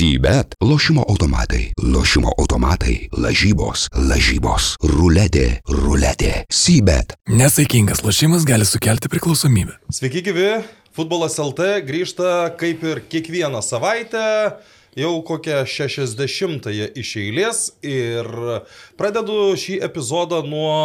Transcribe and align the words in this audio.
Sybet. 0.00 0.54
Lošimo 0.60 1.04
automatai. 1.08 1.72
Lošimo 1.94 2.30
automatai. 2.38 3.08
Lažybos. 3.12 3.82
Lažybos. 3.92 4.68
Ruletė. 4.80 5.58
Ruletė. 5.68 6.30
Sybet. 6.48 7.18
Nesaikingas 7.28 8.00
lošimas 8.00 8.46
gali 8.48 8.64
sukelti 8.64 9.10
priklausomybę. 9.12 9.74
Sveiki, 9.92 10.22
gyvi. 10.24 10.46
Futbolas 10.96 11.36
LT 11.44 11.66
grįžta 11.84 12.30
kaip 12.56 12.80
ir 12.88 13.02
kiekvieną 13.12 13.60
savaitę. 13.60 14.22
Jau 14.96 15.10
kokią 15.28 15.66
60-ąją 15.68 16.86
iš 17.02 17.10
eilės 17.20 17.60
ir 17.84 18.30
pradedu 18.96 19.50
šį 19.52 19.82
epizodą 19.84 20.40
nuo 20.48 20.78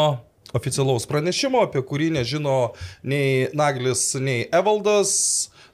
oficialaus 0.51 1.07
pranešimo, 1.07 1.61
apie 1.69 1.85
kurį 1.87 2.09
nežino 2.17 2.57
nei 3.07 3.47
Naglis, 3.55 4.09
nei 4.19 4.43
Evaldas. 4.51 5.15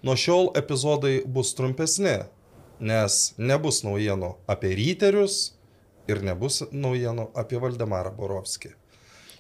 Nuo 0.06 0.14
šiol 0.18 0.54
epizodai 0.58 1.24
bus 1.26 1.56
trumpesni, 1.58 2.20
nes 2.82 3.22
nebus 3.38 3.84
naujienų 3.86 4.36
apie 4.52 4.76
ryterius 4.78 5.40
ir 6.10 6.22
nebus 6.26 6.64
naujienų 6.72 7.32
apie 7.38 7.62
Valdemarą 7.62 8.14
Borovskį. 8.18 8.76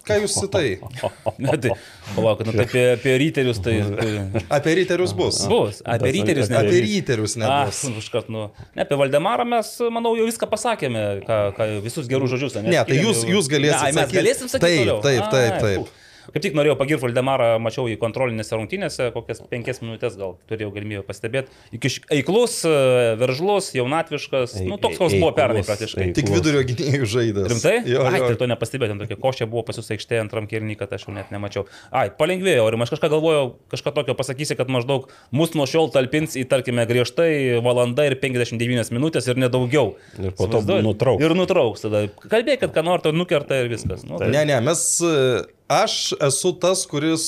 Ką 0.05 0.17
jūs 0.23 0.35
į 0.41 0.47
tai? 0.49 0.65
Ne, 1.41 1.53
tai, 1.61 1.71
palauk, 2.15 2.41
nu, 2.45 2.53
tai 2.53 2.65
apie, 2.65 2.81
apie 2.95 3.13
ryterius 3.21 3.59
tai... 3.63 3.75
Apie 4.57 4.73
ryterius 4.77 5.13
bus. 5.17 5.39
bus, 5.49 5.81
apie 5.85 6.11
ryterius 6.17 6.49
ne. 6.51 6.57
Apie 6.59 6.81
ryterius 6.85 7.37
nebus. 7.37 7.81
Ah, 7.85 7.97
užkart, 8.01 8.29
nu. 8.33 8.47
Ne, 8.75 8.85
apie 8.85 8.97
Valdemarą 8.99 9.45
mes, 9.49 9.71
manau, 9.93 10.13
jau 10.17 10.27
viską 10.29 10.49
pasakėme, 10.49 11.05
ką, 11.25 11.39
ką, 11.57 11.69
visus 11.85 12.09
gerus 12.09 12.33
žodžius. 12.33 12.59
Ne, 12.65 12.81
tai 12.87 12.99
jūs, 12.99 13.23
jūs 13.29 13.49
galėsite 13.51 13.79
sakyti. 13.81 13.99
Mes 14.01 14.15
galėsim 14.17 14.51
sakyti. 14.53 14.85
Taip, 14.85 15.05
taip, 15.05 15.25
taip, 15.33 15.57
Ai, 15.57 15.65
taip. 15.65 16.00
Kaip 16.31 16.45
tik 16.45 16.55
norėjau 16.55 16.77
pagirti 16.79 17.03
Valdemarą, 17.03 17.49
mačiau 17.63 17.87
jį 17.89 17.97
kontrolinėse 18.01 18.55
rungtynėse, 18.55 19.09
kokias 19.15 19.41
penkias 19.51 19.81
minutės 19.83 20.15
gal 20.19 20.37
turėjau 20.49 20.71
galimybę 20.75 21.03
pastebėti. 21.07 21.51
Iki 21.75 21.91
eiklus, 22.17 22.61
e, 22.67 22.75
veržlus, 23.19 23.71
jaunatviškas, 23.75 24.55
nu 24.67 24.77
toks 24.81 24.99
koks 25.01 25.17
buvo 25.17 25.31
pernai 25.35 25.63
praktiškai. 25.67 26.11
Tik 26.17 26.31
vidurio 26.31 26.63
gynėjų 26.67 27.09
žaidęs. 27.15 27.49
Rimtai? 27.51 27.75
Jo, 27.89 28.05
Ai, 28.07 28.21
jo. 28.21 28.31
tai 28.31 28.39
to 28.39 28.49
nepastebėjau, 28.51 28.97
tokia 29.03 29.19
košė 29.21 29.49
buvo 29.51 29.65
pas 29.67 29.79
jūs 29.79 29.91
aikštėje 29.95 30.23
antram 30.23 30.47
kirnį, 30.51 30.77
kad 30.79 30.93
aš 30.95 31.07
jau 31.07 31.15
net 31.15 31.33
nemačiau. 31.33 31.65
Ai, 31.91 32.07
palengvėjo, 32.15 32.67
ir 32.69 32.79
aš 32.85 32.95
kažką 32.95 33.11
galvojau, 33.15 33.45
kažką 33.73 33.95
tokio 33.99 34.15
pasakysi, 34.19 34.57
kad 34.59 34.71
maždaug 34.71 35.09
mus 35.35 35.55
nuo 35.57 35.67
šiol 35.69 35.91
talpins 35.93 36.37
į, 36.39 36.47
tarkime, 36.51 36.87
griežtai 36.89 37.59
valanda 37.63 38.07
ir 38.07 38.17
59 38.21 38.93
minutės 38.95 39.27
ir 39.27 39.39
nedaugiau. 39.41 39.95
Ir 40.21 40.35
po 40.37 40.47
to 40.51 40.63
nutrauks. 40.85 41.23
Ir 41.23 41.35
nutrauks 41.37 41.85
tada. 41.85 42.05
Kalbėkit, 42.23 42.71
ką 42.75 42.85
nori, 42.85 43.05
to 43.05 43.15
nukerta 43.15 43.61
ir 43.63 43.71
viskas. 43.71 44.05
Nu, 44.07 44.21
Ne, 44.31 44.45
ne, 44.47 44.59
mes, 44.63 44.81
e, 45.03 45.43
aš 45.71 46.13
esu 46.29 46.53
tas, 46.61 46.83
kuris 46.89 47.25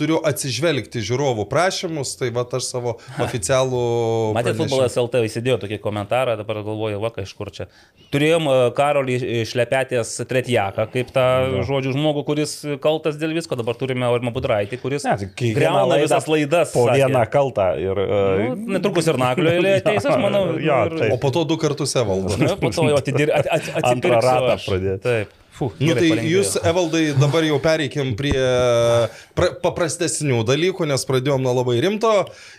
turiu 0.00 0.20
atsižvelgti 0.24 1.02
žiūrovų 1.04 1.44
prašymus, 1.50 2.14
tai 2.16 2.30
va 2.32 2.46
aš 2.56 2.70
savo 2.70 2.96
oficialų... 3.26 3.82
Matėte, 4.36 4.56
futbolas 4.62 4.96
LT 5.00 5.24
įsidėjo 5.28 5.58
tokį 5.66 5.80
komentarą, 5.84 6.38
dabar 6.40 6.62
galvoju, 6.64 7.00
va, 7.02 7.12
iš 7.20 7.34
kur 7.36 7.52
čia. 7.54 7.68
Turėjom 8.14 8.48
e, 8.48 8.56
Karolį 8.76 9.18
Šlepetės 9.50 10.14
Tretjaką, 10.30 10.86
kaip 10.94 11.12
tą 11.14 11.26
žodžių 11.68 11.94
žmogų, 11.98 12.24
kuris 12.30 12.56
kaltas 12.82 13.20
dėl 13.20 13.36
visko, 13.36 13.58
dabar 13.60 13.76
turime 13.78 14.08
Ormą 14.10 14.32
Budraitį, 14.34 14.80
kuris 14.82 15.04
Ne, 15.06 15.16
tai 15.20 15.52
greuna 15.56 15.84
laidą 15.84 16.06
visas 16.06 16.26
laidas. 16.30 16.72
Po 16.74 16.86
sakė. 16.88 17.04
vieną 17.04 17.26
kaltą. 17.32 17.68
Ir, 17.80 18.00
Nu, 18.00 18.54
uh, 18.54 18.70
netrukus 18.76 19.08
ir 19.10 19.18
naklio 19.20 19.52
eilė 19.52 19.76
ateis, 19.80 20.06
aš 20.06 20.18
manau. 20.22 20.44
Jo, 20.60 20.80
ir. 20.88 21.14
O 21.14 21.18
po 21.20 21.32
to 21.34 21.44
du 21.48 21.58
kartus 21.60 21.94
evaldo. 21.98 22.36
Po 22.60 22.70
to 22.74 22.88
jau 22.90 22.98
atidir, 22.98 23.32
at, 23.34 23.48
at, 23.50 23.70
Antrą 23.88 24.18
ratą 24.20 24.56
aš. 24.56 24.66
pradėt. 24.68 25.04
Taip. 25.04 25.39
Fuh, 25.60 25.74
Nu, 25.78 25.92
tai 25.92 26.08
palengvėjo. 26.08 26.30
jūs, 26.38 26.54
Evaldai, 26.64 27.02
dabar 27.20 27.44
jau 27.44 27.58
pereikim 27.60 28.14
prie 28.16 28.32
pra, 29.36 29.50
paprastesnių 29.60 30.40
dalykų, 30.48 30.86
nes 30.88 31.04
pradėjom 31.08 31.44
nuo 31.44 31.52
labai 31.58 31.76
rimto. 31.84 32.14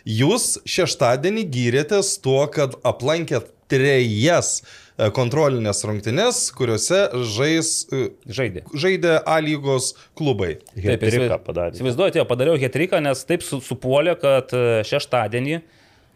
Jūs 0.05 0.59
šeštadienį 0.69 1.47
gyrėtės 1.49 2.13
tuo, 2.21 2.43
kad 2.53 2.77
aplankėt 2.85 3.49
trejas 3.71 4.59
e, 4.61 5.09
kontrolinės 5.15 5.81
rungtynes, 5.87 6.43
kuriuose 6.57 7.01
žais, 7.33 7.71
e, 7.89 8.09
Žaidė. 8.27 8.65
žaidė 8.75 9.17
A 9.25 9.39
lygos 9.43 9.93
klubai. 10.19 10.57
Taip, 10.75 10.85
Hetriką 11.01 11.39
padarė. 11.45 11.77
Įsivaizduojate, 11.79 12.21
jo, 12.21 12.27
padariau 12.29 12.59
hetriką, 12.61 12.99
nes 13.01 13.23
taip 13.25 13.45
su, 13.47 13.61
supuolė, 13.65 14.17
kad 14.19 14.51
e, 14.53 14.81
šeštadienį 14.87 15.61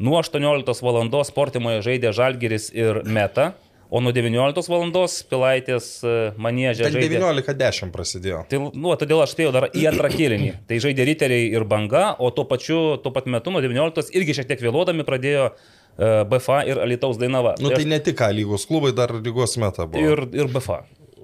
nuo 0.04 0.20
18 0.20 0.84
val. 0.84 1.24
sportimoje 1.24 1.82
žaidė 1.88 2.12
Žalgeris 2.16 2.70
ir 2.76 3.02
Meta, 3.08 3.54
o 3.90 4.02
nuo 4.02 4.12
19 4.16 4.70
val. 4.72 4.86
Pilaitės 5.30 5.88
e, 6.04 6.16
manėžė 6.42 6.90
žaidė. 6.94 7.20
19.10 7.20 7.94
prasidėjo. 7.96 8.44
Tai, 8.50 8.60
nu, 8.74 8.96
todėl 9.00 9.24
aš 9.24 9.36
spėjau 9.36 9.54
dar 9.56 9.70
į 9.74 9.86
antrą 9.92 10.10
kėlinį. 10.14 10.52
Tai 10.70 10.82
žaidė 10.84 11.06
riteriai 11.12 11.48
ir 11.54 11.66
banga, 11.70 12.16
o 12.20 12.32
tuo 12.36 12.46
pačiu, 12.50 12.98
tuo 13.04 13.14
pat 13.16 13.30
metu 13.32 13.54
nuo 13.54 13.64
19 13.64 14.14
irgi 14.18 14.38
šiek 14.40 14.50
tiek 14.52 14.62
vėluodami 14.66 15.06
pradėjo 15.08 15.48
uh, 15.54 16.26
BFA 16.30 16.64
ir 16.70 16.82
Alitaus 16.84 17.20
Dainava. 17.22 17.56
Nu, 17.60 17.70
Tai 17.70 17.78
tai 17.80 17.86
aš- 17.86 17.90
ne 17.94 18.00
tik 18.10 18.22
A 18.22 18.30
lygos 18.36 18.68
klubai, 18.70 18.94
dar 18.96 19.14
lygos 19.20 19.58
meta 19.62 19.88
buvo. 19.88 20.02
ir, 20.04 20.26
ir 20.36 20.52
BFA. 20.52 20.84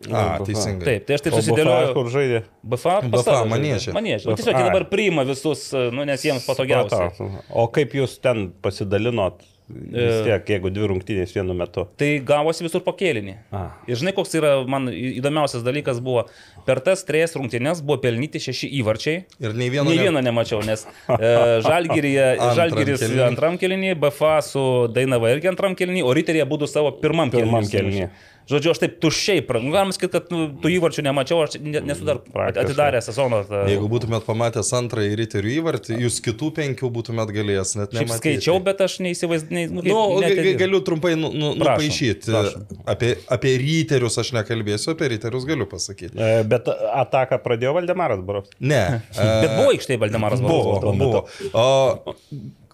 A, 0.09 0.39
teisingai. 0.41 0.85
Taip, 0.88 1.03
tai 1.05 1.13
aš 1.19 1.21
taip 1.21 1.33
O 1.33 1.38
BFA 1.38 1.44
susidėliojau. 1.45 1.94
Kur 1.94 2.07
žaidė? 2.09 2.39
BFA, 2.66 2.95
BFA. 3.05 3.35
Nu, 3.45 3.51
BFA. 3.53 4.33
Tiesiog 4.39 4.55
jie 4.57 4.63
dabar 4.66 4.85
priima 4.89 5.25
visus, 5.29 5.67
e, 5.77 5.83
nu, 5.94 6.05
nes 6.09 6.23
jiems 6.25 6.47
patogiausia. 6.50 7.11
O 7.53 7.67
kaip 7.69 7.94
jūs 7.94 8.16
ten 8.23 8.47
pasidalinot? 8.66 9.44
Vis 9.71 10.15
E. 10.19 10.23
tiek, 10.25 10.45
jeigu 10.55 10.69
dvi 10.73 10.87
rungtynės 10.91 11.33
vienu 11.35 11.53
metu. 11.57 11.87
Tai 11.97 12.09
gavosi 12.27 12.65
visur 12.65 12.83
po 12.85 12.93
kėlinį. 12.97 13.35
A. 13.55 13.61
Ir 13.87 13.95
žinai, 14.01 14.13
koks 14.17 14.35
yra 14.39 14.53
man 14.67 14.89
įdomiausias 14.91 15.63
dalykas 15.65 16.01
buvo, 16.03 16.25
per 16.67 16.81
tas 16.85 17.03
trejas 17.07 17.35
rungtynės 17.39 17.81
buvo 17.85 17.99
pelnyti 18.03 18.41
šeši 18.43 18.69
įvarčiai. 18.81 19.23
Ir 19.39 19.53
nei 19.57 19.69
vieno. 19.73 19.87
Nei 19.89 19.97
ne- 19.97 20.03
vieno 20.09 20.21
nemačiau, 20.23 20.61
nes 20.65 20.85
e, 21.09 21.31
Antram 21.61 22.55
Žalgiris 22.59 23.01
kėliny. 23.05 23.23
antram 23.27 23.57
kėlinį, 23.61 23.95
BFA 24.01 24.35
su 24.45 24.65
Dainava 24.93 25.31
irgi 25.35 25.49
antram 25.53 25.75
kėlinį, 25.79 26.03
o 26.03 26.13
Riteriai 26.13 26.47
būtų 26.49 26.67
savo 26.71 26.91
pirmam. 27.01 27.31
Pirmam 27.33 27.63
kėliny. 27.67 28.09
Žodžiu, 28.50 28.72
aš 28.74 28.79
taip 28.81 28.96
tuščiai, 29.00 29.41
nu, 29.62 29.69
galima 29.72 29.94
sakyti, 29.94 30.12
kad 30.12 30.31
nu, 30.34 30.47
tų 30.63 30.72
įvarčių 30.75 31.03
nemačiau, 31.06 31.44
aš 31.46 31.59
ne- 31.62 31.79
nesu 31.85 32.03
dar 32.03 32.18
atidaręs 32.34 33.06
sezoną. 33.07 33.44
tą- 33.47 33.68
Jeigu 33.69 33.88
būtumėt 33.88 34.25
pamatęs 34.25 34.72
antrąjį 34.75 35.13
riterių 35.22 35.52
įvartį, 35.62 36.00
jūs 36.02 36.18
kitų 36.25 36.50
penkių 36.57 36.90
būtumėt 36.91 37.30
galėjęs 37.31 37.75
net 37.80 37.94
nematyti. 37.94 38.18
skaičiau, 38.41 38.57
bet 38.63 38.81
aš 38.81 38.97
neįsivaizdinau. 39.00 39.69
Nu, 39.72 39.81
Nu, 39.85 40.19
net- 40.22 40.35
ga- 40.35 40.44
ga- 40.44 40.57
galiu 40.66 40.81
trumpai 40.81 41.13
nu, 41.16 41.31
nu, 41.31 41.53
nupaišyti. 41.56 42.31
prašom. 42.34 42.66
Apie, 42.85 43.16
apie 43.30 43.53
ryterius 43.62 44.18
aš 44.18 44.31
nekalbėsiu, 44.34 44.91
apie 44.97 45.07
ryterius 45.13 45.46
galiu 45.46 45.66
pasakyti. 45.66 46.18
E, 46.18 46.44
Bet 46.44 46.66
ataką 46.68 47.38
pradėjo 47.44 47.74
Valdemaras 47.78 48.19
Barovs. 48.19 48.50
Ne. 48.59 49.01
Bet 49.16 49.51
buvo 49.59 49.72
aikštėje 49.72 50.00
Valdemaras 50.00 50.41
Buvo, 50.41 50.80
Varovas. 50.81 50.97
buvo. 50.97 51.28
O 51.53 52.16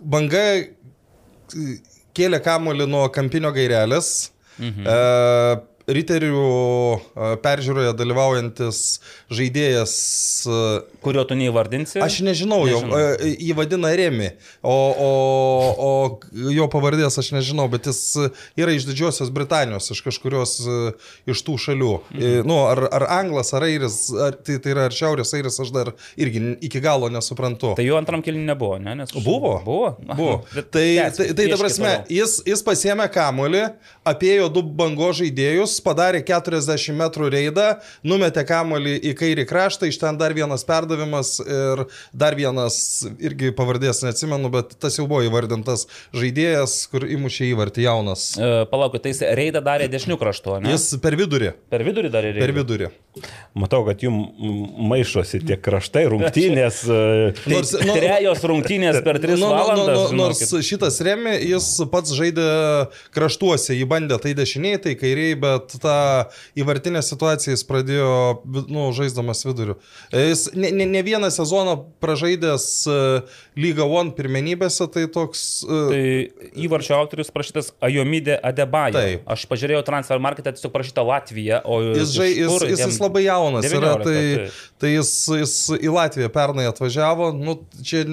banga 0.02 0.64
kėlė 2.18 2.40
kamolį 2.44 2.88
nuo 2.90 3.06
kampinio 3.14 3.52
gairelės. 3.56 4.32
Mhm. 4.60 4.84
E, 4.86 5.62
Riterių 5.88 6.42
peržiūroje 7.44 7.94
dalyvaujantis 7.96 8.80
žaidėjas 9.32 9.94
Kurio 11.04 11.24
tu 11.28 11.38
neįvardinsi? 11.40 12.02
Aš 12.04 12.20
nežinau, 12.28 12.66
jo, 12.68 12.82
Nežinau. 12.84 13.00
e, 13.24 13.30
jį 13.48 13.56
vadina 13.58 13.92
Remi, 13.96 14.30
o, 14.62 14.76
o, 14.76 15.12
o 15.88 15.92
jo 16.52 16.68
pavardės 16.72 17.16
aš 17.22 17.32
nežinau, 17.38 17.70
bet 17.72 17.88
jis 17.88 18.02
yra 18.60 18.74
iš 18.76 18.88
Didžiosios 18.90 19.32
Britanijos, 19.34 19.88
iš 19.96 20.02
kažkurios 20.06 20.58
iš 21.30 21.44
tų 21.48 21.56
šalių. 21.68 21.94
Mhm. 22.12 22.48
Nu, 22.48 22.60
ar, 22.68 22.84
ar 23.00 23.08
Anglas, 23.20 23.54
ar 23.56 23.66
Airis, 23.68 24.00
ar, 24.12 24.36
tai, 24.44 24.58
tai 24.64 24.74
yra 24.76 24.88
ar 24.90 24.96
Šiaurės 24.96 25.32
Airis, 25.38 25.60
aš 25.64 25.72
dar 25.76 25.94
irgi 26.20 26.44
iki 26.68 26.82
galo 26.84 27.10
nesuprantu. 27.14 27.74
Tai 27.80 27.86
jo 27.88 27.96
antram 28.00 28.24
kėlinį 28.26 28.46
nebuvo, 28.52 28.78
ne? 28.84 28.98
Nes... 29.02 29.16
Buvo. 29.16 29.56
Buvo. 29.66 29.94
Buvo. 30.14 30.36
Bet 30.52 30.72
Tai, 30.76 30.84
tęskit, 30.84 31.32
tai, 31.32 31.34
tai 31.38 31.48
ta 31.54 31.58
prasme, 31.62 31.92
jis, 32.12 32.38
jis 32.46 32.62
pasėmė 32.66 33.08
kamolį, 33.14 33.64
apėjo 34.08 34.50
du 34.54 34.62
bango 34.78 35.10
žaidėjus, 35.16 35.77
padarė 35.84 36.22
40 36.28 36.96
metrų 36.98 37.30
reidą, 37.34 37.68
numetė 38.08 38.44
kamolį 38.48 38.96
į 39.12 39.14
kairį 39.20 39.48
kraštą, 39.50 39.90
iš 39.90 40.00
ten 40.02 40.20
dar 40.20 40.36
vienas 40.38 40.66
perdavimas 40.68 41.38
ir 41.44 41.86
dar 42.14 42.38
vienas, 42.38 42.80
irgi 43.24 43.54
pavardės 43.58 44.04
neatsimenu, 44.06 44.52
bet 44.54 44.78
tas 44.82 45.00
jau 45.00 45.08
buvo 45.10 45.24
įvardintas 45.28 45.88
žaidėjas, 46.16 46.80
kur 46.92 47.08
įmušė 47.08 47.52
įvartį 47.54 47.88
jaunas. 47.88 48.30
E, 48.38 48.54
Palaukit, 48.72 49.06
tai 49.06 49.16
jis 49.16 49.24
reidą 49.40 49.64
darė 49.66 49.90
dešinių 49.92 50.20
kraštu, 50.22 50.60
ne? 50.64 50.76
Jis 50.76 50.90
per 51.04 51.18
vidurį. 51.20 51.54
per 51.72 51.86
vidurį 51.88 52.14
darė 52.14 52.34
reidą. 52.34 52.46
Per 52.46 52.56
vidurį. 52.62 52.92
Matau, 53.58 53.82
kad 53.88 54.04
jums 54.06 54.36
maišosi 54.90 55.40
tie 55.48 55.58
kraštai, 55.58 56.06
rungtynės. 56.12 56.84
e, 56.94 57.32
Nors, 57.50 57.72
nu, 57.82 57.96
Trejos 57.98 58.44
rungtynės 58.52 59.00
per 59.06 59.18
tris 59.24 59.40
Nu, 59.40 59.48
nu, 59.50 59.54
valandas. 59.56 60.12
nu, 60.12 60.18
nors 60.22 60.42
žinokit. 60.44 60.68
šitas 60.68 61.00
Remi, 61.06 61.34
jis 61.50 61.70
pats 61.92 62.14
žaidė 62.18 62.48
kraštuose, 63.16 63.76
jį 63.78 63.88
bandė 63.90 64.18
tai 64.22 64.34
dešiniai, 64.38 64.80
tai 64.84 64.94
kairiai, 65.00 65.36
bet 65.42 65.76
tą 65.84 65.96
įvartinę 66.60 67.02
situaciją 67.06 67.56
jis 67.56 67.66
pradėjo 67.68 68.12
nu, 68.70 68.88
žaisdamas 68.98 69.44
viduriu. 69.48 69.78
Jis 70.14 70.48
ne, 70.58 70.72
ne, 70.76 70.86
ne 70.90 71.02
vieną 71.06 71.30
sezoną 71.34 71.78
pražaidęs 72.04 72.68
e, 72.90 72.98
Lyga 73.58 73.86
One 73.90 74.14
pirmenybėse, 74.18 74.88
tai 74.94 75.08
toks... 75.12 75.46
e, 75.66 75.84
Tai 75.88 76.04
įvarčio 76.68 76.96
autorius 76.98 77.30
parašytas 77.34 77.72
Ajomidė 77.84 78.38
Adebayo. 78.46 78.96
Taip. 78.98 79.24
Aš 79.34 79.46
pažiūrėjau 79.50 79.84
transfer 79.88 80.20
marketą, 80.24 80.52
tiesiog 80.56 80.74
parašyta 80.74 81.04
Latvija, 81.08 81.62
o 81.66 81.80
Jis, 81.96 82.12
žai, 82.18 82.30
iš 82.34 82.40
jis, 82.44 82.50
kur 82.52 82.66
jis 82.70 82.82
jam- 82.84 82.92
labai 83.08 83.26
jaunas 83.26 83.68
yra, 83.68 83.96
19, 83.98 84.08
tai, 84.08 84.22
taip. 84.22 84.62
tai 84.84 84.94
jis, 84.94 85.12
jis 85.42 85.56
į 85.78 85.92
Latviją 85.96 86.32
pernai 86.34 86.68
atvažiavo, 86.70 87.32
nu, 87.36 87.58
čia 87.84 88.04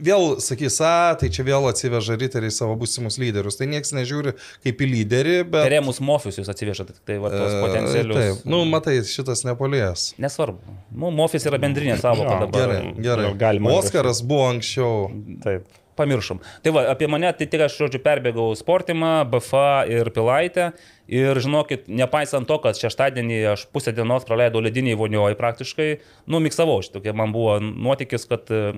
vėl 0.00 0.36
sakys, 0.42 0.80
a, 0.84 0.94
tai 1.20 1.32
čia 1.34 1.44
vėl 1.48 1.68
atsiveža 1.70 2.16
riteriai 2.20 2.54
savo 2.54 2.78
būsimus 2.80 3.18
lyderius. 3.20 3.58
Tai 3.60 3.68
niekas 3.70 3.92
nežiūri 3.96 4.36
kaip 4.64 4.80
į 4.80 4.90
lyderį, 4.94 5.36
bet... 5.50 5.68
Remus 5.72 6.00
Mofis 6.04 6.40
jūs 6.40 6.50
atsiveža, 6.52 6.88
tai, 6.88 6.98
tai 7.08 7.18
va, 7.22 7.32
tos 7.34 7.50
E, 7.50 7.60
potencialius. 7.64 8.20
Taip, 8.20 8.46
nu, 8.50 8.62
matai, 8.70 9.00
šitas 9.06 9.44
nepalės. 9.48 10.10
Nesvarbu. 10.22 10.78
Nu, 10.94 11.12
Mofis 11.14 11.46
yra 11.50 11.60
bendrinė 11.62 11.98
savoka 12.00 12.36
Jo, 12.36 12.40
dabar. 12.46 12.64
Gerai, 12.64 12.80
gerai. 13.02 13.28
Galima 13.40 13.74
Oskaras 13.78 14.22
buvo 14.26 14.48
anksčiau. 14.54 15.10
Taip. 15.44 15.68
Pamiršom. 16.00 16.38
Tai 16.64 16.72
va, 16.72 16.86
apie 16.94 17.08
mane, 17.10 17.28
tai 17.36 17.44
tik 17.50 17.66
aš, 17.66 17.74
žodžiu, 17.76 17.98
perbėgau 18.00 18.54
sportimą, 18.56 19.20
BFA 19.28 19.84
ir 19.90 20.08
Pilaitę. 20.14 20.70
Ir 21.10 21.40
žinokit, 21.42 21.88
nepaisant 21.90 22.46
to, 22.46 22.60
kad 22.62 22.78
šeštadienį 22.78 23.40
aš 23.56 23.64
pusę 23.74 23.90
dienos 23.96 24.22
praleidau 24.28 24.62
lediniai 24.62 24.94
vonioje 24.98 25.34
praktiškai, 25.40 25.88
nu, 26.30 26.38
miksavau 26.44 26.78
šitokia, 26.86 27.16
man 27.18 27.34
buvo 27.34 27.56
nuotykis, 27.64 28.28
kad 28.30 28.52
e, 28.54 28.76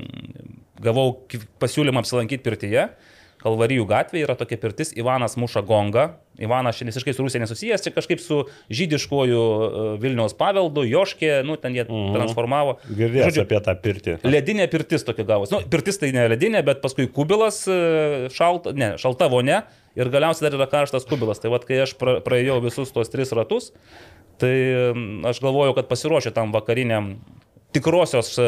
gavau 0.81 1.11
pasiūlymą 1.61 2.01
apsilankyti 2.01 2.47
pirtyje. 2.47 2.87
Kalvarijų 3.43 3.85
gatvėje 3.91 4.25
yra 4.25 4.37
tokia 4.39 4.57
pirtis, 4.63 4.93
Ivanas 4.95 5.35
muša 5.41 5.65
gongą. 5.67 6.07
Ivanas 6.41 6.79
šiandien 6.79 6.95
visiškai 6.95 7.13
su 7.13 7.25
Rusija 7.27 7.43
nesusijęs, 7.43 7.83
čia 7.85 7.93
kažkaip 7.93 8.23
su 8.23 8.39
žydiškuoju 8.73 9.43
e, 9.43 9.85
Vilniaus 10.01 10.33
paveldu, 10.39 10.87
Joškė, 10.89 11.35
nu, 11.45 11.59
ten 11.61 11.77
jie 11.77 11.85
transformavo. 11.85 12.79
Girdėjau 12.89 13.45
apie 13.45 13.61
tą 13.67 13.77
pirtį. 13.83 14.17
Ledinė 14.25 14.71
pirtis 14.73 15.05
tokia 15.05 15.27
gavosi. 15.29 15.59
Nu, 15.59 15.61
pirtis 15.69 16.01
tai 16.01 16.15
ne 16.17 16.25
ledinė, 16.33 16.65
bet 16.65 16.81
paskui 16.87 17.11
kubilas, 17.13 17.61
e, 17.69 18.31
šalta, 18.33 18.73
ne, 18.79 18.95
šalta 19.03 19.29
vonia 19.33 19.65
ir 19.99 20.11
galiausiai 20.13 20.49
dar 20.49 20.59
yra 20.59 20.69
karštas 20.71 21.07
kubilas. 21.09 21.43
Tai 21.43 21.53
vad, 21.55 21.67
kai 21.69 21.83
aš 21.85 21.95
pra, 22.01 22.19
praėjau 22.25 22.59
visus 22.65 22.93
tos 22.95 23.13
tris 23.13 23.33
ratus, 23.37 23.71
tai 24.43 24.55
mm, 24.93 25.23
aš 25.31 25.43
galvojau, 25.45 25.77
kad 25.79 25.91
pasiruošiu 25.91 26.35
tam 26.37 26.55
vakariniam 26.55 27.15
tikrosios 27.73 28.35
e, 28.37 28.47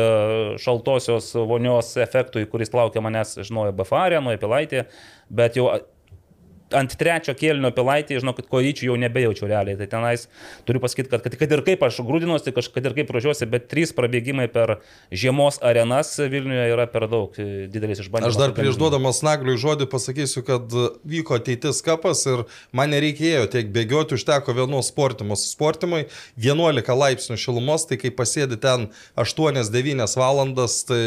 šaltosios 0.61 1.31
vonios 1.49 1.94
efektui, 2.00 2.44
kuris 2.50 2.73
laukia 2.76 3.02
manęs, 3.05 3.38
žinojau, 3.41 3.73
Bafarė, 3.79 4.20
nuo 4.25 4.37
Pilaitė, 4.41 4.85
bet 5.32 5.56
jau 5.56 5.70
ant 6.76 6.97
trečio 6.99 7.35
kėlinio 7.38 7.71
pilaitį, 7.75 8.19
žinokit, 8.23 8.49
kojyčių 8.50 8.88
jau 8.91 8.97
nebejaučiu 9.00 9.49
realiai. 9.50 9.79
Tai 9.81 9.88
tenais 9.91 10.26
turiu 10.69 10.82
pasakyti, 10.82 11.11
kad, 11.12 11.25
kad, 11.25 11.37
kad 11.41 11.55
ir 11.56 11.65
kaip 11.67 11.85
aš 11.87 12.00
grūdinuosi, 12.06 12.55
kad 12.55 12.88
ir 12.91 12.97
kaip 12.99 13.12
ruošiuosi, 13.15 13.49
bet 13.50 13.69
trys 13.73 13.94
prabėgimai 13.97 14.49
per 14.53 14.79
žiemos 15.15 15.61
arenas 15.65 16.15
Vilniuje 16.19 16.67
yra 16.73 16.87
per 16.91 17.06
daug 17.11 17.35
e, 17.38 17.67
didelis 17.71 18.03
išbandymas. 18.05 18.35
Aš 18.35 18.41
dar 18.41 18.55
prieš 18.56 18.79
duodamas 18.81 19.23
nagliui 19.26 19.56
žodį 19.61 19.88
pasakysiu, 19.93 20.44
kad 20.47 20.75
vyko 21.06 21.38
ateitis 21.38 21.82
kapas 21.85 22.25
ir 22.31 22.44
man 22.75 22.93
nereikėjo 22.94 23.47
tiek 23.53 23.71
bėgioti, 23.75 24.19
užteko 24.19 24.55
vienos 24.56 24.91
sportimos. 24.93 25.47
Sportimai 25.55 26.05
11 26.41 26.99
laipsnių 27.00 27.38
šilumos, 27.41 27.87
tai 27.88 27.99
kai 28.00 28.12
pasėdi 28.15 28.59
ten 28.61 28.88
8-9 29.21 30.17
valandas, 30.21 30.81
tai 30.88 31.03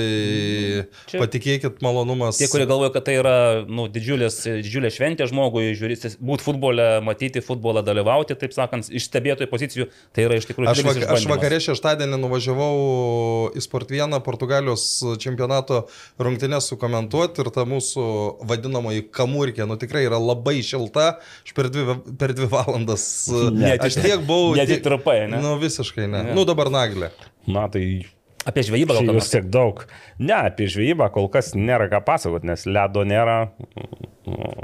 Čia- 1.10 1.22
patikėkit 1.22 1.82
malonumas. 1.86 2.40
Tie, 2.40 2.50
kurie 2.52 2.68
galvoja, 2.70 2.94
kad 2.96 3.08
tai 3.08 3.18
yra 3.22 3.38
nu, 3.68 3.88
didžiulės, 3.92 4.40
didžiulė 4.62 4.92
šventė 4.94 5.28
žmogui, 5.30 5.57
žiūrėti, 5.78 6.12
būti 6.24 6.46
futbole, 6.46 6.86
matyti 7.06 7.42
futbolą, 7.44 7.84
dalyvauti, 7.86 8.36
taip 8.40 8.54
sakant, 8.56 8.88
iš 8.90 9.08
stebėtojų 9.10 9.50
pozicijų, 9.52 9.88
tai 10.16 10.26
yra 10.28 10.38
iš 10.40 10.48
tikrųjų 10.50 10.72
Aš, 10.72 10.82
vak, 10.88 11.00
aš 11.18 11.28
vakarė 11.30 11.60
šeštadienį 11.68 12.20
nuvažiavau 12.24 13.52
į 13.58 13.64
Sport 13.66 13.92
1 13.96 14.20
Portugalijos 14.26 14.86
čempionato 15.24 15.84
rungtynės 16.22 16.70
sukomentuoti 16.72 17.44
ir 17.46 17.52
ta 17.56 17.66
mūsų 17.70 18.08
vadinamoji 18.50 19.06
kamurkė, 19.14 19.68
nu 19.70 19.78
tikrai 19.82 20.06
yra 20.08 20.20
labai 20.22 20.58
šilta, 20.66 21.18
aš 21.46 21.56
per 21.58 21.70
dvi, 21.74 21.98
per 22.20 22.34
dvi 22.38 22.50
valandas. 22.52 23.08
Net 23.54 23.82
aš 23.86 23.98
iš- 23.98 24.04
tiek 24.06 24.26
buvau. 24.28 24.56
net 24.58 24.70
tiek- 24.70 24.84
trupai, 24.86 25.20
ne? 25.32 25.42
Nu 25.44 25.58
visiškai 25.62 26.08
ne. 26.08 26.24
Ne. 26.30 26.34
Nu 26.38 26.46
dabar 26.46 26.72
naglė. 26.74 27.12
Na 27.48 27.68
tai 27.72 28.06
Apie 28.48 28.64
žvejybą 28.64 28.96
gal 29.02 29.18
jūs 29.18 29.32
tiek 29.34 29.48
daug. 29.52 29.82
Ne, 30.24 30.38
apie 30.48 30.70
žvejybą 30.72 31.10
kol 31.16 31.28
kas 31.32 31.52
nėra 31.58 31.90
ką 31.92 32.00
pasakoti, 32.08 32.48
nes 32.48 32.64
ledo 32.70 33.04
nėra. 33.08 33.38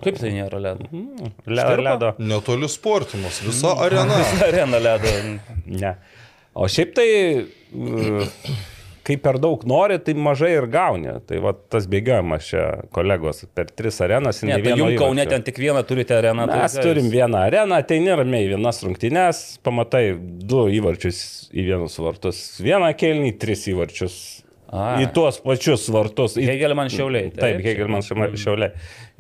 Kaip 0.04 0.20
tai 0.20 0.32
nėra 0.36 0.60
ledo? 0.64 0.88
Le, 0.92 1.64
Štirpa? 1.64 1.84
ledo. 1.90 2.12
Netoli 2.24 2.70
sportimus, 2.72 3.42
visa 3.44 3.76
arena. 3.84 4.22
Arena 4.48 4.80
ledo. 4.84 5.12
Ne. 5.68 5.96
O 6.54 6.68
šiaip 6.70 6.94
tai, 6.96 7.08
e, 7.44 8.28
kai 9.04 9.18
per 9.22 9.38
daug 9.42 9.64
nori, 9.68 9.98
tai 10.04 10.16
mažai 10.16 10.54
ir 10.56 10.68
gauni. 10.72 11.18
Tai 11.28 11.40
va 11.44 11.54
tas 11.54 11.88
bėgiojimas 11.92 12.50
čia, 12.50 12.64
kolegos, 12.96 13.44
per 13.56 13.72
tris 13.72 14.00
arenas. 14.04 14.42
Ne, 14.48 14.60
tai 14.64 14.78
jums 14.80 14.98
Kaune 15.00 15.26
ten 15.30 15.44
tik 15.46 15.60
vieną 15.60 15.84
turite 15.88 16.16
areną. 16.18 16.48
tai 16.50 16.62
Mes 16.62 16.78
ką 16.78 16.86
turim 16.88 17.10
vieną 17.12 17.44
areną, 17.50 17.82
tai 17.88 18.00
neramiai 18.04 18.48
vienas 18.54 18.80
rungtynes, 18.86 19.44
pamatai 19.66 20.06
du 20.20 20.68
įvarčius 20.80 21.20
į 21.52 21.68
vienus 21.72 22.00
vartus, 22.00 22.46
vieną 22.64 22.94
kelnį, 23.00 23.36
tris 23.42 23.68
įvarčius. 23.74 24.18
A. 24.74 24.96
Į 25.04 25.12
tuos 25.14 25.38
pačius 25.44 25.84
vartus. 25.94 26.34
Į... 26.40 26.48
Hegelman 26.50 26.90
šiauliai. 26.90 27.30
Taip, 27.36 27.60
Hegelman 27.62 28.02
šiauliai. 28.02 28.72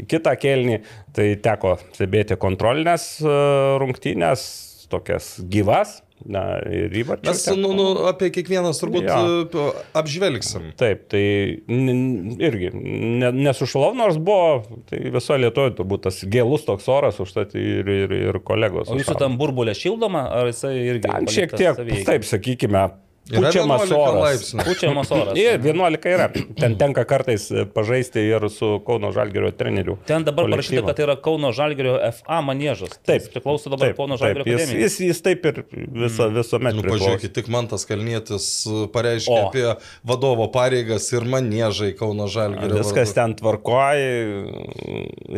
Į 0.02 0.08
kitą 0.10 0.34
kelnį 0.42 0.80
tai 1.14 1.28
teko 1.46 1.76
stebėti 1.92 2.40
kontrolinės 2.42 3.06
e, 3.22 3.36
rungtynės, 3.84 4.48
tokias 4.90 5.36
gyvas. 5.54 6.00
Na, 6.24 6.44
ir 6.72 6.94
įvarčius. 7.02 7.28
Mes 7.28 7.60
nu, 7.60 7.74
nu, 7.76 7.86
apie 8.08 8.30
kiekvienas 8.32 8.80
turbūt 8.80 9.08
Jo. 9.10 9.18
jo. 9.52 9.66
apžvelgsim. 10.00 10.70
Taip, 10.80 11.06
tai 11.12 11.24
irgi 11.68 12.72
ne, 12.74 13.32
nesušalau, 13.36 13.92
nors 13.98 14.20
buvo, 14.24 14.80
tai 14.90 15.02
viso 15.12 15.36
Lietuvoje 15.36 15.76
turbūt 15.80 16.06
tas 16.08 16.22
gėlus 16.24 16.64
toks 16.68 16.88
oras, 16.92 17.20
užtat 17.24 17.58
ir, 17.60 17.90
ir, 17.92 18.16
ir 18.30 18.40
kolegos. 18.46 18.92
O 18.94 19.00
jūsų 19.00 19.18
tam 19.20 19.36
burbulė 19.42 19.76
šildoma, 19.76 20.30
ar 20.40 20.52
jisai 20.52 20.76
irgi? 20.80 21.08
Ten 21.10 21.28
šiek 21.28 21.58
tiek, 21.58 21.76
savieigai? 21.76 22.06
taip 22.08 22.28
sakykime, 22.30 22.86
pučiamas 23.30 23.82
11 23.88 23.94
oras. 23.98 24.56
Pučiamas 24.66 25.12
oras. 25.16 25.38
Ir 25.40 25.60
11 25.64 26.08
yra. 26.12 26.28
Ten 26.60 26.76
tenka 26.78 27.04
kartais 27.08 27.48
pažaisti 27.74 28.20
ir 28.20 28.50
su 28.52 28.82
Kauno 28.88 29.12
Žalgerio 29.16 29.52
treneriu. 29.52 29.98
Ten 30.08 30.24
dabar 30.28 30.46
parašyta, 30.50 30.82
kolektyvu. 30.84 30.88
kad 30.88 30.96
tai 31.00 31.06
yra 31.08 31.16
Kauno 31.24 31.52
Žalgerio 31.56 31.96
FA 32.20 32.42
manėžas. 32.46 32.98
Taip. 33.06 33.22
Jis 33.24 33.32
priklauso 33.34 33.72
dabar 33.74 33.92
Taip, 33.92 33.98
Kauno 34.02 34.18
taip, 34.18 34.26
Žalgerio 34.28 34.48
jis, 34.52 34.62
akademijai. 34.62 34.84
jis, 34.84 35.00
jis 35.08 35.22
taip 35.30 35.46
ir 35.52 35.62
viso, 36.04 36.28
visuomet 36.36 36.76
Nu, 36.80 36.84
pažiūrėkit, 36.88 37.34
tik 37.38 37.48
man 37.54 37.68
tas 37.72 37.86
kalnietis 37.88 38.48
pareiškė 38.94 39.34
O. 39.38 39.48
apie 39.48 39.66
vadovo 40.08 40.50
pareigas 40.52 41.08
ir 41.14 41.24
manėžai 41.30 41.94
Kauno 42.00 42.28
Žalgirio. 42.32 42.82
Viskas 42.82 43.14
ten 43.16 43.36
tvarkoja 43.40 44.44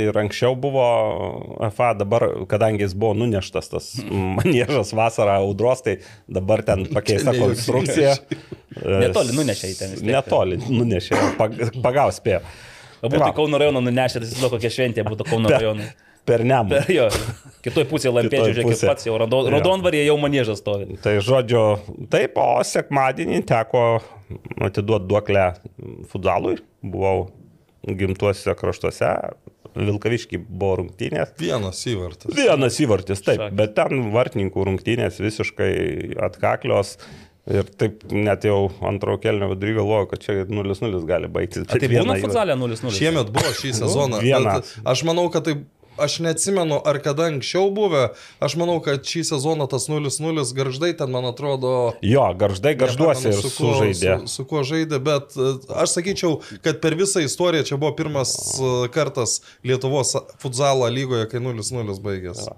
ir 0.06 0.18
anksčiau 0.18 0.56
buvo 0.60 0.86
FA, 1.76 1.94
dabar, 1.98 2.26
kadangi 2.50 2.86
jis 2.86 2.96
buvo 2.98 3.14
nuneštas 3.18 3.70
tas 3.72 3.92
manėžas 4.10 4.94
vasarą 4.98 5.38
audros, 5.44 5.84
tai 5.86 5.98
dabar 6.28 6.64
ten 6.66 6.86
pakeista 6.96 7.34
ne 7.36 7.44
konstrukcija. 7.76 8.16
Netoli 9.06 9.36
nunešė 9.38 9.70
į 9.72 9.76
ten. 9.80 9.94
Netoli 10.10 10.58
nunešė, 10.66 11.20
pag, 11.40 11.54
pagaus 11.86 12.18
spėjo. 12.22 12.42
O 13.06 13.12
būtų 13.12 13.30
Kauno 13.38 13.60
rajoną 13.62 13.84
nunešę, 13.86 14.20
tai 14.20 14.28
įsivaizduoju, 14.28 14.56
kokia 14.58 14.72
šventė 14.74 15.06
būtų 15.08 15.28
Kauno 15.30 15.52
rajonui. 15.54 15.88
Per 16.26 16.42
nemą. 16.42 16.72
Per 16.74 16.88
jo. 16.90 17.04
Kitoj 17.62 17.86
pusėje 17.86 18.12
lampėdžių, 18.16 18.64
pusėj. 18.66 18.88
pats 18.90 19.06
jau 19.06 19.14
raudon, 19.22 19.46
Jo. 19.46 19.52
raudonvarėje 19.54 20.08
jau 20.08 20.16
manėžas 20.18 20.58
stovi. 20.62 20.96
Tai 21.04 21.14
žodžiu, 21.22 21.62
taip, 22.10 22.40
o 22.42 22.64
sekmadienį 22.66 23.44
teko 23.46 23.84
atiduoti 24.66 25.06
duoklę 25.12 25.44
futbolui. 26.10 26.58
Buvau 26.82 27.28
gimtuosiuose 27.86 28.56
kraštuose, 28.58 29.12
Vilkaviški 29.76 30.40
buvo 30.40 30.78
rungtynės. 30.80 31.34
Vienas 31.38 31.82
įvartas. 31.92 32.32
Vienas 32.38 32.78
įvartis, 32.80 33.22
taip, 33.26 33.42
Šakės. 33.44 33.56
bet 33.60 33.74
ten 33.78 34.06
vartininkų 34.14 34.66
rungtynės 34.70 35.20
visiškai 35.22 35.72
atkaklios. 36.26 36.96
Ir 37.46 37.68
taip 37.78 38.02
net 38.10 38.42
jau 38.48 38.72
antro 38.90 39.20
kelnio 39.22 39.52
vidury 39.52 39.76
galvoju, 39.78 40.08
kad 40.10 40.24
čia 40.24 40.40
0-0 40.50 41.04
gali 41.06 41.28
baigtis. 41.30 41.68
A, 41.70 41.78
tai 41.78 41.92
būna 41.92 42.16
futzalė 42.24 42.56
0-0. 42.58 42.90
Šiemet 42.96 43.30
buvo 43.36 43.52
šį 43.60 43.74
sezoną. 43.84 44.22
vieną. 44.24 44.56
bet 44.64 44.76
Aš 44.96 45.04
manau, 45.06 45.28
kad 45.34 45.46
tai... 45.50 45.58
Aš 45.96 46.18
neatsimenu, 46.20 46.76
ar 46.84 46.98
kada 47.00 47.30
anksčiau 47.32 47.70
buvę. 47.72 48.10
Aš 48.44 48.58
manau, 48.60 48.82
kad 48.84 49.06
šį 49.08 49.22
sezoną 49.30 49.64
tas 49.72 49.86
0-0 49.88 50.44
garždai 50.58 50.90
ten, 51.00 51.08
man 51.14 51.24
atrodo, 51.30 51.94
Jo, 52.04 52.26
garždai 52.36 52.74
garžduosi 52.76 53.30
ir 53.30 53.38
Nepamenu, 53.38 53.54
kuo- 53.56 53.70
sužaidė. 53.78 54.18
Su, 54.26 54.34
su 54.34 54.46
kuo 54.50 54.66
žaidė, 54.68 55.00
bet 55.06 55.38
e, 55.40 55.54
aš 55.86 55.94
sakyčiau, 55.96 56.34
kad 56.68 56.82
per 56.84 56.98
visą 57.00 57.24
istoriją 57.24 57.64
čia 57.72 57.78
buvo 57.80 57.94
pirmas 57.96 58.36
e, 58.60 58.74
kartas 58.92 59.38
Lietuvos 59.64 60.12
futzalo 60.44 60.90
lygoje, 60.92 61.30
kai 61.32 61.40
0-0 61.40 61.96
baigėsi. 62.04 62.52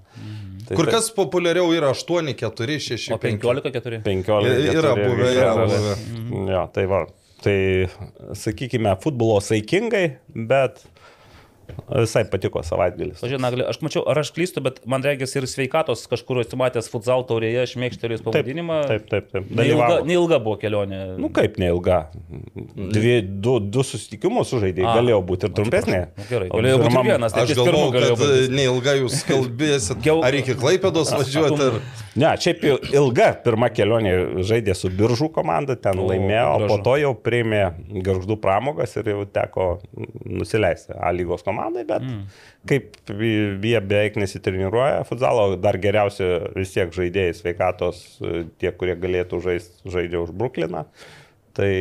Tai 0.67 0.75
Kur 0.75 0.89
kas 0.91 1.07
populiariau 1.15 1.69
yra 1.75 1.93
8, 1.95 2.33
4, 2.35 2.79
6, 2.83 3.07
O 3.15 3.19
15-4. 3.23 4.01
15 4.03 4.73
Yra 4.73 4.91
buvę, 4.97 5.29
yra 5.31 5.53
buvę. 5.61 5.95
Jo, 6.51 6.65
tai 6.75 6.83
va. 6.91 7.05
Tai 7.43 7.57
sakykime, 8.35 8.95
futbolo 8.99 9.37
saikingai, 9.45 10.05
bet 10.49 10.81
visai 11.91 12.23
patiko 12.31 12.61
savaitgalis. 12.65 13.19
Pažiūrėjau, 13.21 13.41
Nagli, 13.43 13.65
aš 13.67 13.79
mačiau, 13.85 14.03
ar 14.09 14.19
aš 14.21 14.31
klystu, 14.35 14.61
bet 14.65 14.79
man 14.89 15.03
regis 15.05 15.35
ir 15.39 15.47
sveikatos 15.49 16.05
kažkur 16.11 16.41
esi 16.43 16.57
matęs 16.59 16.89
futsal 16.91 17.25
taurėje, 17.29 17.65
šmėkštelėjus 17.73 18.23
pavadinimą. 18.25 18.79
Taip, 18.89 19.05
taip, 19.11 19.29
taip. 19.33 19.49
Neilga, 19.51 19.63
Dalyvavo. 19.87 20.07
neilga 20.09 20.39
buvo 20.43 20.57
kelionė. 20.61 21.01
Nu 21.21 21.29
kaip 21.33 21.57
neilga. 21.61 21.99
Dvi, 22.75 23.15
du, 23.43 23.57
du 23.59 23.83
susitikimus 23.85 24.51
sužaidė, 24.53 24.85
galėjo 24.87 25.19
būti 25.27 25.49
ir 25.49 25.55
trumpesnė. 25.57 26.01
Nu, 26.17 26.27
Gerai, 26.29 26.49
galėjo 26.53 26.79
būti 26.81 26.89
pirmam- 26.89 27.09
vienas, 27.11 27.35
tai 27.35 27.43
Aš 27.47 27.53
galvoju, 27.57 27.91
galėjo 27.95 28.17
kad 28.17 28.23
būti. 28.25 28.55
neilgai 28.57 28.95
jūs 29.01 29.19
kalbėsit. 29.27 30.01
Geu- 30.05 30.21
Ar 30.27 30.37
iki 30.39 30.55
Klaipėdos 30.59 31.11
važiuoti? 31.15 31.67
Ar... 31.67 31.79
Ne, 32.17 32.31
šiaip 32.41 32.63
il- 32.65 32.87
ilga 32.97 33.27
pirma 33.45 33.69
kelionė 33.69 34.13
žaidė 34.47 34.73
su 34.77 34.89
biržų 34.89 35.29
komanda, 35.35 35.75
ten 35.77 35.99
O, 36.01 36.07
laimėjo, 36.09 36.47
o 36.65 36.69
po 36.71 36.77
to 36.85 36.95
jau 37.01 37.11
priėmė 37.13 37.61
garždų 38.05 38.39
pramogas 38.41 38.95
ir 38.97 39.11
jau 39.13 39.25
teko 39.29 39.67
nusileisti 40.25 40.95
A 40.97 41.11
lygos 41.13 41.43
komandai, 41.57 41.83
bet 41.89 42.05
mm. 42.05 42.23
kaip 42.69 43.13
jie 43.17 43.81
beveik 43.81 44.19
nesitreniruoja 44.21 45.03
futzalo, 45.09 45.49
dar 45.61 45.79
geriausi 45.81 46.27
vis 46.55 46.73
tiek 46.75 46.93
žaidėjai 46.93 47.35
sveikatos, 47.41 48.03
tie, 48.61 48.71
kurie 48.71 48.97
galėtų 48.99 49.41
žaisti, 49.43 49.89
žaidžia 49.89 50.21
už 50.23 50.33
Brukliną, 50.37 50.85
tai, 51.57 51.71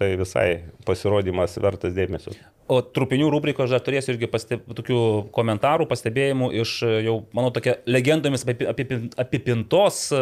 tai 0.00 0.14
visai 0.20 0.48
pasirodymas 0.88 1.58
vertas 1.62 1.96
dėmesio. 1.96 2.32
O 2.68 2.82
trupinių 2.84 3.30
rubriko 3.32 3.62
aš 3.64 3.70
dar 3.72 3.80
turėsiu 3.80 4.12
irgi 4.12 4.28
pasteb, 4.28 4.64
tokių 4.76 4.98
komentarų, 5.32 5.86
pastebėjimų 5.88 6.50
iš 6.60 6.72
e, 6.84 6.90
jau, 7.06 7.14
manau, 7.32 7.48
tokia 7.56 7.78
legendomis 7.88 8.42
apipi- 8.44 8.66
apipin- 8.68 9.06
apipintos 9.22 10.00
e, 10.12 10.20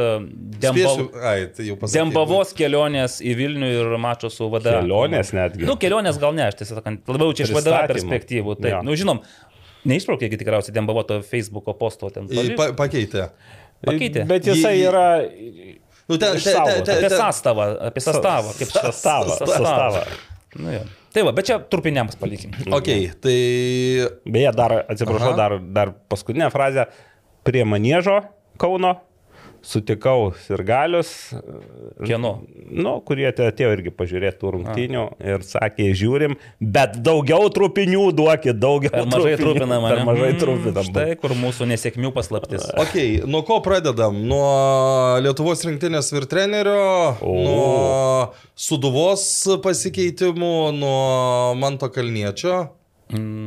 Spėsiu, 0.60 0.60
Dembav... 0.62 1.16
ai, 1.26 1.48
tai. 1.56 1.66
Dembavos 1.96 2.52
kelionės 2.54 3.18
į 3.26 3.34
Vilnių 3.40 3.70
ir 3.80 3.90
mačo 3.98 4.30
su 4.30 4.46
VD. 4.52 4.76
Kelionės 4.78 5.32
netgi. 5.34 5.66
Nu, 5.66 5.74
kelionės 5.82 6.20
gal 6.22 6.36
ne, 6.38 6.44
aš 6.46 6.60
tiesą 6.60 6.78
sakant, 6.78 7.02
labiau 7.10 7.34
čia 7.34 7.48
iš 7.48 7.54
VD 7.56 7.74
perspektyvų. 7.90 8.54
Taip, 8.60 8.70
Jo. 8.76 8.82
nu, 8.86 8.94
žinom, 9.00 9.24
neišbraukėgi 9.90 10.38
tikriausiai 10.44 10.74
Dembavo 10.78 11.02
to 11.08 11.18
Facebook'o 11.26 11.74
posto 11.78 12.12
ten. 12.14 12.30
Pa, 12.58 12.70
pakeitė. 12.78 13.26
Pakeitė. 13.86 14.22
Bet 14.30 14.46
jisai 14.46 14.76
yra 14.86 15.08
Nu, 16.06 16.14
ten, 16.22 16.36
ten, 16.38 16.38
ten, 16.38 16.38
Išsaugotas. 16.38 16.86
ten, 16.86 17.00
Apie 17.02 17.10
sastavą, 17.18 17.64
apie 17.88 18.02
sastavą. 18.04 18.52
Kaip 18.54 18.70
sastavą, 18.70 19.34
sastavą. 19.42 20.04
Nu, 20.62 20.70
jo. 20.76 20.84
Tai 21.16 21.24
va, 21.24 21.32
bet 21.32 21.48
čia 21.48 21.56
trupiniams 21.72 22.18
palikim. 22.20 22.52
Ok, 22.76 22.92
tai 23.24 23.36
Beje, 24.28 24.52
dar, 24.56 24.74
atsiprašau, 24.84 25.32
Aha. 25.32 25.38
dar, 25.38 25.58
dar 25.72 25.92
paskutinę 26.12 26.50
frazę. 26.52 26.90
Prie 27.46 27.64
Maniežo 27.64 28.20
Kauno 28.60 28.96
sutikau 29.66 30.28
ir 30.54 30.60
galius, 30.62 31.08
Kieno? 32.06 32.30
nu, 32.70 32.92
kurie 33.06 33.26
atėjo 33.32 33.72
irgi 33.74 33.90
pažiūrėti 33.98 34.38
tų 34.42 34.52
rungtynių 34.54 35.02
ir 35.32 35.42
sakė, 35.46 35.88
žiūrim, 35.98 36.36
bet 36.62 36.98
daugiau 37.02 37.48
trupinių 37.50 38.04
duokit, 38.16 38.60
daugiau. 38.62 38.92
Per 38.94 39.08
mažai 39.10 39.32
trupinių. 39.34 39.56
trupinama. 39.56 39.90
Per 39.90 40.04
mažai 40.06 40.30
Mm, 40.32 40.38
trupinam. 40.42 40.86
Štai 40.90 41.16
kur 41.20 41.34
mūsų 41.42 41.66
nesėkmių 41.72 42.12
paslaptis. 42.14 42.68
Ok, 42.78 42.94
nuo 43.26 43.42
ko 43.48 43.58
pradedam? 43.64 44.14
Nuo 44.30 45.18
Lietuvos 45.24 45.64
rinktinės 45.66 46.12
ir 46.16 46.26
trenerio, 46.30 47.16
O. 47.20 47.34
nuo 47.42 48.32
Suduvos 48.54 49.26
pasikeitimų, 49.66 50.54
nuo 50.78 51.54
Manto 51.58 51.88
Kalniečio. 51.92 52.68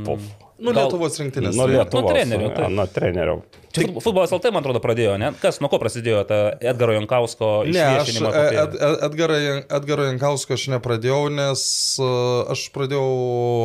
Puf. 0.06 0.22
Nu, 0.60 0.74
Gal- 0.76 0.84
Lietuvos 0.90 1.16
rinktinės. 1.22 1.56
Nuo 1.56 1.66
trenerio. 1.68 1.84
Lietuvos. 1.86 2.12
trenerio, 2.12 2.48
jo, 2.50 2.56
taip. 2.56 2.70
Nuo 2.76 2.86
trenerio. 2.92 3.36
Čia 3.70 3.84
fut- 3.86 4.02
futbolas 4.02 4.32
LT, 4.34 4.50
man 4.50 4.64
atrodo, 4.64 4.80
pradėjo, 4.82 5.12
ne? 5.22 5.28
Kas, 5.42 5.60
nuo 5.62 5.70
ko 5.70 5.78
prasidėjo 5.78 6.24
ta 6.26 6.38
Edgaro 6.72 6.96
Jankausko 6.96 7.50
Ne, 7.70 7.84
aš 7.84 8.10
išviešinimo? 8.10 8.32
Ed, 8.34 8.74
Ed, 8.74 8.78
Edgarą, 9.06 9.36
Jan- 9.44 9.62
Edgarą 9.78 10.08
Jankausko 10.08 10.56
aš 10.58 10.64
nepradėjau, 10.74 11.20
nes 11.34 11.62
uh, 12.02 12.50
aš 12.56 12.64
pradėjau 12.74 13.12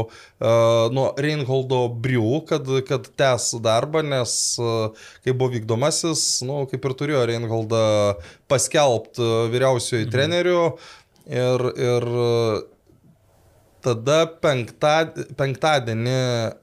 uh, 0.05 0.93
nuo 0.93 1.07
Reinholdo 1.17 1.81
Briu, 1.89 2.43
kad, 2.49 2.69
kad 2.89 3.09
tęs 3.17 3.55
darbą, 3.65 4.05
nes 4.05 4.35
uh, 4.61 4.93
kai 5.25 5.33
buvo 5.33 5.55
vykdomasis, 5.57 6.27
nu, 6.45 6.67
kaip 6.69 6.85
ir 6.85 6.97
turėjo 7.01 7.25
Reinholdą 7.33 7.85
paskelbti 8.53 9.25
vyriausiojo 9.57 10.05
Mhm. 10.05 10.13
treneriu 10.13 10.61
ir, 11.33 11.65
ir 11.81 12.05
tada 13.85 14.21
penktad, 14.41 15.17
penktadienį 15.39 16.19
uh, 16.21 16.61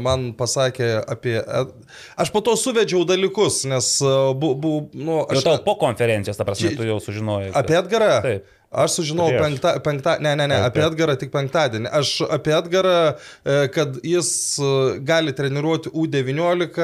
man 0.00 0.32
pasakė 0.38 0.90
apie... 1.02 1.36
Ed... 1.40 1.72
Aš 2.20 2.32
po 2.34 2.42
to 2.44 2.56
suvedžiau 2.58 3.04
dalykus, 3.08 3.62
nes 3.70 3.88
uh, 4.04 4.32
bu, 4.36 4.54
nu, 4.94 5.22
Jau 5.22 5.40
aš... 5.40 5.46
tau 5.46 5.62
po 5.66 5.76
konferencijos, 5.80 6.38
ta 6.40 6.46
prasme, 6.48 6.74
tu 6.78 6.86
jau 6.86 7.00
sužinojai. 7.02 7.52
Apie 7.58 7.78
Edgarą? 7.80 8.18
Taip. 8.24 8.52
Aš 8.74 8.98
sužinojau 8.98 9.42
penktą, 9.42 9.74
penktą, 9.84 10.16
ne, 10.24 10.34
ne, 10.38 10.48
ne, 10.50 10.60
apie. 10.68 10.82
Edgarą 10.84 11.16
tik 11.20 11.30
penktadienį. 11.34 11.90
Aš 12.00 12.14
apie 12.34 12.54
Edgarą, 12.56 12.96
e, 13.14 13.58
kad 13.74 14.00
jis 14.04 14.30
e, 14.58 14.72
gali 15.06 15.34
treniruoti 15.36 15.92
U19, 15.94 16.80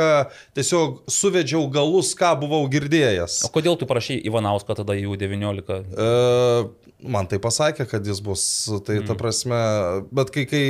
tiesiog 0.59 1.03
suvedžiau 1.11 1.67
galus, 1.73 2.13
ką 2.19 2.37
buvau 2.45 2.63
girdėjęs. 2.73 3.43
O 3.49 3.53
kodėl 3.55 3.79
tu 3.81 3.89
prašai 3.91 4.21
Ivanauską 4.31 4.79
tada 4.83 4.97
į 4.99 5.09
U19? 5.15 5.83
E, 5.91 6.91
Man 7.01 7.25
tai 7.31 7.39
pasakė, 7.41 7.87
kad 7.89 8.05
jis 8.05 8.19
bus, 8.21 8.43
tai 8.85 8.99
ta 9.09 9.15
prasme, 9.17 9.57
bet 10.13 10.29
kai, 10.35 10.45
kai, 10.49 10.65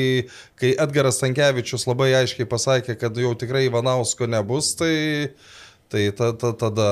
kai 0.61 0.71
Edgaras 0.85 1.19
Tankievičius 1.19 1.89
labai 1.89 2.13
aiškiai 2.21 2.47
pasakė, 2.51 2.95
kad 3.01 3.19
jau 3.19 3.33
tikrai 3.39 3.65
Ivanausko 3.67 4.29
nebus, 4.31 4.71
tai, 4.79 4.95
tai 5.91 6.05
ta, 6.15 6.31
ta, 6.39 6.53
tada, 6.61 6.91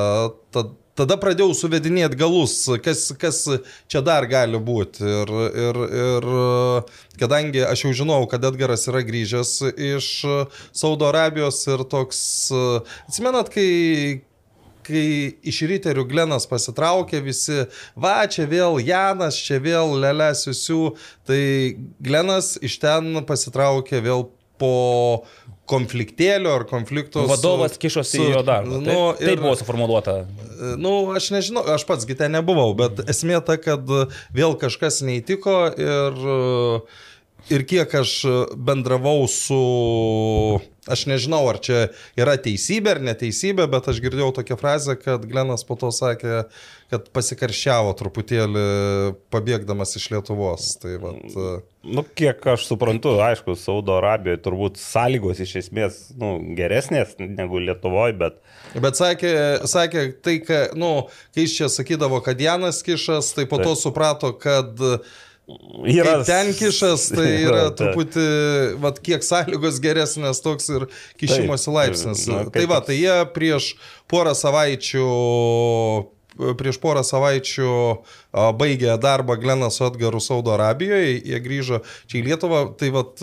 ta, 0.50 0.64
tada 0.98 1.18
pradėjau 1.20 1.54
suvedinėti 1.56 2.18
galus, 2.18 2.60
kas, 2.84 3.08
kas 3.18 3.42
čia 3.90 4.02
dar 4.04 4.26
gali 4.30 4.60
būti. 4.60 5.04
Ir, 5.06 5.34
ir, 5.64 5.82
ir 6.04 6.28
kadangi 7.20 7.64
aš 7.66 7.86
jau 7.86 7.96
žinau, 8.02 8.20
kad 8.30 8.44
Edgaras 8.50 8.88
yra 8.90 9.04
grįžęs 9.06 9.52
iš 9.74 10.12
Saudo 10.72 11.08
Arabijos 11.10 11.62
ir 11.70 11.84
toks, 11.88 12.22
atsimenat, 13.08 13.52
kai 13.54 13.68
kai 14.88 15.36
iš 15.44 15.60
ryterių 15.68 16.06
Glenas 16.08 16.48
pasitraukė, 16.48 17.20
visi, 17.24 17.66
va, 17.92 18.22
čia 18.30 18.46
vėl 18.48 18.78
Janas, 18.80 19.36
čia 19.44 19.60
vėl 19.60 19.98
Lelesiusių, 20.00 20.80
tai 21.28 21.42
Glenas 22.00 22.54
iš 22.64 22.78
ten 22.80 23.20
pasitraukė 23.28 24.00
vėl 24.04 24.30
po 24.58 24.74
konfliktėlio 25.68 26.54
ar 26.58 26.64
konflikto. 26.68 27.22
su- 27.22 27.28
Vadovas 27.30 27.76
kišosi 27.80 28.16
su- 28.18 28.24
į 28.24 28.32
jo 28.36 28.42
darbą. 28.46 28.80
Nu, 28.80 28.84
taip, 29.12 29.20
ir, 29.22 29.28
taip 29.32 29.42
buvo 29.44 29.54
suformuoluota. 29.60 30.14
Nu, 30.80 30.94
aš 31.14 31.30
nežinau, 31.34 31.62
aš 31.74 31.84
pats 31.86 32.06
gite 32.08 32.26
nebuvau, 32.32 32.72
bet 32.78 33.04
esmė 33.12 33.38
ta, 33.46 33.56
kad 33.60 33.84
vėl 34.34 34.56
kažkas 34.58 35.02
neįtiko 35.06 35.54
ir, 35.78 36.82
ir 37.54 37.64
kiek 37.68 37.94
aš 38.00 38.16
bendravau 38.56 39.28
su, 39.30 39.60
aš 40.90 41.06
nežinau, 41.10 41.42
ar 41.50 41.60
čia 41.64 41.86
yra 42.18 42.36
teisybė 42.40 42.96
ar 42.96 43.02
neteisybė, 43.10 43.68
bet 43.70 43.88
aš 43.92 44.02
girdėjau 44.04 44.32
tokią 44.40 44.58
frazę, 44.60 44.98
kad 45.00 45.24
Glenas 45.28 45.64
po 45.68 45.78
to 45.80 45.92
sakė, 45.94 46.44
kad 46.92 47.08
pasikarščiavo 47.14 47.94
truputėlį 47.98 48.66
pabėgdamas 49.32 49.96
iš 50.00 50.10
Lietuvos. 50.14 50.74
Tai 50.82 51.00
vat, 51.04 51.66
Nu, 51.88 52.02
kiek 52.02 52.42
aš 52.52 52.66
suprantu, 52.66 53.14
aišku, 53.22 53.54
Saudo 53.56 53.94
Arabijoje 53.96 54.40
turbūt 54.44 54.80
sąlygos 54.82 55.38
iš 55.40 55.54
esmės 55.62 56.00
nu, 56.18 56.34
geresnės 56.58 57.14
negu 57.22 57.62
Lietuvoje, 57.62 58.16
bet 58.18 58.40
Bet 58.76 58.98
sakė, 58.98 59.30
sakė 59.68 60.02
tai, 60.24 60.36
kad, 60.44 60.74
nu, 60.78 61.08
kai 61.32 61.46
jis 61.46 61.54
čia 61.56 61.70
sakydavo, 61.72 62.20
kad 62.24 62.40
Janas 62.40 62.82
kišas, 62.84 63.32
tai 63.36 63.46
po 63.48 63.60
to 63.62 63.72
Taip. 63.72 63.80
suprato, 63.80 64.32
kad 64.36 64.82
yra 65.88 66.18
Kai 66.18 66.26
ten 66.28 66.52
kišas, 66.56 67.08
tai 67.14 67.28
yra 67.46 67.64
taip. 67.70 67.80
truputį, 67.80 68.26
vat, 68.82 69.00
kiek 69.04 69.24
sąlygos 69.24 69.80
geresnės 69.84 70.42
toks 70.44 70.68
ir 70.74 70.86
kišimosi 71.20 71.72
laipsnis. 71.74 72.26
kaip 72.28 72.52
tai 72.54 72.66
va, 72.70 72.82
tai 72.84 72.98
jie 73.00 73.16
prieš 73.34 73.72
porą 74.10 74.36
savaičių 74.36 75.08
prieš 76.58 76.78
porą 76.78 77.02
savaičių 77.02 77.68
a, 77.68 77.96
baigė 78.32 78.92
darbą 79.00 79.38
Glenas 79.40 79.78
su 79.78 79.86
Edgaru 79.86 80.20
Saudo 80.20 80.52
Arabijoje, 80.52 81.16
jie 81.24 81.40
grįžo 81.40 81.80
čia 82.06 82.20
į 82.20 82.24
Lietuvą, 82.28 82.60
tai 82.78 82.90
vat, 82.92 83.22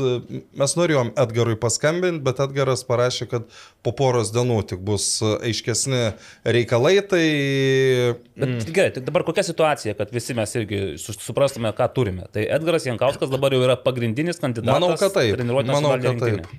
mes 0.58 0.76
norėjom 0.80 1.14
Edgarui 1.22 1.58
paskambinti, 1.62 2.24
bet 2.26 2.42
Edgaras 2.42 2.86
parašė, 2.88 3.30
kad 3.30 3.48
po 3.86 3.94
poros 3.96 4.34
dienų 4.34 4.62
tik 4.74 4.82
bus 4.86 5.08
aiškesni 5.22 6.04
reikalai, 6.58 6.98
tai... 7.06 7.26
Bet 8.36 8.50
mm. 8.50 8.70
gerai, 8.74 8.94
tai 8.98 9.06
dabar 9.06 9.26
kokia 9.28 9.46
situacija, 9.46 9.96
kad 10.00 10.14
visi 10.16 10.38
mes 10.38 10.58
irgi 10.58 10.84
su- 11.02 11.18
suprastume, 11.22 11.70
ką 11.78 11.92
turime. 11.94 12.30
Tai 12.34 12.48
Edgaras 12.58 12.90
Jankauskas 12.90 13.34
dabar 13.34 13.54
jau 13.54 13.62
yra 13.66 13.78
pagrindinis 13.78 14.42
kandidatas. 14.42 14.74
Manau, 14.74 14.96
kad 15.00 15.14
taip. 15.14 15.38
Manau, 15.70 15.94
kad 16.02 16.26
taip. 16.26 16.50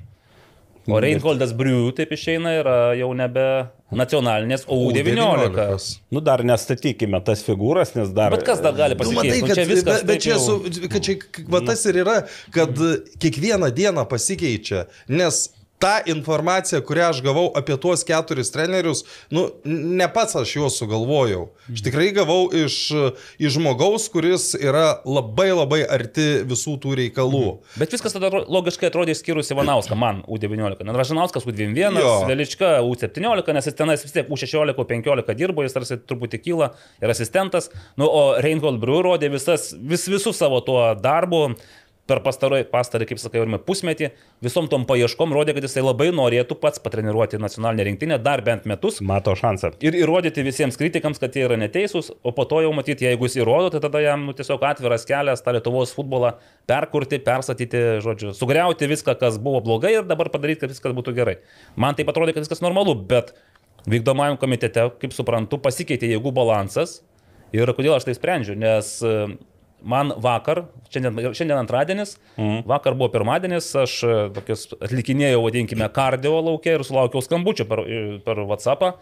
O 0.89 1.01
Reinholdas 1.03 1.51
Briu 1.57 1.89
taip 1.97 2.13
išeina 2.15 2.53
yra 2.61 2.75
jau 2.95 3.09
nebe 3.19 3.43
nacionalinės, 3.91 4.65
o 4.71 4.77
U19. 4.89 5.17
U19. 5.51 5.97
Nu, 6.15 6.21
dar 6.23 6.43
nestatykime 6.47 7.19
tas 7.27 7.43
figūras, 7.47 7.95
nes 7.99 8.13
dar... 8.15 8.31
Bet 8.35 8.45
kas 8.47 8.63
dar 8.63 8.75
gali 8.79 8.95
Nu, 8.95 9.01
pasakyti? 9.03 9.19
matai, 9.19 9.41
Nu, 9.43 9.47
kad, 9.51 9.59
čia 9.59 9.67
viskas. 9.71 10.01
bet, 10.03 10.07
bet 10.13 10.23
čia, 10.23 10.37
jau- 10.37 10.45
su, 10.47 10.89
kad 10.93 11.03
čia 11.07 11.17
k- 11.23 11.45
va, 11.51 11.61
tas 11.67 11.83
ir 11.91 11.99
yra, 12.05 12.17
kad 12.55 12.79
kiekvieną 13.23 13.71
dieną 13.75 14.07
pasikeičia, 14.11 14.87
nes 15.09 15.49
ta 15.79 16.01
informacija, 16.07 16.81
kurią 16.81 17.11
aš 17.13 17.21
gavau 17.25 17.47
apie 17.59 17.77
tuos 17.81 18.05
keturis 18.07 18.51
trenerius, 18.55 19.05
nu, 19.31 19.47
ne 19.65 20.09
pats 20.13 20.37
aš 20.41 20.55
juos 20.57 20.79
sugalvojau. 20.81 21.49
Aš 21.73 21.83
tikrai 21.85 22.09
gavau 22.17 22.47
iš, 22.55 22.79
iš 23.39 23.57
žmogaus, 23.59 24.09
kuris 24.13 24.53
yra 24.57 25.01
labai 25.05 25.51
labai 25.53 25.83
arti 25.85 26.27
visų 26.49 26.77
tų 26.83 26.97
reikalų. 27.03 27.45
Bet 27.81 27.93
viskas 27.93 28.17
tada 28.17 28.31
logiškai 28.33 28.91
atrodė 28.91 29.17
išskyrus 29.17 29.53
Ivanauską, 29.53 29.99
man 29.99 30.23
U19. 30.25 30.85
Nes 30.87 31.01
Ražanauskas 31.01 31.49
U21, 31.49 32.01
Jo. 32.01 32.15
Velička 32.29 32.77
U17, 32.87 33.53
nes 33.57 33.69
jis 33.69 33.77
tenais 33.77 34.05
vis 34.05 34.15
tiek 34.17 34.31
U16, 34.33 34.77
U15 34.77 35.37
dirbo, 35.37 35.65
jis 35.67 35.77
tarsi 35.77 36.01
truputį 36.01 36.43
kyla 36.45 36.73
ir 37.03 37.13
asistentas. 37.13 37.71
Nu, 38.01 38.09
o 38.09 38.23
Reinhold 38.43 38.81
Briu 38.83 39.03
rodė 39.05 39.31
visas, 39.33 39.73
vis, 39.77 40.09
visus 40.09 40.39
savo 40.41 40.63
tuo 40.65 40.89
darbu. 41.01 41.49
Per 42.07 42.21
pastarąjį, 42.25 42.67
pastarį, 42.71 43.09
kaip 43.11 43.21
sakai, 43.21 43.43
pusmetį 43.67 44.11
visom 44.45 44.69
tom 44.71 44.85
paieškom 44.87 45.33
rodė, 45.35 45.57
kad 45.57 45.67
jisai 45.67 45.83
labai 45.83 46.09
norėtų 46.15 46.57
pats 46.63 46.83
patreniruoti 46.83 47.41
nacionalinę 47.43 47.89
rinktinę 47.89 48.19
dar 48.23 48.43
bent 48.47 48.67
metus. 48.71 49.01
Mato 49.03 49.35
šansą. 49.39 49.73
Ir 49.85 49.99
įrodyti 49.99 50.45
visiems 50.47 50.79
kritikams, 50.79 51.19
kad 51.23 51.35
jie 51.35 51.47
yra 51.49 51.59
neteisūs, 51.61 52.13
o 52.23 52.35
po 52.37 52.47
to 52.49 52.63
jau 52.63 52.71
matyti, 52.77 53.09
jeigu 53.09 53.27
jis 53.27 53.41
įrodo, 53.41 53.73
tai 53.75 53.83
tada 53.85 54.03
jam 54.05 54.29
nu, 54.29 54.37
tiesiog 54.39 54.63
atviras 54.71 55.07
kelias 55.09 55.43
tą 55.43 55.57
Lietuvos 55.57 55.95
futbolą 55.97 56.37
perkurti, 56.71 57.19
perstatyti, 57.27 57.83
žodžiu, 58.05 58.31
sugriauti 58.37 58.91
viską, 58.91 59.17
kas 59.19 59.41
buvo 59.43 59.65
blogai 59.67 59.97
ir 59.99 60.07
dabar 60.07 60.31
padaryti, 60.31 60.63
kad 60.63 60.75
viskas 60.75 60.95
būtų 60.97 61.17
gerai. 61.17 61.41
Man 61.75 61.99
tai 61.99 62.07
atrodė, 62.07 62.37
kad 62.37 62.47
viskas 62.47 62.63
normalu, 62.63 62.95
bet 63.09 63.35
vykdomajam 63.91 64.39
komitete, 64.39 64.89
kaip 65.03 65.15
suprantu, 65.15 65.59
pasikeitė 65.63 66.11
jėgų 66.15 66.35
balansas. 66.39 67.01
Ir 67.55 67.71
kodėl 67.75 67.95
aš 67.97 68.09
tai 68.09 68.17
sprendžiu? 68.17 68.57
Nes 68.59 68.99
man 69.83 70.13
vakar, 70.23 70.65
šiandien, 70.91 71.35
šiandien 71.37 71.59
antradienis, 71.59 72.17
mhm. 72.37 72.65
vakar 72.69 72.97
buvo 72.99 73.11
pirmadienis, 73.15 73.69
aš 73.85 73.99
e, 74.07 74.17
tokius 74.37 74.69
atlikinėjau, 74.81 75.45
vadinkime, 75.45 75.89
kardio 75.95 76.39
laukia 76.41 76.77
ir 76.79 76.87
sulaukiau 76.87 77.25
skambučio 77.25 77.69
per, 77.69 77.85
e, 77.85 78.03
per 78.25 78.43
WhatsApp'ą. 78.47 78.95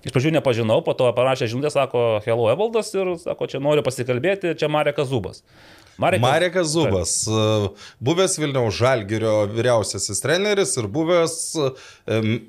Iš 0.00 0.14
pradžių 0.14 0.30
nepažinau, 0.32 0.78
po 0.80 0.94
to 0.96 1.10
parašė 1.12 1.50
žinutę, 1.52 1.68
sako, 1.74 2.22
hello 2.24 2.46
Evaldas 2.48 2.88
ir 2.96 3.12
sako, 3.20 3.50
čia 3.52 3.58
noriu 3.60 3.84
pasikalbėti, 3.84 4.54
čia 4.56 4.70
Marekas 4.72 5.10
Zubas. 5.10 5.42
Marekas, 6.00 6.24
Marekas 6.24 6.70
Zubas, 6.72 7.14
taip. 7.26 7.80
buvęs 8.00 8.36
Vilniaus 8.40 8.76
Žalgirio 8.78 9.34
vyriausiasis 9.52 10.22
treneris 10.24 10.72
ir 10.80 10.88
buvęs 10.90 11.34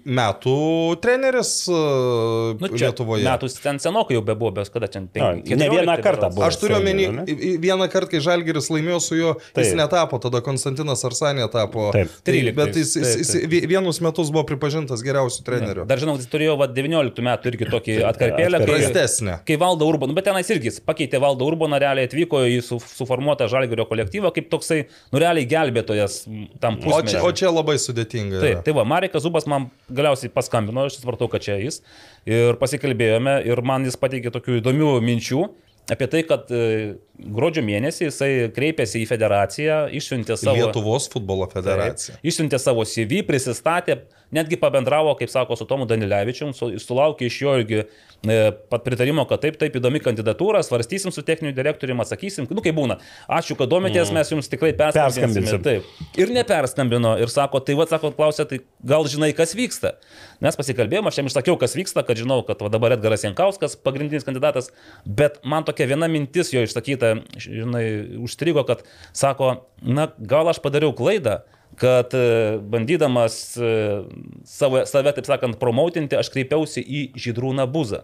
metų 0.08 0.58
treneris 1.04 1.52
nu, 1.68 2.70
Lietuvoje. 2.72 3.26
Metus 3.28 3.58
ten 3.62 3.80
senokai 3.84 4.16
jau 4.16 4.24
bebuvo, 4.26 4.54
bet 4.56 4.72
kada 4.74 4.88
ten 4.92 5.08
penki. 5.12 5.58
Ne 5.60 5.68
vieną 5.72 5.98
kartą 6.04 6.32
buvo. 6.32 6.46
Aš 6.48 6.60
turiu 6.62 6.78
omeny, 6.80 7.26
vieną 7.62 7.90
kartą, 7.92 8.10
kai 8.14 8.24
Žalgiris 8.24 8.72
laimėjo 8.74 9.02
su 9.04 9.20
juo, 9.20 9.34
taip. 9.52 9.66
jis 9.66 9.76
netapo, 9.78 10.20
tada 10.24 10.42
Konstantinas 10.46 11.04
Arsanė 11.08 11.48
tapo. 11.52 11.90
Taip, 11.96 12.14
13. 12.28 12.56
Bet 12.58 12.80
jis, 12.80 12.96
jis, 12.98 13.14
jis 13.22 13.34
taip, 13.36 13.48
taip. 13.52 13.68
vienus 13.72 14.02
metus 14.04 14.32
buvo 14.34 14.46
pripažintas 14.50 15.04
geriausiu 15.06 15.46
treneriu. 15.48 15.86
Dar 15.90 16.02
žinau, 16.02 16.16
jis 16.20 16.30
turėjo 16.32 16.58
va, 16.62 16.70
19 16.72 17.28
metų 17.28 17.52
irgi 17.54 17.70
tokį 17.72 18.00
atkarpėlę. 18.12 18.64
Prastesnė. 18.66 19.38
Kai, 19.42 19.54
kai 19.54 19.60
valdo 19.62 19.88
Urbaną, 19.90 20.16
bet 20.18 20.30
tenais 20.30 20.50
irgi 20.54 20.74
pakeitė 20.86 21.22
valdo 21.22 21.48
Urbaną, 21.50 21.80
realiai 21.82 22.10
atvyko 22.10 22.44
į 22.48 22.62
su, 22.66 22.80
suformuotą 22.96 23.41
tą 23.42 23.50
žalgerio 23.52 23.88
kolektyvą 23.90 24.32
kaip 24.36 24.52
toksai, 24.52 24.84
nu 25.12 25.22
realiai 25.22 25.50
gelbėtojas 25.50 26.22
tam 26.64 26.78
pusmečiui. 26.82 26.94
O 26.94 27.10
čia, 27.10 27.24
o 27.26 27.34
čia 27.42 27.52
labai 27.54 27.78
sudėtinga. 27.82 28.44
Taip, 28.44 28.62
tai 28.68 28.76
va, 28.78 28.86
Marekas 28.88 29.26
Zubas 29.26 29.50
man 29.50 29.70
galiausiai 29.90 30.32
paskambino, 30.34 30.86
aš 30.88 31.02
supratau, 31.02 31.30
kad 31.32 31.44
čia 31.46 31.58
jis. 31.62 31.82
Ir 32.30 32.60
pasikalbėjome 32.62 33.42
ir 33.50 33.64
man 33.66 33.90
jis 33.90 34.00
pateikė 34.00 34.34
tokių 34.34 34.62
įdomių 34.62 34.96
minčių 35.10 35.44
apie 35.92 36.08
tai, 36.08 36.22
kad 36.28 36.52
e, 36.54 36.96
gruodžio 37.22 37.64
mėnesį 37.66 38.08
jisai 38.08 38.32
kreipėsi 38.56 39.04
į 39.04 39.10
federaciją, 39.10 39.78
išsiuntė 39.98 40.38
savo... 40.40 40.58
Lietuvos 40.58 41.08
futbolo 41.12 41.48
federaciją. 41.52 42.18
Taip, 42.18 42.26
išsiuntė 42.32 42.60
savo 42.62 42.86
CV, 42.88 43.22
prisistatė, 43.28 44.02
netgi 44.32 44.58
pabendravo, 44.60 45.14
kaip 45.20 45.30
sako, 45.30 45.56
su 45.60 45.68
Tomu 45.68 45.86
Danilevičium, 45.90 46.54
sulaukė 46.56 47.28
iš 47.28 47.38
jo 47.44 47.56
irgi 47.60 47.82
e, 47.82 48.38
pat 48.72 48.86
pritarimo, 48.86 49.26
kad 49.30 49.44
taip, 49.44 49.58
taip 49.60 49.76
įdomi 49.78 50.02
kandidatūra, 50.04 50.64
svarstysim 50.66 51.14
su 51.14 51.24
techniniu 51.28 51.54
direktoriumi, 51.58 52.04
atsakysim, 52.06 52.48
nu 52.50 52.64
kaip 52.64 52.78
būna. 52.78 52.98
Ačiū, 53.32 53.58
kad 53.60 53.70
domitės, 53.72 54.10
mm. 54.10 54.20
mes 54.20 54.32
jums 54.34 54.52
tikrai 54.52 54.72
perskambinsime. 54.78 55.60
Taip. 55.66 55.90
Ir 56.20 56.32
neperskambino 56.34 57.18
ir 57.22 57.32
sako, 57.32 57.62
tai 57.66 57.76
vad, 57.80 57.92
sako, 57.92 58.14
klausė, 58.16 58.48
tai 58.48 58.62
gal 58.88 59.08
žinai, 59.12 59.34
kas 59.38 59.56
vyksta. 59.58 59.98
Mes 60.42 60.58
pasikalbėjome, 60.58 61.12
aš 61.12 61.20
jam 61.20 61.30
išsakiau, 61.30 61.58
kas 61.62 61.76
vyksta, 61.78 62.06
kad 62.08 62.20
žinau, 62.20 62.40
kad 62.48 62.64
va, 62.64 62.72
dabar 62.72 62.96
Edgaras 62.96 63.28
Jankauskas 63.28 63.76
pagrindinis 63.84 64.26
kandidatas, 64.28 64.72
bet 65.06 65.42
man 65.44 65.68
tokia 65.68 65.90
viena 65.92 66.08
mintis 66.12 66.54
jo 66.56 66.64
išsakyta, 66.66 67.11
žinai, 67.40 67.86
užstrigo, 68.22 68.66
kad 68.68 68.84
sako, 69.14 69.56
na 69.82 70.10
gal 70.18 70.50
aš 70.52 70.62
padariau 70.64 70.94
klaidą 70.98 71.42
kad 71.80 72.14
e, 72.14 72.58
bandydamas 72.62 73.58
e, 73.58 74.04
savo, 74.46 74.84
save, 74.86 75.14
taip 75.16 75.28
sakant, 75.28 75.60
promautinti, 75.62 76.18
aš 76.20 76.32
kreipiausi 76.34 76.84
į 76.84 77.04
Žydrūną 77.16 77.68
Buzą. 77.72 78.04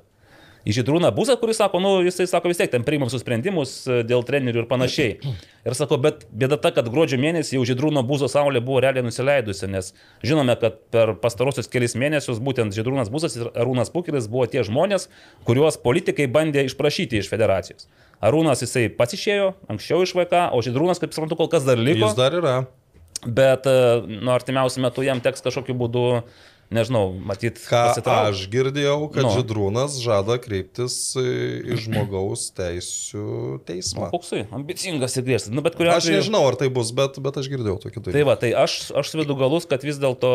Į 0.67 0.73
Žydrūną 0.75 1.13
Buzą, 1.15 1.37
kuris 1.39 1.61
sako, 1.61 1.79
nu, 1.79 1.91
jisai 2.03 2.25
sako 2.27 2.51
vis 2.51 2.59
tiek, 2.59 2.67
ten 2.71 2.83
priimam 2.83 3.07
sprendimus 3.07 3.71
e, 3.87 4.01
dėl 4.07 4.25
trenerių 4.27 4.63
ir 4.63 4.67
panašiai. 4.67 5.35
Ir 5.67 5.75
sako, 5.77 5.99
bet 6.03 6.25
bėda 6.27 6.57
ta, 6.59 6.73
kad 6.75 6.89
gruodžio 6.91 7.19
mėnesį 7.23 7.55
jau 7.55 7.63
Žydrūno 7.69 8.03
Buzo 8.07 8.27
saulė 8.31 8.59
buvo 8.63 8.81
realiai 8.83 9.05
nusileidusi, 9.05 9.69
nes 9.71 9.93
žinome, 10.27 10.57
kad 10.59 10.81
per 10.91 11.13
pastarosius 11.21 11.71
kelias 11.71 11.95
mėnesius 11.95 12.41
būtent 12.43 12.75
Žydrūnas 12.75 13.11
Buzas 13.13 13.37
ir 13.39 13.47
Arūnas 13.55 13.93
Pukeris 13.93 14.27
buvo 14.31 14.49
tie 14.51 14.65
žmonės, 14.67 15.07
kuriuos 15.47 15.79
politikai 15.83 16.27
bandė 16.27 16.65
išprašyti 16.67 17.21
iš 17.21 17.31
federacijos. 17.31 17.87
Arūnas 18.19 18.65
jisai 18.65 18.89
pats 18.91 19.15
išėjo, 19.15 19.53
anksčiau 19.71 20.03
iš 20.03 20.17
VK, 20.19 20.49
o 20.51 20.59
Žydrūnas, 20.65 20.99
kaip 20.99 21.15
suprantu, 21.15 21.39
kol 21.39 21.51
kas 21.53 21.63
dar 21.67 21.79
liko. 21.79 22.09
Jis 22.09 22.19
dar 22.19 22.35
yra 22.35 22.57
bet 23.25 23.65
e, 23.65 23.77
nuo 24.21 24.35
artimiausių 24.35 24.83
metų 24.85 25.07
jam 25.07 25.21
teks 25.23 25.43
kažkokiu 25.45 25.75
būdu 25.77 26.03
nežinau, 26.73 27.11
matyt. 27.15 27.59
Ką 27.67 27.81
pasitrauk. 27.91 28.31
aš 28.33 28.43
girdėjau, 28.51 28.97
kad 29.13 29.27
nu. 29.27 29.31
Židrūnas 29.35 29.97
žada 30.03 30.37
kreiptis 30.41 30.97
į 31.19 31.77
žmogaus 31.83 32.49
teisų 32.57 33.61
teismą. 33.67 34.07
Nu, 34.07 34.11
koksai, 34.15 34.43
ambicingas 34.55 35.17
ir 35.19 35.25
griežtas. 35.27 35.53
Nu, 35.53 35.63
atveju... 35.63 35.91
Aš 35.93 36.09
nežinau, 36.11 36.43
ar 36.49 36.59
tai 36.59 36.69
bus, 36.73 36.91
bet, 36.95 37.19
bet 37.23 37.39
aš 37.41 37.49
girdėjau 37.53 37.79
tokį 37.87 38.03
dalyką. 38.03 38.17
Tai 38.17 38.27
va, 38.29 38.37
tai 38.41 38.51
aš, 38.65 38.77
aš 38.97 39.13
suvedu 39.13 39.37
galus, 39.39 39.67
kad 39.69 39.85
vis 39.87 39.99
dėlto 40.01 40.31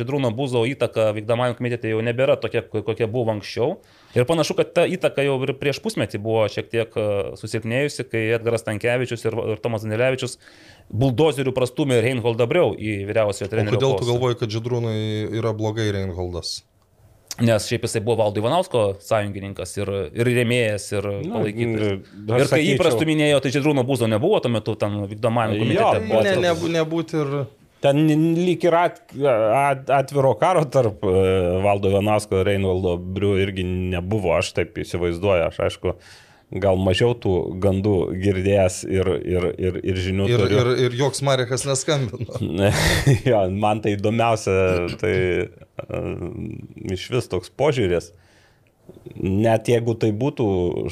Židrūno 0.00 0.32
Buzo 0.36 0.66
įtaka 0.68 1.10
vykdomajam 1.16 1.58
komitete 1.58 1.94
jau 1.94 2.02
nebėra 2.04 2.38
tokia, 2.40 2.64
kokia 2.66 3.10
buvo 3.10 3.34
anksčiau. 3.36 3.78
Ir 4.14 4.26
panašu, 4.26 4.56
kad 4.58 4.72
ta 4.74 4.84
įtaka 4.90 5.22
jau 5.22 5.36
ir 5.46 5.52
prieš 5.58 5.78
pusmetį 5.84 6.18
buvo 6.22 6.42
šiek 6.50 6.70
tiek 6.72 6.96
e, 6.98 7.04
susilpnėjusi, 7.38 8.06
kai 8.10 8.24
Edgaras 8.34 8.66
Tankievičius 8.66 9.22
ir, 9.28 9.36
ir 9.52 9.60
Tomas 9.62 9.84
Danilevičius 9.86 10.34
buldozerių 10.90 11.52
prastumė 11.54 12.00
Reinholdą 12.02 12.48
Briau 12.50 12.72
į 12.74 13.04
vyriausiojo 13.06 13.52
trenerio. 13.52 13.78
Kodėl 13.78 13.94
tu 14.00 14.08
galvoji, 14.10 14.40
kad 14.42 14.50
Židrūnai 14.56 14.98
yra 15.38 15.54
blogai 15.54 15.86
Reinholdas? 15.94 16.64
Nes 17.40 17.68
šiaip 17.70 17.86
jisai 17.86 18.02
buvo 18.04 18.18
Valdo 18.20 18.42
Ivanausko 18.42 18.82
sąjungininkas 19.00 19.76
ir, 19.78 19.90
ir 20.10 20.28
rėmėjas, 20.28 20.88
ir 20.96 21.06
palaikytas. 21.30 22.10
Ir 22.42 22.50
kai 22.50 22.60
jį 22.64 22.74
prastuminėjo, 22.82 23.38
tai 23.44 23.54
Židrūno 23.54 23.86
būzo 23.86 24.10
nebuvo 24.10 24.42
tuo 24.42 24.50
metu 24.52 24.74
tam 24.80 25.04
vykdomajam 25.08 25.54
komitete. 25.62 26.02
Jo, 26.10 26.26
ne, 26.26 26.34
ne, 26.42 26.52
nebūt 26.80 27.14
ir... 27.16 27.32
Ten 27.80 28.02
lyg 28.36 28.64
ir 28.68 28.74
at, 28.76 28.98
at, 29.16 29.86
atviro 30.02 30.34
karo 30.40 30.66
tarp 30.68 31.04
e, 31.08 31.12
Valdo 31.64 31.88
Ivanausko 31.88 32.42
ir 32.42 32.50
Reinvaldo 32.50 32.98
Briu 33.00 33.38
irgi 33.40 33.64
nebuvo, 33.64 34.34
aš 34.36 34.52
taip 34.58 34.76
įsivaizduoju, 34.82 35.46
aš 35.46 35.62
aišku 35.64 35.94
gal 36.60 36.80
mažiau 36.82 37.14
tų 37.14 37.34
gandų 37.62 37.94
girdėjęs 38.20 38.80
ir, 38.90 39.10
ir, 39.22 39.46
ir, 39.54 39.78
ir 39.86 40.00
žinių. 40.02 40.26
Ir, 40.28 40.42
turiu. 40.42 40.58
ir, 40.58 40.70
ir 40.88 40.96
joks 40.98 41.22
Marekas 41.26 41.64
neskambino. 41.68 42.40
jo, 43.30 43.42
man 43.54 43.82
tai 43.84 43.94
įdomiausia, 43.94 44.56
tai 45.00 45.14
uh, 45.46 46.24
iš 46.90 47.06
vis 47.14 47.30
toks 47.30 47.54
požiūris. 47.54 48.10
Net 49.14 49.70
jeigu 49.70 49.94
tai 49.94 50.10
būtų 50.10 50.46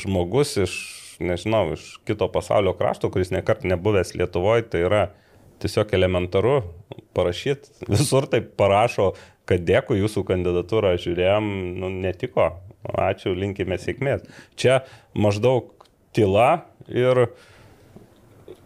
žmogus 0.04 0.54
iš, 0.62 0.76
nežinau, 1.18 1.72
iš 1.74 1.96
kito 2.06 2.30
pasaulio 2.30 2.76
krašto, 2.78 3.10
kuris 3.10 3.34
nekart 3.34 3.66
nebuvęs 3.66 4.14
Lietuvoje, 4.14 4.68
tai 4.70 4.86
yra 4.86 5.08
tiesiog 5.62 5.92
elementaru 5.98 6.60
parašyti. 7.16 7.74
Visur 7.92 8.28
tai 8.30 8.42
parašo, 8.42 9.12
kad 9.48 9.64
dėkui 9.66 10.00
jūsų 10.02 10.24
kandidatūrą 10.28 10.94
žiūrėjom, 11.00 11.52
nu, 11.80 11.92
netiko 12.04 12.50
ačiū, 12.88 13.34
linkime 13.36 13.78
sėkmės. 13.80 14.24
Čia 14.58 14.82
maždaug 15.18 15.72
tyla 16.16 16.64
ir 16.88 17.26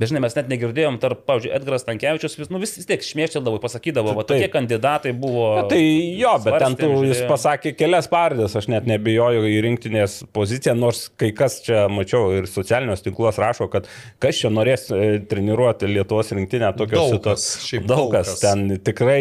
Dažnai 0.02 0.22
mes 0.24 0.34
net 0.34 0.48
negirdėjom 0.50 0.98
tarp, 1.02 1.22
pavyzdžiui, 1.28 1.52
Edgaras 1.54 1.86
Tankievičius, 1.86 2.34
vis, 2.40 2.50
nu, 2.50 2.58
vis, 2.62 2.74
vis 2.80 2.88
tiek 2.88 3.04
šmėšteldavo, 3.06 3.60
pasakydavo, 3.62 4.16
va, 4.18 4.24
tokie 4.26 4.48
kandidatai 4.50 5.12
buvo. 5.14 5.46
Na, 5.60 5.64
tai 5.70 5.80
jo, 6.18 6.32
bet 6.42 6.58
ten 6.62 6.76
tu, 6.80 6.90
jis 7.06 7.22
pasakė 7.30 7.74
kelias 7.78 8.10
pavardės, 8.10 8.56
aš 8.58 8.68
net 8.72 8.88
nebijoju 8.90 9.46
į 9.46 9.56
rinktinės 9.68 10.18
poziciją, 10.34 10.74
nors 10.78 11.04
kai 11.20 11.30
kas 11.36 11.60
čia 11.66 11.86
mačiau 11.92 12.32
ir 12.34 12.50
socialinius 12.50 13.04
tinklus 13.06 13.38
rašo, 13.42 13.70
kad 13.72 13.86
kas 14.22 14.42
čia 14.42 14.50
norės 14.52 14.88
e, 14.90 15.20
treniruoti 15.30 15.90
Lietuvos 15.90 16.34
rinktinę 16.34 16.72
tokios 16.78 17.14
situacijos. 17.14 17.86
Daug 17.86 18.10
kas 18.14 18.36
ten 18.42 18.80
tikrai 18.82 19.20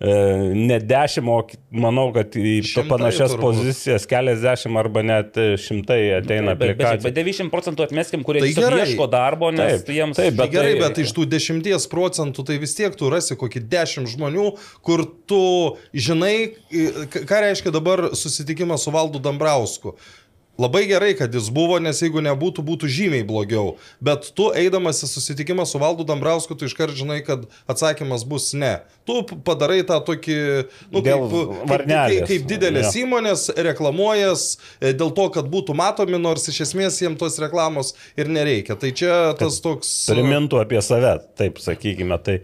ne 0.00 0.78
dešimt, 0.80 1.28
o 1.28 1.42
manau, 1.82 2.06
kad 2.14 2.32
į 2.32 2.54
panašias 2.88 3.34
turbūt. 3.34 3.58
pozicijas 3.60 4.06
keliasdešimt 4.08 4.80
arba 4.80 5.02
net 5.04 5.36
šimtai 5.60 5.98
ateina 6.16 6.54
bet, 6.54 6.70
aplikacijų. 6.70 7.02
Bet, 7.04 7.18
bet 7.18 7.18
90 7.18 7.52
procentų 7.52 7.84
atmeskim, 7.84 8.24
kurie 8.24 8.40
tai 8.46 8.54
gerai. 8.56 8.78
ieško 8.86 9.08
darbo, 9.12 9.50
nes 9.52 9.82
taip, 9.82 9.92
jiems... 9.98 10.16
Taip, 10.16 10.38
bet 10.38 10.46
tai 10.46 10.54
gerai, 10.54 10.72
tai... 10.78 10.86
bet 10.86 11.02
iš 11.04 11.12
tų 11.18 11.26
10 11.36 11.88
procentų 11.92 12.46
tai 12.48 12.56
vis 12.62 12.72
tiek 12.78 12.96
tu 12.96 13.12
rasi 13.12 13.36
kokį 13.40 13.64
10 13.76 14.08
žmonių, 14.14 14.46
kur 14.86 15.04
tu 15.28 15.42
žinai, 15.92 16.34
ką 17.12 17.44
reiškia 17.44 17.74
dabar 17.76 18.08
susitikimas 18.16 18.88
su 18.88 18.96
Valdu 18.96 19.20
Dambrausku 19.20 19.98
Labai 20.60 20.82
gerai, 20.90 21.14
kad 21.16 21.32
jis 21.32 21.46
buvo, 21.54 21.78
nes 21.80 22.02
jeigu 22.02 22.20
nebūtų, 22.20 22.60
būtų 22.66 22.88
žymiai 22.92 23.24
blogiau. 23.24 23.78
Bet 24.04 24.26
tu 24.36 24.50
eidamas 24.52 24.98
į 25.00 25.08
susitikimą 25.08 25.64
su 25.64 25.80
Valdu 25.80 26.04
Dambrausku, 26.04 26.52
tu 26.58 26.68
iškart 26.68 26.92
žinai, 26.98 27.20
kad 27.24 27.46
atsakymas 27.70 28.26
bus 28.28 28.50
ne. 28.52 28.74
Tu 29.08 29.22
padarai 29.46 29.80
tą 29.88 29.96
tokį, 30.04 30.36
nu, 30.92 31.00
Dėl 31.00 31.24
kaip, 31.24 31.32
kaip, 31.32 31.54
kaip, 31.54 31.70
varnelės. 31.72 32.26
kaip 32.28 32.44
didelės 32.50 32.90
Jo. 32.92 33.06
įmonės 33.06 33.46
reklamuojas 33.70 34.44
e, 34.82 34.92
dėl 34.92 35.14
to, 35.16 35.30
kad 35.32 35.48
būtų 35.48 35.76
matomi, 35.80 36.20
nors 36.20 36.44
iš 36.52 36.60
esmės 36.66 37.00
jiems 37.00 37.20
tos 37.22 37.40
reklamos 37.40 37.94
ir 38.20 38.28
nereikia. 38.28 38.76
Tai 38.76 38.92
čia 38.92 39.14
tas 39.40 39.62
toks... 39.64 39.94
primintų 40.12 40.60
apie 40.60 40.82
save, 40.84 41.16
taip 41.40 41.62
sakykime. 41.64 42.20
Tai, 42.26 42.40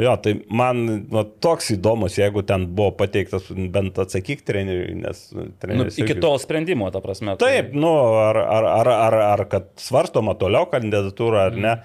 jo, 0.00 0.16
tai 0.22 0.34
man 0.50 0.80
nu, 1.10 1.22
toks 1.44 1.70
įdomus, 1.76 2.16
jeigu 2.18 2.42
ten 2.46 2.66
buvo 2.74 2.90
pateiktas 2.98 3.46
bent 3.74 3.98
atsakyk 3.98 4.44
treneriui, 4.46 4.94
nes 5.02 5.20
Nu, 5.32 5.48
treneris. 5.60 5.98
iki 5.98 6.14
to 6.20 6.32
sprendimo, 6.38 6.90
ta 6.92 7.00
prasme. 7.04 7.36
tai- 7.38 7.62
Taip, 7.62 7.74
nu, 7.74 7.92
ar, 8.22 8.36
ar, 8.36 8.64
ar, 8.64 8.88
ar, 8.88 9.14
ar 9.34 9.44
kad 9.50 9.68
svarstoma 9.76 10.34
toliau 10.38 10.66
kandidatūra 10.70 11.46
ar 11.50 11.56
ne, 11.56 11.76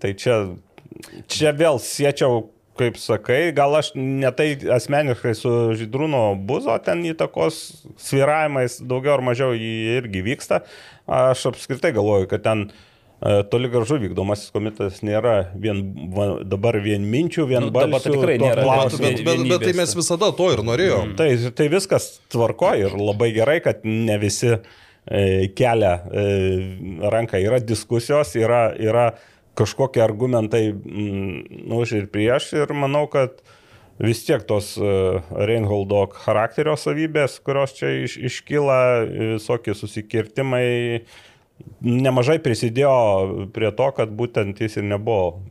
tai 0.00 0.12
čia, 0.14 0.42
čia 1.28 1.52
vėl 1.52 1.78
siečiau, 1.78 2.48
kaip 2.76 2.98
sakai, 3.00 3.52
gal 3.56 3.72
aš 3.78 3.94
netai 3.96 4.50
asmeniškai 4.68 5.30
su 5.34 5.48
Žydrūno 5.80 6.36
buzo 6.44 6.74
ten 6.84 7.00
įtakos 7.08 7.86
sviravimais 7.96 8.82
daugiau 8.84 9.14
ar 9.16 9.22
mažiau 9.24 9.54
irgi 9.56 10.20
vyksta. 10.26 10.58
Aš 11.08 11.46
apskritai 11.54 11.94
galvoju, 11.96 12.28
kad 12.28 12.42
ten 12.44 12.66
e, 12.68 12.74
toli 13.50 13.68
gražu 13.72 13.96
vykdomasis 14.00 14.50
komitetas 14.52 14.98
nėra 15.06 15.36
vien, 15.56 15.78
va, 16.12 16.26
dabar 16.44 16.76
vien 16.84 17.04
minčių, 17.08 17.46
vien 17.48 17.64
Nu, 17.64 17.70
tai 17.72 17.86
tikrai 18.04 18.36
nėra 18.42 18.60
Bet, 18.60 18.66
klausimas. 18.66 19.00
bet, 19.00 19.22
bet, 19.24 19.44
bet 19.48 19.64
tai 19.64 19.72
mes 19.78 19.94
visada 19.96 20.28
to 20.36 20.50
ir 20.52 20.60
norėjom. 20.66 21.14
Tai, 21.16 21.30
tai 21.56 21.70
viskas 21.72 22.10
tvarko 22.32 22.74
ir 22.76 22.96
labai 23.00 23.30
gerai, 23.36 23.62
kad 23.64 23.86
ne 23.88 24.18
visi 24.20 24.52
e, 24.52 25.48
kelia 25.56 25.94
e, 25.96 26.26
ranką. 27.08 27.40
Yra 27.40 27.62
diskusijos, 27.64 28.34
yra, 28.36 28.68
yra 28.76 29.10
kažkokie 29.56 30.04
argumentai 30.04 30.66
mm, 30.74 31.72
už 31.72 31.96
ir 32.02 32.10
prieš 32.12 32.52
ir 32.60 32.76
manau, 32.76 33.06
kad 33.08 33.40
vis 33.96 34.20
tiek 34.26 34.42
tos 34.44 34.74
Reinholdo 34.76 36.02
charakterio 36.12 36.74
savybės, 36.76 37.38
kurios 37.40 37.72
čia 37.78 37.94
iš, 38.04 38.18
iškyla, 38.28 38.80
visokie 39.38 39.72
susikirtimai, 39.72 40.66
nemažai 41.80 42.38
prisidėjo 42.42 43.48
prie 43.54 43.70
to, 43.76 43.90
kad 43.96 44.12
būtent 44.16 44.60
jis 44.60 44.78
ir 44.80 44.88
nebuvo 44.88 45.42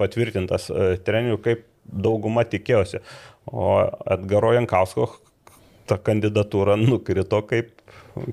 patvirtintas 0.00 0.70
e, 0.70 0.96
treneriu, 1.04 1.38
kaip 1.42 1.66
dauguma 1.82 2.44
tikėjosi. 2.48 3.02
O 3.50 3.82
Edgaro 4.14 4.52
Jankausko 4.56 5.08
ta 5.90 5.98
kandidatūra 5.98 6.76
nukrito 6.80 7.42
kaip, 7.48 7.74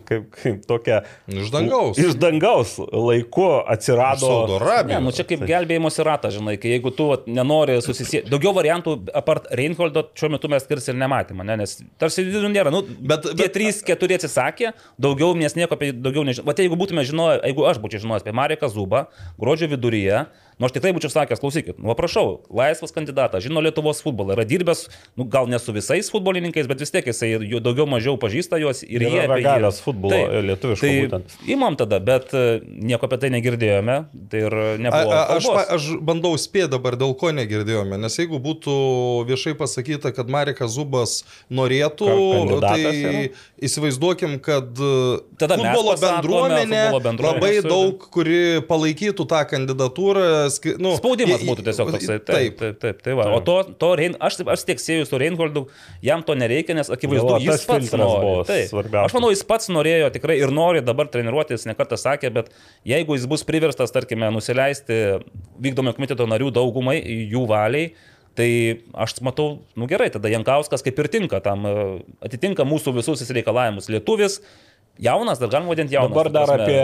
kaip, 0.07 0.25
kaip 0.35 0.63
tokia. 0.69 1.01
Iš 1.31 1.51
dangaus. 1.53 1.99
Iš 2.01 2.15
dangaus 2.19 2.75
laiku 2.91 3.45
atsirado. 3.69 4.27
Saudo 4.27 4.57
Arabija. 4.59 4.99
Ne, 4.99 5.05
nu 5.07 5.13
čia 5.15 5.25
kaip 5.29 5.43
gelbėjimosi 5.47 6.05
ratas, 6.07 6.35
žinai, 6.37 6.57
kai 6.61 6.73
jeigu 6.75 6.91
tu 6.95 7.09
vat, 7.11 7.27
nenori 7.29 7.77
susisiekti. 7.85 8.29
Daugiau 8.31 8.53
variantų, 8.57 8.95
apart 9.15 9.47
Reinholdo, 9.55 10.05
šiuo 10.19 10.31
metu 10.35 10.51
mes 10.51 10.65
skirs 10.67 10.89
ir 10.91 10.99
nematėme, 10.99 11.45
ne? 11.47 11.59
nes 11.63 11.77
tarsi 12.01 12.25
vidurių 12.27 12.51
nėra. 12.53 12.73
Nu, 12.73 12.83
Bet- 12.83 13.07
bet, 13.23 13.29
tie 13.33 13.45
bet- 13.47 13.55
trys, 13.55 13.81
keturi 13.85 14.17
atsisakė, 14.19 14.73
daugiau 15.01 15.33
mes 15.37 15.55
nieko 15.57 15.77
apie 15.77 15.91
daugiau 15.95 16.25
nežinome. 16.27 16.49
O 16.51 16.57
jeigu 16.59 16.77
būtume 16.79 17.05
žinoję, 17.07 17.39
jeigu 17.47 17.65
aš 17.69 17.79
būčiau 17.83 18.03
žinojęs 18.05 18.25
apie 18.27 18.35
Mareką 18.35 18.69
Zubą, 18.73 19.05
gruodžio 19.39 19.69
viduryje, 19.71 20.25
nors 20.59 20.73
tikrai 20.75 20.91
būčiau 20.95 21.11
sakęs, 21.13 21.39
klausykit, 21.39 21.77
nu 21.79 21.93
prašau, 21.95 22.41
laisvas 22.51 22.91
kandidatas, 22.95 23.43
žino 23.45 23.61
Lietuvos 23.63 24.01
futbolą, 24.03 24.33
yra 24.35 24.43
dirbęs, 24.47 24.85
nu, 25.17 25.23
gal 25.31 25.47
ne 25.47 25.59
su 25.59 25.71
visais 25.75 26.09
futbolininkais, 26.11 26.67
bet 26.67 26.81
vis 26.83 26.91
tiek 26.91 27.05
jisai 27.07 27.29
jų 27.39 27.61
daugiau 27.63 27.87
mažiau 27.87 28.17
pažįsta 28.19 28.59
juos 28.59 28.83
ir 28.83 29.05
Yra 29.05 29.09
jie 29.13 29.21
apie 29.23 29.39
jį- 29.39 29.45
ragavęs 29.47 29.79
futbolo, 29.85 30.19
lietuviško 30.49 30.83
tai 30.85 30.93
būtent. 31.05 31.37
Imam 31.55 31.77
tada, 31.79 31.99
bet 32.03 32.33
e, 32.35 32.43
nieko 32.67 33.07
apie 33.07 33.19
tai 33.23 33.29
negirdėjome, 33.37 33.97
tai 34.29 34.43
ir 34.45 34.57
A, 34.59 34.65
nebuvo. 34.83 35.13
a, 35.15 35.23
aš, 35.37 35.47
kalbos. 35.47 35.55
pa- 35.55 35.75
aš 35.77 35.89
bandau 36.11 36.33
spėti 36.39 36.71
dabar, 36.75 36.97
dėl 36.99 37.15
ko 37.19 37.31
negirdėjome, 37.39 37.97
nes 38.03 38.19
jeigu 38.19 38.39
būtų 38.43 38.75
viešai 39.31 39.55
pasakyta, 39.59 40.11
kad 40.15 40.27
Marekas 40.29 40.75
Zubas 40.75 41.21
norėtų, 41.49 42.09
tai 42.59 42.79
yra? 42.83 43.23
įsivaizduokim, 43.63 44.37
kad 44.43 44.75
e, 44.75 44.91
Tada 45.39 45.57
mes 45.57 45.71
futbolo 45.71 45.95
bendruomenė 45.99 46.83
futbolo 46.89 47.03
bendruomenė 47.07 47.39
labai 47.39 47.69
daug, 47.69 48.05
kuri 48.13 48.39
palaikytų 48.67 49.25
tą 49.29 49.41
kandidatūrą. 49.53 50.27
Ski- 50.53 50.75
Nu, 50.81 50.95
Spaudimas 50.99 51.43
būtų 51.45 51.65
tiesiog 51.67 51.91
toksai. 51.95 52.17
Taip, 52.19 52.25
Taip. 52.29 52.57
taip, 52.59 52.79
taip. 52.81 53.01
taip 53.05 53.17
va. 53.19 53.29
o 53.35 53.39
to, 53.45 53.57
to 53.79 53.89
Rein, 53.99 54.17
aš, 54.19 54.39
aš 54.43 54.65
tiek 54.67 54.81
sėjau 54.81 55.07
su 55.09 55.21
Reinholdu, 55.21 55.65
jam 56.05 56.23
to 56.25 56.35
nereikia, 56.37 56.75
nes 56.77 56.91
akivaizdu, 56.93 57.39
Jo, 57.39 57.53
jis 57.53 57.65
pats 57.69 57.95
nori. 57.97 58.35
Taip. 58.49 58.93
Aš 59.05 59.17
manau, 59.17 59.31
jis 59.33 59.43
pats 59.47 59.71
norėjo 59.73 60.11
tikrai 60.15 60.37
ir 60.41 60.53
nori 60.53 60.83
dabar 60.85 61.09
treniruotis, 61.11 61.67
nekartą 61.69 61.99
sakė, 61.99 62.33
bet 62.33 62.53
jeigu 62.87 63.17
jis 63.17 63.27
bus 63.29 63.43
priverstas, 63.47 63.93
tarkime, 63.95 64.29
nusileisti 64.35 65.19
vykdomo 65.59 65.95
komiteto 65.97 66.29
narių 66.29 66.53
daugumai, 66.59 66.99
jų 67.31 67.47
valiai, 67.49 67.91
Tai 68.39 68.47
aš 68.93 69.17
matau, 69.25 69.65
nu 69.75 69.83
gerai, 69.89 70.07
tada 70.13 70.29
Jankauskas 70.31 70.83
kaip 70.85 70.99
ir 71.01 71.09
tinka, 71.11 71.41
tam 71.43 71.65
atitinka 72.23 72.63
mūsų 72.63 72.93
visus 72.95 73.25
reikalavimus. 73.35 73.89
Lietuvis, 73.91 74.37
jaunas, 74.99 75.39
dar 75.41 75.49
galima 75.53 75.73
vadinti 75.73 75.95
jaunas. 75.95 76.11
Dabar 76.13 76.29
dar 76.33 76.53
apie 76.59 76.81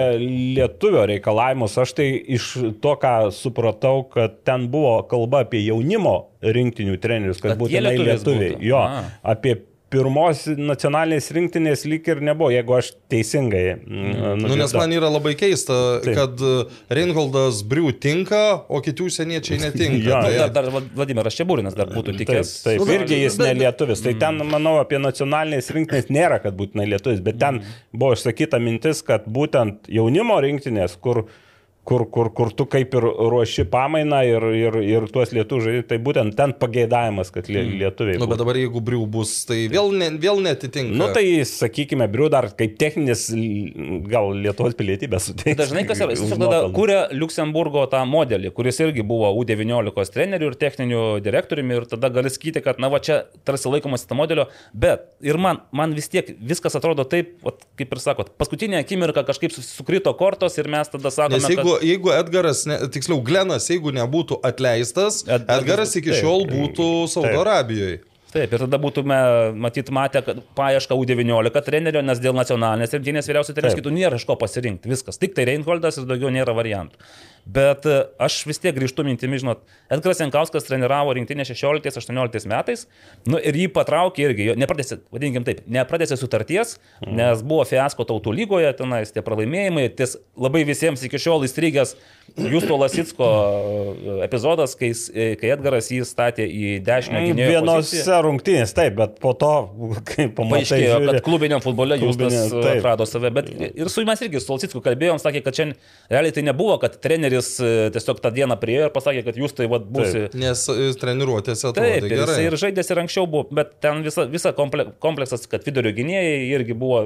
lietuvio 0.56 1.06
reikalavimus. 1.12 1.78
Aš 1.84 1.93
tai 1.97 2.08
iš 2.38 2.49
to, 2.84 2.95
ką 3.01 3.13
supratau, 3.36 4.04
kad 4.12 4.41
ten 4.47 4.67
buvo 4.71 4.97
kalba 5.12 5.43
apie 5.45 5.65
jaunimo 5.65 6.15
rinktinių 6.45 6.97
trenerius, 7.04 7.41
kad, 7.43 7.56
Kad 7.58 7.67
lietuvės 7.69 8.21
lietuviai. 8.23 8.54
būtų. 8.56 8.67
Jo, 8.71 8.84
A. 8.84 9.04
apie 9.36 9.58
pirmos 9.95 10.43
nacionalinės 10.60 11.29
rinktinės 11.36 11.86
lyg 11.89 12.08
ir 12.12 12.19
nebuvo, 12.27 12.51
jeigu 12.53 12.75
aš 12.77 12.91
teisingai. 13.12 13.63
Mm. 13.81 14.41
Nu, 14.43 14.55
nes 14.60 14.73
man 14.75 14.91
yra 14.95 15.10
labai 15.10 15.34
keista, 15.39 15.77
Taip. 16.03 16.15
kad 16.19 16.43
e, 16.43 16.53
Reinholdas 16.99 17.62
Briu 17.67 17.91
tinka, 17.91 18.41
o 18.67 18.81
kiti 18.86 19.05
užsieniečiai 19.08 19.62
netinka. 19.63 20.03
Jo. 20.10 20.19
Tai- 20.21 20.34
Dar, 20.36 20.51
dar 20.51 20.84
Vladimiras 20.95 21.34
Čiaburinas 21.39 21.75
dar 21.77 21.88
būtų 21.93 22.12
Taip, 22.13 22.19
tikęs. 22.25 22.51
taip, 22.65 22.84
Nu, 22.84 22.91
irgi 22.93 23.21
jis 23.23 23.38
bet- 23.39 23.47
ne 23.47 23.55
lietuvis. 23.63 24.03
Tai 24.05 24.13
ten, 24.21 24.41
manau, 24.51 24.75
apie 24.84 24.99
nacionalinės 25.01 25.71
rinktinės 25.73 26.12
nėra, 26.13 26.41
kad 26.43 26.53
būtinai 26.60 26.86
lietuvis, 26.91 27.23
bet 27.25 27.39
ten 27.41 27.62
buvo 27.95 28.13
išsakyta 28.17 28.60
mintis, 28.62 29.01
kad 29.08 29.25
būtent 29.25 29.88
jaunimo 29.89 30.38
rinktinės, 30.43 30.97
kur 31.01 31.23
kur, 31.86 32.06
kur, 32.10 32.32
kur 32.34 32.52
tu 32.58 32.65
kaip 32.69 32.95
ir 32.98 33.06
ruoši 33.06 33.65
pamainą 33.69 34.21
ir, 34.26 34.45
ir, 34.58 34.78
ir 34.82 35.06
tuos 35.13 35.32
lietuvių, 35.36 35.84
tai 35.89 36.00
būtent 36.02 36.34
ten 36.38 36.54
pageidavimas, 36.58 37.30
kad 37.34 37.50
lie, 37.52 37.62
lietuviai. 37.84 38.17
Nu, 38.21 38.28
bet 38.30 38.41
dabar 38.41 38.58
jeigu 38.58 38.82
Briu 38.86 39.06
bus, 39.10 39.34
tai 39.48 39.65
vėl, 39.71 39.93
ne, 39.93 40.10
vėl 40.21 40.41
netitinka. 40.43 40.95
Nu 40.98 41.12
tai, 41.15 41.24
sakykime, 41.50 42.08
Briu 42.12 42.30
dar 42.34 42.50
kaip 42.58 42.78
techninis, 42.82 43.28
gal 44.10 44.32
Lietuvos 44.34 44.78
pilietybę 44.80 45.19
suteikti. 45.21 45.58
Dažnai 45.62 45.86
kas 45.88 46.02
yra, 46.02 46.15
jis 46.17 46.34
tada 46.34 46.63
kūrė 46.76 47.00
Luksemburgo 47.15 47.86
tą 47.91 48.02
modelį, 48.10 48.52
kuris 48.58 48.82
irgi 48.84 49.06
buvo 49.06 49.30
U19 49.43 50.13
trenerių 50.15 50.52
ir 50.52 50.60
techninių 50.65 51.04
direktoriumi 51.26 51.80
ir 51.80 51.88
tada 51.91 52.10
gali 52.13 52.34
sakyti, 52.34 52.63
kad 52.65 52.82
na 52.82 52.89
va 52.93 53.02
čia 53.04 53.21
tarsi 53.48 53.69
laikomas 53.69 54.08
tą 54.10 54.17
modelio, 54.17 54.48
bet 54.74 55.06
ir 55.26 55.38
man, 55.41 55.62
man 55.76 55.93
vis 55.98 56.10
tiek 56.12 56.34
viskas 56.41 56.78
atrodo 56.78 57.06
taip, 57.10 57.38
vat, 57.45 57.62
kaip 57.78 57.93
ir 57.93 58.02
sakot, 58.02 58.34
paskutinė 58.39 58.82
akimirka 58.82 59.26
kažkaip 59.28 59.54
sukrito 59.56 60.13
kortos 60.17 60.58
ir 60.58 60.69
mes 60.71 60.89
tada 60.91 61.13
sakome, 61.13 61.36
Nes 61.36 61.52
jeigu, 61.52 61.74
jeigu 61.83 62.11
Edgaras, 62.15 62.65
ne, 62.69 62.77
tiksliau 62.93 63.21
Glenas, 63.25 63.67
jeigu 63.71 63.91
nebūtų 63.95 64.39
atleistas, 64.45 65.23
Ed- 65.27 65.47
Edgaras 65.49 65.95
iki 65.95 66.11
taip. 66.11 66.21
šiol 66.23 66.45
būtų 66.49 66.89
Saudo 67.11 67.29
Taip. 67.31 67.41
Arabijoje. 67.45 68.01
Taip, 68.35 68.51
ir 68.51 68.59
tada 68.65 68.77
būtume, 68.83 69.17
matyt, 69.55 69.88
matę 69.95 70.19
kad 70.25 70.41
paiešką 70.59 70.97
U19 70.99 71.61
trenerio, 71.63 72.01
nes 72.03 72.19
dėl 72.19 72.35
nacionalinės 72.35 72.91
rinktinės 72.91 73.29
vyriausiai 73.31 73.55
treneris 73.55 73.77
Taip. 73.77 73.83
kitų 73.85 73.93
nėra 73.95 74.19
iš 74.19 74.25
ko 74.27 74.35
pasirinkti. 74.35 74.91
Viskas. 74.91 75.15
Tik 75.21 75.35
tai 75.38 75.45
Reinholdas 75.47 76.01
ir 76.01 76.09
daugiau 76.09 76.33
nėra 76.35 76.51
variantų. 76.57 76.99
Bet 77.45 77.86
e, 77.86 77.99
aš 78.25 78.39
vis 78.49 78.58
tiek 78.58 78.73
grįžtu 78.73 79.03
mintimi, 79.05 79.38
žinot, 79.38 79.60
Edgaras 79.93 80.17
Jankauskas 80.23 80.65
treniravo 80.65 81.13
rinktinę 81.13 81.43
16-18 81.45 82.47
metais, 82.49 82.88
nu 83.29 83.38
ir 83.38 83.53
jį 83.53 83.67
patraukė 83.75 84.23
irgi, 84.31 84.47
nepradėsi, 84.58 84.97
vadinkim 85.13 85.45
taip, 85.45 85.60
nepradėsi 85.69 86.17
sutarties, 86.17 86.79
Mhm. 87.05 87.15
nes 87.19 87.43
buvo 87.45 87.62
fiasko 87.69 88.01
tautų 88.08 88.34
lygoje, 88.34 88.71
tenais 88.79 89.12
tie 89.13 89.21
pralaimėjimai, 89.21 89.89
ties 89.95 90.15
labai 90.38 90.63
visiems 90.65 91.03
iki 91.05 91.19
šiol 91.21 91.45
įstrigęs 91.45 91.93
Justo 92.36 92.75
Lasitsko 92.81 93.27
e, 93.29 94.15
epizodas, 94.25 94.73
kai, 94.79 94.89
e, 95.13 95.27
kai 95.38 95.51
Edgaras 95.53 95.91
jį 95.93 96.01
statė 96.08 96.47
į 96.49 96.79
dešinę 96.84 97.21
poziciją. 97.27 97.51
Vienose 97.51 98.17
rungtynės, 98.25 98.73
taip, 98.73 98.97
bet 98.97 99.19
po 99.21 99.36
to, 99.38 99.51
kai 100.10 100.25
pamatai, 100.34 100.63
Paaiškėjo, 100.65 100.89
žiūri, 100.95 101.12
kad 101.13 101.21
klubiniam 101.29 101.62
futbole 101.62 101.99
Justas 102.01 102.49
atrado 102.73 103.05
save, 103.05 103.29
bet 103.38 103.53
ir 103.53 103.93
su 103.93 104.01
jumis 104.01 104.25
irgi, 104.25 104.41
su 104.41 104.55
Olsicku 104.58 104.81
kalbėjom, 104.81 105.21
sakė, 105.21 105.43
kad 105.45 105.53
čia 105.62 105.69
realiai 106.10 106.34
tai 106.34 106.41
nebuvo, 106.49 106.79
kad 106.81 106.97
treneris 107.03 107.35
e, 107.63 107.71
tiesiog 107.95 108.19
tą 108.24 108.32
dieną 108.36 108.58
priejo 108.62 108.88
ir 108.88 108.93
pasakė, 108.93 109.24
kad 109.28 109.38
jūs 109.39 109.56
tai 109.58 109.67
vad 109.71 109.88
būsi. 109.91 110.26
Nes 110.39 110.63
e, 110.71 110.88
treniruotėse 111.00 111.69
Taip, 111.69 111.78
atrodė 111.78 112.00
ir 112.00 112.08
gerai. 112.12 112.38
ir 112.48 112.58
žaidėsi 112.62 112.93
ir 112.93 113.02
anksčiau 113.04 113.28
buvo, 113.30 113.48
bet 113.56 113.76
ten 113.84 114.04
visa, 114.06 114.26
visa 114.32 114.54
komple, 114.58 114.88
kompleksas, 115.04 115.48
kad 115.52 115.65
vidurio 115.67 115.93
gynėjai 115.95 116.36
irgi 116.58 116.78
buvo 116.78 117.04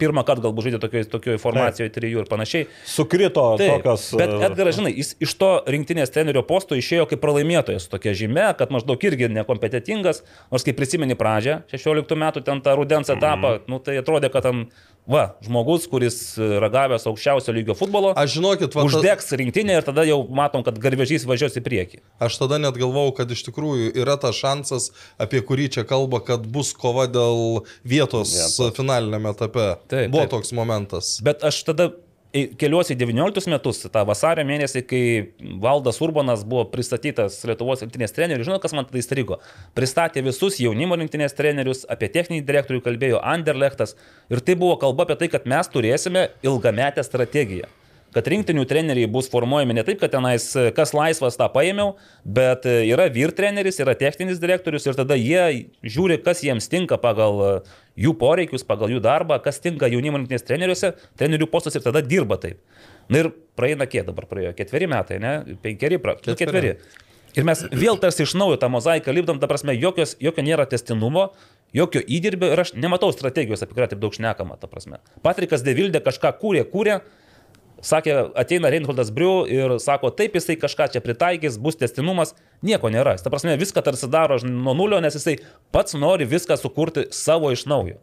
pirmą 0.00 0.24
kartą 0.28 0.48
galbūt 0.48 0.68
žaidė 0.68 0.82
tokioje, 0.82 1.08
tokioje 1.12 1.42
formacijoje 1.42 1.92
trijų 1.94 2.24
ir 2.24 2.30
panašiai. 2.30 2.68
sukrito 2.88 3.44
Taip, 3.60 3.78
tokios. 3.78 4.08
bet 4.20 4.34
e, 4.34 4.40
Edgaras, 4.48 4.78
žinai, 4.78 4.92
jis 4.96 5.14
iš 5.24 5.34
to 5.40 5.50
rinktinės 5.68 6.14
trenerio 6.14 6.44
posto 6.46 6.78
išėjo 6.78 7.08
kaip 7.10 7.22
pralaimėtojas 7.24 7.88
su 7.88 7.94
tokia 7.94 8.14
žymė, 8.18 8.50
kad 8.58 8.74
maždaug 8.74 9.08
irgi 9.08 9.30
nekompetitingas, 9.34 10.22
nors 10.52 10.66
kai 10.66 10.76
prisimeni 10.78 11.18
pradžią, 11.18 11.62
16 11.72 12.20
metų 12.24 12.44
ten 12.46 12.62
tą 12.64 12.76
rudens 12.78 13.10
etapą, 13.12 13.58
mm. 13.58 13.66
nu, 13.72 13.82
tai 13.82 13.98
atrodė, 14.02 14.30
kad 14.32 14.46
ten, 14.46 14.66
va, 15.08 15.22
žmogus, 15.44 15.86
kuris 15.88 16.18
ragavęs 16.36 17.06
aukščiausio 17.08 17.52
lygio 17.56 17.74
futbolo, 17.78 18.12
Aš 18.16 18.34
žinokit, 18.38 18.74
va, 18.76 18.82
ta- 18.84 18.88
uždegs 18.90 19.30
rinktinę 19.40 19.78
ir 19.80 19.86
tada 19.86 20.04
jau 20.08 20.20
matom, 20.28 20.62
kad 20.66 20.76
garvežys 20.82 21.24
važiuos 21.28 21.56
į 21.56 21.62
priekį. 21.64 22.00
Aš 22.20 22.36
tada 22.42 22.58
net 22.60 22.76
galvau, 22.76 23.08
kad 23.16 23.30
iš 23.32 23.42
tikrųjų 23.48 23.94
yra 23.96 24.18
tas 24.20 24.36
šansas, 24.36 24.90
apie 25.18 25.40
kurį 25.40 25.70
čia 25.78 25.84
kalba, 25.88 26.20
kad 26.24 26.44
bus 26.46 26.74
kova 26.76 27.06
dėl 27.08 27.64
vietos, 27.84 28.34
vietos. 28.36 28.76
finalinėme 28.76 29.32
etape. 29.34 29.68
Taip, 29.88 30.10
Buvo 30.12 30.26
taip. 30.26 30.36
toks 30.36 30.52
momentas. 30.52 31.16
Bet 31.24 31.42
aš 31.42 31.62
tada 31.64 31.90
keliuosi 32.32 32.92
į 32.92 32.98
19 33.00 33.48
metus, 33.52 33.80
tą 33.92 34.02
vasario 34.08 34.44
mėnesį, 34.48 34.82
kai 34.88 35.02
Valdas 35.62 36.00
Urbanas 36.04 36.44
buvo 36.48 36.66
pristatytas 36.68 37.38
Lietuvos 37.48 37.84
rinktinės 37.84 38.12
treneriu, 38.16 38.44
žinot, 38.44 38.60
kas 38.64 38.76
man 38.76 38.88
tada 38.88 39.00
įstrigo? 39.00 39.40
Pristatė 39.78 40.24
visus 40.26 40.60
jaunimo 40.60 40.98
rinktinės 41.00 41.36
trenerius, 41.38 41.86
apie 41.88 42.10
techninį 42.12 42.44
direktorių 42.48 42.84
kalbėjo 42.84 43.24
Anderlechtas 43.24 43.96
ir 44.28 44.44
tai 44.44 44.58
buvo 44.60 44.76
kalba 44.82 45.08
apie 45.08 45.18
tai, 45.22 45.32
kad 45.32 45.48
mes 45.48 45.72
turėsime 45.72 46.28
ilgametę 46.44 47.06
strategiją. 47.06 47.70
Kad 48.18 48.26
rinktinių 48.32 48.64
treneriai 48.66 49.06
bus 49.06 49.28
formuojami 49.30 49.76
ne 49.78 49.84
taip, 49.86 50.00
kad 50.00 50.10
tenais 50.10 50.48
e, 50.58 50.72
kas 50.74 50.90
laisvas 50.96 51.38
tą 51.38 51.46
paėmiau, 51.54 51.92
bet 52.26 52.66
e, 52.66 52.80
yra 52.90 53.06
vyr 53.14 53.30
treneris, 53.30 53.78
yra 53.78 53.94
techninis 53.94 54.40
direktorius 54.42 54.88
ir 54.88 54.98
tada 54.98 55.14
jie 55.14 55.68
žiūri, 55.86 56.16
kas 56.24 56.42
jiems 56.42 56.66
tinka 56.72 56.98
pagal 56.98 57.38
e, 57.46 57.50
jų 58.02 58.16
poreikius, 58.18 58.66
pagal 58.66 58.90
jų 58.90 58.98
darbą, 59.04 59.38
kas 59.44 59.62
tinka 59.62 59.86
jaunimo 59.92 60.18
rinktinės 60.18 60.48
treneriuose, 60.48 60.96
trenerių 61.20 61.46
postus 61.52 61.78
ir 61.78 61.86
tada 61.86 62.02
dirba 62.02 62.40
taip. 62.42 62.58
Na 63.06 63.22
ir 63.22 63.30
praeina 63.54 63.86
kiek 63.86 64.08
dabar 64.08 64.26
praėjo? 64.26 64.50
Ketveri 64.58 64.90
metai, 64.90 65.20
ne? 65.22 65.36
Penkeri, 65.62 66.00
pra... 66.02 66.16
ketveri. 66.18 66.42
Ketveri. 66.42 66.72
ketveri. 66.74 67.06
Ir 67.38 67.46
mes 67.46 67.62
vėl 67.70 68.00
tarsi 68.02 68.24
iš 68.24 68.34
naujo 68.34 68.58
tą 68.58 68.66
mozaiką 68.72 69.14
lipdom, 69.14 69.38
ta 69.38 69.46
prasme, 69.46 69.76
jokios, 69.78 70.16
jokio 70.18 70.42
nėra 70.42 70.66
testinumo, 70.66 71.28
jokio 71.76 72.02
įdirbio 72.02 72.50
ir 72.50 72.62
aš 72.64 72.74
nematau 72.74 73.12
strategijos, 73.14 73.62
apie 73.62 73.76
kurią 73.76 73.92
taip 73.92 74.02
daug 74.02 74.16
šnekama, 74.16 74.56
ta 74.58 74.66
prasme. 74.70 74.98
Patrikas 75.22 75.62
Devildė 75.62 76.00
kažką 76.02 76.32
kūrė, 76.40 76.64
kūrė, 76.72 76.98
sakė, 77.84 78.14
ateina 78.38 78.70
Reinholdas 78.72 79.10
Briu 79.14 79.44
ir 79.50 79.76
sako, 79.82 80.10
taip 80.14 80.36
jisai 80.38 80.58
kažką 80.60 80.88
čia 80.94 81.02
pritaikys, 81.04 81.58
bus 81.62 81.78
testinumas, 81.80 82.34
nieko 82.64 82.90
nėra. 82.92 83.16
Ta 83.22 83.32
prasme, 83.32 83.56
viską 83.60 83.82
tarsi 83.86 84.10
daro 84.10 84.38
nuo 84.44 84.74
nulio, 84.76 85.00
nes 85.04 85.16
jisai 85.18 85.38
pats 85.74 85.96
nori 85.98 86.28
viską 86.28 86.58
sukurti 86.58 87.08
savo 87.14 87.52
iš 87.54 87.66
naujo. 87.70 87.98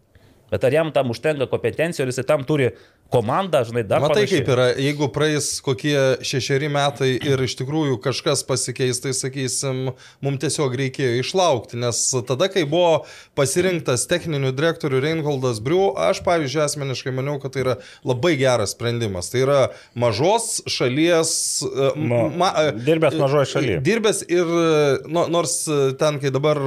Bet 0.52 0.64
ar 0.64 0.76
jam 0.76 0.92
tam 0.94 1.10
užtenka 1.10 1.48
kompetencijų, 1.50 2.06
ar 2.06 2.12
jisai 2.14 2.28
tam 2.30 2.46
turi 2.48 2.72
komandą, 3.14 3.62
žinai, 3.68 3.84
dar 3.88 4.02
Matai, 4.04 4.24
panašiai? 4.24 4.42
kaip 4.42 4.50
yra, 4.52 4.66
jeigu 4.82 5.08
praeis 5.14 5.50
kokie 5.64 5.96
šešeri 6.26 6.70
metai 6.74 7.12
ir 7.16 7.42
iš 7.46 7.56
tikrųjų 7.60 8.00
kažkas 8.04 8.44
pasikeis, 8.48 9.00
tai 9.04 9.14
sakysim, 9.16 9.92
mums 10.26 10.42
tiesiog 10.44 10.74
reikėjo 10.82 11.20
išlaukti, 11.22 11.80
nes 11.82 12.02
tada, 12.28 12.50
kai 12.52 12.66
buvo 12.70 13.06
pasirinktas 13.38 14.08
techninių 14.12 14.52
direktorių 14.58 15.04
Reinholdas 15.06 15.62
Briu, 15.64 15.92
aš, 16.00 16.24
pavyzdžiui, 16.26 16.64
asmeniškai 16.66 17.14
maniau, 17.16 17.38
kad 17.44 17.56
tai 17.56 17.64
yra 17.66 17.78
labai 18.08 18.36
geras 18.40 18.76
sprendimas. 18.76 19.30
Tai 19.34 19.44
yra 19.46 19.60
mažos 19.94 20.64
šalies... 20.72 21.36
e, 21.70 21.92
Nu, 21.96 22.26
ma, 22.38 22.52
e, 22.60 22.74
dirbęs 22.86 23.16
mažoje 23.20 23.48
šalyje. 23.54 23.78
Dirbęs 23.86 24.22
ir 24.28 24.44
e, 24.46 24.66
no, 25.12 25.26
nors 25.32 25.56
ten, 26.00 26.20
kai 26.22 26.34
dabar 26.34 26.60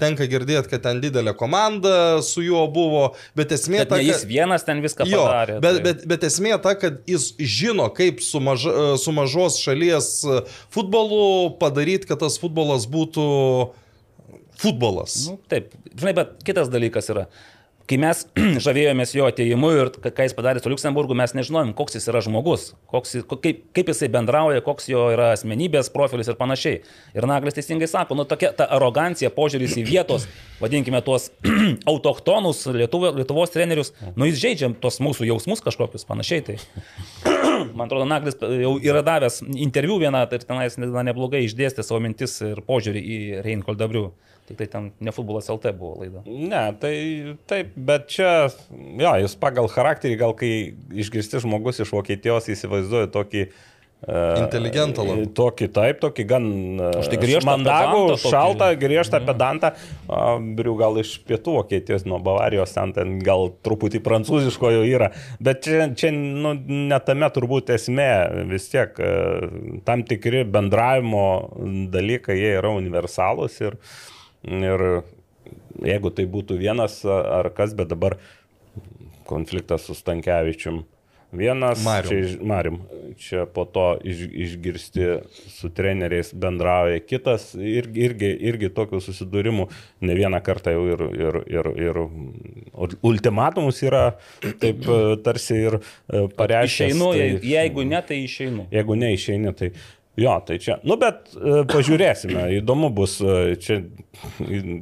tenka 0.00 0.26
girdėti, 0.30 0.70
kad 0.74 0.84
ten 0.84 1.00
didelė 1.02 1.32
komanda 1.38 2.20
su 2.26 2.44
juo 2.44 2.66
buvo, 2.72 3.08
bet 3.38 3.54
esmė 3.56 3.84
Bet 3.84 3.92
ta, 3.94 4.00
ne 4.00 4.10
jis 4.10 4.22
kad... 4.24 4.30
vienas 4.30 4.66
ten 4.66 4.82
viską 4.84 5.06
Jo, 5.08 5.24
padarė. 5.24 5.58
Bet, 5.76 5.84
bet, 5.86 6.06
bet 6.10 6.26
esmė 6.28 6.54
ta, 6.62 6.74
kad 6.78 7.00
jis 7.08 7.30
žino, 7.38 7.88
kaip 7.94 8.22
su, 8.24 8.40
maža, 8.44 8.94
su 9.00 9.14
mažos 9.14 9.58
šalies 9.62 10.10
futbolu 10.74 11.56
padaryti, 11.60 12.08
kad 12.10 12.22
tas 12.24 12.38
futbolas 12.42 12.88
būtų 12.90 13.26
futbolas. 14.60 15.26
Nu, 15.30 15.36
taip, 15.50 15.74
žinai, 15.92 16.14
bet 16.16 16.38
kitas 16.46 16.72
dalykas 16.72 17.12
yra. 17.12 17.26
Kai 17.86 17.98
mes 18.02 18.24
žavėjomės 18.66 19.12
jo 19.14 19.28
ateimu 19.30 19.68
ir 19.78 19.90
ką 20.02 20.24
jis 20.26 20.34
padarė 20.34 20.62
su 20.62 20.70
Luxemburgu, 20.72 21.14
mes 21.18 21.36
nežinojom, 21.38 21.70
koks 21.78 21.94
jis 21.98 22.08
yra 22.10 22.22
žmogus, 22.24 22.72
koks, 22.90 23.14
kaip, 23.30 23.60
kaip 23.76 23.92
jisai 23.92 24.08
bendrauja, 24.10 24.62
koks 24.66 24.88
jo 24.90 25.04
yra 25.14 25.28
asmenybės 25.36 25.92
profilis 25.94 26.26
ir 26.26 26.38
panašiai. 26.40 26.80
Ir 27.14 27.28
Naglis 27.30 27.54
teisingai 27.54 27.86
sako, 27.90 28.18
nu 28.18 28.26
tokia 28.26 28.50
ta 28.58 28.66
arogancija, 28.74 29.30
požiūris 29.34 29.78
į 29.78 29.86
vietos, 29.86 30.26
vadinkime 30.62 30.98
tuos 31.06 31.30
autochtonus 31.92 32.64
Lietuvo, 32.74 33.12
Lietuvos 33.20 33.54
trenerius, 33.54 33.94
nu 34.18 34.26
jis 34.26 34.42
žaidžia 34.42 34.72
tos 34.82 34.98
mūsų 35.04 35.30
jausmus 35.30 35.62
kažkokius 35.62 36.08
panašiai. 36.10 36.42
Tai. 36.46 36.58
Man 37.78 37.86
atrodo, 37.86 38.08
Naglis 38.10 38.40
jau 38.42 38.76
yra 38.82 39.06
davęs 39.06 39.44
interviu 39.54 40.00
vieną 40.02 40.26
tai 40.30 40.42
tenais 40.42 40.74
na, 40.82 41.06
neblogai 41.06 41.46
išdėstė 41.46 41.86
savo 41.86 42.02
mintis 42.02 42.40
ir 42.42 42.64
požiūrį 42.66 43.02
į 43.06 43.20
Reinhold 43.46 43.78
Dabrių. 43.78 44.08
Tik 44.46 44.60
tai 44.60 44.66
ten 44.70 44.90
ne 45.02 45.10
futbolas 45.10 45.48
LT 45.50 45.72
buvo 45.74 45.96
laida. 46.04 46.20
Ne, 46.26 46.64
tai 46.78 46.94
taip, 47.50 47.72
bet 47.88 48.06
čia, 48.14 48.32
jo, 48.70 49.14
jūs 49.24 49.34
pagal 49.42 49.66
charakterį, 49.72 50.18
gal 50.20 50.36
kai 50.38 50.50
išgirsti 50.94 51.42
žmogus 51.42 51.82
iš 51.82 51.90
Vokietijos 51.96 52.46
įsivaizduoju 52.54 53.10
tokį 53.16 53.42
uh, 53.48 54.38
Inteligentą 54.38 55.02
labiau. 55.02 55.26
Tokį 55.40 55.70
taip, 55.74 55.98
tokį 56.04 56.28
gan 56.30 56.48
uh, 56.76 56.92
Aš 57.00 57.10
tai 57.10 57.18
griežtą 57.24 57.48
mandagų, 57.48 58.00
pedantą 58.12 58.32
šaltą, 58.36 58.70
griežtą 58.78 59.22
pedantą. 59.26 59.74
Uh, 60.06 60.38
Briu 60.58 60.76
gal 60.78 61.02
iš 61.02 61.16
pietų 61.26 61.58
Vokietijos, 61.58 62.06
nuo 62.06 62.22
Bavarijos, 62.22 62.76
ten, 62.76 62.94
ten 62.94 63.18
gal 63.26 63.48
truputį 63.66 64.04
prancūziško 64.06 64.76
jau 64.76 64.84
yra. 64.86 65.10
Bet 65.42 65.66
čia, 65.66 65.88
čia 65.98 66.14
nu, 66.14 66.54
netame 66.92 67.34
turbūt 67.34 67.74
esmė 67.74 68.10
vis 68.52 68.70
tiek. 68.70 68.94
Uh, 68.94 69.80
tam 69.88 70.06
tikri 70.06 70.46
bendravimo 70.46 71.26
dalykai, 71.90 72.38
jie 72.38 72.60
yra 72.60 72.76
universalūs 72.78 73.58
ir, 73.64 73.80
ir 74.46 74.86
jeigu 75.84 76.12
tai 76.14 76.26
būtų 76.30 76.58
vienas 76.60 77.02
ar 77.06 77.50
kas, 77.54 77.74
bet 77.76 77.90
dabar 77.92 78.18
konfliktas 79.26 79.86
su 79.86 79.96
Stankievičium. 79.96 80.84
Vienas, 81.36 81.82
Marium. 81.84 82.08
čia, 82.08 82.44
Marium, 82.46 82.76
čia 83.18 83.44
po 83.50 83.64
to 83.66 83.98
iš, 84.06 84.20
išgirsti 84.30 85.08
su 85.50 85.68
treneriais 85.74 86.30
bendrauja, 86.32 87.00
kitas 87.02 87.48
irgi, 87.58 88.04
irgi, 88.06 88.30
irgi 88.46 88.70
tokių 88.72 89.00
susidūrimų 89.02 89.66
ne 90.06 90.16
vieną 90.16 90.40
kartą 90.46 90.76
jau 90.76 90.84
ir, 90.86 91.02
ir, 91.18 91.40
ir, 91.50 91.70
ir 91.82 92.00
ultimatumus 93.02 93.82
yra 93.84 94.04
taip 94.62 94.86
tarsi 95.26 95.58
ir 95.66 95.78
e, 95.80 96.24
pareiškęs. 96.38 96.94
Išeinu, 96.94 97.10
tai, 97.18 97.28
jeigu 97.50 97.84
ne, 97.90 98.00
tai 98.06 98.22
išeinu. 98.22 98.68
Jeigu 98.72 98.98
neišeini, 99.02 99.54
tai 99.58 99.72
jo, 100.16 100.36
tai 100.46 100.58
čia. 100.62 100.78
Nu, 100.86 100.96
bet 101.00 101.32
e, 101.36 101.62
pažiūrėsime, 101.70 102.46
įdomu 102.60 102.90
bus. 102.94 103.18
e, 103.20 103.56
Čia 103.60 103.82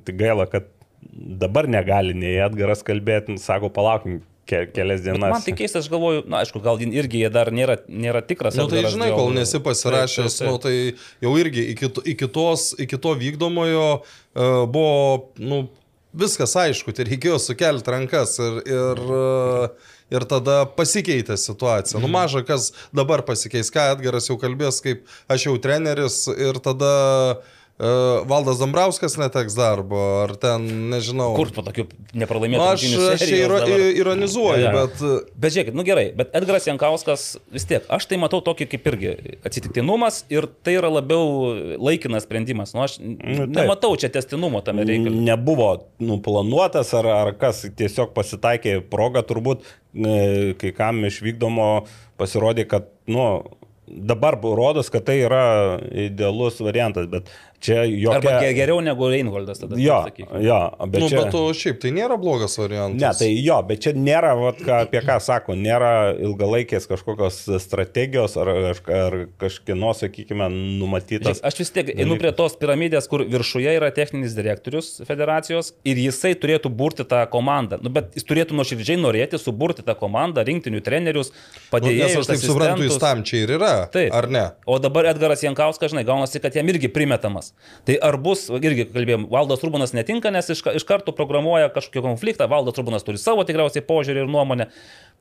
tai 0.07 0.15
gaila, 0.19 0.47
kad 0.51 0.71
dabar 1.15 1.69
negali 1.71 2.15
nei 2.17 2.37
Edgaras 2.43 2.83
kalbėti, 2.87 3.37
sako, 3.43 3.71
palaukim 3.75 4.23
ke 4.49 4.67
kelias 4.77 5.01
Bet 5.01 5.15
dienas. 5.15 5.31
man 5.33 5.45
tai 5.45 5.55
keista, 5.57 5.81
aš 5.81 5.89
galvoju, 5.93 6.25
na 6.29 6.43
aišku, 6.43 6.61
gal 6.65 6.81
irgi 6.85 7.23
jie 7.23 7.31
dar 7.33 7.49
nėra, 7.55 7.79
nėra 7.89 8.21
tikras. 8.27 8.57
Na 8.59 8.67
nu, 8.67 8.73
tai 8.73 8.83
žinai, 8.93 9.09
kol 9.17 9.33
nesi 9.33 9.61
pasirašęs, 9.65 10.37
Taip, 10.37 10.43
taip, 10.43 10.51
nu, 10.51 10.59
tai 10.61 11.25
jau 11.25 11.33
irgi 11.41 11.65
iki, 11.73 11.89
to- 11.97 12.05
iki, 12.13 12.29
tos, 12.29 12.75
iki 12.85 12.99
to 13.01 13.15
vykdomojo 13.23 13.87
uh, 14.03 14.67
buvo, 14.69 15.31
nu, 15.41 15.63
viskas 16.15 16.53
aišku, 16.61 16.93
tai 16.95 17.09
reikėjo 17.09 17.41
sukelti 17.41 17.91
rankas 17.95 18.37
ir, 18.45 18.61
ir, 18.69 19.01
uh, 19.09 19.94
ir 20.15 20.27
tada 20.31 20.63
pasikeitė 20.79 21.37
situacija. 21.41 22.01
Nu, 22.03 22.11
maža 22.13 22.45
kas 22.47 22.71
dabar 22.95 23.25
pasikeis, 23.27 23.73
ką 23.75 23.91
Edgaras 23.97 24.31
jau 24.31 24.39
kalbės, 24.41 24.81
kaip 24.85 25.05
aš 25.31 25.49
jau 25.49 25.57
treneris 25.63 26.25
ir 26.35 26.61
tada 26.65 26.95
Valdas 28.31 28.61
Dambrauskas 28.61 29.17
neteks 29.19 29.57
darbo, 29.59 29.99
ar 30.23 30.37
ten, 30.39 30.63
nežinau. 30.93 31.33
Kur 31.35 31.49
po 31.51 31.65
tokių 31.67 31.89
Nu, 32.15 32.21
nepralaimėtų 32.23 32.63
aš, 32.63 32.85
rungtynių 32.85 33.07
aš 33.11 33.25
čia 33.27 33.39
iro, 33.43 33.57
ironizuoju, 33.99 34.61
Jo, 34.63 34.69
jo. 34.69 34.75
bet... 34.77 35.01
uh, 35.03 35.33
Bet 35.45 35.57
žiūrėkit, 35.57 35.75
nu 35.75 35.83
gerai, 35.87 36.05
bet 36.15 36.31
Edgaras 36.39 36.69
Jankauskas 36.69 37.25
vis 37.53 37.67
tiek, 37.67 37.83
aš 37.91 38.07
tai 38.07 38.19
matau 38.23 38.39
tokį 38.47 38.69
kaip 38.71 38.87
irgi 38.93 39.11
atsitiktinumas 39.51 40.21
ir 40.33 40.47
tai 40.63 40.77
yra 40.79 40.93
labiau 40.95 41.51
laikinas 41.83 42.29
sprendimas. 42.29 42.77
Nu, 42.77 42.85
aš 42.87 42.95
taip. 43.01 43.51
nematau 43.51 43.91
čia 43.99 44.13
testinumo 44.15 44.63
tame 44.63 44.87
reikale. 44.87 45.25
Nebuvo 45.27 45.73
nuplanuotas 45.99 46.95
ar, 46.95 47.11
ar 47.11 47.33
kas, 47.43 47.65
tiesiog 47.75 48.15
pasitaikė 48.15 48.79
proga 48.95 49.27
turbūt, 49.27 49.67
e, 49.99 50.55
kai 50.63 50.71
kam 50.79 51.03
iš 51.11 51.19
vykdomo 51.27 51.69
pasirodė, 52.23 52.69
kad, 52.71 52.87
nu, 53.11 53.27
dabar 53.87 54.39
rodos, 54.41 54.89
kad 54.91 55.05
tai 55.05 55.19
yra 55.27 55.43
idealus 56.07 56.61
variantas, 56.65 57.11
bet 57.11 57.29
Čia 57.65 57.79
Arba 57.81 57.97
jokia... 58.21 58.41
ge- 58.45 58.55
geriau 58.59 58.81
negu 58.85 59.07
Reinholdas 59.09 59.63
tada. 59.63 59.79
Jo, 59.81 60.03
jo, 60.45 60.59
bet 60.85 61.01
Nu, 61.01 61.09
čia... 61.09 61.23
bet 61.23 61.37
o 61.39 61.43
šiaip 61.57 61.79
tai 61.81 61.93
nėra 61.97 62.19
blogas 62.21 62.59
variantas. 62.61 63.01
Ne, 63.01 63.13
tai 63.17 63.31
jo, 63.41 63.57
bet 63.65 63.81
čia 63.87 63.95
nėra, 63.97 64.35
vat, 64.37 64.59
ką, 64.61 64.83
apie 64.85 65.01
ką 65.07 65.17
sako, 65.25 65.57
nėra 65.57 65.93
ilgalaikės 66.21 66.85
kažkokios 66.91 67.39
strategijos 67.65 68.37
ar, 68.43 68.51
ar 68.93 69.17
kažkieno, 69.41 69.95
sakykime, 69.97 70.51
numatytas. 70.83 71.39
Žiūrėk, 71.41 71.49
Aš 71.49 71.59
vis 71.63 71.73
tiek 71.75 71.93
einu 71.95 72.19
prie 72.21 72.35
tos 72.37 72.59
piramidės, 72.61 73.09
kur 73.09 73.25
viršuje 73.33 73.73
yra 73.79 73.89
techninis 73.97 74.37
direktorius 74.37 74.93
federacijos 75.09 75.73
ir 75.89 76.03
jisai 76.05 76.35
turėtų 76.37 76.69
burti 76.69 77.07
tą 77.09 77.23
komandą. 77.33 77.81
Nu, 77.81 77.89
bet 77.95 78.13
jis 78.19 78.29
turėtų 78.29 78.59
nuoširdžiai 78.61 79.01
norėti 79.01 79.41
suburti 79.41 79.87
tą 79.89 79.97
komandą, 79.99 80.45
rinktinių 80.45 80.85
trenerius, 80.85 81.33
Nu, 81.33 81.71
padėjėjus. 81.73 82.13
nes 82.13 82.21
aš 82.21 82.29
taip 82.35 82.45
suprantu, 82.45 82.85
jis 82.87 83.01
tam 83.03 83.25
čia 83.27 83.41
ir 83.47 83.55
yra. 83.57 83.73
Taip. 83.95 84.13
Ar 84.15 84.29
ne? 84.31 84.45
O 84.69 84.77
dabar 84.83 85.09
Edgaras 85.15 85.43
Jankauskas, 85.47 85.91
žinai, 85.95 86.05
gaunasi, 86.07 86.43
kad 86.45 86.55
jam 86.61 86.69
irgi 86.71 86.93
primetamas. 86.93 87.54
Tai 87.89 87.97
ar 88.05 88.17
bus, 88.21 88.47
irgi 88.49 88.87
kalbėjom, 88.93 89.27
Valdas 89.33 89.65
Rubanas 89.65 89.95
netinka, 89.97 90.33
nes 90.33 90.49
iš, 90.53 90.63
iš 90.81 90.87
karto 90.89 91.13
programuoja 91.17 91.71
kažkokį 91.73 92.05
konfliktą, 92.05 92.49
Valdas 92.51 92.79
Rubanas 92.81 93.05
turi 93.07 93.21
savo 93.21 93.45
tikriausiai 93.45 93.85
požiūrį 93.85 94.25
ir 94.25 94.31
nuomonę. 94.33 94.69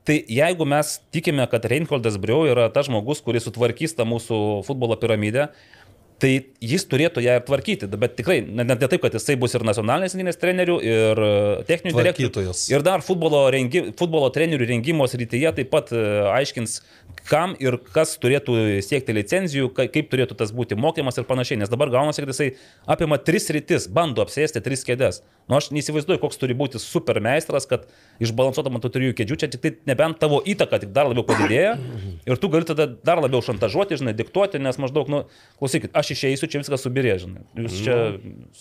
Tai 0.08 0.17
jeigu 0.28 0.67
mes 0.67 0.98
tikime, 1.15 1.46
kad 1.52 1.63
Reinholdas 1.72 2.17
Briau 2.19 2.43
yra 2.50 2.67
tas 2.74 2.89
žmogus, 2.89 3.22
kuris 3.24 3.48
sutvarkys 3.48 3.96
tą 3.96 4.08
mūsų 4.08 4.38
futbolo 4.67 4.98
piramidę, 5.00 5.48
tai 6.23 6.31
jis 6.63 6.86
turėtų 6.88 7.19
ją 7.25 7.36
ir 7.36 7.43
tvarkyti. 7.43 7.89
Bet 7.99 8.15
tikrai, 8.15 8.38
ne, 8.47 8.63
ne 8.63 8.77
taip, 8.79 9.01
kad 9.03 9.15
jisai 9.17 9.36
bus 9.39 9.55
ir 9.57 9.65
nacionalinės 9.67 10.15
rinktinės 10.15 10.39
trenerių, 10.39 10.77
ir 10.88 11.19
e, 11.19 11.31
techninių 11.67 11.97
direktorių. 11.99 12.53
Ir 12.71 12.86
dar 12.86 13.03
futbolo, 13.03 13.41
rengi, 13.51 13.89
futbolo 13.99 14.29
trenerių 14.33 14.69
rengimo 14.69 15.07
srityje 15.12 15.51
taip 15.59 15.71
pat 15.73 15.91
e, 15.91 16.03
aiškins, 16.31 16.77
kam 17.27 17.57
ir 17.59 17.75
kas 17.93 18.15
turėtų 18.23 18.55
siekti 18.83 19.15
licenzijų, 19.19 19.73
ka- 19.75 19.89
kaip 19.91 20.07
turėtų 20.13 20.38
tas 20.39 20.55
būti 20.55 20.77
mokymas 20.79 21.19
ir 21.19 21.27
panašiai. 21.27 21.59
Nes 21.59 21.71
dabar 21.71 21.91
gaunasi, 21.91 22.23
kad 22.23 22.31
jisai 22.31 22.49
apima 22.95 23.19
tris 23.19 23.49
rytis, 23.53 23.89
bando 23.91 24.23
apsėsti 24.23 24.63
tris 24.63 24.88
kėdės. 24.88 25.21
Nu, 25.51 25.57
aš 25.59 25.73
neįsivaizduoju, 25.75 26.21
koks 26.23 26.39
turi 26.39 26.55
būti 26.55 26.79
supermeistras, 26.79 27.67
kad 27.67 27.83
išbalansuotam 28.23 28.77
ant 28.79 28.86
tų 28.86 28.93
trijų 28.95 29.15
kėdžių, 29.19 29.38
čia 29.41 29.49
tik 29.51 29.63
tai 29.65 29.73
nebent 29.91 30.21
tavo 30.21 30.39
įtaka 30.47 30.79
tik 30.79 30.93
dar 30.95 31.09
labiau 31.12 31.25
padidėja 31.27 31.73
ir 32.23 32.39
tu 32.39 32.47
gali 32.53 32.67
tada 32.69 32.88
dar 32.88 33.19
labiau 33.19 33.43
šantažuoti, 33.43 33.99
žinai, 33.99 34.15
diktuoti, 34.15 34.62
nes 34.63 34.79
maždaug, 34.79 35.12
nu, 35.12 35.23
klausykit, 35.59 35.91
aš 35.99 36.12
išeisiu, 36.13 36.49
čia 36.49 36.62
viskas 36.63 36.86
subirė, 36.86 37.17
žinai. 37.21 37.43
Jūs 37.60 37.78
čia 37.86 37.97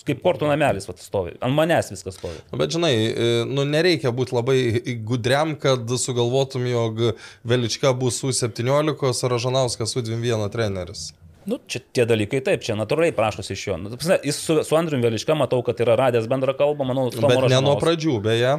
kaip 0.09 0.23
kortų 0.25 0.51
namelis 0.51 0.89
vat, 0.89 1.01
stovi, 1.05 1.37
ant 1.45 1.57
manęs 1.57 1.93
viskas 1.95 2.19
stovi. 2.19 2.41
Bet 2.59 2.75
žinai, 2.75 2.93
e, 2.93 3.33
nu 3.49 3.67
nereikia 3.69 4.13
būti 4.15 4.37
labai 4.37 4.59
gudriam, 5.07 5.55
kad 5.61 5.89
sugalvotum, 6.01 6.67
jog 6.69 7.03
Velička 7.49 7.95
bus 7.97 8.23
U17, 8.27 8.97
o 8.97 9.35
Ražanauskas 9.37 9.97
U21 10.01 10.49
treneris. 10.53 11.11
Nu, 11.47 11.59
čia 11.67 11.81
tie 11.83 12.05
dalykai 12.07 12.39
taip, 12.45 12.63
čia 12.63 12.77
natūraliai 12.79 13.15
prašosi 13.17 13.57
iš 13.57 13.65
jo. 13.67 13.79
Nu, 13.81 13.91
prasme, 13.97 14.19
jis 14.27 14.39
su, 14.39 14.61
su 14.67 14.79
Andriu 14.79 15.01
Veliška 15.03 15.35
matau, 15.39 15.63
kad 15.67 15.81
yra 15.83 15.97
radęs 15.99 16.29
bendrą 16.31 16.55
kalbą, 16.59 16.87
manau, 16.87 17.09
su 17.11 17.19
Tomu 17.19 17.33
Bet 17.33 17.51
ne 17.51 17.59
nuo 17.65 17.75
pradžių, 17.81 18.19
beje. 18.23 18.53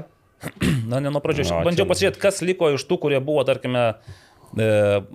Na, 0.91 0.99
ne 0.99 1.12
nuo 1.13 1.21
pradžių. 1.23 1.45
Aš 1.45 1.53
Nu, 1.53 1.62
bandžiau 1.69 1.88
pasižiūrėti, 1.88 2.19
kas 2.23 2.41
liko 2.43 2.73
iš 2.75 2.84
tų, 2.89 2.99
kurie 3.06 3.21
buvo, 3.23 3.45
tarkime, 3.47 3.86
e, 4.60 4.67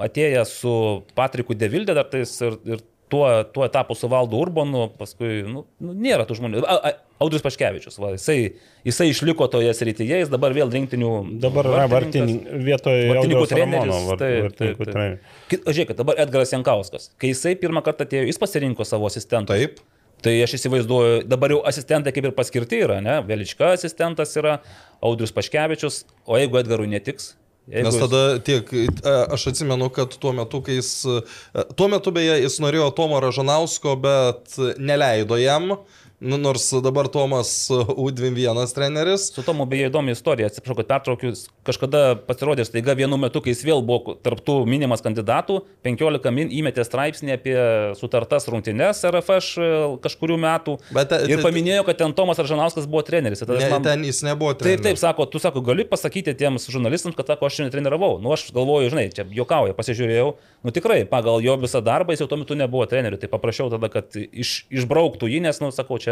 atėję 0.09 0.47
su 0.49 0.73
Patriku 1.19 1.57
Devildė 1.59 1.99
dar 1.99 2.09
tais 2.09 2.33
ir, 2.41 2.57
ir 2.65 2.85
tuo, 3.09 3.27
tuo 3.55 3.65
etapu 3.67 3.95
su 3.97 4.09
Valdu 4.13 4.39
Urbanu, 4.41 4.89
paskui, 4.99 5.43
nu, 5.49 5.65
nu, 5.81 5.95
nėra 5.97 6.27
tų 6.29 6.37
žmonių. 6.39 6.63
A, 6.65 6.77
a, 6.91 6.93
Audrius 7.19 7.43
Paškevičius, 7.43 7.97
va, 7.99 8.13
jisai, 8.15 8.53
jisai 8.87 9.09
išliko 9.11 9.49
toje 9.51 9.73
srityje, 9.75 10.21
jis 10.23 10.29
dabar 10.31 10.53
vėl 10.55 10.71
rinktinių. 10.71 11.09
Dabar 11.43 11.67
yra 11.67 11.87
vartin, 11.91 12.29
vietoje 12.63 13.09
Vartininkų 13.11 13.47
treneris. 13.51 14.05
vart- 14.07 14.23
vartininkų. 14.45 15.19
Kit- 15.51 15.67
Žiūrėkit, 15.67 15.99
dabar 15.99 16.21
Edgaras 16.23 16.53
Jankauskas. 16.55 17.09
Kai 17.19 17.33
jisai 17.33 17.57
pirmą 17.59 17.83
kartą 17.83 18.07
atėjo, 18.07 18.29
jis 18.31 18.39
pasirinko 18.39 18.87
savo 18.87 19.11
asistentą. 19.11 19.57
Taip. 19.59 19.81
Tai 20.23 20.33
aš 20.43 20.57
įsivaizduoju, 20.59 21.21
dabar 21.31 21.53
jau 21.55 21.61
asistentai 21.67 22.11
kaip 22.11 22.25
ir 22.27 22.33
paskirti 22.35 22.81
yra, 22.83 22.97
ne? 23.03 23.21
Velička 23.27 23.73
asistentas 23.77 24.33
yra, 24.39 24.57
Audrius 25.03 25.31
Paškevičius, 25.31 26.01
o 26.27 26.35
jeigu 26.39 26.59
Edgarui 26.59 26.89
netiks? 26.91 27.37
Jeigu 27.69 27.85
Nes 27.85 27.99
tada 28.01 28.23
tiek, 28.41 28.71
e, 28.73 28.87
aš 29.35 29.51
atsimenu, 29.51 29.91
kad 29.93 30.15
tuo 30.17 30.33
metu, 30.33 30.63
kai 30.65 30.79
jis, 30.79 30.93
e, 31.05 31.65
tuo 31.77 31.91
metu 31.93 32.13
beje, 32.17 32.39
jis 32.41 32.57
norėjo 32.65 32.89
Tomo 32.97 33.21
Ražanausko, 33.21 33.93
bet 34.01 34.57
neleido 34.81 35.37
jam, 35.37 35.75
nu, 36.21 36.37
nors 36.37 36.67
dabar 36.83 37.07
Tomas 37.09 37.69
U21 37.71 38.75
treneris. 38.75 39.29
Su 39.35 39.43
Tomu 39.47 39.67
beje 39.71 39.87
įdomi 39.91 40.13
istorija, 40.17 40.49
atsiprašau, 40.51 40.77
kad 40.81 40.89
pertraukiu, 40.91 41.31
kažkada 41.67 42.01
pasirodė 42.27 42.65
staiga 42.67 42.95
vienu 42.99 43.17
metu, 43.21 43.39
kai 43.45 43.53
jis 43.53 43.63
vėl 43.67 43.83
buvo 43.87 44.17
tarptų 44.25 44.57
minimas 44.67 45.03
kandidatų, 45.05 45.61
15 45.87 46.33
min 46.35 46.51
įmetė 46.59 46.85
straipsnį 46.87 47.35
apie 47.37 47.55
sutartas 48.01 48.49
rungtynes 48.51 49.03
RFŠ 49.07 49.51
e, 49.63 49.69
kažkurių 50.05 50.39
metų 50.43 50.77
Bet 50.97 51.13
te- 51.13 51.21
ir 51.31 51.39
te- 51.39 51.45
paminėjo, 51.47 51.85
kad 51.87 52.01
ten 52.03 52.15
Tomas 52.19 52.41
Aržanauskas 52.43 52.89
buvo 52.91 53.05
treneris. 53.07 53.45
Ne, 53.47 53.71
man- 53.71 53.87
ten 53.87 54.03
jis 54.09 54.23
nebuvo 54.27 54.55
Taip, 54.57 54.65
treneris. 54.65 54.87
taip, 54.89 54.99
sako, 55.05 55.29
tu 55.31 55.39
sako, 55.43 55.63
gali 55.67 55.87
pasakyti 55.87 56.35
tiems 56.39 56.67
žurnalistams, 56.73 57.15
kad 57.19 57.31
sako, 57.31 57.47
aš 57.47 57.61
čia 57.61 57.69
netreniravau. 57.69 58.17
Nu, 58.23 58.33
aš 58.35 58.49
galvoju, 58.57 58.91
žinai, 58.91 59.07
čia 59.15 59.27
juokauja, 59.31 59.77
pasižiūrėjau, 59.79 60.35
nu 60.67 60.75
tikrai, 60.75 61.05
pagal 61.09 61.39
jo 61.45 61.55
visą 61.63 61.83
darbą 61.85 62.17
jis 62.17 62.25
jau 62.25 62.31
tuo 62.33 62.41
metu 62.43 62.59
nebuvo 62.59 62.87
treneriu, 62.91 63.21
tai 63.23 63.31
paprašiau 63.31 63.71
tada, 63.71 63.87
kad 63.93 64.19
iš, 64.19 64.65
išbrauktų 64.73 65.31
jį, 65.31 65.43
nes, 65.47 65.61
nu, 65.63 65.71
sakau, 65.75 65.99
čia 66.03 66.08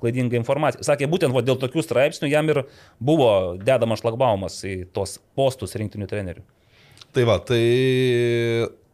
klaidinga 0.00 0.38
informacija. 0.38 0.84
Sakė, 0.86 1.08
būtent 1.10 1.34
va, 1.34 1.44
dėl 1.44 1.58
tokių 1.60 1.84
straipsnių 1.84 2.30
jam 2.30 2.48
ir 2.52 2.64
buvo 2.98 3.30
dedamas 3.60 4.02
šlagbaumas 4.02 4.58
į 4.68 4.76
tos 4.96 5.18
postus 5.38 5.76
rinktinių 5.78 6.08
trenerių. 6.10 6.44
Tai 7.10 7.26
va, 7.26 7.38
tai 7.42 7.60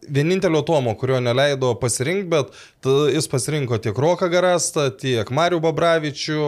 vienintelio 0.09 0.62
Tomo, 0.66 0.95
kurio 0.99 1.21
neleido 1.21 1.75
pasirinkti, 1.81 2.31
bet 2.33 2.55
jis 3.12 3.29
pasirinko 3.31 3.81
tiek 3.83 3.99
Roką 3.99 4.31
Garastą, 4.33 4.88
tiek 4.95 5.31
Marių 5.35 5.61
Babravičių 5.64 6.45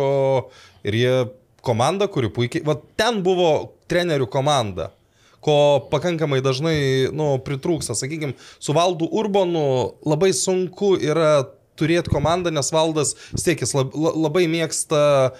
ir 0.88 0.96
jie 0.96 1.16
komanda, 1.64 2.08
kuri 2.08 2.30
puikiai, 2.32 2.64
va 2.64 2.78
ten 2.96 3.20
buvo 3.26 3.74
trenerių 3.90 4.30
komanda 4.30 4.92
ko 5.44 5.86
pakankamai 5.90 6.40
dažnai 6.42 6.78
nu, 7.14 7.36
pritrūksta. 7.44 7.94
Sakykime, 7.96 8.34
su 8.58 8.74
Valdu 8.76 9.08
Urbanu 9.20 9.94
labai 10.06 10.32
sunku 10.36 10.96
yra 10.98 11.46
turėti 11.78 12.10
komandą, 12.12 12.50
nes 12.54 12.72
Valdas 12.74 13.14
la- 13.94 14.16
labai 14.28 14.46
mėgsta 14.50 15.30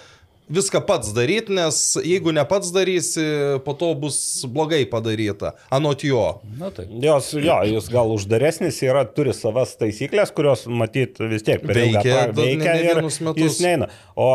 viską 0.49 0.79
pats 0.87 1.11
daryti, 1.13 1.53
nes 1.53 1.75
jeigu 2.01 2.31
ne 2.33 2.41
pats 2.49 2.71
darysi, 2.73 3.21
po 3.61 3.75
to 3.77 3.91
bus 4.01 4.15
blogai 4.49 4.79
padaryta, 4.89 5.51
anot 5.69 6.01
jo. 6.01 6.23
Na 6.57 6.71
tai. 6.73 6.87
Jos, 7.03 7.27
jo, 7.37 7.57
jis 7.69 7.89
gal 7.93 8.09
uždaresnis 8.15 8.79
yra, 8.87 9.03
turi 9.05 9.35
savas 9.37 9.75
taisyklės, 9.77 10.33
kurios 10.33 10.63
matyt 10.65 11.21
vis 11.29 11.45
tiek 11.45 11.61
per 11.61 11.77
ilgą 11.77 12.01
Veikia, 12.01 12.15
pra- 12.15 12.33
dar 12.33 12.33
ne- 12.33 12.47
veikia 12.47 12.73
ne 12.73 12.89
ir 12.89 13.01
metus. 13.03 13.19
jis 13.37 13.59
neina. 13.61 13.91
O 14.17 14.25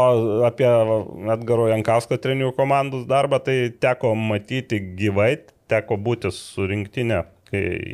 apie 0.46 0.70
Edgaro 1.34 1.66
Jankausko 1.72 2.14
trenių 2.22 2.52
komandos 2.54 3.08
darbą 3.10 3.42
tai 3.42 3.58
teko 3.82 4.14
matyti 4.14 4.78
gyvai, 4.94 5.32
teko 5.66 5.98
būti 5.98 6.30
su 6.30 6.62
rinktinė, 6.70 7.24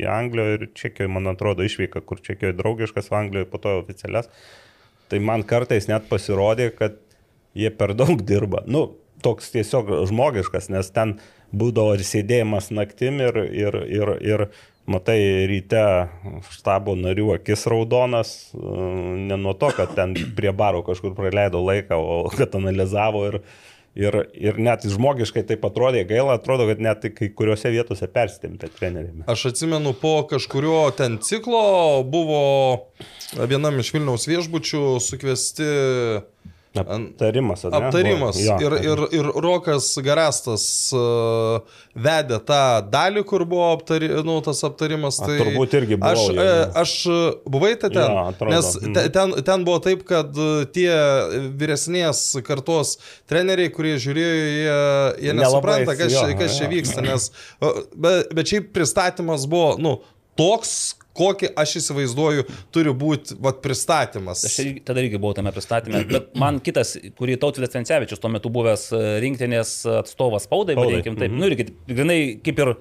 į 0.01 0.07
Angliją 0.11 0.57
ir 0.57 0.65
Čekijoje, 0.77 1.11
man 1.11 1.29
atrodo, 1.31 1.65
išvyka, 1.67 2.03
kur 2.05 2.21
Čekijoje 2.23 2.57
draugiškas, 2.59 3.11
o 3.11 3.19
Anglijoje 3.19 3.49
po 3.51 3.61
to 3.61 3.77
oficialias. 3.81 4.31
Tai 5.11 5.19
man 5.27 5.45
kartais 5.47 5.89
net 5.91 6.07
pasirodė, 6.09 6.71
kad 6.75 6.97
jie 7.57 7.71
per 7.75 7.95
daug 7.97 8.21
dirba. 8.23 8.63
Nu, 8.67 8.87
toks 9.21 9.51
tiesiog 9.53 9.91
žmogiškas, 10.09 10.69
nes 10.73 10.89
ten 10.95 11.17
būdavo 11.51 11.95
ir 11.97 12.05
sėdėjimas 12.07 12.71
naktim 12.73 13.19
ir, 13.23 13.37
ir, 13.51 13.77
ir, 13.91 14.13
ir 14.23 14.45
matai 14.89 15.19
ryte 15.49 15.83
štabo 16.55 16.95
narių 16.99 17.35
akis 17.35 17.67
raudonas, 17.69 18.31
e, 18.55 18.61
ne 19.29 19.37
nuo 19.39 19.53
to, 19.57 19.71
kad 19.77 19.93
ten 19.97 20.15
prie 20.37 20.53
baro 20.55 20.81
kažkur 20.87 21.13
praleido 21.17 21.61
laiką, 21.63 21.99
o 21.99 22.31
kad 22.33 22.55
analizavo 22.57 23.27
ir, 23.29 23.41
ir, 23.95 24.17
ir 24.33 24.59
net 24.61 24.85
žmogiškai 24.87 25.43
tai 25.47 25.57
atrodė 25.67 26.03
gaila, 26.09 26.37
atrodo, 26.39 26.67
kad 26.69 26.81
net 26.83 27.05
kai 27.17 27.31
kuriuose 27.35 27.71
vietose 27.73 28.07
persitempė 28.11 28.71
treneriami. 28.77 29.25
Aš 29.31 29.49
atsimenu, 29.51 29.93
po 29.97 30.13
kažkurio 30.29 30.83
ten 30.97 31.19
ciklo 31.23 32.03
buvo 32.07 32.43
vienam 33.49 33.79
iš 33.81 33.93
Vilniaus 33.95 34.27
viešbučių 34.29 34.85
sukviesti 35.03 35.67
Aptarimas, 36.79 37.65
ar 37.65 37.71
ne? 37.73 37.77
Aptarimas. 37.83 38.37
Jo. 38.39 38.55
Ir, 38.63 38.73
ir, 38.87 38.99
ir 39.17 39.25
Rokas 39.43 39.89
Garastas 40.05 40.63
uh, 40.95 41.59
vedė 41.99 42.37
tą 42.47 42.59
dalį, 42.93 43.25
kur 43.27 43.43
buvo 43.43 43.65
aptari, 43.73 44.07
nu, 44.23 44.37
tas 44.45 44.61
aptarimas. 44.63 45.17
A, 45.19 45.27
Tai 45.27 45.35
turbūt 45.41 45.75
irgi 45.81 45.97
buvau 45.99 46.13
Aš, 46.15 46.21
jau, 46.31 46.45
e, 46.45 46.53
aš 46.83 46.93
e, 47.11 47.17
buvai 47.51 47.73
te 47.81 47.89
ten, 47.91 48.07
Jo, 48.07 48.23
atrodo. 48.31 48.53
nes 48.55 48.69
Mhm. 48.79 48.93
te, 48.95 49.03
ten, 49.17 49.35
ten 49.51 49.65
buvo 49.67 49.81
taip, 49.83 50.05
kad 50.07 50.31
e, 50.39 50.47
tie 50.71 50.95
vyresnės 51.59 52.23
kartos 52.47 52.95
treneriai, 53.27 53.73
kurie 53.75 53.97
žiūrėjo, 53.99 54.31
jie, 54.39 54.79
jie 55.27 55.35
Nelabai 55.35 55.43
nesupranta, 55.43 55.97
kas, 55.99 56.15
jo, 56.15 56.23
čia, 56.23 56.39
kas 56.39 56.55
čia 56.57 56.71
vyksta, 56.71 57.03
nes, 57.03 57.27
e, 57.59 57.73
bet, 57.95 58.31
bet 58.39 58.47
šiaip 58.55 58.71
pristatymas 58.75 59.43
buvo, 59.51 59.75
nu, 59.81 59.97
toks, 60.39 60.95
kokį 61.17 61.51
aš 61.59 61.75
įsivaizduoju, 61.81 62.45
turi 62.73 62.93
būti 62.95 63.37
vat, 63.43 63.59
pristatymas. 63.63 64.45
Aš 64.47 64.57
irgi- 64.63 64.83
tada 64.87 65.03
irgi 65.03 65.19
buvau 65.21 65.35
tame 65.37 65.53
pristatymė, 65.55 66.03
bet 66.09 66.31
man 66.39 66.59
kitas, 66.63 66.95
kurį 67.19 67.37
Tautvidas 67.41 67.75
Vencevičius, 67.75 68.21
tuo 68.21 68.31
metu 68.33 68.51
buvęs 68.53 68.89
rinktinės 69.23 69.75
atstovas 70.01 70.47
spaudai, 70.47 70.77
vadinkim 70.79 71.19
taip, 71.19 71.31
mhm. 71.31 71.39
nu 71.41 71.51
irgi 71.51 71.69
grinai 71.91 72.21
kaip 72.43 72.63
ir 72.63 72.75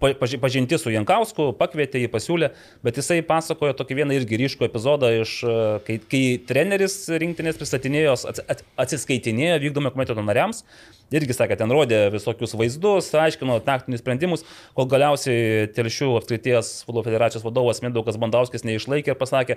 pažinti 0.00 0.78
su 0.80 0.92
Jankausku, 0.92 1.50
pakvietė 1.58 2.00
jį, 2.02 2.08
pasiūlė, 2.12 2.50
bet 2.86 3.00
jisai 3.00 3.20
pasakojo 3.26 3.74
tokį 3.78 3.98
vieną 4.00 4.16
irgi 4.16 4.38
ryškų 4.40 4.66
epizodą, 4.68 5.10
iš, 5.20 5.34
e, 5.44 5.56
kai, 5.86 5.98
kai 6.10 6.22
treneris 6.48 6.96
rinktinės 7.20 7.60
pristatinėjo, 7.60 8.16
ats- 8.16 8.42
ats- 8.54 8.66
atsiskaitinėjo 8.86 9.60
vykdomo 9.66 9.92
komiteto 9.94 10.24
nariams. 10.24 10.64
Irgi 11.10 11.34
sakė, 11.34 11.56
ten 11.58 11.72
rodė 11.74 12.04
visokius 12.14 12.54
vaizdus, 12.54 13.08
aiškino 13.18 13.56
taktinius 13.66 14.00
sprendimus, 14.04 14.44
kol 14.78 14.86
galiausiai 14.86 15.66
Telšių 15.74 16.12
apskrities 16.20 16.84
futbolo 16.86 17.02
federacijos 17.08 17.42
vadovas 17.42 17.82
Mindaugas 17.82 18.18
Bandauskis 18.20 18.62
neišlaikė 18.62 19.14
ir 19.14 19.18
pasakė, 19.18 19.56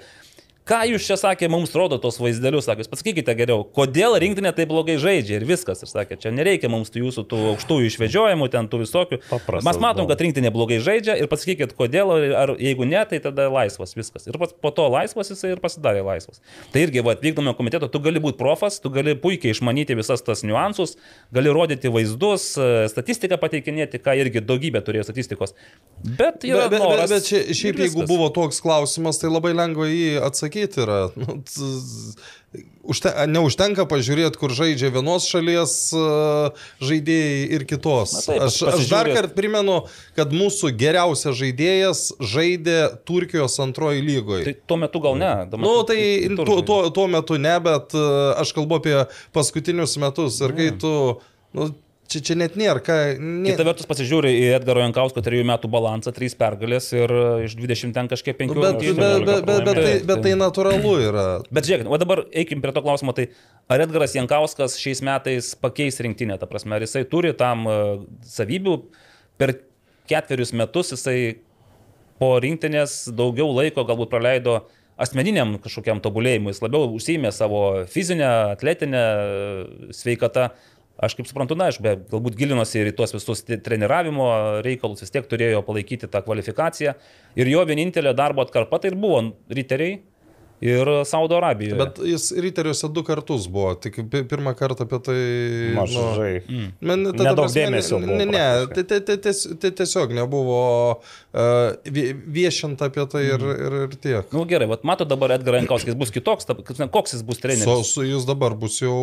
Ką 0.63 0.78
jūs 0.88 1.04
čia 1.04 1.17
sakė, 1.19 1.49
mums 1.52 1.73
rodo 1.76 1.97
tos 1.99 2.15
vaizdelius, 2.23 2.63
sakė, 2.69 2.86
pasakykite 2.88 3.34
geriau, 3.36 3.65
kodėl 3.76 4.13
rinktinė 4.23 4.54
taip 4.56 4.69
blogai 4.71 4.93
žaidžia 5.02 5.41
ir 5.41 5.43
viskas. 5.43 5.82
Ir 5.84 5.89
sakė, 5.91 6.15
čia 6.23 6.32
nereikia 6.32 6.69
mums 6.71 6.88
tų 6.93 7.02
jūsų 7.02 7.23
tų 7.28 7.39
aukštųjų 7.49 7.89
išvedžiojimų, 7.89 8.47
ten 8.54 8.69
tų 8.71 8.80
visokių. 8.86 9.19
Paprastas 9.28 9.67
Mes 9.67 9.80
matom, 9.84 10.08
kad 10.08 10.23
rinktinė 10.23 10.54
blogai 10.56 10.78
žaidžia 10.86 11.17
ir 11.19 11.28
pasakykit, 11.28 11.73
kodėl, 11.76 12.13
ar 12.39 12.54
jeigu 12.63 12.88
ne, 12.88 13.02
tai 13.10 13.19
tada 13.26 13.49
laisvas 13.52 13.91
viskas. 13.97 14.30
Ir 14.32 14.39
po 14.39 14.71
to 14.71 14.86
laisvas 14.93 15.34
jisai 15.34 15.51
ir 15.57 15.59
pasidarė 15.66 16.05
laisvas. 16.07 16.39
Tai 16.72 16.86
irgi, 16.86 17.03
va, 17.03 17.18
vykdomo 17.20 17.51
komiteto, 17.59 17.91
tu 17.91 17.99
gali 18.07 18.24
būti 18.24 18.39
profas, 18.39 18.80
tu 18.80 18.93
gali 18.95 19.18
puikiai 19.20 19.51
išmanyti 19.51 19.99
visas 19.99 20.24
tas 20.24 20.45
niuansus, 20.47 20.95
gali 21.36 21.51
rodyti 21.51 21.91
vaizdus, 21.91 22.53
e, 22.55 22.88
statistiką 22.93 23.36
pateikinėti, 23.43 23.99
ką 23.99 24.16
irgi 24.22 24.39
daugybė 24.47 24.80
turėjo 24.88 25.09
statistikos. 25.09 25.57
Bet 26.07 26.47
yra 26.47 26.70
Bet, 26.72 26.80
bet, 26.80 26.88
bet, 26.88 27.11
bet 27.11 27.28
čia, 27.28 27.43
šiaip 27.51 27.84
jeigu 27.84 28.07
buvo 28.07 28.32
toks 28.32 28.64
klausimas, 28.64 29.20
tai 29.20 29.28
labai 29.28 29.51
lengva 29.57 29.91
jį 29.91 30.22
atsakyti 30.24 30.53
yra. 30.62 31.01
Nu, 31.18 31.39
užte, 32.86 33.12
neužtenka 33.32 33.86
pažiūrėti, 33.89 34.38
kur 34.39 34.54
žaidžia 34.54 34.91
vienos 34.93 35.26
šalies 35.30 35.74
uh, 35.97 36.66
žaidėjai 36.84 37.43
ir 37.58 37.66
kitos. 37.70 38.14
Na 38.18 38.24
taip, 38.26 38.43
aš, 38.47 38.60
aš 38.74 38.89
dar 38.91 39.10
kartą 39.10 39.34
primenu, 39.38 39.80
kad 40.18 40.34
mūsų 40.36 40.74
geriausias 40.78 41.38
žaidėjas 41.39 42.04
žaidė 42.34 42.78
Turkijos 43.08 43.58
antroji 43.64 44.04
lygoje. 44.06 44.45
Tai 44.49 44.56
tuo 44.74 44.80
metu 44.84 45.04
gal 45.04 45.18
ne. 45.20 45.34
Na, 45.49 45.62
nu, 45.64 45.76
tai 45.89 45.99
tuo, 46.38 46.60
tuo, 46.62 46.80
tuo 46.93 47.08
metu 47.12 47.39
ne, 47.41 47.56
bet 47.64 47.95
uh, 47.97 48.34
aš 48.43 48.54
kalbu 48.58 48.82
apie 48.82 48.97
paskutinius 49.36 49.97
metus. 50.01 50.41
Ir 50.43 50.56
kai 50.58 50.70
tu, 50.80 50.93
nu, 51.58 51.72
čia, 52.12 52.22
čia 52.26 52.36
net 52.39 52.58
nėra, 52.60 52.82
ką... 52.84 52.97
Nė... 53.20 53.54
Kita 53.54 53.66
vertus 53.68 53.88
pasižiūri 53.89 54.32
į 54.39 54.45
Edgaro 54.58 54.84
Jankausko 54.84 55.24
trijų 55.26 55.45
metų 55.49 55.70
balansą, 55.74 56.14
trys 56.16 56.36
pergalės 56.39 56.89
ir 56.95 57.14
e, 57.14 57.24
iš 57.47 57.56
20 57.60 57.95
ten 57.95 58.12
kažkiek 58.12 58.38
5 58.39 58.54
Nu, 58.54 58.64
Bet, 58.64 58.80
bet, 58.82 58.97
bet, 58.97 59.26
bet, 59.26 59.47
bet, 59.47 59.64
bet, 59.68 59.80
tai, 59.80 59.95
bet 60.10 60.24
tai 60.26 60.36
natūralu 60.39 60.93
yra. 61.08 61.26
Bet 61.54 61.70
žiūrėkit, 61.70 61.89
o 61.89 61.99
dabar 62.01 62.24
eikim 62.30 62.64
prie 62.64 62.76
to 62.76 62.84
klausimo, 62.86 63.16
tai 63.18 63.30
ar 63.72 63.86
Edgaras 63.86 64.16
Jankauskas 64.18 64.78
šiais 64.82 65.04
metais 65.06 65.54
pakeis 65.60 66.01
rinktinę, 66.04 66.38
ta 66.41 66.49
prasme, 66.49 66.78
ar 66.78 66.86
jisai 66.86 67.06
turi 67.10 67.34
tam 67.38 67.68
e, 67.68 67.80
savybių, 68.36 68.78
per 69.41 69.58
ketverius 70.10 70.54
metus 70.58 70.93
jisai 70.93 71.18
po 72.22 72.36
rinktinės 72.43 73.10
daugiau 73.16 73.49
laiko 73.56 73.86
galbūt 73.88 74.12
praleido 74.12 74.62
asmeniniam 75.01 75.56
kažkokiam 75.62 76.01
tobulėjimui, 76.04 76.54
jis 76.54 76.62
labiau 76.64 76.91
užsijėmė 76.93 77.32
savo 77.34 77.64
fizinę, 77.89 78.30
atletinę 78.54 79.01
e, 79.01 79.93
sveikatą. 79.95 80.51
Aš 81.01 81.15
kaip 81.17 81.25
suprantu, 81.25 81.55
na, 81.57 81.71
aš 81.71 81.79
be, 81.81 81.95
galbūt 82.11 82.35
gilinosi 82.37 82.77
ir 82.77 82.91
į 82.91 82.95
tuos 82.97 83.15
visus 83.15 83.41
treniravimo 83.49 84.27
reikalus, 84.65 85.01
vis 85.01 85.13
tiek 85.13 85.25
turėjo 85.25 85.63
palaikyti 85.65 86.09
tą 86.11 86.21
kvalifikaciją. 86.25 86.93
Ir 87.39 87.49
jo 87.49 87.63
vienintelė 87.65 88.13
darbo 88.13 88.45
atkarpa 88.45 88.77
tai 88.81 88.91
ir 88.91 88.99
buvo 89.01 89.23
riteriai 89.49 90.03
ir 90.64 90.88
Saudo 91.09 91.36
Arabijoje. 91.41 91.76
Bet 91.80 91.97
jis 92.07 92.30
riteriuose 92.45 92.88
du 92.95 93.03
kartus 93.03 93.49
buvo, 93.51 93.74
tik 93.84 93.97
pi- 94.11 94.24
pirmą 94.32 94.53
kartą 94.55 94.86
apie 94.88 94.99
tai... 95.03 95.18
Mažai. 95.76 96.34
Nu, 96.80 97.11
ta 97.11 97.26
Nedaug 97.28 97.51
dėmesio 97.51 97.99
Ne, 98.03 98.26
ne, 98.30 98.43
tai- 98.72 98.86
tai- 98.88 99.01
tai 99.09 99.18
ties- 99.26 99.45
tai 99.59 99.74
tiesiog 99.76 100.14
nebuvo 100.16 100.59
uh, 101.01 101.74
viešinta 102.38 102.88
apie 102.91 103.03
tai 103.11 103.26
ir, 103.28 103.43
ir, 103.43 103.78
ir 103.88 103.97
tiek. 103.97 104.30
Na 104.32 104.39
nu, 104.39 104.45
gerai, 104.49 104.70
vat 104.72 104.86
mato 104.88 105.07
dabar 105.09 105.36
Edgar 105.36 105.59
Jankauskis 105.59 105.97
bus 105.99 106.14
kitoks, 106.16 106.47
ta- 106.47 106.55
koks 106.88 107.18
jis 107.18 107.26
bus 107.28 107.41
treneris. 107.43 107.91
su 107.93 108.05
jis 108.07 108.24
dabar 108.30 108.55
bus 108.55 108.80
jau 108.84 108.97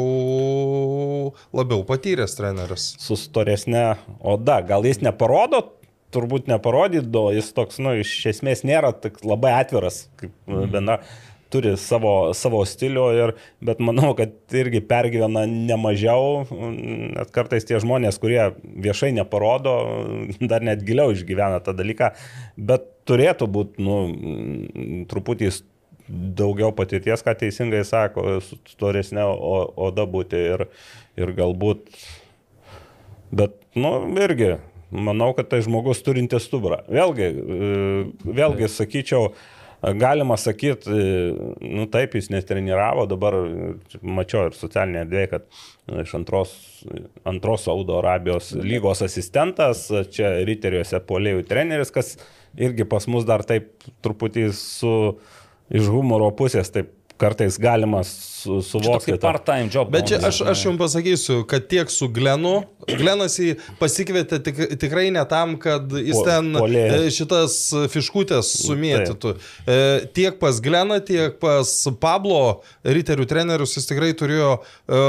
labiau 1.57 1.85
patyręs 1.89 2.37
treneris. 2.39 2.95
su 3.01 3.17
storesnė 3.19 3.85
oda. 4.21 4.61
Gal 4.67 4.87
jis 4.89 5.01
neparodo, 5.05 5.63
turbūt 6.15 6.49
neparodydo, 6.51 7.29
jis 7.37 7.53
toks, 7.55 7.79
nu, 7.83 7.93
iš 8.03 8.11
esmės 8.33 8.65
nėra 8.67 8.91
tik 8.99 9.21
labai 9.25 9.53
atviras, 9.61 10.09
kaip 10.19 10.33
Mhm. 10.49 10.71
viena 10.73 10.97
turi 11.53 11.75
savo, 11.81 12.15
savo 12.37 12.63
stilių, 12.69 13.07
ir, 13.19 13.33
bet 13.65 13.83
manau, 13.83 14.13
kad 14.19 14.33
irgi 14.57 14.83
pergyvena 14.87 15.47
nemažiau, 15.51 16.45
net 16.51 17.33
kartais 17.35 17.67
tie 17.69 17.81
žmonės, 17.83 18.21
kurie 18.23 18.53
viešai 18.63 19.13
neparodo, 19.17 19.75
dar 20.53 20.65
net 20.67 20.85
giliau 20.87 21.15
išgyvena 21.15 21.61
tą 21.65 21.75
dalyką, 21.77 22.15
bet 22.57 22.89
turėtų 23.11 23.51
būti, 23.51 23.85
nu, 23.85 25.05
truputį 25.11 25.53
daugiau 26.11 26.73
patirties, 26.75 27.23
ką 27.23 27.37
teisingai 27.39 27.85
sako, 27.87 28.41
su 28.43 28.59
storesnė 28.73 29.29
oda 29.31 30.09
būti 30.11 30.41
ir, 30.55 30.67
ir 31.21 31.37
galbūt 31.37 31.87
Bet, 33.31 33.55
nu, 33.79 33.93
irgi, 34.19 34.57
manau, 34.91 35.31
kad 35.39 35.47
tai 35.53 35.61
žmogus 35.63 36.03
turintis 36.03 36.49
stuburą. 36.49 36.83
Vėlgi, 36.91 37.29
e, 37.31 37.59
vėlgi 38.27 38.69
sakyčiau, 38.71 39.31
galima 39.81 40.37
sakyti, 40.37 40.91
nu 41.61 41.87
taip, 41.93 42.15
jis 42.19 42.29
netreniravo, 42.33 43.07
dabar 43.09 43.37
e, 43.41 43.73
mačiau 44.05 44.51
ir 44.51 44.57
socialinėje 44.59 45.07
erdvėje, 45.07 45.31
kad 45.33 45.47
e, 45.47 46.03
iš 46.05 46.15
antros, 46.19 46.55
antros 47.29 47.65
Saudo 47.69 47.99
Arabijos 48.01 48.53
lygos 48.61 49.01
asistentas, 49.07 49.87
čia 50.13 50.35
riteriuose 50.49 51.01
polėjų 51.09 51.47
treneris, 51.49 51.93
kas 51.95 52.17
irgi 52.61 52.85
pas 52.89 53.09
mus 53.09 53.25
dar 53.29 53.47
taip 53.49 53.73
truputį 54.05 54.51
su 54.57 54.95
iš 55.71 55.89
humoro 55.93 56.33
pusės 56.37 56.73
taip 56.75 56.93
kartais 57.21 57.59
galima 57.61 58.01
suvokti. 58.43 59.13
tą- 59.13 59.21
part-time 59.21 59.69
job. 59.73 59.91
Bet 59.91 60.09
čia 60.09 60.19
aš, 60.27 60.41
aš 60.53 60.65
jums 60.67 60.79
pasakysiu, 60.81 61.45
kad 61.49 61.69
tiek 61.69 61.91
su 61.91 62.09
Glenu, 62.09 62.65
Glenas 62.89 63.37
jį 63.39 63.57
pasikvietė 63.79 64.39
tik, 64.43 64.57
tikrai 64.81 65.11
ne 65.15 65.23
tam, 65.29 65.57
kad 65.61 65.91
jis 65.93 66.17
Po- 66.17 66.25
ten 66.27 66.53
puolėjas. 66.57 67.07
e, 67.07 67.11
šitas 67.15 67.57
fiškutės 67.93 68.51
sumėtytų. 68.67 69.35
E, 69.69 69.79
tiek 70.17 70.39
pas 70.41 70.61
Gleną, 70.61 71.01
tiek 71.05 71.39
pas 71.43 71.69
Pablo 72.01 72.63
riterių 72.85 73.27
trenerius 73.31 73.77
jis 73.77 73.87
tikrai 73.87 74.13
turėjo 74.17 74.59
e, 74.89 75.03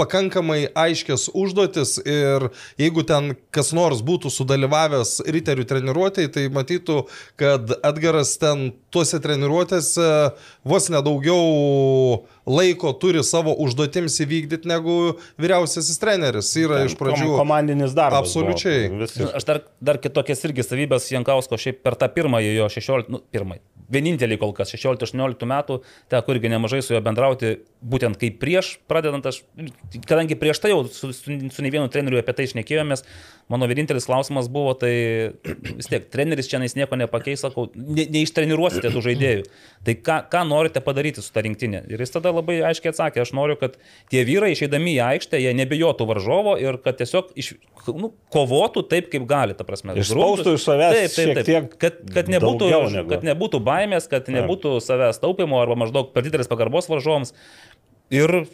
pakankamai 0.00 0.68
aiškias 0.74 1.28
užduotis 1.34 1.98
ir 2.06 2.48
jeigu 2.80 3.04
ten 3.06 3.34
kas 3.54 3.72
nors 3.76 4.00
būtų 4.02 4.30
sudalyvavęs 4.32 5.18
riterių 5.28 5.64
treniruotėje, 5.68 6.32
tai 6.34 6.46
matytų, 6.48 7.02
kad 7.38 7.70
Edgaras 7.84 8.36
ten 8.40 8.72
tuose 8.90 9.20
treniruotėse 9.20 10.32
vos 10.64 10.88
nedaugiau 10.92 12.24
laiko 12.48 12.92
turi 12.96 13.20
savo 13.26 13.52
užduotims 13.64 14.16
įvykdyti 14.24 14.68
negu 14.70 14.94
vyriausiasis 15.40 16.00
treneris. 16.00 16.50
Yra 16.58 16.82
iš 16.88 16.96
pradžių. 16.98 17.28
Kom- 17.34 17.42
Komandinis 17.44 17.94
darbas. 17.96 18.24
Absoliučiai. 18.24 18.88
Aš 19.36 19.44
dar, 19.48 19.62
dar 19.84 20.00
kitokias 20.02 20.42
irgi 20.48 20.64
savybės 20.66 21.10
Jankausko 21.12 21.58
šiaip 21.60 21.82
per 21.84 21.98
tą 22.00 22.08
pirmąjį 22.16 22.54
jo 22.56 22.68
16, 22.72 23.12
nu, 23.12 23.20
pirmąjį. 23.34 23.60
Vienintelį 23.88 24.36
kol 24.40 24.50
kas 24.52 24.74
16-18 24.74 25.46
metų 25.48 25.78
teko 26.12 26.34
irgi 26.34 26.50
nemažai 26.52 26.82
su 26.84 26.92
juo 26.92 27.00
bendrauti, 27.04 27.54
būtent 27.80 28.18
kaip 28.20 28.36
prieš 28.42 28.74
pradedant 28.90 29.24
aš, 29.30 29.38
kadangi 30.04 30.36
prieš 30.36 30.60
tai 30.60 30.74
jau 30.74 30.82
su, 30.92 31.08
su, 31.16 31.38
su 31.54 31.64
ne 31.64 31.70
vienu 31.72 31.88
treneriu 31.88 32.20
apie 32.20 32.34
tai 32.36 32.44
išnekėjomės, 32.50 33.04
mano 33.48 33.66
vienintelis 33.70 34.06
klausimas 34.08 34.48
buvo, 34.52 34.74
tai 34.76 34.92
vis 35.78 35.88
tiek 35.88 36.08
treneris 36.12 36.48
čia 36.50 36.60
nieko 36.60 36.98
nepakeis, 37.00 37.40
sakau, 37.44 37.68
ne, 37.74 38.04
neištreniruosite 38.12 38.90
tų 38.92 39.02
žaidėjų. 39.06 39.46
Tai 39.86 39.94
ką, 40.04 40.16
ką 40.32 40.42
norite 40.48 40.82
padaryti 40.84 41.24
su 41.24 41.32
ta 41.32 41.42
rinktinė? 41.44 41.84
Ir 41.88 42.02
jis 42.04 42.12
tada 42.12 42.32
labai 42.34 42.58
aiškiai 42.68 42.92
atsakė, 42.92 43.22
aš 43.24 43.32
noriu, 43.36 43.56
kad 43.60 43.78
tie 44.12 44.24
vyrai 44.28 44.52
išeidami 44.52 44.96
į 44.98 45.02
aikštę, 45.06 45.40
jie 45.40 45.54
nebijotų 45.56 46.08
varžovo 46.10 46.56
ir 46.60 46.80
kad 46.84 47.00
tiesiog 47.00 47.32
iš, 47.40 47.54
nu, 47.88 48.12
kovotų 48.34 48.84
taip, 48.90 49.08
kaip 49.14 49.24
gali, 49.30 49.56
ta 49.56 49.64
prasme. 49.68 49.96
Išspaustų 49.98 50.56
iš 50.58 50.68
savęs 50.68 51.16
šiek 51.16 51.42
tiek 51.48 51.72
kad, 51.80 52.02
kad, 52.12 52.28
nebūtų, 52.32 52.68
negu- 52.92 53.08
kad 53.14 53.24
nebūtų 53.26 53.62
baimės, 53.64 54.10
kad 54.12 54.28
nebūtų 54.32 54.76
savęs 54.84 55.22
taupimo 55.24 55.62
arba 55.62 55.78
maždaug 55.86 56.12
per 56.12 56.26
didelis 56.26 56.50
pagarbos 56.50 56.90
varžovams. 56.92 57.32
Ir 58.12 58.44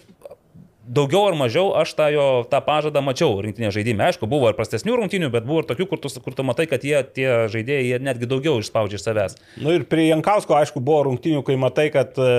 daugiau 0.87 1.29
ar 1.29 1.37
mažiau 1.39 1.73
aš 1.81 1.95
tą 1.97 2.09
jo 2.13 2.27
tą 2.51 2.61
pažadą 2.65 3.03
mačiau 3.05 3.39
rinktinė 3.45 3.71
žaidime. 3.75 4.05
Aišku, 4.09 4.29
buvo 4.31 4.51
ir 4.51 4.59
prastesnių 4.59 4.99
rungtynių, 5.01 5.31
bet 5.33 5.47
buvo 5.49 5.63
ir 5.63 5.69
tokių, 5.71 5.89
kur 5.91 6.03
tu, 6.03 6.13
kur 6.25 6.37
tu 6.37 6.47
matai, 6.47 6.67
kad 6.71 6.85
jie, 6.85 6.99
tie 7.17 7.29
žaidėjai, 7.53 7.87
jie 7.89 8.01
netgi 8.05 8.29
daugiau 8.31 8.61
išspaudžia 8.61 9.01
iš 9.01 9.07
savęs. 9.07 9.39
Nu 9.65 9.75
ir 9.75 9.87
prie 9.89 10.09
Jankausko, 10.11 10.57
aišku, 10.61 10.83
buvo 10.85 11.07
rungtinių, 11.09 11.45
kai 11.47 11.57
matai, 11.61 11.89
kad 11.95 12.19
e, 12.21 12.31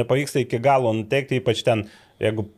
nepavyksta 0.00 0.42
iki 0.42 0.60
galo 0.62 0.94
nuteikti, 0.96 1.40
ypač 1.42 1.62
ten, 1.66 1.86
jeigu 2.22 2.48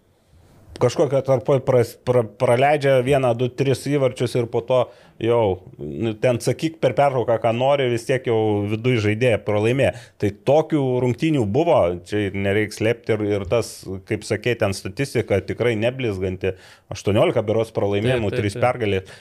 kažkokią 0.80 1.20
tarpo 1.26 1.58
pras, 1.64 1.92
pra, 2.06 2.22
praleidžia 2.22 2.98
vieną, 3.06 3.34
du, 3.38 3.48
tris 3.50 3.84
įvarčius 3.90 4.36
ir 4.38 4.48
po 4.50 4.62
to 4.66 4.80
jau 5.22 5.40
nu, 5.78 6.12
ten 6.22 6.38
sakyk 6.42 6.78
per 6.82 6.94
pertrauką, 6.98 7.38
ką 7.42 7.52
nori, 7.56 7.88
vis 7.92 8.06
tiek 8.06 8.26
jau 8.30 8.38
viduje 8.70 9.02
žaidėja 9.08 9.40
pralaimė. 9.46 9.90
Tai 10.22 10.30
tokių 10.50 10.82
rungtynių 11.04 11.44
buvo, 11.54 11.78
čia 12.08 12.28
nereiks 12.34 12.78
slėpti 12.80 13.16
ir, 13.16 13.24
ir 13.38 13.46
tas, 13.50 13.72
kaip 14.08 14.26
sakė, 14.26 14.56
ten 14.62 14.76
statistika 14.76 15.40
tikrai 15.44 15.74
neblizganti. 15.80 16.54
18 16.94 17.44
beros 17.44 17.74
pralaimėjimų, 17.76 18.30
Taip, 18.32 18.38
taip, 18.38 18.48
3 18.48 18.54
taip. 18.54 18.64
pergalės. 18.64 19.16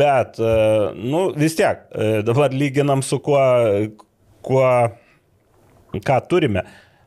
Bet, 0.00 0.38
e, 0.38 0.54
nu, 1.00 1.26
vis 1.36 1.58
tiek, 1.58 1.86
e, 1.90 2.12
dabar 2.26 2.54
lyginam 2.54 3.02
su 3.04 3.18
kuo, 3.24 3.42
kuo 4.44 4.68
ką 6.04 6.18
turime. 6.30 6.64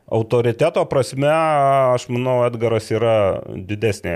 Autoriteto 0.08 0.84
prasme, 0.88 1.28
aš 1.28 2.06
manau, 2.08 2.38
Edgaras 2.46 2.86
yra 2.94 3.14
didesnė, 3.68 4.14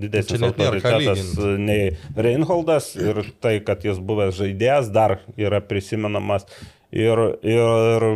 didesnis 0.00 0.46
autoritetas 0.48 1.34
nei 1.60 1.90
Reinholdas 2.16 2.94
ir 2.96 3.20
tai, 3.44 3.58
kad 3.64 3.84
jis 3.84 4.00
buvęs 4.00 4.38
žaidėjas, 4.38 4.88
dar 4.94 5.18
yra 5.36 5.60
prisimenamas. 5.60 6.48
Ir, 6.90 7.20
ir 7.44 8.06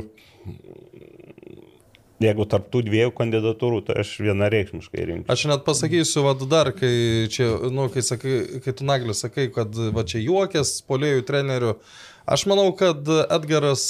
jeigu 2.25 2.47
tarptų 2.49 2.83
dviejų 2.89 3.13
kandidatūrų, 3.19 3.83
tai 3.89 3.99
aš 4.03 4.15
vienareikšmiškai 4.25 5.05
rinkčiau. 5.11 5.35
Aš 5.35 5.45
net 5.51 5.65
pasakysiu, 5.67 6.25
vad 6.27 6.43
dar, 6.51 6.73
kai 6.77 7.29
čia, 7.33 7.51
nu, 7.75 7.89
kai, 7.93 8.05
sakai, 8.07 8.63
kai 8.65 8.75
tu 8.77 8.89
naglis 8.89 9.23
sakai, 9.25 9.49
kad 9.55 9.77
va 9.95 10.07
čia 10.09 10.23
juokės 10.25 10.79
polėjų 10.89 11.25
trenerių. 11.29 11.77
Aš 12.25 12.47
manau, 12.49 12.71
kad 12.73 13.05
Edgaras, 13.29 13.85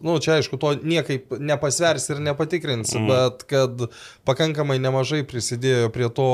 nu, 0.00 0.14
čia 0.22 0.36
aišku, 0.38 0.58
to 0.62 0.76
niekaip 0.78 1.34
nepasvers 1.42 2.06
ir 2.14 2.20
nepatikrinsi, 2.22 3.00
mm. 3.00 3.08
bet 3.10 3.42
kad 3.50 3.86
pakankamai 4.28 4.78
nemažai 4.78 5.24
prisidėjo 5.26 5.90
prie 5.94 6.06
to, 6.14 6.28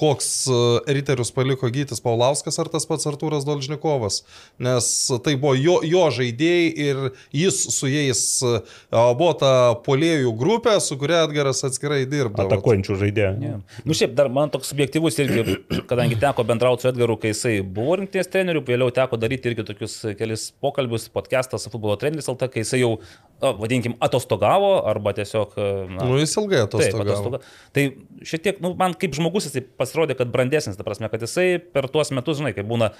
koks 0.00 0.28
e, 0.48 0.58
riterius 0.96 1.32
paliko 1.36 1.68
Gytis 1.72 2.00
Paulauskas 2.02 2.56
ar 2.62 2.70
tas 2.72 2.86
pats 2.88 3.06
Artūras 3.10 3.44
Dolžnikovas. 3.48 4.22
Nes 4.62 4.88
tai 5.24 5.34
buvo 5.40 5.52
jo, 5.58 5.78
jo 5.86 6.06
žaidėjai 6.16 6.70
ir 6.86 7.02
jis 7.36 7.60
su 7.74 7.90
jais 7.90 8.22
e, 8.46 8.54
buvo 8.90 9.32
ta 9.40 9.52
polėjų 9.86 10.32
grupė, 10.40 10.78
su 10.80 10.96
kuria 11.00 11.24
Edgaras 11.26 11.62
atskirai 11.68 12.02
dirbdavo. 12.08 12.48
Atakuojančių 12.48 12.98
žaidėjų. 13.04 13.34
Yeah. 13.44 13.60
Nu 13.84 13.96
šiaip 13.96 14.16
dar 14.18 14.30
man 14.32 14.52
toks 14.52 14.72
subjektivus 14.72 15.18
irgi, 15.22 15.58
kadangi 15.90 16.18
teko 16.20 16.44
bendrauti 16.48 16.86
su 16.86 16.90
Edgaru, 16.92 17.18
kai 17.20 17.34
jisai 17.34 17.58
buvo 17.64 17.98
rinkties 18.00 18.30
treneriu, 18.32 18.64
vėliau 18.66 18.92
teko 18.94 19.18
daryti 19.20 19.52
irgi 19.52 19.66
tokius 19.68 19.98
kelis 20.18 20.48
pokalbius, 20.64 21.08
podcastą 21.12 21.60
su 21.60 21.72
futbolo 21.72 21.98
treneris 22.00 22.30
LT, 22.30 22.48
kai 22.54 22.64
jisai 22.64 22.80
jau, 22.82 22.94
o, 23.40 23.52
vadinkim, 23.60 23.96
atostogavo 24.02 24.72
arba 24.88 25.14
tiesiog... 25.18 25.56
Na, 25.90 26.08
Nu, 26.10 26.16
jis 26.20 26.32
ilgai 26.40 26.62
Taip, 26.62 26.70
atostogavo. 26.70 27.10
atostoga. 27.10 27.40
Tai 27.76 27.84
šiek 28.26 28.42
tiek, 28.46 28.60
nu, 28.64 28.72
man 28.78 28.94
kaip 28.98 29.14
žmogus 29.16 29.46
jisai 29.50 29.62
pasirodė, 29.90 30.16
kad 30.18 30.30
brandesnis, 30.30 30.78
ta 30.78 30.86
prasme, 30.86 31.10
kad 31.10 31.22
jisai 31.26 31.58
per 31.58 31.88
tuos 31.90 32.12
metus, 32.14 32.38
žinai, 32.38 32.54
kai 32.54 32.62
būna, 32.66 32.92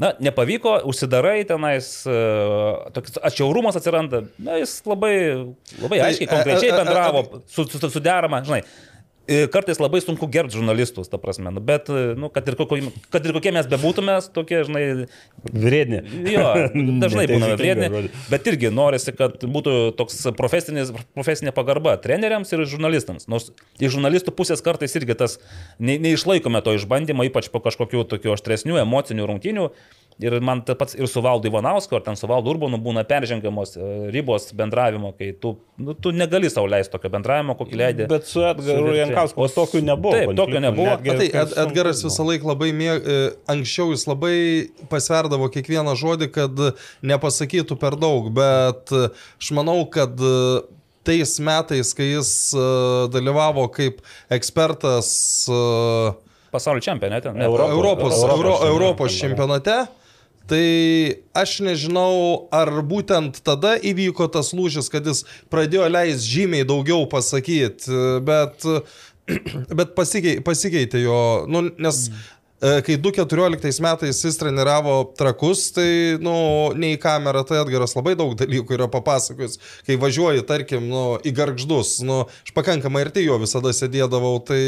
na, 0.00 0.14
nepavyko, 0.24 0.78
užsidarai 0.88 1.42
tenais, 1.48 1.90
uh, 2.08 2.88
toks 2.96 3.20
atšiaurumas 3.20 3.76
atsiranda, 3.78 4.24
na, 4.40 4.56
jis 4.62 4.78
labai, 4.88 5.14
labai 5.82 6.00
Tai, 6.00 6.06
aiškiai, 6.08 6.28
e, 6.28 6.32
konkrečiai 6.32 6.70
e, 6.70 6.72
e, 6.72 6.78
bendravo, 6.80 7.24
su, 7.50 7.68
su, 7.68 7.82
su 7.84 8.02
derama, 8.04 8.40
žinai. 8.46 8.62
E, 9.28 9.42
Kartais 9.52 9.76
labai 9.76 10.00
sunku 10.00 10.24
gerbti 10.32 10.56
žurnalistus, 10.56 11.10
ta 11.12 11.18
prasme, 11.20 11.50
nu, 11.52 11.60
bet, 11.60 11.90
e, 11.92 12.14
nu, 12.16 12.30
kad, 12.32 12.46
ir 12.48 12.56
kokio, 12.56 12.78
kad 13.12 13.26
ir 13.28 13.34
kokie 13.36 13.52
mes 13.52 13.68
bebūtume, 13.68 14.14
tokie, 14.32 14.62
žinai, 14.64 14.84
Vredni. 15.52 16.00
Jo, 16.32 16.46
dažnai 17.04 17.26
būna 17.28 17.50
Neteisingas 17.52 17.60
vėdinė, 17.60 17.90
žodis. 17.92 18.22
bet 18.32 18.48
irgi 18.48 18.70
norisi, 18.72 19.12
kad 19.18 19.44
būtų 19.44 19.74
toks 20.00 20.16
profesinis- 20.38 20.94
profesinė 21.12 21.52
pagarba 21.52 21.98
treneriams 22.00 22.54
ir 22.56 22.64
žurnalistams. 22.72 23.28
Nors 23.28 23.50
iš 23.76 23.98
žurnalistų 23.98 24.32
pusės 24.38 24.64
kartais 24.64 24.96
irgi 24.96 25.18
tas 25.20 25.36
ne, 25.76 25.98
neišlaikome 26.08 26.64
to 26.64 26.78
išbandymo, 26.80 27.28
ypač 27.28 27.52
po 27.52 27.60
kažkokių 27.64 28.06
tokių 28.16 28.32
aštresnių 28.38 28.80
emocinių 28.86 29.28
rungtynių. 29.28 29.68
Ir 30.18 30.34
man 30.42 30.64
tas 30.66 30.74
pats 30.74 30.96
ir 30.98 31.06
su 31.06 31.20
Valdu 31.22 31.46
Ivanausku, 31.46 31.94
ar 31.94 32.02
ten 32.02 32.16
su 32.18 32.26
Valdu 32.26 32.50
Urbanu 32.50 32.80
būna 32.82 33.04
peržengiamos 33.06 33.76
e, 33.78 33.88
ribos 34.10 34.48
bendravimo, 34.58 35.12
kai 35.14 35.28
tu, 35.38 35.52
nu, 35.78 35.94
tu 35.94 36.10
negali 36.10 36.48
sau 36.50 36.64
leisti 36.66 36.90
tokio 36.96 37.10
bendravimo, 37.14 37.54
kokį 37.54 37.78
leidė. 37.78 38.08
Bet 38.10 38.26
su 38.26 38.42
Edgaru 38.42 38.96
Jankausku 38.96 39.44
O 39.44 39.46
tokių 39.46 39.82
nebuvo. 39.86 40.16
Taip, 40.16 40.32
tokio 40.40 40.58
nebuvo. 40.64 40.88
Netgi 40.96 41.14
tai 41.20 41.28
Ed, 41.44 41.52
Edgaras 41.62 42.02
visą 42.02 42.26
laiką 42.26 42.50
labai 42.50 42.72
mėg... 42.74 43.06
e, 43.06 43.20
Anksčiau 43.54 43.92
jis 43.94 44.08
labai 44.10 44.34
pasverdavo 44.90 45.46
kiekvieną 45.54 45.94
žodį, 46.02 46.30
kad 46.34 46.64
nepasakytų 47.06 47.78
per 47.78 47.94
daug, 48.02 48.26
bet 48.34 48.90
aš 48.98 49.52
manau, 49.54 49.84
kad 49.86 50.18
tais 51.06 51.36
metais, 51.40 51.94
kai 51.94 52.10
jis 52.16 52.32
e, 52.58 52.66
dalyvavo 53.14 53.68
kaip 53.78 54.02
ekspertas 54.34 55.14
Pasaulio 56.50 56.80
čempionė, 56.80 57.20
ten. 57.22 57.36
ne, 57.36 57.44
Europos- 57.46 57.70
Europos, 57.76 58.18
Europos 58.18 58.24
Euro, 58.32 58.50
čempionate. 58.50 58.68
Europos 58.72 59.18
čempionate, 59.20 59.76
tai 60.48 61.20
aš 61.36 61.58
nežinau, 61.64 62.48
ar 62.54 62.70
būtent 62.86 63.42
tada 63.44 63.76
įvyko 63.76 64.30
tas 64.32 64.54
lūžis, 64.56 64.88
kad 64.92 65.06
jis 65.06 65.24
pradėjo 65.52 65.88
leis 65.92 66.24
žymiai 66.26 66.66
daugiau 66.68 67.04
pasakyti, 67.10 67.92
bet, 68.24 68.64
bet 69.78 69.94
pasikeitė, 69.98 70.42
pasikeitė 70.46 71.04
jo, 71.04 71.20
nu, 71.52 71.66
nes 71.76 72.08
e, 72.08 72.12
kai 72.58 72.96
2014 72.98 73.82
metais 73.84 74.20
jis 74.24 74.38
treniravo 74.40 74.96
trakus, 75.18 75.68
tai, 75.76 76.18
nu, 76.22 76.34
ne 76.78 76.92
į 76.96 76.98
kamerą, 77.02 77.44
tai 77.46 77.60
Edgaras 77.62 77.94
labai 77.94 78.16
daug 78.18 78.34
dalykų 78.38 78.74
yra 78.74 78.88
papasakojęs. 78.90 79.58
Kai 79.86 79.98
važiuoji, 80.00 80.42
tarkim, 80.48 80.88
nu, 80.90 81.04
į 81.22 81.34
garždus, 81.38 81.98
nu, 82.06 82.24
aš 82.26 82.54
pakankamai 82.56 83.04
arti 83.06 83.26
jo 83.26 83.38
visada 83.42 83.70
sėdėdavau, 83.76 84.34
tai... 84.48 84.60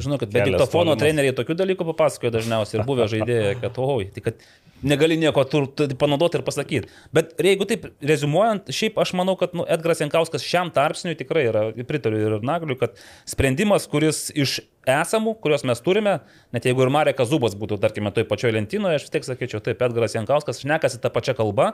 Žinau, 0.00 0.20
kad 0.22 0.32
be 0.32 0.48
diktofono 0.48 0.96
treneriai 1.00 1.36
tokių 1.36 1.58
dalykų 1.60 1.88
papasakoja 1.92 2.36
dažniausiai 2.38 2.80
ir 2.80 2.88
buvę 2.88 3.08
žaidėjai, 3.12 3.54
kad 3.60 3.80
oi, 3.84 4.08
tai 4.14 4.24
kad 4.30 4.44
negali 4.82 5.16
nieko 5.20 5.44
tur, 5.48 5.68
tu, 5.70 5.86
panaudoti 5.98 6.40
ir 6.40 6.46
pasakyti. 6.46 6.90
Bet 7.14 7.36
jeigu 7.42 7.66
taip 7.70 7.86
rezumuojant, 8.02 8.72
šiaip 8.74 8.98
aš 9.02 9.14
manau, 9.18 9.36
kad 9.40 9.54
nu, 9.56 9.66
Edgaras 9.70 10.02
Jankauskas 10.02 10.44
šiam 10.46 10.72
tarpsniui 10.74 11.18
tikrai 11.18 11.46
yra, 11.50 11.64
pritariu 11.88 12.24
ir 12.26 12.38
Nagliui, 12.46 12.78
kad 12.80 12.96
sprendimas, 13.28 13.86
kuris 13.90 14.28
iš 14.34 14.60
esamų, 14.88 15.36
kuriuos 15.42 15.62
mes 15.68 15.80
turime, 15.84 16.16
net 16.54 16.66
jeigu 16.66 16.82
ir 16.82 16.90
Mareka 16.92 17.26
Zubas 17.28 17.54
būtų, 17.58 17.78
tarkime, 17.82 18.10
toj 18.14 18.26
pačioj 18.30 18.54
lentynoje, 18.56 18.98
aš 18.98 19.06
vis 19.06 19.12
tiek 19.14 19.26
sakyčiau, 19.26 19.60
taip, 19.62 19.82
Edgaras 19.86 20.16
Jankauskas 20.16 20.62
šnekasi 20.62 20.98
tą 21.02 21.12
pačią 21.14 21.36
kalbą 21.38 21.72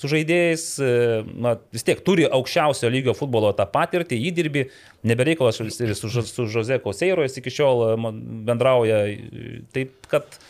su 0.00 0.10
žaidėjais, 0.12 0.64
e, 0.84 0.90
na, 1.40 1.54
vis 1.72 1.86
tiek 1.86 2.02
turi 2.04 2.26
aukščiausio 2.28 2.90
lygio 2.92 3.14
futbolo 3.16 3.52
tą 3.56 3.64
patirtį, 3.70 4.20
įdirbį, 4.30 4.66
nebereikalas 5.08 5.60
ir 5.62 5.94
su, 5.96 6.12
su 6.12 6.48
Jose 6.48 6.80
Koseiro 6.84 7.24
jis 7.24 7.40
iki 7.40 7.54
šiol 7.60 7.86
e, 7.86 8.12
bendrauja, 8.48 9.06
e, 9.08 9.62
taip 9.72 10.10
kad 10.12 10.40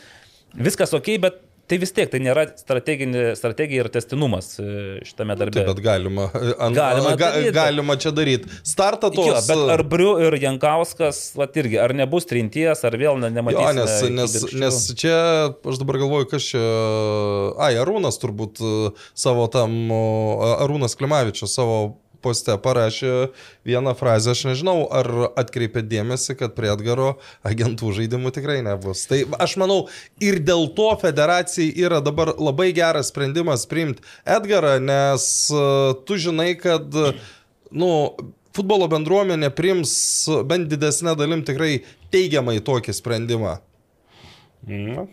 viskas 0.59 0.97
ok, 0.97 1.15
bet 1.23 1.39
tai 1.71 1.79
vis 1.83 1.93
tiek 1.95 2.11
tai 2.11 2.19
nėra 2.23 2.45
strateginė- 2.59 3.37
strategija 3.39 3.85
ir 3.85 3.89
testinumas 3.95 4.49
e, 4.59 4.67
šitame 5.07 5.37
darbe. 5.39 5.55
Taip, 5.61 5.71
bet 5.71 5.83
galima, 5.85 6.27
ant, 6.67 6.75
Galima 6.77 7.13
ga, 7.15 7.31
daryt, 7.37 7.47
bet- 7.49 7.57
galima 7.57 7.97
čia 8.03 8.13
daryti. 8.17 8.51
Startą. 8.67 9.13
Jo, 9.15 9.39
bet 9.47 9.65
ar 9.77 9.85
Briu 9.95 10.17
ir 10.27 10.35
Jankauskas, 10.43 11.23
vat 11.39 11.57
irgi, 11.63 11.79
ar 11.83 11.95
nebus 11.97 12.27
trinties, 12.31 12.83
ar 12.89 12.99
vėl 13.01 13.21
nematysime. 13.23 13.79
nes, 13.81 13.97
nes, 14.19 14.37
nes 14.67 14.81
čia, 14.99 15.17
aš 15.71 15.81
dabar 15.83 16.01
galvoju, 16.03 16.29
kas 16.35 16.51
čia. 16.53 16.67
Ai, 17.63 17.73
Arūnas 17.81 18.19
turbūt 18.23 18.61
e, 18.61 18.75
savo 19.19 19.47
tam, 19.53 19.79
Arūnas 20.67 20.99
Klimavičius 20.99 21.55
savo 21.57 21.81
poste 22.25 22.55
parašė 22.61 23.31
vieną 23.67 23.95
frazę, 23.99 24.35
aš 24.35 24.45
nežinau, 24.51 24.85
ar 24.93 25.09
atkreipė 25.41 25.83
dėmesį, 25.87 26.37
kad 26.41 26.57
prie 26.57 26.71
Edgaro 26.73 27.15
agentų 27.47 27.93
žaidimų 27.99 28.33
tikrai 28.37 28.61
nebus. 28.67 29.07
Tai 29.11 29.23
aš 29.41 29.57
manau, 29.61 29.81
ir 30.23 30.41
dėl 30.45 30.69
to 30.77 30.91
federacijai 31.01 31.73
yra 31.87 32.03
dabar 32.05 32.35
labai 32.39 32.71
geras 32.77 33.13
sprendimas 33.13 33.67
priimti 33.71 34.05
Edgarą, 34.29 34.77
nes 34.83 35.25
e, 35.53 35.65
tu 36.07 36.21
žinai, 36.21 36.53
kad, 36.61 36.95
nu, 37.71 37.91
futbolo 38.57 38.89
bendruomenė 38.91 39.53
priims 39.57 39.93
bent 40.49 40.71
didesnė 40.71 41.17
dalim 41.19 41.45
tikrai 41.47 41.81
teigiamai 42.15 42.59
tokį 42.65 42.95
sprendimą. 42.97 43.59
Nu, 44.69 45.07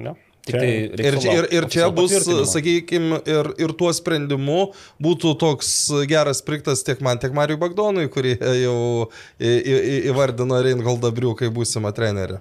ne. 0.00 0.14
Čia- 0.46 0.60
tai 0.62 0.68
Ir, 1.02 1.14
ir, 1.34 1.46
ir 1.58 1.64
čia 1.66 1.88
bus, 1.90 2.12
sakykime, 2.52 3.16
ir, 3.26 3.48
ir 3.58 3.72
tuo 3.74 3.90
sprendimu 3.92 4.72
būtų 5.02 5.32
toks 5.40 5.72
geras 6.06 6.38
priktas 6.46 6.84
tiek 6.86 7.00
man, 7.02 7.18
tiek 7.18 7.34
Mariui 7.34 7.58
Bagdonui, 7.58 8.06
kurį 8.14 8.36
jau 8.62 8.76
į- 9.40 9.62
į- 9.66 10.02
įvardino 10.12 10.60
Reingoldą 10.62 11.10
Briu 11.16 11.34
kaip 11.34 11.50
būsimą 11.56 11.90
trenerį. 11.96 12.38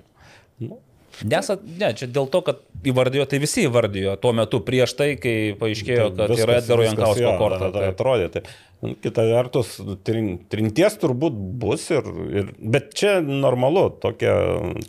Nes, 1.23 1.47
ne, 1.79 1.89
čia 1.95 2.09
dėl 2.11 2.25
to, 2.29 2.41
kad 2.43 2.57
įvardijo, 2.83 3.23
tai 3.31 3.37
visi 3.39 3.63
įvardijo 3.69 4.17
tuo 4.19 4.33
metu 4.35 4.59
prieš 4.67 4.93
tai, 4.99 5.13
kai 5.15 5.55
paaiškėjo, 5.57 6.09
kad 6.17 6.29
Viskas- 6.33 6.43
yra 6.43 6.57
Edgaro 6.59 6.83
Jankausko 6.83 7.29
a- 7.31 7.55
a- 7.55 7.71
taip. 7.71 7.93
Atrodė. 7.95 8.25
Tai. 8.33 8.41
Kita 8.83 9.23
vertus, 9.23 9.77
trin, 10.05 10.35
trinties 10.51 10.97
turbūt 11.01 11.35
bus, 11.61 11.87
ir, 11.95 12.05
ir, 12.35 12.49
bet 12.59 12.91
čia 12.97 13.15
normalu, 13.23 13.87
tokia, 14.03 14.33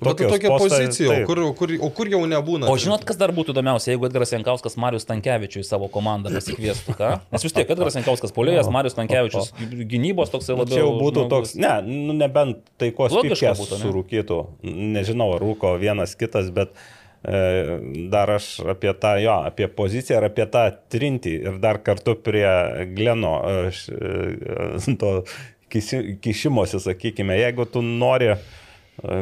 tokia 0.03 0.51
postai- 0.51 0.59
pozicija, 0.59 1.07
o 1.07 1.12
taip. 1.14 1.26
kur, 1.28 1.41
kur, 1.57 1.72
o 1.80 1.91
kur 1.95 2.11
jau 2.11 2.20
nebūna. 2.28 2.68
O 2.68 2.74
žinot, 2.80 3.07
kas 3.09 3.16
dar 3.20 3.32
būtų 3.37 3.55
įdomiausia, 3.55 3.93
jeigu 3.95 4.09
Edgaras 4.11 4.34
Jankauskas 4.34 4.76
Marius 4.82 5.09
Tankievičius 5.09 5.64
į 5.64 5.70
savo 5.70 5.89
komandą 5.93 6.34
pasikviestų, 6.34 6.97
ką? 6.99 7.12
Nes 7.32 7.47
vis 7.47 7.57
tiek 7.57 7.72
Edgaras 7.76 7.97
Jankauskas 7.97 8.34
polėjas, 8.37 8.68
Marius 8.74 8.99
Tankievičius 8.99 9.55
gynybos 9.62 10.34
toksai 10.34 10.59
labiau. 10.59 10.76
Čia 10.76 10.82
jau 10.82 10.93
būtų 11.01 11.24
nu, 11.24 11.32
toks, 11.32 11.55
ne, 11.57 11.72
nu, 11.87 12.18
nebent 12.18 12.66
taikos 12.82 13.16
ne? 13.22 13.55
surūkytų. 13.87 14.43
Nežinau, 14.99 15.30
rūko 15.41 15.76
vienas 15.80 16.18
kitas, 16.18 16.51
bet 16.55 16.74
dar 18.11 18.31
aš 18.37 18.61
apie 18.71 18.93
tą, 19.01 19.17
jo, 19.19 19.35
apie 19.49 19.67
poziciją 19.69 20.21
ir 20.21 20.29
apie 20.29 20.47
tą 20.53 20.67
trintį 20.93 21.33
ir 21.49 21.59
dar 21.62 21.81
kartu 21.83 22.14
prie 22.23 22.47
Gleno 22.95 23.35
aš, 23.67 23.89
e, 23.91 24.97
to 25.01 25.12
kisi- 25.73 26.19
kišimosi, 26.23 26.81
sakykime, 26.81 27.39
jeigu 27.41 27.67
tu 27.67 27.83
nori 27.83 28.31
e, 28.35 28.39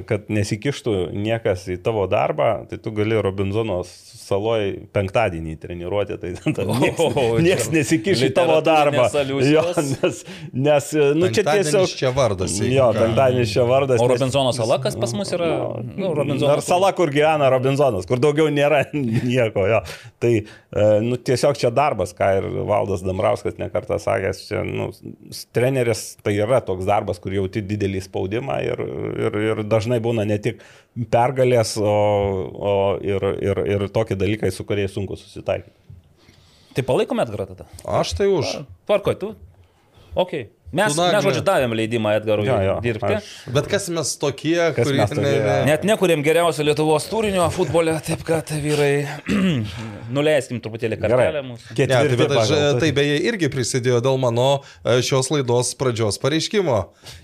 kad 0.08 0.30
nesikištų 0.32 0.94
niekas 1.12 1.66
į 1.72 1.78
tavo 1.84 2.06
darbą, 2.10 2.64
tai 2.70 2.78
tu 2.82 2.92
gali 2.94 3.18
Robinzono 3.20 3.82
saloj 3.84 4.70
penktadienį 4.94 5.56
treniruoti, 5.60 6.16
tai 6.20 6.32
tada 6.56 6.76
nieks 7.44 7.68
čia 7.68 7.74
nesikiš 7.74 8.24
į 8.28 8.30
tavo 8.36 8.60
darbą. 8.64 9.06
Jo, 9.44 9.64
nes, 9.76 10.22
nes, 10.52 10.90
nu, 11.18 11.28
čia 11.34 11.44
tiesiog... 11.48 11.88
čia 12.00 12.12
vardas, 12.16 12.56
Jo, 12.64 12.90
penktadienis 12.96 13.52
čia 13.52 13.66
vardas. 13.68 14.00
O 14.02 14.08
Robinzono 14.08 14.54
sala, 14.56 14.78
kas 14.82 14.96
pas 15.00 15.12
mus 15.16 15.32
yra? 15.36 15.50
Nu, 15.84 16.14
Robinzono 16.16 16.54
Ar 16.54 16.62
sala, 16.64 16.92
kur 16.96 17.12
gyvena 17.14 17.50
Robinzonas, 17.52 18.08
kur 18.08 18.22
daugiau 18.22 18.48
nėra 18.52 18.84
nieko. 19.28 19.66
Jo. 19.68 19.82
Tai 20.22 20.32
e, 20.40 20.44
nu, 21.04 21.18
tiesiog 21.20 21.58
čia 21.60 21.72
darbas, 21.74 22.14
ką 22.16 22.30
ir 22.38 22.48
Valdas 22.68 23.04
Damrauskas 23.04 23.58
nekartą 23.60 23.98
sakęs, 24.02 24.44
čia 24.48 24.64
nu, 24.66 24.90
treneris 25.56 26.06
tai 26.24 26.36
yra 26.38 26.62
toks 26.64 26.88
darbas, 26.88 27.20
kur 27.22 27.34
jauti 27.36 27.64
didelį 27.64 28.04
spaudimą 28.08 28.60
ir, 28.64 28.84
ir, 29.26 29.40
ir 29.50 29.64
dažnai 29.74 30.00
būna 30.04 30.24
ne 30.30 30.38
tik 30.38 30.62
pergalės, 31.10 31.74
o, 31.82 31.94
o 32.54 32.74
ir, 33.02 33.28
ir, 33.42 33.62
ir 33.76 33.86
tokie 33.94 34.16
dalykai, 34.18 34.52
su 34.54 34.64
kuriais 34.68 34.94
sunku 34.94 35.18
susitaikyti. 35.20 35.74
Tai 36.74 36.82
palaikome 36.88 37.22
Edgarą 37.22 37.44
tada. 37.52 37.68
Aš 37.86 38.16
tai 38.18 38.26
už. 38.30 38.56
Tvarkoj, 38.90 39.14
tu? 39.20 39.34
Ok. 40.18 40.32
Mes, 40.74 40.90
Tu, 40.90 40.98
Nagne. 40.98 41.14
mes 41.20 41.22
žodžiu, 41.28 41.42
davėm 41.46 41.70
leidimą 41.78 42.16
Edgarui 42.18 42.48
Jo, 42.48 42.56
jo, 42.66 42.72
dirbti. 42.82 43.12
aš- 43.20 43.26
Bet 43.54 43.68
kas 43.70 43.84
mes 43.94 44.08
tokie, 44.18 44.56
Kas 44.74 44.88
kurie... 44.88 44.98
mes 44.98 45.12
tokie? 45.14 45.34
Net 45.68 45.84
nekuriam 45.86 46.18
geriausio 46.26 46.64
Lietuvos 46.66 47.06
turinio 47.06 47.44
futbole, 47.54 47.94
taip 48.02 48.24
kad 48.26 48.50
vyrai, 48.50 49.04
nuleiskim 50.16 50.58
truputėlį 50.64 50.98
kartelę 50.98 51.44
mūsų. 51.46 51.76
Ne, 51.78 51.86
tai, 51.92 52.16
bet 52.18 52.34
aš, 52.42 52.50
tai 52.82 52.90
beje 52.96 53.20
irgi 53.28 53.50
prisidėjo 53.54 54.00
dėl 54.04 54.18
mano 54.22 54.48
e, 54.82 54.98
šios 55.06 55.30
laidos 55.30 55.70
pradžios 55.78 56.18
pareiškimo. 56.22 56.80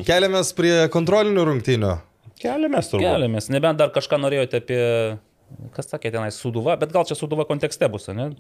Keliamės 0.07 0.55
prie 0.55 0.77
kontrolinių 0.95 1.49
rungtynių. 1.51 1.93
Keliamės 2.41 2.89
turbūt. 2.93 3.05
Keliamės, 3.07 3.51
nebent 3.53 3.81
dar 3.81 3.91
kažką 3.95 4.19
norėjote 4.23 4.61
apie, 4.63 4.79
kas 5.75 5.89
sakė 5.91 6.13
tenai, 6.15 6.31
suduva, 6.35 6.77
bet 6.81 6.93
gal 6.95 7.05
čia 7.09 7.17
suduva 7.19 7.45
kontekste 7.49 7.89
bus, 7.93 8.07
ne? 8.17 8.31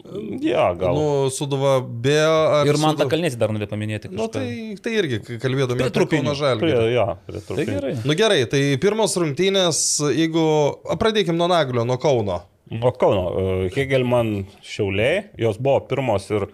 Jo, 0.45 0.67
gal. 0.81 0.97
Nu, 0.97 1.31
suduva 1.35 1.75
be... 1.83 2.15
ar 2.23 2.71
Ir 2.71 2.79
man 2.81 2.97
tą 3.01 3.09
kalnėsi 3.11 3.39
dar 3.41 3.53
norėjau 3.53 3.73
paminėti. 3.75 4.11
Nu, 4.13 4.29
kažką. 4.29 4.39
tai, 4.39 4.79
tai 4.85 4.95
irgi 5.03 5.21
kalbėdami 5.43 5.85
apie. 5.89 6.07
Kauno 6.15 6.37
Žalgirį. 6.39 6.79
Jo, 6.95 7.07
prie 7.27 7.37
Tai 7.41 7.45
trupinių. 7.51 7.75
gerai. 7.77 7.93
Nu 8.09 8.17
gerai, 8.23 8.41
tai 8.53 8.63
pirmos 8.83 9.19
rungtynės, 9.21 9.83
jeigu... 10.17 10.47
a, 10.89 10.97
Pradėkim 11.01 11.37
nuo 11.41 11.51
Naglio, 11.53 11.85
nuo 11.89 11.99
Kauno. 12.01 12.41
O 12.71 12.93
Kauno, 12.95 13.25
e, 13.67 13.71
Hegelman 13.75 14.45
šiauliai, 14.63 15.25
jos 15.43 15.59
buvo 15.59 15.81
pirmos 15.91 16.29
ir 16.31 16.47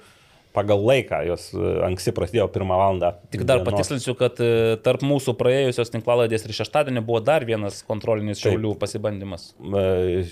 pagal 0.56 0.80
laiką, 0.88 1.20
jos 1.28 1.48
e, 1.52 1.72
anksti 1.86 2.14
prasidėjo 2.16 2.48
pirmą 2.54 2.78
valandą. 2.80 3.12
Tik 3.32 3.44
dar 3.44 3.60
dienos. 3.60 3.68
patikslinsiu, 3.68 4.16
kad 4.18 4.40
e, 4.40 4.76
tarp 4.84 5.04
mūsų 5.06 5.36
praėjusios 5.38 5.92
tinklaladės 5.92 6.46
ir 6.48 6.56
šeštadienį 6.56 7.04
buvo 7.06 7.20
dar 7.24 7.44
vienas 7.48 7.82
kontrolinis 7.86 8.40
Taip. 8.40 8.54
šiaulių 8.54 8.72
pasibandymas. 8.80 9.50
E, 9.60 10.24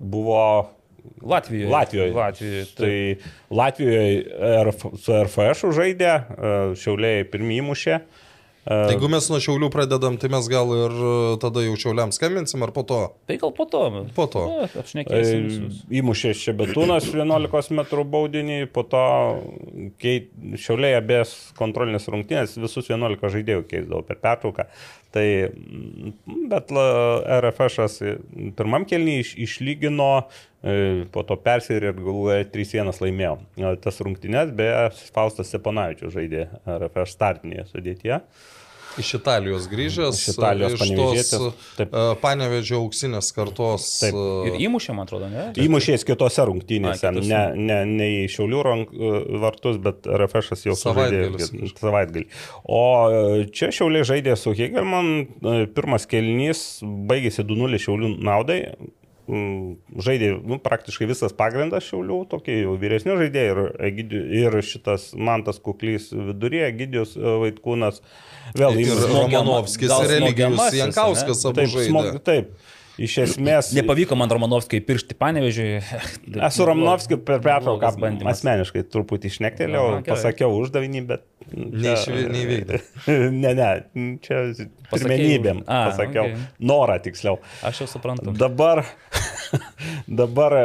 Buvo 0.00 0.40
Latvijoje. 1.22 1.68
Latvijoje. 1.70 2.12
Latvijoje. 2.16 2.64
Tai... 2.74 2.94
Latvijoje 3.54 4.06
RF, 4.64 4.86
su 4.98 5.14
RFŠ 5.20 5.70
žaidė, 5.76 6.14
šiauliai 6.80 7.26
pirmie 7.28 7.60
įmušė. 7.60 8.00
Tai 8.64 8.88
Jeigu 8.88 9.10
mes 9.12 9.26
nuo 9.28 9.38
Šiaulių 9.44 9.68
pradedam, 9.72 10.14
tai 10.16 10.30
mes 10.32 10.46
gal 10.48 10.70
ir 10.72 10.94
e, 10.96 11.10
tada 11.42 11.60
jau 11.66 11.74
Šiauliams 11.76 12.16
skambinsim, 12.16 12.62
ar 12.64 12.72
po 12.72 12.84
to? 12.88 13.00
tai 13.28 13.36
gal 13.40 13.52
po 13.52 13.66
to. 13.68 13.82
Po 14.16 14.24
to. 14.32 14.44
Na, 14.48 14.68
Apšnekėsim 14.80 15.42
E, 15.44 15.50
visus. 15.50 15.82
Įmušė 16.00 16.32
Šebetūnas 16.40 17.10
11 17.12 17.76
m 17.76 17.84
baudinį, 18.14 18.58
po 18.72 18.86
to 18.88 19.04
keit, 20.00 20.30
šiauliai 20.56 20.96
abės 20.96 21.34
kontrolinės 21.58 22.08
rungtynės 22.08 22.56
visus 22.56 22.88
11 22.88 23.34
žaidėjų 23.36 23.66
keisdavo 23.68 24.00
per 24.08 24.22
pertrauką. 24.24 24.68
Tai, 25.14 25.26
mm, 25.46 26.48
bet 26.50 26.72
RFŠ 26.74 27.86
pirmam 28.58 28.86
kelnį 28.88 29.20
iš, 29.22 29.30
išlygino, 29.46 30.10
e, 30.66 31.04
po 31.14 31.22
to 31.28 31.36
persirė 31.38 31.92
ir 31.92 32.00
galų 32.00 32.26
gale 32.30 32.48
3-1 32.50 32.98
laimėjo. 33.04 33.36
E, 33.60 33.70
Tas 33.84 34.02
rungtynės, 34.02 34.50
beje, 34.58 34.90
Faustas 35.14 35.52
Steponavičius 35.52 36.16
žaidė 36.16 36.48
RFŠ 36.66 37.14
startinėje 37.14 37.68
sudėtyje. 37.70 38.20
Iš 39.00 39.14
Italijos 39.18 39.68
grįžęs. 39.70 40.18
Iš 40.20 40.34
Italijos 40.36 40.76
panevėžietis, 40.80 41.68
taip. 41.78 41.94
e, 41.94 42.04
auksinės 42.78 43.30
kartos. 43.36 43.88
Taip. 44.02 44.14
e, 44.14 44.52
Ir 44.52 44.58
įmušė, 44.68 44.94
man 44.96 45.08
atrodo, 45.08 45.28
ne? 45.32 45.46
Įmušės 45.64 46.06
kitose 46.06 46.46
rungtynėse, 46.46 47.10
kitose. 47.10 47.28
ne, 47.30 47.42
ne, 47.58 47.78
ne 47.90 48.10
į 48.22 48.24
Šiaulių 48.34 48.64
rank, 48.66 48.94
vartus, 49.42 49.78
bet 49.82 50.06
RFŠ 50.06 50.54
jau 50.68 50.76
kit- 50.78 51.80
savaitgalį. 51.82 52.26
O 52.64 52.82
e, 53.10 53.46
čia 53.54 53.70
Šiauliai 53.74 54.06
žaidė 54.06 54.36
su 54.38 54.54
Hegelman, 54.56 55.10
e, 55.24 55.56
pirmas 55.74 56.06
kelnys 56.10 56.64
baigėsi 56.82 57.44
2-0 57.46 57.80
Šiaulių 57.86 58.14
naudai. 58.24 58.60
Žaidė 59.24 60.34
nu, 60.44 60.58
praktiškai 60.60 61.06
visas 61.08 61.32
pagrindas 61.32 61.86
Šiaulių, 61.88 62.18
tokie 62.28 62.58
jau 62.60 62.74
vyresni 62.76 63.14
žaidėjai 63.16 63.54
ir, 63.88 64.16
ir 64.42 64.58
šitas 64.60 65.14
Mantas 65.16 65.56
Kuklys 65.64 66.10
viduryje, 66.12 66.66
Egidijus 66.74 67.14
e, 67.16 67.24
Vaitkūnas. 67.46 68.02
Vėl 68.54 68.78
Ir 68.84 68.92
Romanovskis, 69.08 69.88
gal 69.90 70.04
ir 70.06 70.16
Eligijus 70.18 70.30
smogiamasis, 70.30 70.78
Jankauskas 70.82 71.44
abu 71.48 71.58
Taip, 71.58 71.72
žaidė. 71.72 71.88
smog, 71.88 72.08
taip, 72.26 72.50
iš 73.02 73.16
esmės. 73.24 73.70
Nepavyko 73.74 74.18
man 74.18 74.30
Romanovskai 74.30 74.78
piršti 74.86 75.16
panevežiui. 75.18 75.80
Esu 76.48 76.66
Ramnovskiu 76.68 77.18
per 77.26 77.40
pertrauką 77.42 77.90
asmeniškai 78.30 78.84
truputį 78.92 79.32
išnektelėjau, 79.32 79.88
pasakiau 80.06 80.54
uždavinį, 80.60 81.04
bet... 81.08 81.26
Neįvykdė. 81.54 82.80
ne, 83.34 83.50
ne, 83.58 83.68
čia 84.24 84.40
pirmenybėm 84.92 85.64
A, 85.66 85.80
pasakiau. 85.90 86.30
okei. 86.30 86.46
Norą 86.70 86.96
tiksliau. 87.04 87.40
Aš 87.66 87.84
jau 87.84 87.90
suprantu. 87.96 88.32
Dabar, 88.38 88.84
dabar 90.22 90.56
e, 90.60 90.64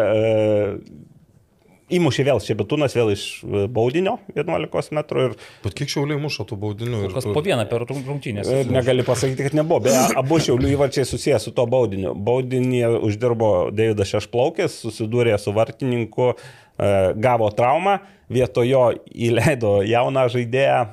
įmušė 1.97 2.23
vėl 2.27 2.39
Šebetūnas, 2.43 2.93
vėl 2.97 3.11
iš 3.15 3.23
e, 3.43 3.63
baudinio 3.67 4.17
11 4.37 4.93
metrų 4.97 5.25
ir 5.29 5.35
Bet 5.63 5.73
kiek 5.79 5.89
Šiauliai 5.91 6.19
muša 6.21 6.45
tų 6.49 6.57
baudinių? 6.61 7.01
ir 7.07 7.13
Kas 7.15 7.25
po 7.25 7.41
vieną 7.45 7.65
per 7.69 7.85
rung- 7.89 8.05
rungtynės. 8.07 8.47
Ir 8.61 8.71
negali 8.73 9.03
pasakyti, 9.07 9.47
kad 9.49 9.57
nebuvo. 9.57 9.81
Beje, 9.87 10.01
abu 10.19 10.39
šiaulių 10.39 10.71
įvarčiai 10.75 11.05
susijęs 11.09 11.47
su 11.49 11.51
to 11.57 11.65
baudiniu. 11.69 12.15
Baudinį 12.15 12.83
uždirbo 13.09 13.51
Davidas 13.75 14.11
Šešplaukis, 14.13 14.79
susidūrė 14.85 15.37
su 15.41 15.53
vartininku, 15.57 16.33
e, 16.33 17.13
gavo 17.17 17.49
traumą, 17.51 17.99
vietojo 18.29 18.91
įleido 19.13 19.79
jauną 19.89 20.27
žaidėją. 20.29 20.83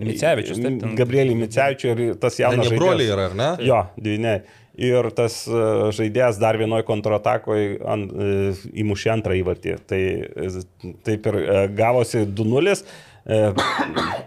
Micevičius, 0.00 0.56
taip, 0.56 0.78
ten- 0.80 0.94
Gabrielį 0.96 1.34
Micevičių 1.36 1.90
ir 1.92 2.14
tas 2.20 2.38
jaunas 2.40 2.70
ne 2.70 2.78
broliai 2.78 3.10
yra, 3.12 3.26
ar 3.30 3.34
ne? 3.36 3.48
Jo, 3.66 3.82
dvyniai. 4.00 4.40
Ir 4.76 5.08
tas 5.16 5.38
e, 5.48 5.58
žaidėjas 5.96 6.36
dar 6.40 6.58
vienoje 6.60 6.84
kontratakoje 6.84 7.78
ant, 7.88 8.10
e, 8.12 8.52
įmušė 8.82 9.12
antrą 9.14 9.36
įvartį. 9.38 9.76
Tai 9.88 10.00
e, 10.00 10.48
taip 11.06 11.28
ir 11.32 11.38
gavosi 11.78 12.26
2-0. 12.28 12.74
E, 13.26 13.38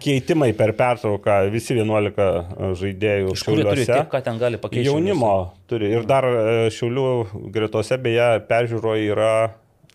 Keitimai 0.04 0.50
per 0.58 0.74
pertrauką, 0.80 1.36
visi 1.54 1.76
11 1.78 2.74
žaidėjų 2.82 3.36
Iš 3.36 3.44
kur 3.46 3.60
jie 3.60 3.68
turi 3.68 3.86
šiauliuose. 3.86 3.94
tiek, 3.94 4.10
ką 4.12 4.24
ten 4.26 4.40
gali 4.42 4.60
pakeisti? 4.60 4.88
Jaunimo 4.90 5.34
turi. 5.70 5.92
Ir 5.94 6.08
dar 6.10 6.26
šiaulių 6.74 7.06
gretose 7.54 8.00
beje 8.02 8.32
peržiūroje 8.50 9.06
yra 9.14 9.32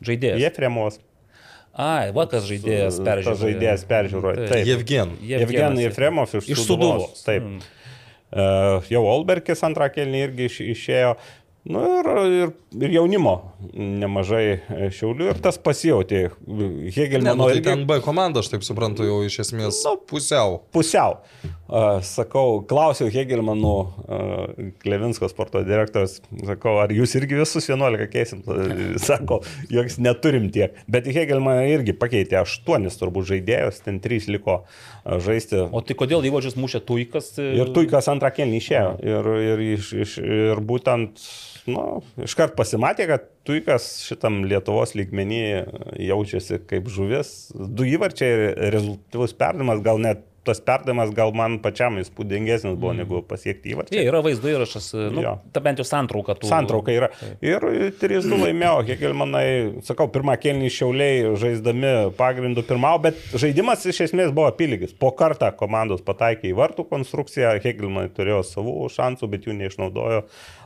Žaidėjas. 0.04 0.40
Jefremovas. 0.42 1.00
Ai, 1.74 2.12
va 2.14 2.28
kas 2.30 2.44
žaidėjas 2.46 3.00
peržiūrėjo. 3.02 3.32
Tas 3.32 3.40
žaidėjas 3.42 3.84
peržiūroje. 3.90 4.44
Taip. 4.50 4.68
Jevgen. 4.68 5.14
Evgenij 5.40 5.88
Jefremov 5.88 6.30
iš, 6.38 6.46
Iš. 6.54 6.60
Sūduvos. 6.68 7.24
Taip. 7.26 7.42
Mm. 7.42 7.64
Uh, 8.34 8.82
jau 8.90 9.04
Olberkis 9.06 9.62
antrą 9.62 9.86
kelnį 9.94 10.24
irgi 10.26 10.48
iš, 10.50 10.60
išėjo. 10.74 11.14
Nu 11.64 11.80
ir, 11.80 12.08
ir, 12.28 12.50
ir 12.76 12.90
jaunimo 12.92 13.30
nemažai 13.72 14.42
e, 14.52 14.88
šiaulių 14.92 15.30
ir 15.30 15.38
tas 15.46 15.56
pasijauti. 15.56 16.18
Ne, 16.44 16.66
Hegelmano 16.92 17.38
nu, 17.38 17.46
tai 17.46 17.54
irgi 17.56 17.64
ten 17.70 17.86
B 17.88 17.96
komanda, 18.04 18.42
aš 18.44 18.50
taip 18.52 18.66
suprantu, 18.66 19.06
jau 19.08 19.22
iš 19.24 19.38
esmės 19.46 19.78
Nu, 19.86 19.94
pusiau. 20.10 20.58
pusiau. 20.76 21.22
Sakau, 22.04 22.60
klausiau 22.68 23.08
Hegelmanų, 23.12 23.74
Klevinsko 24.82 25.28
sporto 25.32 25.62
direktorius, 25.64 26.18
sakau, 26.44 26.76
ar 26.82 26.92
jūs 26.92 27.14
irgi 27.16 27.38
visus 27.38 27.68
11 27.70 28.10
keisim? 28.12 28.42
Sako, 29.06 29.40
joks 29.72 29.96
neturim 30.02 30.50
tiek. 30.54 30.76
Bet 30.90 31.08
Hegelmaną 31.08 31.64
irgi 31.72 31.96
pakeitė 31.96 32.42
8 32.42 32.90
turbūt 33.00 33.30
žaidėjus, 33.32 33.80
ten 33.86 34.00
3 34.04 34.28
liko 34.34 34.60
žaisti. 35.04 35.64
O 35.72 35.80
tai 35.84 35.96
kodėl 35.98 36.26
įvažius 36.28 36.58
mušė 36.60 36.82
tuikas? 36.84 37.32
Ir 37.40 37.72
Tuikas 37.74 38.10
antrą 38.12 38.30
kelnį 38.34 38.60
išėjo. 38.60 38.92
Ir, 39.04 39.30
ir, 39.48 39.64
iš, 39.78 39.90
iš, 40.04 40.18
ir 40.20 40.60
būtent, 40.64 41.24
nu, 41.70 41.86
iškart 42.28 42.58
pasimatė, 42.58 43.08
kad 43.08 43.26
Tuikas 43.44 43.88
šitam 44.04 44.42
Lietuvos 44.48 44.94
lygmenį 44.96 45.42
jaučiasi 46.00 46.60
kaip 46.68 46.92
žuvis. 46.92 47.34
Du 47.56 47.88
įvarčiai 47.88 48.30
ir 48.36 48.72
rezultatyvus 48.76 49.36
perdavimas, 49.40 49.82
gal 49.84 50.00
net 50.00 50.24
tas 50.44 50.60
perdavimas 50.64 51.10
gal 51.16 51.32
man 51.36 51.58
pačiam 51.64 51.96
įspūdingesnis 52.00 52.76
buvo 52.80 52.92
negu 52.96 53.22
pasiekti 53.26 53.72
įvarčiai. 53.74 53.98
Jie 53.98 54.08
yra 54.10 54.20
vaizdo 54.24 54.50
įrašas, 54.52 54.90
nu, 55.14 55.22
Jo. 55.24 55.34
ta 55.54 55.62
bent 55.64 55.80
jau 55.80 55.86
santrauka 55.88 56.36
tų. 56.38 56.48
Santrauka 56.50 56.92
yra. 56.94 57.08
Ir 57.44 57.64
3-2 58.00 58.40
laimėjo, 58.44 58.76
kiek 58.90 59.04
ir 59.08 59.16
manai, 59.16 59.46
sakau, 59.86 60.08
pirmą 60.12 60.36
kelnį 60.42 60.70
šiauliai 60.74 61.34
žaisdami 61.40 61.94
pagrindų 62.18 62.66
pirmavo, 62.68 63.02
bet 63.08 63.20
žaidimas 63.34 63.84
iš 63.90 64.02
esmės 64.08 64.34
buvo 64.36 64.48
apylygis. 64.52 64.92
Po 64.98 65.12
kartą 65.16 65.50
komandos 65.56 66.04
pataikė 66.04 66.50
į 66.52 66.58
vartų 66.60 66.86
konstrukciją, 66.92 67.56
Hegelmanai 67.64 68.10
turėjo 68.14 68.42
savų 68.50 68.90
šansų, 68.94 69.30
bet 69.32 69.48
jų 69.48 69.56
neišnaudojo, 69.62 70.24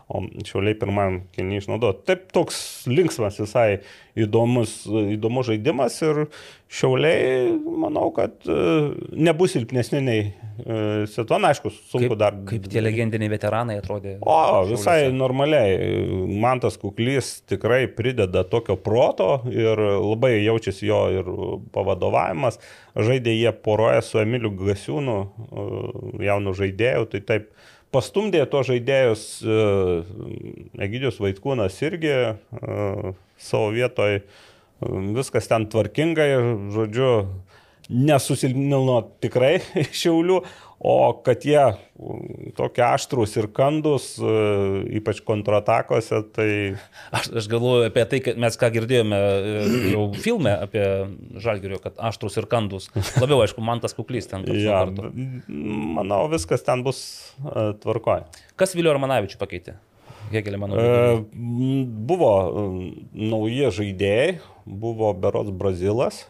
o 0.09 0.23
šiauliai 0.49 0.77
pirmam 0.81 1.23
kelnį 1.37 1.59
išnaudojo. 1.61 1.99
Taip 2.09 2.31
toks 2.33 2.59
linksmas 2.89 3.37
visai 3.43 3.81
įdomus, 4.19 4.81
įdomus 4.89 5.51
žaidimas 5.51 5.99
ir 6.03 6.25
šiauliai, 6.73 7.53
manau, 7.81 8.09
kad 8.17 8.35
e, 8.49 8.57
nebus 9.17 9.53
silpnesni 9.55 10.01
nei 10.05 10.23
e, 10.25 10.79
Sitona, 11.13 11.53
aišku, 11.53 11.71
sunku 11.93 12.11
Kaip, 12.13 12.17
dar. 12.21 12.39
kaip 12.49 12.67
tie 12.73 12.83
legendiniai 12.83 13.31
veteranai 13.33 13.79
atrodė. 13.83 14.17
O, 14.25 14.39
visai 14.69 15.05
Šiauliuose. 15.05 15.19
normaliai. 15.21 15.77
Mantas 16.41 16.81
Kuklys 16.81 17.39
tikrai 17.49 17.85
prideda 17.93 18.43
tokio 18.49 18.77
proto 18.81 19.43
ir 19.53 19.81
labai 19.81 20.35
jaučiasi 20.43 20.89
jo 20.91 21.03
ir 21.21 21.31
pavadovavimas. 21.77 22.61
Žaidė 22.99 23.37
jie 23.37 23.53
poroje 23.65 24.03
su 24.09 24.21
Emiliu 24.25 24.51
Gasiūnu, 24.59 25.19
e, 25.25 25.69
jaunu 26.29 26.57
žaidėju, 26.59 27.09
tai 27.15 27.25
taip 27.33 27.53
pastumdė 27.95 28.45
to 28.51 28.63
žaidėjus 28.67 29.25
e, 29.43 29.59
Egidijus 30.87 31.21
Vaitkūnas 31.23 31.79
irgi 31.87 32.15
e, 32.15 32.33
savo 33.41 33.71
vietoje. 33.75 34.23
Viskas 35.17 35.49
ten 35.51 35.67
tvarkingai, 35.67 36.29
žodžiu, 36.71 37.11
nesusilpnino 37.89 39.01
tikrai 39.23 39.57
šiaulių, 40.01 40.43
o 40.81 41.13
kad 41.27 41.43
jie 41.43 41.59
mm, 41.59 42.53
tokie 42.59 42.85
aštrus 42.87 43.35
ir 43.41 43.49
kandus, 43.55 44.13
e, 44.23 44.35
ypač 45.01 45.21
kontratakose, 45.27 46.21
tai 46.35 46.51
Aš, 47.15 47.31
aš 47.41 47.49
galvoju 47.51 47.89
apie 47.89 48.05
tai, 48.11 48.21
kad 48.23 48.39
mes 48.39 48.59
ką 48.61 48.71
girdėjome 48.77 49.19
e, 49.19 49.67
jau 49.95 50.05
filme 50.15 50.55
apie 50.55 50.85
Žalgirio, 51.43 51.81
kad 51.83 51.99
aštrus 52.11 52.39
ir 52.39 52.47
kandus. 52.51 52.89
Labiau, 53.19 53.43
aišku, 53.43 53.65
man 53.65 53.83
tas 53.83 53.97
kuklys 53.97 54.31
ten. 54.31 54.47
ja, 54.55 54.85
manau, 55.49 56.25
viskas 56.31 56.63
ten 56.67 56.87
bus 56.87 57.03
e, 57.43 57.73
tvarkoje. 57.83 58.29
Kas 58.59 58.79
Vilio 58.79 58.95
Romanavičių 58.95 59.41
pakeitė? 59.41 59.79
Hegelė, 60.31 60.59
mano. 60.61 60.79
E, 60.79 61.21
Buvo 62.09 62.33
nauji 63.17 63.71
žaidėjai, 63.81 64.39
buvo 64.69 65.15
Berots 65.17 65.51
Brazilas. 65.55 66.27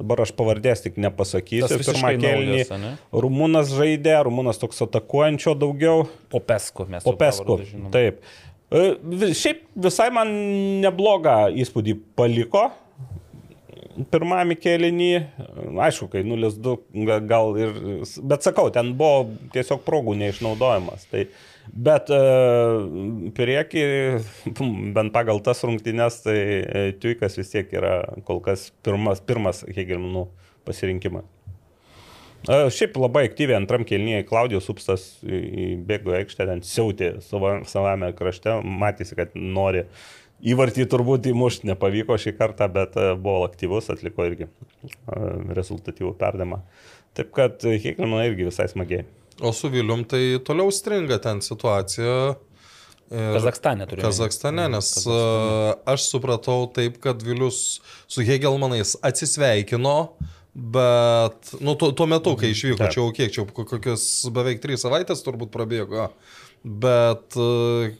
Dabar 0.00 0.22
aš 0.24 0.30
pavardės 0.34 0.80
tik 0.86 0.96
nepasakysiu. 0.96 1.76
Pirmą 1.84 2.14
naujas, 2.22 2.70
ane? 2.72 2.92
Rumunas 3.12 3.72
žaidė, 3.76 4.14
Rumunas 4.24 4.58
toks 4.62 4.80
atakuojančio 4.86 5.52
daugiau. 5.60 6.06
Popesku 6.32 6.86
mes. 6.88 7.04
Popesku. 7.04 7.58
Taip. 7.92 8.22
E, 8.72 9.34
Šiaip 9.36 9.66
visai 9.84 10.08
man 10.16 10.32
neblogą 10.82 11.50
įspūdį 11.60 11.98
paliko. 12.16 12.70
Pirmame 14.08 14.54
kėlinį, 14.56 15.08
aišku, 15.84 16.06
kai 16.14 16.22
0-2 16.24 16.78
ga- 17.04 17.18
gal 17.28 17.50
ir, 17.60 17.74
bet 18.24 18.40
sakau, 18.46 18.70
ten 18.72 18.94
buvo 18.96 19.26
tiesiog 19.52 19.82
progų 19.84 20.14
neišnaudojimas. 20.16 21.04
Tai, 21.12 21.26
bet 21.70 22.10
e, 22.10 22.20
prieki, 23.36 23.82
bent 24.94 25.12
pagal 25.14 25.42
tas 25.44 25.62
rungtynes, 25.64 26.22
tai 26.24 26.38
e, 26.38 26.82
Tuikas 27.00 27.38
vis 27.38 27.52
tiek 27.52 27.70
yra 27.74 28.00
kol 28.26 28.42
kas 28.44 28.70
pirmas, 28.84 29.22
pirmas 29.24 29.62
Hegelmanų 29.68 30.26
pasirinkimas. 30.66 31.28
E, 32.48 32.58
Šiaip 32.74 32.98
labai 32.98 33.26
aktyviai 33.28 33.60
antram 33.60 33.86
kelnyje 33.88 34.24
Klaudijos 34.28 34.70
Upstas 34.72 35.06
į 35.22 35.76
aikštę, 36.18 36.48
ten 36.48 36.64
siautė 36.66 37.14
savo, 37.24 37.60
savame 37.70 38.10
krašte, 38.18 38.58
matėsi, 38.64 39.16
kad 39.18 39.36
nori 39.38 39.86
įvartį 40.42 40.88
turbūt 40.90 41.30
įmušti, 41.30 41.70
nepavyko 41.70 42.18
šį 42.18 42.34
kartą, 42.34 42.66
bet 42.72 42.98
buvo 43.22 43.46
aktyvus, 43.46 43.92
atliko 43.94 44.26
irgi 44.26 44.50
rezultatyvų 45.54 46.16
perdamą. 46.18 46.64
Taip 47.14 47.30
kad 47.36 47.62
Hegelmanų 47.62 48.32
irgi 48.32 48.48
visai 48.48 48.66
smagiai. 48.72 49.06
O 49.42 49.50
su 49.52 49.68
Vilium 49.72 50.04
tai 50.06 50.38
toliau 50.46 50.70
stringa 50.70 51.18
ten 51.22 51.40
situacija. 51.42 52.34
Ir- 53.12 53.34
Kazakstane 53.36 53.84
turėjo. 53.90 54.06
Kazakstane, 54.06 54.68
nes 54.72 54.86
Kazakstane. 54.94 55.74
aš 55.92 56.04
supratau 56.08 56.68
taip, 56.72 57.00
kad 57.02 57.20
Vilius 57.26 57.80
su 58.08 58.22
Hegelmanais 58.24 58.94
atsisveikino, 59.04 59.96
bet, 60.54 61.52
nu, 61.60 61.74
tuo, 61.76 61.90
tuo 61.96 62.06
metu, 62.08 62.32
kai 62.40 62.52
išvyko, 62.54 62.78
Taip. 62.80 62.94
čia 62.94 63.00
jau 63.02 63.10
kiek, 63.16 63.32
čia 63.34 63.44
kokios 63.52 64.06
beveik 64.32 64.62
trys 64.64 64.84
savaitės 64.86 65.20
turbūt 65.26 65.52
prabėgo, 65.52 66.06
bet 66.64 67.36
e, 67.36 67.92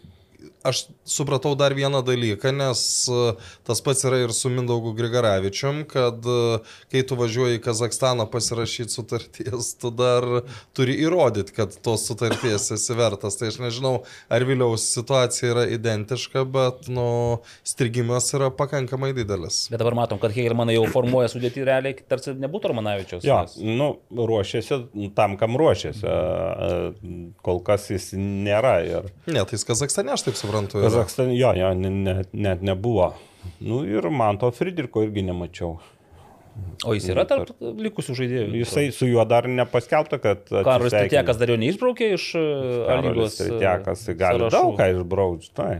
aš 0.69 0.85
supratau 1.09 1.55
dar 1.59 1.75
vieną 1.75 2.01
dalyką, 2.07 2.53
nes 2.55 2.83
e, 3.11 3.33
tas 3.67 3.81
pats 3.83 4.05
yra 4.07 4.21
ir 4.23 4.33
su 4.37 4.51
Mindaugu 4.53 4.93
Grigaravičium, 4.99 5.83
kad 5.91 6.23
e, 6.29 6.59
kai 6.93 7.03
tu 7.09 7.19
važiuoji 7.19 7.59
į 7.59 7.63
Kazakstaną 7.65 8.29
pasirašyti 8.31 8.95
sutarties, 8.95 9.73
tu 9.83 9.91
dar 9.91 10.27
turi 10.77 10.95
įrodyti, 11.03 11.55
kad 11.57 11.75
tos 11.83 12.07
sutarties 12.07 12.69
esi 12.77 12.97
vertas. 12.99 13.41
Tai 13.41 13.51
aš 13.51 13.59
nežinau, 13.65 13.95
ar 14.31 14.47
Viliaus 14.47 14.85
situacija 14.95 15.51
yra 15.55 15.67
identiška, 15.75 16.45
bet, 16.55 16.87
nu, 16.93 17.09
strigimas 17.67 18.31
yra 18.37 18.53
pakankamai 18.55 19.11
didelis. 19.17 19.65
Bet 19.73 19.83
dabar 19.83 19.97
matom, 19.99 20.21
kad 20.23 20.31
Hegelmanai 20.37 20.79
jau 20.79 20.87
formuoja 20.93 21.33
sudėti 21.33 21.65
realiai, 21.67 21.99
tarsi 22.09 22.37
nebūtų 22.39 22.71
Romanavičiaus. 22.73 23.27
Jo, 23.27 23.43
nes- 23.49 23.59
nu, 23.59 23.91
ruošiasi 24.15 24.83
tam, 25.19 25.35
kam 25.41 25.59
ruošiasi. 25.59 26.07
Kol 27.43 27.61
kas 27.67 27.89
jis 27.91 28.13
nėra 28.19 28.77
ir 28.87 29.11
Ne, 29.27 29.43
tai 29.43 29.57
jis 29.57 29.65
Kazakstane, 29.69 30.13
aš 30.15 30.23
taip 30.27 30.37
suprantu. 30.37 30.52
Yra. 30.53 30.85
Kazakstane, 30.87 31.35
jo, 31.39 31.53
jo, 31.59 31.73
net 31.79 31.99
ne, 32.07 32.15
net 32.49 32.63
nebuvo. 32.65 33.13
Nu 33.63 33.83
ir 33.89 34.07
man 34.13 34.39
to 34.39 34.53
Friedricho 34.55 35.03
irgi 35.07 35.25
nemačiau. 35.27 35.77
O 36.85 36.93
jis 36.97 37.07
yra 37.13 37.25
tarp 37.29 37.53
likusių 37.63 38.17
žaidėjų. 38.19 38.49
Jisai 38.61 38.85
su 38.93 39.07
juo 39.09 39.23
dar 39.29 39.47
nepaskelbta, 39.49 40.19
kad... 40.21 40.43
Atsisveikino. 40.45 41.07
Titiekas 41.09 41.39
dar 41.41 41.53
jo 41.53 41.57
neišbraukė 41.63 42.11
iš 42.17 42.27
e, 42.37 42.43
A 42.43 42.99
Karolis 42.99 43.15
lygos. 43.17 43.39
e, 43.39 43.47
Tretjakas 43.49 44.05
gali 44.11 44.43
sąrašų. 44.43 44.53
daug 44.59 44.75
ką 44.81 44.89
išbraukti. 44.93 45.51
Tai. 45.57 45.71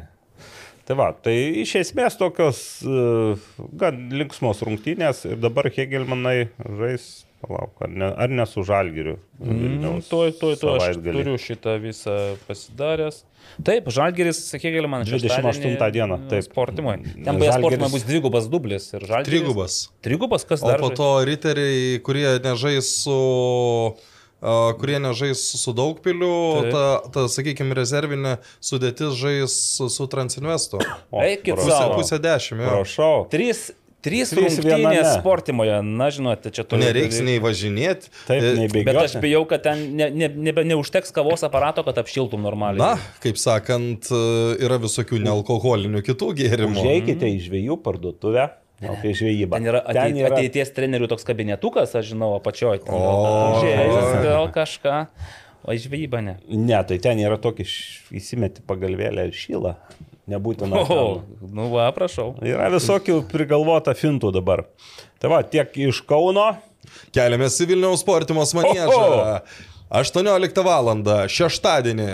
tai 0.89 0.97
va, 1.03 1.11
tai 1.27 1.37
iš 1.65 1.75
esmės 1.83 2.17
tokios 2.21 2.63
uh, 2.89 3.51
gan 3.83 4.01
linksmos 4.17 4.63
rungtynės 4.65 5.27
ir 5.29 5.43
dabar 5.43 5.69
Hegelmanai 5.75 6.49
žais, 6.81 7.11
palauk, 7.43 7.75
ar 7.85 7.91
ne, 7.91 8.09
ar 8.25 8.31
ne 8.33 8.47
su 8.47 8.63
Žalgiriu. 8.65 9.19
Mm, 9.43 10.01
Tuoj, 10.09 10.33
tuoj, 10.41 10.57
tuoj, 10.63 10.79
aš 10.89 11.01
turiu 11.03 11.35
šitą 11.43 11.75
visą 11.83 12.15
pasidaręs. 12.49 13.23
Taip, 13.67 13.91
Žalgeris, 13.93 14.39
sakykime, 14.53 14.87
man 14.89 15.03
28 15.05 15.91
dieną, 15.93 16.21
taip. 16.31 16.47
Sportimui. 16.47 16.97
Ten 17.25 17.37
beje, 17.43 17.51
Žalgiris- 17.51 17.59
sportimui 17.59 17.91
bus 17.93 18.07
dvigubas 18.09 18.47
dublis 18.53 18.87
ir 18.95 19.05
Žalgeris. 19.05 19.29
Trigubas. 19.29 19.77
Trigubas, 20.07 20.47
kas 20.49 20.63
O 20.63 20.71
dar? 20.71 20.81
po 20.81 20.89
to 20.95 21.11
riteriai, 21.27 21.99
kurie 22.07 22.39
nežais 22.45 22.89
su... 23.03 23.19
a, 24.43 24.73
kurie 24.79 24.99
nežais 24.99 25.39
su 25.59 25.71
daugpiliu, 25.77 26.71
ta, 26.73 26.87
ta 27.15 27.27
sakykime, 27.31 27.75
rezervinė 27.79 28.37
sudėtis 28.63 29.15
žais 29.21 29.53
su, 29.77 29.87
su 29.93 30.07
Transinvestu. 30.11 30.81
O, 31.11 31.21
Eikit 31.23 31.61
sau. 31.63 31.93
Pusę 31.99 32.19
dešimt, 32.19 32.63
jo. 32.65 32.73
Prašau. 32.73 33.21
Trys, 33.31 33.69
trys, 34.05 34.33
Trys 34.35 34.59
rungtynės 34.61 35.13
sportimoje, 35.19 35.79
na 35.87 36.09
žinote, 36.15 36.51
čia 36.55 36.65
toliau. 36.69 36.89
Nereiks 36.91 37.21
nei 37.25 37.39
važinėti. 37.43 38.11
Taip, 38.29 38.47
nei 38.59 38.67
Bet 38.71 38.91
aš 38.91 39.17
bėgioti. 39.17 39.23
bijau, 39.25 39.43
kad 39.51 39.65
ten 39.67 39.85
ne, 39.99 40.09
ne, 40.11 40.29
ne, 40.29 40.55
neužteks 40.73 41.15
kavos 41.15 41.45
aparato, 41.47 41.85
kad 41.87 42.01
apšiltum 42.03 42.43
normaliai. 42.45 42.83
Na, 42.83 43.19
kaip 43.25 43.39
sakant, 43.41 44.11
yra 44.63 44.81
visokių 44.83 45.23
nealkoholinių 45.27 46.03
kitų 46.11 46.33
gėrimų. 46.43 46.83
Užeikite 46.83 47.31
į 47.31 47.39
žvėjų 47.47 47.79
parduotuvę. 47.87 48.51
Apie 48.83 49.13
žvejybą. 49.15 49.61
Ten 49.61 49.69
yra, 49.71 49.79
ateit, 49.87 50.01
ten 50.11 50.17
yra 50.19 50.35
ateities 50.35 50.73
trenerių 50.75 51.07
toks 51.13 51.23
kabinetukas, 51.29 51.93
aš 51.95 52.09
žinau, 52.17 52.33
apačioj. 52.41 52.81
Ten, 52.83 52.97
O. 52.99 53.61
Užėjus, 53.61 54.09
gal 54.25 54.49
kažką. 54.57 54.97
O 55.63 55.77
į 55.77 55.85
žvejybą 55.85 56.23
ne. 56.27 56.35
Ne, 56.51 56.81
tai 56.89 56.97
ten 56.99 57.21
yra 57.23 57.37
tokia 57.39 57.63
įsimeti 58.19 58.65
pagalvėlę 58.67 59.29
ir 59.29 59.37
šyla. 59.39 59.77
Nebūtina. 60.31 60.85
O, 60.85 60.85
ten. 60.87 61.49
nu 61.57 61.67
va, 61.73 61.89
prašau. 61.95 62.37
Yra 62.47 62.69
visokių 62.71 63.25
prigalvota 63.31 63.95
fintų 63.99 64.31
dabar. 64.37 64.67
Tai 65.23 65.33
va, 65.33 65.43
tiek 65.43 65.75
iš 65.89 66.05
Kauno. 66.07 66.53
Keliamės 67.15 67.59
į 67.63 67.73
Vilniaus 67.73 68.03
sportimos 68.05 68.55
manėžą. 68.55 69.01
Oho! 69.03 69.35
18 69.93 70.63
val. 70.65 70.89
šeštadienį 71.29 72.09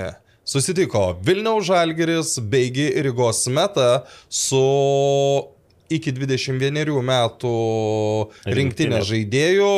susitiko 0.48 1.12
Vilniaus 1.22 1.68
Žalgeris 1.68 2.38
beigi 2.40 2.88
Rygos 3.06 3.44
meta 3.52 4.02
su 4.28 4.64
iki 5.92 6.12
21 6.12 6.98
metų 7.12 7.54
rinktinės 8.48 9.08
žaidėjų. 9.12 9.72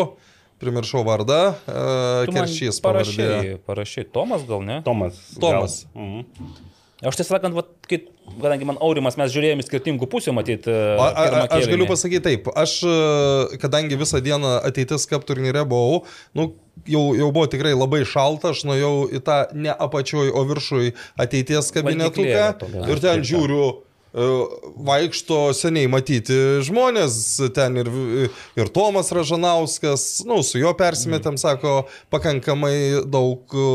Primiršau 0.61 1.01
vardą, 1.07 1.55
man 1.65 2.35
Keršys 2.37 2.83
parašei, 2.85 3.55
parašei. 3.65 4.05
Tomas 4.13 4.43
gal 4.45 4.61
ne? 4.61 4.83
Tomas. 4.85 5.17
Tomas. 5.41 5.79
Gal. 5.95 6.03
Mhm. 6.05 6.67
Aš 7.01 7.17
tiesą 7.17 7.37
sakant, 7.39 7.57
vat, 7.57 7.69
kai, 7.89 8.03
kadangi 8.43 8.67
man 8.69 8.77
aurimas, 8.85 9.17
mes 9.17 9.31
žiūrėjome 9.33 9.65
skirtingų 9.65 10.09
pusių, 10.13 10.35
matyt. 10.37 10.67
A, 10.69 11.07
a, 11.09 11.25
a, 11.25 11.45
aš 11.57 11.69
galiu 11.71 11.87
pasakyti 11.89 12.21
taip, 12.27 12.51
aš, 12.53 12.75
e, 12.85 13.61
kadangi 13.63 13.97
visą 14.01 14.21
dieną 14.25 14.59
ateitis 14.69 15.09
kap 15.09 15.25
turnyre 15.29 15.65
buvau, 15.69 16.03
nu, 16.37 16.51
jau, 16.85 17.05
jau 17.17 17.31
buvo 17.33 17.47
tikrai 17.49 17.73
labai 17.73 18.03
šalta, 18.09 18.53
aš 18.53 18.67
nuėjau 18.69 18.93
į 19.17 19.23
tą 19.25 19.39
ne 19.57 19.73
apačioj, 19.73 20.29
o 20.29 20.45
viršui 20.51 20.93
ateities 21.25 21.73
kabinetuką 21.77 22.85
ir 22.85 23.03
ten 23.07 23.25
žiūriu 23.25 23.65
e, 23.65 23.90
vaikšto 24.13 25.53
seniai 25.55 25.87
matyti 25.91 26.37
žmonės, 26.67 27.15
ten 27.55 27.79
ir, 27.79 27.91
ir 28.59 28.71
Tomas 28.75 29.13
Ražanauskas, 29.15 30.25
nu, 30.27 30.41
su 30.47 30.59
juo 30.59 30.73
persimetėm, 30.79 31.39
sako, 31.41 31.85
pakankamai 32.11 33.07
daug 33.07 33.55
e, 33.55 33.69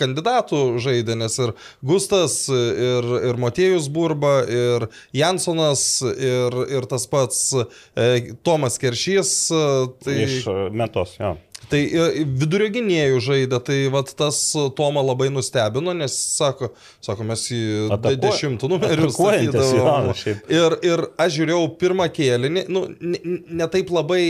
kandidatų 0.00 0.62
žaidė, 0.82 1.18
nes 1.18 1.38
ir 1.42 1.54
Gustas, 1.82 2.44
ir, 2.50 3.10
ir 3.32 3.40
Motiejus 3.42 3.90
Burba, 3.92 4.40
ir 4.46 4.88
Jansonas, 5.16 5.84
ir, 6.14 6.60
ir 6.70 6.88
tas 6.90 7.08
pats 7.10 7.42
e, 7.58 8.36
Tomas 8.46 8.78
Keršys. 8.80 9.34
e, 9.50 9.68
Tai... 10.04 10.18
Iš 10.28 10.42
e, 10.46 10.58
metos, 10.70 11.18
jo. 11.18 11.34
Tai 11.70 11.78
e, 11.86 12.24
vidurio 12.26 12.66
gynėjų 12.74 13.20
žaidė, 13.22 13.60
tai 13.62 13.76
vat, 13.94 14.10
tas 14.18 14.38
Tomą 14.78 15.02
labai 15.06 15.28
nustebino, 15.30 15.92
nes 15.94 16.14
sako, 16.36 16.72
sako 17.04 17.26
mes 17.28 17.44
į 17.54 17.60
Atakuo- 17.94 18.18
dešimtų 18.24 18.70
numerių 18.72 19.10
statydavom. 19.14 20.10
šiaip. 20.18 20.42
Ir, 20.50 20.76
ir 20.90 21.04
aš 21.22 21.36
žiūrėjau 21.38 21.62
pirmą 21.80 22.08
kėlinį, 22.16 22.64
nu, 22.74 22.84
ne, 23.00 23.20
ne 23.62 23.68
taip 23.70 23.92
labai 23.94 24.20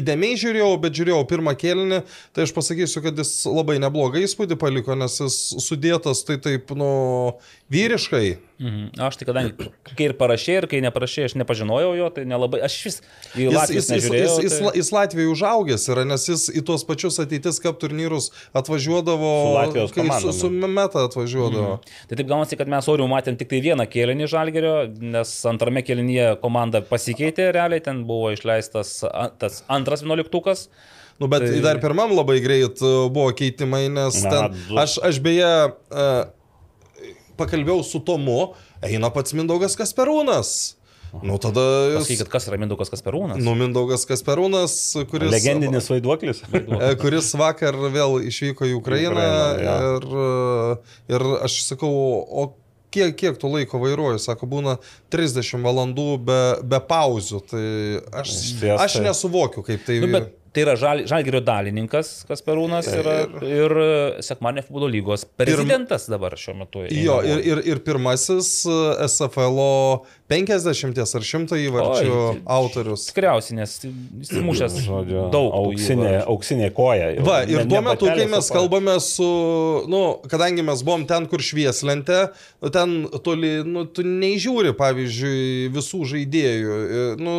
įdėmiai 0.00 0.38
žiūrėjau, 0.40 0.70
bet 0.84 0.96
žiūrėjau 1.00 1.20
pirmą 1.30 1.56
kėlinį, 1.58 2.02
tai 2.36 2.46
aš 2.46 2.54
pasakysiu, 2.56 3.02
kad 3.04 3.18
jis 3.18 3.32
labai 3.50 3.78
neblogą 3.82 4.22
įspūdį 4.24 4.58
paliko, 4.62 4.94
nes 4.98 5.18
jis 5.24 5.40
sudėtas 5.66 6.22
tai 6.28 6.38
taip, 6.42 6.70
nu, 6.78 6.92
vyriškai. 7.70 8.38
Mhm. 8.60 8.88
Aš 9.00 9.16
tai 9.16 9.26
kadangi, 9.28 9.68
kai 9.96 10.10
ir 10.10 10.14
parašė, 10.18 10.56
ir 10.60 10.66
kai 10.68 10.82
neparašė, 10.84 11.22
aš 11.30 11.34
nepažinojau 11.40 11.94
jo, 11.96 12.08
tai 12.12 12.26
nelabai, 12.28 12.58
aš 12.66 12.74
vis 12.84 12.98
į 13.32 13.46
Jis, 13.46 13.54
Latvijos 13.54 13.86
jis, 13.88 14.04
jis, 14.04 14.08
jis, 14.10 14.34
jis, 14.44 14.56
tai... 14.58 14.72
jis 14.76 14.90
Latvijoje 14.92 15.30
užaugęs 15.32 15.86
yra, 15.94 16.04
nes 16.10 16.26
jis 16.28 16.44
į 16.60 16.64
tuos 16.68 16.84
pačius 16.84 17.16
ateitis 17.22 17.62
kap 17.62 17.78
turnyrus 17.80 18.28
atvažiuodavo. 18.58 19.32
Su 19.46 19.54
Latvijos 19.56 19.94
kai 19.94 20.02
komandom. 20.02 20.34
Su, 20.36 20.50
su 20.50 20.72
meta 20.76 21.06
atvažiuodavo. 21.08 21.78
Mm. 21.78 21.98
Tai 22.10 22.20
taip 22.20 22.32
gaunasi, 22.34 22.58
kad 22.60 22.72
mes 22.74 22.90
Orių 22.92 23.08
matėm 23.08 23.38
tik 23.40 23.48
tai 23.54 23.62
vieną 23.64 23.86
kėlinį 23.88 24.28
Žalgerio, 24.34 24.74
nes 25.16 25.32
antrame 25.48 25.84
kėlinyje 25.86 26.34
komanda 26.42 26.82
pasikeitė 26.84 27.52
realiai, 27.56 27.80
ten 27.86 28.02
buvo 28.08 28.34
išleistas 28.34 28.98
tas 29.40 29.62
antras 29.72 30.04
vienuoliktukas. 30.04 30.66
Nu, 31.20 31.28
bet 31.28 31.46
tai... 31.46 31.62
dar 31.64 31.80
pirmam 31.80 32.12
labai 32.16 32.38
greit 32.44 32.80
uh, 32.84 33.06
buvo 33.12 33.32
keitimai, 33.36 33.86
nes 33.92 34.20
Na, 34.24 34.30
ten, 34.32 34.60
du. 34.68 34.76
aš, 34.80 34.96
aš 35.04 35.20
beje 35.24 35.50
uh, 35.68 36.28
pakalbėjau 37.40 37.80
su 37.86 38.02
Tomu, 38.04 38.52
eina 38.84 39.10
pats 39.14 39.34
Mindaugas 39.36 39.78
Kasperūnas. 39.80 40.52
Nu, 41.22 41.38
tada 41.42 41.60
jis... 41.90 42.04
Pasakykit, 42.04 42.28
kas 42.30 42.46
yra 42.46 42.58
Mindaugas 42.60 42.92
Kasperūnas. 42.92 43.40
Nu, 43.42 43.56
Mindaugas 43.58 44.06
Kasperūnas, 44.06 44.76
kuris... 45.10 45.32
Legendinis 45.32 45.90
vaiduoklis. 45.90 46.44
E, 46.80 46.94
kuris 47.00 47.32
vakar 47.38 47.76
vėl 47.90 48.20
išvyko 48.30 48.68
į 48.68 48.76
Ukrainą 48.78 49.10
Ukrainą, 49.10 49.96
ir, 49.96 50.06
e, 50.06 51.14
ir 51.16 51.24
aš 51.48 51.56
sakau, 51.66 51.90
o 51.90 52.46
kiek, 52.94 53.14
kiek 53.18 53.38
tu 53.40 53.50
laiko 53.50 53.80
vairuoji, 53.82 54.22
sako, 54.22 54.48
būna 54.50 54.76
30 55.12 55.64
valandų 55.66 56.08
be, 56.26 56.40
be 56.70 56.80
pauzių, 56.90 57.42
tai 57.50 57.64
aš, 58.22 58.36
Ties 58.60 58.84
aš 58.86 59.00
nesuvokiu, 59.04 59.64
kaip 59.66 59.82
tai... 59.86 59.98
Nu, 60.04 60.10
bet 60.14 60.36
tai 60.54 60.64
yra 60.64 60.76
žal, 60.78 61.04
Žalgerio 61.08 61.40
dalininkas 61.44 62.12
Kasperūnas 62.28 62.88
yra, 62.92 63.16
ir 63.46 63.74
Sekmanė 64.24 64.64
futbolo 64.66 64.88
lygos 64.90 65.26
prezidentas 65.38 66.08
dabar 66.10 66.36
šiuo 66.40 66.56
metu. 66.62 66.84
Jo, 66.90 67.20
ir, 67.26 67.42
ir, 67.52 67.62
ir 67.70 67.82
pirmasis 67.86 68.50
e, 68.66 68.78
SFL 69.06 69.60
50 70.30 71.00
ar 71.18 71.24
100 71.26 71.58
įvarčių 71.66 72.12
Oi, 72.14 72.36
autorius. 72.54 73.08
Tikriausiai, 73.10 73.56
nes 73.58 73.72
jis 73.82 74.30
mušęs 74.46 74.76
daug. 75.34 75.50
auksinė, 75.58 76.12
auksinė 76.30 76.68
koja. 76.76 77.08
jau. 77.16 77.24
Va, 77.26 77.40
ir 77.44 77.64
Ne- 77.64 77.66
tuo 77.72 77.80
metu, 77.82 78.06
kai 78.14 78.28
mes 78.30 78.46
koja. 78.46 78.60
kalbame 78.60 78.94
su, 79.02 79.26
nu, 79.90 80.02
kadangi 80.30 80.62
mes 80.66 80.84
buvom 80.86 81.02
ten, 81.10 81.26
kur 81.30 81.42
švieslentė, 81.42 82.20
nu, 82.62 82.70
ten 82.74 82.94
toli, 83.26 83.56
nu, 83.66 83.84
tu 83.90 84.06
neižiūri, 84.06 84.72
pavyzdžiui, 84.78 85.68
visų 85.74 86.04
žaidėjų. 86.14 86.80
Ir, 86.80 86.98
Nu, 87.20 87.34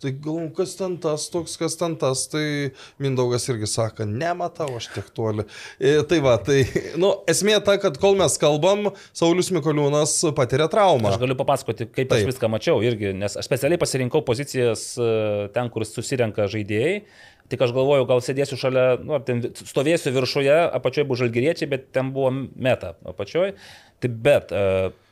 tai 0.00 0.10
galvom, 0.16 0.46
kas 0.56 0.72
ten 0.78 0.94
tas, 1.02 1.26
toks, 1.30 1.58
kas 1.60 1.74
ten 1.76 1.92
tas, 2.00 2.22
tai 2.32 2.70
Mindaugas 3.02 3.44
irgi 3.52 3.68
sako, 3.68 4.06
nematau 4.08 4.70
aš 4.78 4.86
tiek 4.94 5.10
toli. 5.14 5.44
E, 5.76 5.98
tai 6.08 6.22
va, 6.24 6.38
tai, 6.40 6.62
nu, 6.98 7.10
esmė 7.30 7.58
ta, 7.66 7.76
kad 7.82 7.98
kol 8.00 8.16
mes 8.18 8.38
kalbam, 8.40 8.88
Saulis 9.12 9.52
Mikoliūnas 9.52 10.14
patiria 10.38 10.70
traumą. 10.72 11.12
Aš 11.12 11.20
galiu 11.20 11.36
papasakoti, 11.38 11.86
kaip 11.92 12.08
Taip. 12.10 12.16
aš 12.24 12.29
viską 12.30 12.50
mačiau 12.52 12.80
irgi, 12.86 13.12
nes 13.16 13.36
aš 13.36 13.48
specialiai 13.48 13.80
pasirinkau 13.80 14.22
pozicijas 14.26 14.94
e, 14.96 15.10
ten, 15.54 15.70
kur 15.74 15.86
susirenka 15.88 16.48
žaidėjai. 16.50 17.02
Tik 17.50 17.64
aš 17.66 17.72
galvoju, 17.74 18.06
gal 18.06 18.20
sėdėsiu 18.22 18.56
šalia, 18.60 18.84
nu, 19.02 19.16
ten 19.26 19.42
stovėsiu 19.58 20.12
viršuje, 20.14 20.56
apačioje 20.70 21.08
buvo 21.08 21.18
žalgeriečiai, 21.18 21.66
bet 21.72 21.88
ten 21.90 22.12
buvo 22.14 22.30
meta 22.30 22.94
apačioje. 23.02 23.56
Tai 24.00 24.08
bet 24.08 24.52
e, 24.54 24.60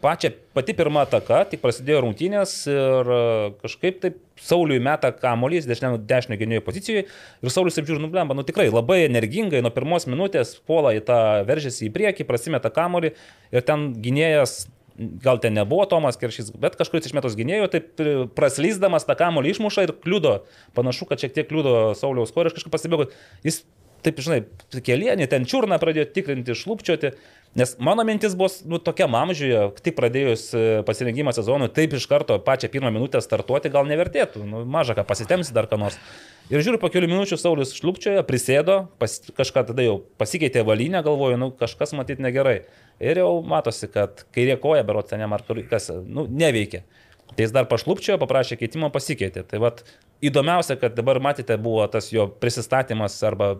pačia, 0.01 0.31
pati 0.57 0.73
pirma 0.73 1.03
ataka, 1.05 1.43
tik 1.51 1.61
prasidėjo 1.61 2.01
rungtynės 2.07 2.55
ir 2.71 3.11
e, 3.13 3.19
kažkaip 3.61 3.99
taip 4.05 4.23
Sauliui 4.39 4.79
meta 4.81 5.11
kamuolys 5.13 5.67
dešinio, 5.69 5.99
dešinio 6.09 6.39
gynėjo 6.41 6.63
pozicijoje 6.65 7.03
ir 7.05 7.53
Saulis 7.53 7.77
apžiūri, 7.83 8.01
nu, 8.01 8.09
blemba, 8.13 8.37
nu 8.39 8.47
tikrai 8.47 8.69
labai 8.71 9.03
energingai 9.09 9.61
nuo 9.67 9.75
pirmos 9.75 10.07
minutės 10.09 10.55
puola 10.65 10.95
į 10.97 11.03
tą 11.11 11.19
veržėsi 11.49 11.89
į 11.89 11.93
priekį, 11.99 12.25
prasimeta 12.29 12.71
kamuolį 12.73 13.13
ir 13.53 13.67
ten 13.67 13.91
gynėjas 13.99 14.63
gal 14.99 15.39
ten 15.39 15.55
nebuvo 15.55 15.87
Tomas 15.87 16.19
Keršys, 16.19 16.51
bet 16.59 16.77
kažkuris 16.79 17.09
iš 17.09 17.15
metos 17.17 17.39
gynėjų, 17.39 17.71
taip 17.73 18.03
e, 18.03 18.15
praslysdamas 18.35 19.07
tą 19.07 19.15
kamolį 19.19 19.55
išmuša 19.55 19.87
ir 19.87 19.95
kliudo. 20.03 20.41
Panašu, 20.77 21.07
kad 21.09 21.23
šiek 21.23 21.37
tiek 21.37 21.49
kliudo 21.51 21.95
Sauliaus 21.99 22.35
korį, 22.35 22.51
aš 22.51 22.59
kažkaip 22.59 22.75
pastebėjau, 22.75 23.07
kad 23.07 23.47
jis 23.47 23.63
taip, 24.05 24.21
žinai, 24.23 24.43
kelienį 24.85 25.29
ten 25.31 25.47
čiurną 25.49 25.79
pradėjo 25.83 26.09
tikrinti, 26.15 26.57
šlupčioti. 26.59 27.13
Nes 27.59 27.73
mano 27.83 28.05
mintis 28.05 28.35
buvo, 28.39 28.51
nu, 28.69 28.79
tokia 28.83 29.07
amžiuje, 29.09 29.63
tik 29.81 29.97
pradėjus 29.97 30.43
e, 30.53 30.65
pasirengimą 30.87 31.33
sezonui, 31.35 31.71
taip 31.75 31.95
iš 31.97 32.05
karto 32.11 32.37
pačią 32.45 32.69
pirmą 32.75 32.93
minutę 32.95 33.23
startuoti 33.25 33.73
gal 33.73 33.89
nevertėtų. 33.89 34.45
Nu, 34.47 34.65
maža 34.69 34.99
ką 34.99 35.07
pasitemsi 35.09 35.57
dar 35.57 35.71
ką 35.71 35.81
nors. 35.81 35.97
Ir 36.53 36.63
žiūriu, 36.65 36.81
po 36.81 36.89
kelių 36.93 37.09
minučių 37.11 37.37
Saulis 37.41 37.75
šlupčiojo, 37.77 38.21
prisėdo, 38.29 38.83
pas, 39.01 39.17
kažką 39.37 39.67
tada 39.73 39.85
jau 39.85 39.99
pasikeitė 40.21 40.63
valinę, 40.69 41.03
galvoju, 41.05 41.41
nu 41.41 41.51
kažkas 41.57 41.97
matyti 41.97 42.25
negerai. 42.25 42.63
Ir 43.03 43.21
jau 43.21 43.31
matosi, 43.47 43.87
kad 43.93 44.25
kairė 44.35 44.57
koja, 44.63 44.83
berots 44.87 45.13
ten 45.13 45.23
ar 45.23 45.45
kas, 45.71 45.91
nu, 46.07 46.27
neveikia. 46.27 46.83
Tai 47.29 47.45
jis 47.45 47.53
dar 47.55 47.69
pašlupčiojo, 47.71 48.19
paprašė 48.23 48.57
keitimo, 48.59 48.89
pasikeitė. 48.91 49.45
Tai 49.47 49.61
vad 49.63 49.83
įdomiausia, 50.25 50.79
kad 50.81 50.97
dabar 50.97 51.21
matėte, 51.23 51.59
buvo 51.61 51.85
tas 51.93 52.11
jo 52.11 52.27
prisistatymas 52.41 53.21
arba 53.29 53.53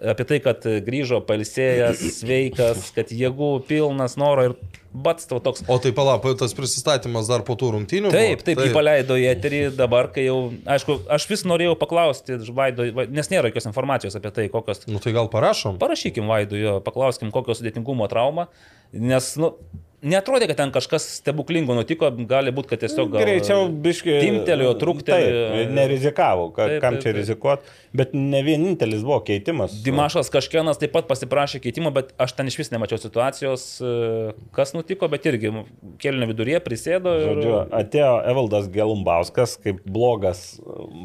apie 0.00 0.26
tai, 0.26 0.40
kad 0.42 0.64
grįžo 0.86 1.20
palsėjęs, 1.28 2.02
sveikas, 2.16 2.88
kad 2.96 3.12
jėgų 3.12 3.52
pilnas 3.68 4.16
noro 4.20 4.48
ir 4.48 4.56
bats 4.92 5.28
tau 5.30 5.38
toks. 5.42 5.62
O 5.70 5.78
tai 5.82 5.92
palap, 5.94 6.24
tas 6.38 6.54
prisistatymas 6.56 7.28
dar 7.30 7.44
po 7.46 7.54
tų 7.58 7.72
rungtynių. 7.76 8.10
buvo? 8.10 8.16
Taip, 8.16 8.42
taip, 8.46 8.62
jį 8.64 8.74
paleido 8.74 9.18
į 9.18 9.26
eterį 9.30 9.60
dabar, 9.78 10.10
kai 10.14 10.26
jau, 10.26 10.38
aišku, 10.66 11.00
aš 11.12 11.26
vis 11.30 11.44
norėjau 11.46 11.76
paklausti 11.78 12.40
Vaido, 12.56 12.86
nes 13.10 13.30
nėra 13.30 13.52
jokios 13.52 13.68
informacijos 13.70 14.18
apie 14.18 14.32
tai, 14.34 14.48
kokios. 14.52 14.82
Nu 14.90 15.02
tai 15.02 15.14
gal 15.16 15.30
parašom. 15.32 15.78
Parašykim 15.82 16.30
Vaidu, 16.30 16.58
jo, 16.58 16.74
paklauskim, 16.84 17.30
kokio 17.34 17.54
sudėtingumo 17.58 18.08
trauma, 18.10 18.48
nes, 18.90 19.30
nu, 19.40 19.54
netrodė, 20.02 20.48
kad 20.50 20.58
ten 20.60 20.72
kažkas 20.74 21.06
stebuklingo 21.18 21.74
nutiko, 21.76 22.08
gali 22.28 22.52
būti, 22.54 22.72
kad 22.72 22.82
tiesiog 22.84 23.12
gal... 23.12 23.22
Greičiau 23.24 23.66
biški. 23.84 24.16
Timtelėjo, 24.22 24.72
truktelėjo. 24.80 25.42
Taip, 25.52 25.72
nerizikavo, 25.76 26.48
ka, 26.56 26.68
Taip, 26.70 26.80
kam 26.84 26.96
taip, 26.96 27.04
čia 27.04 27.10
taip. 27.10 27.18
rizikuot. 27.20 27.68
Bet 28.00 28.14
ne 28.16 28.40
vienintelis 28.46 29.02
buvo 29.06 29.18
keitimas. 29.26 29.74
Dimašas 29.84 30.30
kažkienas 30.32 30.80
taip 30.80 30.94
pat 30.94 31.08
pasiprašė 31.10 31.60
keitimo, 31.64 31.92
bet 31.94 32.14
aš 32.22 32.36
ten 32.38 32.50
iš 32.50 32.58
vis 32.60 32.72
nemačiau 32.72 33.00
situacijos, 33.02 33.66
e, 33.82 33.94
kas 34.56 34.74
nutiko, 34.76 35.08
bet 35.10 35.26
irgi 35.30 35.52
kelnių 36.02 36.30
viduryje 36.32 36.62
prisėdo. 36.64 37.16
Ir... 37.18 37.26
Žodžiu, 37.30 37.54
atėjo 37.80 38.12
Evaldas 38.30 38.70
Gelumbauskas 38.72 39.56
kaip 39.60 39.82
blogas. 39.84 40.44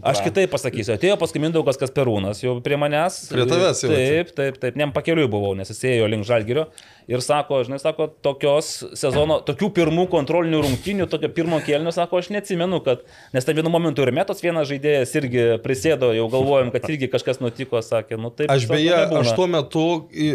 Aš 0.05 0.23
kitaip 0.25 0.53
pasakysiu, 0.53 0.95
atėjo 0.95 1.17
paskui 1.21 1.41
Mindaugas 1.43 1.79
Kasperūnas 1.81 2.43
jau 2.45 2.57
prie 2.65 2.79
manęs. 2.79 3.25
Prie 3.33 3.47
tavęs 3.49 3.85
jau 3.85 3.91
Taip, 3.95 4.35
taip, 4.37 4.59
taip, 4.61 4.77
nem 4.79 4.91
pakeliui 4.93 5.25
buvau, 5.31 5.55
nes 5.57 5.69
jis 5.71 5.81
ėjo 5.95 6.09
link 6.11 6.27
Žalgirio 6.27 6.67
ir 7.11 7.21
sako, 7.21 7.61
žinai, 7.65 7.79
sako, 7.81 8.07
tokios 8.25 8.84
sezono, 8.97 9.39
tokių 9.45 9.69
pirmų 9.75 10.05
kontrolinių 10.11 10.61
rungtynių, 10.65 11.07
tokio 11.11 11.29
pirmo 11.33 11.59
kėlinio, 11.63 11.93
sako, 11.95 12.21
aš 12.21 12.29
neatsimenu, 12.35 12.81
kad, 12.85 13.05
nes 13.35 13.47
ten 13.47 13.57
vienu 13.57 13.71
momentu 13.73 14.05
ir 14.05 14.11
metos 14.15 14.43
vienas 14.43 14.69
žaidėjas 14.69 15.15
irgi 15.19 15.45
prisėdo, 15.63 16.11
jau 16.15 16.27
galvojom, 16.33 16.71
kad 16.75 16.87
irgi 16.91 17.09
kažkas 17.13 17.41
nutiko, 17.43 17.81
sakė, 17.85 18.19
nu 18.21 18.31
taip. 18.33 18.51
Aš 18.53 18.67
beje, 18.69 18.93
nebūna. 18.93 19.23
aš 19.23 19.33
tuo 19.39 19.49
metu, 19.51 19.87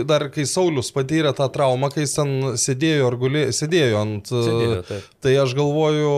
dar 0.09 0.29
kai 0.35 0.49
Saulis 0.49 0.93
patyrė 0.95 1.35
tą 1.37 1.51
traumą, 1.53 1.93
kai 1.95 2.07
jis 2.07 2.17
ten 2.19 2.37
sėdėjo, 2.61 3.15
gulė, 3.21 3.47
sėdėjo 3.57 4.03
ant... 4.03 4.31
Sėdėjo, 4.31 4.83
taip. 4.89 5.09
tai 5.23 5.37
aš 5.45 5.55
galvoju, 5.59 6.15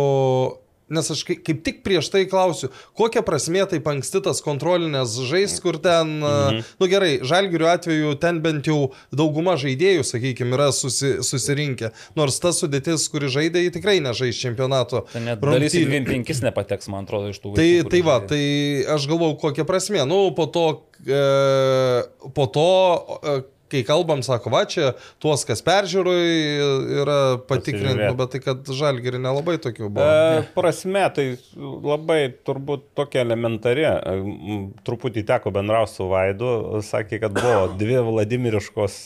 nes 0.94 1.10
aš 1.14 1.24
kaip, 1.28 1.62
tik 1.64 1.80
prieš 1.86 2.10
tai 2.12 2.24
klausiu, 2.30 2.70
kokia 2.98 3.24
prasmė 3.26 3.64
taip 3.70 3.88
anksti 3.90 4.22
tas 4.24 4.42
kontrolinės 4.44 5.16
žais, 5.28 5.56
kur 5.62 5.78
ten, 5.82 6.18
mhm. 6.20 6.62
nu 6.80 6.90
gerai, 6.90 7.12
žalgirių 7.26 7.68
atveju 7.72 8.14
ten 8.22 8.42
bent 8.44 8.68
jau 8.70 8.92
dauguma 9.14 9.56
žaidėjų, 9.60 10.04
sakykime, 10.06 10.56
yra 10.56 10.70
susi, 10.76 11.14
susirinkę, 11.24 11.92
nors 12.18 12.38
ta 12.42 12.52
sudėtis, 12.56 13.08
kuri 13.12 13.30
žaidė, 13.32 13.64
ji 13.66 13.74
tikrai 13.78 13.98
nežais 14.04 14.38
čempionato. 14.38 15.06
Ten 15.12 15.28
net 15.30 15.42
dalis 15.42 15.76
į 15.76 15.86
rungtynių. 15.86 16.22
25 16.22 16.44
nepateks, 16.48 16.90
man 16.92 17.06
atrodo, 17.06 17.32
iš 17.32 17.40
tų. 17.42 17.54
Tai, 17.58 17.68
vaikų, 17.68 17.92
tai 17.92 18.02
va, 18.06 18.18
žaidė. 18.20 18.28
tai 18.34 18.94
aš 18.96 19.08
galvau, 19.10 19.32
kokia 19.40 19.66
prasmė. 19.68 20.04
Nu, 20.08 20.20
po 20.36 20.48
to, 20.52 20.66
e, 21.06 21.22
po 22.36 22.48
to 22.52 22.68
e, 23.22 23.40
kai 23.72 23.82
kalbam, 23.88 24.22
sako, 24.24 24.52
va 24.54 24.62
čia 24.68 24.92
tuos, 25.22 25.44
kas 25.48 25.64
peržiūrui, 25.66 26.22
yra 27.02 27.18
patikrinti, 27.48 27.98
nu, 28.04 28.14
bet 28.18 28.34
tai 28.34 28.42
kad 28.44 28.72
žalgiri 28.78 29.20
nelabai 29.22 29.58
tokių 29.62 29.88
buvo. 29.88 30.06
E, 30.06 30.44
prasme, 30.56 31.04
tai 31.16 31.26
labai 31.56 32.20
turbūt 32.46 32.90
tokia 32.98 33.24
elementari. 33.26 33.88
E, 33.88 34.60
Truputį 34.86 35.24
teko 35.28 35.52
bendrauti 35.54 35.96
su 35.96 36.08
Vaidu, 36.10 36.52
sakė, 36.86 37.20
kad 37.22 37.36
buvo 37.36 37.68
dvi 37.78 38.00
Vladimiriškos 38.06 38.98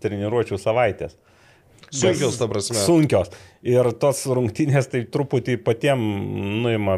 treniruočio 0.00 0.58
savaitės. 0.60 1.16
Sunkios, 1.90 2.38
ta 2.38 2.46
prasme. 2.50 2.78
Sunkios. 2.78 3.32
Ir 3.66 3.90
tos 4.00 4.22
rungtynės 4.30 4.88
tai 4.92 5.02
truputį 5.12 5.58
patiem 5.66 6.00
nuima 6.64 6.96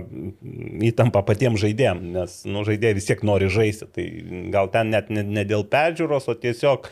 įtampa 0.87 1.25
patiem 1.27 1.57
žaidėjim, 1.59 2.05
nes 2.15 2.37
nu, 2.47 2.63
žaidėjai 2.69 2.99
vis 2.99 3.09
tiek 3.09 3.25
nori 3.27 3.49
žaisti. 3.53 3.89
Tai 3.97 4.07
gal 4.55 4.71
ten 4.75 4.93
net 4.95 5.11
ne, 5.11 5.25
ne 5.27 5.47
dėl 5.49 5.65
peržiūros, 5.73 6.29
o 6.31 6.37
tiesiog, 6.39 6.87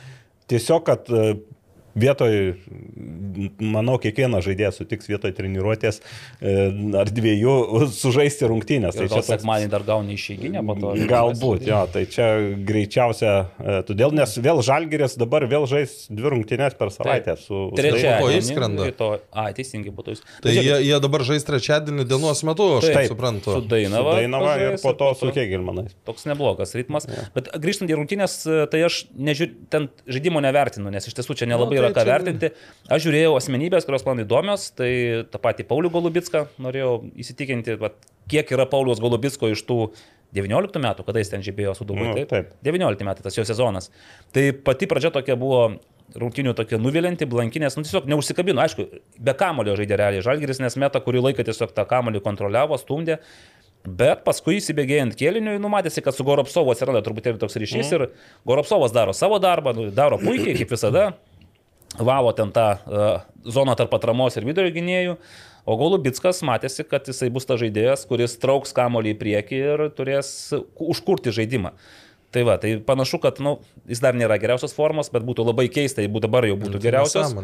tiesiog 0.50 0.86
kad 0.88 1.12
vietoj, 1.98 2.54
manau, 3.60 3.96
kiekvienas 4.02 4.44
žaidėjas 4.46 4.80
sutiks 4.80 5.08
vietoj 5.10 5.32
treniruotės 5.36 6.00
e, 6.00 6.54
ar 7.00 7.10
dviejų 7.14 7.54
sužaisti 7.94 8.48
rungtynės. 8.50 8.96
Tai 8.96 9.08
Tai 9.10 9.18
čia 9.18 9.22
sekmanį 9.34 9.70
dar 9.72 9.84
gauni 9.86 10.14
išeiginę 10.18 10.62
po 10.66 10.76
to. 10.78 10.92
Galbūt, 11.10 11.64
jo, 11.68 11.80
tai 11.92 12.04
čia 12.10 12.28
greičiausia, 12.66 13.34
e, 13.58 13.78
todėl, 13.88 14.14
nes 14.16 14.34
vėl 14.42 14.62
Žalgirės 14.66 15.16
dabar 15.20 15.46
vėl 15.50 15.66
žais 15.70 16.06
dvi 16.12 16.34
rungtynės 16.36 16.76
per 16.78 16.92
savaitę 16.94 17.36
su 17.40 17.68
Trečia. 17.76 18.18
po 18.20 18.28
to 18.28 18.36
išskrenda. 18.38 18.88
A, 19.32 19.48
teisingai 19.56 19.94
būtų 19.94 20.16
jis. 20.16 20.24
Tai 20.44 20.54
jie, 20.54 20.76
jie 20.86 21.00
dabar 21.02 21.24
žais 21.26 21.46
trečiadienį 21.48 22.06
dienos 22.10 22.44
metu, 22.46 22.68
aš 22.78 22.88
taip, 22.88 22.98
taip 23.00 23.14
suprantu. 23.14 23.56
Su 23.58 23.64
Dainava. 23.70 24.14
Su 24.14 24.22
Dainava 24.22 24.54
ir 24.60 24.78
po 24.82 24.94
to 24.98 25.10
su 25.18 25.32
Hegelmanais. 25.34 25.96
Toks 26.08 26.26
neblogas 26.28 26.74
ritmas. 26.78 27.08
Ja. 27.10 27.26
Bet 27.34 27.50
grįžtant 27.62 27.90
į 27.90 27.98
rungtynės, 27.98 28.36
tai 28.72 28.84
aš 28.86 29.02
nežiūr, 29.16 29.52
ten 29.72 29.88
žaidimo 30.10 30.42
nevertinu, 30.44 30.92
nes 30.92 31.08
iš 31.08 31.16
tiesų 31.18 31.38
čia 31.40 31.50
nelabai 31.50 31.79
yra 31.80 31.90
ką 31.96 32.06
vertinti. 32.08 32.52
Aš 32.90 33.04
žiūrėjau 33.06 33.34
asmenybės, 33.38 33.86
kurios 33.88 34.06
man 34.06 34.22
įdomios, 34.24 34.70
tai 34.78 34.92
tą 35.32 35.42
patį 35.42 35.66
Paulių 35.68 35.92
Golubitską 35.94 36.46
norėjau 36.62 36.94
įsitikinti, 37.20 37.76
vat, 37.80 37.98
kiek 38.30 38.50
yra 38.54 38.68
Paulius 38.70 39.02
Golubitsko 39.02 39.50
iš 39.52 39.64
tų 39.68 39.80
19 40.36 40.82
metų, 40.82 41.04
kada 41.06 41.22
jis 41.22 41.32
ten 41.32 41.44
žibėjo 41.44 41.74
su 41.78 41.86
Dubai. 41.86 42.10
Nu, 42.12 42.18
taip? 42.20 42.30
taip. 42.30 42.52
19 42.66 43.06
metai 43.06 43.24
tas 43.24 43.38
jo 43.38 43.44
sezonas. 43.46 43.90
Tai 44.34 44.44
pati 44.66 44.86
pradžia 44.90 45.10
tokia 45.14 45.36
buvo 45.38 45.64
rungtinių 46.18 46.54
tokia 46.58 46.78
nuvilinti, 46.80 47.28
blankinės, 47.30 47.76
nu 47.78 47.86
tiesiog 47.86 48.08
neužsikabino, 48.10 48.62
aišku, 48.64 48.86
be 49.22 49.34
kamulio 49.38 49.76
žaidė 49.78 49.98
realiai 50.00 50.24
Žalgiris, 50.26 50.58
nes 50.62 50.76
metą 50.80 51.02
kurį 51.04 51.22
laiką 51.28 51.46
tiesiog 51.46 51.74
tą 51.76 51.86
kamulį 51.90 52.22
kontroliavo, 52.24 52.78
stumdė. 52.80 53.20
Bet 53.80 54.26
paskui 54.26 54.58
įsibėgėjant 54.58 55.14
kėliniui, 55.16 55.56
numatėsi, 55.62 56.02
kad 56.04 56.12
su 56.12 56.24
Goropsovu 56.26 56.74
atsiranda 56.74 57.00
truputėlį 57.04 57.40
toks 57.40 57.56
ryšys 57.62 57.88
mm. 57.88 57.94
ir 57.96 58.42
Goropsovas 58.48 58.92
daro 58.92 59.14
savo 59.16 59.38
darbą, 59.40 59.72
nu, 59.76 59.86
daro 59.94 60.18
puikiai, 60.20 60.52
kaip 60.58 60.74
visada, 60.74 61.06
valo 61.98 62.32
ten 62.36 62.52
tą 62.54 62.66
uh, 62.76 63.22
zoną 63.44 63.74
tarp 63.78 63.94
atramos 63.96 64.36
ir 64.36 64.46
vidurio 64.46 64.72
gynėjų, 64.74 65.16
o 65.66 65.76
Golubitskas 65.80 66.42
matėsi, 66.46 66.84
kad 66.88 67.08
jisai 67.08 67.30
bus 67.32 67.48
ta 67.48 67.58
žaidėjas, 67.60 68.06
kuris 68.08 68.38
trauks 68.40 68.74
kamolį 68.76 69.14
į 69.14 69.18
priekį 69.20 69.60
ir 69.72 69.84
turės 69.96 70.30
užkurti 70.78 71.34
žaidimą. 71.34 71.74
Tai 72.30 72.44
va, 72.46 72.54
tai 72.62 72.76
panašu, 72.86 73.18
kad 73.18 73.40
nu, 73.42 73.56
jis 73.90 73.98
dar 74.02 74.14
nėra 74.14 74.36
geriausios 74.38 74.74
formos, 74.76 75.08
bet 75.10 75.24
būtų 75.26 75.48
labai 75.48 75.66
keista, 75.72 76.04
jeigu 76.04 76.22
dabar 76.22 76.46
jau 76.46 76.54
būtų 76.60 76.78
geriausias. 76.82 77.34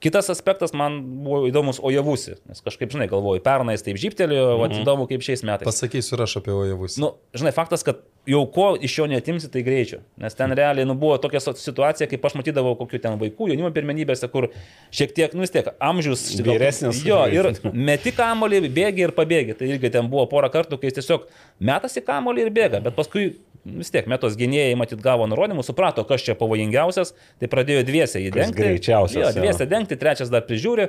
Kitas 0.00 0.30
aspektas 0.32 0.72
man 0.72 0.96
buvo 1.20 1.42
įdomus 1.44 1.76
Ojavusi, 1.84 2.38
nes 2.48 2.64
kažkaip, 2.64 2.88
žinai, 2.94 3.04
galvoju, 3.10 3.42
pernai 3.44 3.74
jis 3.76 3.84
taip 3.84 3.98
žyptelėjo, 4.00 4.46
mm 4.54 4.62
-hmm. 4.62 4.80
įdomu 4.80 5.04
kaip 5.10 5.20
šiais 5.26 5.44
metais. 5.44 5.68
Pasakysiu 5.68 6.16
ir 6.16 6.22
aš 6.24 6.38
apie 6.40 6.54
Ojavus. 6.56 6.96
Nu, 6.96 7.12
žinai, 7.36 7.52
faktas, 7.52 7.84
kad 7.84 8.00
jau 8.26 8.40
ko 8.52 8.76
iš 8.80 8.98
jo 8.98 9.06
netimsi, 9.06 9.50
tai 9.52 9.62
greičio. 9.62 10.00
Nes 10.16 10.34
ten 10.34 10.52
realiai 10.56 10.86
nu, 10.88 10.94
buvo 10.94 11.18
tokia 11.18 11.40
situacija, 11.40 12.08
kaip 12.08 12.24
aš 12.24 12.38
matydavau 12.40 12.72
kokių 12.80 13.00
ten 13.02 13.18
vaikų, 13.20 13.50
jaunimo 13.52 13.70
pirmenybėse, 13.76 14.28
kur 14.32 14.48
šiek 14.90 15.12
tiek, 15.16 15.34
nu 15.34 15.44
vis 15.44 15.52
tiek, 15.52 15.68
amžius 15.78 16.24
Vyresnis. 16.40 17.04
Jo, 17.04 17.26
ir 17.28 17.52
meti 17.72 18.12
kamolį, 18.16 18.62
bėgi 18.72 19.04
ir 19.04 19.12
pabėgi. 19.16 19.56
Tai 19.58 19.68
irgi 19.68 19.92
ten 19.92 20.08
buvo 20.08 20.24
porą 20.32 20.48
kartų, 20.48 20.80
kai 20.80 20.88
jis 20.88 21.00
tiesiog 21.00 21.28
metasi 21.58 22.00
kamolį 22.00 22.46
ir 22.46 22.52
bėga, 22.56 22.80
bet 22.84 22.96
paskui 22.96 23.34
vis 23.64 23.90
tiek 23.92 24.06
metos 24.08 24.36
gynėjai 24.40 24.76
matyt 24.80 25.00
gavo 25.04 25.26
nurodymus, 25.28 25.66
suprato, 25.68 26.04
kas 26.08 26.22
čia 26.24 26.34
pavojingiausias, 26.38 27.12
tai 27.40 27.48
pradėjo 27.52 27.82
dviese 27.84 28.22
jį 28.22 28.30
Kas 28.32 28.46
dengti. 28.46 28.62
greičiausias, 28.62 29.20
Jo, 29.20 29.28
jo. 29.34 29.40
dviese 29.42 29.66
dengti, 29.68 29.96
trečias 30.00 30.30
dar 30.32 30.42
prižiūri 30.48 30.88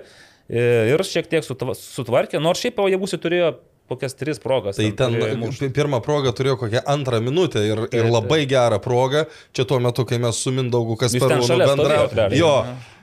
e, 0.50 0.94
ir 0.94 1.04
šiek 1.04 1.28
tiek 1.32 1.44
sutva- 1.44 1.76
sutvarkė, 1.76 2.40
nors 2.42 2.60
šiaip 2.64 2.76
būsi 3.02 3.20
turėjo 3.20 3.56
kokias 3.92 4.16
tris 4.16 4.40
progas. 4.40 4.78
Tai 4.80 4.88
ten 4.96 5.18
pi- 5.20 5.68
pirmą 5.76 6.00
progą 6.02 6.32
turėjo 6.32 6.56
kokią 6.62 6.80
antrą 6.88 7.20
minutę 7.20 7.60
ir, 7.68 7.82
ir 7.92 8.06
taip. 8.06 8.12
labai 8.14 8.46
gerą 8.48 8.80
progą. 8.80 9.26
Čia 9.52 9.66
tuo 9.68 9.80
metu, 9.84 10.06
kai 10.08 10.18
mes 10.18 10.36
su 10.40 10.52
Mindaugu 10.56 10.96
ten 10.96 11.10
Kasparu 11.10 11.44
šalia 11.44 11.68
bendravo. 11.68 12.08
stovėjot 12.08 12.16
realiai, 12.16 12.40
Jo, 12.40 12.54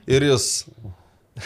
ir 0.09 0.23
jis 0.31 0.65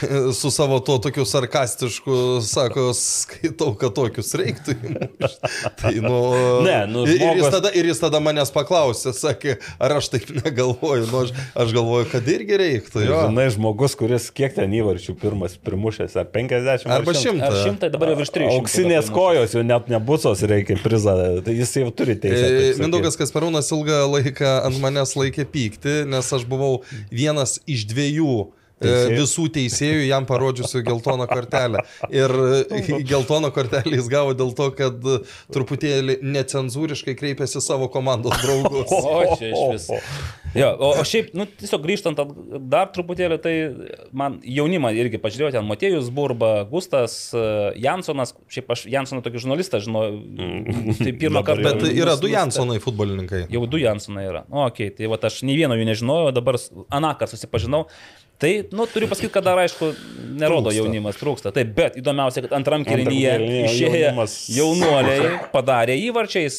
su 0.40 0.50
savo 0.50 0.78
tuo 0.80 0.98
tokiu 1.02 1.24
sarkastišku, 1.28 2.40
sako, 2.46 2.90
skaitau, 2.96 3.72
kad 3.78 3.94
tokius 3.96 4.32
reiktų 4.38 4.74
įmušti. 4.78 5.50
Tai, 5.82 5.92
nu, 6.04 6.18
Ne, 6.66 6.76
nu, 6.90 7.04
ir, 7.06 7.16
ir, 7.16 7.20
jis 7.20 7.42
žmogus- 7.42 7.54
tada, 7.54 7.72
ir 7.76 7.88
jis 7.90 8.00
tada 8.02 8.20
manęs 8.22 8.52
paklausė, 8.54 9.12
sakė, 9.16 9.56
ar 9.82 9.96
aš 9.98 10.10
taip 10.14 10.30
negalvoju. 10.38 11.06
Nu, 11.10 11.22
aš, 11.26 11.32
aš 11.64 11.74
galvoju, 11.76 12.08
kad 12.12 12.28
irgi 12.32 12.58
reiktų. 12.60 13.04
Jo. 13.06 13.20
Žinai, 13.28 13.48
žmogus, 13.54 13.96
kuris 13.98 14.28
kiek 14.34 14.54
ten 14.56 14.72
įvarčių 14.78 15.16
pirmas 15.20 15.58
primušęs, 15.62 16.16
ar 16.22 16.30
50 16.32 16.86
ar 16.88 16.96
Arba 17.00 17.14
100. 17.16 17.34
Ar 17.42 17.56
100. 17.58 17.62
šimtai 17.66 17.92
dabar 17.92 18.12
jau 18.12 18.20
virš 18.22 18.32
300. 18.38 18.56
Auksinės 18.60 19.12
kojos 19.14 19.56
jau 19.56 19.64
net 19.66 19.90
nebusos 19.92 20.42
reikia 20.48 20.78
prizą, 20.82 21.16
tai 21.46 21.56
jis 21.58 21.76
jau 21.82 21.90
turi 21.94 22.16
teisę. 22.22 22.48
E. 22.48 22.72
Mindaugas 22.80 23.18
Kasparūnas 23.20 23.68
ilgą 23.74 24.02
laiką 24.12 24.56
ant 24.68 24.80
manęs 24.82 25.14
laikė 25.18 25.46
pykti, 25.52 26.02
nes 26.08 26.32
aš 26.36 26.46
buvau 26.48 26.80
vienas 27.12 27.58
iš 27.70 27.84
dviejų 27.90 28.36
Teisėjų? 28.84 29.18
visų 29.20 29.46
teisėjų 29.56 30.04
jam 30.08 30.26
parodžiusių 30.28 30.82
geltoną 30.86 31.26
kortelę. 31.30 31.84
Ir 32.12 32.34
e, 32.68 32.82
geltoną 33.08 33.52
kortelę 33.54 33.96
jis 33.96 34.10
gavo 34.12 34.34
dėl 34.38 34.52
to, 34.58 34.70
kad 34.76 35.00
e, 35.06 35.18
truputėlį 35.54 36.18
necenzūriškai 36.22 37.16
kreipėsi 37.18 37.62
savo 37.64 37.88
komandos 37.92 38.38
draugus. 38.42 38.92
O, 38.92 39.36
čia 39.38 39.52
iš 39.52 39.62
vis. 39.72 39.88
Jo, 40.52 40.68
o, 40.76 40.90
o 41.00 41.04
šiaip, 41.08 41.30
nu, 41.36 41.46
tiesiog 41.48 41.80
grįžtant 41.84 42.18
at- 42.20 42.32
dar 42.72 42.90
truputėlį, 42.92 43.38
tai 43.40 43.54
man 44.16 44.36
jaunimą 44.44 44.90
irgi 45.00 45.20
pažiūrėjau, 45.22 45.54
ten 45.56 45.68
Matėjus 45.68 46.10
Burba, 46.12 46.52
Gustas, 46.68 47.16
e, 47.32 47.44
Jansonas, 47.80 48.34
šiaip 48.52 48.72
aš 48.74 48.84
Jansoną 48.92 49.24
tokį 49.24 49.44
žurnalistą 49.46 49.80
žinau, 49.84 50.04
tai 51.00 51.14
pirmą 51.16 51.40
Dabar 51.40 51.48
kartą. 51.54 51.72
Bet 51.80 51.96
yra 51.96 52.18
du 52.20 52.28
Jansonai 52.32 52.80
futbolininkai. 52.84 53.46
Jau 53.52 53.64
du 53.70 53.80
Jansonai 53.80 54.26
yra. 54.28 54.44
O, 54.50 54.66
okei, 54.66 54.90
okay, 54.90 54.96
tai 54.98 55.08
va 55.12 55.20
aš 55.30 55.40
nei 55.48 55.56
vieno 55.56 55.78
jų 55.78 55.88
nežinojau, 55.88 56.34
dabar 56.36 56.60
anakar 56.92 57.30
susipažinau. 57.32 57.86
Tai, 58.42 58.50
nu, 58.74 58.86
turiu 58.90 59.06
pasakyti, 59.06 59.30
kad 59.36 59.44
dar, 59.46 59.60
aišku, 59.62 59.92
nerodo 60.34 60.70
Trūksta. 60.70 60.78
jaunimas, 60.80 61.18
trūksta. 61.20 61.52
Taip, 61.54 61.68
bet 61.76 61.98
įdomiausia, 62.00 62.42
kad 62.46 62.56
antram 62.58 62.82
kėlinyje 62.86 63.36
išėję 63.68 64.08
jaunuoliai 64.56 65.28
padarė 65.52 65.94
įvarčiais 66.08 66.56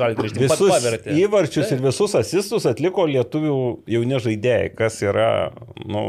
žalgrįžtimą. 0.00 0.46
Visus 0.48 0.72
pavertė. 0.72 1.16
įvarčius 1.20 1.74
ir 1.76 1.82
visus 1.84 2.16
asistus 2.18 2.68
atliko 2.70 3.04
lietuvių 3.10 3.58
jauni 3.90 4.22
žaidėjai, 4.24 4.72
kas 4.78 5.00
yra 5.04 5.28
nu, 5.84 6.06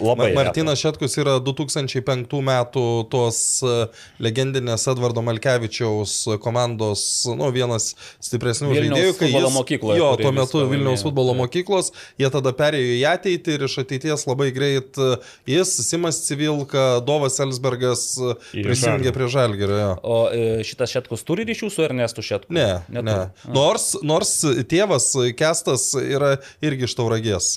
labai. 0.00 0.32
Ma- 0.32 0.42
Martinas 0.42 0.80
Šetkus 0.82 1.16
yra 1.20 1.38
2005 1.42 2.40
metų 2.44 2.84
tos 3.12 3.38
e, 3.64 3.76
legendinės 4.22 4.86
Edvardo 4.92 5.22
Malkevičiaus 5.24 6.16
komandos, 6.42 7.04
nu, 7.32 7.48
vienas 7.54 7.92
stipresnių 8.22 8.72
Vilniaus 8.72 8.98
žaidėjų, 8.98 9.16
kai 9.20 9.30
jis, 9.32 9.48
mokykloje, 9.56 10.00
jo, 10.02 10.10
tuo 10.20 10.34
metu 10.36 10.64
Vilniaus 10.70 11.04
futbolo 11.06 11.34
Taip. 11.34 11.42
mokyklos, 11.44 11.92
jie 12.20 12.30
tada 12.32 12.52
perėjo 12.56 12.98
į 12.98 13.02
ateitį 13.14 13.56
ir 13.56 13.66
iš 13.68 13.78
ateities 14.02 14.26
labai 14.26 14.50
greit 14.52 14.98
e, 14.98 15.16
jis, 15.46 15.72
Simas 15.86 16.20
Civilka, 16.26 17.00
Dovas 17.06 17.38
Elsbergas 17.40 18.18
e, 18.18 18.34
prisijungė 18.62 19.12
prie 19.14 19.28
Žalgirio. 19.30 19.78
jo. 19.78 19.92
O 20.02 20.18
e, 20.30 20.62
šitas 20.66 20.92
Šetkus 20.92 21.24
turi 21.24 21.46
ryšių 21.48 21.70
su 21.70 21.84
Ernestu 21.86 22.22
Šetku? 22.22 22.52
Ne, 22.52 22.82
ne. 22.88 23.02
Neturi. 23.02 23.54
Nors, 23.54 23.92
nors 24.02 24.34
tėvas 24.68 25.12
Kestas 25.38 25.92
yra 26.00 26.36
irgi 26.64 26.88
iš 26.88 26.96
tauragės. 26.98 27.54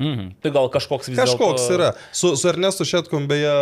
Mhm. 0.00 0.32
Tai 0.42 0.50
gal 0.54 0.70
kažkoks 0.72 1.10
vis 1.10 1.18
dėlto... 1.18 1.36
Kažkoks 1.36 1.66
yra. 1.76 1.92
Su, 2.16 2.32
su 2.40 2.48
Ernestu 2.50 2.86
Šetkum 2.88 3.28
beje, 3.30 3.52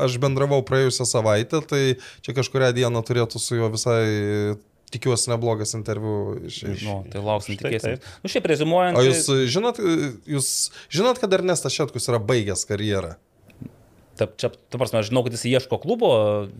aš 0.00 0.16
bendravau 0.22 0.62
praėjusią 0.64 1.06
savaitę, 1.08 1.60
tai 1.68 1.82
čia 2.24 2.36
kažkuria 2.36 2.70
diena 2.76 3.02
turėtų 3.04 3.42
su 3.42 3.58
juo 3.58 3.68
visai, 3.74 4.54
tikiuosi, 4.92 5.30
neblogas 5.32 5.74
interviu 5.78 6.36
iš... 6.48 6.62
iš... 6.74 6.86
Nu, 6.86 7.00
tai 7.12 7.24
lauksim 7.24 7.58
tikėsim. 7.60 7.98
taip. 7.98 8.08
Nu, 8.22 8.32
šiaip 8.32 8.48
rezimuojant. 8.52 9.00
O 9.00 9.04
jūs 9.06 9.26
žinot, 9.52 9.80
jūs 10.28 10.48
žinot, 10.92 11.20
kad 11.22 11.38
Ernestas 11.38 11.74
Šetkus 11.76 12.10
yra 12.12 12.20
baigęs 12.22 12.66
karjerą? 12.68 13.16
Ta, 14.22 14.28
čia, 14.38 14.50
ta 14.70 14.78
prasme, 14.78 15.00
aš 15.02 15.08
žinau, 15.10 15.24
kad 15.26 15.34
jis 15.34 15.42
ieško 15.50 15.78
klubo 15.82 16.08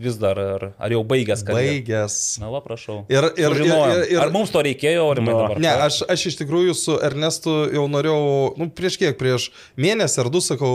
vis 0.03 0.17
dar, 0.19 0.39
ar, 0.43 0.65
ar 0.83 0.95
jau 0.95 1.03
baigęs 1.07 1.45
karjerą. 1.47 1.77
Baigęs. 1.79 2.17
Na, 2.43 2.51
va, 2.51 2.59
prašau. 2.65 3.03
Ir, 3.13 3.29
ir, 3.39 3.55
ir, 3.55 3.65
ir, 3.69 4.03
ir, 4.17 4.21
Ar 4.23 4.33
mums 4.35 4.51
to 4.51 4.63
reikėjo, 4.67 5.05
ar 5.13 5.21
Nu, 5.23 5.31
dabar? 5.31 5.61
Ne, 5.63 5.71
aš, 5.87 6.01
aš 6.11 6.27
iš 6.33 6.39
tikrųjų 6.43 6.75
su 6.75 6.97
Ernestu 7.07 7.55
jau 7.75 7.85
norėjau, 7.93 8.23
nu, 8.59 8.67
prieš 8.75 8.99
kiek, 9.01 9.15
prieš 9.21 9.51
mėnesį 9.79 10.25
ar 10.25 10.31
du 10.35 10.43
sakau, 10.43 10.73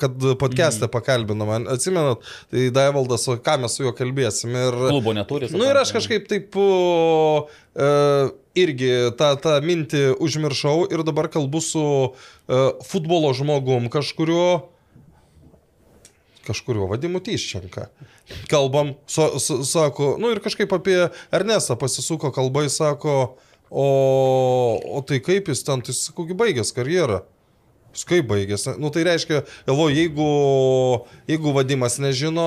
kad 0.00 0.16
podcast'e 0.40 0.86
Mhm. 0.88 0.92
pakalbino 0.94 1.46
man. 1.48 1.68
Atsimenat, 1.68 2.24
tai 2.50 2.70
Daivaldas, 2.74 3.28
ką 3.44 3.58
mes 3.66 3.76
su 3.76 3.84
juo 3.84 3.92
kalbėsim. 3.92 4.56
Ir, 4.56 4.78
Klubo 4.88 5.12
neturi. 5.12 5.50
nu 5.52 5.68
ir 5.68 5.76
aš 5.82 5.92
kažkaip 5.98 6.28
taip 6.30 6.56
e, 7.76 7.88
irgi 8.58 8.90
tą, 9.18 9.32
tą 9.42 9.54
mintį 9.64 10.02
užmiršau 10.22 10.86
ir 10.92 11.02
dabar 11.06 11.28
kalbu 11.32 11.60
su 11.64 11.84
e, 12.12 12.62
futbolo 12.88 13.32
žmogum 13.36 13.88
kažkurio 13.92 14.68
kažkurio 16.46 16.88
vadimu 16.90 17.20
Tyščenka. 17.24 17.88
Kalbam, 18.50 18.94
su, 19.06 19.26
su, 19.42 19.60
sako, 19.68 20.16
nu 20.22 20.30
ir 20.32 20.40
kažkaip 20.44 20.72
apie 20.74 21.08
Ernestą 21.34 21.76
pasisuko 21.80 22.32
kalbai, 22.34 22.68
sako, 22.72 23.36
o, 23.70 23.86
o 24.98 25.02
tai 25.06 25.20
kaip 25.24 25.50
jis 25.52 25.64
ten, 25.66 25.82
tai 25.84 25.94
sakau, 25.96 26.26
gi 26.28 26.36
baigęs 26.38 26.74
karjerą. 26.76 27.22
Jis 27.92 28.06
kaip 28.08 28.28
baigęs? 28.30 28.66
Nu 28.80 28.88
tai 28.92 29.02
reiškia, 29.04 29.42
galvoju, 29.66 29.96
jeigu, 29.98 30.28
jeigu 31.28 31.52
vadimas 31.52 31.98
nežino, 32.00 32.46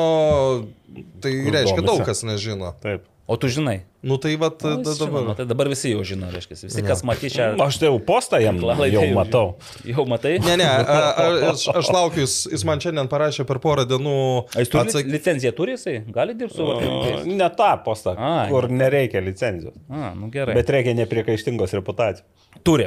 tai 1.22 1.36
Kur 1.44 1.54
reiškia 1.54 1.82
domisi. 1.82 1.92
daug 1.92 2.06
kas 2.08 2.24
nežino. 2.26 2.72
Taip. 2.82 3.06
O 3.30 3.38
tu 3.42 3.50
žinai. 3.50 3.84
Nu 4.06 4.20
tai 4.22 4.36
va, 4.38 4.52
Nu, 4.62 4.76
jis 4.86 5.00
žino, 5.00 5.08
dabar. 5.18 5.36
tai 5.40 5.46
dabar 5.50 5.70
visi 5.72 5.90
jau 5.90 6.04
žino, 6.06 6.28
reiškia. 6.30 6.58
Visi, 6.68 6.84
kas 6.86 7.02
matys 7.10 7.34
čia. 7.34 7.48
Aš 7.66 7.80
tai 7.82 7.88
jau 7.90 7.96
postą 8.06 8.38
jam 8.44 8.60
Tinklalaidė 8.60 8.94
jau 9.00 9.02
jau 9.08 9.16
matau. 9.18 9.46
Jau 9.90 10.06
matai? 10.12 10.36
Ne, 10.46 10.60
ne, 10.62 10.68
a, 10.70 10.98
a, 11.10 11.26
aš, 11.50 11.64
aš 11.82 11.90
laukiu, 11.96 12.22
jis, 12.28 12.36
jis 12.54 12.66
man 12.70 12.84
šiandien 12.84 13.10
parašė 13.10 13.48
per 13.50 13.58
porą 13.64 13.88
dienų. 13.90 14.14
A, 14.54 14.62
jis 14.62 14.70
turi 14.76 14.84
atsak- 14.86 15.02
lic- 15.10 15.12
licenciją, 15.18 15.56
turi 15.58 15.74
jisai? 15.74 15.96
Gali 16.14 16.38
dirbti 16.38 16.60
su 16.60 16.62
O, 16.62 16.70
vartininkais? 16.76 17.26
Ne 17.34 17.50
tą 17.58 17.72
postą, 17.88 18.14
Ai. 18.14 18.46
kur 18.54 18.70
nereikia 18.70 19.26
licenzijos. 19.26 19.74
A, 19.90 20.14
nu 20.14 20.30
gerai. 20.30 20.54
Bet 20.62 20.70
reikia 20.70 20.94
nepriekaištingos 21.02 21.74
reputacijos. 21.80 22.28
Turi. 22.66 22.86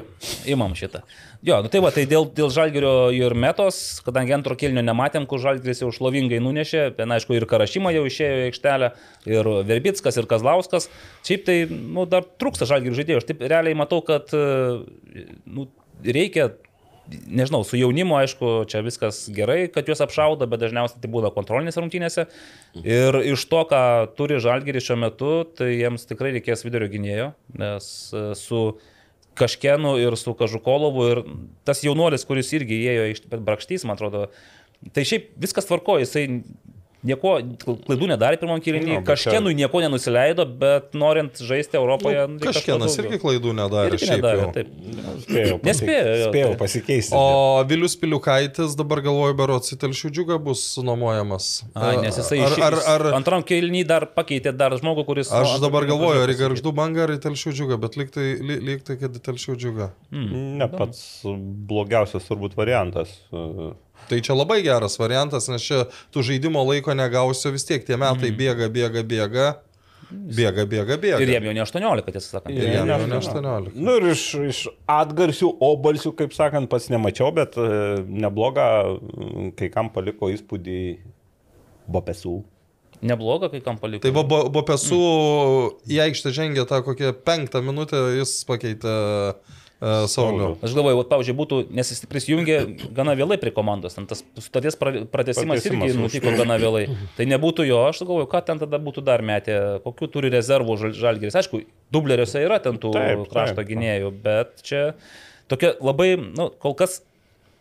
Imam 0.48 0.72
šitą. 0.74 1.02
Jo, 1.44 1.58
nu 1.62 1.68
tai 1.70 1.78
va, 1.84 1.90
tai 1.94 2.02
dėl, 2.08 2.24
dėl 2.34 2.48
žalgerio 2.50 3.10
ir 3.14 3.34
metos, 3.38 4.00
kadangi 4.02 4.32
antro 4.34 4.56
kilnio 4.58 4.82
nematėm, 4.82 5.26
kur 5.30 5.38
žalgeris 5.42 5.82
jau 5.84 5.90
šlovingai 5.94 6.40
nunešė, 6.42 6.96
ten 6.96 7.12
aišku 7.14 7.36
ir 7.36 7.44
Karašyma 7.46 7.92
jau 7.94 8.02
išėjo 8.08 8.40
į 8.40 8.46
aikštelę, 8.48 8.88
ir 9.30 9.50
Verbickas, 9.68 10.16
ir 10.18 10.26
Kazlauskas. 10.30 10.88
Šiaip 11.26 11.44
tai, 11.48 11.58
nu, 11.68 12.06
dar 12.10 12.26
trūksta 12.40 12.68
žalgerio 12.68 12.96
žaidėjų. 12.96 13.20
Aš 13.20 13.28
taip 13.28 13.44
realiai 13.44 13.76
matau, 13.78 14.00
kad, 14.06 14.32
e, 14.32 15.24
nu, 15.48 15.68
reikia 16.06 16.50
nežinau, 17.08 17.62
su 17.64 17.78
jaunimu, 17.78 18.16
aišku, 18.20 18.50
čia 18.70 18.82
viskas 18.84 19.22
gerai, 19.32 19.66
kad 19.72 19.88
juos 19.88 20.02
apšaudo, 20.04 20.48
bet 20.50 20.60
dažniausiai 20.62 21.00
tai 21.02 21.10
būna 21.12 21.30
kontrolinės 21.34 21.78
rungtynėse. 21.80 22.26
Ir 22.82 23.20
iš 23.32 23.44
to, 23.50 23.62
ką 23.70 23.80
turi 24.18 24.40
Žalgiris 24.42 24.86
šiuo 24.88 24.98
metu, 25.00 25.32
tai 25.58 25.72
jiems 25.74 26.08
tikrai 26.08 26.34
reikės 26.36 26.64
vidurio 26.66 26.90
gynėjo, 26.92 27.32
nes 27.60 27.90
e, 28.12 28.24
su 28.38 28.62
Kažkenu 29.38 29.94
ir 30.02 30.16
su 30.18 30.34
Kažukolovu 30.34 31.04
ir 31.12 31.22
tas 31.68 31.84
jaunuolis, 31.86 32.26
kuris 32.26 32.50
irgi 32.58 32.80
įėjo 32.82 33.04
iš 33.12 33.20
Brakštys, 33.30 33.86
man 33.86 33.94
atrodo, 33.94 34.26
tai 34.94 35.04
šiaip 35.06 35.30
viskas 35.38 35.68
tvarko, 35.68 36.00
jisai 36.02 36.26
nieko, 37.06 37.36
klaidų 37.86 38.08
nedarė 38.10 38.38
pirmam 38.40 38.60
kilinį, 38.64 38.96
bet 39.06 39.18
čia- 39.20 39.30
Kažkenui 39.30 39.54
nieko 39.58 39.80
nenusileido, 39.84 40.46
bet 40.58 40.94
norint 40.98 41.38
žaisti 41.38 41.78
Europoje... 41.78 42.24
nu, 42.28 42.38
kažko 42.42 42.58
Kažkienas 42.58 42.96
irgi 43.02 43.20
klaidų 43.22 43.52
nedarė. 43.58 43.92
Irgi 43.94 44.08
šiaip 44.08 44.18
nedarė, 44.18 44.46
taip. 44.56 44.72
Spėjau, 45.24 45.58
Nespėjo, 45.68 46.14
jo, 46.22 46.26
spėjau 46.32 46.50
tai- 46.54 46.58
pasikeisti. 46.64 47.14
O 47.18 47.64
Vilius 47.70 47.94
Piliukaitis 48.00 48.74
dabar 48.78 49.02
galvoju, 49.06 49.36
berots 49.38 49.74
į 49.74 49.78
Telšių 49.84 50.10
džiugą 50.16 50.38
bus 50.42 50.64
nuomojamas. 50.82 51.48
Ai, 51.78 51.96
nes 52.02 52.18
jisai 52.18 52.40
ar, 52.46 52.56
ar, 52.70 52.78
ar, 52.96 53.06
antram 53.20 53.42
kelnį 53.46 53.84
dar 53.86 54.08
pakeitė 54.16 54.52
dar 54.56 54.74
žmogų, 54.80 55.06
kuris... 55.08 55.30
Aš 55.32 55.56
nu, 55.56 55.62
dabar 55.68 55.86
galvoju, 55.88 56.24
ar 56.26 56.34
į 56.34 56.38
garždų 56.42 56.74
bangą, 56.74 57.06
ar 57.06 57.14
į 57.14 57.20
telšių 57.28 57.54
džiugą, 57.58 57.78
bet 57.86 57.96
lyg 58.00 58.10
tai, 58.14 58.26
ly- 58.42 58.60
lyg 58.72 58.82
tai 58.86 58.98
kad 59.00 59.14
į 59.14 59.22
telšių 59.30 59.56
džiugą. 59.62 59.90
Ne 60.58 60.68
pats 60.72 61.04
blogiausias 61.68 62.26
turbūt 62.28 62.56
variantas. 62.58 63.12
Tai 64.08 64.18
čia 64.24 64.36
labai 64.36 64.62
geras 64.64 64.96
variantas, 65.00 65.48
nes 65.52 65.64
čia 65.64 65.84
tų 66.14 66.24
žaidimo 66.30 66.62
laiko 66.64 66.94
negausiu, 66.96 67.52
vis 67.52 67.66
tiek 67.68 67.84
tie 67.84 67.98
metai 68.00 68.30
bėga, 68.34 68.70
bėga, 68.72 69.04
bėga. 69.04 69.48
Bėga, 70.08 70.64
bėga, 70.64 70.96
bėga. 70.96 71.18
Ir 71.20 71.34
jiem 71.34 71.48
jau 71.50 71.52
ne 71.52 71.60
18, 71.60 72.12
tiesą 72.14 72.38
sakant. 72.38 72.54
Ir 72.56 72.70
jam 72.72 72.88
jau 72.88 72.96
ne 73.02 73.10
Ne, 73.10 73.18
18. 73.20 73.74
Nu 73.76 73.96
ir 73.98 74.06
iš, 74.14 74.22
iš 74.40 74.60
atgarsių, 74.88 75.50
obalsių, 75.66 76.14
kaip 76.16 76.32
sakant, 76.32 76.70
pats 76.72 76.88
nemačiau, 76.88 77.28
bet 77.36 77.58
e, 77.60 77.66
neblogą, 78.08 78.68
kai 79.58 79.68
kam 79.74 79.92
paliko 79.92 80.30
įspūdį 80.32 80.78
bopesų. 81.92 82.38
Nebloga, 83.04 83.52
kai 83.52 83.60
kam 83.62 83.76
paliko. 83.78 84.02
Tai 84.02 84.14
buvo 84.16 84.40
bo, 84.50 84.64
pesų 84.66 85.02
į 85.86 86.00
aikštę 86.08 86.32
žengė 86.34 86.64
tą 86.66 86.80
kokią 86.86 87.12
penktą 87.26 87.60
minutę, 87.62 88.00
jis 88.16 88.32
pakeitė 88.48 88.94
uh, 89.36 89.57
Saulių. 89.78 90.46
Aš 90.66 90.72
galvoju, 90.74 90.96
vat, 90.98 91.06
pavyzdžiui, 91.12 91.34
būtų, 91.38 91.56
nes 91.70 91.90
jis 91.92 92.00
prisijungė 92.10 92.56
gana 92.96 93.12
vėlai 93.14 93.36
prie 93.38 93.52
komandos, 93.54 93.94
ten 93.94 94.08
tas 94.10 94.24
sutarties 94.42 94.74
pra- 94.74 95.04
pratesimas 95.06 95.62
irgi 95.68 95.92
nutiko 95.94 96.32
gana 96.34 96.56
vėlai. 96.58 96.88
Tai 97.14 97.26
nebūtų 97.30 97.66
jo, 97.68 97.78
aš 97.86 98.00
galvoju, 98.02 98.26
ką 98.32 98.40
ten 98.48 98.58
tada 98.58 98.80
būtų 98.82 99.04
dar 99.06 99.22
metę, 99.22 99.78
kokiu 99.84 100.08
turi 100.10 100.32
rezervų 100.34 100.74
žal- 100.82 100.96
žalgeris. 100.98 101.36
Aišku, 101.38 101.62
dubleriuose 101.94 102.42
yra 102.42 102.58
ten 102.64 102.74
tų 102.82 102.90
Taip, 102.96 103.22
krašto 103.30 103.60
taip. 103.62 103.70
gynėjų, 103.70 104.10
bet 104.24 104.64
čia 104.66 104.82
tokia 105.46 105.76
labai, 105.78 106.16
nu, 106.18 106.50
kol 106.58 106.74
kas 106.74 106.98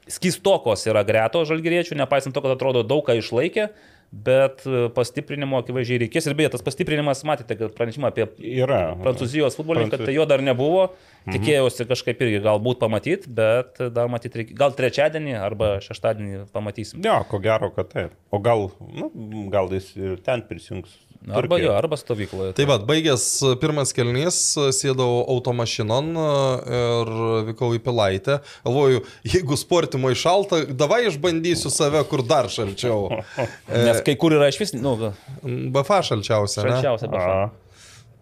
skystokos 0.10 0.88
yra 0.90 1.04
greto 1.06 1.44
žalgeriečių, 1.46 1.98
nepaisant 2.00 2.34
to, 2.34 2.42
kad 2.42 2.56
atrodo 2.58 2.82
daug 2.88 3.06
ką 3.06 3.18
išlaikė. 3.22 3.70
Bet 4.12 4.62
e, 4.64 4.86
pastiprinimo 4.96 5.60
akivaizdžiai 5.60 6.00
reikės 6.06 6.30
ir 6.30 6.36
beje, 6.40 6.54
tas 6.56 6.64
pastiprinimas, 6.64 7.26
matėte, 7.28 7.58
kad 7.60 7.74
pranešimą 7.76 8.08
apie 8.14 8.28
Yra. 8.40 8.96
Prancūzijos 9.04 9.58
futbolininką, 9.60 9.98
Prancūz- 9.98 10.08
tai 10.08 10.16
jo 10.16 10.26
dar 10.30 10.44
nebuvo. 10.46 10.86
Tikėjausi 11.28 11.84
kažkaip 11.90 12.22
irgi 12.24 12.40
galbūt 12.46 12.80
pamatyti, 12.80 13.28
bet 13.28 13.82
dar 13.92 14.08
matyti 14.08 14.40
reikia. 14.44 14.56
Gal 14.62 14.72
trečiadienį 14.78 15.36
arba 15.44 15.74
šeštadienį 15.84 16.46
pamatysim. 16.56 17.04
Jo, 17.04 17.18
ko 17.28 17.42
gero, 17.44 17.68
kad 17.76 17.92
taip. 17.92 18.16
O 18.32 18.40
gal, 18.40 18.70
nu, 18.80 19.12
gal 19.52 19.68
jis 19.76 19.92
ir 20.00 20.16
ten 20.24 20.46
prisijungs. 20.48 20.96
Arba 21.28 21.60
jo, 21.60 21.74
arba 21.76 21.98
stovykloje. 22.00 22.54
Tai 22.56 22.66
vad, 22.70 22.86
baigęs 22.88 23.26
pirmas 23.62 23.92
kelnys, 23.96 24.40
sėdau 24.78 25.26
automašinon 25.36 26.14
ir 26.16 27.14
vykau 27.50 27.74
į 27.76 27.82
Pilaitę. 27.84 28.40
Galvoju, 28.64 29.04
jeigu 29.28 29.60
sportimo 29.60 30.12
išalta, 30.14 30.64
davai 30.72 31.04
išbandysiu 31.10 31.72
save, 31.74 32.04
kur 32.08 32.24
dar 32.28 32.48
šalčiau. 32.54 33.22
Nes 33.88 34.04
kai 34.08 34.16
kur 34.20 34.38
yra 34.38 34.48
iš 34.52 34.62
vis, 34.64 34.76
nu, 34.80 34.96
BFA 35.44 36.04
šalčiausia. 36.12 36.64
šalčiausia. 36.64 37.12
be 37.12 37.24
A, 37.24 37.48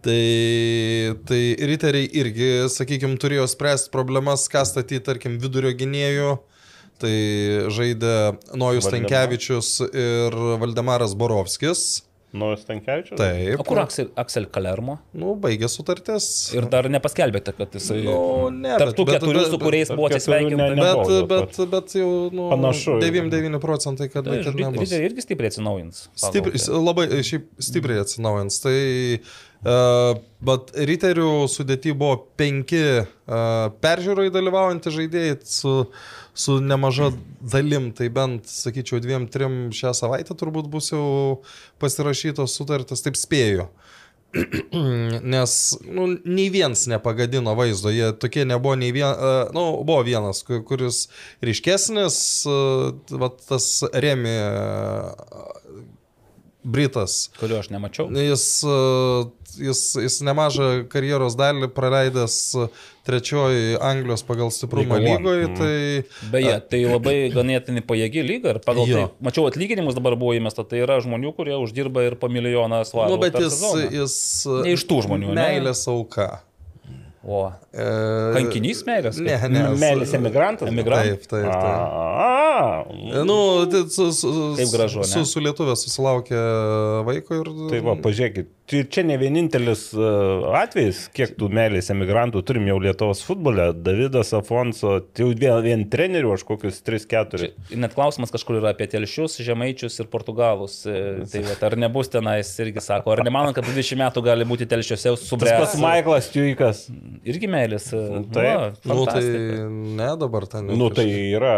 Tai, 0.06 1.16
tai 1.26 1.40
riteriai 1.66 2.06
irgi, 2.14 2.50
sakykime, 2.70 3.16
turėjo 3.18 3.48
spręsti 3.50 3.90
problemas, 3.90 4.44
ką 4.54 4.62
statyti, 4.70 5.02
tarkim, 5.08 5.40
vidurio 5.42 5.72
gynėjų. 5.74 6.36
Tai 7.02 7.16
žaidė 7.74 8.12
Nojus. 8.54 8.86
Tankievičius 8.94 9.72
ir 9.90 10.38
Valdemaras 10.62 11.18
Borovskis. 11.18 12.06
Naujas 12.36 12.66
Tankievičius? 12.68 13.18
Taip. 13.20 13.62
O 13.62 13.66
kur 13.68 13.80
Aksel, 13.82 14.10
Aksel 14.20 14.46
Kalermo? 14.52 14.98
Nu, 15.16 15.34
baigė 15.40 15.70
sutartis. 15.72 16.28
Ir 16.56 16.68
dar 16.72 16.90
nepaskelbėte, 16.92 17.54
kad 17.58 17.74
jisai... 17.80 18.02
Nu, 18.06 18.18
ne, 18.54 18.76
Tarp 18.82 18.94
tų 18.98 19.06
bet- 19.08 19.14
bet- 19.14 19.24
keturių, 19.24 19.40
bet- 19.42 19.54
su 19.56 19.60
kuriais 19.64 19.92
buvo 19.94 20.10
atsisveikinta. 20.12 20.68
ne- 20.70 20.76
Bet, 20.76 21.00
nebuvo, 21.00 21.20
bet, 21.32 21.60
bet 21.74 21.96
jau 22.02 22.10
nu, 22.36 22.50
Panašu. 22.52 23.00
99 23.04 23.62
procentai, 23.64 24.10
kad, 24.14 24.28
Tai 24.28 24.42
kad 24.46 24.60
nebus. 24.62 24.84
Riteriai 24.86 25.10
irgi 25.12 25.26
stipriai 25.26 25.54
atsinaujins. 25.54 26.06
Stipri, 26.20 26.60
tai. 26.60 26.84
labai 26.90 27.08
šiaip 27.26 27.48
stipriai 27.70 28.04
atsinaujins. 28.04 28.60
Tai, 28.66 28.78
uh, 29.66 30.20
bet 30.46 30.76
riterių 30.92 31.30
sudėti 31.52 31.94
buvo 31.98 32.20
penki 32.38 32.84
uh, 33.02 33.72
peržiūrai 33.84 34.28
dalyvaujantys 34.34 34.94
žaidėjai 35.00 35.38
su, 35.48 35.76
su 36.36 36.60
nemaža 36.62 37.10
dalim, 37.42 37.90
tai 37.96 38.10
bent, 38.14 38.46
sakyčiau, 38.52 39.00
dviem, 39.04 39.26
trim 39.32 39.70
šią 39.76 39.94
savaitę 39.96 40.36
turbūt 40.38 40.68
bus 40.72 40.92
jau 40.92 41.42
pasirašytos 41.82 42.56
sutartis, 42.60 43.04
taip 43.06 43.16
spėju. 43.20 43.70
Nes 45.24 45.54
nu, 45.88 46.10
nei 46.28 46.50
vienas 46.52 46.82
nepagadino 46.92 47.54
vaizdo, 47.56 47.88
jie 47.94 48.10
tokie 48.20 48.44
nebuvo 48.44 48.76
nei 48.76 48.92
vienas, 48.92 49.16
uh, 49.16 49.54
nu, 49.56 49.64
buvo 49.88 50.02
vienas, 50.04 50.42
ku- 50.44 50.60
kuris 50.68 51.06
ryškesnis, 51.46 52.18
uh, 52.52 53.16
va, 53.16 53.30
tas 53.48 53.70
remi 53.96 54.36
uh, 54.36 55.14
Britas. 56.66 57.30
kurio 57.40 57.60
aš 57.62 57.70
nemačiau. 57.70 58.10
Jis, 58.10 58.46
e, 58.66 59.26
jis, 59.68 59.82
jis 60.02 60.18
nemažą 60.26 60.70
karjeros 60.90 61.38
dalį 61.38 61.70
praleidęs 61.76 62.38
e, 62.58 62.68
trečioji 63.06 63.78
Anglijos 63.86 64.24
pagal 64.26 64.50
stiprumą 64.52 64.98
lygoje, 64.98 65.46
Mhm. 65.46 65.56
tai 65.60 66.32
Beje, 66.34 66.56
tai 66.72 66.80
labai 66.90 67.16
ganėtinai 67.36 67.84
pajėgi 67.86 68.24
lyga 68.26 68.56
ir 68.56 68.60
pagal 68.66 68.88
Jo. 68.90 68.96
tai, 68.98 69.06
mačiau 69.30 69.46
atlyginimus 69.50 69.94
dabar 69.96 70.18
buvo 70.18 70.34
įmesta, 70.34 70.66
tai 70.68 70.82
yra 70.82 70.98
žmonių, 71.06 71.36
kurie 71.38 71.54
uždirba 71.62 72.04
ir 72.10 72.16
po 72.18 72.28
milijoną 72.28 72.82
svarų. 72.90 73.14
Nu, 73.14 73.18
bet 73.22 73.38
jis, 73.38 73.54
sezoną. 73.54 73.92
jis 73.94 74.18
Ne 74.66 74.74
iš 74.74 74.86
tų 74.90 75.04
žmonių, 75.06 75.34
ne? 75.34 75.42
Meilės 75.42 75.86
auka. 75.88 76.42
O, 77.26 77.48
E, 77.76 77.86
kankinys 78.38 78.84
meilės? 78.88 79.18
Ne, 79.20 79.36
ne. 79.52 79.64
Meilės 79.82 80.14
emigrantas. 80.16 80.70
Emigrantas. 80.72 81.26
Taip, 81.26 81.30
taip, 81.32 81.50
taip. 81.50 81.66
A, 81.66 82.46
Nu, 83.26 83.66
tai 83.68 83.82
su, 83.92 84.12
su, 84.16 84.30
Kaip 84.56 84.72
gražu, 84.72 85.02
ne? 85.02 85.10
su, 85.10 85.24
su 85.28 85.42
lietuvė 85.44 85.74
susilaukė 85.76 86.40
vaiko 87.08 87.40
ir... 87.42 87.50
Tai 87.72 87.82
va, 87.84 87.96
pažiūrėkit, 88.00 88.48
tai 88.72 88.82
čia 88.92 89.04
ne 89.08 89.18
vienintelis 89.20 89.90
uh, 89.98 90.46
atvejis, 90.62 91.02
kiek 91.16 91.34
tų 91.40 91.50
meilės 91.54 91.92
emigrantų 91.92 92.42
turim 92.48 92.70
jau 92.70 92.78
Lietuvos 92.82 93.24
futbole. 93.28 93.68
Davidas 93.86 94.32
Afonso, 94.38 94.98
tai 95.12 95.26
jau 95.26 95.34
vien, 95.36 95.58
vien 95.66 95.84
trenerių, 95.92 96.32
aš 96.38 96.46
kokius 96.48 96.80
3-4. 96.88 97.52
Net 97.76 97.98
klausimas 97.98 98.32
kažkur 98.34 98.62
yra 98.62 98.72
apie 98.72 98.88
telšius, 98.92 99.38
žemaičius 99.46 100.00
ir 100.02 100.10
portugalus. 100.14 100.82
E, 100.88 101.26
Tai 101.36 101.44
vat, 101.50 101.64
ar 101.68 101.76
nebus 101.80 102.12
tenais 102.14 102.54
irgi 102.64 102.84
sako, 102.84 103.12
ar 103.18 103.24
nemanot, 103.26 103.56
kad 103.58 103.68
20 103.68 104.00
metų 104.06 104.24
gali 104.26 104.48
būti 104.48 104.70
telšiuose 104.72 105.16
Tas 105.16 105.52
pats? 105.60 105.78
Maiklas 105.82 106.32
Tuikas. 106.32 106.86
Irgi 107.24 107.48
meilės. 107.52 107.88
e, 107.96 108.02
Taip. 108.36 108.80
Nu, 108.86 108.98
tai 109.06 109.14
fantastika. 109.22 109.68
ne 110.00 110.10
dabar 110.22 110.46
ten. 110.52 110.68
Nu, 110.78 110.90
tai 110.94 111.06
yra 111.38 111.54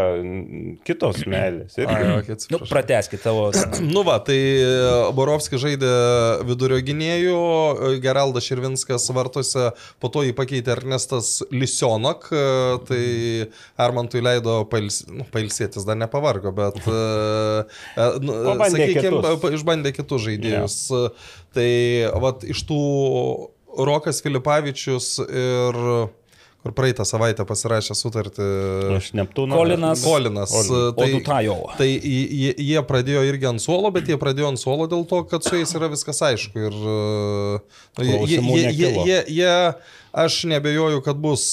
kitos 0.87 1.23
meilės. 1.29 1.77
Ai, 1.81 1.87
irgi. 1.87 2.13
okei, 2.19 2.37
Nu, 2.53 2.59
prateskit 2.69 3.23
tavo. 3.25 3.47
Nu 3.97 4.03
va, 4.07 4.19
tai 4.23 4.37
Borovskis 5.17 5.61
žaidė 5.63 5.91
vidurio 6.47 6.77
gynėjų, 6.87 7.37
Geraldas 8.03 8.45
Širvinskas 8.47 9.07
vartuose, 9.15 9.71
po 10.03 10.11
to 10.13 10.23
jį 10.27 10.35
pakeitė 10.37 10.75
Ernestas 10.77 11.41
Lisionok, 11.51 12.29
tai 12.87 13.01
Armantui 13.79 14.21
leido 14.25 14.59
pails, 14.71 15.01
nu, 15.09 15.25
pailsėtis, 15.33 15.85
dar 15.87 15.97
nepavargo, 15.99 16.51
bet 16.55 16.77
e, 16.85 17.01
nu, 18.21 18.35
Pabandė 18.51 18.85
sakykim, 18.85 19.19
kitus. 19.19 19.41
pa- 19.43 19.53
išbandė 19.57 19.93
kitus 19.95 20.25
žaidėjus. 20.27 20.77
Tai 21.57 21.69
vat, 22.21 22.43
iš 22.45 22.59
tų 22.69 22.77
Rokas 23.77 24.23
Filipavičius 24.25 25.17
ir 25.27 25.83
kur 26.67 26.73
praeitą 26.75 27.05
savaitę 27.07 27.45
pasirašė 27.47 27.95
sutartį. 27.95 28.45
Aš 28.97 29.11
Neptūną. 29.17 29.55
Kolinas. 29.55 30.01
Kolinas. 30.03 30.53
Kolin. 30.97 31.21
Tai, 31.23 31.77
tai 31.79 31.89
jie, 31.93 32.53
jie- 32.57 32.83
pradėjo 32.89 33.23
irgi 33.29 33.49
ant 33.51 33.63
suolo, 33.63 33.91
bet 33.93 34.09
jie 34.09 34.17
pradėjo 34.19 34.51
ant 34.51 34.61
suolo 34.61 34.87
dėl 34.91 35.05
to, 35.07 35.21
kad 35.29 35.45
su 35.45 35.55
jais 35.59 35.73
yra 35.77 35.89
viskas 35.93 36.19
aišku. 36.27 36.65
Ir, 36.67 36.75
uh, 36.81 37.85
nu, 38.01 38.25
jie, 38.27 38.41
jie, 38.41 38.73
jie, 38.73 38.91
jie, 39.07 39.21
jie, 39.37 39.53
aš 40.17 40.43
nebejoju, 40.49 41.01
kad 41.05 41.19
bus 41.21 41.43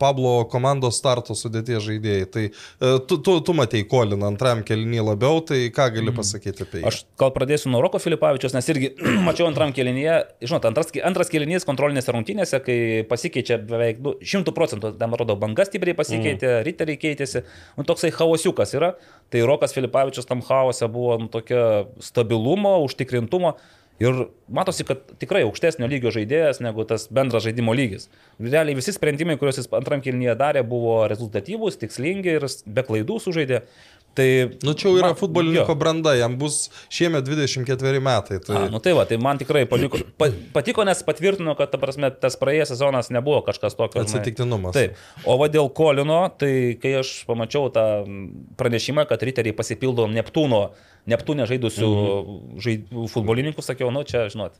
Pablo 0.00 0.32
komandos 0.48 0.96
starto 0.98 1.36
sudėties 1.36 1.82
žaidėjai. 1.84 2.28
Tai 2.32 2.44
uh, 2.48 2.96
tu, 3.04 3.18
tu, 3.20 3.36
tu 3.44 3.54
matei 3.56 3.84
Koliną 3.88 4.30
antram 4.32 4.62
kelnį 4.66 5.02
labiau, 5.10 5.42
tai 5.44 5.66
ką 5.74 5.90
gali 5.98 6.14
pasakyti 6.16 6.64
apie 6.64 6.80
jį? 6.80 6.86
Aš 6.88 7.02
gal 7.20 7.34
pradėsiu 7.36 7.72
nuo 7.72 7.82
Roko 7.84 8.00
Filipavičius, 8.02 8.56
nes 8.56 8.70
irgi 8.72 8.92
mačiau 9.28 9.48
antram 9.50 9.74
kelinyje, 9.76 10.16
žinot, 10.46 10.70
antras, 10.70 10.92
antras 11.04 11.32
kelinys 11.32 11.68
kontrolinėse 11.68 12.16
rungtynėse, 12.16 12.62
kai 12.64 12.78
pasikeičia 13.10 13.60
beveik 13.68 14.02
nu, 14.04 14.16
100 14.24 14.56
procentų, 14.56 14.94
ten 15.00 15.20
rodo, 15.20 15.36
bangas 15.40 15.68
stipriai 15.70 15.96
pasikeitė, 15.98 16.50
mm. 16.50 16.64
riteriai 16.70 17.00
keitėsi, 17.04 17.44
nu, 17.76 17.86
toksai 17.88 18.12
chaosiukas 18.16 18.74
yra, 18.78 18.94
tai 19.32 19.44
Rokas 19.44 19.76
Filipavičius 19.76 20.28
tam 20.30 20.40
chaose 20.44 20.88
buvo 20.88 21.20
nu, 21.20 21.30
tokia 21.32 21.84
stabilumo, 22.02 22.78
užtikrintumo. 22.88 23.56
Ir 24.02 24.24
matosi, 24.50 24.82
kad 24.88 25.04
tikrai 25.22 25.44
aukštesnio 25.46 25.86
lygio 25.86 26.10
žaidėjas 26.10 26.58
negu 26.64 26.82
tas 26.88 27.06
bendras 27.14 27.44
žaidimo 27.46 27.70
lygis. 27.78 28.08
Realiai 28.42 28.74
visi 28.74 28.90
sprendimai, 28.96 29.36
kuriuos 29.38 29.60
jis 29.62 29.68
antram 29.78 30.02
kilnyje 30.02 30.34
darė, 30.40 30.64
buvo 30.66 31.04
rezultatyvūs, 31.12 31.78
tikslingi 31.78 32.34
ir 32.40 32.48
be 32.66 32.82
klaidų 32.88 33.20
sužaidė. 33.22 33.62
Tai, 34.14 34.26
Nu, 34.62 34.76
čia 34.78 34.86
jau 34.92 34.98
yra 34.98 35.08
man- 35.10 35.16
futbolininko 35.18 35.72
jo. 35.72 35.78
branda, 35.78 36.12
jam 36.14 36.36
bus 36.38 36.68
šiemet 36.86 37.26
24 37.26 37.98
metai. 38.02 38.36
Tai... 38.46 38.54
A, 38.60 38.68
nu 38.70 38.78
tai 38.78 38.92
va, 38.94 39.02
tai 39.10 39.16
man 39.18 39.38
tikrai 39.42 39.64
patiko, 39.66 39.98
pa, 40.20 40.28
patiko, 40.54 40.84
nes 40.86 41.02
patvirtino, 41.06 41.54
kad 41.58 41.72
ta 41.72 41.80
prasme, 41.82 42.10
tas 42.22 42.38
praėjęs 42.38 42.70
sezonas 42.74 43.10
nebuvo 43.14 43.40
kažkas 43.46 43.74
tokio. 43.74 44.04
Atsitiktinumas. 44.06 44.74
Taip. 44.76 44.94
O 45.26 45.34
va 45.40 45.48
dėl 45.50 45.66
Kolino, 45.74 46.20
tai 46.38 46.76
kai 46.82 46.94
aš 47.00 47.24
pamačiau 47.26 47.70
tą 47.74 47.86
pranešimą, 48.58 49.06
kad 49.10 49.22
riteriai 49.26 49.54
pasipildo 49.56 50.06
Neptūno, 50.14 50.68
Neptūne 51.04 51.44
žaidusių 51.44 51.88
mhm. 51.88 52.36
žaid, 52.64 52.84
futbolininkų, 53.12 53.60
sakiau, 53.64 53.90
nu 53.92 54.00
čia, 54.08 54.22
žinot, 54.32 54.54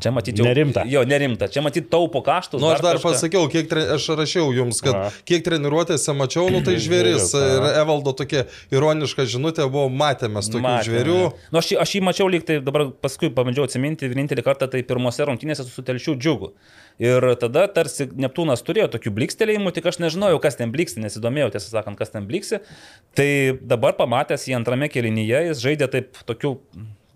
čia 0.00 0.12
matyti 0.14 0.40
jau. 0.40 0.46
Nerimta. 0.48 0.86
Jo, 0.88 1.02
nerimta. 1.04 1.50
Čia 1.52 1.60
matyti 1.64 1.90
taupo 1.92 2.22
kaštus. 2.24 2.62
Nu, 2.62 2.70
aš 2.72 2.80
dar 2.80 2.96
kažką. 2.96 3.10
pasakiau, 3.12 3.44
kiek 3.52 3.68
tre... 3.68 3.82
aš 3.98 4.06
rašiau 4.16 4.54
jums, 4.56 4.80
kad 4.84 4.96
Va. 4.96 5.10
kiek 5.28 5.44
treniruotėse 5.44 6.14
mačiau, 6.16 6.46
nu 6.54 6.62
tai 6.64 6.78
žvėris. 6.80 7.28
A. 7.36 7.42
Ir 7.44 7.66
Evaldo 7.82 8.14
tokia 8.16 8.46
ironiška 8.72 9.28
žinutė 9.28 9.68
buvo, 9.68 9.90
matėmės 9.92 10.48
tokių 10.48 10.64
Matėme. 10.64 10.86
žvėrių. 10.88 11.18
Nu, 11.52 11.60
aš, 11.60 11.74
aš 11.84 11.92
jį 11.98 12.02
mačiau 12.08 12.30
lyg 12.32 12.48
tai 12.48 12.62
dabar 12.64 12.88
paskui 13.04 13.28
pabandžiau 13.28 13.68
atsiminti 13.68 14.08
vienintelį 14.08 14.46
kartą, 14.48 14.70
tai 14.72 14.80
pirmose 14.88 15.28
rungtynėse 15.28 15.68
su 15.68 15.84
telšių 15.84 16.16
džiugu. 16.16 16.54
Ir 17.02 17.24
tada 17.40 17.66
tarsi 17.72 18.08
Neptūnas 18.10 18.64
turėjo 18.66 18.90
tokių 18.92 19.14
blikstelėjimų, 19.16 19.72
tik 19.76 19.88
aš 19.88 20.00
nežinojau, 20.02 20.40
kas 20.44 20.58
ten 20.58 20.74
bliksti, 20.74 21.02
nesidomėjau, 21.04 21.52
tiesą 21.54 21.72
sakant, 21.78 21.98
kas 22.00 22.12
ten 22.12 22.26
bliksi. 22.28 22.60
Tai 23.18 23.30
dabar 23.62 23.96
pamatęs 23.98 24.48
jį 24.48 24.58
antrame 24.60 24.90
kelinyje, 24.92 25.46
jis 25.50 25.62
žaidė 25.64 25.88
taip 25.92 26.20
tokių 26.28 26.56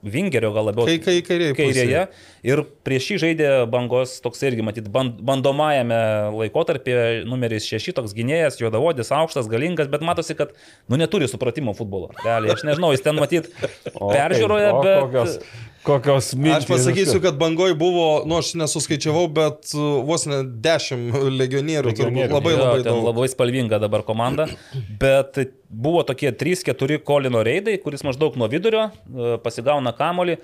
vingerio 0.06 0.52
gal 0.54 0.68
labiau. 0.68 0.86
Kai, 0.88 0.98
kai 1.02 1.20
kairiai. 1.24 1.54
Kairėje. 1.56 2.02
Ir 2.46 2.62
prieš 2.86 3.08
jį 3.10 3.18
žaidė 3.24 3.50
bangos 3.72 4.16
toks 4.24 4.42
irgi, 4.46 4.64
matyt, 4.66 4.90
band, 4.92 5.18
bandomajame 5.26 5.98
laikotarpyje 6.36 7.24
numeris 7.28 7.66
6, 7.68 7.94
toks 7.96 8.14
gynėjas, 8.16 8.60
juodavodis, 8.60 9.10
aukštas, 9.14 9.50
galingas, 9.50 9.90
bet 9.92 10.04
matosi, 10.06 10.36
kad, 10.38 10.54
nu, 10.90 11.00
neturi 11.00 11.28
supratimo 11.30 11.74
futbolo. 11.76 12.12
Realiai, 12.22 12.54
aš 12.54 12.66
nežinau, 12.68 12.92
jis 12.94 13.04
ten 13.06 13.18
matyt 13.18 13.50
peržiūroje, 14.16 14.70
bet... 14.84 15.00
Kokios, 15.06 15.40
kokios 15.86 16.32
mintys. 16.34 16.64
Aš 16.64 16.68
pasakysiu, 16.70 17.20
kad 17.22 17.38
bangoj 17.40 17.74
buvo, 17.78 18.06
nu 18.28 18.38
aš 18.40 18.54
nesuskaičiavau, 18.58 19.26
bet 19.36 19.70
uh, 19.76 20.00
vos 20.06 20.26
ne 20.30 20.42
10 20.44 21.14
legionierių, 21.40 21.92
turbūt 21.92 22.10
Legionierių. 22.10 22.34
labai 22.34 22.54
Jo, 22.54 22.60
labai 22.64 22.82
daug. 22.86 23.00
Labai 23.06 23.28
spalvinga 23.32 23.80
dabar 23.82 24.04
komanda, 24.06 24.48
bet 25.00 25.38
buvo 25.70 26.02
tokie 26.06 26.30
3-4 26.34 27.00
kolino 27.06 27.42
reidai, 27.46 27.78
kuris 27.82 28.04
maždaug 28.06 28.36
nuo 28.38 28.48
vidurio 28.50 28.88
e, 28.88 29.36
pasigauna 29.42 29.94
kamolį. 29.96 30.38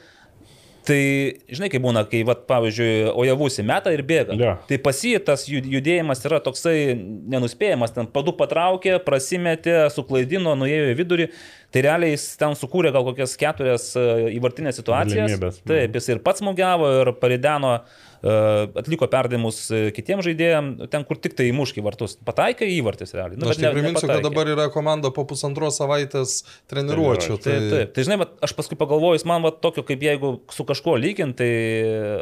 Tai, 0.82 0.98
žinai, 1.46 1.68
kaip 1.70 1.82
būna, 1.84 2.02
kai, 2.10 2.24
vat, 2.26 2.42
pavyzdžiui, 2.48 3.12
ojavus 3.22 3.60
įmeta 3.62 3.92
ir 3.94 4.02
bėga. 4.06 4.34
Jo. 4.38 4.54
Tai 4.66 4.78
pasitas 4.82 5.44
judėjimas 5.46 6.24
yra 6.26 6.40
toksai 6.42 6.94
nenuspėjamas, 7.30 7.94
ten 7.94 8.08
padu 8.10 8.34
patraukė, 8.38 8.96
prasimetė, 9.06 9.76
suklaidino, 9.94 10.56
nuėjo 10.58 10.90
į 10.90 10.96
vidurį. 10.98 11.28
Tai 11.72 11.84
realiai 11.86 12.16
jis 12.16 12.24
ten 12.40 12.56
sukūrė 12.58 12.90
gal 12.92 13.06
kokias 13.06 13.36
keturias 13.40 13.92
e, 13.96 14.06
įvartinės 14.36 14.76
situacijas. 14.80 15.30
Galimybes. 15.30 15.62
Taip, 15.70 15.94
jis 15.96 16.10
ir 16.12 16.22
pats 16.26 16.42
smūgiavo, 16.42 16.90
ir 16.98 17.12
parideno, 17.22 17.76
e, 17.78 18.11
atliko 18.22 19.08
perdavimus 19.10 19.58
e, 19.74 19.82
kitiems 19.94 20.22
žaidėjams, 20.26 20.86
ten 20.92 21.06
kur 21.08 21.18
tik 21.18 21.34
tai 21.38 21.48
įmuški 21.50 21.82
vartus. 21.82 22.14
Pataikė 22.22 22.68
įvartis 22.76 23.14
realiai. 23.16 23.40
Na, 23.40 23.50
aš 23.50 23.58
tik 23.58 23.74
priminsiu, 23.74 24.06
kad 24.10 24.22
dabar 24.22 24.50
yra 24.52 24.68
komanda 24.74 25.10
po 25.14 25.24
pusantros 25.28 25.80
savaitės 25.80 26.42
treniruočio. 26.70 27.38
Tai... 27.42 27.56
Taip, 27.56 27.68
taip. 27.72 27.94
Tai 27.96 28.06
žinai, 28.06 28.20
vat, 28.22 28.36
aš 28.46 28.54
paskui 28.58 28.78
pagalvojus, 28.78 29.26
man 29.28 29.42
va 29.46 29.50
tokio, 29.54 29.82
kaip 29.88 30.04
jeigu 30.06 30.34
su 30.54 30.66
kažkuo 30.68 30.94
lyginti, 31.02 31.42
tai 31.42 31.50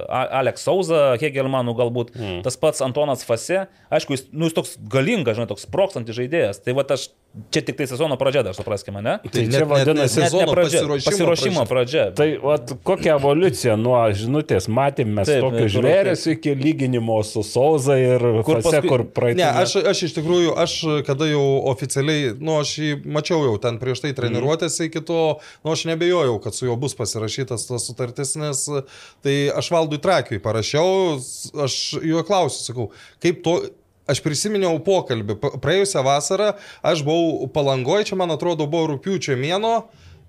A- 0.08 0.40
Alex 0.40 0.64
Sauza, 0.64 1.02
Hegelmanų 1.20 1.76
galbūt, 1.78 2.14
mm. 2.16 2.40
tas 2.46 2.56
pats 2.60 2.80
Antonas 2.84 3.26
Fase, 3.26 3.66
aišku, 3.92 4.16
jis, 4.16 4.26
nu, 4.32 4.48
jis 4.48 4.56
toks 4.56 4.76
galingas, 4.92 5.36
žinai, 5.36 5.50
toks 5.50 5.68
sprokstantis 5.68 6.16
žaidėjas. 6.16 6.62
Tai 6.64 6.76
va 6.78 6.86
aš, 6.96 7.10
čia 7.54 7.62
tik 7.62 7.76
tai 7.78 7.86
sezono 7.86 8.16
pradžia, 8.18 8.42
dar 8.42 8.54
supraskime, 8.58 8.98
ne? 9.02 9.18
Tai 9.22 9.42
net- 9.46 9.54
čia 9.54 9.66
vadinasi 9.70 10.14
sezono 10.18 10.50
pradžia, 10.50 10.80
pasiruošimo 10.82 11.10
pasiruošimo 11.10 11.62
pradžia. 11.70 12.04
Tai 12.18 12.26
vat, 12.42 12.72
kokia 12.82 13.14
evoliucija 13.20 13.76
nuo 13.78 14.00
žinutės 14.10 14.66
matėme 14.66 15.22
tokius 15.28 15.70
žvėrės 15.76 16.24
iki 16.34 16.54
lyginimo 16.58 17.20
su 17.24 17.44
Sauza 17.46 17.94
ir 18.02 18.18
Kur 18.18 18.42
kur, 18.42 18.62
paskui- 18.66 18.88
kur 18.90 19.04
praeitį. 19.14 19.38
Ne, 19.38 19.46
aš, 19.62 19.76
aš 19.92 20.02
iš 20.08 20.16
tikrųjų, 20.18 20.56
aš 20.58 20.74
kada 21.06 21.30
jau 21.30 21.44
oficialiai, 21.70 22.34
nu, 22.40 22.58
aš 22.58 22.74
jį 22.82 22.90
mačiau 23.06 23.44
jau 23.46 23.54
ten 23.62 23.78
prieš 23.78 24.02
tai 24.02 24.12
treniruotėse 24.12 24.90
iki 24.90 25.00
to, 25.06 25.38
nu, 25.64 25.70
aš 25.70 25.86
nebejojau, 25.86 26.40
kad 26.42 26.54
su 26.58 26.66
juo 26.66 26.76
bus 26.76 26.98
pasirašytas 26.98 27.68
tas 27.70 27.86
sutartis, 27.86 28.34
nes 28.42 28.66
tai 29.22 29.36
aš 29.54 29.70
valdui 29.70 30.02
trakiui 30.02 30.42
parašiau, 30.42 31.20
aš 31.62 31.78
juo 32.02 32.26
klausiu, 32.26 32.64
sakau, 32.72 32.90
kaip 33.22 33.44
to... 33.46 33.60
Aš 34.10 34.22
prisiminiau 34.24 34.76
pokalbį. 34.84 35.38
Praėjusią 35.62 36.04
vasarą 36.06 36.52
aš 36.82 37.04
buvau 37.06 37.48
palangoje, 37.54 38.10
čia 38.10 38.20
man 38.20 38.34
atrodo 38.34 38.68
buvo 38.70 38.94
rūpiučio 38.94 39.38
mėno 39.40 39.74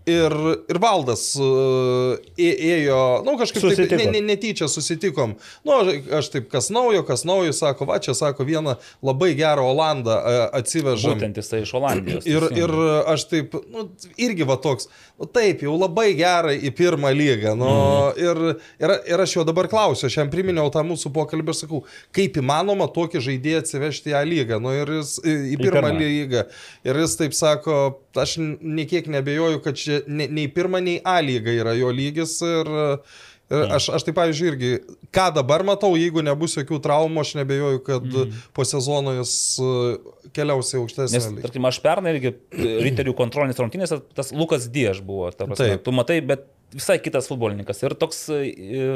Ir, 0.09 0.33
ir 0.65 0.77
valdas 0.81 1.27
uh, 1.37 2.15
ėjo, 2.41 3.01
na, 3.21 3.27
nu, 3.27 3.35
kažkaip 3.37 3.67
taip, 3.77 3.91
ne, 3.99 4.07
ne, 4.15 4.21
netyčia 4.31 4.65
susitikom. 4.65 5.35
Na, 5.67 5.75
nu, 5.85 5.93
aš 6.17 6.31
taip, 6.33 6.47
kas 6.49 6.71
naujo, 6.73 7.03
kas 7.05 7.21
naujo, 7.29 7.53
sako, 7.53 7.85
va, 7.85 7.99
čia 8.01 8.15
sako, 8.17 8.47
vieną 8.47 8.79
labai 9.05 9.35
gerą 9.37 9.67
Olandą 9.69 10.15
uh, 10.17 10.39
atsivežam. 10.57 11.19
Būtent 11.19 11.37
jisai 11.37 11.61
iš 11.67 11.75
Olandijos. 11.77 12.25
Ir, 12.25 12.47
ir 12.57 12.73
aš 13.13 13.27
taip, 13.29 13.53
nu, 13.69 13.85
irgi 14.17 14.47
va 14.49 14.57
toks, 14.63 14.89
taip, 15.33 15.63
jau 15.65 15.75
labai 15.77 16.11
gerai 16.17 16.57
į 16.65 16.71
pirmą 16.77 17.11
lygą. 17.15 17.53
Nu, 17.59 17.69
mm. 17.69 18.19
ir, 18.21 18.41
ir, 18.81 18.93
ir 19.13 19.23
aš 19.25 19.37
jau 19.37 19.45
dabar 19.47 19.69
klausiu, 19.71 20.09
aš 20.09 20.19
jam 20.21 20.31
priminiau 20.33 20.71
tą 20.73 20.83
mūsų 20.87 21.13
pokalbį 21.15 21.53
ir 21.53 21.59
sakau, 21.61 21.81
kaip 22.15 22.39
įmanoma 22.41 22.89
tokį 22.93 23.23
žaidėją 23.27 23.63
atsivežti 23.63 24.13
į 24.13 24.17
A 24.17 24.23
lygą, 24.27 24.61
nu, 24.63 24.75
ir 24.75 24.95
jis, 24.99 25.17
į, 25.21 25.35
į 25.55 25.59
pirmą 25.61 25.89
pirmą. 25.89 25.97
lygą. 26.03 26.45
Ir 26.87 27.01
jis 27.03 27.17
taip 27.21 27.35
sako, 27.37 27.81
aš 28.17 28.37
niekiek 28.41 29.09
nebejoju, 29.11 29.63
kad 29.65 29.79
čia 29.79 30.01
ne, 30.07 30.29
nei 30.31 30.47
pirmą, 30.51 30.81
nei 30.83 31.01
A 31.05 31.19
lyga 31.23 31.53
yra 31.63 31.77
jo 31.77 31.93
lygis. 31.93 32.39
Ir, 32.45 32.71
Ir 32.71 33.30
aš, 33.51 33.89
aš 33.97 34.05
tai, 34.07 34.13
pavyzdžiui, 34.15 34.49
irgi, 34.51 34.71
ką 35.13 35.27
dabar 35.35 35.63
matau, 35.67 35.91
jeigu 35.99 36.23
nebus 36.25 36.55
jokių 36.59 36.79
traumų, 36.83 37.23
aš 37.23 37.33
nebejoju, 37.41 37.81
kad 37.87 38.07
mm. 38.07 38.41
po 38.55 38.65
sezono 38.67 39.15
jis 39.19 39.35
uh, 39.61 40.15
keliaus 40.35 40.71
į 40.73 40.81
aukštesnį 40.81 41.17
Nes, 41.17 41.29
lygį. 41.29 41.45
tarkim, 41.45 41.67
aš 41.69 41.81
pernai 41.83 42.15
irgi 42.15 42.31
e, 42.31 42.73
riterių 42.87 43.15
kontrolinės 43.17 43.59
rungtynės, 43.61 43.95
tas 44.17 44.31
Lukas 44.35 44.69
Diež 44.71 45.03
buvo, 45.05 45.29
ta 45.35 45.49
prasme, 45.49 45.79
tu 45.83 45.95
matai, 45.95 46.21
bet 46.25 46.47
visai 46.71 46.99
kitas 47.03 47.27
futbolininkas. 47.31 47.83
Ir 47.83 47.97
toks 47.99 48.25
e, 48.35 48.91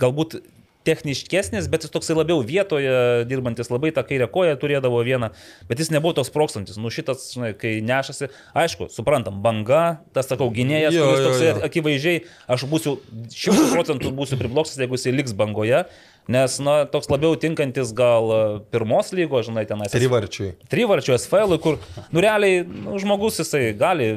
galbūt 0.00 0.40
techniškesnis, 0.86 1.68
bet 1.72 1.86
jis 1.86 1.92
toksai 1.94 2.16
labiau 2.18 2.42
vietoje 2.46 3.24
dirbantis, 3.30 3.70
labai 3.72 3.92
tą 3.94 4.04
kairę 4.06 4.28
koją 4.32 4.54
turėdavo 4.60 5.02
vieną, 5.06 5.32
bet 5.70 5.82
jis 5.82 5.92
nebuvo 5.94 6.14
toks 6.18 6.32
prokstantis. 6.34 6.78
Nu 6.80 6.92
šitas, 6.92 7.28
žinai, 7.34 7.52
kai 7.58 7.76
nešasi, 7.84 8.30
aišku, 8.58 8.90
suprantam, 8.92 9.42
banga, 9.44 9.82
tas, 10.16 10.30
sakau, 10.30 10.50
gynėjas, 10.54 10.96
Jo, 10.96 11.08
kuris 11.08 11.20
jo, 11.20 11.28
toksai 11.28 11.50
jo. 11.50 11.58
akivaizdžiai, 11.68 12.24
aš 12.56 12.66
būsiu 12.70 12.96
šimtų 13.34 13.68
procentų 13.74 14.14
būsiu 14.16 14.40
pribloksas, 14.40 14.80
jeigu 14.82 14.98
jis 14.98 15.12
liks 15.14 15.36
bangoje. 15.38 15.84
Nes, 16.30 16.54
na, 16.62 16.84
toks 16.86 17.08
labiau 17.10 17.34
tinkantis 17.34 17.90
gal 17.98 18.28
e, 18.30 18.42
pirmos 18.70 19.08
lygos, 19.10 19.48
žinai, 19.48 19.64
tenais. 19.66 19.90
Trivarčiai. 19.90 20.52
Trivarčio 20.70 21.16
SFL, 21.18 21.56
kur, 21.58 21.80
nu, 22.14 22.22
realiai, 22.22 22.60
nu, 22.62 22.94
žmogus 23.02 23.40
jisai 23.42 23.72
gali 23.74 24.12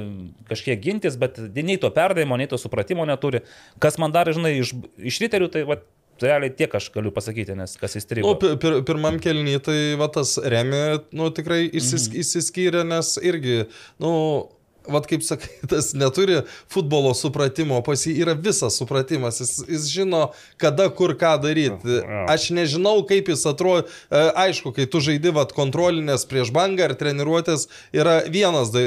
kažkiek 0.45 0.83
gintis, 0.83 1.17
bet 1.17 1.39
nei 1.57 1.79
to 1.81 1.89
perdavimo, 1.89 2.37
nei 2.37 2.45
to 2.51 2.61
supratimo 2.61 3.07
neturi. 3.09 3.41
Kas 3.81 3.97
man 3.97 4.13
dar, 4.13 4.29
žinai, 4.29 4.53
iš, 4.61 4.75
iš 5.01 5.17
riterių, 5.25 5.49
tai, 5.49 5.65
va, 5.65 5.79
realiai 6.21 6.53
tiek 6.55 6.73
aš 6.75 6.91
galiu 6.95 7.11
pasakyti, 7.11 7.55
nes 7.57 7.75
kas 7.77 7.95
įstrigo. 7.99 8.27
Nu, 8.31 8.35
pi- 8.39 8.55
pir, 8.61 8.81
pirmam 8.87 9.19
kelny 9.19 9.57
tai 9.63 9.95
va 9.99 10.07
tas 10.07 10.37
Remi, 10.43 10.99
nu, 11.11 11.29
tikrai 11.35 11.65
išsis, 11.69 12.09
Mhm. 12.09 12.19
išsiskyrė, 12.23 12.85
nes 12.87 13.17
irgi, 13.23 13.65
nu, 13.99 14.49
Vat 14.85 15.07
kaip 15.09 15.23
sakai, 15.25 15.49
tas 15.71 15.95
neturi 15.97 16.43
futbolo 16.69 17.09
supratimo, 17.17 17.79
pas 17.81 17.97
jį 18.05 18.11
yra 18.21 18.35
visas 18.37 18.75
supratimas, 18.77 19.39
jis, 19.41 19.63
jis 19.65 19.87
žino, 19.89 20.27
kada, 20.61 20.91
kur 20.93 21.15
ką 21.17 21.31
daryti. 21.41 21.95
Aš 22.29 22.51
nežinau, 22.53 22.99
kaip 23.09 23.31
jis 23.33 23.47
atrodo, 23.49 23.87
E, 24.13 24.21
aišku, 24.45 24.75
kai 24.77 24.85
tu 24.85 25.01
žaidi 25.01 25.33
vat 25.33 25.55
kontrolinės 25.57 26.27
prieš 26.29 26.53
bangą 26.53 26.85
ar 26.85 26.93
treniruotės, 27.01 27.65
yra 27.97 28.19
vienas, 28.29 28.69
da, 28.69 28.85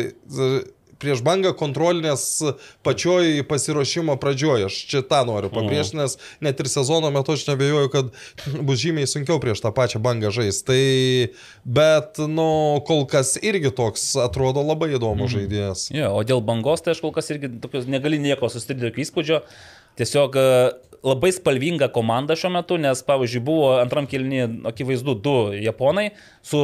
prieš 1.01 1.23
bangą 1.25 1.55
kontrolinės 1.57 2.27
pačioj 2.87 3.47
pasiruošimo 3.49 4.19
pradžioje. 4.21 4.69
Aš 4.69 4.77
čia 4.91 5.03
tą 5.07 5.23
noriu 5.29 5.49
pabrėžti, 5.53 5.97
nes 5.97 6.19
net 6.45 6.61
ir 6.61 6.69
sezono 6.69 7.09
metu 7.15 7.39
aš 7.39 7.47
nebejoju, 7.49 7.93
kad 7.95 8.13
bus 8.69 8.83
žymiai 8.85 9.09
sunkiau 9.09 9.41
prieš 9.41 9.65
tą 9.65 9.73
pačią 9.73 10.03
bangą 10.05 10.35
žaisti. 10.35 10.67
Tai, 10.69 10.83
bet, 11.65 12.21
nu, 12.29 12.51
kol 12.85 13.07
kas 13.09 13.37
irgi 13.41 13.73
toks 13.73 14.11
atrodo 14.21 14.61
labai 14.67 14.91
įdomus 14.99 15.33
žaidėjas. 15.33 15.89
Jo, 15.95 16.13
o 16.19 16.25
dėl 16.27 16.45
bangos, 16.45 16.85
tai 16.85 16.93
aš 16.93 17.01
kol 17.07 17.15
kas 17.17 17.33
irgi 17.33 17.55
tokios, 17.63 17.89
negali 17.89 18.21
nieko 18.21 18.51
susidaryti 18.53 18.99
tokio 18.99 19.07
įspūdžio. 19.07 19.41
Tiesiog 19.99 20.37
labai 21.07 21.31
spalvinga 21.35 21.89
komanda 21.95 22.37
šiuo 22.39 22.51
metu, 22.55 22.79
nes, 22.81 23.03
pavyzdžiui, 23.07 23.43
buvo 23.45 23.71
antram 23.79 24.09
kilni, 24.11 24.43
akivaizdu, 24.69 25.15
du 25.23 25.35
japonai 25.63 26.09
su 26.45 26.61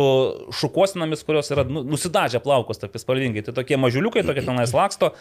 šukuosinomis, 0.58 1.24
kurios 1.26 1.50
yra 1.54 1.66
nu, 1.68 1.84
nusidažę 1.86 2.42
plaukus, 2.44 2.80
taip 2.82 2.96
spalvingai. 3.00 3.44
Tai 3.46 3.54
tokie 3.60 3.78
mažiuliukai, 3.80 4.24
tokie 4.26 4.44
tenais 4.46 4.74
laksto. 4.74 5.12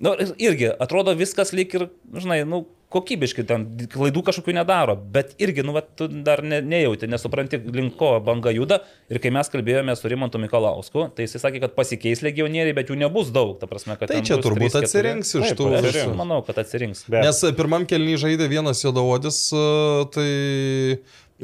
Nu, 0.00 0.12
ir- 0.14 0.34
irgi 0.38 0.68
atrodo 0.78 1.14
viskas 1.18 1.50
lyg 1.52 1.72
ir, 1.74 1.88
žinai, 2.14 2.44
nu, 2.46 2.66
kokybiškai, 2.94 3.42
ten 3.44 3.64
klaidų 3.92 4.22
kažkokių 4.24 4.52
nedaro, 4.56 4.94
bet 4.96 5.34
irgi, 5.42 5.60
nu, 5.66 5.74
va, 5.76 5.82
tu 5.82 6.06
dar 6.08 6.40
ne, 6.40 6.62
nejauti, 6.64 7.08
nesupranti, 7.10 7.58
link 7.74 7.98
ko 8.00 8.14
banga 8.24 8.48
juda. 8.54 8.78
Ir 9.12 9.18
kai 9.20 9.28
mes 9.34 9.50
kalbėjome 9.52 9.92
su 9.98 10.08
Rimantu 10.08 10.40
Mikalausku, 10.40 11.08
tai 11.16 11.26
jis 11.26 11.36
sakė, 11.42 11.60
kad 11.66 11.74
pasikeis 11.76 12.22
legionieriai, 12.24 12.72
bet 12.78 12.88
jų 12.88 12.96
nebus 13.02 13.28
daug. 13.34 13.58
Ta 13.60 13.66
prasme, 13.68 13.98
kad 14.00 14.08
Tai 14.08 14.22
čia 14.24 14.38
turbūt 14.40 14.72
3-4. 14.72 14.86
atsirinks 14.88 15.34
iš 15.34 15.50
Taip, 15.50 15.58
tų 15.58 15.66
Aš 15.68 15.76
atsirinks. 15.82 15.98
visų. 16.06 16.16
manau, 16.22 16.40
kad 16.46 16.62
atsirinks. 16.64 17.04
Bet 17.12 17.26
Nes 17.28 17.42
pirmam 17.58 17.84
kelny 17.90 18.16
žaidė 18.22 18.48
vienas 18.48 18.80
jodavodis, 18.86 19.42
e, 19.52 19.66
tai 20.14 20.28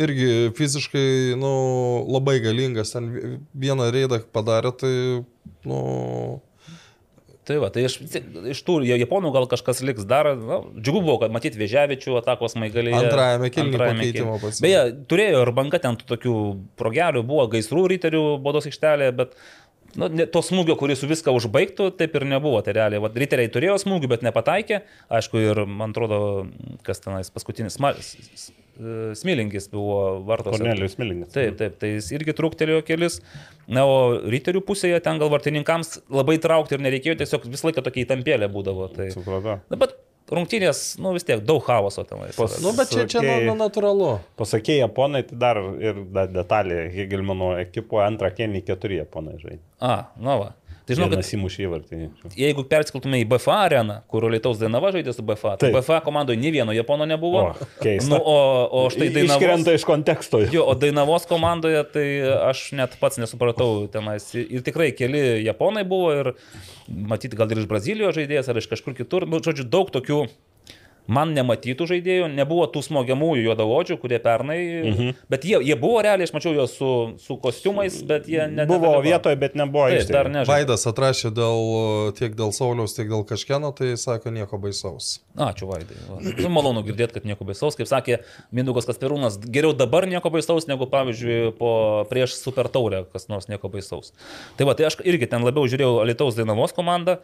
irgi 0.06 0.30
fiziškai, 0.56 1.36
nu, 1.38 1.52
labai 2.08 2.38
galingas, 2.40 2.94
ten 2.96 3.42
vieną 3.54 3.90
reidą 3.94 4.22
padarė, 4.32 4.72
tai, 4.80 4.94
nu, 5.68 5.82
Tai 7.44 7.58
va, 7.60 7.68
tai 7.72 7.82
iš, 7.84 7.98
iš 8.54 8.60
tų 8.64 8.78
japonų 8.88 9.30
gal 9.34 9.46
kažkas 9.50 9.82
liks 9.84 10.06
dar. 10.08 10.30
Na, 10.38 10.62
džiugu 10.78 11.02
buvo, 11.02 11.18
kad 11.20 11.34
matyti 11.34 11.60
Vėžiavičių 11.60 12.16
atakos 12.22 12.56
maigalėje. 12.56 13.02
Antrajame 13.02 13.50
pasiėmė. 13.52 14.52
Beje, 14.64 14.80
turėjo 15.10 15.42
ir 15.44 15.52
banga 15.56 15.80
ten 15.82 15.98
tų 16.00 16.08
tokių 16.14 16.38
progelių, 16.80 17.24
buvo 17.28 17.44
gaisrų 17.52 17.84
ryterių 17.92 18.24
bodos 18.44 18.70
aikštelėje, 18.70 19.16
bet 19.20 19.36
nu, 20.00 20.08
to 20.08 20.44
smūgio, 20.46 20.78
kuris 20.80 21.04
viską 21.04 21.36
užbaigtų, 21.36 21.90
taip 22.00 22.16
ir 22.16 22.28
nebuvo. 22.32 22.64
Tai 22.64 22.78
realiai, 22.80 23.04
va, 23.04 23.12
riteriai 23.12 23.52
turėjo 23.52 23.76
smūgių, 23.84 24.14
bet 24.16 24.24
nepataikė. 24.24 24.80
Aišku, 25.20 25.44
ir 25.44 25.64
man 25.68 25.92
atrodo, 25.92 26.20
kas 26.86 27.04
tenais 27.04 27.28
paskutinis, 27.34 27.76
Smilingis 29.18 29.68
buvo 29.72 30.20
vartos. 30.26 30.56
Kornelijus 30.56 30.96
Milinis. 30.98 31.32
Taip, 31.34 31.58
taip, 31.60 31.76
tai 31.80 31.94
jis 31.96 32.10
irgi 32.16 32.34
truktelėjo 32.36 32.82
kelis. 32.86 33.20
Na, 33.70 33.84
o 33.88 34.16
ryterių 34.20 34.64
pusėje 34.66 34.98
ten 35.04 35.20
gal 35.22 35.30
vartininkams 35.32 36.00
labai 36.12 36.36
traukti 36.42 36.76
ir 36.76 36.82
nereikėjo, 36.84 37.18
tiesiog 37.22 37.46
visą 37.48 37.70
laiką 37.70 37.84
tokia 37.86 38.04
įtampėlė 38.04 38.50
būdavo. 38.52 38.90
Tai... 38.96 39.08
Supratau. 39.14 39.60
Na, 39.70 39.78
bet 39.80 39.94
rungtynės, 40.34 40.82
nu 41.02 41.12
vis 41.14 41.26
tiek, 41.26 41.42
daug 41.44 41.62
chaoso 41.64 42.04
ten. 42.08 42.22
Pas- 42.36 42.56
nu, 42.64 42.72
bet 42.76 42.92
čia, 42.92 43.04
čia 43.10 43.22
nu, 43.24 43.34
nu, 43.50 43.56
natūralu. 43.60 44.10
Pasakė 44.40 44.78
Japonai, 44.80 45.22
tai 45.28 45.38
dar 45.40 45.60
ir 45.82 46.00
dar 46.14 46.30
detalė, 46.32 46.84
Hegelmano 46.94 47.54
ekipoje 47.60 48.06
antrą 48.08 48.32
kėlinį 48.34 48.64
keturi 48.66 49.00
Japonai 49.02 49.36
žaidė. 49.42 49.62
A, 49.84 49.96
na 50.16 50.38
va. 50.40 50.52
Tai 50.84 50.96
žinau, 50.98 51.06
kad 51.08 51.24
įmušė 51.24 51.62
įvartį. 51.64 51.98
jeigu 52.36 52.62
persikeltume 52.68 53.22
į 53.22 53.26
BFA 53.30 53.56
areną, 53.70 53.96
kur 54.10 54.26
Lietuvos 54.28 54.58
Dainava 54.60 54.90
žaidė 54.92 55.14
su 55.16 55.24
BFA, 55.24 55.54
tai 55.56 55.70
Taip. 55.70 55.78
BFA 55.78 56.00
komandoje 56.04 56.36
nei 56.40 56.52
vieno 56.52 56.74
Japono 56.76 57.06
nebuvo. 57.08 57.46
O, 57.54 57.68
keista. 57.80 58.10
Nu, 58.12 58.18
o, 58.20 58.36
o 58.68 58.82
štai 58.92 59.08
Dainavos. 59.14 59.40
Iškrenta 59.40 59.76
iš 59.78 59.86
konteksto. 59.88 60.42
Jo, 60.52 60.66
o 60.68 60.76
Dainavos 60.76 61.24
komandoje 61.30 61.80
tai 61.94 62.06
aš 62.50 62.66
net 62.76 62.98
pats 63.00 63.16
nesupratau 63.22 63.86
tenais. 63.92 64.28
Ir 64.36 64.64
tikrai 64.66 64.90
keli 64.96 65.40
japonai 65.46 65.86
buvo 65.88 66.12
ir 66.12 66.34
matyti 66.88 67.40
gal 67.40 67.48
ir 67.48 67.64
iš 67.64 67.70
Brazilijos 67.70 68.18
žaidėjas 68.18 68.52
ar 68.52 68.60
iš 68.60 68.68
kažkur 68.74 68.98
kitur. 68.98 69.24
Nu, 69.30 69.40
žodžiu, 69.40 69.64
daug 69.64 69.88
tokių 69.94 70.26
man 71.06 71.34
nematytų 71.36 71.86
žaidėjų, 71.90 72.28
nebuvo 72.32 72.64
tų 72.72 72.82
smogiamųjų 72.86 73.44
juodavodžių, 73.48 73.96
kurie 74.00 74.18
pernai, 74.24 74.58
mhm. 74.90 75.10
bet 75.32 75.44
jie, 75.44 75.58
jie 75.66 75.76
buvo 75.80 76.00
realiai, 76.04 76.28
aš 76.28 76.32
mačiau 76.36 76.54
juos 76.56 76.76
su, 76.78 76.90
su 77.20 77.36
kostiumais, 77.42 77.98
bet 78.08 78.28
jie 78.30 78.46
net 78.48 78.68
Buvo 78.70 78.88
nedalyvavo. 78.88 79.04
vietoje, 79.04 79.38
bet 79.40 79.58
nebuvo 79.58 79.88
dar 80.08 80.30
nežinau. 80.32 80.48
Vaidas 80.48 80.86
atrašė 80.88 81.32
dėl, 81.36 81.60
tiek 82.16 82.36
dėl 82.38 82.54
Sauliaus, 82.56 82.96
tiek 82.96 83.10
dėl 83.10 83.24
kažkieno, 83.28 83.72
tai 83.76 83.94
sako 84.00 84.32
nieko 84.34 84.60
baisaus. 84.62 85.18
Ačiū, 85.36 85.68
Vaidai. 85.68 85.98
Va. 86.08 86.20
Nu, 86.40 86.52
malonu 86.52 86.84
girdėti, 86.86 87.18
kad 87.18 87.28
nieko 87.28 87.46
baisaus. 87.48 87.76
Kaip 87.78 87.90
sakė 87.90 88.20
Mindaugas 88.54 88.88
Kasperūnas, 88.88 89.40
geriau 89.44 89.74
dabar 89.76 90.08
nieko 90.10 90.32
baisaus, 90.32 90.68
negu, 90.70 90.88
pavyzdžiui, 90.90 91.54
po, 91.58 91.72
prieš 92.10 92.38
Super 92.38 92.70
Taurę, 92.72 93.04
kas 93.12 93.28
nors 93.32 93.50
nieko 93.50 93.70
baisaus. 93.72 94.14
Tai 94.58 94.68
va, 94.68 94.76
tai 94.78 94.88
aš 94.88 95.00
irgi 95.04 95.28
ten 95.30 95.44
labiau 95.46 95.68
žiūrėjau 95.68 96.04
Lietuvos 96.08 96.38
Dainavos 96.38 96.76
komandą. 96.76 97.18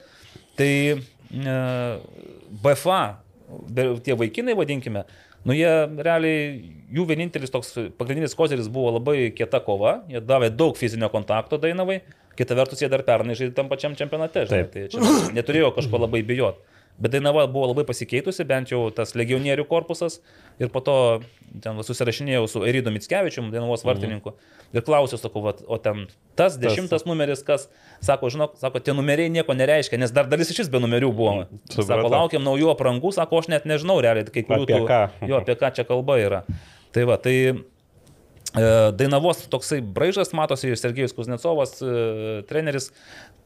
Tai 0.58 0.70
e, 0.70 1.58
BFA, 2.62 3.02
tie 4.04 4.16
vaikinai, 4.18 4.56
vadinkime, 4.58 5.04
nu 5.48 5.56
jie 5.56 5.70
realiai, 6.04 6.48
jų 6.94 7.06
vienintelis 7.08 7.52
toks 7.52 7.74
pagrindinis 7.98 8.36
kozeris 8.38 8.70
buvo 8.72 8.94
labai 8.98 9.30
kieta 9.36 9.62
kova, 9.64 10.00
jie 10.10 10.22
davė 10.24 10.50
daug 10.54 10.78
fizinio 10.78 11.10
kontakto 11.12 11.58
Dainavai, 11.60 12.00
kita 12.38 12.56
vertus 12.58 12.82
jie 12.82 12.90
dar 12.92 13.04
pernai 13.06 13.36
žaidė 13.38 13.56
tam 13.56 13.70
pačiam 13.70 13.96
čempionate, 13.98 14.46
žinai, 14.50 14.66
tai 14.72 14.86
čia 14.92 15.16
neturėjo 15.36 15.72
kažko 15.76 16.04
labai 16.06 16.22
bijot. 16.26 16.60
Bet 17.00 17.14
Dainava 17.14 17.46
buvo 17.48 17.70
labai 17.70 17.86
pasikeitusi, 17.88 18.44
bent 18.48 18.72
jau 18.72 18.82
tas 18.92 19.14
legionierių 19.16 19.64
korpusas. 19.68 20.18
Ir 20.60 20.68
po 20.72 20.82
to 20.84 20.96
ten 21.64 21.78
va, 21.78 21.84
susirašinėjau 21.86 22.42
su 22.50 22.62
Eridu 22.68 22.92
Mitskevičium, 22.92 23.48
Dainavos 23.54 23.84
vartininku. 23.86 24.34
Ir 24.76 24.84
klausiau, 24.86 25.18
sakau, 25.18 25.42
va, 25.46 25.54
o 25.64 25.78
ten 25.82 26.04
tas 26.38 26.58
dešimtas 26.60 27.06
numeris, 27.08 27.42
kas, 27.46 27.66
sako, 28.04 28.28
žinok, 28.34 28.58
sako, 28.60 28.82
tie 28.84 28.94
numeriai 28.96 29.32
nieko 29.32 29.56
nereiškia, 29.56 29.98
nes 30.02 30.12
dar 30.14 30.28
dalis 30.30 30.52
iš 30.52 30.62
vis 30.64 30.70
be 30.72 30.82
numerių 30.82 31.10
buvo. 31.16 31.34
Sako, 31.72 31.82
Supratau. 31.88 32.12
laukiam 32.14 32.44
naujų 32.46 32.70
aprangų, 32.74 33.14
sako, 33.16 33.40
aš 33.42 33.50
net 33.54 33.66
nežinau 33.70 33.98
realiai, 34.04 34.28
kai 34.28 34.44
kurių 34.46 34.68
Apie 34.68 34.80
ką? 34.86 35.02
Jo, 35.26 35.40
apie 35.40 35.56
ką 35.58 35.72
čia 35.78 35.88
kalba 35.88 36.20
yra. 36.20 36.44
Tai 36.94 37.06
va, 37.08 37.16
tai 37.22 37.36
Dainavos 38.52 39.44
toksai 39.50 39.78
braižas 39.80 40.32
matosi, 40.34 40.72
Sergejus 40.76 41.14
Kuznecovas, 41.14 41.76
e, 41.82 42.40
treneris, 42.48 42.88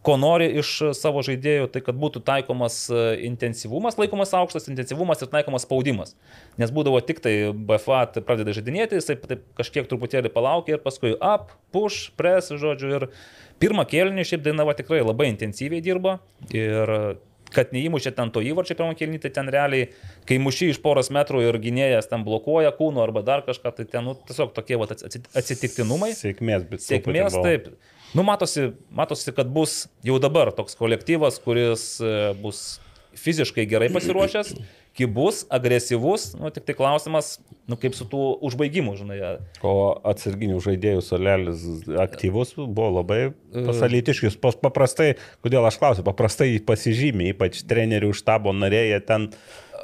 ko 0.05 0.17
nori 0.21 0.47
iš 0.61 0.71
savo 0.97 1.23
žaidėjų, 1.25 1.69
tai 1.73 1.81
kad 1.85 1.97
būtų 2.01 2.23
taikomas 2.25 2.79
e, 2.93 3.03
intensyvumas, 3.29 3.99
laikomas 4.01 4.33
aukštas 4.37 4.69
intensyvumas 4.73 5.21
ir 5.25 5.31
taikomas 5.33 5.65
spaudimas. 5.65 6.15
Nes 6.61 6.73
būdavo 6.73 7.01
tik 7.05 7.21
tai 7.25 7.35
BFA 7.53 8.03
tai 8.15 8.25
pradeda 8.25 8.57
žaidinėti, 8.57 9.01
jisai 9.01 9.19
taip 9.21 9.45
kažkiek 9.61 9.89
truputėlį 9.89 10.33
palaukia 10.33 10.79
ir 10.79 10.85
paskui 10.85 11.13
up, 11.17 11.53
push, 11.73 12.11
press, 12.17 12.53
žodžiu. 12.53 12.93
Ir 12.97 13.09
pirmą 13.61 13.85
kėlinį 13.89 14.29
šiaip 14.29 14.45
Dainava 14.45 14.77
tikrai 14.77 15.01
labai 15.05 15.31
intensyviai 15.33 15.85
dirba 15.85 16.19
ir 16.53 16.97
kad 17.55 17.73
neįmušė 17.75 18.15
ten 18.17 18.33
to 18.35 18.43
įvarčio 18.45 18.77
pirmą 18.79 18.97
kelnį, 18.99 19.21
tai 19.25 19.33
ten 19.35 19.51
realiai, 19.53 19.89
kai 20.29 20.39
muši 20.43 20.73
iš 20.75 20.81
poros 20.85 21.11
metrų 21.15 21.45
ir 21.47 21.59
gynėjas 21.63 22.11
ten 22.11 22.27
blokuoja 22.27 22.75
kūną 22.77 23.05
arba 23.07 23.25
dar 23.27 23.45
kažką, 23.47 23.75
tai 23.79 23.89
ten 23.89 24.07
nu, 24.09 24.17
tiesiog 24.29 24.55
tokie 24.57 24.79
vat, 24.81 24.95
atsitiktinumai. 24.95 26.13
Sėkmės, 26.19 26.69
bet 26.71 26.85
Sėkmės, 26.85 27.39
taip. 27.41 27.73
Nu, 28.15 28.23
matosi, 28.27 28.71
matosi, 28.95 29.33
kad 29.35 29.49
bus 29.51 29.85
jau 30.07 30.21
dabar 30.23 30.53
toks 30.55 30.77
kolektyvas, 30.79 31.41
kuris 31.43 31.97
e, 31.99 32.13
bus 32.39 32.65
fiziškai 33.19 33.65
gerai 33.71 33.89
pasiruošęs, 33.95 34.55
kibus, 34.95 35.43
agresyvus, 35.51 36.33
nu, 36.39 36.51
tik 36.55 36.67
tai 36.69 36.77
klausimas, 36.79 37.39
nu, 37.67 37.79
kaip 37.81 37.97
su 37.99 38.07
tų 38.11 38.23
užbaigimu, 38.47 38.95
žinai. 38.99 39.19
O 39.67 39.75
atsarginių 40.07 40.61
žaidėjų 40.63 41.03
solelis 41.03 41.65
aktyvus 42.05 42.55
buvo 42.63 42.91
labai 43.01 43.21
pasalytiškis. 43.53 44.39
Paprastai, 44.39 45.15
kodėl 45.45 45.67
aš 45.67 45.81
klausiu, 45.83 46.07
paprastai 46.07 46.53
pasižymė, 46.67 47.33
ypač 47.35 47.65
trenerių 47.69 48.13
štabo 48.15 48.55
nariai, 48.55 48.93
jie 48.93 49.03
ten 49.03 49.29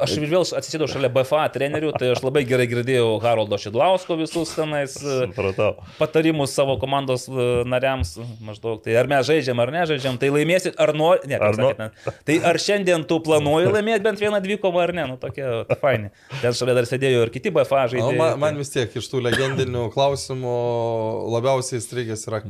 Aš 0.01 0.15
ir 0.19 0.27
vėl 0.31 0.45
atsisėdau 0.45 0.87
šalia 0.91 1.11
BFA 1.13 1.43
trenerių, 1.55 1.91
tai 2.01 2.11
aš 2.15 2.23
labai 2.25 2.43
gerai 2.49 2.67
girdėjau 2.71 3.19
Haroldo 3.23 3.59
Šidlausko 3.61 4.17
visus 4.21 4.53
tenais 4.57 4.95
e, 5.03 5.17
Supratau. 5.27 5.75
patarimus 5.99 6.55
savo 6.57 6.77
komandos 6.81 7.27
e, 7.29 7.49
nariams 7.69 8.15
maždaug. 8.47 8.81
Tai 8.85 8.97
ar 9.03 9.11
mes 9.11 9.27
žaidžiam 9.29 9.61
ar 9.61 9.73
nežaidžiam, 9.75 10.17
tai 10.21 10.33
laimėsit 10.35 10.79
ar 10.81 10.95
nori. 10.97 11.29
Ne, 11.31 11.37
Ar 11.41 11.57
sakėt, 11.59 11.83
ne. 11.85 12.15
Tai 12.29 12.39
ar 12.51 12.61
šiandien 12.61 13.05
tu 13.11 13.21
planuoji 13.27 13.71
laimėti 13.75 14.05
bent 14.09 14.21
vieną 14.23 14.41
dvikovą 14.45 14.83
ar 14.87 14.95
ne? 14.97 15.07
Nu, 15.13 15.19
tokie 15.21 15.45
faini. 15.83 16.11
Ten 16.41 16.57
šalia 16.57 16.79
dar 16.81 16.89
sėdėjo 16.89 17.27
ir 17.27 17.33
kiti 17.35 17.53
BFA 17.55 17.87
žaidėjai. 17.93 18.19
man, 18.21 18.39
man 18.41 18.61
vis 18.61 18.73
tiek 18.73 18.97
iš 18.97 19.09
tų 19.13 19.23
legendinių 19.29 19.89
klausimų 19.95 20.57
labiausiai 21.37 21.81
įstrigęs 21.83 22.27
yra, 22.31 22.43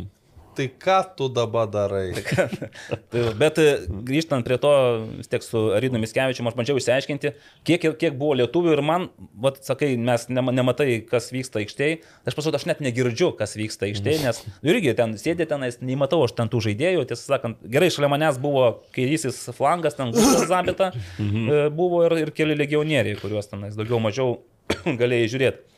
tai 0.61 0.69
ką 0.85 0.99
tu 1.17 1.29
dabar 1.33 1.67
darai? 1.73 2.13
Tai, 3.11 3.23
bet 3.41 3.59
e, 3.63 3.67
grįžtant 4.07 4.45
prie 4.47 4.59
to, 4.61 4.71
vis 5.19 5.31
tiek 5.31 5.45
su 5.45 5.63
Arinu 5.75 5.99
Miskevičiu, 6.03 6.45
aš 6.47 6.57
bandžiau 6.59 6.79
išsiaiškinti, 6.79 7.33
kiek, 7.67 7.87
kiek 8.01 8.19
buvo 8.21 8.37
lietuvių 8.39 8.75
ir 8.77 8.83
man, 8.85 9.07
vat, 9.41 9.59
sakai, 9.67 9.95
mes 9.99 10.27
nema- 10.31 10.53
nematai, 10.55 11.01
kas 11.09 11.31
vyksta 11.35 11.63
aikštėje. 11.63 12.01
Aš 12.29 12.37
pasakau, 12.39 12.61
aš 12.61 12.69
net 12.69 12.83
negirdžiu, 12.85 13.33
kas 13.39 13.57
vyksta 13.59 13.89
aikštėje, 13.89 14.21
nes 14.27 14.43
nu, 14.45 14.55
irgi 14.75 14.95
ten 14.99 15.17
sėdė 15.21 15.49
tenais, 15.51 15.81
neįmatau 15.83 16.21
aš 16.27 16.37
ten 16.39 16.53
tų 16.53 16.63
žaidėjų, 16.69 17.07
tiesą 17.11 17.35
sakant, 17.35 17.65
gerai, 17.73 17.91
šalia 17.95 18.13
manęs 18.13 18.39
buvo 18.43 18.69
kairysis 18.97 19.41
flangas, 19.57 19.97
ten 19.99 20.13
Zabita, 20.51 20.93
e, 21.19 21.65
buvo 21.75 22.05
ir, 22.07 22.19
ir 22.27 22.35
keli 22.37 22.59
legionieriai, 22.59 23.19
kuriuos 23.21 23.49
tenais 23.51 23.79
daugiau 23.79 24.03
mažiau 24.03 24.39
galėjai 25.01 25.33
žiūrėti. 25.35 25.70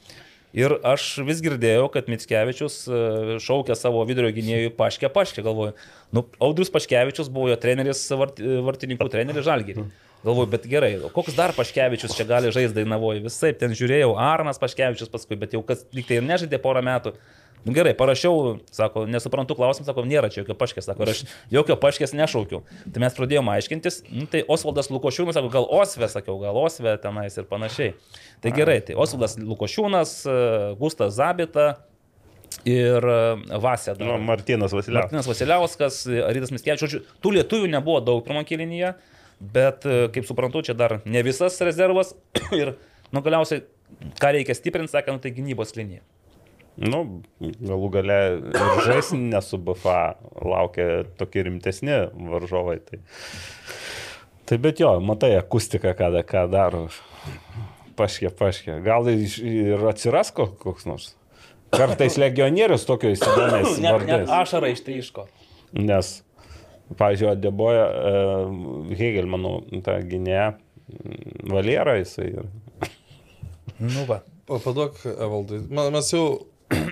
Ir 0.53 0.75
aš 0.85 1.07
vis 1.25 1.41
girdėjau, 1.41 1.87
kad 1.93 2.11
Mitskevičius 2.13 2.83
e, 2.85 3.03
šaukė 3.41 3.77
savo 3.79 4.03
vidurio 4.09 4.29
gynėjų 4.37 4.75
paškę 4.77 5.09
paškę, 5.13 5.45
galvoju. 5.47 5.73
Nu, 6.13 6.27
Audrius 6.45 6.69
Paškevičius 6.75 7.31
buvo 7.33 7.49
jo 7.49 7.57
treneris, 7.61 8.05
vart, 8.21 8.41
vartininkų 8.41 9.09
treneris 9.13 9.47
Žalgirį. 9.49 9.87
Galvoju, 10.23 10.51
bet 10.53 10.67
gerai, 10.71 10.93
koks 11.15 11.35
dar 11.35 11.55
Paškevičius 11.57 12.13
čia 12.15 12.29
gali 12.29 12.53
žaisti 12.55 12.77
Dainavoje? 12.77 13.25
Visai 13.25 13.55
ten 13.59 13.73
žiūrėjau, 13.75 14.13
Arnas 14.21 14.61
Paškevičius 14.63 15.11
paskui, 15.11 15.41
bet 15.41 15.57
jau 15.57 15.65
kas 15.67 15.87
lyg 15.97 16.07
tai 16.07 16.21
ir 16.21 16.29
nežaidė 16.29 16.61
porą 16.63 16.85
metų. 16.85 17.17
Nu, 17.63 17.73
gerai, 17.73 17.93
parašiau, 17.95 18.57
sako, 18.75 19.05
nesuprantu 19.07 19.55
klausimą, 19.55 19.87
sako, 19.87 20.03
nėra 20.09 20.27
čia 20.33 20.41
jokio 20.41 20.57
paškės, 20.59 20.89
sako, 20.89 21.07
aš 21.07 21.21
jokio 21.53 21.77
paškės 21.79 22.15
nešaukiau. 22.19 22.65
Tai 22.91 23.03
mes 23.05 23.15
pradėjome 23.15 23.53
aiškintis, 23.55 24.01
nu, 24.11 24.27
tai 24.31 24.41
Osvaldas 24.51 24.91
Lukošiūnas, 24.91 25.39
sako, 25.39 25.51
gal 25.53 25.69
Osve, 25.71 26.09
sakiau, 26.11 26.41
gal 26.43 26.59
Osve 26.59 26.97
tenais 27.03 27.39
ir 27.39 27.47
panašiai. 27.47 27.95
Tai 28.43 28.51
gerai, 28.57 28.81
tai 28.83 28.97
Osvaldas 28.99 29.39
Lukošiūnas, 29.39 30.15
e, 30.27 30.37
Gustas 30.81 31.15
Zabita 31.21 31.69
ir 32.67 33.07
e, 33.15 33.21
Vasė. 33.63 33.95
nu, 34.03 34.17
Martinas 34.27 34.75
Vasiliauskas. 34.75 35.13
Martinas 35.13 35.31
Vasiliauskas, 35.31 36.01
Rytas 36.35 36.55
Miskievičius, 36.55 36.97
žodžiu, 36.97 37.19
tų 37.23 37.37
lietuvių 37.39 37.71
nebuvo 37.77 38.01
daug 38.03 38.25
pirmą 38.27 38.43
kėlinyje, 38.49 38.97
bet, 39.55 39.87
e, 39.87 40.09
kaip 40.17 40.27
suprantu, 40.27 40.65
čia 40.67 40.75
dar 40.75 40.99
ne 41.07 41.23
visas 41.23 41.63
rezervas 41.63 42.17
ir, 42.59 42.75
nu, 43.15 43.23
galiausiai, 43.23 43.63
ką 44.19 44.35
reikia 44.35 44.59
stiprinti, 44.59 44.91
sakė, 44.97 45.15
nu, 45.15 45.23
tai 45.23 45.31
gynybos 45.39 45.77
linija. 45.79 46.03
Nu, 46.81 47.03
galų 47.41 47.89
gale 47.93 48.19
ir 48.41 48.85
žaisti 48.87 49.19
nesu 49.21 49.59
BFA, 49.61 50.15
laukia 50.41 51.03
tokie 51.21 51.43
rimtesni 51.45 51.99
varžovai. 52.33 52.79
Tai, 52.87 52.99
tai 54.49 54.59
bet 54.59 54.81
jo, 54.81 54.95
matai 55.05 55.35
akustiką, 55.37 55.93
kada 55.99 56.23
ką 56.25 56.47
daro. 56.53 56.87
Paškė, 57.99 58.31
paškė. 58.39 58.79
Gal 58.87 59.05
ir 59.13 59.85
atsiras 59.91 60.31
ko- 60.33 60.49
koks 60.49 60.87
nors. 60.89 61.11
Kartais 61.73 62.17
legionierius 62.21 62.87
tokiais 62.89 63.21
įdomiais 63.21 63.77
vardais. 63.85 64.29
ašara 64.33 64.69
ištryško. 64.73 65.27
Nes, 65.77 66.23
pavyzdžiui, 66.97 67.37
Deboja 67.41 67.85
uh, 67.89 68.91
Hegel, 68.97 69.29
manau, 69.29 69.61
tą 69.85 69.99
gynėją 70.09 70.55
Valierą 71.53 71.95
jisai. 72.01 72.31
ir- 72.33 72.91
Nu, 73.79 74.05
va. 74.09 74.23
Pa- 74.47 74.59
Paduok, 74.61 74.99
Evaldai. 75.15 75.63
Ma- 75.71 75.89
Mes 75.95 76.11
jau 76.13 76.25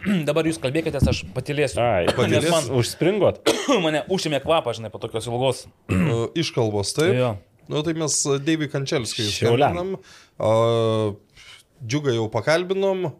Dabar 0.29 0.47
jūs 0.49 0.59
kalbėkite, 0.63 1.01
aš 1.13 1.23
patilėsiu. 1.37 1.81
Ai, 1.85 2.07
Patylės? 2.17 2.51
man 2.53 2.69
Užspringot? 2.81 3.41
mane 3.85 4.03
užėmė 4.13 4.41
kvapą, 4.45 4.75
žinai, 4.77 4.91
po 4.93 5.01
tokios 5.03 5.29
ilgos. 5.31 5.65
uh, 5.93 6.27
iškalbos, 6.41 6.95
taip? 6.97 7.15
Jo. 7.19 7.33
Nu, 7.71 7.85
tai 7.87 7.95
mes 7.95 8.15
Deivi 8.43 8.67
Kančelskį 8.73 9.29
Šiauliam. 9.31 9.77
skambinam. 9.77 9.91
o 10.43 11.17
Džiugą 11.87 12.17
jau 12.17 12.27
pakalbinom. 12.33 13.11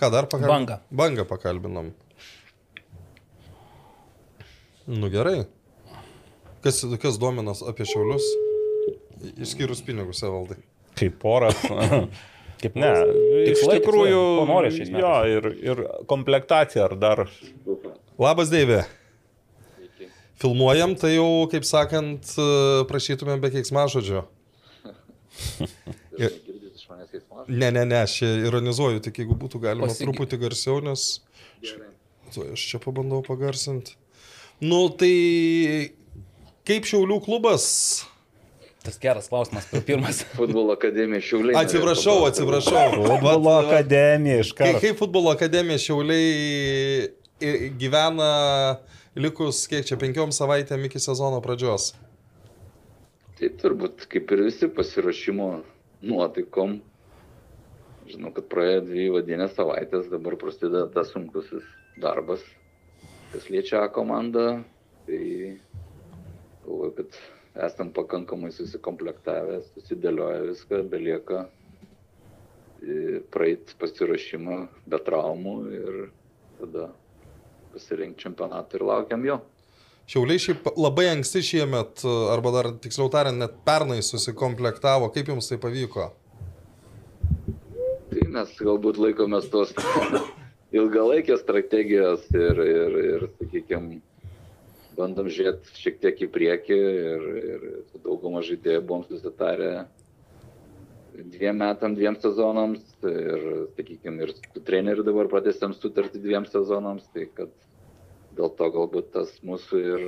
Ką 0.00 0.10
dar 0.12 0.26
pakalbinom? 0.28 0.66
Bangą. 0.66 0.76
Bangą 0.92 1.24
pakalbinom. 1.30 1.92
Nu 4.86 5.08
gerai. 5.10 5.46
Kas, 6.64 6.82
kas 7.00 7.16
dominas 7.20 7.62
apie 7.64 7.86
šiaulius? 7.88 8.26
Išskyrus 9.40 9.80
pinigus, 9.86 10.20
Evaldai. 10.26 10.58
Kaip 10.98 11.16
poras. 11.22 11.56
Kaip 12.62 12.76
Ne, 12.80 12.90
iš 13.44 13.58
Tikslai, 13.58 13.78
tikrųjų, 13.80 14.20
tikslai. 14.20 14.38
Ko 14.40 14.44
nori 14.48 14.70
šiais 14.74 14.92
jo, 14.94 15.14
ir, 15.28 15.48
ir 15.64 15.82
komplektacija 16.10 16.84
ar 16.86 16.94
dar. 17.00 17.24
Labas, 18.20 18.52
Deivė. 18.52 18.82
Filmuojam, 20.42 20.94
tai 20.98 21.14
jau, 21.14 21.26
kaip 21.52 21.64
sakant, 21.66 22.30
e, 22.40 22.46
prašytumėm 22.90 23.40
be 23.42 23.50
keiksmažodžio. 23.54 24.24
Iš? 26.18 26.40
Ne, 27.48 27.68
ne, 27.74 27.82
ne, 27.84 28.00
aš 28.06 28.20
ironizuoju, 28.24 29.00
tik 29.04 29.18
jeigu 29.22 29.36
būtų 29.38 29.60
galima 29.62 29.88
Pasigi- 29.90 30.06
truputį 30.06 30.38
garsiau, 30.44 30.80
nes 30.84 31.20
Gerai. 31.64 31.90
Aš 32.54 32.64
čia 32.70 32.78
pabandau 32.82 33.20
pagarsinti. 33.24 33.94
Nu, 34.64 34.88
tai 34.90 35.92
kaip 36.66 36.86
Šiaulių 36.88 37.18
klubas? 37.24 37.66
Tas 38.84 38.98
geras 39.00 39.28
klausimas, 39.32 39.64
pirmas. 39.86 40.24
Futbolo 40.36 40.74
akademija 40.76 41.20
Šiauliai. 41.24 41.56
Atsiprašau, 41.56 42.26
atsiprašau. 42.28 42.90
Futbolo 43.06 43.54
akademija 43.62 44.42
iš 44.42 44.50
karto. 44.52 44.80
kaip 44.82 44.98
futbolo 44.98 45.30
akademija 45.32 45.78
Šiauliai 45.80 47.08
gyvena 47.80 48.32
likus, 49.16 49.62
kiek 49.70 49.86
čia, 49.88 49.96
penkiom 50.00 50.34
savaitėm 50.36 50.84
iki 50.84 51.00
sezono 51.00 51.40
pradžios? 51.44 51.94
Tai 53.38 53.50
turbūt 53.62 54.04
kaip 54.12 54.34
ir 54.36 54.42
visi 54.50 54.68
pasiruošimo 54.68 55.48
nuotaikom. 56.04 56.76
Žinau, 58.10 58.34
kad 58.36 58.50
praėjo 58.52 58.82
dvi 58.90 59.06
vadinės 59.14 59.56
savaitės, 59.56 60.10
dabar 60.12 60.36
prasideda 60.36 60.84
tas 60.92 61.08
sunkusis 61.14 61.64
darbas, 62.04 62.44
kas 63.32 63.48
liečia 63.48 63.80
A 63.80 63.88
komandą. 63.88 64.60
Tai 65.08 65.22
galvoju, 66.66 66.92
kad 67.00 67.18
esam 67.62 67.90
pakankamai 67.94 68.50
susikomplektavę, 68.52 69.60
susidėlioję 69.74 70.40
viską, 70.50 70.82
belieka 70.90 71.44
praeit 73.32 73.74
pasiruošimą 73.80 74.58
be 74.90 75.00
traumų 75.00 75.54
ir 75.72 75.98
tada 76.58 76.88
pasirinkti 77.74 78.26
čempionatą 78.26 78.78
ir 78.78 78.86
laukiam 78.90 79.24
jo. 79.26 79.38
Šiauliai 80.10 80.42
šiaip 80.42 80.66
labai 80.76 81.06
anksti 81.14 81.40
šiemet, 81.48 82.02
arba 82.34 82.52
dar 82.52 82.68
tiksliau 82.84 83.08
tariant, 83.12 83.40
net 83.40 83.54
pernai 83.64 84.02
susikomplektavo. 84.04 85.08
Kaip 85.14 85.30
jums 85.32 85.48
tai 85.48 85.56
pavyko? 85.62 86.10
Tai 88.10 88.26
mes 88.34 88.52
galbūt 88.60 89.00
laikomės 89.00 89.48
tos 89.52 89.72
ilgalaikės 90.76 91.40
strategijos 91.40 92.26
ir, 92.36 92.60
ir, 92.60 92.98
ir 93.14 93.26
sakykime, 93.38 94.02
bandom 94.98 95.28
žiūrėti 95.32 95.76
šiek 95.80 96.00
tiek 96.02 96.22
į 96.26 96.30
priekį 96.34 96.78
ir, 96.78 97.28
ir 97.52 97.68
su 97.90 98.00
dauguma 98.04 98.42
žaidėjų 98.46 98.82
buvom 98.88 99.04
susitarę 99.08 99.74
dviem 101.14 101.58
metam, 101.62 101.94
dviem 101.94 102.16
sezonams 102.18 102.82
ir, 103.06 103.44
sakykime, 103.76 104.26
ir 104.26 104.32
su 104.34 104.62
treneriu 104.66 105.04
dabar 105.06 105.28
pratęsėm 105.30 105.74
sutartį 105.78 106.22
dviem 106.24 106.46
sezonams, 106.50 107.06
tai 107.14 107.28
kad 107.36 107.52
dėl 108.34 108.50
to 108.58 108.70
galbūt 108.74 109.12
tas 109.14 109.30
mūsų 109.46 109.82
ir 109.94 110.06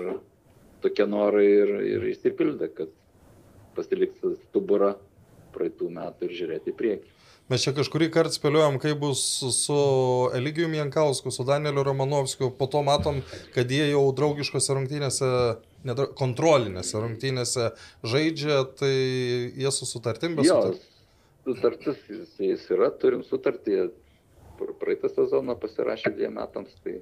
tokie 0.83 1.07
norai 1.09 1.47
ir, 1.47 1.75
ir 1.97 2.09
išsipildė, 2.13 2.71
kad 2.75 2.95
pasiliks 3.77 4.25
stuburą 4.49 4.95
praeitų 5.55 5.91
metų 5.95 6.29
ir 6.29 6.37
žiūrėti 6.41 6.73
į 6.73 6.79
priekį. 6.81 7.16
Mes 7.47 7.62
čia 7.62 7.70
kažkurį 7.77 8.09
kartą 8.10 8.35
spėliojom, 8.35 8.81
kaip 8.82 8.98
bus 9.05 9.20
su 9.55 9.77
Eligijum 10.35 10.73
Jankausku, 10.74 11.31
su 11.31 11.44
Danieliu 11.47 11.85
Romanovskiu, 11.86 12.48
po 12.51 12.66
to 12.66 12.81
matom, 12.82 13.20
kad 13.55 13.70
jie 13.70 13.85
jau 13.93 14.01
draugiškose 14.18 14.74
rungtynėse, 14.74 15.28
nedra, 15.86 16.09
kontrolinėse 16.18 16.98
rungtynėse 17.05 17.68
žaidžia, 18.02 18.64
tai 18.81 18.90
jie 19.62 19.70
su 19.70 19.86
sutartim 19.86 20.35
be 20.35 20.43
Jo, 20.48 20.56
sutartim. 20.59 20.90
sutartis 21.47 22.02
jis, 22.10 22.32
jis 22.48 22.66
yra, 22.74 22.90
turim 22.98 23.23
sutartį, 23.23 23.78
pr- 24.59 24.74
praeitą 24.82 25.12
sezoną 25.14 25.55
pasirašė 25.62 26.16
dviem 26.18 26.35
metams, 26.40 26.74
tai 26.82 26.98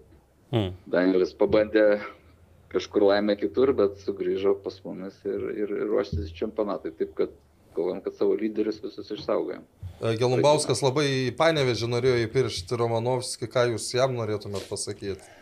Hmm. 0.54 0.70
Danielis 0.86 1.32
pabandė 1.34 1.98
kažkur 2.70 3.02
laimę 3.08 3.34
kitur, 3.40 3.72
bet 3.74 3.96
sugrįžo 4.04 4.52
pas 4.62 4.76
mumis 4.84 5.16
ir, 5.26 5.40
ir, 5.56 5.72
ir 5.80 5.88
ruoštis 5.88 6.28
čempionatui. 6.36 6.92
Taip 6.94 7.14
kad 7.18 7.32
galvojam, 7.76 8.02
kad 8.04 8.16
savo 8.18 8.36
lyderius 8.38 8.80
visus 8.82 9.10
išsaugojam. 9.14 9.64
E, 10.00 10.14
Gelumbauskas 10.20 10.82
labai 10.84 11.06
į 11.28 11.32
panevežį 11.38 11.88
norėjo 11.92 12.20
įpiršti 12.26 12.78
Romanovskį, 12.80 13.50
ką 13.50 13.66
jūs 13.72 13.88
jam 13.94 14.16
norėtumėt 14.18 14.66
pasakyti? 14.70 15.32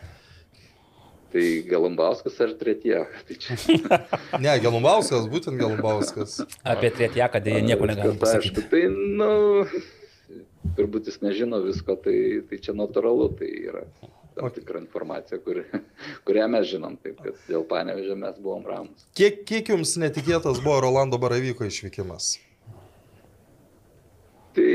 Tai 1.33 1.45
Galumbauskas 1.65 2.35
ar 2.45 2.51
Tretie. 2.59 2.99
Tai 3.27 3.37
čia 3.41 3.57
Ne, 4.43 4.53
Gelumbauskas, 4.61 5.25
būtent 5.31 5.57
Gelumbauskas. 5.57 6.39
Apie 6.61 6.91
Trietjaką 6.93 7.41
dėje 7.41 7.63
nieko 7.65 7.89
negalim 7.89 8.19
viskas 8.19 8.37
pasakyti. 8.37 8.61
aišku. 8.61 8.69
Tai, 8.69 8.83
nu, 9.17 10.43
turbūt 10.77 11.09
jis 11.09 11.17
nežino 11.25 11.63
visko, 11.65 11.97
tai, 12.05 12.17
tai 12.49 12.61
čia 12.61 12.77
natūralu, 12.77 13.31
tai 13.39 13.49
yra 13.49 13.87
tam 14.35 14.49
tikra 14.53 14.81
informacija, 14.81 15.39
kuri, 15.43 15.63
kurią 16.27 16.47
mes 16.53 16.67
žinom, 16.69 16.97
taip 17.03 17.21
kad 17.23 17.37
dėl 17.49 17.65
panevežė 17.69 18.17
mes 18.19 18.39
buvom 18.41 18.65
ramus. 18.69 19.05
Kiek, 19.17 19.43
kiek 19.49 19.73
jums 19.73 19.95
netikėtas 20.01 20.61
buvo 20.63 20.79
Rolando 20.87 21.19
Baravyko 21.21 21.67
išvykimas? 21.69 22.35
Tai, 24.53 24.73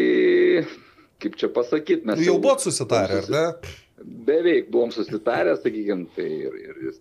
kaip 1.23 1.37
čia 1.39 1.51
pasakyti, 1.55 2.07
mes... 2.09 2.25
Jau 2.27 2.39
buvot 2.43 2.65
susitarę, 2.65 3.23
ar 3.23 3.29
ne? 3.35 3.45
Beveik 4.29 4.73
buvom 4.75 4.91
susitarę, 4.95 5.55
sakykime, 5.63 6.09
tai 6.17 6.27
ir, 6.49 6.59
ir 6.71 6.83
jis 6.89 6.99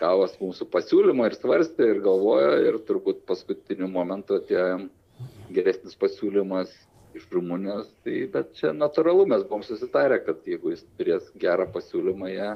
gavos 0.00 0.34
mūsų 0.40 0.66
pasiūlymą 0.72 1.28
ir 1.30 1.36
svarstė 1.38 1.92
ir 1.92 2.00
galvojo 2.04 2.54
ir 2.66 2.80
turbūt 2.88 3.22
paskutiniu 3.28 3.88
momentu 3.90 4.38
atėjo 4.40 4.88
geresnis 5.54 5.94
pasiūlymas 6.00 6.72
iš 7.14 7.26
Rumunijos, 7.32 7.90
tai 8.04 8.24
bet 8.32 8.54
čia 8.58 8.72
natūralu, 8.76 9.26
mes 9.30 9.44
buvom 9.46 9.64
susitarę, 9.66 10.20
kad 10.26 10.42
jeigu 10.48 10.74
jis 10.74 10.84
turės 10.98 11.28
gerą 11.40 11.66
pasiūlymą, 11.74 12.30
ją, 12.34 12.50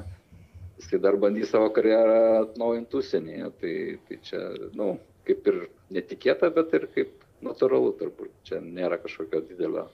jisai 0.79 1.01
dar 1.03 1.17
bandys 1.21 1.51
savo 1.53 1.69
karjerą 1.75 2.19
atnaujinti 2.43 2.99
užsienyje, 2.99 3.51
tai, 3.61 3.75
tai 4.07 4.19
čia, 4.27 4.43
na, 4.61 4.71
nu, 4.79 4.89
kaip 5.27 5.51
ir 5.51 5.59
netikėta, 5.93 6.51
bet 6.55 6.73
ir 6.77 6.87
kaip 6.95 7.27
natūralu 7.45 7.93
turbūt, 7.99 8.31
čia 8.47 8.63
nėra 8.63 8.99
kažkokio 9.01 9.43
didelio 9.47 9.87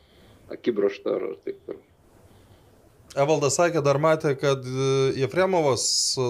akibrašto 0.54 1.18
ar 1.18 1.28
taip 1.46 1.60
toliau. 1.66 1.84
Evaldas 3.16 3.56
sakė, 3.56 3.80
dar 3.80 3.96
matė, 4.02 4.34
kad 4.36 4.66
e, 4.68 4.88
Jefremovas 5.22 5.86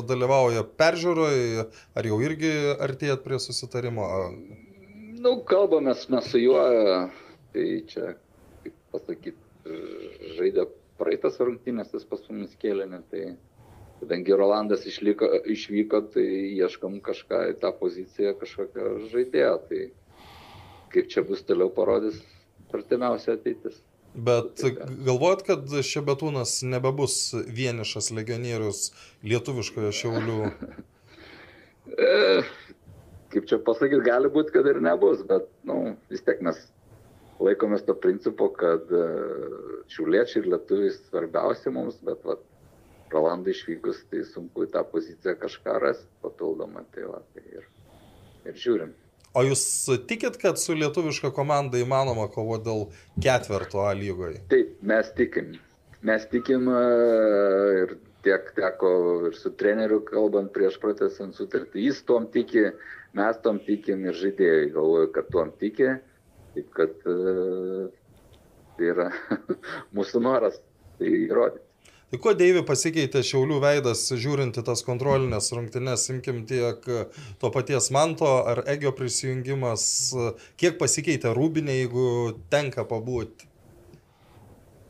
dalyvauja 0.06 0.62
peržiūroje, 0.78 1.66
ar 1.98 2.10
jau 2.12 2.20
irgi 2.22 2.52
artėjat 2.78 3.24
prie 3.26 3.40
susitarimo? 3.42 4.06
Nu, 5.18 5.40
kalbamės 5.50 6.06
mes 6.14 6.28
su 6.30 6.44
juo, 6.44 6.62
tai 7.56 7.66
čia, 7.90 8.12
pasakyti, 8.96 9.38
žaidė 10.40 10.70
praeitas 11.00 11.38
rungtynės, 11.44 11.94
jis 11.94 12.08
pas 12.08 12.24
mumis 12.30 12.56
kėlinė, 12.62 13.02
tai 13.12 13.26
kadangi 14.02 14.38
Rolandas 14.38 14.86
išliko, 14.88 15.30
išvyko, 15.56 16.02
tai 16.16 16.26
ieškom 16.60 17.00
kažką 17.06 17.42
į 17.54 17.58
tą 17.64 17.72
poziciją, 17.80 18.36
kažkokio 18.40 18.94
žaidėjo, 19.12 19.58
tai 19.70 19.82
kaip 20.94 21.12
čia 21.12 21.26
bus 21.28 21.44
toliau 21.48 21.72
parodys 21.74 22.22
artimiausia 22.76 23.36
ateitis. 23.36 23.80
Bet 24.16 24.62
galvojat, 25.04 25.42
kad 25.48 25.72
Šebetūnas 25.84 26.62
nebebus 26.64 27.34
vienišas 27.36 28.14
legionierius 28.16 28.90
lietuviškoje 29.24 29.96
šiaulių? 30.02 30.42
E, 31.86 32.42
kaip 33.30 33.46
čia 33.46 33.60
pasakyti, 33.62 34.02
gali 34.04 34.28
būti, 34.34 34.50
kad 34.56 34.66
ir 34.68 34.80
nebus, 34.84 35.20
bet 35.30 35.46
nu, 35.70 35.94
vis 36.10 36.24
tiek 36.26 36.40
mes 36.44 36.58
laikomės 37.44 37.86
to 37.88 37.96
principo, 38.00 38.50
kad 38.56 38.92
e, 38.92 39.06
šiuliečiai 39.92 40.44
ir 40.44 40.52
lietuviai 40.54 40.94
svarbiausi 40.96 41.74
mums, 41.74 41.98
bet 42.06 42.22
vat, 42.28 42.44
Rolandai 43.14 43.54
išvykus, 43.54 44.02
tai 44.12 44.24
sunku 44.28 44.66
į 44.66 44.72
tą 44.74 44.82
poziciją 44.92 45.36
kažką 45.40 45.76
rasti 45.80 46.08
papildomą. 46.26 46.82
Tai 46.96 47.12
va, 47.12 47.20
tai 47.36 47.44
ir, 47.60 47.68
ir 48.50 48.58
žiūrim. 48.60 48.96
O 49.36 49.44
jūs 49.46 49.62
tikit, 50.10 50.40
kad 50.42 50.60
su 50.60 50.76
lietuviška 50.76 51.30
komanda 51.36 51.80
įmanoma 51.80 52.26
kovo 52.34 52.58
dėl 52.64 52.86
ketverto 53.22 53.84
A 53.86 53.94
lygoje? 53.96 54.42
Taip, 54.52 54.74
mes 54.82 55.12
tikim. 55.18 55.54
Mes 56.08 56.26
tikim 56.32 56.70
e, 56.72 56.84
ir 57.84 57.96
tiek 58.26 58.50
teko 58.58 58.92
ir 59.30 59.38
su 59.38 59.52
treneriu 59.60 60.02
kalbant 60.08 60.52
prieš 60.56 60.80
pratęsant 60.82 61.38
sutartį. 61.38 61.86
Jis 61.90 62.02
tom 62.10 62.30
tiki, 62.34 62.66
mes 63.18 63.42
tom 63.46 63.60
tikim 63.68 64.08
ir 64.08 64.18
žaidėjai 64.18 64.70
galvoju, 64.76 65.12
kad 65.16 65.30
tom 65.34 65.54
tiki. 65.62 65.94
Taip 66.56 66.72
kad 66.76 67.06
e, 67.12 67.16
tai 68.78 68.92
yra 68.94 69.12
mūsų 69.96 70.24
noras 70.24 70.60
tai 71.00 71.12
įrodyti. 71.26 71.64
Tai 72.06 72.20
kuo 72.22 72.32
Deivi 72.38 72.62
pasikeitė 72.64 73.24
Šiaulių 73.26 73.58
veidas, 73.64 74.04
žiūrint 74.22 74.56
į 74.62 74.64
tas 74.68 74.84
kontrolinės 74.86 75.50
rungtynes, 75.56 76.04
imkim 76.14 76.44
tiek 76.48 76.86
to 77.42 77.50
paties 77.52 77.90
Manto 77.92 78.30
ar 78.46 78.62
Egio 78.72 78.94
prisijungimas, 78.96 79.88
kiek 80.62 80.78
pasikeitė 80.80 81.34
Rūbinė, 81.36 81.80
jeigu 81.82 82.06
tenka 82.54 82.86
pabūti? 82.88 83.50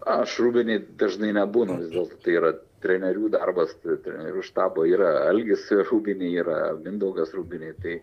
Aš 0.06 0.36
rūbiniai 0.44 0.84
dažnai 1.00 1.32
nebūnu, 1.34 1.80
vis 1.82 1.94
dėlto 1.96 2.20
tai 2.22 2.36
yra 2.38 2.52
trenerių 2.84 3.32
darbas, 3.34 3.72
tai 3.82 3.96
trenerių 4.06 4.44
štabo 4.46 4.86
yra 4.86 5.16
Algis 5.32 5.66
rūbiniai, 5.72 6.36
yra 6.44 6.60
Mindaugas 6.78 7.34
rūbiniai, 7.34 7.74
tai 7.82 7.96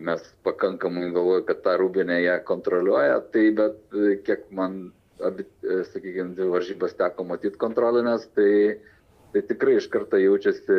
mes 0.00 0.22
pakankamai 0.46 1.10
galvoju, 1.12 1.44
kad 1.48 1.62
tą 1.64 1.76
rūbinę 1.80 2.18
ją 2.22 2.38
kontroliuoja, 2.48 3.20
tai 3.34 3.50
bet 3.56 3.78
e, 3.92 4.16
kiek 4.24 4.46
man, 4.54 4.78
abi, 5.20 5.44
e, 5.64 5.82
sakykime, 5.90 6.32
dvi 6.36 6.48
varžybas 6.54 6.96
teko 6.98 7.26
matyti 7.28 7.60
kontrolinės, 7.60 8.24
tai, 8.36 8.78
tai 9.34 9.44
tikrai 9.50 9.76
iš 9.80 9.90
karto 9.92 10.20
jaučiasi, 10.20 10.78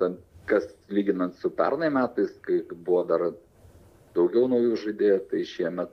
tam, 0.00 0.18
kas 0.50 0.66
lyginant 0.90 1.38
su 1.38 1.52
pernai 1.54 1.92
metais, 1.94 2.32
kai 2.46 2.62
buvo 2.72 3.04
dar 3.06 3.28
daugiau 4.16 4.48
naujų 4.50 4.78
žaidėjų, 4.84 5.18
tai 5.30 5.44
šiemet 5.46 5.92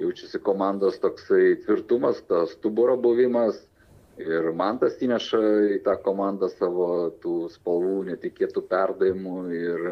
jaučiasi 0.00 0.40
komandos 0.40 0.96
toksai 1.02 1.58
tvirtumas, 1.66 2.22
tas 2.28 2.54
stuburo 2.56 2.96
buvimas 2.96 3.58
ir 4.20 4.50
man 4.56 4.78
tas 4.80 4.96
įneša 5.04 5.40
į 5.76 5.78
tą 5.84 5.96
komandą 6.04 6.48
savo 6.52 7.10
tų 7.22 7.50
spalvų, 7.52 7.98
netikėtų 8.10 8.64
perdavimų 8.70 9.36
ir 9.56 9.86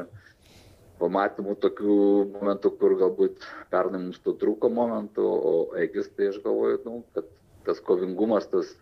pamatymų 1.01 1.57
tokių 1.63 1.97
momentų, 2.35 2.73
kur 2.81 2.95
galbūt 3.01 3.47
pernai 3.73 4.03
mums 4.03 4.21
to 4.25 4.35
trūko 4.39 4.71
momentų, 4.73 5.25
o 5.25 5.55
Egis 5.81 6.11
tai 6.15 6.31
aš 6.33 6.41
galvoju, 6.45 6.81
nu, 6.87 7.03
kad 7.17 7.29
tas 7.67 7.83
kovingumas, 7.85 8.49
tas, 8.53 8.73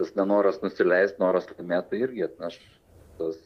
tas 0.00 0.12
nenoras 0.18 0.60
nusileisti, 0.64 1.20
noras 1.22 1.48
laimėti 1.52 1.92
tai 1.92 2.02
irgi 2.06 2.26
atneš 2.28 2.58
tas 3.20 3.38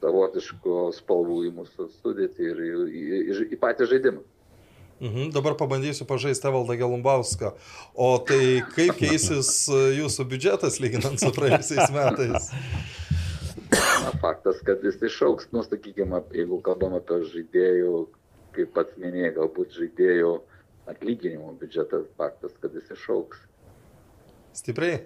savotiško 0.00 0.90
spalvų 0.96 1.42
į 1.48 1.52
mūsų 1.56 1.90
sudėtį 2.00 2.48
ir 2.52 2.64
į, 2.64 2.72
į, 2.86 3.04
į, 3.18 3.38
į 3.56 3.60
patį 3.60 3.90
žaidimą. 3.92 4.24
Mhm, 4.96 5.28
dabar 5.34 5.52
pabandysiu 5.60 6.06
pažaisti 6.08 6.48
Evaldą 6.48 6.78
Gelumbauską. 6.80 7.52
O 7.92 8.14
tai 8.24 8.62
kaip 8.72 8.96
keisis 8.96 9.66
jūsų 9.68 10.24
biudžetas 10.30 10.80
lyginant 10.80 11.20
su 11.20 11.32
praėjusiais 11.36 11.92
metais? 11.92 12.48
Na, 14.06 14.12
faktas, 14.22 14.60
kad 14.62 14.84
jis 14.86 15.00
išauks, 15.02 15.48
nu, 15.50 15.64
sakykime, 15.66 16.20
jeigu 16.36 16.60
kalbam 16.62 16.94
apie 16.94 17.16
žaidėjų, 17.26 17.94
kaip 18.54 18.70
pats 18.76 18.94
minėjai, 19.02 19.32
galbūt 19.40 19.74
žaidėjų 19.74 20.30
atlyginimo 20.92 21.50
biudžetas, 21.58 22.06
faktas, 22.20 22.54
kad 22.62 22.74
jis 22.78 22.86
išauks. 22.94 23.40
Stipriai? 24.54 25.00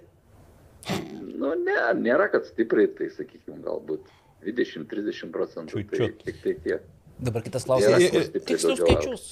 Nu, 1.17 1.55
ne, 1.57 1.77
nėra, 1.97 2.29
kad 2.33 2.45
stipriai, 2.49 2.91
tai 2.97 3.09
sakykime, 3.15 3.57
galbūt 3.65 4.05
20-30 4.45 5.33
procentų. 5.33 5.73
Tai 5.73 5.83
Čiut-čiut. 5.97 6.21
tik 6.27 6.39
tai 6.45 6.55
tiek. 6.63 6.85
Dabar 7.21 7.43
kitas 7.45 7.67
Nėra, 7.69 7.75
klausimas. 7.77 8.13
kur 8.13 8.23
stipriai 8.25 8.45
Tikslius 8.49 8.79
daugiau 8.79 8.95
skaičius. 9.01 9.25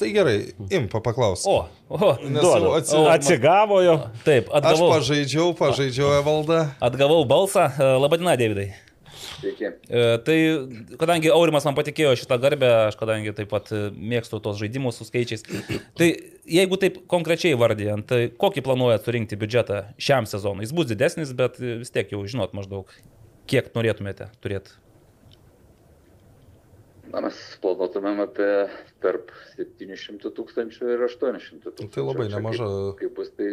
Tai 0.00 0.08
gerai, 0.14 0.36
impa 0.78 1.00
paklaus. 1.04 1.42
O, 1.50 1.58
o, 1.92 2.14
Nes 2.24 2.40
Duodu. 2.40 2.62
jau 2.70 2.76
atsi... 2.78 2.94
o, 2.96 3.02
Atsigavo 3.12 3.80
jo. 3.84 3.96
taip, 4.24 4.48
Aš 4.48 4.56
atgavau, 4.62 4.88
pažaidžiau, 4.94 5.50
pažaidžiau 5.58 6.14
Evaldą. 6.22 6.62
atgavau 6.80 7.24
balsą. 7.28 7.66
E, 7.76 7.90
Labadiena, 8.00 8.36
Davidai. 8.40 8.70
Sveiki. 9.14 9.70
E, 9.88 10.04
Tai 10.26 10.36
kadangi 11.00 11.32
Aurimas 11.34 11.66
man 11.68 11.76
patikėjo 11.78 12.14
šitą 12.20 12.38
garbę, 12.42 12.70
aš 12.90 12.98
kadangi 13.00 13.34
taip 13.36 13.50
pat 13.52 13.72
e, 13.74 13.88
mėgstu 13.94 14.40
tos 14.44 14.58
žaidimus 14.60 15.00
su 15.00 15.08
skaičiais, 15.08 15.44
tai 15.98 16.10
jeigu 16.50 16.78
taip 16.80 17.02
konkrečiai 17.10 17.58
vardėjant, 17.60 18.08
tai 18.10 18.22
kokį 18.30 18.64
planuojat 18.66 19.08
surinkti 19.08 19.40
biudžetą 19.40 19.82
šiam 19.98 20.28
sezonui? 20.30 20.66
Jis 20.66 20.76
bus 20.76 20.90
didesnis, 20.90 21.34
bet 21.36 21.60
vis 21.62 21.92
tiek 21.94 22.14
jau 22.14 22.24
žinot 22.28 22.56
maždaug, 22.56 22.90
kiek 23.50 23.70
norėtumėte 23.76 24.30
turėti. 24.44 24.78
Na, 27.14 27.20
mes 27.22 27.36
planuotumėm 27.62 28.24
apie 28.24 28.48
tarp 29.04 29.28
700 29.54 30.32
tūkstančių 30.34 30.88
ir 30.96 31.04
800 31.06 31.60
tūkstančių. 31.62 31.92
Tai 31.94 32.06
labai 32.08 32.26
nemaža. 32.32 32.66
Kaip, 32.66 33.02
kaip 33.04 33.18
bus, 33.20 33.28
tai 33.38 33.50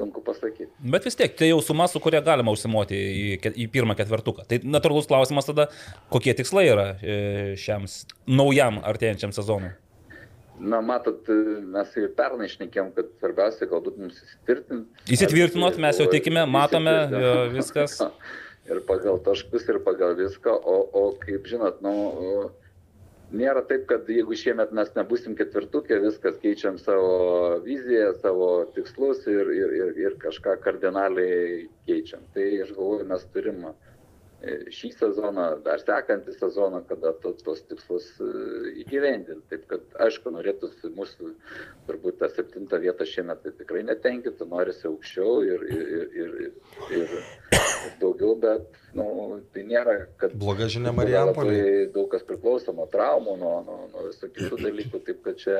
sunku 0.00 0.22
pasakyti. 0.24 0.70
Bet 0.94 1.06
vis 1.08 1.18
tiek, 1.18 1.34
tai 1.38 1.50
jau 1.50 1.60
suma, 1.64 1.88
su 1.90 2.00
kuria 2.02 2.22
galima 2.24 2.54
užsimoti 2.54 2.98
į, 2.98 3.52
į 3.64 3.68
pirmą 3.72 3.96
ketvertuką. 3.98 4.46
Tai 4.48 4.60
natūralus 4.64 5.08
klausimas 5.10 5.48
tada, 5.48 5.68
kokie 6.12 6.34
tikslai 6.38 6.66
yra 6.70 6.86
e, 6.98 7.16
šiam 7.60 7.88
naujam 8.30 8.80
artėjančiam 8.82 9.34
sezonui. 9.36 9.74
Na, 10.62 10.78
matot, 10.84 11.26
mes 11.72 11.94
ir 11.98 12.12
pernai 12.14 12.46
išnekėm, 12.46 12.92
kad 12.94 13.08
svarbiausia 13.18 13.66
galbūt 13.70 13.96
mums 13.98 14.20
įsitvirtinti. 14.20 15.04
Įsitvirtinot, 15.16 15.78
mes 15.82 15.98
jau 15.98 16.06
tikime, 16.12 16.44
matome, 16.46 16.94
viskas. 17.56 17.98
ir 18.70 18.82
pagal 18.86 19.18
taškus, 19.24 19.64
ir 19.68 19.80
pagal 19.82 20.14
viską, 20.18 20.54
o, 20.54 20.76
o 20.94 21.04
kaip 21.22 21.48
žinot, 21.50 21.80
nu, 21.84 21.94
nėra 23.36 23.62
taip, 23.68 23.86
kad 23.90 24.08
jeigu 24.10 24.36
šiemet 24.38 24.72
mes 24.76 24.90
nebusim 24.96 25.36
ketvirtukė, 25.38 25.98
viskas 26.04 26.36
keičiam 26.42 26.78
savo 26.80 27.60
viziją, 27.66 28.12
savo 28.22 28.50
tikslus 28.76 29.24
ir, 29.30 29.52
ir, 29.56 29.74
ir, 29.78 29.94
ir 30.06 30.18
kažką 30.22 30.58
kardinaliai 30.64 31.66
keičiam. 31.88 32.24
Tai 32.36 32.46
aš 32.66 32.74
galvoju, 32.76 33.08
mes 33.12 33.26
turim 33.34 33.64
šį 34.42 34.90
sezoną, 34.96 35.44
dar 35.62 35.80
sekantį 35.82 36.34
sezoną, 36.34 36.82
kada 36.88 37.12
to, 37.22 37.32
tos 37.46 37.62
tikslus 37.68 38.08
e, 38.18 38.30
įgyvendinti. 38.82 39.44
Taip 39.52 39.68
kad, 39.70 39.84
aišku, 40.06 40.32
norėtųsi 40.34 40.90
mūsų, 40.96 41.30
turbūt 41.88 42.18
tą 42.22 42.30
septintą 42.32 42.80
vietą 42.82 43.06
šiemet 43.08 43.44
tai 43.44 43.54
tikrai 43.60 43.84
netenkintų, 43.86 44.48
norisi 44.50 44.88
aukščiau 44.90 45.36
ir, 45.46 45.64
ir, 45.70 45.86
ir, 45.94 46.10
ir, 46.24 46.36
ir, 46.98 47.16
daugiau, 48.02 48.34
bet 48.42 48.82
nu, 48.98 49.06
tai 49.54 49.66
nėra, 49.68 49.96
kad 50.20 50.34
Bloga 50.38 50.68
žinia. 50.72 50.90
Labai 50.92 51.88
daug 51.94 52.10
kas 52.12 52.26
priklauso 52.26 52.74
nuo 52.74 52.88
traumų, 52.90 53.38
nuo, 53.40 53.56
nuo, 53.66 53.80
nuo 53.94 54.06
visų 54.10 54.32
kitų 54.34 54.62
dalykų, 54.66 55.04
taip 55.06 55.22
kad 55.26 55.38
čia 55.38 55.58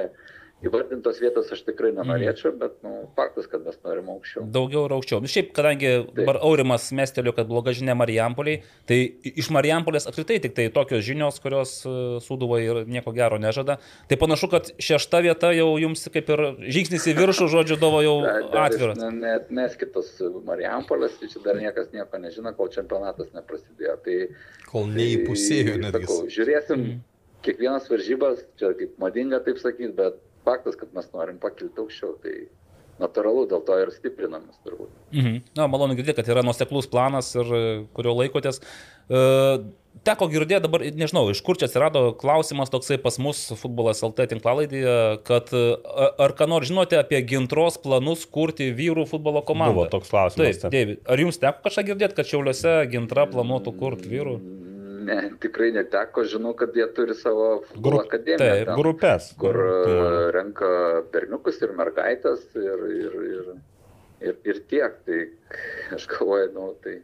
įvardintos 0.66 1.18
vietos 1.22 1.48
aš 1.54 1.62
tikrai 1.66 1.90
nenorėčiau, 1.96 2.52
bet 2.58 2.76
nu, 2.84 2.92
faktas, 3.16 3.48
kad 3.50 3.64
mes 3.66 3.76
norim 3.84 4.08
aukščiau. 4.14 4.44
Daugiau 4.54 4.84
ir 4.86 4.94
aukščiau. 4.96 5.20
Šiaip, 5.26 5.50
kadangi 5.56 5.90
dabar 6.14 6.38
Aurimas 6.46 6.88
mestelio, 6.94 7.32
kad 7.36 7.48
bloga 7.50 7.74
žinia 7.74 7.96
Marijampoliai, 7.98 8.62
tai 8.86 8.98
iš 9.32 9.50
Marijampolės 9.54 10.06
apskritai 10.10 10.38
tik 10.44 10.54
tai 10.58 10.68
tokios 10.74 11.02
žinios, 11.06 11.40
kurios 11.42 11.74
e, 11.86 11.94
Sūduva 12.22 12.60
ir 12.62 12.82
nieko 12.86 13.12
gero 13.16 13.38
nežada. 13.42 13.78
Tai 14.10 14.18
panašu, 14.22 14.50
kad 14.54 14.70
šešta 14.78 15.22
vieta 15.26 15.50
jau 15.56 15.70
jums 15.82 16.06
kaip 16.14 16.30
ir 16.36 16.44
žingsnis 16.70 17.08
į 17.10 17.16
viršų, 17.18 17.50
žodžiu, 17.56 17.80
buvo 17.82 18.02
jau 18.06 18.16
atviras. 18.66 18.98
ne- 19.02 19.12
Net 19.22 19.50
neskitos 19.54 20.14
Marijampolės, 20.46 21.18
tai 21.20 21.28
čia 21.32 21.42
dar 21.44 21.58
niekas 21.60 21.90
nieko 21.94 22.18
nežino, 22.22 22.54
kol 22.58 22.70
čempionatas 22.74 23.30
neprasidėjo. 23.34 23.98
Tai, 24.04 24.18
Kol 24.72 24.86
neįpusėjo 24.88 25.74
tai, 25.74 25.80
netgi. 25.84 26.18
žiūrėsim 26.32 26.78
Mhm. 26.80 27.00
kiekvienas 27.44 27.88
varžybas, 27.90 28.44
čia 28.58 28.70
kaip 28.78 28.94
madinga 29.02 29.40
taip 29.44 29.58
sakyti, 29.60 29.92
bet 29.98 30.16
faktas, 30.46 30.78
kad 30.80 30.92
mes 30.96 31.08
norim 31.14 31.38
pakilti 31.42 31.82
aukščiau, 31.82 32.16
tai 32.22 32.36
natūralu, 33.02 33.46
dėl 33.50 33.62
to 33.66 33.76
ir 33.82 33.92
stiprinamės 33.94 34.58
turbūt. 34.64 34.90
Mhm. 35.14 35.38
Na, 35.58 35.68
malonu 35.70 35.96
girdėti, 35.98 36.20
kad 36.20 36.32
yra 36.32 36.44
nuoseklus 36.46 36.88
planas 36.90 37.32
ir 37.38 37.54
e, 37.56 37.62
kurio 37.96 38.16
laikotės. 38.18 38.60
E, 39.08 39.22
Teko 40.02 40.24
girdėti 40.32 40.64
dabar, 40.64 40.82
nežinau, 40.96 41.26
iš 41.30 41.42
kur 41.44 41.58
čia 41.60 41.66
atsirado 41.68 42.00
klausimas 42.18 42.70
toksai 42.72 42.96
pas 42.98 43.18
mus 43.22 43.42
futbolas 43.60 44.00
LT 44.02 44.24
tinklalaidėje, 44.30 44.94
kad 45.28 45.52
e, 45.54 45.60
ar 46.24 46.32
ką 46.38 46.48
nors 46.48 46.70
žinote 46.70 46.96
apie 46.98 47.20
gintros 47.28 47.76
planus 47.82 48.24
kurti 48.24 48.70
vyrų 48.74 49.04
futbolo 49.10 49.44
komandą? 49.46 49.76
Buvo 49.76 49.92
toks 49.92 50.10
klausimas, 50.10 50.56
Taip, 50.56 50.62
taip. 50.64 50.74
Deivid, 50.74 51.04
ar 51.04 51.22
jums 51.22 51.38
teko 51.42 51.68
kažką 51.68 51.86
girdėti, 51.92 52.18
kad 52.18 52.30
Šiauliuose 52.32 52.74
gintra 52.90 53.28
planuotų 53.30 53.76
kurti 53.78 54.10
vyrų? 54.10 54.36
Ne, 55.02 55.16
tikrai 55.42 55.70
neteko, 55.74 56.22
žinau, 56.28 56.52
kad 56.58 56.74
jie 56.76 56.86
turi 56.94 57.14
savo 57.18 57.46
Grup- 57.74 58.04
akademiją. 58.06 58.38
taip, 58.38 58.66
ten. 58.68 58.76
Grupės. 58.78 59.30
kur 59.40 59.56
Tai 59.86 60.30
renka 60.36 60.68
berniukus 61.14 61.62
ir 61.62 61.72
mergaitės 61.78 62.44
ir, 62.54 62.84
ir, 63.02 63.16
ir, 63.36 63.48
ir, 64.30 64.36
ir 64.52 64.60
tiek. 64.70 64.98
Tai 65.06 65.20
aš 65.96 66.06
galvoju, 66.12 66.52
nu, 66.54 66.68
tai 66.84 66.98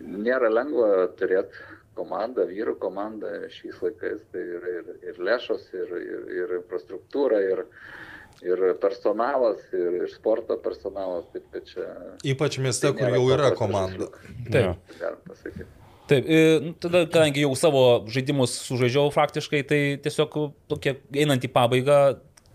nėra 0.00 0.48
lengva 0.52 1.08
turėti 1.18 1.66
komandą, 1.98 2.46
vyrų 2.48 2.76
komandą 2.80 3.32
šiais 3.52 3.80
laikais. 3.84 4.22
Tai 4.32 4.40
ir, 4.40 4.68
ir, 4.78 4.92
ir 5.10 5.18
lėšos, 5.30 5.66
ir, 5.76 5.90
ir, 6.00 6.22
ir 6.42 6.54
infrastruktūra, 6.60 7.42
ir, 7.44 7.64
ir 8.46 8.62
personalas, 8.80 9.60
ir, 9.76 9.98
ir 10.04 10.14
sporto 10.14 10.56
personalas. 10.62 11.26
Taip, 11.34 11.58
čia 11.68 11.90
Ypač 12.24 12.56
mieste, 12.62 12.88
tai 12.88 12.96
kur 12.96 13.18
jau 13.18 13.26
yra 13.36 13.50
komanda. 13.58 14.08
Taip. 14.48 14.80
Galim 15.02 15.20
pasakyti. 15.28 15.68
Taip, 16.10 16.26
nu, 16.64 16.72
tada, 16.82 17.04
kadangi 17.06 17.44
jau 17.44 17.52
savo 17.58 17.84
žaidimus 18.10 18.56
sužaidžiau 18.66 19.12
faktiškai, 19.14 19.62
tai 19.68 19.80
tiesiog 20.02 20.34
tokie 20.72 20.96
einant 21.14 21.44
į 21.46 21.50
pabaigą, 21.54 21.98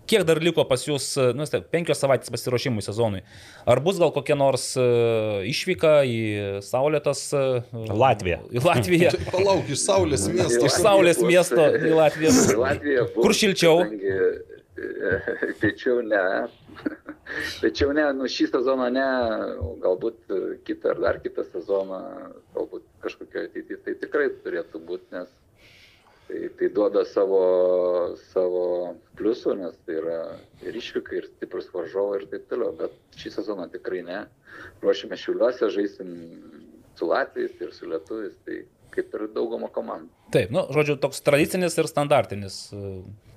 kiek 0.05 0.25
dar 0.27 0.37
liko 0.43 0.61
pas 0.69 0.83
jūs, 0.85 1.07
nu, 1.37 1.45
taip, 1.49 1.69
penkios 1.73 2.01
savaitės 2.03 2.29
pasiruošimui 2.33 2.83
sezonui. 2.85 3.23
Ar 3.65 3.79
bus 3.85 3.97
gal 4.01 4.11
kokia 4.13 4.35
nors 4.37 4.67
e, 4.77 4.83
išvyka 5.49 5.93
į 6.05 6.19
Saulėtas... 6.67 7.23
e, 7.33 7.45
Latviją. 7.89 8.41
Į 8.53 8.65
Latviją. 8.67 9.13
Tai 9.15 9.31
Palauk, 9.37 9.71
iš 9.73 9.81
Saulės 9.87 10.27
miesto. 10.29 10.61
Iš 10.67 10.77
Saulės 10.83 11.23
miesto 11.25 11.69
į 11.79 11.95
Latviją. 11.97 12.35
Į 12.53 12.59
Latviją 12.61 13.07
bus, 13.15 13.23
Kur 13.23 13.37
šilčiau? 13.39 13.79
kadangi, 13.81 14.54
Piečiau 15.61 16.01
ne. 16.01 16.47
Piečiau 17.61 17.93
ne, 17.95 18.05
nu 18.17 18.27
šį 18.29 18.49
sezoną 18.51 18.89
ne, 18.93 19.07
galbūt 19.83 20.19
e, 20.29 20.41
kitą 20.67 20.93
ar 20.93 21.01
dar 21.05 21.19
kitą 21.23 21.45
sezoną, 21.53 22.01
galbūt 22.57 22.85
kažkokio 23.05 23.47
ateityje 23.47 23.81
tai 23.85 23.95
tikrai 24.03 24.27
turėtų 24.43 24.81
būti, 24.89 25.07
nes 25.15 25.31
tai, 26.27 26.41
tai 26.59 26.69
duoda 26.75 27.05
savo, 27.07 27.41
savo 28.33 28.65
pliusų, 29.19 29.55
nes 29.63 29.79
tai 29.87 29.99
yra 30.01 30.19
ir 30.65 30.77
išvyka, 30.81 31.17
ir 31.17 31.29
stiprus 31.31 31.71
varžovai 31.73 32.21
ir 32.21 32.29
taip 32.33 32.47
toliau, 32.51 32.75
bet 32.77 33.19
šį 33.21 33.35
sezoną 33.39 33.69
tikrai 33.73 34.03
ne. 34.05 34.23
Ruošime 34.83 35.17
šiuliuose, 35.19 35.71
žaisim 35.73 36.15
su 36.95 37.07
Latvijais 37.09 37.59
ir 37.61 37.73
su 37.75 37.87
Lietuvis, 37.89 38.35
tai 38.47 38.63
kaip 38.95 39.15
ir 39.17 39.27
dauguma 39.35 39.67
komandų. 39.73 40.11
Taip, 40.33 40.51
nu, 40.55 40.63
žodžiu, 40.73 40.95
toks 41.01 41.21
tradicinis 41.25 41.75
ir 41.79 41.89
standartinis 41.91 42.59
e, 42.71 42.83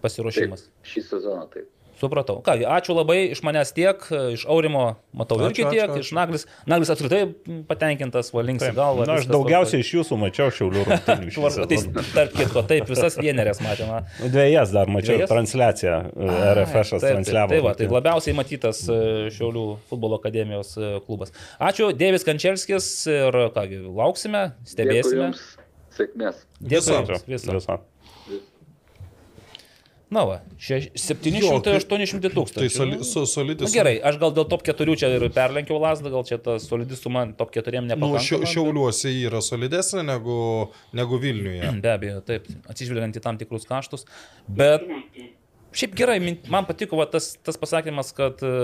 pasiruošimas. 0.05 0.69
Taip, 0.69 0.95
šį 0.95 1.05
sezoną 1.11 1.49
taip. 1.55 1.69
Supratau. 1.99 2.37
Ką, 2.47 2.55
ačiū 2.71 2.95
labai, 2.95 3.17
iš 3.35 3.41
manęs 3.43 3.73
tiek, 3.75 3.99
iš 4.31 4.45
Aurimo 4.47 4.85
matau 5.19 5.35
Ačiū, 5.41 5.49
irgi 5.51 5.65
ačiū, 5.65 5.73
tiek, 5.75 5.91
ačiū. 5.91 6.03
iš 6.05 6.11
Naglis. 6.15 6.45
Naglis 6.71 6.93
apskritai 6.95 7.21
patenkintas, 7.67 8.31
valinks 8.31 8.69
į 8.69 8.71
galvą. 8.77 9.07
Na, 9.09 9.17
aš 9.19 9.27
daugiausiai 9.27 9.83
iš 9.83 9.91
jūsų 9.97 10.19
mačiau 10.23 10.53
šiaulių 10.55 10.85
rungtynių. 10.87 11.67
tai, 11.73 11.81
tarp 12.15 12.37
kitko, 12.39 12.63
taip, 12.71 12.87
visas 12.93 13.19
vienerės 13.19 13.59
matėme. 13.65 13.99
Dviejas 14.31 14.71
dar 14.77 14.87
mačiau 14.95 15.17
Dvejas? 15.19 15.33
transliaciją. 15.33 15.97
RFS 16.55 16.95
Taip, 16.95 17.03
taip, 17.03 17.11
transliavo. 17.19 17.57
Tai, 17.57 17.61
va, 17.67 17.75
tai 17.83 17.91
labiausiai 17.91 18.39
matytas 18.39 18.85
e, 18.87 19.01
Šiaulių 19.35 19.67
futbolo 19.91 20.23
akademijos 20.23 20.77
e, 20.79 20.95
klubas. 21.03 21.35
Ačiū, 21.59 21.91
Dėvis 21.99 22.23
Kančelskis 22.31 22.93
ir 23.11 23.43
kągi, 23.59 23.83
lauksime, 23.91 24.53
Dėkui 24.55 24.77
stebėsime. 24.77 25.33
Jums, 25.33 25.47
sėkmės. 25.99 26.45
Dėkui 26.63 26.77
Viso. 26.79 27.03
Viso. 27.27 27.59
Viso. 27.59 27.81
Na, 30.11 30.23
va, 30.25 30.39
še- 30.57 30.89
700-800 30.97 32.31
tūkstančių. 32.33 32.63
Tai 32.63 32.69
soli, 32.73 32.97
Nu, 32.99 33.05
su, 33.05 33.25
solidus. 33.29 33.69
Na 33.69 33.75
gerai, 33.77 33.95
aš 34.01 34.17
gal 34.23 34.33
dėl 34.33 34.47
top 34.49 34.63
4 34.65 34.95
čia 34.97 35.11
ir 35.19 35.27
perlenkiau 35.35 35.77
lasdą, 35.83 36.09
gal 36.15 36.25
čia 36.25 36.39
ta 36.41 36.57
solidi 36.63 36.97
suma 36.97 37.27
top 37.37 37.53
4 37.53 37.83
Nu, 37.83 37.91
nepakankama. 37.91 38.23
šia, 38.25 38.39
šiauliuose 38.49 39.13
yra 39.27 39.43
solidesnė 39.45 40.07
negu, 40.09 40.39
negu 40.97 41.19
Vilniuje. 41.21 41.75
Be 41.85 41.93
abejo, 41.93 42.23
taip, 42.25 42.49
atsižvelgiant 42.73 43.21
į 43.21 43.25
tam 43.29 43.37
tikrus 43.41 43.69
kaštus. 43.69 44.07
Bet 44.49 44.89
šiaip 45.77 45.93
gerai, 46.01 46.17
man 46.49 46.65
patiko 46.65 46.97
va, 46.97 47.05
tas, 47.13 47.35
tas 47.45 47.61
pasakymas, 47.61 48.15
kad 48.17 48.41
e, 48.41 48.55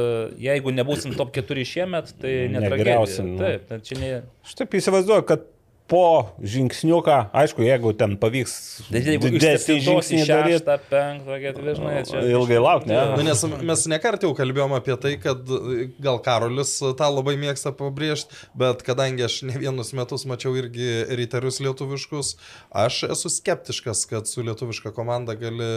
jeigu 0.48 0.72
nebūsim 0.72 1.12
top 1.18 1.34
4 1.36 1.66
šiemet, 1.68 2.14
tai. 2.24 2.32
Negriausim, 2.56 3.34
nu. 3.36 3.42
Taip, 3.44 3.68
tai 3.68 3.82
čia 3.84 4.00
ne... 4.00 4.14
Aš 4.48 4.56
taip 4.62 4.72
įsivaizduoju, 4.80 5.26
kad 5.28 5.44
po 5.90 6.32
žingsniuką, 6.40 7.16
aišku, 7.36 7.60
jeigu 7.66 7.92
ten 7.98 8.14
pavyks 8.20 8.54
iš 8.88 8.88
didesnį 8.88 9.40
7 9.60 9.74
į 9.74 9.82
žingsnį 9.84 10.20
daryti, 10.30 10.64
6, 10.64 10.86
5, 10.92 11.28
4, 11.28 11.74
žinai, 11.78 11.94
čia... 12.08 12.22
ilgai 12.32 12.60
laukti, 12.64 12.88
ne? 12.88 13.02
Nu, 13.12 13.26
nes 13.26 13.44
mes 13.68 13.84
nekart 13.92 14.24
jau 14.24 14.32
kalbėjom 14.36 14.72
apie 14.78 14.96
tai, 15.02 15.14
kad 15.20 15.44
gal 16.00 16.22
Karolis 16.24 16.72
tą 16.80 17.10
labai 17.12 17.36
mėgsta 17.40 17.74
pabrėžti, 17.76 18.32
bet 18.56 18.80
kadangi 18.86 19.26
aš 19.28 19.42
ne 19.50 19.60
vienus 19.60 19.92
metus 19.96 20.24
mačiau 20.30 20.56
irgi 20.56 21.04
riterius 21.20 21.60
lietuviškus, 21.64 22.36
aš 22.84 23.04
esu 23.12 23.34
skeptiškas, 23.36 24.06
kad 24.08 24.30
su 24.30 24.46
lietuviška 24.46 24.94
komanda 24.96 25.36
gali 25.36 25.68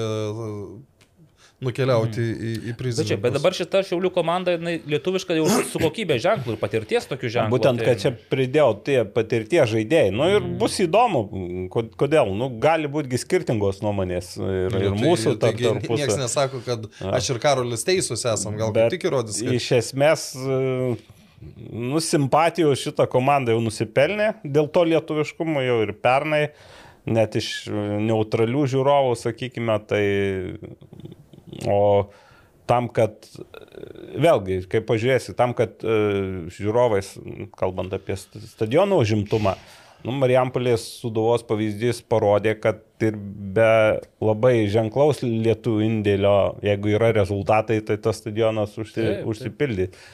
nukeliauti 1.65 2.21
į, 2.21 2.51
į 2.69 2.73
prizą. 2.77 3.01
Bet, 3.01 3.09
čia, 3.09 3.15
bet 3.21 3.33
dabar 3.33 3.55
šita 3.57 3.79
Šiaulių 3.87 4.11
komanda, 4.13 4.53
jinai 4.53 4.75
lietuviška 4.93 5.33
jau 5.39 5.47
su 5.71 5.81
kokybė 5.81 6.19
ženklų 6.21 6.53
ir 6.53 6.59
patirties 6.61 7.07
tokių 7.09 7.31
ženklų. 7.33 7.53
Būtent, 7.55 7.81
tai- 7.81 7.87
kad 7.89 8.03
čia 8.03 8.11
pridėjau 8.33 8.69
tie 8.85 8.97
patirties 9.15 9.71
žaidėjai. 9.73 10.11
Nu 10.13 10.27
ir 10.35 10.45
bus 10.61 10.77
įdomu, 10.85 11.23
ko- 11.73 11.87
kodėl. 11.97 12.29
Nu, 12.37 12.51
gali 12.61 12.85
būti 12.93 13.17
skirtingos 13.17 13.81
nuomonės 13.81 14.35
ir, 14.37 14.77
ir 14.83 14.97
mūsų 15.01 15.37
tarp 15.41 15.57
Niekas 15.57 15.81
tarpusavio. 15.81 16.21
nesako, 16.21 16.61
kad 16.65 16.85
aš 17.17 17.29
ir 17.33 17.39
Karolis 17.41 17.83
teisus 17.87 18.25
esam, 18.29 18.57
gal 18.57 18.71
kaip 18.77 18.93
tik 18.93 19.09
įrodys. 19.09 19.41
Kad... 19.41 19.57
Iš 19.57 19.71
esmės, 19.81 20.27
e, 20.37 20.97
nu, 21.73 21.97
simpatijų 21.97 22.75
šitą 22.77 23.09
komandą 23.09 23.57
jau 23.57 23.61
nusipelnė, 23.65 24.35
dėl 24.45 24.69
to 24.69 24.85
lietuviškumo 24.93 25.65
jau 25.65 25.81
ir 25.89 25.93
pernai, 26.05 26.51
net 27.07 27.33
iš 27.39 27.65
e, 27.65 27.71
neutralių 28.05 28.67
žiūrovų, 28.69 29.17
sakykime, 29.25 29.81
tai 29.89 30.03
o 31.65 32.09
tam, 32.67 32.89
kad 32.91 33.23
vėlgi, 34.19 34.61
kaip 34.71 34.87
pažiūrėsi, 34.89 35.35
tam, 35.39 35.53
kad 35.57 35.79
e, 35.87 35.97
žiūrovais, 36.51 37.13
kalbant 37.57 37.93
apie 37.95 38.17
st- 38.19 38.41
stadionų 38.51 38.97
užimtumą, 39.05 39.53
nu, 40.03 40.13
Marijampolės 40.19 40.83
suduvos 41.01 41.45
pavyzdys 41.47 42.03
parodė, 42.11 42.57
kad 42.61 42.83
ir 43.03 43.15
be 43.17 43.69
labai 44.23 44.67
ženklaus 44.71 45.23
lietuvių 45.23 45.85
indėlio, 45.87 46.35
jeigu 46.65 46.91
yra 46.97 47.13
rezultatai, 47.15 47.79
tai 47.87 47.97
tas 48.03 48.19
stadionas 48.21 48.75
užsi, 48.77 48.99
Taip, 48.99 49.11
taip. 49.21 49.27
užsipildys. 49.31 50.07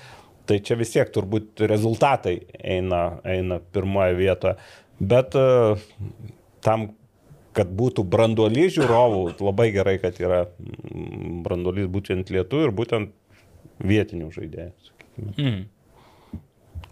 Tai 0.44 0.58
čia 0.60 0.76
vis 0.76 0.92
tiek 0.92 1.08
turbūt 1.16 1.62
rezultatai 1.72 2.36
eina, 2.60 3.04
eina 3.24 3.62
pirmoje 3.74 4.18
vietoje. 4.20 4.58
Bet 5.00 5.36
e, 5.40 5.46
tam, 6.64 6.90
kad 7.54 7.70
būtų 7.78 8.04
branduolys 8.10 8.74
žiūrovų, 8.78 9.22
labai 9.44 9.70
gerai, 9.76 9.98
kad 10.02 10.18
yra 10.22 10.46
mm, 10.48 11.44
branduolys 11.46 11.90
būtent 11.94 12.34
lietuvių 12.34 12.70
ir 12.70 12.76
būtent 12.82 13.14
vietinių 13.84 14.32
žaidėjų. 14.34 14.74
Mm. 15.38 15.62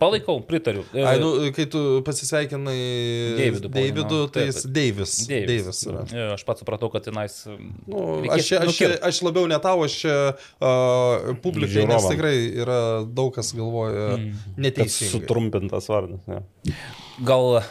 Palaikau, 0.01 0.39
pritariu. 0.41 0.81
E, 0.97 1.03
Ai, 1.05 1.19
nu, 1.21 1.27
kai 1.53 1.67
tu 1.69 1.77
pasisveikinai 2.01 2.73
Deividu 3.37 3.69
pavadinau. 3.69 4.23
tai 4.33 4.47
jis. 4.47 4.63
Deivis. 4.65 5.11
Deivis. 5.29 5.83
Yra. 5.85 6.01
E, 6.09 6.23
Aš 6.33 6.41
pats 6.47 6.63
supratau, 6.63 6.89
kad 6.89 7.05
tenais. 7.05 7.35
Nu, 7.85 8.17
reikės 8.23 8.49
aš, 8.49 8.71
aš, 8.71 8.79
aš 9.11 9.19
labiau 9.27 9.45
ne 9.51 9.59
tau, 9.61 9.83
aš 9.85 9.99
čia 10.01 10.15
uh, 10.33 11.35
publikai, 11.43 11.85
nes 11.91 12.07
tikrai 12.09 12.33
yra 12.63 12.79
daug 13.05 13.29
kas 13.37 13.53
galvoja 13.53 14.17
Mm. 14.17 14.33
Kad 14.33 14.65
neteisingai. 14.65 15.11
sutrumpintas 15.13 15.85
vardas. 15.93 16.25
Ja. 16.25 16.41
Gal 17.29 17.61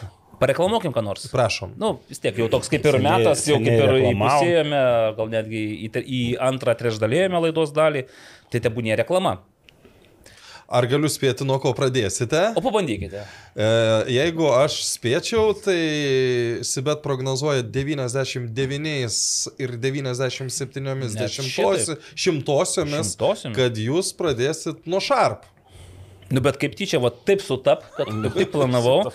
pareklamuokim 0.41 0.91
ką 0.95 1.03
nors. 1.05 1.27
Prašom. 1.31 1.75
Nu, 1.79 1.93
vis 2.09 2.19
tiek 2.23 2.35
jau 2.41 2.49
toks 2.51 2.67
kaip 2.73 2.83
ir 2.89 2.97
Seniai- 2.97 3.21
metas, 3.21 3.45
jau 3.47 3.59
kaip 3.61 3.77
ir 3.85 3.95
įpusėjome, 4.11 4.81
gal 5.21 5.31
netgi 5.37 5.63
į, 5.87 5.93
į 6.01 6.21
antrą 6.49 6.75
trešdalėjome 6.81 7.45
laidos 7.47 7.71
dalį, 7.77 8.07
tai 8.51 8.59
tebūnė 8.65 8.97
reklama. 9.03 9.37
Ar 10.71 10.85
galiu 10.87 11.09
spėti, 11.11 11.43
nuo 11.43 11.57
ko 11.59 11.73
pradėsite? 11.75 12.53
O 12.55 12.61
pabandykite. 12.63 13.25
E, 13.59 13.65
jeigu 14.15 14.45
aš 14.55 14.77
spėčiau, 14.87 15.49
tai 15.59 15.75
Sibet 16.63 17.01
prognozuoja 17.03 17.59
99 17.67 19.49
ir 19.59 19.73
97 19.75 20.95
Net 20.95 21.17
dešimtosi- 21.19 21.97
šimtosiomis, 22.15 23.11
Šimtosiomis? 23.17 23.55
kad 23.57 23.75
jūs 23.75 24.13
pradėsit 24.15 24.87
nuo 24.87 25.03
šarp. 25.03 25.43
Nu, 26.31 26.39
bet 26.39 26.55
kaip 26.61 26.77
tyčia, 26.79 27.01
va 27.03 27.11
taip 27.11 27.43
sutap, 27.43 27.83
kad 27.97 28.07
kaip 28.37 28.53
planavau. 28.55 29.11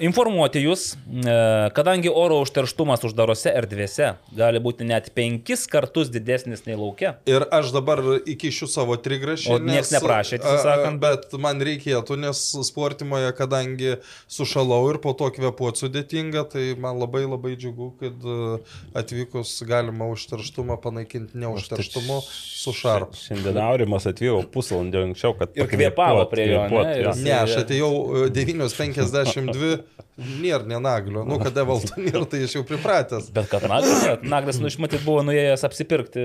Informuoti 0.00 0.62
jūs, 0.64 0.94
e, 0.96 1.32
kadangi 1.76 2.08
oro 2.08 2.38
užterštumas 2.40 3.02
uždarose 3.04 3.50
erdvėse 3.52 4.14
gali 4.36 4.60
būti 4.62 4.86
net 4.88 5.10
penkis 5.16 5.66
kartus 5.68 6.08
didesnis 6.12 6.62
nei 6.64 6.76
laukia. 6.78 7.18
Ir 7.28 7.44
aš 7.52 7.68
dabar 7.74 8.00
įkišiu 8.24 8.68
savo 8.70 8.96
trigrašį. 8.96 9.50
O 9.52 9.58
nieks 9.60 9.90
nes- 9.90 9.92
neprašė, 9.98 10.38
sakant. 10.64 11.00
Bet 11.02 11.28
man 11.38 11.60
reikėtų, 11.60 12.16
nes 12.22 12.40
sportimoje, 12.64 13.28
kadangi 13.36 13.98
sušalau 14.30 14.80
ir 14.94 15.00
po 15.04 15.12
to 15.12 15.28
kvepuoti 15.36 15.84
sudėtinga, 15.84 16.46
tai 16.54 16.64
man 16.80 16.96
labai 17.02 17.26
labai 17.28 17.52
džiugu, 17.60 17.90
kad 18.00 18.24
a, 18.24 18.58
atvykus 19.02 19.52
galima 19.68 20.08
užterštumą 20.14 20.80
panaikinti 20.80 21.36
neužterštumu 21.44 22.22
su 22.24 22.72
šarp. 22.72 23.12
Šiandien 23.20 23.60
Aurimas 23.60 24.08
atvyko 24.08 24.42
pusvalandį 24.54 25.04
anksčiau, 25.10 25.36
kad 25.36 25.52
Ir 25.60 25.68
pakvėpuot, 25.68 26.24
prie 26.32 26.48
jo, 26.54 26.64
ne? 26.72 27.14
Ne, 27.20 27.36
aš 27.44 27.58
atėjau 27.66 27.92
e, 28.24 28.32
9.52, 28.32 29.78
nėra 30.20 30.66
nenaglio. 30.68 31.24
Nu, 31.28 31.38
kada 31.42 31.64
valdo 31.68 31.96
nėra, 32.06 32.22
tai 32.28 32.42
aš 32.46 32.58
jau 32.58 32.62
pripratęs. 32.68 33.30
Bet 33.34 33.48
kad 33.52 33.64
Naglis, 33.70 34.04
Naglis 34.28 34.60
nu, 34.60 34.68
išmatyt, 34.72 35.02
buvo 35.06 35.24
nuėjęs 35.28 35.64
apsipirkti 35.68 36.24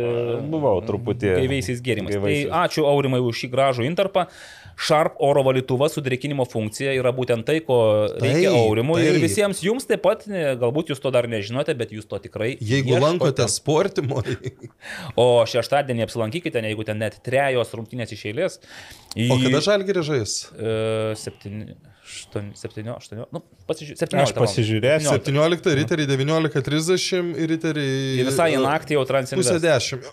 Buvau 0.51 0.81
truputį. 0.85 1.33
gaiviaisiais 1.39 1.83
gėrimais. 1.85 2.17
gaivaisiais. 2.17 2.49
Tai 2.51 2.63
ačiū 2.65 2.85
Aurimai 2.89 3.21
už 3.23 3.43
šį 3.45 3.51
gražų 3.55 3.87
interpą. 3.87 4.27
Sharp 4.76 5.19
oro 5.23 5.43
valytuvas 5.47 5.95
su 5.95 6.03
drėkinimo 6.03 6.45
funkcija 6.49 6.93
yra 6.97 7.14
būtent 7.15 7.47
tai, 7.47 7.61
ko 7.64 7.80
reikia 8.11 8.52
Taip, 8.52 8.60
Aurimui. 8.60 8.99
Ir 9.06 9.15
taip. 9.15 9.23
visiems 9.23 9.64
jums 9.64 9.88
taip 9.88 10.03
pat, 10.03 10.26
galbūt 10.27 10.91
jūs 10.91 11.02
to 11.03 11.11
dar 11.15 11.30
nežinote, 11.31 11.76
bet 11.80 11.93
jūs 11.95 12.10
to 12.11 12.19
tikrai. 12.23 12.53
Jeigu 12.60 12.93
ieškote. 12.93 13.06
lankote 13.06 13.47
sportimoje, 13.52 14.38
O 15.22 15.45
šeštadienį 15.47 16.06
apsilankykite, 16.06 16.61
ne, 16.61 16.72
jeigu 16.73 16.85
ten 16.88 16.99
net 17.02 17.18
trejos 17.26 17.73
rungtynės 17.77 18.14
iš 18.15 18.27
eilės. 18.31 18.60
Į, 19.15 19.30
o 19.31 19.39
kada 19.39 19.61
žalgirį 19.64 20.03
žais? 20.06 20.38
E, 20.52 20.73
septyni, 21.19 21.76
aštuoni, 22.06 22.52
septyni, 22.60 22.91
aštuoni, 22.91 23.26
nu, 23.34 23.41
pasižiūrėjau. 23.69 24.26
Aš 24.26 24.34
pasižiūrėsiu. 24.38 25.14
17 25.15 25.76
riteriai 25.80 26.10
19.30 26.11 27.31
ir 27.41 27.52
riteriai... 27.53 28.02
Ir 28.19 28.30
visai 28.30 28.49
į 28.53 28.60
e, 28.60 28.64
naktį 28.65 28.97
jau 28.97 29.06
Pusę 29.06 29.14
Transinvest. 29.14 29.64
dešimt. 29.64 30.10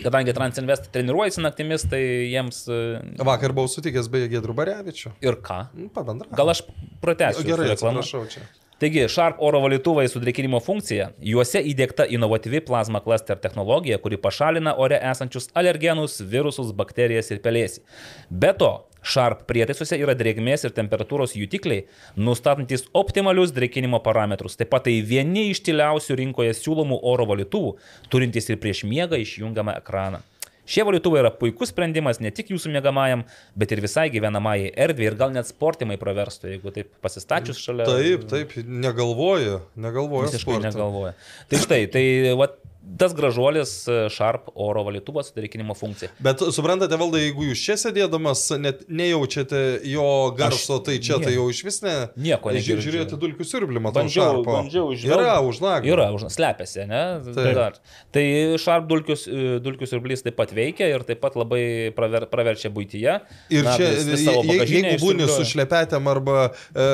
Kadangi 0.00 0.34
Transinvest 0.36 0.88
treniruojasi 0.94 1.44
naktimis, 1.44 1.86
tai 1.90 2.02
jiems... 2.32 2.62
e, 2.72 2.80
Vakar 3.28 3.54
buvau 3.56 3.70
sutikęs 3.70 4.05
beje 4.12 4.30
Gedrų 4.36 4.54
Barevičių. 4.58 5.16
Ir 5.24 5.40
ką? 5.44 5.62
Pabendra. 5.94 6.30
Gal 6.36 6.52
aš 6.52 6.62
pratęsiu. 7.02 7.44
Gerai, 7.46 7.72
atsiprašau 7.74 8.24
čia. 8.32 8.46
Taigi, 8.76 9.06
Sharp 9.08 9.38
oro 9.40 9.62
valytuvai 9.62 10.02
su 10.12 10.20
drėkinimo 10.20 10.58
funkcija, 10.60 11.06
juose 11.24 11.62
įdėkta 11.64 12.04
inovatyvi 12.12 12.60
plazma 12.66 13.00
cluster 13.00 13.38
technologija, 13.40 13.96
kuri 14.02 14.18
pašalina 14.20 14.74
ore 14.76 14.98
esančius 15.00 15.48
alergenus, 15.56 16.18
virusus, 16.20 16.74
bakterijas 16.76 17.32
ir 17.32 17.40
pelėsį. 17.46 17.80
Be 18.28 18.52
to, 18.60 18.70
Sharp 19.06 19.46
prietaisuose 19.48 19.96
yra 20.02 20.12
drėgmės 20.18 20.66
ir 20.66 20.76
temperatūros 20.76 21.32
jutikliai, 21.38 21.86
nustatantis 22.20 22.84
optimalius 22.92 23.56
drėkinimo 23.56 24.02
parametrus. 24.04 24.58
Taip 24.60 24.74
pat 24.74 24.84
tai 24.90 24.98
vieni 25.00 25.48
iš 25.54 25.64
tyliausių 25.64 26.20
rinkoje 26.20 26.52
siūlomų 26.60 27.00
oro 27.14 27.24
valytuvų, 27.32 27.76
turintys 28.12 28.50
ir 28.52 28.60
prieš 28.60 28.84
miegą 28.84 29.22
išjungiamą 29.24 29.78
ekraną. 29.80 30.20
Šie 30.66 30.82
valytuvai 30.86 31.22
yra 31.22 31.30
puikus 31.34 31.70
sprendimas 31.70 32.18
ne 32.22 32.32
tik 32.34 32.50
jūsų 32.50 32.72
mėgamajam, 32.74 33.22
bet 33.58 33.74
ir 33.74 33.82
visai 33.84 34.08
gyvenamajai 34.14 34.72
erdvė 34.86 35.10
ir 35.10 35.18
gal 35.18 35.34
net 35.34 35.46
sportimai 35.48 35.98
praverstų, 36.00 36.50
jeigu 36.56 36.74
taip 36.74 36.90
pasistačius 37.04 37.60
šalia. 37.62 37.86
Taip, 37.86 38.26
taip, 38.30 38.56
negalvoju, 38.66 39.60
negalvoju. 39.78 40.30
Visiškai 40.30 40.56
sportą. 40.56 40.70
negalvoja. 40.72 41.14
Tai 41.50 41.62
štai, 41.62 41.82
tai 41.94 42.04
va, 42.38 42.50
tas 42.98 43.14
gražuolis 43.18 43.70
e, 43.90 43.96
Sharp 44.14 44.50
oro 44.54 44.84
valytuvas 44.86 45.30
su 45.30 45.34
drėkinimo 45.36 45.74
funkcija. 45.76 46.12
Bet 46.22 46.40
suprantate, 46.54 46.94
valdai, 47.00 47.24
jeigu 47.26 47.48
jūs 47.50 47.62
čia 47.66 47.74
sėdėdamas 47.80 48.44
net 48.62 48.84
nejaučiate 48.88 49.62
jo 49.90 50.06
garso, 50.38 50.78
tai 50.86 50.98
čia 51.02 51.18
tai 51.22 51.34
jau 51.34 51.48
iš 51.50 51.64
vis 51.66 51.80
ne... 51.82 51.94
Nieko 52.16 52.52
Ži- 52.54 52.60
negirdžiu. 52.60 52.84
Žiūrėti 52.86 53.18
dulkių 53.24 53.46
siurblimą. 53.50 53.88
matau, 53.88 54.04
Bandžiau, 54.04 54.28
šarpo. 54.38 54.54
bandžiau 54.60 54.92
žvelgti. 54.94 55.12
Yra 55.16 55.34
už 55.42 55.60
nago. 55.64 55.90
Yra, 55.92 56.06
už, 56.14 56.26
slepiasi, 56.36 56.86
ne? 56.90 57.02
Taip. 57.34 57.80
Tai 58.14 58.24
Sharp 58.62 58.86
dulkius, 58.90 59.26
e, 59.26 59.58
dulkius 59.64 59.92
ir 59.96 60.04
blys 60.06 60.22
taip 60.26 60.38
pat 60.38 60.54
veikia 60.56 60.88
ir 60.94 61.02
taip 61.08 61.20
pat 61.26 61.34
labai 61.38 61.90
praver, 61.96 62.28
praverčia 62.30 62.70
būtyje. 62.72 63.18
Ir 63.50 63.66
Na, 63.66 63.74
čia, 63.76 63.90
vis- 63.96 64.06
vis 64.12 64.70
jeigu 64.70 64.96
būni 65.02 65.26
su 65.28 65.42
šlepetėm 65.50 66.06
arba 66.12 66.38
e, 66.70 66.86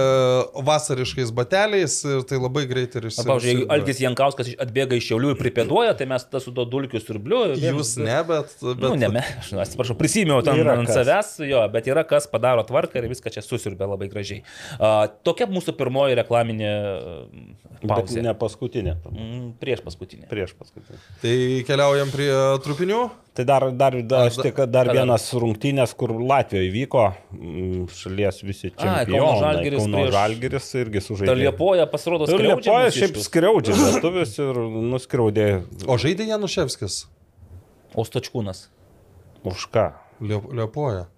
vasariškais 0.66 1.30
bateliais, 1.36 1.98
tai 2.28 2.38
labai 2.40 2.64
greitai 2.70 3.02
ir 3.02 3.08
Na, 3.12 3.24
Pavyzdžiui. 3.28 3.66
Algis 3.72 4.00
Jankauskas 4.02 4.50
iš- 4.52 4.58
atbėga 4.62 4.96
iš 4.98 5.06
šiaulių 5.10 5.32
ir 5.34 5.38
pripėduoja, 5.40 5.81
tai 5.98 6.06
mes 6.10 6.24
tas 6.30 6.44
su 6.46 6.52
to 6.54 6.64
dulkiu 6.68 7.00
siurbliu. 7.02 7.40
Jūs 7.60 7.94
ne, 8.00 8.18
bet... 8.28 8.54
bet. 8.62 8.82
Nu, 8.82 8.92
ne, 8.98 9.10
me, 9.12 9.24
aš 9.42 9.52
nu, 9.54 9.60
atsiprašau, 9.64 9.96
prisiminiau 9.98 10.44
tam 10.46 10.60
Yra 10.60 10.76
ant 10.78 10.88
kas. 10.90 11.00
savęs, 11.00 11.32
jo, 11.48 11.62
bet 11.74 11.90
yra 11.90 12.04
kas 12.08 12.28
padaro 12.30 12.64
tvarką 12.68 13.00
ir 13.02 13.08
viską 13.12 13.32
čia 13.34 13.44
susirbė 13.44 13.88
labai 13.90 14.08
gražiai. 14.12 14.44
Uh, 14.78 15.06
tokia 15.26 15.48
mūsų 15.50 15.74
pirmoji 15.78 16.18
reklaminė 16.22 16.72
uh, 16.72 17.72
Bet 17.82 17.90
pauzė. 17.90 18.22
ne 18.22 18.34
paskutinė. 18.38 18.94
Mm, 19.10 19.46
prieš 19.62 19.82
paskutinį. 19.82 20.28
Prieš 20.30 20.54
paskutinę. 20.58 21.00
Tai 21.22 21.34
keliaujam 21.66 22.12
prie 22.14 22.30
trupinių. 22.62 23.02
Tai 23.32 23.44
dar, 23.48 23.64
dar, 23.70 23.94
dar, 24.04 24.26
aš 24.28 24.36
tik, 24.44 24.58
dar 24.68 24.90
vienas 24.92 25.30
rungtynės, 25.32 25.94
kur 25.96 26.10
Latvijoje 26.20 26.68
vyko, 26.74 27.04
mm, 27.32 27.86
šalies 27.96 28.42
visi 28.44 28.68
čempionai. 28.74 29.38
Žalgiris 29.40 29.80
Kauno 29.80 30.02
Žalgiris 30.12 30.68
irgi 30.76 31.00
sužaidė. 31.00 31.36
Liepoja 31.40 31.86
pasirodo 31.88 32.28
Ir 32.28 32.34
skriaudžia 32.36 32.58
Liepoja 32.60 32.92
šiaip 32.98 33.16
skriaudžia 33.24 33.78
lietuvis 33.86 34.36
ir 34.36 34.60
nuskriaudė 34.92 35.48
O 35.88 35.96
žaidė 36.04 36.28
Januševskis. 36.28 36.98
O 37.96 38.04
Stočkūnas. 38.04 38.66
už 39.48 39.66
ką. 39.72 39.88
Liep- 40.20 40.52
Liepoja. 40.52 41.08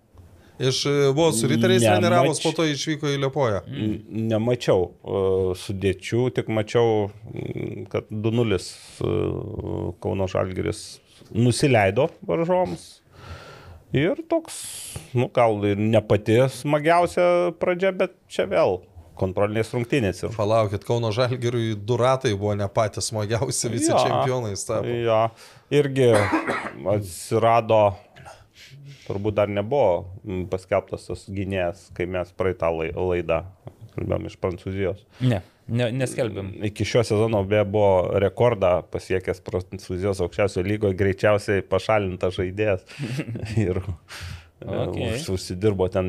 Iš 0.63 0.87
e, 0.87 0.91
buvo 1.11 1.33
su 1.35 1.49
riteriais 1.51 1.83
treniravos, 1.83 2.39
po 2.43 2.53
to 2.55 2.63
išvyko 2.71 3.11
į 3.11 3.19
Liepoją. 3.25 3.65
Nemačiau 4.07 4.85
uh, 4.87 5.51
sudėčių, 5.59 6.29
tik 6.37 6.47
mačiau, 6.47 7.09
mm, 7.27 7.89
kad 7.91 8.07
2-0 8.07 8.55
uh, 8.55 9.89
Kauno 9.99 10.31
Žalgiris 10.31 10.85
nusileido 11.33 12.09
varžoms. 12.27 13.01
Ir 13.95 14.19
toks, 14.27 14.57
nu 15.15 15.29
gal 15.31 15.61
ir 15.71 15.79
ne 15.79 16.01
pati 16.03 16.41
smagiausia 16.51 17.53
pradžia, 17.63 17.93
bet 17.95 18.17
čia 18.27 18.43
vėl 18.51 18.81
kontrolinės 19.15 19.71
rungtynės. 19.71 20.25
Ir... 20.27 20.33
Palaukit, 20.35 20.83
Kauno 20.83 21.13
Žalgiriui 21.15 21.77
du 21.79 21.95
ratai 22.01 22.33
buvo 22.35 22.57
ne 22.59 22.67
patys 22.67 23.13
smagiausi, 23.13 23.71
visi 23.71 23.93
Jo. 23.93 24.01
čempionais 24.03 24.65
tapo. 24.67 24.91
Jo, 24.91 25.21
irgi 25.71 26.09
atsirado, 26.91 27.95
turbūt 29.07 29.37
dar 29.39 29.51
nebuvo 29.53 30.09
paskelbtas 30.51 31.07
tas 31.11 31.25
gynėjas, 31.31 31.87
kai 31.95 32.07
mes 32.11 32.33
praeitą 32.35 32.71
lai- 32.75 32.91
laidą 32.95 33.43
kalbėjom 33.95 34.27
iš 34.27 34.37
Prancūzijos. 34.43 35.05
Ne, 35.23 35.39
ne 35.69 35.91
neskelbim. 35.93 36.53
Iki 36.71 36.85
šio 36.85 37.03
sezono 37.07 37.43
beje 37.49 37.65
buvo 37.65 38.21
rekordą 38.23 38.77
pasiekęs 38.93 39.43
Prancūzijos 39.47 40.23
aukščiausio 40.25 40.65
lygoje 40.67 40.97
greičiausiai 40.99 41.67
pašalintas 41.69 42.39
žaidėjas. 42.39 42.87
ir 43.67 43.83
Okay. 44.65 45.11
okay. 45.11 45.21
užsidirbo 45.29 45.91
ten 45.93 46.07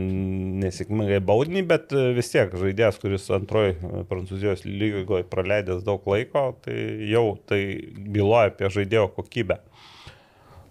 nesėkmingai 0.61 1.18
baudinį, 1.27 1.64
bet 1.68 1.91
e, 1.91 2.06
vis 2.15 2.30
tiek 2.32 2.53
žaidėjas, 2.56 2.99
kuris 3.02 3.26
antroji 3.36 3.73
e, 3.73 4.03
Prancūzijos 4.07 4.64
lygoje 4.64 5.26
praleidęs 5.27 5.84
daug 5.84 6.06
laiko, 6.07 6.45
tai 6.64 6.77
jau 7.10 7.26
tai 7.49 7.60
byloja 8.15 8.53
apie 8.53 8.69
žaidėjo 8.77 9.10
kokybę. 9.18 9.60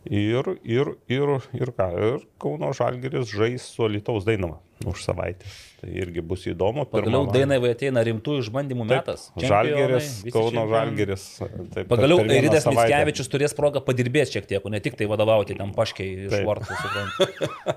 Ir, 0.04 0.56
ir, 0.68 0.94
ir, 1.08 1.30
ir 1.56 1.72
ką, 1.72 1.88
ir 1.96 2.24
Kauno 2.42 2.74
Žalgeris 2.76 3.30
žais 3.32 3.64
su 3.72 3.88
Lietuvos 3.88 4.26
Dainava 4.28 4.60
už 4.84 5.04
savaitę. 5.04 5.48
Tai 5.80 5.88
irgi 5.92 6.22
bus 6.24 6.44
įdomu. 6.48 6.84
Pagaliau 6.88 7.24
Dainavai 7.32 7.70
ateina 7.72 8.02
rimtų 8.04 8.38
išbandymų 8.42 8.86
Taip, 8.88 8.92
metas. 8.92 9.26
Žalgeris, 9.40 10.10
Kauno. 10.34 10.64
Žalgeris. 10.68 11.24
taip, 11.72 11.88
Pagaliau 11.88 12.20
savaitę. 12.20 12.74
Mickevičius 12.74 13.30
turės 13.32 13.56
progą 13.56 13.80
padirbėti 13.84 14.36
šiek 14.36 14.48
tiek, 14.50 14.64
o 14.64 14.72
ne 14.72 14.80
tik 14.84 14.98
tai 15.00 15.08
vadovauti 15.10 15.56
tam 15.56 15.72
paškiai 15.76 16.28
iš 16.28 16.36
vartų. 16.44 16.76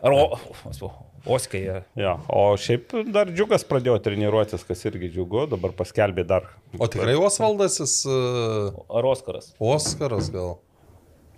Ar 0.01 0.17
o, 0.17 0.91
Oskai. 1.37 1.63
Ja, 1.99 2.17
o 2.27 2.43
šiaip 2.59 2.95
dar 3.11 3.31
džiugas 3.31 3.67
pradėjo 3.67 3.97
treniruotis, 4.03 4.63
kas 4.67 4.85
irgi 4.87 5.11
džiugu, 5.15 5.47
dabar 5.51 5.75
paskelbė 5.75 6.27
dar. 6.27 6.47
O 6.79 6.87
tikrai 6.91 7.17
Osvaldas, 7.19 7.79
jis 7.83 7.99
uh, 8.07 8.71
Ar 8.91 9.11
Oskaras? 9.11 9.53
Oskaras 9.59 10.31
gal. 10.33 10.57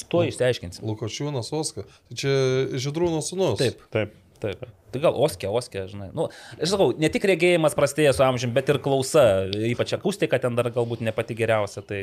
Tuo 0.10 0.24
išsiaiškinsim. 0.28 0.86
Lukošiūnas 0.90 1.52
Oskar. 1.56 1.88
Tai 2.10 2.18
čia 2.18 2.34
Židrūno 2.82 3.22
sunus. 3.26 3.60
Taip. 3.62 3.84
Taip. 3.94 4.19
Taip. 4.40 4.62
Tai 4.90 5.00
gal 5.04 5.18
Oskė, 5.22 5.50
Oskė, 5.54 5.84
žinai. 5.92 6.08
Nu, 6.18 6.28
aš 6.58 6.72
sakau, 6.72 6.90
ne 6.98 7.10
tik 7.14 7.26
regėjimas 7.30 7.76
prastėja 7.78 8.14
su 8.16 8.24
amžiumi, 8.26 8.56
bet 8.56 8.72
ir 8.74 8.80
klausa, 8.82 9.24
ypač 9.70 9.94
akustika 9.98 10.40
ten 10.42 10.56
dar 10.58 10.72
galbūt 10.74 11.04
ne 11.06 11.14
pati 11.14 11.36
geriausia. 11.38 11.84
Tai 11.86 12.00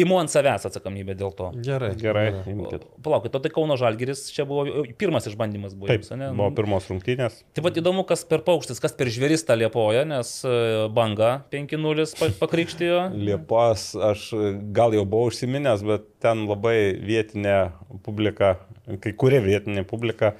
imu 0.00 0.18
ant 0.18 0.32
savęs 0.32 0.66
atsakomybę 0.66 1.14
dėl 1.18 1.34
to. 1.38 1.50
Gerai. 1.62 1.92
Gerai, 2.00 2.26
imkite. 2.50 2.88
Palaukit, 3.04 3.36
o 3.36 3.42
tai 3.44 3.52
Kauno 3.54 3.76
Žalgiris 3.78 4.24
čia 4.34 4.46
buvo 4.48 4.84
pirmas 4.98 5.28
išbandymas 5.30 5.76
buvo. 5.76 5.90
Taip, 5.92 6.02
jums, 6.02 6.10
ane? 6.16 6.32
buvo 6.34 6.50
pirmos 6.58 6.90
rungtynės. 6.90 7.40
Taip 7.54 7.68
pat 7.68 7.78
įdomu, 7.78 8.02
kas 8.08 8.26
per 8.26 8.42
paukštis, 8.46 8.82
kas 8.82 8.96
per 8.98 9.12
žvėris 9.12 9.46
tą 9.46 9.54
liepoja, 9.60 10.02
nes 10.08 10.32
e, 10.42 10.56
banga 10.96 11.32
5-0 11.54 12.08
pa- 12.18 12.32
pakrikštijo. 12.42 13.04
Liepos 13.28 13.90
aš 14.10 14.30
gal 14.74 14.98
jau 14.98 15.06
buvau 15.06 15.30
užsiminęs, 15.30 15.86
bet 15.86 16.10
ten 16.24 16.46
labai 16.50 16.78
vietinė 16.98 17.58
publika, 18.06 18.56
kai 19.02 19.14
kurie 19.14 19.38
vietinė 19.44 19.86
publika 19.88 20.34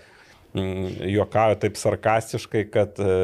juokauja 0.54 1.58
taip 1.62 1.78
sarkastiškai, 1.78 2.64
kad 2.74 2.98
e, 2.98 3.16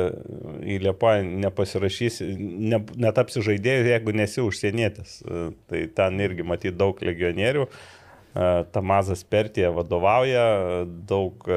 į 0.63 0.79
Liepą 0.85 1.17
nepasirašys, 1.27 2.21
ne, 2.39 2.81
netapsi 3.03 3.43
žaidėjų, 3.43 3.89
jeigu 3.91 4.15
nesi 4.15 4.45
užsienietis. 4.45 5.19
E, 5.23 5.47
Tai 5.67 5.83
ten 5.97 6.23
irgi 6.23 6.47
matyti 6.47 6.77
daug 6.79 7.01
legionierių. 7.03 7.67
E, 7.67 8.51
Tamazas 8.75 9.25
Pertija 9.27 9.73
vadovauja, 9.75 10.47
daug 10.87 11.51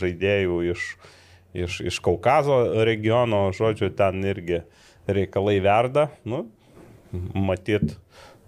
žaidėjų 0.00 0.62
iš, 0.72 0.88
iš, 1.66 1.80
iš 1.92 2.00
Kaukazo 2.04 2.62
regiono, 2.88 3.50
žodžiu, 3.56 3.92
ten 3.96 4.24
irgi 4.24 4.62
reikalai 5.06 5.58
verda. 5.64 6.08
Nu, 6.24 6.46
matyt, 7.34 7.98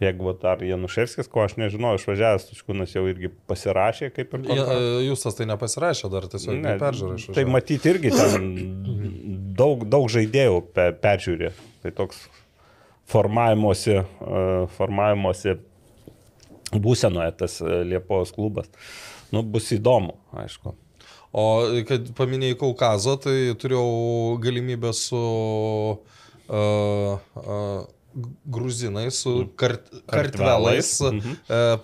jeigu 0.03 0.33
dar 0.43 0.63
Januševskis, 0.63 1.29
ko 1.31 1.43
aš 1.45 1.57
nežinau, 1.59 1.95
išvažiavęs, 1.99 2.49
Tuškūnas 2.53 2.95
jau 2.95 3.05
irgi 3.11 3.31
pasirašė 3.51 4.11
kaip 4.15 4.35
ir 4.35 4.45
Ja, 4.45 4.49
kontraktą. 4.63 4.89
jūs 5.07 5.25
tas 5.25 5.39
tai 5.39 5.47
nepasirašė 5.51 6.11
dar 6.13 6.29
tiesiog 6.31 6.61
ne, 6.63 6.75
peržiūrė. 6.81 7.35
Tai 7.37 7.47
matyti 7.51 7.93
irgi 7.93 8.13
ten 8.15 8.51
daug, 9.59 9.85
daug 9.91 10.09
žaidėjų 10.13 10.61
pe, 10.75 10.91
peržiūrė. 11.03 11.53
Tai 11.83 11.95
toks 11.99 12.25
formavimosi, 13.09 13.99
e, 13.99 14.45
formavimosi 14.77 15.57
būsenoje 16.75 17.35
tas 17.43 17.61
e, 17.65 17.81
Liepos 17.89 18.35
klubas. 18.37 18.71
Nu, 19.35 19.43
bus 19.43 19.73
įdomu, 19.77 20.15
aišku. 20.41 20.75
O 21.37 21.45
kad 21.85 22.07
paminėjai 22.17 22.57
Kaukazo, 22.57 23.19
tai 23.21 23.37
turėjau 23.61 24.39
galimybę 24.41 24.95
su 24.97 25.19
uh, 25.21 25.99
uh, 26.49 27.83
gruzinai, 28.49 29.11
su 29.13 29.49
kart, 29.57 29.91
kartvelais 30.11 30.95
Mhm. 31.05 31.35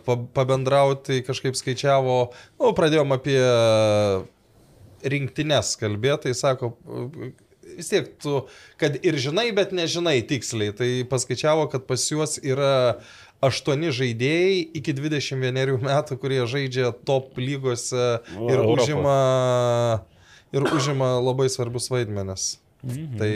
pa, 0.04 0.16
pabendrauti, 0.34 1.20
kažkaip 1.26 1.54
skaičiavo, 1.58 2.16
nu, 2.60 2.72
pradėjom 2.74 3.12
apie 3.14 3.38
rinktinės 5.04 5.74
kalbėti, 5.80 6.30
tai 6.30 6.34
sako, 6.36 6.72
vis 7.76 7.90
tiek 7.92 8.08
tu, 8.22 8.44
kad 8.80 8.96
ir 9.04 9.18
žinai, 9.20 9.50
bet 9.56 9.74
nežinai 9.76 10.22
tiksliai, 10.26 10.72
tai 10.76 10.88
paskaičiavo, 11.10 11.68
kad 11.72 11.84
pas 11.88 12.00
juos 12.10 12.38
yra 12.40 13.00
aštuoni 13.44 13.90
žaidėjai 13.92 14.58
iki 14.80 14.94
21 14.96 15.76
metų, 15.84 16.16
kurie 16.22 16.40
žaidžia 16.48 16.94
top 17.04 17.36
lygose 17.36 18.20
ir 18.32 18.56
Europos. 18.56 18.86
užima, 18.86 19.18
ir 20.56 20.68
užima 20.72 21.10
labai 21.20 21.50
svarbus 21.52 21.90
vaidmenis. 21.92 22.54
Mhm. 22.84 23.18
Tai, 23.20 23.34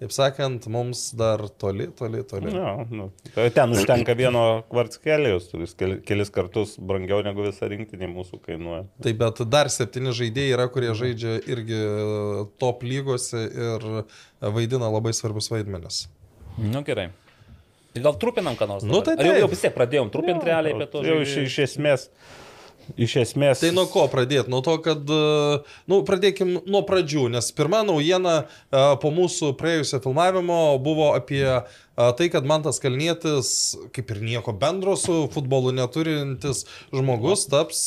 taip 0.00 0.12
sakant, 0.12 0.66
mums 0.72 1.06
dar 1.16 1.40
toli, 1.60 1.86
toli, 1.96 2.20
toli. 2.28 2.50
Ja, 2.52 2.74
nu, 2.90 3.08
tai 3.34 3.46
ten 3.54 3.72
užtenka 3.72 4.14
vieno 4.18 4.42
kvartskelijos, 4.70 5.46
kuris 5.52 5.72
keli- 5.78 5.98
kelis 6.04 6.30
kartus 6.34 6.74
brangiau 6.78 7.22
negu 7.24 7.46
visa 7.46 7.68
rinktinė 7.70 8.08
mūsų 8.12 8.40
kainuoja. 8.44 8.84
Taip, 9.06 9.16
bet 9.22 9.40
dar 9.52 9.70
septyni 9.72 10.12
žaidėjai 10.16 10.54
yra, 10.58 10.68
kurie 10.72 10.92
žaidžia 10.96 11.38
irgi 11.48 11.80
top 12.60 12.84
lygose 12.84 13.46
ir 13.48 13.86
vaidina 14.40 14.90
labai 14.92 15.14
svarbus 15.16 15.48
vaidmenis. 15.52 16.04
Nu 16.60 16.82
gerai. 16.84 17.10
Tai 17.96 18.02
gal 18.04 18.16
trupinam 18.20 18.56
ką 18.60 18.66
nors? 18.68 18.84
Nu, 18.84 18.98
dabar? 19.00 19.04
tai 19.08 19.14
Ar 19.16 19.24
jau, 19.24 19.32
taip. 19.32 19.40
jau 19.46 19.48
vis 19.54 19.62
tiek 19.64 19.72
pradėjom 19.76 20.10
trupinti 20.12 20.44
realiai 20.50 20.76
apie 20.76 20.86
to 20.92 21.00
Jau 21.06 21.14
iš, 21.24 21.36
iš 21.48 21.54
esmės. 21.64 22.10
Iš 22.94 23.16
esmės. 23.24 23.60
Tai 23.62 23.72
nuo 23.74 23.86
ko 23.90 24.04
pradėti? 24.10 24.50
Nuo 24.52 24.62
to, 24.64 24.76
kad, 24.84 25.02
e, 25.10 25.58
nu, 25.90 26.00
pradėkim 26.06 26.60
nuo 26.70 26.82
pradžių, 26.86 27.26
nes 27.34 27.50
pirma 27.56 27.82
naujiena 27.86 28.36
e, 28.44 28.46
po 29.02 29.10
mūsų 29.14 29.52
praėjusio 29.58 30.00
filmavimo 30.04 30.60
buvo 30.82 31.10
apie 31.16 31.42
e, 31.50 31.64
tai, 31.96 32.28
kad 32.32 32.46
Mantas 32.46 32.78
Kalnietis, 32.82 33.50
kaip 33.96 34.12
ir 34.14 34.22
nieko 34.22 34.54
bendro 34.54 34.94
su 35.00 35.24
futbolu 35.34 35.74
neturintis 35.74 36.64
žmogus, 36.94 37.48
taps 37.50 37.82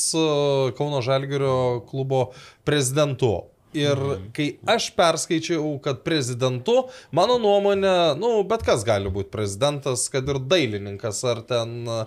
Kauno 0.78 1.00
Žalgirio 1.06 1.56
klubo 1.88 2.30
prezidentu. 2.68 3.48
Ir 3.78 4.00
kai 4.34 4.48
aš 4.66 4.88
perskaičiau, 4.98 5.76
kad 5.86 6.00
prezidentu, 6.02 6.88
mano 7.14 7.36
nuomonė, 7.38 8.16
nu, 8.18 8.32
bet 8.50 8.64
kas 8.66 8.82
gali 8.88 9.12
būti 9.14 9.30
prezidentas, 9.30 10.08
kad 10.10 10.26
ir 10.32 10.40
dailininkas 10.42 11.22
ar 11.30 11.44
ten 11.46 11.86
e, 11.86 12.00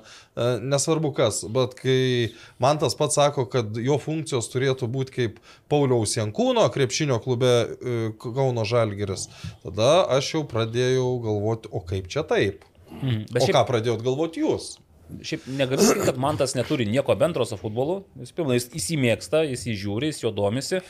nesvarbu 0.58 1.12
kas, 1.14 1.44
bet 1.54 1.76
kai 1.78 2.32
man 2.62 2.82
tas 2.82 2.98
pats 2.98 3.14
sako, 3.20 3.46
kad 3.52 3.78
jo 3.78 4.00
funkcijos 4.02 4.50
turėtų 4.50 4.90
būti 4.90 5.16
kaip 5.20 5.38
Pauliaus 5.70 6.16
Jankūno 6.18 6.66
krepšinio 6.74 7.20
klube 7.22 7.52
e, 7.54 7.98
Kauno 8.18 8.66
Žalgiris, 8.66 9.28
tada 9.62 9.92
aš 10.18 10.34
jau 10.34 10.46
pradėjau 10.50 11.12
galvoti, 11.22 11.70
o 11.70 11.84
kaip 11.86 12.10
čia 12.10 12.26
taip? 12.26 12.66
Mhm. 12.90 13.28
O 13.30 13.38
šiaip, 13.38 13.54
ką 13.54 13.68
pradėjot 13.70 14.02
galvoti 14.02 14.42
jūs? 14.42 14.74
šiaip 15.20 15.46
negaliu 15.58 15.84
sakyti, 15.84 16.06
kad 16.08 16.18
man 16.20 16.38
tas 16.40 16.54
neturi 16.56 16.86
nieko 16.88 17.14
bendro 17.18 17.44
su 17.48 17.58
futbolu. 17.60 18.02
Jis 18.20 18.32
pirmą, 18.36 18.56
jis 18.56 18.68
įsimėgsta, 18.78 19.42
jis 19.50 19.66
įžiūri, 19.74 20.12
jis 20.12 20.22
jo 20.24 20.32
domisi. 20.34 20.80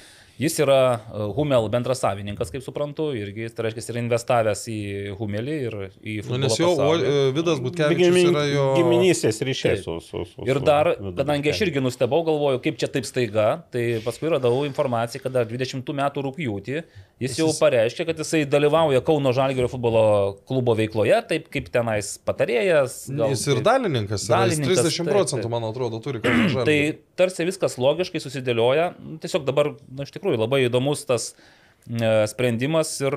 Jis 0.40 0.56
yra 0.64 0.78
e, 1.12 1.26
Humel 1.36 1.68
bendras 1.70 2.00
savininkas, 2.02 2.48
kaip 2.50 2.62
suprantu, 2.64 3.10
irgi, 3.14 3.50
tai 3.54 3.66
reiškia, 3.68 3.84
yra 3.92 4.00
investavęs 4.02 4.62
į 4.72 4.78
Humelį 5.18 5.56
ir 5.68 5.76
į 6.00 6.14
Nu, 6.16 6.24
futbolą. 6.24 6.40
nes 6.46 6.56
jo 6.58 6.70
pasaulį. 6.72 7.04
o, 7.04 7.12
e, 7.28 7.34
Vidas 7.36 7.60
Butkevičius 7.62 8.00
Gimin, 8.08 8.30
yra 8.32 8.44
jo... 8.48 8.64
giminystės 8.78 9.42
ryšiai 9.44 9.76
Taip. 9.76 9.84
su, 9.84 9.98
su, 10.06 10.24
su. 10.32 10.46
Ir 10.48 10.60
dar, 10.64 10.92
kadangi 11.20 11.52
aš 11.52 11.60
irgi 11.68 11.82
nustebau, 11.84 12.22
galvoju, 12.26 12.62
kaip 12.64 12.80
čia 12.80 12.88
taip 12.90 13.06
staiga, 13.06 13.48
tai 13.70 13.84
paskui 14.06 14.32
radau 14.32 14.64
informaciją, 14.66 15.22
kad 15.26 15.36
dar 15.36 15.46
20 15.52 15.92
metų 16.00 16.24
rūpjūtį 16.30 16.80
jis 17.22 17.36
jau 17.38 17.50
pareiškė, 17.60 18.08
kad 18.08 18.18
jisai 18.24 18.42
dalyvauja 18.50 18.98
Kauno 19.06 19.30
Žalgirio 19.36 19.68
futbolo 19.70 20.02
klubo 20.48 20.74
veikloje, 20.74 21.20
taip 21.30 21.46
kaip 21.54 21.68
tenais 21.70 22.16
patarėjas. 22.26 23.04
gal- 23.14 23.30
Jis 23.30 23.44
ir 23.52 23.60
dalininkas, 23.62 24.24
yra, 24.26 24.40
Dalininkas, 24.48 24.80
30 24.88 25.04
taip, 25.04 25.12
procentų, 25.14 25.44
taip. 25.46 25.52
man 25.54 25.68
atrodo, 25.68 26.00
turi 26.02 26.18
Žalgiris. 26.24 26.64
Tai 26.72 26.78
tarsi 27.22 27.46
viskas 27.46 27.76
logiškai 27.78 28.18
susidėlioja. 28.24 28.88
Tiesiog 29.22 29.44
dabar, 29.46 29.74
na, 29.92 30.02
iš 30.08 30.10
tikrųjų, 30.16 30.31
labai 30.40 30.64
įdomus 30.66 31.02
tas 31.08 31.32
e, 31.32 32.26
sprendimas 32.30 32.92
ir 33.02 33.16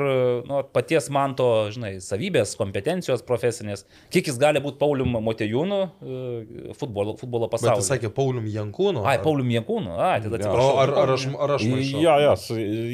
nu, 0.50 0.62
paties 0.76 1.10
manto, 1.14 1.48
žinai, 1.76 1.96
savybės, 2.04 2.56
kompetencijos 2.60 3.24
profesinės, 3.28 3.86
kiek 4.14 4.32
jis 4.32 4.40
gali 4.42 4.62
būti 4.64 4.80
Paulium 4.82 5.18
Motejūnu 5.26 5.80
e, 5.86 6.76
futbolo, 6.80 7.16
futbolo 7.20 7.50
pasaulyje. 7.52 7.84
jis 7.84 7.92
sakė 7.94 8.14
Paulium 8.16 8.50
Jankūnu. 8.52 9.06
Ai, 9.08 9.18
Paulium 9.24 9.54
Jankūnu, 9.60 9.96
ai, 9.98 10.20
tada 10.26 10.36
O 10.36 10.42
atsiprašau. 10.42 10.78
ar, 10.84 10.96
ar 11.04 11.16
aš, 11.18 11.28
ar 11.48 11.56
aš 11.58 11.68
maišau? 11.72 12.06
Jo, 12.06 12.16
jo, 12.26 12.38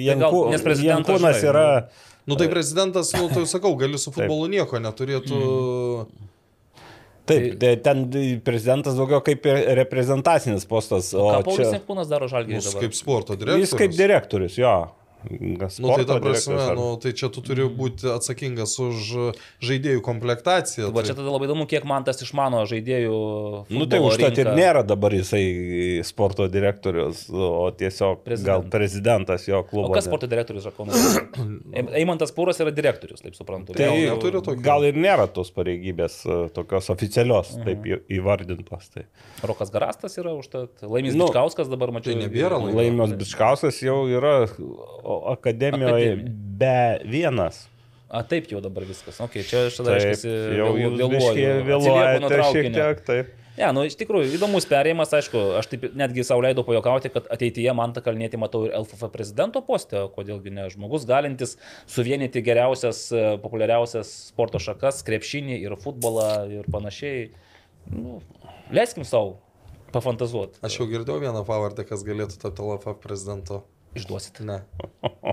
Janku, 0.07 0.41
nes 0.53 0.65
prezidentas, 0.65 1.15
Jankūnas 1.17 1.39
žinai, 1.41 1.53
yra... 1.53 1.67
Nu 2.29 2.35
tai 2.37 2.45
prezidentas, 2.51 3.09
nu 3.17 3.31
tai 3.33 3.47
sakau, 3.49 3.73
gali 3.79 3.97
su 3.97 4.11
futbolu 4.13 4.45
nieko 4.51 4.77
neturėtų. 4.77 5.39
Taip, 5.41 6.27
tai 7.29 7.75
ten 7.83 8.05
prezidentas 8.45 8.97
daugiau 8.97 9.21
kaip 9.25 9.45
ir 9.49 9.61
reprezentacinis 9.81 10.65
postas, 10.69 11.11
o 11.13 11.27
Ką 11.27 11.43
Paulius 11.47 11.67
čia... 11.67 11.77
Jankūnas 11.79 12.09
daro 12.09 12.29
žalgiai 12.31 12.59
Jis 12.59 12.71
dabar? 12.71 12.85
kaip 12.85 12.97
sporto 12.97 13.37
direktorius. 13.37 13.69
Jis 13.69 13.79
kaip 13.83 13.95
direktorius, 13.97 14.57
jo. 14.61 14.75
Nu, 15.29 15.57
tai 15.57 15.69
Sporto 15.69 16.05
ta 16.05 16.19
prasme, 16.19 16.55
direktorius 16.55 16.69
ar- 16.69 16.75
nu, 16.75 16.97
tai 16.97 17.11
čia 17.13 17.29
tu 17.29 17.41
turi 17.45 17.61
būti 17.69 18.09
atsakingas 18.09 18.73
už 18.79 18.95
žaidėjų 19.61 20.01
komplektaciją. 20.01 20.91
Va 20.91 21.03
čia 21.03 21.13
tai- 21.13 21.21
tada 21.21 21.29
labai 21.35 21.47
įdomu, 21.47 21.67
kiek 21.69 21.85
man 21.85 22.03
tas 22.03 22.21
išmano 22.25 22.63
žaidėjų. 22.65 23.65
Nu 23.69 23.85
tai 23.85 23.99
užtat 24.01 24.37
ir 24.41 24.47
nėra 24.57 24.81
dabar 24.85 25.11
jisai 25.11 26.01
sporto 26.03 26.47
direktorius, 26.49 27.29
o 27.29 27.69
tiesiog 27.71 28.23
Prezidentas. 28.25 28.45
gal 28.45 28.63
prezidentas 28.69 29.45
jo 29.47 29.59
O 29.59 29.63
klubo. 29.63 29.93
kas 29.93 30.05
sporto 30.05 30.27
direktorius 30.27 30.65
Kauno? 30.75 30.91
Eimantas 32.01 32.31
Pūras 32.35 32.59
yra 32.63 32.71
direktorius, 32.73 33.21
taip 33.21 33.35
suprantu. 33.37 33.73
Tai 33.75 33.85
Gal 33.85 33.97
neturi 34.15 34.41
tokio? 34.41 34.61
gal 34.63 34.83
ir 34.87 34.93
nėra 34.95 35.27
tos 35.31 35.51
pareigybės 35.51 36.21
e, 36.25 36.37
tokios 36.55 36.89
oficialios, 36.93 37.53
Mhm. 37.57 37.63
taip 37.65 37.83
į- 37.83 38.01
įvardintos. 38.17 38.89
Tai. 38.93 39.03
Rokas 39.43 39.71
Garastas 39.73 40.17
yra 40.17 40.33
užtat. 40.37 40.81
Laimis 40.81 41.13
Nu, 41.13 41.25
nu, 41.25 41.27
Bičkauskas 41.29 41.69
dabar 41.69 41.89
mačiau. 41.91 42.13
tai 42.13 42.21
nebėra 42.27 42.57
Laimio. 42.61 42.75
Laimios 42.79 43.13
Bičkauskas 43.19 43.81
jau 43.83 44.07
yra 44.07 44.47
o, 45.03 45.10
akademijoje 45.33 46.15
Akademija. 46.15 46.39
be 46.61 47.11
vienas. 47.11 47.65
A, 48.11 48.25
taip 48.27 48.49
jau 48.51 48.59
dabar 48.63 48.83
viskas. 48.83 49.21
Ok, 49.23 49.39
čia 49.47 49.67
aš 49.69 49.77
tada 49.79 49.95
reiškia 49.95 50.31
jau 50.59 50.71
jūs 50.75 50.97
biškį 51.13 51.45
vėluojate 51.69 52.41
šiek 52.51 52.73
tiek. 52.75 53.05
Taip. 53.07 53.37
Ne, 53.61 53.67
nu 53.75 53.83
iš 53.83 53.97
tikrųjų 53.99 54.37
įdomus 54.37 54.65
perėjimas, 54.67 55.11
aišku, 55.15 55.39
aš 55.59 55.67
taip 55.71 55.83
netgi 55.99 56.23
savo 56.25 56.43
leidau 56.43 56.63
pajokauti, 56.67 57.11
kad 57.13 57.27
ateityje 57.35 57.73
man 57.75 57.91
tą 57.95 58.03
kalnėti 58.05 58.39
matau 58.39 58.63
ir 58.65 58.75
LFF 58.77 59.11
prezidento 59.13 59.61
postę, 59.67 60.05
o 60.05 60.11
kodėlgi 60.11 60.53
ne 60.55 60.69
žmogus 60.71 61.05
galintis 61.07 61.57
suvienyti 61.91 62.43
geriausias, 62.45 63.03
e, 63.11 63.25
populiariausias 63.43 64.11
sporto 64.31 64.59
šakas, 64.63 65.03
krepšinį 65.07 65.59
ir 65.65 65.75
futbolą 65.83 66.31
ir 66.61 66.71
panašiai. 66.71 67.27
Nu, 67.91 68.21
leiskim 68.71 69.05
savo 69.07 69.37
pafantazuoti. 69.91 70.61
Aš 70.63 70.79
jau 70.79 70.87
girdėjau 70.89 71.19
vieną 71.25 71.43
pavardę, 71.47 71.85
kas 71.87 72.07
galėtų 72.07 72.39
tapti 72.41 72.63
LFF 72.63 72.97
prezidentu. 73.03 73.61
Išduosit. 73.97 74.39
Ne. 74.47 74.61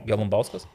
Gelumbauskas? 0.09 0.67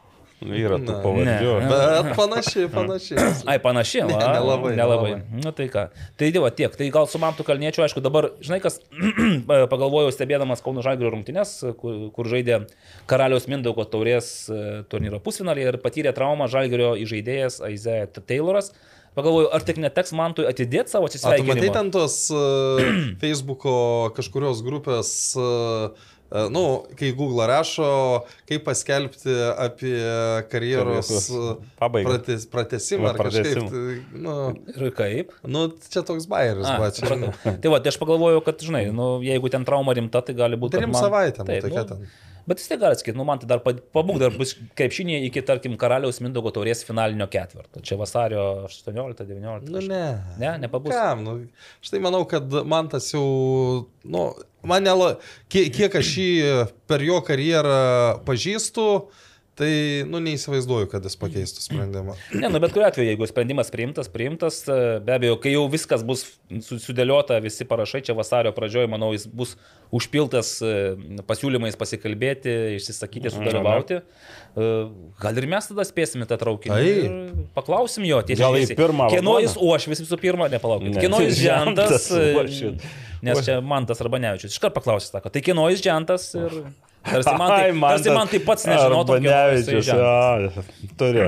Yra 0.43 0.75
tų 0.81 0.95
pavardžių. 0.99 1.51
Ne. 1.63 1.67
Bet 1.71 2.07
panašiai, 2.19 2.67
panašiai. 2.71 3.27
Ai, 3.47 3.55
panašiai, 3.63 4.03
Ne, 4.09 4.15
va, 4.17 4.31
nelabai, 4.35 4.71
nelabai. 4.75 5.11
nelabai. 5.15 5.43
Na 5.45 5.53
tai 5.55 5.67
ką. 5.71 5.85
Tai 6.19 6.29
dėva 6.35 6.49
tiek. 6.55 6.73
Tai 6.79 6.87
gal 6.91 7.07
su 7.07 7.21
Mantu 7.21 7.45
Kalniečiu, 7.47 7.83
aišku, 7.85 8.03
dabar, 8.03 8.31
žinai, 8.43 8.59
kas 8.63 8.81
pagalvojau 9.73 10.11
stebėdamas 10.11 10.63
Kauno 10.65 10.83
Žalgirio 10.83 11.13
rungtynės, 11.15 11.53
kur, 11.79 12.09
kur 12.15 12.31
žaidė 12.31 12.63
Karaliaus 13.07 13.47
Mindaugo 13.51 13.85
taurės 13.87 14.33
e, 14.51 14.81
turnyro 14.91 15.21
pusfinalį 15.23 15.69
ir 15.69 15.79
patyrė 15.85 16.11
traumą 16.17 16.49
Žalgirio 16.51 16.91
įžaidėjas 17.05 17.61
Aize 17.63 18.01
Tayloras. 18.19 18.73
Pagalvoju, 19.13 19.51
ar 19.53 19.61
tik 19.61 19.77
neteks 19.77 20.09
Mantui 20.17 20.47
atidėti 20.49 20.89
savo 20.89 21.05
tu 21.05 21.13
atsisveikinimą? 21.13 21.53
matai 21.53 21.69
ten 21.75 21.91
tos 21.93 22.15
uh, 22.33 22.81
Facebook'o 23.21 23.75
kažkurios 24.17 24.63
grupės, 24.65 25.11
uh, 25.37 26.09
nu, 26.49 26.63
kai 26.97 27.11
Google 27.13 27.45
rašo, 27.47 27.87
kaip 28.49 28.63
paskelbti 28.65 29.35
apie 29.61 29.93
karjeros 30.49 31.11
pabaigą. 31.79 32.09
prates, 32.09 32.47
pratesimą 32.49 33.11
ar 33.11 33.19
kažkaip. 33.21 33.53
pratesimą. 33.53 33.69
Tai, 33.69 34.19
nu, 34.25 34.35
Ir 34.73 34.91
kaip? 34.97 35.31
nu, 35.45 35.67
čia 35.93 36.01
toks 36.07 36.25
bairis, 36.31 36.65
A, 36.65 36.79
va, 36.81 36.89
čia. 36.91 37.05
supratau. 37.05 37.31
tai 37.61 37.69
va, 37.73 37.79
tai 37.85 37.93
aš 37.93 38.01
pagalvojau, 38.01 38.41
kad, 38.45 38.57
žinai, 38.65 38.87
nu, 38.95 39.07
jeigu 39.25 39.51
ten 39.53 39.65
trauma 39.67 39.93
rimta, 39.93 40.21
tai 40.25 40.33
gali 40.37 40.57
būti... 40.59 40.79
Trim 40.79 40.89
man- 40.95 41.03
savaitėm, 41.05 41.45
nu, 41.45 41.59
tai 41.61 41.73
ką 41.73 41.87
ten. 41.93 42.05
Bet 42.43 42.59
vis 42.59 42.65
tiek 42.67 42.75
gali 42.81 42.97
sakyti, 42.99 43.15
nu 43.15 43.23
man 43.23 43.39
tai 43.39 43.47
dar 43.47 43.61
pa- 43.63 43.71
pabūk, 43.95 44.17
dar 44.19 44.33
bus 44.35 44.49
krepšinė 44.75 45.21
iki, 45.29 45.39
tarkim, 45.47 45.77
karaliaus 45.79 46.17
Mindogo 46.19 46.51
taurės 46.51 46.81
finalinio 46.83 47.23
ketvirto. 47.31 47.79
Čia 47.87 47.95
vasario 48.01 48.41
18-19. 48.67 49.69
Nu, 49.71 49.79
ne. 49.87 50.01
Ne, 50.41 50.49
nepabus. 50.65 50.91
Kam? 50.91 51.21
Nu, 51.23 51.35
štai 51.79 52.01
manau, 52.03 52.25
kad 52.27 52.51
man 52.67 52.89
tas 52.91 53.07
jau, 53.13 53.23
nu, 54.03 54.25
man 54.67 54.85
nela, 54.85 55.17
kiek, 55.51 55.71
kiek 55.75 55.95
aš 55.99 56.11
jį 56.19 56.31
per 56.89 57.03
jo 57.05 57.19
karjerą 57.25 58.23
pažįstu, 58.27 58.87
tai, 59.59 59.69
nu, 60.09 60.17
neįsivaizduoju, 60.23 60.87
kad 60.91 61.03
jis 61.05 61.15
pakeistų 61.21 61.61
sprendimą. 61.65 62.15
Ne, 62.41 62.49
nu 62.49 62.59
bet 62.63 62.73
kuriu 62.73 62.87
atveju, 62.87 63.05
jeigu 63.11 63.27
sprendimas 63.29 63.69
priimtas, 63.73 64.09
priimtas, 64.11 64.61
e, 64.65 64.77
be 65.05 65.13
abejo, 65.15 65.35
kai 65.43 65.53
jau 65.53 65.63
viskas 65.71 66.01
bus 66.07 66.23
su- 66.65 66.79
sudėliota, 66.81 67.37
visi 67.43 67.67
parašai 67.69 68.01
čia 68.07 68.15
vasario 68.17 68.51
pradžioje, 68.55 68.89
manau, 68.91 69.11
jis 69.13 69.27
bus 69.29 69.55
užpiltas 69.93 70.55
e, 70.65 70.71
pasiūlymais 71.29 71.77
pasikalbėti, 71.77 72.53
išsisakyti, 72.79 73.29
sudalyvauti. 73.35 73.99
E, 74.01 74.69
Gal 75.21 75.41
ir 75.43 75.47
mes 75.53 75.69
tada 75.69 75.85
spėsime 75.85 76.25
tą 76.29 76.39
traukinį. 76.41 76.73
Taip. 76.73 77.03
ir 77.03 77.51
Paklausim 77.57 78.07
jo, 78.09 78.21
tiesiog. 78.25 78.43
Gal 78.57 78.57
į 78.63 78.77
pirmą 78.79 79.11
Kieno 79.13 79.37
jis 79.43 79.53
uošvis 79.61 80.01
visų 80.05 80.17
pirma, 80.21 80.49
nepalaukit. 80.53 80.95
Ne. 80.95 81.03
Kieno 81.05 81.21
jis 81.21 81.37
žentas. 81.45 82.09
Nes 83.23 83.39
čia 83.45 83.59
Mantas 83.63 84.01
arba 84.03 84.19
Nevičius. 84.19 84.57
Iškart 84.57 84.75
paklausys, 84.75 85.13
sako, 85.13 85.29
tai 85.31 85.39
kieno 85.45 85.69
jis 85.71 85.85
žentas 85.85 86.25
ir... 86.35 86.57
Tarsi 87.03 87.33
man, 87.37 87.49
tai, 87.51 87.65
Ai, 87.71 87.79
tarsi 87.79 88.13
man 88.15 88.29
tai 88.31 88.39
pats 88.39 88.65
nežinotų, 88.69 89.17
Banevičius, 89.19 89.89
jo, 89.91 90.63
turi. 90.99 91.25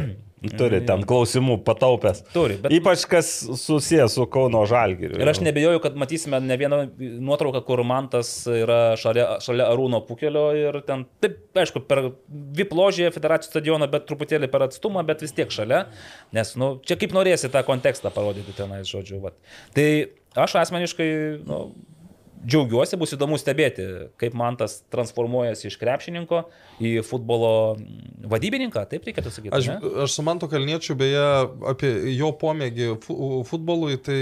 Ten 0.86 1.02
klausimų 1.10 1.56
pataupęs. 1.66 2.20
Turi, 2.34 2.58
bet- 2.62 2.74
Ypač 2.76 3.06
kas 3.10 3.30
susijęs 3.58 4.14
su 4.14 4.26
Kauno 4.30 4.62
Žalgiriu. 4.70 5.18
Ir 5.18 5.32
aš 5.32 5.40
nebejoju, 5.42 5.80
kad 5.82 5.96
matysime 5.98 6.38
ne 6.44 6.58
vieną 6.58 6.80
nuotrauką, 7.00 7.64
kur 7.66 7.82
Mantas 7.88 8.30
yra 8.46 8.94
šalia, 9.00 9.40
šalia 9.42 9.66
Arūno 9.74 10.04
Pukelio 10.06 10.46
ir 10.54 10.82
ten, 10.86 11.08
taip, 11.24 11.40
aišku, 11.56 11.82
per 11.90 12.12
Vipložėje 12.30 13.10
federacijos 13.16 13.50
stadioną, 13.56 13.90
bet 13.90 14.06
truputėlį 14.06 14.52
per 14.52 14.68
atstumą, 14.68 15.06
bet 15.08 15.26
vis 15.26 15.34
tiek 15.34 15.50
šalia, 15.50 15.88
nes, 16.36 16.54
nu, 16.62 16.76
čia 16.86 17.00
kaip 17.02 17.16
norėsi 17.18 17.50
tą 17.50 17.64
kontekstą 17.66 18.14
parodyti 18.14 18.54
tenais, 18.54 18.86
žodžiu. 18.86 19.24
Vat. 19.26 19.34
Tai 19.74 19.90
aš 20.46 20.60
asmeniškai, 20.62 21.10
nu, 21.48 21.64
džiaugiuosi, 22.46 22.98
bus 23.02 23.14
įdomu 23.16 23.38
stebėti, 23.42 23.86
kaip 24.22 24.36
man 24.38 24.58
tas 24.60 24.80
transformuojasi 24.94 25.70
iš 25.70 25.78
krepšininko 25.82 26.44
į 26.84 26.92
futbolo 27.08 27.52
mm, 27.76 28.28
vadybininką, 28.32 28.86
taip 28.92 29.08
reikėtų 29.08 29.34
sakyti. 29.34 29.54
Aš, 29.58 29.70
ne? 29.74 29.78
aš 30.06 30.18
su 30.18 30.26
Mantu 30.26 30.50
Kalniečiu 30.52 30.98
beje 31.00 31.24
apie 31.72 31.92
jo 32.16 32.32
pomėgį 32.42 32.92
fu- 33.06 33.44
futbolui, 33.50 33.98
tai 34.02 34.20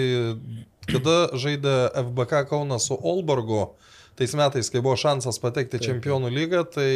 kada 0.90 1.18
žaidė 1.40 1.76
FBK 2.04 2.46
Kaunas 2.52 2.90
su 2.90 2.98
Olborgu, 3.00 3.74
tais 4.20 4.34
metais, 4.38 4.70
kai 4.70 4.82
buvo 4.84 4.96
šansas 5.00 5.40
patekti 5.42 5.80
į 5.80 5.86
Čempionų 5.88 6.30
lygą, 6.34 6.64
tai 6.76 6.90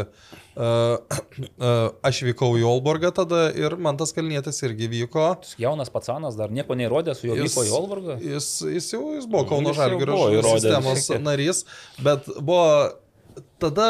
uh, 0.00 0.24
uh, 0.60 1.92
aš 2.04 2.24
vykau 2.28 2.52
į 2.60 2.66
Olborgą 2.68 3.12
tada 3.16 3.46
ir 3.56 3.76
man 3.80 3.98
tas 4.00 4.12
Kalnietis 4.16 4.60
irgi 4.66 4.90
vyko. 4.92 5.30
Jaunas 5.60 5.92
patsanas 5.94 6.36
dar 6.40 6.52
nieko 6.54 6.76
neįrodė, 6.78 7.16
su 7.16 7.30
juo 7.30 7.38
vyko 7.40 7.64
į 7.64 7.72
Olvargą. 7.78 8.18
Jis, 8.22 8.50
jis, 8.76 8.90
jau, 8.96 9.06
jis 9.16 9.30
buvo 9.30 9.46
Kauno 9.52 9.72
Jis 9.72 9.80
Žalgirio 9.80 10.44
sistemos 10.52 11.08
narys, 11.24 11.64
bet 12.04 12.28
buvo 12.40 12.68
tada 13.62 13.88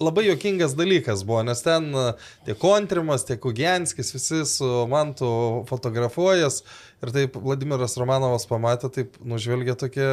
labai 0.00 0.26
jokingas 0.28 0.74
dalykas 0.78 1.24
buvo, 1.26 1.42
nes 1.42 1.62
ten 1.62 1.90
e, 1.94 2.04
tiek 2.46 2.58
Kontrimas, 2.60 3.24
tiek 3.26 3.44
Ugianskis, 3.44 4.12
visi 4.14 4.44
su 4.46 4.68
mantu 4.90 5.30
fotografuojas 5.68 6.62
ir 7.02 7.14
taip 7.14 7.38
Vladimiras 7.42 7.96
Romanovas 7.98 8.46
pamatė, 8.50 8.92
taip 8.94 9.18
nužvelgė 9.26 9.74
tokia 9.78 10.12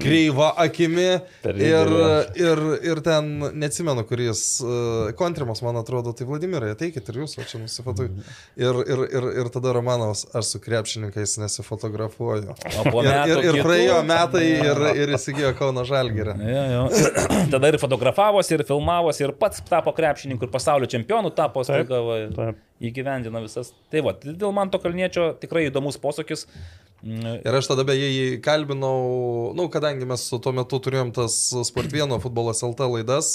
kreiva 0.00 0.50
akimi 0.56 1.04
ir, 1.44 1.90
ir, 2.34 2.62
ir 2.82 3.00
ten, 3.04 3.28
neatsimenu, 3.54 4.02
kuris 4.08 4.42
uh, 4.64 5.12
kontrimas, 5.18 5.62
man 5.62 5.78
atrodo, 5.78 6.12
tai 6.16 6.26
Vladimirai, 6.26 6.72
ateikit 6.74 7.06
ir 7.12 7.20
jūs, 7.22 7.36
o 7.38 7.46
čia 7.46 7.60
nusifotografuoju. 7.62 8.34
Ir, 8.58 8.80
ir, 8.82 9.04
ir, 9.06 9.28
ir 9.42 9.50
tada 9.54 9.74
Romanovas, 9.76 10.24
aš 10.36 10.54
su 10.54 10.62
krepšininkais 10.64 11.36
nesifotografuoju. 11.42 12.56
Ir, 12.56 13.12
ir, 13.30 13.44
ir 13.50 13.60
praėjo 13.62 14.00
metai 14.08 14.44
ir, 14.56 14.82
ir 15.04 15.14
įsigijo 15.16 15.52
Kauno 15.58 15.86
Žalgirį. 15.86 16.36
Jo, 16.42 16.64
jo. 16.74 16.84
Ir 16.98 17.50
tada 17.54 17.70
ir 17.70 17.78
fotografavosi, 17.82 18.56
ir 18.58 18.66
filmavosi, 18.68 19.26
ir 19.26 19.36
pats 19.38 19.62
tapo 19.70 19.94
krepšininku, 19.96 20.48
ir 20.48 20.54
pasaulio 20.54 20.90
čempionu 20.90 21.30
tapo, 21.36 21.64
staiga 21.66 22.02
įgyvendino 22.82 23.40
visas. 23.44 23.72
Tai 23.92 24.02
va, 24.04 24.16
dėl 24.20 24.52
man 24.56 24.70
to 24.72 24.80
kalniečio 24.82 25.30
tikrai 25.40 25.66
įdomus 25.70 26.00
posūkis. 26.02 26.46
Ir 27.06 27.58
aš 27.60 27.70
tada 27.70 27.84
beje 27.86 28.08
jį 28.10 28.26
kalbinau, 28.44 29.52
nu, 29.56 29.68
kadangi 29.72 30.08
mes 30.08 30.26
su 30.30 30.40
tuo 30.42 30.52
metu 30.56 30.80
turėjom 30.82 31.12
tas 31.16 31.36
Sport 31.68 31.94
1 31.94 32.18
futbolas 32.24 32.64
LT 32.66 32.88
laidas, 32.96 33.30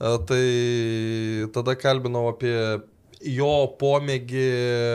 e, 0.00 0.16
tai 0.28 0.44
tada 1.54 1.76
kalbinau 1.78 2.26
apie 2.32 2.56
jo 3.24 3.52
pomėgį 3.80 4.48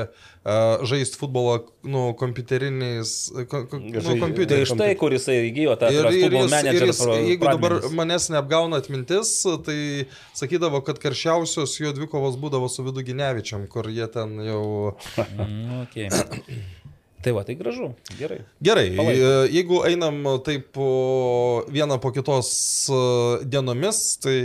uh, 0.05 0.83
žaisti 0.87 1.17
futbolą 1.19 1.55
nu, 1.89 2.13
kompiuteriniais. 2.19 3.13
Ko, 3.49 3.63
ko, 3.69 3.79
nu, 3.81 3.93
Žai- 3.95 4.03
Tai 4.05 4.17
kompiuteriais. 4.21 4.69
štai, 4.69 4.89
kur 4.99 5.15
jisai 5.15 5.39
įgyjo 5.49 5.75
tą 5.81 5.89
Ir, 5.93 6.05
ir, 6.13 6.35
jis, 6.37 6.57
ir 6.69 6.87
jis, 6.91 7.01
jeigu 7.25 7.49
dabar 7.49 7.79
manęs 7.95 8.29
neapgauna 8.33 8.81
atmintis, 8.83 9.33
tai 9.65 10.05
sakydavo, 10.37 10.83
kad 10.85 11.01
karščiausios 11.01 11.77
jo 11.81 11.93
dvikovos 11.97 12.37
būdavo 12.41 12.69
su 12.69 12.85
Vidu 12.85 13.05
Ginevičiam, 13.07 13.65
kur 13.71 13.89
jie 13.89 14.07
ten 14.13 14.37
jau... 14.45 14.93
Mm, 15.17 15.87
okay. 15.87 16.09
Tai 17.19 17.33
va, 17.35 17.43
tai 17.43 17.55
gražu. 17.59 17.89
Gerai. 18.15 18.39
Gerai, 18.63 18.85
Palaikau. 18.95 19.29
e, 19.43 19.47
jeigu 19.51 19.79
einam 19.89 20.19
taip 20.45 20.69
po 20.71 21.65
vieną 21.67 21.97
po 21.99 22.13
kitos 22.15 22.51
e, 22.87 22.99
dienomis, 23.43 23.99
tai 24.23 24.37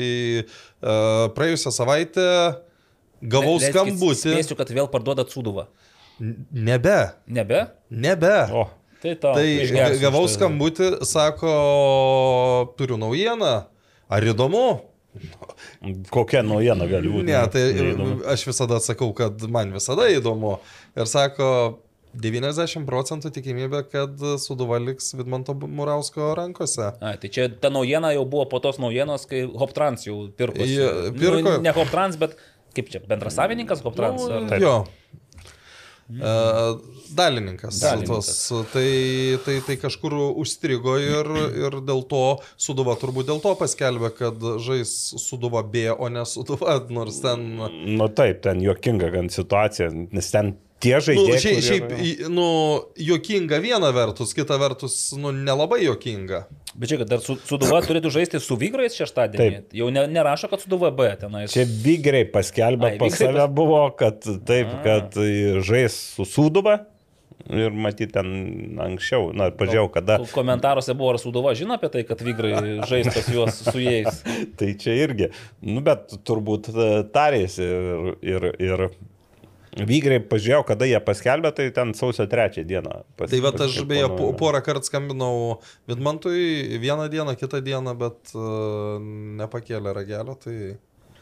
e, 0.43 0.47
praėjusią 1.37 1.71
savaitę 1.77 2.25
gavau 3.23 3.57
Leiskit, 3.61 3.77
skambutį. 3.77 4.33
Spėsiu, 4.35 4.57
kad 4.59 4.73
vėl 4.75 4.91
parduodat 4.91 5.31
suduvą. 5.31 5.69
Nebe, 6.19 6.99
Nebe? 7.27 7.63
nebe. 7.91 8.35
O, 8.55 8.67
Tai 9.05 9.15
tau. 9.21 9.35
Tai 9.37 9.45
išgersiu 9.45 10.01
gavau 10.01 10.25
šitą. 10.25 10.35
skambutį, 10.39 10.91
sako, 11.07 11.55
turiu 12.79 12.99
naujieną. 12.99 13.55
Ar 14.09 14.27
įdomu? 14.33 14.67
kokia 16.11 16.41
naujiena 16.43 16.87
gali 16.91 17.11
būti? 17.13 17.27
Ne, 17.29 17.39
tai 17.53 17.63
aš 18.33 18.47
visada 18.49 18.81
sakau, 18.83 19.13
kad 19.15 19.43
man 19.53 19.71
visada 19.75 20.09
įdomu. 20.11 20.57
Ir 20.99 21.07
sako, 21.11 21.49
90 22.21 22.85
procentų 22.89 23.31
tikimybė, 23.35 23.83
kad 23.91 24.19
Suduva 24.43 24.79
liks 24.83 25.13
Vidmanto 25.19 25.55
Murausko 25.55 26.33
rankose. 26.39 26.93
A, 27.01 27.15
tai 27.21 27.29
čia 27.35 27.49
ta 27.51 27.71
naujiena 27.75 28.13
jau 28.15 28.25
buvo 28.29 28.47
po 28.51 28.61
tos 28.65 28.79
naujienos, 28.83 29.27
kai 29.31 29.45
Hoptrans 29.47 30.07
jau 30.07 30.29
pirko. 30.37 30.63
Jie 30.67 30.87
pirko- 31.19 31.43
Nu, 31.45 31.61
ne 31.67 31.73
Hoptrans, 31.75 32.17
bet 32.21 32.37
kaip 32.75 32.91
čia, 32.91 33.01
bendras 33.09 33.35
savininkas 33.39 33.83
Hoptrans? 33.87 34.23
Nu, 34.29 34.45
ar- 34.51 34.61
jo. 34.63 34.77
E, 36.05 36.33
Dalininkas. 37.17 37.79
Dalininkas. 37.81 38.27
Tos, 38.49 38.67
tai, 38.73 39.39
tai, 39.45 39.55
tai 39.67 39.77
kažkur 39.81 40.13
užstrigo 40.37 40.99
ir, 41.01 41.31
ir 41.65 41.77
dėl 41.87 42.03
to 42.11 42.21
Suduva 42.61 42.93
turbūt 43.01 43.29
dėl 43.31 43.41
to 43.41 43.55
paskelbė, 43.57 44.11
kad 44.19 44.37
žais 44.61 44.91
Suduva 45.23 45.63
B, 45.65 45.87
o 45.95 46.09
ne 46.13 46.27
Suduva, 46.29 46.77
nors 46.93 47.23
ten... 47.25 47.47
Nu 47.97 48.09
taip, 48.13 48.43
ten 48.45 48.61
juokinga 48.61 49.09
gan 49.15 49.31
situacija, 49.33 49.89
nes 50.13 50.29
ten 50.35 50.55
tie 50.85 50.95
Nu, 50.99 51.05
žaidėjai. 51.09 51.41
šiaip, 51.41 51.87
kurie- 51.89 52.05
šiaip, 52.05 52.29
nu, 52.35 52.47
juokinga 53.09 53.59
viena 53.65 53.91
vertus, 53.97 54.35
kita 54.37 54.59
vertus, 54.61 54.99
nu, 55.19 55.33
nelabai 55.33 55.81
juokinga. 55.87 56.45
Bet 56.75 56.91
čia, 56.91 56.99
kad 57.01 57.11
dar 57.13 57.21
su, 57.23 57.37
Suduva 57.47 57.79
turėtų 57.87 58.11
žaisti 58.11 58.41
su 58.43 58.57
Vygrais 58.59 58.97
šeštadienį. 58.99 59.39
Taip. 59.39 59.77
Jau 59.79 59.91
ne, 59.95 60.07
nerašo, 60.11 60.49
kad 60.51 60.63
Suduva 60.65 60.91
B 60.95 61.07
tenais. 61.21 61.53
Čia 61.55 61.63
vygriai 61.71 62.27
paskelbė 62.35 62.93
Ai, 62.95 62.99
pas 62.99 63.13
Vygrai 63.15 63.29
save 63.31 63.45
pas- 63.45 63.55
buvo, 63.55 63.83
kad 63.97 64.27
taip, 64.49 64.73
kad 64.83 65.15
žais 65.63 65.95
su 66.17 66.27
Sūduva 66.27 66.81
ir 67.51 67.71
matyti 67.77 68.13
ten 68.15 68.29
anksčiau, 68.81 69.29
na, 69.37 69.51
pažiūrėjau, 69.55 69.89
kada. 69.93 70.17
Ko- 70.23 70.31
Komentaruose 70.41 70.95
buvo, 70.97 71.13
ar 71.15 71.19
Suduva 71.23 71.53
žino 71.55 71.77
apie 71.79 71.91
tai, 71.95 72.03
kad 72.09 72.19
Vygrai 72.25 72.55
žais 72.91 73.07
pas 73.13 73.27
juos 73.31 73.63
su 73.71 73.79
jais. 73.85 74.23
Tai 74.59 74.71
čia 74.81 74.95
irgi, 75.07 75.31
nu, 75.63 75.83
bet 75.85 76.11
turbūt 76.27 76.71
e, 76.75 76.91
tarėsi 77.15 77.63
ir, 77.71 78.15
ir, 78.35 78.49
ir 78.59 78.87
vygriai 79.75 80.23
pažiūrėjau, 80.23 80.65
kada 80.69 80.87
jie 80.87 81.01
paskelbė, 81.03 81.51
tai 81.57 81.69
ten 81.75 81.93
sausio 81.99 82.27
trečią 82.31 82.63
dieną. 82.69 83.03
pas- 83.19 83.31
Tai 83.31 83.41
va, 83.43 83.51
aš 83.67 83.81
beje 83.91 84.07
porą 84.39 84.61
kartų 84.63 84.87
skambinau 84.87 85.61
Vidmantui 85.91 86.79
vieną 86.79 87.09
dieną, 87.11 87.35
kitą 87.41 87.61
dieną, 87.65 87.95
bet 87.99 88.35
uh, 88.37 88.99
nepakėlė 89.43 89.95
ragelio. 89.97 90.37
Tai... 90.39 90.57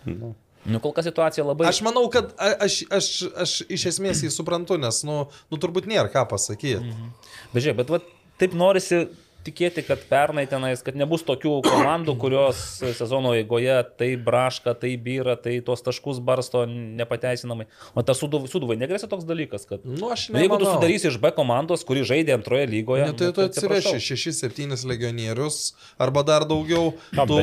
Nu. 0.05 0.35
Nu, 0.65 0.79
kol 0.79 0.93
kas 0.95 1.09
situacija 1.09 1.43
labai... 1.43 1.67
Aš 1.67 1.81
manau, 1.83 2.05
kad 2.13 2.35
aš, 2.39 2.83
aš, 2.95 3.07
aš 3.35 3.55
iš 3.73 3.87
esmės 3.91 4.21
jį 4.23 4.31
suprantu, 4.31 4.77
nes, 4.79 5.01
nu, 5.09 5.25
nu 5.51 5.59
turbūt 5.59 5.89
nėra 5.91 6.07
ką 6.13 6.23
pasakyti. 6.31 6.79
Mhm. 6.79 7.09
Bet 7.55 7.65
žiūrėk, 7.65 7.81
bet 7.81 7.91
va, 7.91 7.99
taip 8.39 8.55
norisi 8.55 9.01
tikėti, 9.47 9.85
kad 9.87 10.03
pernai 10.11 10.45
tenais, 10.51 10.83
kad 10.85 10.97
nebus 10.99 11.25
tokių 11.29 11.57
komandų, 11.67 12.15
kurios 12.21 12.61
sezono 12.99 13.35
eigoje 13.39 13.75
tai 13.99 14.13
braška, 14.21 14.75
tai 14.79 14.95
byra, 15.01 15.37
tai 15.41 15.59
tuos 15.65 15.83
taškus 15.85 16.21
barsto 16.25 16.65
nepateisinamai. 16.71 17.67
O 17.95 18.05
tas 18.07 18.21
suduvai, 18.23 18.77
negrėsia 18.81 19.09
toks 19.11 19.27
dalykas, 19.29 19.67
kad... 19.69 19.85
Nu, 19.87 20.13
aš 20.15 20.29
Nu, 20.33 20.41
jeigu 20.41 20.59
tu 20.61 20.69
sudarysi 20.69 21.11
iš 21.11 21.19
B 21.23 21.33
komandos, 21.37 21.85
kuri 21.89 22.05
žaidė 22.09 22.37
antroje 22.39 22.69
lygoje, 22.71 23.09
Ne, 23.11 23.17
tai 23.19 23.33
tu 23.35 23.45
atsiveši 23.45 24.01
6-7 24.01 24.87
legionierius 24.89 25.73
arba 26.01 26.23
dar 26.27 26.47
daugiau. 26.49 26.95
Na, 27.13 27.27
Tu, 27.29 27.39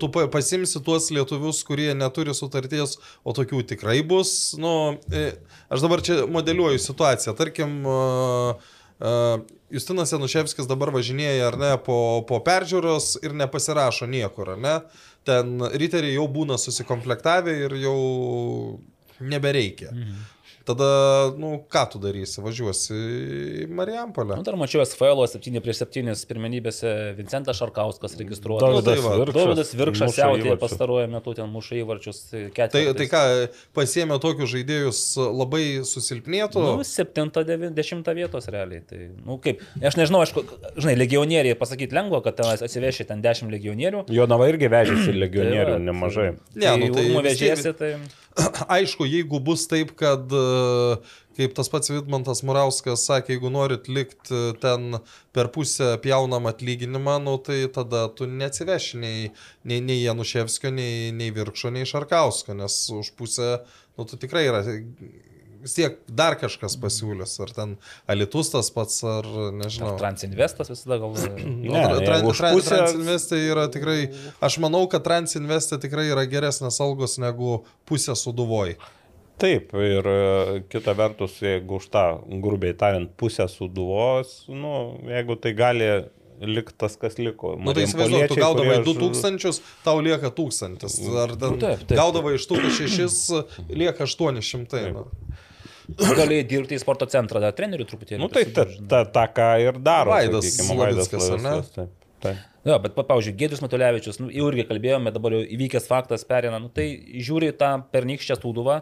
tu 0.00 0.08
pa- 0.12 0.28
pasimsi 0.30 0.80
tuos 0.84 1.08
lietuvius, 1.14 1.62
kurie 1.66 1.92
neturi 1.98 2.34
sutarties, 2.36 2.98
o 3.24 3.34
tokių 3.36 3.62
tikrai 3.74 4.00
bus. 4.06 4.52
Nu, 4.60 4.98
e, 5.12 5.32
aš 5.72 5.84
dabar 5.84 6.02
čia 6.04 6.22
modeliuoju 6.30 6.80
situaciją. 6.82 7.34
Tarkim, 7.38 7.80
uh, 7.88 8.70
Justinas 9.72 10.12
Januševskis 10.12 10.68
dabar 10.70 10.92
važinėja 10.94 11.48
ar 11.48 11.56
ne 11.58 11.70
po, 11.82 11.96
po 12.28 12.38
peržiūros 12.44 13.16
ir 13.24 13.34
nepasirašo 13.34 14.06
niekur, 14.10 14.54
ar 14.54 14.60
ne? 14.62 14.74
Ten 15.26 15.58
riteriai 15.78 16.16
jau 16.16 16.26
būna 16.30 16.58
susikomplektavę 16.60 17.54
ir 17.64 17.74
jau 17.82 17.98
nebereikia. 19.22 19.90
Mhm. 19.94 20.28
Tada, 20.68 20.88
nu, 21.40 21.56
ką 21.72 21.82
tu 21.92 21.98
darysi? 22.02 22.38
Važiuosi 22.44 22.94
į 22.94 23.66
Marijampolę. 23.74 24.36
Nu, 24.38 24.44
dar 24.46 24.54
mačiau 24.60 24.84
SFL 24.86 25.24
7 25.26 25.58
prieš 25.64 25.80
7 25.82 26.12
pirmenybėse 26.30 26.92
Vincentas 27.18 27.58
Šarkauskas 27.58 28.14
registruotas. 28.20 28.70
Nu, 28.70 28.82
tai 28.86 28.94
Dovydas 29.00 29.18
Virkšas 29.18 29.36
Dovydas 29.42 29.72
Virkšas 29.80 30.14
siautė 30.16 30.54
pastaruoju 30.60 31.10
metu, 31.10 31.34
ten 31.38 31.50
muša 31.50 31.80
įvarčius 31.82 32.20
Tai, 32.30 32.42
ketvirtį. 32.54 32.94
tai 33.00 33.08
ką, 33.10 33.22
pasiemė 33.76 34.20
tokius 34.22 34.52
žaidėjus 34.54 35.02
labai 35.42 35.64
susilpnėtų? 35.88 36.62
Nu, 36.62 36.86
7-10 36.86 38.14
vietos 38.16 38.48
realiai. 38.52 38.82
Tai, 38.86 39.00
nu, 39.26 39.38
kaip, 39.42 39.62
aš 39.82 39.98
nežinau, 39.98 40.22
aš, 40.24 40.34
žinai, 40.78 40.94
legionieriai 41.00 41.58
pasakyti 41.58 41.96
lengva, 41.96 42.22
kad 42.24 42.38
ten 42.38 42.50
atsiveši 42.54 43.08
ten 43.10 43.22
10 43.24 43.50
legionierių. 43.52 44.06
Jonava 44.14 44.48
irgi 44.52 44.70
vežėsi 44.72 45.14
legionierių 45.24 45.76
Tai 45.76 45.84
nemažai. 45.90 46.28
Ne, 46.54 46.66
tai, 46.66 46.76
nu, 46.78 46.92
tai 46.94 47.02
tai 47.02 47.08
vis 47.08 47.40
tiek- 47.40 47.56
vežėsi, 47.56 47.74
tai... 47.78 47.92
Aišku, 48.76 49.04
jeigu 49.08 49.40
bus 49.44 49.66
taip, 49.68 49.92
kad, 49.98 50.32
e, 50.32 50.96
kaip 51.36 51.56
tas 51.56 51.68
pats 51.72 51.92
Vidmantas 51.92 52.42
Murauskas 52.46 53.04
sakė, 53.08 53.36
jeigu 53.36 53.50
norit 53.52 53.90
likti 53.92 54.40
ten 54.62 54.98
per 55.36 55.50
pusę 55.52 55.94
pjaunam 56.04 56.48
atlyginimą, 56.50 57.18
nu, 57.24 57.36
tai 57.44 57.66
tada 57.74 58.06
tu 58.16 58.28
neatsiveši 58.30 59.02
nei, 59.02 59.26
nei, 59.68 59.82
nei 59.84 60.00
Januševskio, 60.04 60.72
nei, 60.72 61.10
nei 61.16 61.34
Virkšo, 61.34 61.72
nei 61.74 61.88
Šarkausko, 61.88 62.56
nes 62.56 62.78
už 62.92 63.12
pusę, 63.18 63.52
nu, 63.98 64.08
tu 64.08 64.20
tikrai 64.20 64.46
yra 64.48 64.64
vis 65.62 65.74
tiek 65.78 65.98
dar 66.10 66.34
kažkas 66.40 66.74
pasiūlys, 66.82 67.34
ar 67.44 67.52
ten 67.56 67.74
Alitus 68.10 68.50
tas 68.52 68.70
pats, 68.74 68.98
ar 69.06 69.28
nežinau. 69.58 69.94
Transinvestas 70.00 70.72
visada 70.72 70.98
gal... 71.02 71.14
Nu, 71.62 71.72
Ne, 71.72 71.84
tra- 71.86 72.00
tra- 72.02 72.16
jeigu 72.20 72.32
už 72.34 72.40
tra- 72.42 72.50
pusę- 72.56 72.72
Transinvestė 72.80 73.38
yra 73.52 73.68
tikrai, 73.72 73.98
aš 74.44 74.58
manau, 74.64 74.84
kad 74.90 75.04
Transinvestė 75.06 75.78
tikrai 75.84 76.08
yra 76.12 76.26
geresnės 76.30 76.80
algos 76.84 77.16
negu 77.22 77.60
pusė 77.88 78.16
suduvoj. 78.18 78.76
Taip, 79.42 79.72
ir 79.74 80.06
e, 80.06 80.18
kita 80.70 80.92
vertus, 80.94 81.38
jeigu 81.42 81.78
už 81.80 81.86
tą, 81.90 82.02
grubiai 82.44 82.74
tariant, 82.78 83.08
pusę 83.18 83.46
suduvos, 83.50 84.42
nu, 84.52 84.74
jeigu 85.08 85.34
tai 85.40 85.54
gali 85.58 85.88
likti 86.42 86.74
tas, 86.78 86.94
kas 86.98 87.16
liko. 87.22 87.54
Nu 87.58 87.70
tai 87.74 87.84
įsivaizduoju, 87.86 88.28
tu 88.32 88.36
gaudavai 88.38 88.76
kurie 88.82 89.08
2000, 89.14 89.58
tau 89.86 90.00
lieka 90.02 90.30
1000. 90.34 90.86
Ar 91.24 91.34
ten 91.38 91.54
Nu, 91.56 91.58
taip, 91.62 91.82
taip. 91.86 91.96
gaudavai 91.98 92.32
iš 92.38 92.46
tų 92.50 92.58
6, 92.66 93.42
lieka 93.70 94.06
800. 94.10 94.82
Nu. 94.94 95.04
Galėjai 95.98 96.46
dirbti 96.48 96.76
į 96.78 96.80
sporto 96.82 97.06
centrą, 97.10 97.40
dar 97.42 97.54
trenerių 97.56 97.86
truputėlį. 97.90 98.20
Nu 98.22 98.28
tai 98.32 98.44
ta, 98.48 98.64
prisipažinti. 98.66 98.88
ta, 98.92 99.02
ta, 99.04 99.26
ką 99.36 99.48
ir 99.64 99.78
daro. 99.82 100.14
Vaidas 100.14 100.48
sakykime, 100.48 100.78
Vaidas 100.80 101.12
ne? 101.12 101.20
Slavickas, 101.26 101.70
Taip, 101.76 101.92
taip. 102.22 102.48
Jo, 102.62 102.76
bet, 102.78 102.92
pa- 102.94 103.02
pavyzdžiui, 103.08 103.34
Gėdrius 103.40 103.62
Matulevičius, 103.64 104.20
nu, 104.22 104.28
jau 104.30 104.44
irgi 104.52 104.64
kalbėjome, 104.68 105.10
dabar 105.14 105.34
jau 105.34 105.40
įvykęs 105.56 105.88
faktas 105.90 106.22
perina, 106.28 106.60
nu, 106.62 106.68
tai 106.70 106.84
žiūri 107.18 107.48
tą 107.58 107.72
pernykščią 107.90 108.36
suduvą, 108.38 108.76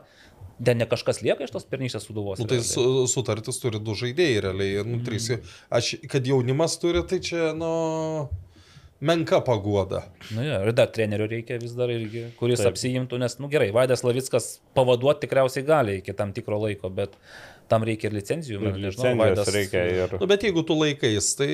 ten 0.61 0.77
ne 0.82 0.85
kažkas 0.91 1.23
lieka 1.24 1.47
iš 1.47 1.55
tos 1.55 1.65
pernykščios 1.65 2.05
suduvos. 2.05 2.43
Nu, 2.43 2.49
tai 2.51 2.59
su, 2.66 2.85
sutartis 3.09 3.57
turi 3.62 3.81
du 3.81 3.95
žaidėjai 3.97 4.43
realiai. 4.45 4.85
Nu, 4.85 5.01
trys. 5.07 5.31
Aš, 5.73 5.95
kad 6.12 6.28
jaunimas 6.28 6.77
turi, 6.82 7.01
tai 7.09 7.23
čia, 7.24 7.55
nu, 7.57 7.70
menka 9.01 9.40
pagoda. 9.44 10.05
Nu, 10.35 10.43
jo, 10.44 10.59
ir 10.66 10.74
dar 10.77 10.90
trenerių 10.93 11.28
reikia 11.35 11.60
vis 11.62 11.72
dar 11.78 11.93
irgi, 11.93 12.27
kuris 12.40 12.60
Taip. 12.60 12.74
Apsijimtų, 12.74 13.20
nes, 13.22 13.39
nu 13.40 13.48
gerai, 13.52 13.70
Vaidas 13.74 14.05
Lavickas 14.05 14.59
pavaduoti 14.77 15.24
tikriausiai 15.24 15.64
gali 15.66 16.01
iki 16.02 16.14
tam 16.16 16.35
tikro 16.36 16.60
laiko, 16.60 16.90
bet 16.93 17.16
tam 17.70 17.85
reikia 17.86 18.09
ir 18.10 18.16
licenzijų. 18.18 18.59
Ir 18.59 18.78
nežinau, 18.82 18.90
Licenzijos 18.90 19.20
Vaidas- 19.22 19.51
reikia 19.55 19.82
ir... 19.94 20.14
Nu, 20.18 20.27
bet 20.31 20.44
jeigu 20.44 20.64
tu 20.66 20.74
laikais, 20.78 21.28
tai 21.39 21.51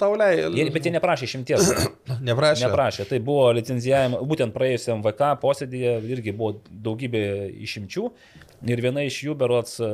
tau 0.00 0.16
leidžia. 0.18 0.66
Bet 0.72 0.88
jie 0.88 0.92
neprašė 0.96 1.28
šimties. 1.34 1.72
Neprašė. 2.30 2.64
Neprašė. 2.66 3.06
Tai 3.10 3.20
buvo 3.26 3.50
licenzijavimo, 3.58 4.22
būtent 4.30 4.56
praėjusiam 4.56 5.04
VK 5.04 5.34
posėdėje 5.42 5.98
irgi 6.16 6.34
buvo 6.36 6.56
daugybė 6.70 7.24
išimčių. 7.68 8.06
Ir 8.68 8.82
viena 8.84 9.04
iš 9.08 9.22
jų, 9.24 9.34
berots, 9.40 9.78
e, 9.80 9.90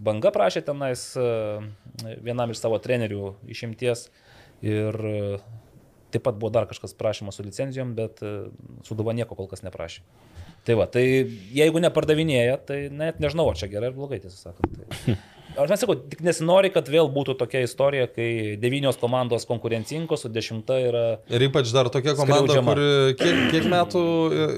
banga 0.00 0.32
prašė 0.32 0.62
tenais 0.68 1.10
e, 1.16 1.24
vienam 2.24 2.52
iš 2.52 2.60
savo 2.62 2.78
trenerių 2.80 3.34
išimties. 3.52 4.06
Ir 4.64 4.96
e, 5.08 5.40
taip 6.14 6.24
pat 6.26 6.38
buvo 6.40 6.50
dar 6.54 6.68
kažkas 6.70 6.94
prašymas 6.98 7.38
su 7.38 7.46
licenzijom, 7.46 7.94
bet 7.98 8.22
e, 8.24 8.34
Suduva 8.88 9.14
nieko 9.16 9.38
kol 9.38 9.50
kas 9.50 9.64
neprašė. 9.66 10.04
Tai 10.66 10.76
va, 10.80 10.88
tai 10.90 11.04
jeigu 11.54 11.80
nepardavinėja, 11.80 12.60
tai 12.68 12.78
net 12.92 13.20
nežinau, 13.22 13.48
ar 13.48 13.58
čia 13.60 13.70
gerai 13.72 13.92
ar 13.92 13.96
blogai, 13.96 14.20
tiesą 14.24 14.50
sakant. 14.50 14.80
Tai. 14.80 15.16
Aš 15.58 15.72
nesakau, 15.72 15.96
tik 16.12 16.20
nesinori, 16.22 16.68
kad 16.70 16.86
vėl 16.92 17.08
būtų 17.10 17.34
tokia 17.40 17.64
istorija, 17.64 18.06
kai 18.12 18.56
devynios 18.62 18.98
komandos 19.00 19.46
konkurencingos, 19.48 20.26
o 20.28 20.30
dešimta 20.30 20.76
yra... 20.84 21.04
Ir 21.32 21.46
ypač 21.48 21.72
dar 21.74 21.88
tokia 21.90 22.14
komanda, 22.18 22.44
Skriaudžiama. 22.44 22.76
kuri 22.76 23.16
kiek, 23.18 23.40
kiek 23.54 23.66
metų 23.72 24.02
e, 24.28 24.48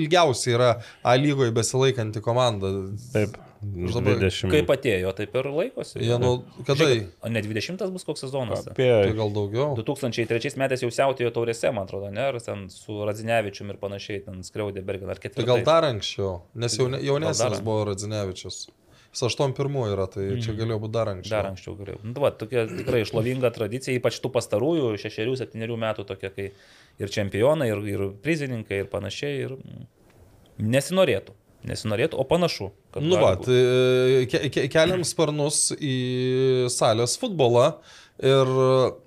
ilgiausiai 0.00 0.56
yra 0.56 0.70
A 1.06 1.14
lygoje 1.20 1.52
besilaikanti 1.54 2.22
komanda. 2.24 2.72
Taip, 3.12 3.36
labai- 3.62 4.14
20. 4.20 4.50
Kaip 4.52 4.68
atėjo, 4.70 5.12
taip 5.18 5.34
ir 5.34 5.48
laikosi. 5.50 5.98
Jie, 5.98 6.18
nu, 6.22 6.44
kada? 6.64 6.84
Žiūrėkit, 6.84 7.08
O 7.26 7.28
ne 7.34 7.42
20 7.42 7.90
bus 7.92 8.04
koks 8.06 8.20
sezonas? 8.26 8.66
Apie 8.70 8.86
Tai 8.86 9.12
gal 9.18 9.30
daugiau. 9.34 9.74
2003 9.78 10.56
metais 10.56 10.80
jau 10.84 10.90
siautėjo 10.94 11.32
taurėse, 11.34 11.72
man 11.74 11.84
atrodo, 11.88 12.10
ne? 12.14 12.20
Ar 12.30 12.38
ten 12.40 12.68
su 12.70 13.00
Radzinevičium 13.04 13.70
ir 13.74 13.80
panašiai, 13.82 14.24
ten 14.24 14.42
skriaudė 14.46 14.84
Bergen 14.86 15.10
ar 15.10 15.18
Tai 15.18 15.28
ketvirtai. 15.28 15.46
gal 15.46 15.64
dar 15.66 15.88
anksčiau, 15.90 16.42
nes 16.54 16.76
jau, 16.78 16.86
Gal 16.90 17.02
jaunesnis 17.02 17.60
buvo 17.66 17.84
Radzinevičius. 17.90 18.68
Jis 19.08 19.22
8-1 19.24 19.72
yra, 19.90 20.04
tai 20.06 20.26
čia 20.38 20.52
galėjo 20.52 20.78
būti 20.84 20.92
dar 20.92 21.08
anksčiau. 21.08 21.30
Dar 21.32 21.46
anksčiau 21.50 21.74
galėjau. 21.78 21.98
Nu, 22.04 22.12
va, 22.20 22.28
tokia 22.30 22.66
tikrai 22.68 23.00
šlovinga 23.08 23.50
tradicija, 23.56 23.96
ypač 23.98 24.20
tų 24.20 24.30
pastarųjų 24.34 24.90
šešerių, 25.00 25.34
septyniarių 25.40 25.78
metų 25.80 26.04
tokia, 26.06 26.28
kai 26.30 26.50
ir 27.00 27.08
čempionai, 27.08 27.70
ir, 27.72 27.80
ir 27.88 28.04
prizininkai, 28.22 28.82
ir 28.84 28.90
panašiai. 28.92 29.40
Ir 29.48 29.56
mm, 29.56 29.86
nesinorėtų. 30.76 31.34
Nesinorėtų, 31.66 32.14
o 32.20 32.24
panašu. 32.28 32.70
Nu 33.02 33.18
va, 33.18 33.32
tai 33.42 34.26
ke, 34.30 34.44
ke, 34.54 34.66
keliam 34.70 35.02
sparnus 35.04 35.72
į 35.74 36.68
salės 36.70 37.16
futbolą. 37.18 37.72
Ir 38.18 38.48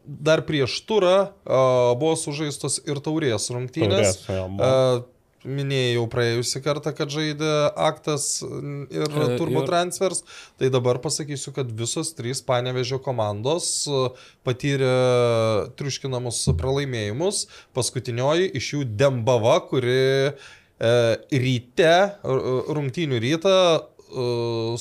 dar 0.07 0.39
prieš 0.47 0.77
turą 0.87 1.15
a, 1.43 1.61
buvo 1.99 2.13
sužaistos 2.19 2.77
ir 2.87 2.99
taurės 3.03 3.49
rungtynės. 3.51 4.21
Taurės, 4.21 4.21
jo, 4.27 4.45
buvo. 4.57 4.67
A, 4.67 5.01
Minėjau 5.41 6.03
praėjusią 6.05 6.59
kartą, 6.61 6.91
kad 6.93 7.09
žaidė 7.09 7.47
aktas 7.81 8.43
ir 8.45 9.07
E, 9.09 9.37
turbo 9.39 9.63
ir- 9.63 9.65
transfers. 9.65 10.19
Tai 10.61 10.69
dabar 10.69 10.99
pasakysiu, 11.01 11.49
kad 11.55 11.65
visos 11.73 12.11
trys 12.13 12.43
panevežio 12.45 12.99
komandos 13.01 13.71
patyrė 14.45 14.91
triuškinamus 15.81 16.43
pralaimėjimus. 16.61 17.47
Paskutinioji 17.73 18.51
iš 18.59 18.67
jų 18.75 18.83
Dembava, 19.01 19.55
kuri 19.65 19.97
e, 19.97 20.33
ryte, 20.81 21.91
r- 22.25 22.45
rungtynių 22.77 23.19
rytą 23.21 23.53
e, 23.77 23.81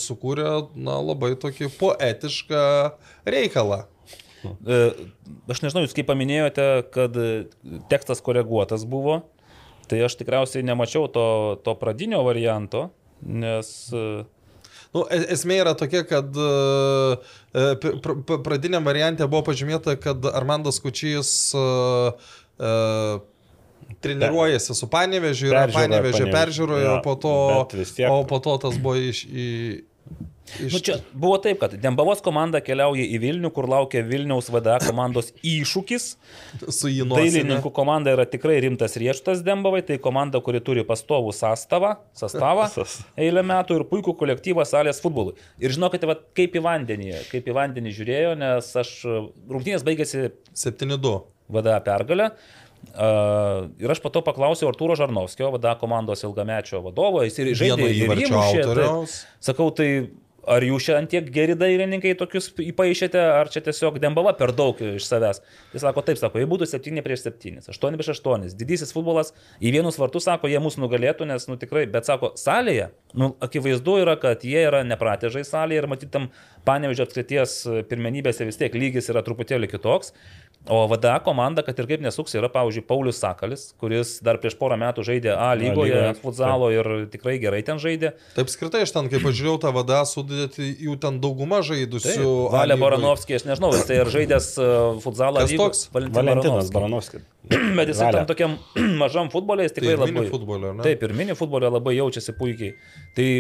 sukūrė 0.01 0.49
na, 0.81 0.97
labai 1.05 1.35
tokį 1.43 1.69
poetišką 1.81 2.63
reikalą. 3.29 3.83
E, 4.65 4.81
Aš 5.53 5.61
nežinau, 5.65 5.83
jūs 5.85 5.93
kaip 5.97 6.09
paminėjote, 6.09 6.67
kad 6.95 7.17
e, 7.21 7.29
tekstas 7.93 8.23
koreguotas 8.25 8.87
buvo, 8.89 9.21
tai 9.91 10.01
aš 10.07 10.17
tikriausiai 10.21 10.65
nemačiau 10.65 11.09
to, 11.13 11.27
to 11.67 11.75
pradinio 11.81 12.23
varianto, 12.27 12.89
nes 13.23 13.73
e, 13.93 14.05
Nu, 14.91 15.05
es- 15.15 15.29
esmė 15.37 15.61
yra 15.63 15.71
tokia, 15.79 16.01
kad 16.03 16.35
e, 16.35 16.47
e, 17.55 17.67
pr- 17.79 18.01
pr- 18.03 18.41
pradiniam 18.43 18.83
variantė 18.83 19.29
buvo 19.31 19.45
pažymėta, 19.47 19.95
kad 20.03 20.25
Armandas 20.35 20.81
Kučys 20.83 21.31
e, 21.55 21.61
e, 22.59 22.73
treniruojasi 24.05 24.75
su 24.79 24.89
Panevežiu 24.93 25.51
ir 25.51 25.57
Peržiūra 25.59 25.83
Panevežė 25.85 26.27
peržiūroje, 26.33 26.85
jo, 26.89 26.97
o 26.99 27.05
po 27.05 27.15
to, 27.21 27.35
tiek- 27.97 28.11
o 28.11 28.25
po 28.29 28.39
to 28.45 28.57
tas 28.67 28.79
buvo 28.81 28.97
iš... 29.11 29.25
į, 29.27 29.47
iš 30.67 30.73
Nu, 30.75 30.79
čia 30.83 30.97
buvo 31.15 31.37
taip, 31.39 31.61
kad 31.63 31.77
Dembavos 31.79 32.19
komanda 32.27 32.59
keliauja 32.65 33.05
į 33.07 33.21
Vilnių, 33.23 33.53
kur 33.55 33.69
laukia 33.71 34.01
Vilniaus 34.03 34.49
VDA 34.51 34.81
komandos 34.83 35.29
iššūkis. 35.47 36.07
su 36.75 36.91
jį 36.91 37.05
nuo 37.07 37.21
Dailininkų 37.21 37.71
komanda 37.77 38.11
yra 38.17 38.25
tikrai 38.27 38.57
rimtas 38.65 38.97
rieštas 38.99 39.45
Dembavai, 39.47 39.85
tai 39.87 40.01
komanda, 40.03 40.41
kuri 40.43 40.59
turi 40.67 40.83
pastovų 40.89 41.31
sastavą, 41.39 41.93
sastavą 42.19 42.67
Sas- 42.73 42.99
eilę 43.15 43.45
metų 43.47 43.79
ir 43.79 43.87
puikų 43.93 44.17
kolektyvą 44.19 44.67
salės 44.67 44.99
futbolui. 45.05 45.37
Ir 45.63 45.71
žinokite, 45.77 46.09
va, 46.11 46.19
kaip 46.35 46.59
į 46.59 46.65
vandenį, 46.67 47.13
kaip 47.31 47.47
į 47.47 47.55
vandenį 47.61 47.95
žiūrėjo, 48.01 48.35
nes 48.43 48.73
aš 48.83 48.97
rungtynės 49.51 49.87
baigėsi 49.87 50.33
7-2. 50.55 51.21
VDA 51.51 51.81
pergalę. 51.83 52.29
Ir 52.91 53.93
aš 53.93 54.01
po 54.03 54.11
to 54.13 54.23
paklausiau 54.25 54.71
Artūro 54.71 54.97
Žarnovskio, 54.99 55.53
VDA 55.55 55.77
komandos 55.81 56.25
ilgamečio 56.27 56.81
vadovo, 56.85 57.23
jis 57.27 57.39
ir 57.43 57.53
žaidė 57.59 57.93
ir 57.93 58.25
įmušė, 58.27 58.65
tai, 58.67 58.89
sakau, 59.45 59.69
tai 59.77 59.91
ar 60.49 60.65
jūs 60.65 60.87
čia 60.89 60.97
ant 60.99 61.11
tiek 61.11 61.27
geri 61.33 61.55
dailininkai 61.59 62.15
tokius 62.19 62.49
įpaaišėte, 62.65 63.21
ar 63.21 63.51
čia 63.53 63.63
tiesiog 63.65 63.99
dembava 64.03 64.33
per 64.39 64.53
daug 64.57 64.79
iš 64.83 65.07
savęs. 65.07 65.43
Jis 65.75 65.85
sako, 65.85 66.05
taip, 66.07 66.19
sako, 66.21 66.41
jei 66.41 66.49
būtų 66.51 66.69
7 66.71 67.05
prieš 67.05 67.25
7, 67.27 67.61
8 67.71 68.01
prieš 68.01 68.13
8, 68.17 68.49
didysis 68.59 68.95
futbolas, 68.97 69.35
į 69.61 69.75
vienus 69.77 70.01
vartus, 70.01 70.27
sako, 70.29 70.51
jie 70.51 70.61
mūsų 70.63 70.85
nugalėtų, 70.85 71.29
nes, 71.31 71.47
nu 71.51 71.59
tikrai, 71.61 71.87
bet 71.91 72.09
sako, 72.09 72.33
salėje, 72.41 72.91
nu, 73.19 73.33
akivaizdu 73.45 74.01
yra, 74.03 74.17
kad 74.21 74.45
jie 74.47 74.65
yra 74.67 74.83
nepratę 74.87 75.33
žaisti 75.33 75.55
salėje 75.55 75.85
ir 75.85 75.91
matytam, 75.91 76.31
panevižio 76.69 77.07
apskrities 77.07 77.57
pirmenybėse 77.91 78.47
vis 78.49 78.61
tiek 78.61 78.75
lygis 78.77 79.11
yra 79.13 79.25
truputėlį 79.27 79.71
kitoks. 79.73 80.15
O 80.69 80.83
VDA 80.87 81.15
komanda, 81.25 81.63
kad 81.65 81.79
ir 81.81 81.87
kaip 81.89 82.03
nesuks, 82.05 82.35
yra, 82.37 82.51
pavyzdžiui, 82.53 82.83
Paulius 82.85 83.17
Sakalis, 83.23 83.63
kuris 83.81 84.19
dar 84.25 84.37
prieš 84.43 84.59
porą 84.61 84.77
metų 84.81 85.03
žaidė 85.09 85.33
A 85.33 85.55
lygoje, 85.57 85.95
lygoje, 85.95 86.11
futsalo 86.21 86.69
ir 86.75 86.89
tikrai 87.11 87.39
gerai 87.41 87.63
ten 87.65 87.81
žaidė. 87.81 88.13
Taip 88.37 88.53
skirtai, 88.53 88.83
aš 88.85 88.93
ten, 88.93 89.09
kai 89.09 89.23
pažiūrėjau 89.25 89.57
tą 89.65 89.73
vadą, 89.73 90.03
sudėti 90.09 90.69
jų 90.85 90.99
ten 91.01 91.17
dauguma 91.23 91.63
žaidusių. 91.65 92.29
A 92.53 92.59
Valė. 92.59 92.77
Baranovskis, 92.83 93.41
aš 93.41 93.49
nežinau, 93.49 93.73
jis 93.73 93.89
tai 93.89 94.03
ir 94.03 94.13
žaidęs 94.13 94.51
uh, 94.61 95.01
futsalą. 95.01 95.47
Kas 95.47 95.57
toks? 95.63 95.83
Valentinas 95.97 96.69
Baranovskis. 96.77 97.25
Bet 97.81 97.89
jis 97.89 98.05
Valia. 98.05 98.21
tam 98.21 98.29
tokiam 98.29 98.59
mažam 99.03 99.33
futbolė, 99.33 99.65
jis 99.65 99.79
tikrai 99.81 99.97
Tai 99.97 100.05
labai... 100.05 100.29
ar 100.29 100.77
ne? 100.77 100.85
Taip, 100.85 101.09
ir 101.09 101.17
mini 101.17 101.41
futbolė 101.41 101.73
labai 101.73 101.97
jaučiasi 101.97 102.37
puikiai. 102.37 102.77
Tai 103.17 103.31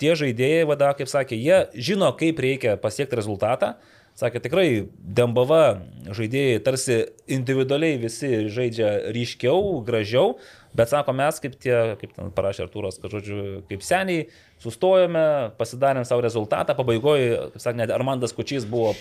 tie 0.00 0.12
žaidėjai, 0.20 0.64
vada, 0.68 0.92
kaip 0.96 1.10
sakė, 1.10 1.40
jie 1.40 1.62
žino, 1.88 2.12
kaip 2.20 2.40
reikia 2.42 2.76
pasiekti 2.80 3.16
rezultatą. 3.18 3.78
Sakė, 4.16 4.40
tikrai 4.40 4.68
Dembava 4.96 5.82
žaidėjai 6.16 6.60
tarsi 6.64 6.94
individualiai 7.36 7.98
visi 8.00 8.46
žaidžia 8.48 9.12
ryškiau, 9.12 9.82
gražiau, 9.84 10.38
bet 10.76 10.92
sako, 10.92 11.14
mes 11.16 11.40
kaip 11.42 11.56
tie, 11.62 11.76
kaip 12.00 12.12
ten 12.16 12.34
parašė 12.36 12.66
Artūras, 12.66 13.00
kad 13.02 13.14
žodžiu, 13.14 13.62
kaip 13.70 13.84
seniai 13.84 14.26
sustojome, 14.62 15.52
pasidarėm 15.60 16.06
savo 16.08 16.24
rezultatą, 16.24 16.76
pabaigoje, 16.78 17.32
kaip 17.54 17.64
sakė, 17.64 17.80
net 17.82 17.92
Armandas 17.94 18.34
Kučys 18.36 18.68
buvo 18.68 18.94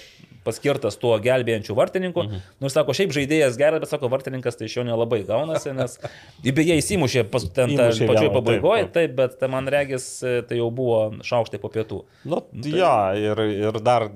paskirtas 0.46 1.00
tuo 1.02 1.16
gelbėjančiu 1.22 1.76
vartininku. 1.78 2.26
Mhm. 2.26 2.42
Nors 2.62 2.76
sako, 2.78 2.94
šiaip 2.98 3.14
žaidėjas 3.16 3.58
geras, 3.60 3.82
bet 3.82 3.92
sako, 3.92 4.12
vartininkas 4.14 4.60
tai 4.60 4.70
iš 4.70 4.78
jo 4.78 4.86
nelabai 4.88 5.24
gaunasi, 5.28 5.74
nes 5.76 5.98
beje 6.60 6.80
įsimušė 6.82 7.26
pas, 7.34 7.48
ten 7.56 7.74
Įmušė 7.76 8.10
pačioj 8.12 8.32
pabaigoje, 8.36 8.88
taip, 8.88 8.96
taip, 8.98 9.16
bet 9.20 9.38
tai 9.42 9.50
man 9.52 9.70
regis, 9.72 10.10
tai 10.22 10.60
jau 10.60 10.70
buvo 10.76 11.00
šaukštai 11.26 11.62
po 11.62 11.72
pietų. 11.74 12.02
Nu, 12.30 12.44
tai... 12.52 12.76
Jo, 12.78 12.96
ir, 13.20 13.46
ir 13.68 13.80
dar, 13.86 14.10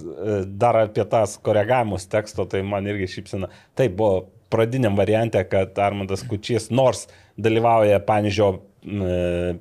dar 0.46 0.84
apie 0.86 1.08
tas 1.10 1.38
koregavimus 1.42 2.06
teksto, 2.12 2.46
tai 2.50 2.62
man 2.68 2.88
irgi 2.90 3.10
šypsina. 3.18 3.50
Tai 3.78 3.90
buvo 3.90 4.28
pradiniam 4.50 4.98
variante, 4.98 5.42
kad 5.50 5.78
Armandas 5.82 6.24
Kučys 6.30 6.70
nors 6.74 7.08
dalyvauja 7.40 8.02
Panižio 8.06 8.54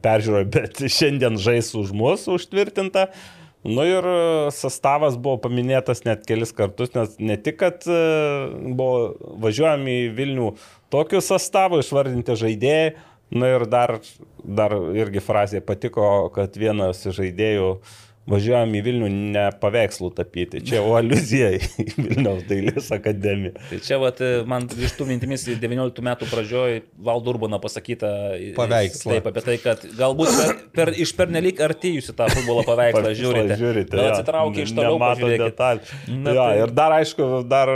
peržiūroje, 0.03 0.49
bet 0.55 0.85
šiandien 0.87 1.39
žais 1.43 1.73
už 1.75 1.93
mus 1.97 2.29
užtvirtinta. 2.31 3.09
Nu 3.67 3.83
ir 3.83 4.07
e, 4.07 4.19
sastavas 4.55 5.17
buvo 5.19 5.41
paminėtas 5.43 6.05
net 6.07 6.23
kelis 6.29 6.55
kartus, 6.55 6.93
nes 6.95 7.17
ne 7.19 7.35
tik, 7.37 7.59
kad 7.59 7.83
e, 7.91 7.99
buvo 8.79 9.35
važiuojami 9.43 9.97
į 10.05 10.11
Vilnių 10.15 10.53
tokiu 10.95 11.21
sastavu, 11.25 11.81
išvardinti 11.83 12.37
žaidėjai, 12.39 12.93
nu 13.35 13.51
ir 13.51 13.67
dar, 13.69 13.97
dar 14.45 14.77
irgi 14.95 15.21
frazė 15.21 15.61
patiko, 15.61 16.31
kad 16.33 16.55
vienas 16.57 17.03
žaidėjų 17.03 17.73
važiuojam 18.29 18.75
į 18.79 18.83
Vilnių 18.87 19.09
ne 19.35 19.45
paveikslų 19.63 20.11
tapyti, 20.17 20.61
čia 20.67 20.79
jau 20.79 20.95
aluzija 20.99 21.51
į 21.57 21.61
Vilniaus 21.97 22.45
dailės 22.49 22.91
akademiją. 22.95 23.55
Tai 23.71 23.81
čia 23.85 23.99
vat, 24.03 24.23
man 24.49 24.69
iš 24.77 24.95
tų 24.99 25.09
mintimis 25.11 25.47
į 25.49 25.59
19 25.63 26.05
metų 26.09 26.29
pradžioj 26.31 26.79
Valdurbano 27.09 27.61
pasakyta 27.63 28.13
Paveikslą. 28.59 29.17
Taip, 29.17 29.31
apie 29.33 29.45
tai, 29.47 29.57
kad 29.63 29.85
galbūt 29.99 30.33
per, 30.39 30.55
per, 30.79 30.95
iš 31.01 31.15
pernelyg 31.19 31.63
arti 31.65 31.95
jūs 31.97 32.13
į 32.13 32.17
tą 32.19 32.29
futbolo 32.35 32.65
paveikslą 32.69 33.15
žiūrite. 33.19 33.59
žiūrite 33.61 33.99
jo. 33.99 34.09
atsitraukia 34.13 34.67
iš 34.67 34.75
toliau, 34.77 35.01
pažiūrėkit. 35.03 35.45
detalių. 35.47 36.01
Jo, 36.29 36.35
tai- 36.43 36.59
ir 36.63 36.75
dar 36.79 36.97
aišku, 36.99 37.31
dar 37.49 37.73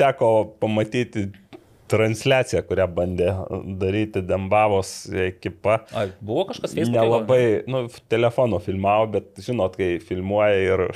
teko 0.00 0.30
pamatyti 0.62 1.28
transliaciją, 1.94 2.64
kurią 2.68 2.88
bandė 2.98 3.30
daryti 3.80 4.22
Dembavos 4.26 4.92
ekipa. 5.28 5.80
Ai, 5.94 6.08
buvo 6.20 6.48
kažkas 6.50 6.74
Facebook'e? 6.74 6.98
Nelabai, 6.98 7.44
nu, 7.70 7.86
telefono 8.12 8.60
filmavo, 8.62 9.08
bet 9.16 9.44
žinot, 9.46 9.78
kai 9.80 9.96
filmuoja 10.02 10.60
ir 10.74 10.86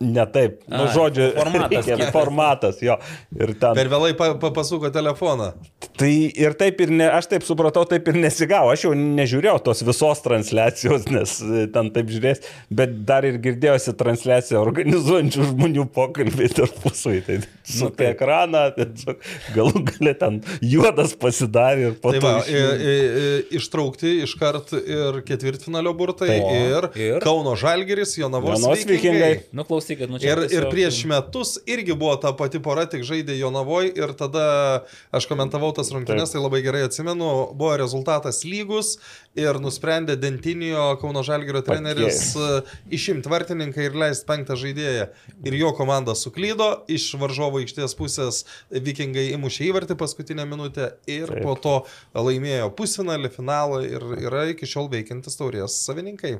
Ne 0.00 0.24
taip, 0.32 0.62
nu, 0.72 0.86
žodžiu, 0.94 1.26
formatas 1.36 1.84
reikia- 1.90 2.06
formatas, 2.14 2.78
jo. 2.80 2.94
Ir 3.36 3.50
ten. 3.60 3.74
Per 3.76 3.90
vėlai 3.92 4.14
pa, 4.16 4.30
pa, 4.40 4.48
pasuko 4.56 4.88
telefoną. 4.94 5.50
Tai 6.00 6.08
ir 6.40 6.54
taip 6.56 6.78
ir 6.80 6.88
ne, 6.96 7.04
aš 7.12 7.26
taip 7.28 7.44
supratau, 7.44 7.82
taip 7.88 8.08
ir 8.08 8.16
nesigavo. 8.22 8.70
Aš 8.72 8.86
jau 8.86 8.94
nežiūrėjau 8.96 9.58
tos 9.66 9.82
visos 9.84 10.22
transliacijos, 10.24 11.04
nes 11.12 11.34
e, 11.44 11.66
ten 11.74 11.90
taip 11.92 12.08
žiūrės, 12.14 12.40
bet 12.72 12.94
dar 13.08 13.26
ir 13.28 13.36
girdėjosi 13.44 13.92
transliaciją 14.00 14.62
organizuojančių 14.64 15.50
žmonių 15.50 15.84
pokalbį 15.92 16.48
tarpusavį. 16.56 17.20
Tai 17.28 17.38
su 17.70 17.90
apie 17.90 18.08
ekraną, 18.14 18.64
tiesiog 18.78 19.20
galų 19.58 19.84
galę 19.92 20.14
ten 20.24 20.40
juodas 20.64 21.12
pasidarė 21.20 21.90
ir 21.90 21.98
po 22.00 22.14
Tai 22.16 22.22
to. 22.24 22.32
va, 22.32 22.40
iš- 22.48 23.52
ištraukti 23.60 24.14
iškart 24.24 24.72
ir 24.80 25.20
ketvirtfinalio 25.28 25.92
burtai, 26.00 26.30
Taip. 26.32 26.48
ir, 26.56 26.88
Ir? 27.10 27.20
Kauno 27.24 27.52
Žalgeris, 27.60 28.16
Jonavos, 28.18 28.56
Jonavos 28.56 28.84
Vikingai. 28.88 28.96
Vikingai. 28.96 29.32
Nu, 29.56 29.64
klausykit, 29.96 30.10
nu 30.10 30.18
čia. 30.18 30.32
Ir, 30.32 30.38
ir 30.38 30.48
tiesiog- 30.50 30.70
prieš 30.70 31.04
metus 31.04 31.58
irgi 31.66 31.94
buvo 31.94 32.16
ta 32.16 32.32
pati 32.32 32.60
pora, 32.62 32.86
tik 32.86 33.02
žaidė 33.02 33.36
Jonavoj 33.38 33.92
ir 33.96 34.12
tada 34.18 34.84
aš 35.12 35.26
komentavau 35.26 35.72
tas 35.74 35.90
rungtynes, 35.90 36.32
tai 36.32 36.40
labai 36.40 36.62
gerai 36.62 36.84
atsimenu, 36.86 37.54
buvo 37.54 37.76
rezultatas 37.76 38.44
lygus 38.44 38.98
ir 39.34 39.58
nusprendė 39.62 40.16
Dentinio 40.20 40.96
Kauno 41.00 41.22
Žalgerio 41.22 41.62
treneris 41.62 42.34
išimti 42.90 43.30
vartininką 43.30 43.84
ir 43.84 43.94
leisti 43.94 44.26
penktą 44.26 44.56
žaidėją. 44.58 45.08
Ir 45.44 45.54
jo 45.54 45.72
komanda 45.76 46.14
suklydo, 46.14 46.84
iš 46.88 47.14
varžovo 47.20 47.60
aikštės 47.62 47.96
pusės 47.98 48.44
Vikingai 48.70 49.30
įmušė 49.34 49.70
įvartį 49.70 49.96
paskutinę 49.98 50.46
minutę 50.46 50.94
ir 51.06 51.30
Taip. 51.30 51.42
po 51.44 51.54
to 51.54 51.76
laimėjo 52.14 52.70
pusfinalį, 52.76 53.30
finalą 53.34 53.82
ir 53.86 54.06
yra 54.26 54.46
iki 54.50 54.66
šiol 54.68 54.90
veikiantis 54.92 55.38
taurės 55.38 55.78
savininkai. 55.86 56.38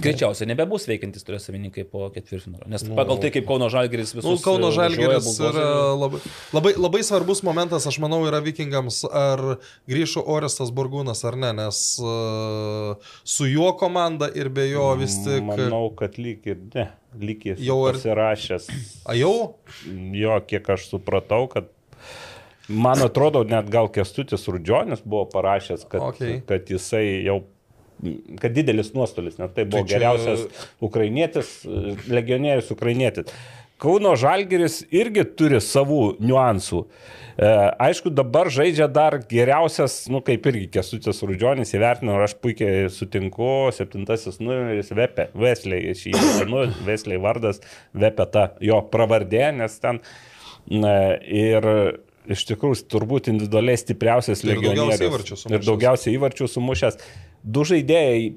Greičiausiai 0.00 0.48
nebebus 0.48 0.86
veikiantis 0.88 1.26
turės 1.26 1.44
savininkai 1.44 1.82
po 1.84 2.06
ketvirtfinalio. 2.14 2.64
Nes 2.72 2.84
pagal 2.96 3.18
tai, 3.20 3.28
kaip 3.34 3.44
Kauno 3.48 3.68
Žalgeris 3.72 4.14
visus... 4.16 4.24
Nu, 4.24 4.38
Kauno 4.40 4.70
e, 4.70 4.76
Žalgeris 4.78 5.26
važiuoja, 5.28 5.50
yra 5.50 5.66
buldozeris. 5.66 5.98
labai, 6.00 6.20
labai, 6.56 6.72
labai 6.80 7.02
svarbus 7.04 7.42
momentas, 7.44 7.84
aš 7.90 7.98
manau, 8.00 8.22
yra 8.28 8.40
vikingams, 8.44 9.02
ar 9.04 9.42
grįžo 9.90 10.24
Orestas 10.32 10.72
Burgūnas 10.72 11.20
ar 11.28 11.36
ne, 11.44 11.52
nes 11.60 11.82
uh, 12.00 13.12
su 13.34 13.50
juo 13.50 13.68
komanda 13.76 14.30
ir 14.32 14.48
be 14.48 14.64
jo 14.70 14.88
vis 15.02 15.18
tik... 15.26 15.44
Manau, 15.52 15.84
kad 15.98 16.16
lyg 16.16 16.48
ir 16.48 16.64
ne, 16.72 16.88
lyg 17.20 17.44
jis 17.52 17.60
Jau 17.68 17.82
ar- 17.90 18.00
pasirašęs. 18.00 18.72
A 19.04 19.18
jau? 19.20 19.34
Jo, 20.16 20.40
kiek 20.48 20.72
aš 20.72 20.88
supratau, 20.94 21.44
kad 21.52 21.68
man 22.72 23.04
atrodo, 23.04 23.44
net 23.44 23.68
gal 23.68 23.92
Kestutis 23.92 24.48
Rudžionis 24.48 25.04
buvo 25.04 25.26
parašęs, 25.36 25.84
kad, 25.84 26.00
Okei. 26.12 26.40
kad 26.48 26.70
jisai 26.72 27.26
jau 27.26 27.42
kad 28.42 28.52
didelis 28.56 28.92
nuostolis, 28.96 29.38
nes 29.38 29.50
tai 29.54 29.64
buvo 29.64 29.82
Tai 29.82 29.88
čia- 29.88 29.96
geriausias 29.98 30.46
ukrainietis, 30.82 31.52
legionierius 32.10 32.70
ukrainietis. 32.74 33.32
Kauno 33.82 34.12
Žalgeris 34.14 34.84
irgi 34.94 35.24
turi 35.34 35.58
savų 35.58 36.16
niuansų. 36.22 36.84
E, 37.32 37.48
aišku, 37.82 38.12
dabar 38.14 38.46
žaidžia 38.52 38.86
dar 38.92 39.16
geriausias, 39.26 40.04
nu 40.12 40.20
kaip 40.22 40.44
irgi 40.46 40.68
Kesutis 40.76 41.18
Rudžionis 41.26 41.72
įvertino, 41.74 42.14
ir 42.14 42.26
aš 42.28 42.36
puikiai 42.38 42.84
sutinku, 42.94 43.72
septintasis 43.74 44.38
numeris 44.38 44.92
Vepe, 44.94 45.30
Vesliai, 45.34 45.96
šį 45.98 46.12
nu, 46.52 46.62
Vesliai 46.86 47.18
vardas, 47.24 47.58
Vepe 47.94 48.28
ta 48.30 48.52
jo 48.62 48.78
pravardė, 48.92 49.48
nes 49.56 49.74
ten 49.82 49.98
na, 50.70 50.94
ir 51.18 51.66
iš 52.30 52.44
tikrųjų 52.52 52.84
turbūt 52.86 53.32
individualiai 53.32 53.80
stipriausias 53.82 54.44
Ir 54.44 54.52
daugiausiai 54.52 54.76
legionierius. 54.76 55.08
įvarčių 55.10 55.40
sumušęs. 55.42 55.58
Ir 55.58 55.66
daugiausiai 55.72 56.14
įvarčių 56.20 56.50
sumušęs. 56.54 57.00
Du 57.42 57.64
žaidėjai 57.66 58.32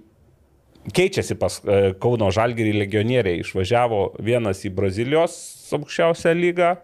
keičiasi 0.94 1.38
pas 1.40 1.58
e, 1.62 1.94
Kauno 2.02 2.30
Žalgirį 2.34 2.76
legionieriai. 2.84 3.42
Išvažiavo 3.44 4.02
vienas 4.24 4.64
į 4.66 4.74
Brazilijos 4.76 5.38
aukščiausią 5.76 6.36
lygą. 6.38 6.76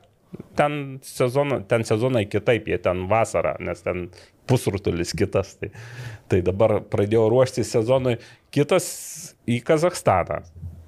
Ten, 0.56 1.02
sezono, 1.04 1.60
ten 1.68 1.84
sezonai 1.84 2.24
kitaip, 2.32 2.70
jie 2.72 2.78
ten 2.80 3.04
vasarą, 3.12 3.58
nes 3.60 3.84
ten 3.84 4.06
pusrutulis 4.48 5.12
kitas. 5.18 5.58
Tai, 5.60 5.72
tai 6.32 6.40
dabar 6.46 6.80
pradėjo 6.88 7.28
ruošti 7.34 7.66
sezonui. 7.68 8.16
Kitas 8.56 8.88
į 9.50 9.60
Kazakstaną. 9.68 10.42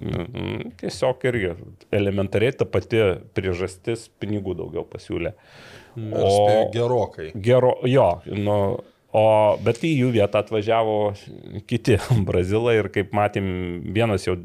Mhm, 0.04 0.72
Tiesiog 0.80 1.22
irgi 1.28 1.52
elementariai 1.94 2.56
ta 2.58 2.66
pati 2.68 3.00
priežastis 3.36 4.08
pinigų 4.20 4.56
daugiau 4.58 4.84
pasiūlė. 4.88 5.32
Spėju 5.94 6.64
gerokai. 6.74 7.28
Gero, 7.40 7.76
jo, 7.88 8.08
nu, 8.34 8.56
o, 9.14 9.24
bet 9.64 9.82
į 9.86 9.92
jų 10.02 10.10
vietą 10.16 10.42
atvažiavo 10.42 10.96
kiti 11.70 11.98
brazilai 12.28 12.78
ir 12.80 12.90
kaip 12.94 13.14
matėm, 13.16 13.46
vienas 13.94 14.26
jau 14.26 14.36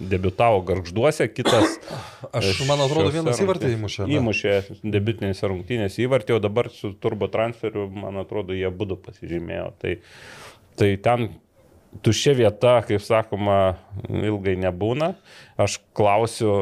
debitavo 0.00 0.62
garžduose, 0.64 1.28
kitas. 1.28 1.76
Aš, 2.32 2.64
man 2.68 2.80
atrodo, 2.86 3.12
vienas 3.12 3.42
įvartį 3.42 3.74
įmušė. 3.76 4.08
Įmušė 4.16 4.56
debitinėse 4.96 5.50
rungtynėse 5.52 6.02
įvartį, 6.06 6.38
o 6.38 6.42
dabar 6.42 6.70
su 6.72 6.94
turbo 6.96 7.28
transferiu, 7.32 7.86
man 7.92 8.22
atrodo, 8.22 8.56
jie 8.56 8.70
būdu 8.72 8.96
pasižymėjo. 9.04 9.68
Tai, 9.82 9.94
tai 10.80 10.90
ten 11.04 11.28
tuščia 12.06 12.34
vieta, 12.38 12.78
kaip 12.86 13.02
sakoma, 13.04 13.58
ilgai 14.08 14.56
nebūna. 14.62 15.14
Aš 15.60 15.80
klausiu, 15.96 16.54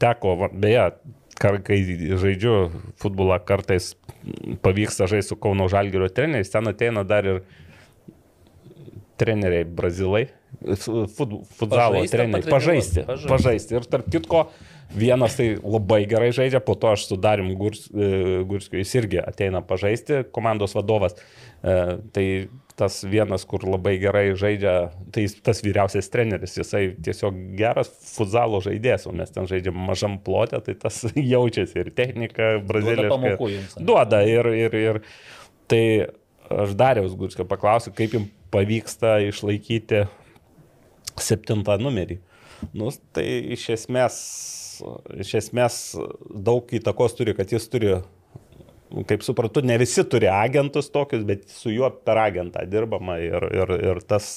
teko, 0.00 0.36
beje, 0.52 0.90
kar- 1.40 1.60
kai 1.64 1.78
žaidžiu 2.18 2.54
futbolą, 3.00 3.38
kartais 3.46 3.92
pavyksta 4.64 5.06
žaisti 5.10 5.34
su 5.34 5.36
Kauno 5.40 5.68
Žalgirio 5.70 6.08
treneriais, 6.12 6.50
ten 6.52 6.68
ateina 6.70 7.04
dar 7.06 7.26
ir 7.26 7.40
treneriai 9.18 9.64
brazilai, 9.64 10.26
fut, 11.16 11.32
futzalo 11.58 12.04
treneriai, 12.06 12.44
pažaisti, 12.50 13.02
Pažaisti. 13.06 13.28
pažaisti. 13.30 13.74
Ir 13.74 13.88
tarp 13.90 14.06
kitko, 14.14 14.44
vienas 14.94 15.34
tai 15.38 15.48
labai 15.58 16.04
gerai 16.10 16.30
žaidžia, 16.36 16.60
po 16.64 16.76
to 16.78 16.92
aš 16.94 17.08
su 17.10 17.18
Darim 17.18 17.50
Gurs, 17.58 17.88
e, 17.90 18.44
Gurskiu, 18.48 18.78
jis 18.78 18.94
irgi 19.00 19.18
ateina 19.22 19.60
pažaisti, 19.66 20.22
komandos 20.32 20.76
vadovas. 20.78 21.18
E, 21.62 21.98
Tai 22.14 22.26
tas 22.78 23.00
vienas, 23.02 23.44
kur 23.48 23.64
labai 23.66 23.96
gerai 23.98 24.30
žaidžia, 24.38 24.74
tai 25.14 25.24
tas 25.44 25.60
vyriausias 25.64 26.10
treneris, 26.12 26.54
jisai 26.60 26.84
tiesiog 27.04 27.40
geras 27.58 27.90
futzalo 28.14 28.60
žaidėjas, 28.64 29.08
o 29.10 29.14
mes 29.18 29.34
ten 29.34 29.48
žaidžiam 29.50 29.76
mažam 29.88 30.18
plotę, 30.22 30.60
tai 30.64 30.76
tas 30.78 31.02
jaučiasi 31.34 31.82
ir 31.82 31.90
technika 31.96 32.54
braziliška. 32.62 33.10
pamokų 33.14 33.50
jums? 33.56 33.76
Duoda 33.82 34.22
ir, 34.26 34.50
ir, 34.54 34.78
ir 34.78 35.00
tai 35.70 35.84
aš 36.48 36.76
Dariaus 36.78 37.16
Gurskio 37.18 37.48
paklausiu, 37.48 37.92
kaip 37.96 38.14
jums 38.16 38.34
pavyksta 38.54 39.18
išlaikyti 39.26 40.06
septintą 41.20 41.76
numerį. 41.82 42.18
Nu, 42.74 42.90
tai 43.14 43.26
iš 43.54 43.68
esmės, 43.76 44.16
iš 45.18 45.34
esmės 45.42 45.80
daug 46.30 46.70
įtakos 46.74 47.14
turi, 47.18 47.34
kad 47.38 47.52
jis 47.54 47.68
turi, 47.70 47.98
kaip 49.08 49.24
suprantu, 49.26 49.62
ne 49.66 49.76
visi 49.80 50.04
turi 50.08 50.28
agentus 50.32 50.90
tokius, 50.94 51.24
bet 51.28 51.46
su 51.52 51.72
juo 51.74 51.90
per 52.04 52.20
agentą 52.22 52.64
dirbama 52.70 53.18
ir, 53.22 53.48
ir, 53.54 53.74
ir 53.90 54.00
tas, 54.08 54.30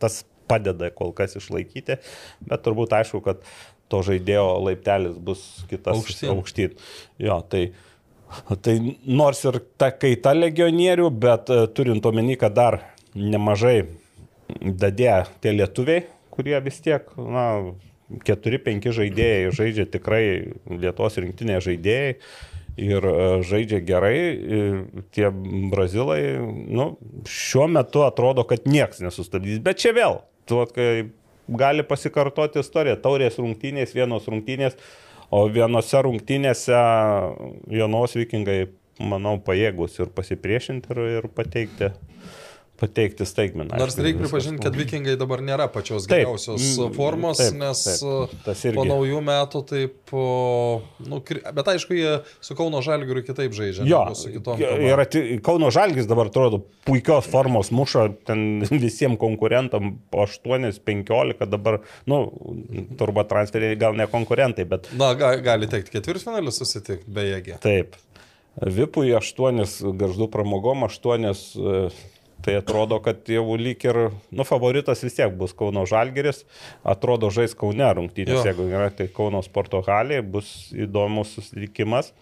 tas 0.00 0.22
padeda 0.48 0.90
kol 0.96 1.12
kas 1.16 1.36
išlaikyti, 1.38 1.98
bet 2.48 2.64
turbūt 2.64 2.94
aišku, 2.98 3.20
kad 3.24 3.42
to 3.92 4.00
žaidėjo 4.04 4.46
laiptelis 4.64 5.16
bus 5.24 5.44
kitas 5.68 5.96
Aukštyn. 5.96 6.32
aukštyn. 6.34 6.76
Jo, 7.24 7.40
tai, 7.48 7.70
tai 8.64 8.76
nors 9.04 9.40
ir 9.48 9.60
ta 9.80 9.90
kaita 9.96 10.34
legionierių, 10.36 11.08
bet 11.24 11.52
e, 11.52 11.62
turint 11.76 12.04
omeny, 12.08 12.36
kad 12.40 12.56
dar 12.56 12.80
nemažai 13.16 13.82
dadė 14.48 15.22
tie 15.42 15.52
lietuviai, 15.56 16.06
kurie 16.32 16.56
vis 16.64 16.80
tiek, 16.84 17.08
na, 17.16 17.48
4-5 18.08 18.88
žaidėjai 18.96 19.50
žaidžia 19.52 19.84
tikrai 19.92 20.22
Lietuvos 20.64 21.18
rinktinėje 21.20 21.64
žaidėjai 21.66 22.14
ir 22.78 23.04
e, 23.04 23.26
žaidžia 23.46 23.80
gerai. 23.84 24.16
Ir 24.58 24.80
tie 25.14 25.30
brazilai, 25.72 26.22
nu, 26.40 26.90
šiuo 27.28 27.68
metu 27.74 28.04
atrodo, 28.06 28.46
kad 28.48 28.68
nieks 28.70 29.02
nesustabdys. 29.04 29.60
Bet 29.64 29.82
čia 29.82 29.94
vėl, 29.96 30.20
tu, 30.48 30.62
kai 30.74 31.10
gali 31.48 31.84
pasikartoti 31.86 32.62
istorija, 32.62 32.98
taurės 33.00 33.38
rungtynės, 33.40 33.94
vienos 33.96 34.28
rungtynės, 34.28 34.76
o 35.32 35.44
vienose 35.52 36.02
rungtynėse 36.04 36.82
vienos 37.68 38.16
vikingai, 38.16 38.60
manau, 38.98 39.36
pajėgus 39.44 39.98
ir 40.00 40.12
pasipriešinti 40.14 40.92
ir, 40.94 41.02
ir 41.18 41.28
pateikti, 41.32 41.92
pateikti 42.78 43.26
staigmeną. 43.26 43.74
Nors 43.78 43.96
reikia 43.98 44.22
pripažinti, 44.22 44.62
kad 44.62 44.76
vikingai 44.78 45.16
dabar 45.18 45.42
nėra 45.42 45.66
pačios 45.72 46.06
Taip, 46.06 46.22
geriausios 46.22 46.62
mm, 46.62 46.92
formos, 46.94 47.40
taip, 47.40 47.56
nes 47.58 47.82
taip, 47.84 48.36
tas 48.44 48.62
po 48.76 48.84
naujų 48.86 49.22
metų 49.26 49.62
taip, 49.66 50.12
nu, 51.10 51.20
bet 51.58 51.70
aišku, 51.74 51.96
jie 51.98 52.12
su 52.44 52.54
Kauno 52.58 52.82
Žalgiriu 52.84 53.24
kitaip 53.26 53.56
žaidžia. 53.56 53.86
Jo, 53.88 54.02
su 54.18 54.30
kitom. 54.30 54.62
ir 54.62 55.40
Kauno 55.44 55.72
Žalgis 55.74 56.06
dabar 56.10 56.30
atrodo 56.30 56.60
puikios 56.86 57.26
formos 57.30 57.72
muša 57.74 58.08
ten 58.28 58.62
visiems 58.86 59.18
konkurentam 59.18 59.96
po 60.12 60.26
8-15 60.28 61.48
dabar, 61.50 61.80
nu, 62.06 62.20
turbo 63.00 63.24
transferiai 63.26 63.78
gal 63.80 63.98
ne 63.98 64.06
konkurentai, 64.10 64.68
bet 64.68 64.86
Na, 64.98 65.10
ga, 65.18 65.34
gali 65.42 65.66
teikti 65.70 65.96
ketvirtfinalį 65.98 66.54
susitikti, 66.54 67.10
bejėgė. 67.10 67.58
taip. 67.64 67.98
Vipui 68.58 69.12
8 69.14 69.60
garždų 69.98 70.26
pramogom, 70.34 70.82
8 70.88 71.28
Tai 72.44 72.54
atrodo, 72.60 73.00
kad 73.02 73.26
jau 73.28 73.56
lyg 73.58 73.82
ir, 73.82 73.96
nu, 74.30 74.44
favoritas 74.46 75.02
vis 75.02 75.16
tiek 75.16 75.32
bus 75.38 75.54
Kauno 75.58 75.82
Žalgeris, 75.90 76.44
atrodo 76.86 77.32
žais 77.34 77.56
Kaune 77.58 77.88
rungtynės, 77.98 78.38
Jo. 78.38 78.44
jeigu 78.46 78.68
yra, 78.70 78.92
tai 78.94 79.08
Kauno 79.10 79.42
sporto 79.42 79.80
halė, 79.86 80.20
bus 80.22 80.70
įdomus 80.70 81.34
susitikimas. 81.34 82.12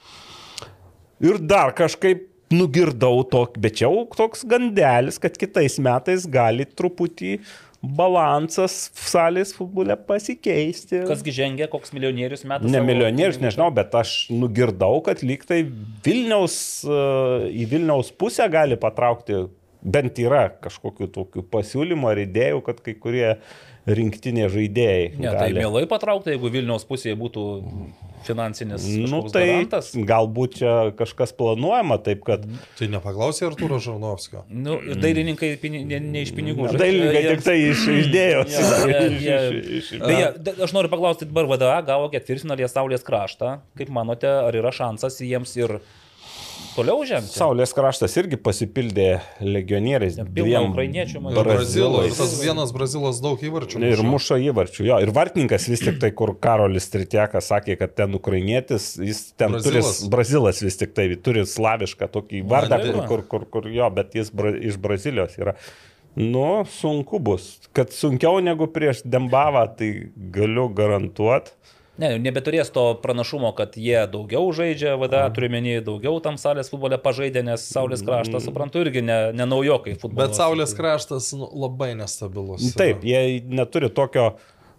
Ir 1.21 1.37
dar 1.41 1.75
kažkaip 1.77 2.25
nugirdau 2.53 3.25
tokį, 3.29 3.61
bet 3.61 3.81
jau 3.83 3.93
toks 4.17 4.45
gandelis, 4.49 5.19
kad 5.21 5.37
kitais 5.37 5.79
metais 5.83 6.27
gali 6.31 6.65
truputį 6.65 7.37
balansas 7.87 8.75
salės 8.97 9.53
futbole 9.55 9.95
pasikeisti. 10.09 11.03
Kasgi 11.07 11.35
žengia, 11.35 11.69
koks 11.71 11.93
milijonierius 11.95 12.47
metų. 12.49 12.71
Ne 12.73 12.81
milijonierius, 12.85 13.39
nežinau, 13.43 13.69
bet 13.75 13.95
aš 13.99 14.15
nugirdau, 14.33 14.99
kad 15.07 15.23
lyg 15.27 15.45
tai 15.47 15.61
Vilniaus, 16.07 16.57
e, 16.89 17.01
į 17.53 17.69
Vilniaus 17.75 18.11
pusę 18.17 18.49
gali 18.53 18.79
patraukti, 18.81 19.45
bent 19.87 20.19
yra 20.19 20.49
kažkokių 20.67 21.09
tokių 21.15 21.47
pasiūlymų 21.55 22.11
ar 22.11 22.21
idėjų, 22.27 22.61
kad 22.67 22.83
kai 22.85 22.97
kurie 22.99 23.37
rinktiniai 23.87 24.49
žaidėjai. 24.51 25.03
Ne, 25.23 25.31
tai 25.31 25.53
mielai 25.55 25.85
patraukta, 25.87 26.33
jeigu 26.35 26.49
Vilniaus 26.51 26.83
pusėje 26.89 27.15
būtų 27.21 27.43
finansinis 28.27 28.83
Nu, 29.07 29.21
tai 29.31 29.45
garantas. 29.47 29.93
galbūt 30.09 30.57
čia 30.59 30.73
kažkas 30.99 31.31
planuojama 31.39 32.01
taip, 32.03 32.25
kad 32.27 32.43
Tai 32.81 32.89
nepaklausė 32.91 33.47
Arturo 33.47 33.79
Žarnovskio. 33.79 34.43
Nu, 34.51 34.81
ir 34.83 34.99
dailininkai 34.99 35.53
pini, 35.63 35.85
ne, 35.87 36.01
ne 36.03 36.25
iš 36.27 36.33
pinigų. 36.35 36.67
žaidžia, 36.73 36.81
dailininkai 36.83 37.23
jie- 37.23 37.37
tik 37.37 37.45
tai 37.47 37.57
iš 37.69 37.85
idėjos. 37.95 38.57
Iš- 39.07 39.79
iš- 39.79 39.93
Beje, 40.03 40.33
aš 40.67 40.75
noriu 40.75 40.91
paklausti, 40.91 41.29
dabar 41.31 41.47
VDA 41.55 41.77
gavo 41.87 42.11
ketvirtfinalį 42.11 42.67
Saulės 42.73 43.07
kraštą. 43.07 43.61
Kaip 43.79 43.89
manote, 43.95 44.27
ar 44.27 44.51
yra 44.59 44.73
šansas 44.75 45.21
jiems 45.23 45.55
ir 45.63 45.79
toliau 46.77 47.01
žengti? 47.09 47.33
Saulės 47.35 47.73
kraštas 47.77 48.15
irgi 48.21 48.39
pasipildė 48.41 49.09
legionieriais. 49.41 50.19
dviem 50.21 50.71
ukrainiečių, 50.71 51.23
man 51.25 51.33
atrodo. 51.33 51.57
Brazilais. 51.57 52.19
tas 52.19 52.37
vienas 52.43 52.75
brazilas 52.77 53.21
daug 53.25 53.41
įvarčių. 53.41 53.81
Ir 53.81 54.05
muša. 54.07 54.39
įvarčių. 54.51 54.87
Jo, 54.87 55.01
ir 55.05 55.13
vartininkas 55.17 55.67
vis 55.73 55.83
tik 55.85 55.99
tai, 56.03 56.13
kur 56.17 56.35
Karolis 56.41 56.89
Tritiekas 56.93 57.51
sakė, 57.53 57.79
kad 57.81 57.97
ten 57.99 58.15
ukrainietis, 58.19 58.93
jis 59.01 59.33
ten 59.39 59.57
Brazilas. 59.57 59.99
turi, 60.01 60.13
brazilas 60.13 60.63
vis 60.63 60.79
tik 60.81 60.95
tai 60.97 61.09
turi 61.17 61.47
slavišką 61.49 62.11
tokį 62.13 62.45
vardą, 62.47 62.81
kur, 62.85 63.03
kur, 63.09 63.27
kur, 63.33 63.51
kur 63.57 63.71
jo, 63.73 63.91
bet 63.97 64.17
jis 64.19 64.31
bra, 64.31 64.53
iš 64.57 64.79
Brazilijos 64.83 65.39
yra. 65.41 65.57
Nu, 66.17 66.65
sunku 66.79 67.19
bus. 67.21 67.59
Kad 67.77 67.93
sunkiau 67.93 68.41
negu 68.41 68.71
prieš 68.73 69.03
Dembavą, 69.05 69.67
tai 69.77 69.91
galiu 70.33 70.71
garantuoti. 70.73 71.53
Ne, 71.97 72.11
nebeturės 72.21 72.69
to 72.75 72.83
pranašumo, 73.01 73.55
kad 73.57 73.77
jie 73.81 74.03
daugiau 74.13 74.51
žaidžia, 74.57 74.99
VDA 75.01 75.23
turiu 75.33 75.49
menį, 75.55 75.79
daugiau 75.87 76.19
tam 76.25 76.37
salės 76.41 76.69
futbole 76.69 76.99
pažaidė, 77.01 77.41
nes 77.47 77.65
Saulės 77.73 78.03
kraštas, 78.05 78.45
suprantu, 78.45 78.83
irgi 78.85 79.01
ne, 79.05 79.17
ne 79.37 79.47
naujokai 79.49 79.95
futbole. 79.97 80.27
Bet 80.27 80.37
Saulės 80.37 80.77
kraštas 80.77 81.31
nu, 81.39 81.49
labai 81.57 81.95
nestabilus. 81.97 82.67
yra. 82.69 82.77
Taip, 82.83 83.07
jie 83.09 83.41
neturi 83.49 83.89
tokio, 83.97 84.35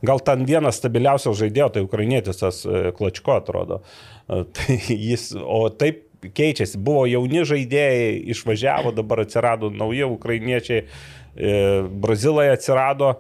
gal 0.06 0.22
ten 0.22 0.46
vienas 0.46 0.78
stabiliausias 0.78 1.40
žaidėjo, 1.42 1.72
tai 1.74 1.84
ukrainietis 1.88 2.44
tas 2.44 2.62
e, 2.70 2.92
Klačko 2.98 3.40
atrodo. 3.40 3.82
E, 3.82 4.44
Tai 4.60 4.78
jis, 4.78 5.32
o 5.42 5.64
taip 5.74 6.04
keičiasi, 6.38 6.78
buvo 6.82 7.08
jauni 7.10 7.42
žaidėjai, 7.50 8.14
išvažiavo, 8.34 8.94
dabar 8.98 9.24
atsirado 9.26 9.72
nauji 9.74 10.06
ukrainiečiai, 10.06 10.86
e, 10.86 11.58
Brazilai 12.06 12.52
atsirado. 12.54 13.16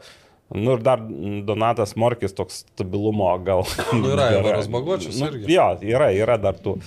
Nu 0.55 0.77
ir 0.77 0.83
dar 0.83 1.01
Donatas 1.47 1.95
Morkis 1.99 2.35
toks 2.35 2.63
stabilumo 2.63 3.29
gal. 3.43 3.65
Nu, 3.91 4.13
yra 4.13 4.31
Yra. 4.37 4.61
Bagočius 4.71 5.19
Nu. 5.19 5.31
Jo, 5.51 5.73
yra, 5.83 6.11
yra 6.15 6.37
dar 6.39 6.55
tų. 6.63 6.77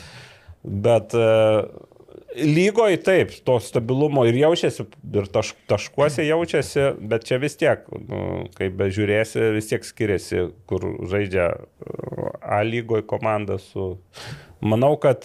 Bet 0.65 1.13
e, 1.17 1.27
lygoje 2.41 3.01
taip, 3.05 3.33
to 3.45 3.59
stabilumo 3.65 4.25
ir 4.29 4.39
jaučiasi, 4.41 4.87
ir 5.13 5.29
taš, 5.33 5.53
taškuose 5.69 6.25
jaučiasi, 6.25 6.87
bet 7.13 7.25
čia 7.29 7.41
vis 7.43 7.57
tiek, 7.61 7.85
nu, 8.09 8.47
kaip 8.57 8.77
bežiūrėsi, 8.81 9.51
vis 9.57 9.71
tiek 9.73 9.85
skiriasi, 9.85 10.47
kur 10.71 10.87
žaidžia 11.11 11.51
e, 11.57 12.31
A 12.41 12.63
lygoje 12.63 13.03
komanda 13.07 13.59
su... 13.59 13.97
Manau, 14.61 14.93
kad 15.01 15.25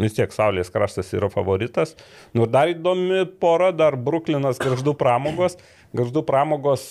vis 0.00 0.14
tiek 0.16 0.32
Saulės 0.32 0.70
kraštas 0.72 1.10
yra 1.12 1.28
favoritas. 1.28 1.92
Nu 2.32 2.46
ir 2.46 2.52
dar 2.52 2.70
įdomi 2.72 3.26
pora, 3.42 3.68
dar 3.76 3.96
Bruklinas, 4.00 4.60
Garždų 4.62 4.94
pramogos. 4.96 5.58
Garždų 5.96 6.20
pramogos 6.28 6.82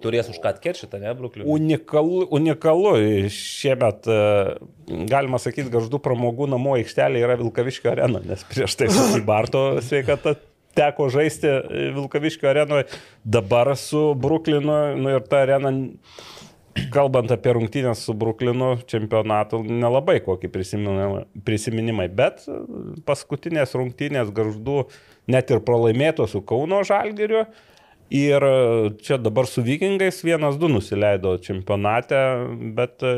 Turės 0.00 0.30
už 0.32 0.38
ką 0.40 0.54
atkeršyti, 0.54 1.00
ne, 1.02 1.12
Brukliui? 1.18 1.44
Unikalu, 1.52 2.22
unikalu 2.32 2.92
šiemet, 3.32 4.08
e, 4.08 5.00
galima 5.10 5.40
sakyti, 5.42 5.68
garždų 5.74 6.00
pramogų 6.04 6.48
namų 6.54 6.78
aikštelė 6.78 7.20
yra 7.26 7.36
Vilkaviškio 7.40 7.92
arena, 7.92 8.22
nes 8.24 8.44
prieš 8.48 8.78
tai 8.80 8.88
su 8.94 9.20
Barto 9.28 9.66
sveikata 9.84 10.38
teko 10.76 11.10
žaisti 11.12 11.50
e, 11.52 11.90
Vilkaviškio 11.96 12.48
arenoje, 12.48 12.88
dabar 13.24 13.74
su 13.76 14.14
Bruklinu 14.16 14.78
nu, 15.02 15.12
ir 15.18 15.28
ta 15.28 15.44
arena, 15.44 15.72
kalbant 16.92 17.32
apie 17.32 17.54
rungtynės 17.56 18.06
su 18.08 18.16
Bruklinu 18.16 18.72
čempionatu, 18.88 19.62
nelabai 19.68 20.18
kokį 20.24 20.50
prisiminimai, 21.44 22.08
bet 22.08 22.44
paskutinės 23.08 23.76
rungtynės 23.76 24.32
garždų 24.36 24.82
net 25.32 25.52
ir 25.52 25.64
pralaimėtos 25.66 26.36
su 26.36 26.44
Kauno 26.46 26.82
Žalgiriu. 26.86 27.46
Ir 28.10 28.44
e, 28.46 28.90
čia 29.02 29.16
dabar 29.18 29.48
su 29.50 29.62
vikingais 29.66 30.20
vienas 30.22 30.58
du 30.62 30.68
nusileido 30.70 31.32
čempionate, 31.42 32.18
bet 32.76 33.02
e, 33.02 33.12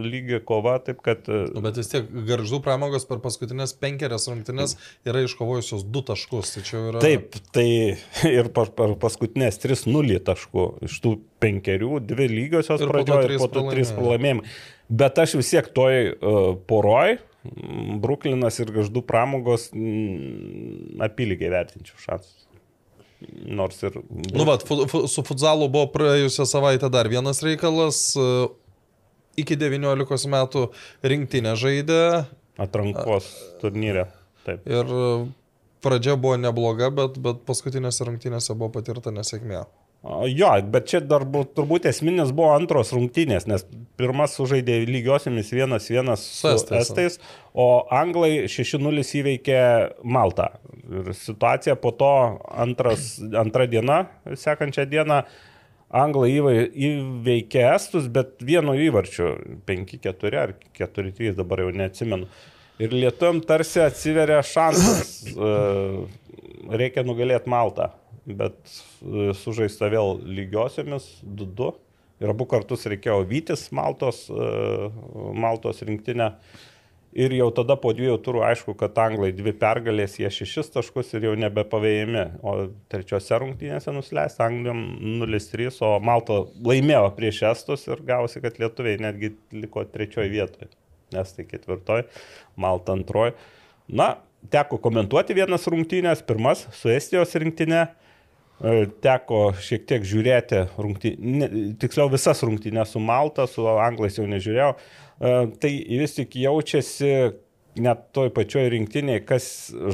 lygi 0.00 0.40
kova, 0.48 0.78
taip 0.84 1.02
kad... 1.04 1.28
e, 1.28 1.42
Nu, 1.52 1.60
bet 1.64 1.76
vis 1.76 1.92
tiek 1.92 2.08
garždų 2.08 2.62
pramogos 2.64 3.04
per 3.08 3.20
paskutinės 3.20 3.74
penkerias 3.76 4.24
rungtynes 4.30 4.78
yra 5.04 5.26
iškovojusios 5.26 5.84
du 5.84 6.00
taškus. 6.08 6.54
Tai 6.56 6.64
yra. 6.80 7.04
Taip, 7.04 7.36
tai 7.52 7.68
ir 8.38 8.48
per, 8.56 8.72
per 8.76 8.96
paskutinės 9.02 9.60
3-0 9.60 10.20
taškų 10.24 10.68
iš 10.88 11.00
tų 11.04 11.16
penkerių, 11.44 11.98
dvi 12.08 12.30
lygiosios 12.32 12.84
pradžioje 12.88 13.34
ir 13.34 13.40
po 13.42 13.50
to 13.52 13.66
trys 13.68 13.92
pralaimėjimai. 13.92 13.98
pralaimėjimai. 14.00 14.54
Bet 15.00 15.20
aš 15.22 15.36
vis 15.38 15.52
tiek 15.52 15.68
toj 15.76 16.14
uh, 16.16 16.38
poroj, 16.68 17.20
Bruklinas 18.00 18.58
ir 18.60 18.68
Gaždų 18.74 19.00
pramogos 19.08 19.70
apylygiai 21.06 21.52
vertinčiau 21.54 21.96
šansus. 22.02 22.49
Nors 23.44 23.82
ir... 23.84 23.98
Nu, 24.32 24.44
va, 24.48 24.56
fu, 24.64 24.78
fu, 24.88 25.02
su 25.10 25.24
futzalu 25.26 25.68
buvo 25.72 25.90
praėjusią 25.92 26.46
savaitę 26.48 26.88
dar 26.92 27.08
vienas 27.12 27.42
reikalas. 27.44 28.00
e, 28.16 28.48
Iki 29.40 29.56
19 29.60 30.30
metų 30.32 30.64
rinktinė 31.06 31.52
žaidė 31.56 32.00
Atrankos 32.60 33.28
turnyrė. 33.60 34.08
Taip. 34.44 34.64
ir 34.68 34.88
e, 34.88 35.04
pradžia 35.84 36.16
buvo 36.16 36.38
nebloga, 36.40 36.88
bet, 36.92 37.20
bet 37.22 37.44
paskutinėse 37.48 38.08
rungtynėse 38.08 38.56
buvo 38.56 38.72
patirta 38.78 39.12
nesėkmė. 39.14 39.62
Jo, 40.02 40.54
bet 40.64 40.86
čia 40.88 41.02
dar 41.04 41.26
buvo, 41.28 41.44
turbūt 41.44 41.84
esminis 41.90 42.30
buvo 42.32 42.54
antros 42.54 42.88
rungtynės, 42.96 43.44
nes 43.50 43.66
pirmas 44.00 44.32
sužaidė 44.38 44.78
lygiosiamis 44.88 45.50
1-1 45.52 46.14
su 46.16 46.48
estais. 46.54 46.88
estais, 46.88 47.18
o 47.52 47.84
anglai 47.92 48.46
6-0 48.48 49.04
įveikė 49.20 49.60
Maltą. 50.08 50.48
Ir 50.88 51.12
situacija 51.18 51.76
po 51.76 51.92
to 51.92 52.14
antras, 52.48 53.12
antra 53.36 53.68
diena, 53.68 54.06
sekančią 54.24 54.88
dieną, 54.88 55.20
anglai 55.92 56.32
įveikė 56.32 57.68
estus, 57.74 58.08
bet 58.08 58.40
vienu 58.40 58.78
įvarčiu 58.80 59.34
5-4 59.68 60.42
ar 60.46 60.56
4-3 60.80 61.36
dabar 61.36 61.66
jau 61.66 61.76
neatsimenu. 61.76 62.32
Ir 62.80 62.96
lietuom 62.96 63.44
tarsi 63.44 63.84
atsiveria 63.84 64.40
šansas, 64.40 65.16
e, 65.36 65.56
reikia 66.72 67.04
nugalėti 67.04 67.52
Maltą, 67.52 67.92
bet 68.26 68.58
e, 68.66 69.30
sužaista 69.36 69.90
vėl 69.92 70.18
lygiosiomis 70.24 71.06
2-2. 71.24 71.70
Ir 72.20 72.32
abu 72.34 72.44
kartus 72.44 72.84
reikėjo 72.90 73.22
vytis 73.28 73.70
Maltos, 73.72 74.26
e, 74.28 74.90
Maltos 75.40 75.80
rinktinę. 75.86 76.34
Ir 77.10 77.32
jau 77.34 77.48
tada 77.50 77.74
po 77.80 77.90
dviejų 77.96 78.20
turų 78.22 78.44
aišku, 78.46 78.76
kad 78.78 78.98
anglai 79.02 79.32
dvi 79.34 79.50
pergalės, 79.58 80.12
jie 80.20 80.28
šešis 80.30 80.68
taškus 80.76 81.08
ir 81.18 81.24
jau 81.26 81.32
nebepavėjami. 81.42 82.22
O 82.46 82.52
trečiose 82.92 83.40
rungtynėse 83.42 83.90
nusileista 83.96 84.46
Anglijam 84.46 84.84
0-3, 85.24 85.72
o 85.82 85.96
Malta 86.06 86.44
laimėjo 86.62 87.08
prieš 87.16 87.42
estus 87.50 87.88
ir 87.88 88.04
gausi, 88.06 88.38
kad 88.44 88.60
lietuviai 88.62 89.00
netgi 89.02 89.32
liko 89.56 89.82
trečioje 89.90 90.30
vietoje. 90.30 90.70
Estai 91.18 91.48
ketvirtoje, 91.50 92.06
Malta 92.54 92.94
antroje. 92.94 93.34
Na, 93.90 94.12
teko 94.54 94.78
komentuoti 94.78 95.34
vienas 95.34 95.66
rungtynės, 95.66 96.22
pirmas 96.26 96.62
su 96.78 96.92
Estijos 96.94 97.34
rinktinė. 97.42 97.88
E, 98.60 98.86
Teko 99.00 99.44
šiek 99.56 99.86
tiek 99.88 100.02
žiūrėti, 100.04 100.64
rungty... 100.76 101.14
ne, 101.16 101.46
tiksliau 101.80 102.10
visas 102.12 102.42
rungtynės 102.44 102.90
su 102.92 103.00
Malta, 103.00 103.46
su 103.48 103.64
Anglais 103.80 104.18
jau 104.18 104.26
nežiūrėjau. 104.28 104.74
E, 104.76 105.30
Tai 105.62 105.70
vis 106.02 106.16
tik 106.18 106.36
jaučiasi 106.42 107.14
net 107.80 108.00
toj 108.12 108.32
pačioj 108.34 108.66
rinktiniai, 108.74 109.22
kas 109.24 109.46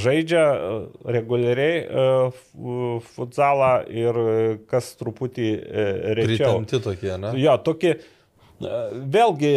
žaidžia 0.02 0.42
e, 0.42 0.72
reguliariai 1.14 2.32
fu- 2.34 2.96
futsalą 3.14 3.70
ir 3.92 4.18
kas 4.70 4.88
truputį 4.98 5.50
rečiau. 6.18 6.56
Pritempti 6.56 6.80
tokie, 6.88 7.12
ne? 7.22 7.34
Jo, 7.38 7.54
tokį, 7.68 7.92
e, 7.94 8.80
vėlgi, 9.14 9.52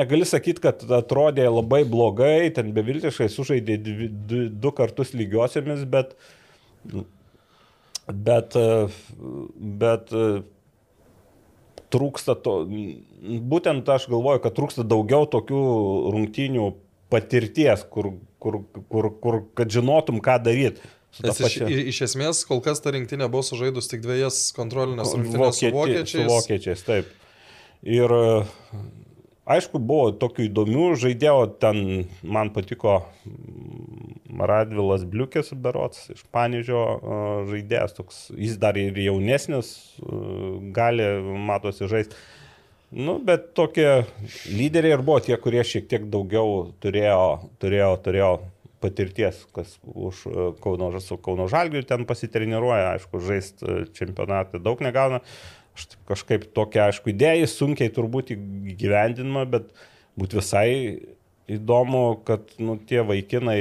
negali 0.00 0.28
sakyti, 0.28 0.62
kad 0.66 0.84
atrodė 0.98 1.46
labai 1.48 1.80
blogai, 1.88 2.50
ten 2.58 2.74
beviltiškai 2.76 3.30
sužaidė 3.32 3.78
du, 3.86 4.42
du 4.50 4.74
kartus 4.76 5.14
lygiosiamis, 5.16 5.86
bet 5.90 6.12
Bet, 8.12 8.56
e, 8.56 8.88
bet 9.80 10.12
e, 10.12 10.28
trūksta 11.92 12.36
to, 12.42 12.54
būtent 13.50 13.88
aš 13.90 14.08
galvoju, 14.10 14.42
kad 14.44 14.56
trūksta 14.56 14.86
daugiau 14.86 15.28
tokių 15.30 15.64
rungtynių 16.14 16.70
patirties, 17.10 17.84
kur, 17.90 18.12
kur, 18.42 18.62
kur, 18.92 19.10
kur 19.22 19.42
kad 19.58 19.72
žinotum, 19.72 20.22
ką 20.24 20.38
daryti. 20.44 20.82
Nes 21.24 21.40
iš, 21.42 21.56
iš 21.90 21.98
esmės 22.06 22.44
kol 22.46 22.60
kas 22.62 22.78
ta 22.82 22.92
rinktinė 22.94 23.26
buvo 23.32 23.42
sužaidus 23.42 23.90
tik 23.90 24.04
dviejas 24.04 24.52
kontrolinės 24.54 25.10
rungtynės 25.16 25.58
su 25.58 25.72
vokiečiais. 25.74 26.12
Su 26.12 26.26
vokiečiais, 26.28 26.84
taip. 26.86 27.10
Ir 27.82 28.14
aišku, 29.50 29.80
buvo 29.82 30.12
tokių 30.20 30.46
įdomių 30.46 30.86
žaidėjų, 31.02 31.48
ten 31.62 31.82
man 32.22 32.52
patiko 32.54 33.00
Radvilas 34.38 35.02
Bliukės 35.08 35.50
berots 35.54 36.10
iš 36.14 36.22
Panežio 36.34 36.82
žaidėjas, 37.50 37.96
toks, 37.96 38.20
jis 38.36 38.58
dar 38.62 38.78
ir 38.78 38.98
jaunesnis, 39.00 39.72
gali, 40.76 41.08
matosi, 41.48 41.88
žaisti. 41.90 42.18
Nu, 42.90 43.20
bet 43.22 43.52
tokie 43.54 44.04
lyderiai 44.50 44.96
ir 44.96 45.02
buvo 45.06 45.20
tie, 45.22 45.36
kurie 45.38 45.62
šiek 45.66 45.86
tiek 45.90 46.08
daugiau 46.10 46.72
turėjo, 46.82 47.50
turėjo, 47.62 47.90
turėjo 48.02 48.30
patirties, 48.82 49.44
kas 49.54 49.76
už 49.84 50.24
Kauno, 50.62 50.88
su 51.04 51.18
Kauno 51.22 51.46
Žalgiu 51.52 51.84
ten 51.86 52.06
pasitreniruoja, 52.08 52.96
aišku, 52.96 53.20
žaisti 53.22 53.84
čempionatą 53.94 54.58
daug 54.62 54.82
negauna. 54.82 55.20
Aš 55.76 55.86
kažkaip 56.08 56.48
tokia, 56.56 56.88
aišku, 56.88 57.12
idėja, 57.12 57.46
sunkiai 57.46 57.92
turbūt 57.94 58.32
įgyvendinama, 58.34 59.44
bet 59.52 59.70
būtų 60.18 60.40
visai 60.40 60.70
įdomu, 61.50 62.20
kad 62.26 62.52
nu, 62.62 62.76
tie 62.86 63.00
vaikinai, 63.06 63.60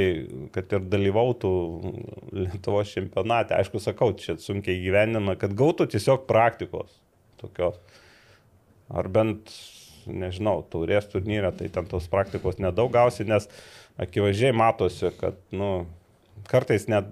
kad 0.53 0.72
ir 0.76 0.85
dalyvautų 0.91 1.51
Lietuvos 2.35 2.91
čempionate, 2.93 3.56
aišku, 3.57 3.81
sakau, 3.81 4.11
čia 4.18 4.38
sunkiai 4.41 4.81
gyvenime, 4.84 5.35
kad 5.39 5.56
gautų 5.57 5.89
tiesiog 5.93 6.27
praktikos 6.30 6.91
tokios. 7.41 7.80
Ar 8.89 9.10
bent, 9.14 9.53
nežinau, 10.10 10.60
taurės 10.69 11.10
turnyre, 11.10 11.51
tai 11.56 11.69
ten 11.73 11.88
tos 11.89 12.10
praktikos 12.11 12.60
nedaug 12.61 12.91
gausi, 12.93 13.26
nes 13.30 13.47
akivaizdžiai 14.01 14.53
matosi, 14.56 15.11
kad 15.19 15.38
nu, 15.53 15.88
kartais 16.49 16.88
net 16.89 17.10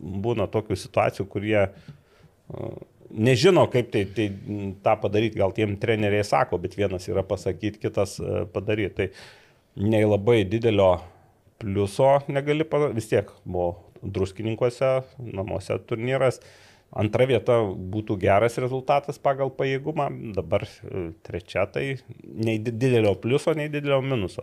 būna 0.00 0.48
tokių 0.50 0.78
situacijų, 0.78 1.26
kurie 1.30 1.58
uh, 1.66 2.78
nežino, 3.10 3.66
kaip 3.70 3.90
tai, 3.92 4.06
tai 4.16 4.30
tą 4.84 4.96
padaryti, 5.02 5.38
gal 5.40 5.54
tiem 5.54 5.76
treneriai 5.80 6.24
sako, 6.26 6.58
bet 6.62 6.76
vienas 6.78 7.08
yra 7.10 7.24
pasakyti, 7.26 7.82
kitas 7.82 8.16
uh, 8.22 8.44
padaryti. 8.50 8.96
Tai 8.96 9.08
nei 9.80 10.04
labai 10.04 10.44
didelio 10.44 10.98
pliuso 11.60 12.20
negali 12.28 12.64
padaryti, 12.64 13.00
vis 13.00 13.08
tiek 13.10 13.30
buvo 13.44 13.70
druskininkose, 14.02 15.00
namuose 15.32 15.76
turnyras. 15.88 16.40
Antra 16.90 17.26
vieta 17.28 17.60
būtų 17.62 18.16
geras 18.18 18.56
rezultatas 18.58 19.20
pagal 19.22 19.52
pajėgumą, 19.54 20.08
dabar 20.34 20.64
e, 20.66 21.10
trečia 21.22 21.62
tai 21.70 21.84
nei 22.18 22.56
didelio 22.58 23.12
pliuso, 23.20 23.54
nei 23.54 23.70
didelio 23.70 24.00
minuso. 24.02 24.42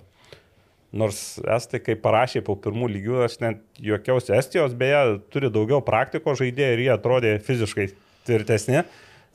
Nors 0.96 1.20
estai, 1.44 1.82
kai 1.84 1.98
parašė 2.00 2.46
po 2.48 2.56
pirmų 2.64 2.88
lygių, 2.94 3.18
aš 3.26 3.42
net 3.44 3.60
juokiausi, 3.84 4.32
Estijos 4.38 4.78
beje 4.80 5.18
turi 5.34 5.52
daugiau 5.52 5.82
praktikos 5.84 6.40
žaidėjų 6.40 6.78
ir 6.78 6.84
jie 6.86 6.94
atrodė 6.94 7.34
fiziškai 7.44 7.90
tvirtesni, 8.30 8.86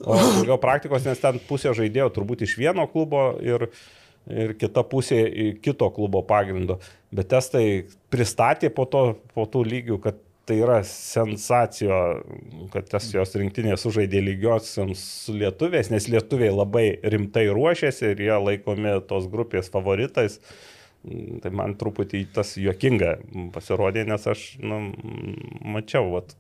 o 0.01 0.17
daugiau 0.17 0.57
praktikos, 0.63 1.05
nes 1.05 1.21
ten 1.21 1.37
pusė 1.51 1.75
žaidėjų 1.77 2.09
turbūt 2.17 2.47
iš 2.47 2.57
vieno 2.63 2.89
klubo 2.89 3.35
ir 3.45 3.69
uh, 3.69 3.83
ir 4.31 4.55
kita 4.59 4.85
pusė 4.87 5.23
kito 5.63 5.89
klubo 5.95 6.23
pagrindo. 6.27 6.79
Bet 7.13 7.31
testai 7.33 7.87
pristatė 8.13 8.71
po, 8.75 8.87
to, 8.89 9.05
po 9.35 9.47
tų 9.51 9.65
lygių, 9.69 9.99
kad 10.03 10.21
tai 10.49 10.59
yra 10.59 10.81
sensacija, 10.87 11.99
kad 12.73 12.89
tas 12.91 13.07
jos 13.15 13.35
rinktinė 13.39 13.77
sužaidė 13.79 14.23
lygios 14.25 14.73
su 14.99 15.37
lietuviais, 15.39 15.91
nes 15.93 16.09
lietuviai 16.11 16.51
labai 16.51 16.87
rimtai 17.15 17.47
ruošėsi 17.55 18.11
ir 18.11 18.25
jie 18.27 18.39
laikomi 18.49 18.97
tos 19.09 19.29
grupės 19.31 19.71
favoritais. 19.73 20.41
Tai 21.43 21.51
man 21.59 21.75
truputį 21.79 22.29
tas 22.35 22.55
juokinga 22.59 23.17
pasirodė, 23.55 24.05
nes 24.07 24.27
aš 24.31 24.45
nu, 24.63 24.79
mačiau, 25.67 26.13
vat, 26.13 26.37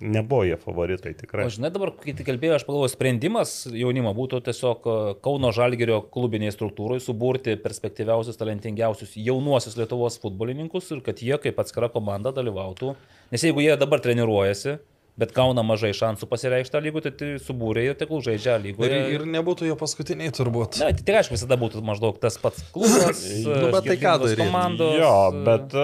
nebuvo 0.00 0.42
jie 0.44 0.56
favoritai 0.60 1.12
tikrai. 1.18 1.46
O 1.46 1.52
žinai, 1.52 1.70
dabar, 1.74 1.92
kai 2.02 2.14
kalbėjau, 2.16 2.56
aš 2.58 2.66
pagalvoju, 2.66 2.92
sprendimas 2.92 3.54
jaunimo 3.70 4.12
būtų 4.16 4.42
tiesiog 4.48 4.86
e, 4.90 4.96
Kauno 5.24 5.52
Žalgerio 5.54 6.00
klubiniai 6.12 6.52
struktūrai 6.54 6.98
suburti 7.02 7.54
perspektyviausius, 7.60 8.38
talentingiausius 8.40 9.14
jaunuosius 9.20 9.78
Lietuvos 9.78 10.18
futbolininkus 10.22 10.90
ir 10.94 11.04
kad 11.06 11.22
jie 11.22 11.38
kaip 11.42 11.62
atskira 11.62 11.90
komanda 11.92 12.34
dalyvautų. 12.34 12.94
Nes 13.30 13.46
jeigu 13.46 13.62
jie 13.62 13.76
dabar 13.78 14.02
treniruojasi, 14.02 14.80
bet 15.20 15.34
gauna 15.36 15.62
mažai 15.66 15.90
šansų 15.96 16.28
pasireikšti 16.30 16.80
lygų, 16.86 17.02
tai, 17.04 17.12
tai 17.16 17.30
subūrė 17.42 17.84
ir 17.90 17.96
tegul 18.00 18.22
žaidžia 18.24 18.56
lygoje. 18.62 18.90
Ir, 18.90 19.14
ir 19.18 19.26
nebūtų 19.28 19.68
jo 19.68 19.76
paskutiniai 19.80 20.32
turbūt. 20.34 20.80
Na, 20.80 20.90
tai, 20.96 21.04
tai 21.06 21.18
aišku, 21.20 21.36
visada 21.36 21.58
būtų 21.60 21.82
maždaug 21.86 22.20
tas 22.22 22.38
pats 22.40 22.64
klubas. 22.74 23.22
nu, 23.46 23.70
bet 23.74 23.88
tai 23.90 23.98
ką 24.00 24.16
daryti? 24.24 24.40
Komandos. 24.42 24.94
Jo, 25.00 25.14
bet 25.46 25.76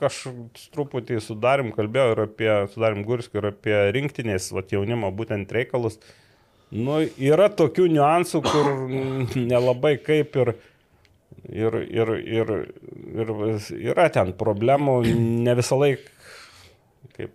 kažkaip 0.00 0.62
truputį 0.74 1.20
sudarim, 1.24 1.72
kalbėjau 1.76 2.14
ir 2.14 2.24
apie, 2.26 2.50
sudarim 2.74 3.04
Gurskį 3.06 3.42
ir 3.42 3.50
apie 3.52 3.76
rinktinės, 3.96 4.50
va, 4.56 4.64
jaunimo 4.74 5.12
būtent 5.14 5.54
reikalus. 5.54 6.00
Nu, 6.74 7.00
yra 7.16 7.48
tokių 7.48 7.86
niuansų, 7.94 8.42
kur 8.44 8.74
nelabai 9.38 9.96
kaip 10.04 10.36
ir 10.42 10.58
ir, 11.48 11.74
ir, 11.88 12.12
ir, 12.28 12.50
ir 13.22 13.32
yra 13.94 14.08
ten 14.12 14.34
problemų, 14.36 15.00
ne 15.46 15.54
visą 15.58 15.78
laiką 15.80 16.17
kaip 17.18 17.32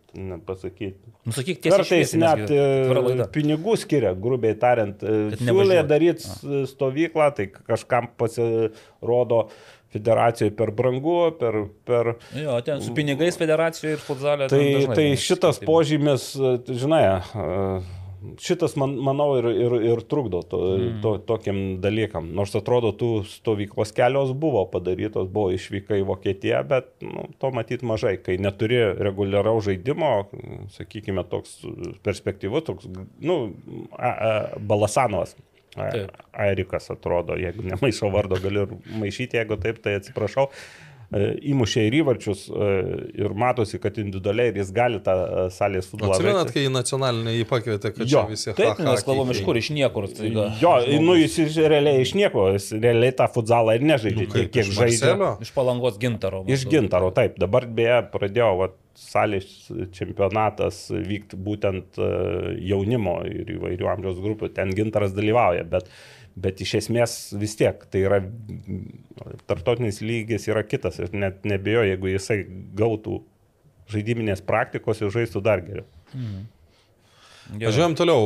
pasakyti. 0.48 1.14
Nusakyk 1.28 1.62
tiesiai. 1.64 1.84
Kartais 1.84 2.14
net 2.20 2.52
e, 2.52 3.28
pinigų 3.36 3.76
skiria, 3.80 4.14
grubiai 4.26 4.56
tariant. 4.60 5.04
E, 5.04 5.38
siūlė 5.40 5.82
daryti 5.88 6.64
stovyklą, 6.72 7.30
tai 7.38 7.50
kažkam 7.56 8.10
pasirodo 8.20 9.46
federacijoje 9.94 10.56
per 10.58 10.72
brangu, 10.74 11.18
per... 11.40 11.60
per... 11.86 12.14
Jo, 12.38 12.58
ten 12.66 12.82
su 12.82 12.96
pinigais 12.98 13.38
federacijoje 13.40 14.00
ir 14.00 14.04
futzalė. 14.04 14.48
Tai, 14.52 14.64
tai 14.96 15.10
šitas 15.20 15.62
požymis, 15.64 16.32
e, 16.40 16.56
žinai, 16.84 17.04
šitas, 18.42 18.76
man, 18.80 18.96
manau, 19.04 19.30
ir, 19.40 19.48
ir, 19.52 19.76
ir 19.92 20.02
trukdo 20.10 20.42
to, 20.48 20.60
mm. 20.78 21.00
to, 21.04 21.14
tokiam 21.28 21.60
dalykam. 21.84 22.30
Nors 22.38 22.56
atrodo, 22.58 22.94
tų 22.98 23.12
stovyklos 23.30 23.94
kelios 23.96 24.34
buvo 24.38 24.66
padarytos, 24.72 25.30
buvo 25.34 25.54
išvyka 25.56 26.00
į 26.00 26.06
Vokietiją, 26.10 26.62
bet 26.70 26.92
nu, 27.06 27.28
to 27.42 27.52
matyt 27.56 27.86
mažai. 27.88 28.16
Kai 28.24 28.38
neturi 28.42 28.80
reguliaraus 29.08 29.68
žaidimo, 29.68 30.14
sakykime, 30.78 31.26
toks 31.32 31.60
perspektyvus, 32.06 32.68
toks, 32.70 32.90
nu, 33.24 33.40
a, 33.98 34.14
a, 34.14 34.32
Balasanovas. 34.60 35.36
Airikas 35.74 36.92
atrodo, 36.94 37.34
jeigu 37.40 37.64
nemaišo 37.66 38.12
vardo, 38.14 38.38
galiu 38.42 38.68
maišyti, 38.94 39.40
jeigu 39.40 39.58
taip, 39.62 39.80
tai 39.82 39.96
atsiprašau. 39.98 40.52
E, 40.52 40.93
įmušė 41.14 41.86
ir 41.88 41.96
įvarčius 42.00 42.46
e, 42.50 42.68
ir 43.22 43.34
matosi, 43.38 43.78
kad 43.82 43.98
individualiai 44.02 44.52
ir 44.52 44.60
jis 44.62 44.72
gali 44.74 45.00
tą 45.04 45.14
e, 45.14 45.46
salės 45.54 45.90
futbolą. 45.92 46.16
Atsimenat, 46.18 46.54
kai 46.56 46.66
į 46.68 46.72
nacionalinę 46.74 47.36
jį 47.36 47.48
pakvietė, 47.50 47.92
kad 47.94 48.10
jo, 48.10 48.24
visi 48.32 48.54
taip, 48.58 48.82
mes 48.82 49.06
kalbam 49.06 49.34
iš 49.34 49.44
kur, 49.46 49.60
iš 49.60 49.70
niekur. 49.76 50.08
Tai, 50.14 50.32
jo, 50.62 50.74
nu 51.04 51.18
jis 51.20 51.38
realiai 51.60 52.04
iš 52.06 52.16
nieko, 52.18 52.48
jis 52.56 52.72
realiai 52.78 53.16
tą 53.20 53.28
futbolą 53.34 53.78
ir 53.78 53.86
nežaidė, 53.90 54.30
nu, 54.30 54.48
kiek 54.54 54.72
žaidė. 54.74 55.14
Iš 55.46 55.54
palangos 55.56 56.00
gintaro. 56.02 56.44
Iš 56.50 56.66
gintaro, 56.72 57.12
taip. 57.16 57.38
Dabar 57.42 57.68
beje 57.70 58.02
pradėjau, 58.14 58.56
va, 58.64 58.72
salės 58.98 59.48
čempionatas 59.98 60.86
vykti 60.94 61.38
būtent 61.42 61.98
jaunimo 62.62 63.16
ir 63.26 63.56
įvairių 63.56 63.90
amžiaus 63.96 64.20
grupių, 64.22 64.52
ten 64.54 64.74
gintaras 64.78 65.16
dalyvauja, 65.18 65.66
bet 65.66 65.90
bet 66.36 66.62
iš 66.66 66.78
esmės 66.82 67.18
vis 67.38 67.56
tiek 67.60 67.84
tai 67.92 68.06
yra, 68.08 68.20
tartotinis 69.50 70.02
lygis 70.02 70.48
yra 70.50 70.64
kitas 70.66 71.00
ir 71.02 71.14
net 71.14 71.46
nebejoju, 71.48 71.92
jeigu 71.94 72.12
jisai 72.14 72.40
gautų 72.80 73.20
žaidiminės 73.94 74.42
praktikos 74.46 75.02
ir 75.04 75.14
žaistų 75.14 75.44
dar 75.46 75.64
geriau. 75.66 75.88
Mhm. 76.14 76.50
Važiuojam 77.44 77.96
toliau. 78.00 78.22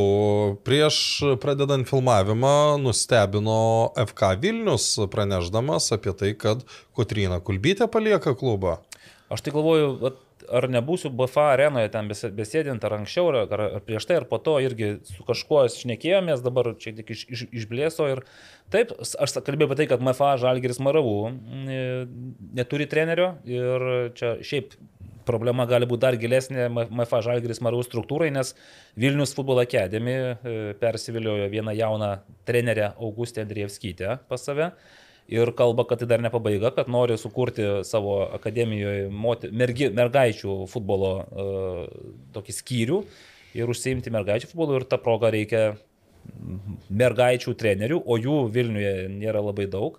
Prieš 0.65 0.97
pradedant 1.41 1.87
filmavimą 1.89 2.77
nustebino 2.77 3.89
FK 3.97 4.35
Vilnius 4.43 4.85
praneždamas 5.11 5.89
apie 5.95 6.13
tai, 6.13 6.35
kad 6.37 6.61
Kotrina 6.95 7.41
Kulbytė 7.41 7.89
palieka 7.91 8.35
klubą. 8.37 8.77
Aš 9.33 9.41
tai 9.43 9.55
galvoju, 9.55 10.13
ar 10.51 10.67
nebūsiu 10.71 11.11
BFA 11.13 11.47
arenoje 11.53 11.91
ten 11.93 12.09
besėdint, 12.09 12.83
ar 12.83 12.97
anksčiau, 12.99 13.31
ar, 13.45 13.63
ar 13.67 13.83
prieš 13.85 14.07
tai, 14.09 14.19
ar 14.21 14.27
po 14.29 14.39
to 14.43 14.57
irgi 14.63 14.97
su 15.07 15.25
kažkuo 15.27 15.65
šnekėjomės, 15.73 16.43
dabar 16.45 16.73
čia 16.81 16.95
tik 16.97 17.13
iš, 17.15 17.25
iš, 17.29 17.45
išblėso 17.61 18.09
ir 18.11 18.23
taip, 18.73 18.93
aš 18.97 19.37
kalbėjau 19.39 19.71
apie 19.71 19.79
tai, 19.81 19.89
kad 19.93 20.03
MFA 20.03 20.35
Žalgeris 20.41 20.81
Maravų 20.83 21.17
neturi 22.57 22.89
trenerio 22.89 23.33
ir 23.47 23.89
čia 24.17 24.37
šiaip 24.45 24.77
problema 25.27 25.65
gali 25.67 25.87
būti 25.89 26.05
dar 26.05 26.17
gilesnė 26.19 26.69
MFA 26.71 27.19
Žalgeris 27.25 27.59
Maravų 27.65 27.83
struktūrai, 27.87 28.29
nes 28.33 28.53
Vilnius 28.99 29.35
Football 29.35 29.65
Academy 29.65 30.15
e, 30.15 30.55
persiviliojo 30.79 31.49
vieną 31.51 31.75
jauną 31.75 32.13
trenerę 32.47 32.93
Augustę 32.95 33.43
Andrievskytę 33.43 34.19
pas 34.29 34.47
save 34.47 34.71
ir 35.27 35.51
kalba, 35.57 35.83
kad 35.89 35.99
tai 35.99 36.07
dar 36.07 36.21
ne 36.23 36.29
pabaiga, 36.31 36.71
kad 36.75 36.87
nori 36.91 37.17
sukurti 37.19 37.65
savo 37.87 38.19
akademijoje 38.37 39.09
moti, 39.11 39.49
mergi, 39.51 39.89
mergaičių 39.91 40.55
futbolo 40.71 41.11
uh, 41.19 41.81
tokį 42.37 42.55
skyrių. 42.61 43.01
ir 43.57 43.69
užsiimti 43.73 44.11
mergaičių 44.13 44.47
futbolu 44.51 44.75
ir 44.79 44.83
tą 44.85 44.99
progą 45.01 45.31
reikia 45.33 45.63
mergaičių 46.91 47.53
trenerių, 47.57 48.01
o 48.05 48.17
jų 48.19 48.37
Vilniuje 48.53 49.07
nėra 49.09 49.41
labai 49.43 49.65
daug. 49.71 49.97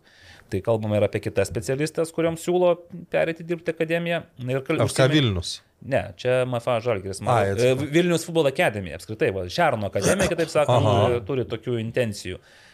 Tai 0.48 0.60
kalbame 0.64 0.96
ir 0.96 1.04
apie 1.04 1.20
kitas 1.20 1.50
specialistas, 1.50 2.08
kuriuoms 2.14 2.40
siūlo 2.40 2.70
perėti 3.12 3.44
dirbti 3.44 3.74
akademiją. 3.74 4.22
Ir 4.48 4.62
kal- 4.64 4.80
Ar 4.80 4.88
ką 4.88 5.08
Vilnius? 5.12 5.58
Ne, 5.84 6.14
čia 6.16 6.44
MFA 6.48 6.78
Žalgiris. 6.80 7.20
Ai, 7.28 7.50
E. 7.52 7.74
Vilnius 7.74 8.24
futbolo 8.24 8.48
akademija, 8.48 8.96
apskritai, 8.96 9.28
va, 9.36 9.44
Šerno 9.48 9.90
akademija, 9.90 10.28
kitaip 10.32 10.48
sakant, 10.56 11.26
turi 11.28 11.44
tokių 11.44 11.76
intencijų. 11.84 12.38
E, 12.40 12.67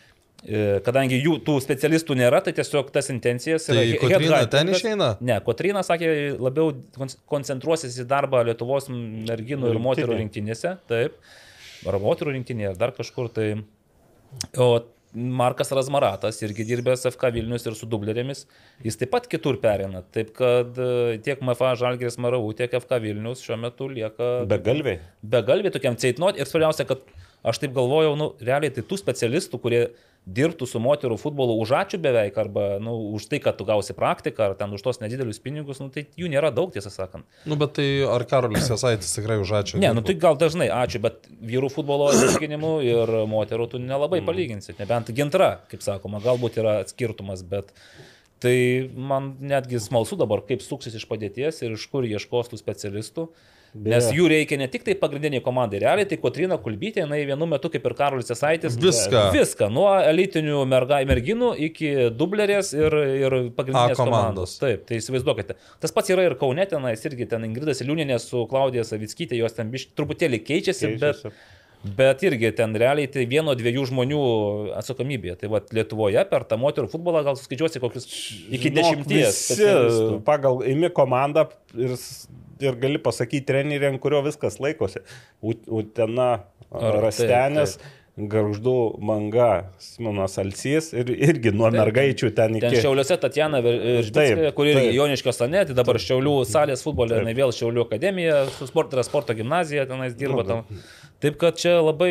Kadangi 0.84 1.16
jų 1.24 1.38
tų 1.46 1.54
specialistų 1.64 2.16
nėra, 2.20 2.42
tai 2.44 2.52
tiesiog 2.52 2.90
tas 2.92 3.08
intencijas. 3.08 3.64
Tai 3.70 3.78
headhuntingas- 3.80 4.50
ten 4.52 4.68
išeina? 4.74 5.08
Ne, 5.24 5.38
Kotryna 5.40 5.80
sakė, 5.86 6.10
labiau 6.38 6.74
kon- 6.96 7.14
koncentruosis 7.32 7.96
į 8.02 8.04
darbą 8.10 8.42
Lietuvos 8.44 8.90
merginų 8.92 9.70
ir 9.72 9.80
moterų 9.80 10.18
rinktinėse, 10.20 10.74
taip, 10.90 11.16
ar 11.88 11.96
moterų 12.02 12.34
rinktinėje, 12.36 12.74
ar 12.74 12.76
dar 12.76 12.92
kažkur. 12.92 13.32
Tai... 13.32 13.48
O 14.58 14.68
Markas 15.14 15.70
Razmaratas 15.70 16.40
irgi 16.42 16.64
dirbęs 16.66 17.04
FK 17.06 17.28
Vilnius 17.36 17.64
ir 17.70 17.76
su 17.78 17.86
dublerėmis, 17.86 18.40
jis 18.82 18.96
taip 18.98 19.12
pat 19.12 19.28
kitur 19.30 19.60
perina. 19.62 20.00
Taip 20.10 20.32
kad 20.34 20.74
e, 20.82 21.18
tiek 21.22 21.38
MFA 21.40 21.76
Žalgės 21.78 22.16
Maravų, 22.18 22.48
tiek 22.58 22.74
FK 22.74 22.98
Vilnius 23.04 23.44
šiuo 23.46 23.54
metu 23.62 23.86
lieka 23.92 24.32
Be 24.50 24.58
galviai. 24.58 24.98
begalviai 25.22 25.70
tokiam 25.76 25.94
ceitnot 26.02 26.40
ir 26.42 26.50
svarbiausia, 26.50 26.88
kad 26.90 27.06
aš 27.44 27.60
taip 27.62 27.76
galvojau, 27.76 28.16
nu, 28.18 28.32
realiai 28.42 28.72
tai 28.74 28.84
tų 28.86 28.98
specialistų, 29.00 29.60
kurie 29.62 29.84
dirbtų 30.24 30.66
su 30.68 30.80
moterų 30.80 31.18
futbolu 31.20 31.56
už 31.60 31.74
ačiū 31.76 31.98
beveik, 32.00 32.36
arba 32.40 32.78
nu, 32.80 32.94
už 33.16 33.26
tai, 33.28 33.40
kad 33.44 33.58
tu 33.58 33.66
gausi 33.68 33.92
praktiką, 33.96 34.46
ar 34.48 34.54
ten 34.56 34.72
už 34.72 34.80
tos 34.86 35.00
nedidelius 35.02 35.40
pinigus, 35.44 35.82
nu, 35.84 35.90
tai 35.92 36.06
jų 36.16 36.30
nėra 36.32 36.48
daug, 36.54 36.72
tiesą 36.72 36.92
sakant. 36.92 37.28
Nu, 37.44 37.58
bet 37.60 37.76
tai 37.76 37.86
ar 38.08 38.24
Karolis 38.28 38.70
Jasaitis 38.72 39.12
tikrai 39.18 39.36
už 39.42 39.52
ačiū? 39.60 39.82
Ne, 39.82 39.92
nu 39.96 40.04
tai 40.06 40.16
gal 40.20 40.38
dažnai 40.40 40.70
ačiū, 40.72 41.02
bet 41.04 41.28
vyrų 41.44 41.68
futbolo 41.74 42.08
atlyginimu 42.14 42.72
ir 42.86 43.14
moterų 43.28 43.68
tu 43.74 43.82
nelabai 43.82 44.22
palyginsi. 44.24 44.72
Nebent 44.80 45.12
gintra, 45.16 45.58
kaip 45.68 45.84
sakoma, 45.84 46.22
galbūt 46.24 46.56
yra 46.62 46.78
skirtumas, 46.88 47.44
bet 47.44 47.74
tai 48.40 48.56
man 48.96 49.34
netgi 49.44 49.80
smalsu 49.80 50.16
dabar, 50.20 50.40
kaip 50.48 50.64
suksis 50.64 50.96
iš 50.96 51.04
padėties 51.10 51.60
ir 51.64 51.76
iš 51.76 51.84
kur 51.92 52.08
ieškos 52.08 52.52
tų 52.52 52.60
specialistų. 52.64 53.28
Nes 53.74 54.06
jų 54.14 54.28
reikia 54.30 54.54
ne 54.60 54.68
tik 54.70 54.84
tai 54.86 54.94
pagrindiniai 54.94 55.42
komandai, 55.42 55.80
realiai 55.82 56.06
tai 56.06 56.14
Kotrina 56.22 56.54
Kulbytė, 56.62 57.02
jinai 57.02 57.24
vienu 57.26 57.48
metu 57.50 57.66
kaip 57.72 57.82
ir 57.88 57.94
Karolis 57.98 58.30
Esaitis. 58.30 58.76
Viską. 58.78 59.22
Viską, 59.34 59.66
nuo 59.74 59.88
elitinių 59.98 60.60
merga, 60.70 61.00
merginų 61.10 61.48
iki 61.66 61.90
dublerės 62.14 62.70
ir, 62.76 62.94
ir 63.18 63.36
pagrindinės 63.56 63.96
A 63.96 63.98
komandos. 63.98 64.54
komandos. 64.54 64.54
Taip, 64.62 64.84
tai 64.86 65.00
įsivaizduokite. 65.00 65.56
Tas 65.82 65.90
pats 65.96 66.14
yra 66.14 66.28
ir 66.28 66.36
Kaune 66.38 66.62
tenais, 66.70 67.02
irgi 67.10 67.26
ten 67.34 67.48
Ingrida 67.48 67.74
Siliūninė 67.74 68.20
su 68.22 68.44
Klaudija 68.46 68.86
Savickytė, 68.86 69.34
jos 69.42 69.58
ten 69.58 69.74
biškai 69.74 69.98
truputėlį 69.98 70.38
keičiasi, 70.46 70.92
Keičiasi. 70.94 71.34
bet, 71.34 71.92
bet 71.98 72.22
irgi 72.30 72.52
ten 72.56 72.78
realiai 72.78 73.10
tai 73.10 73.26
vieno, 73.26 73.56
dviejų 73.58 73.88
žmonių 73.90 74.22
atsakomybė. 74.78 75.34
Tai 75.42 75.50
va 75.50 75.64
Lietuvoje 75.74 76.22
per 76.30 76.46
tą 76.46 76.60
moterų 76.62 76.92
futbolą 76.94 77.24
gal 77.26 77.34
suskaičiuosi 77.42 77.82
kokius 77.82 78.06
iki 78.54 78.70
Žinok, 78.70 78.78
dešimties. 78.78 79.42
visi. 79.50 80.22
Pagal 80.30 80.62
imi 80.70 80.94
komandą 80.94 81.48
ir, 81.74 81.98
ir 82.62 82.78
gali 82.82 82.98
pasakyti 83.02 83.46
treneriam, 83.50 83.98
kurio 83.98 84.22
viskas 84.26 84.60
laikosi. 84.62 85.02
Ut- 85.42 85.66
Utena, 85.68 86.30
Rastenės. 86.70 87.78
Garždu 88.14 88.94
manga, 89.02 89.72
Simonas 89.82 90.36
Alsys 90.38 90.92
ir 90.94 91.08
irgi 91.10 91.50
nuo 91.50 91.66
mergaičių 91.74 92.28
ten 92.30 92.52
Ten 92.62 92.68
iki... 92.70 92.82
Šiauliuose 92.84 93.16
Tatjana 93.18 93.58
Žbitskė, 93.58 94.12
Taip, 94.14 94.54
kuri 94.54 94.70
irgi 94.70 94.84
taip. 94.84 94.94
Joniškio 95.00 95.32
sane, 95.34 95.64
tai 95.66 95.74
dabar 95.74 95.98
Šiaulių 95.98 96.34
salės 96.46 96.84
futbolė, 96.86 97.16
Taip. 97.16 97.24
jinai 97.24 97.34
vėl 97.40 97.50
Šiaulių 97.56 97.82
akademija, 97.88 98.36
su 98.54 98.68
sport, 98.70 98.94
yra 98.94 99.02
sporto 99.02 99.34
gimnazija 99.34 99.88
tenais 99.90 100.14
dirba. 100.14 100.44
Nu, 100.46 100.60
Tam. 100.62 100.84
Taip 101.24 101.38
kad 101.40 101.56
čia 101.56 101.78
labai, 101.80 102.10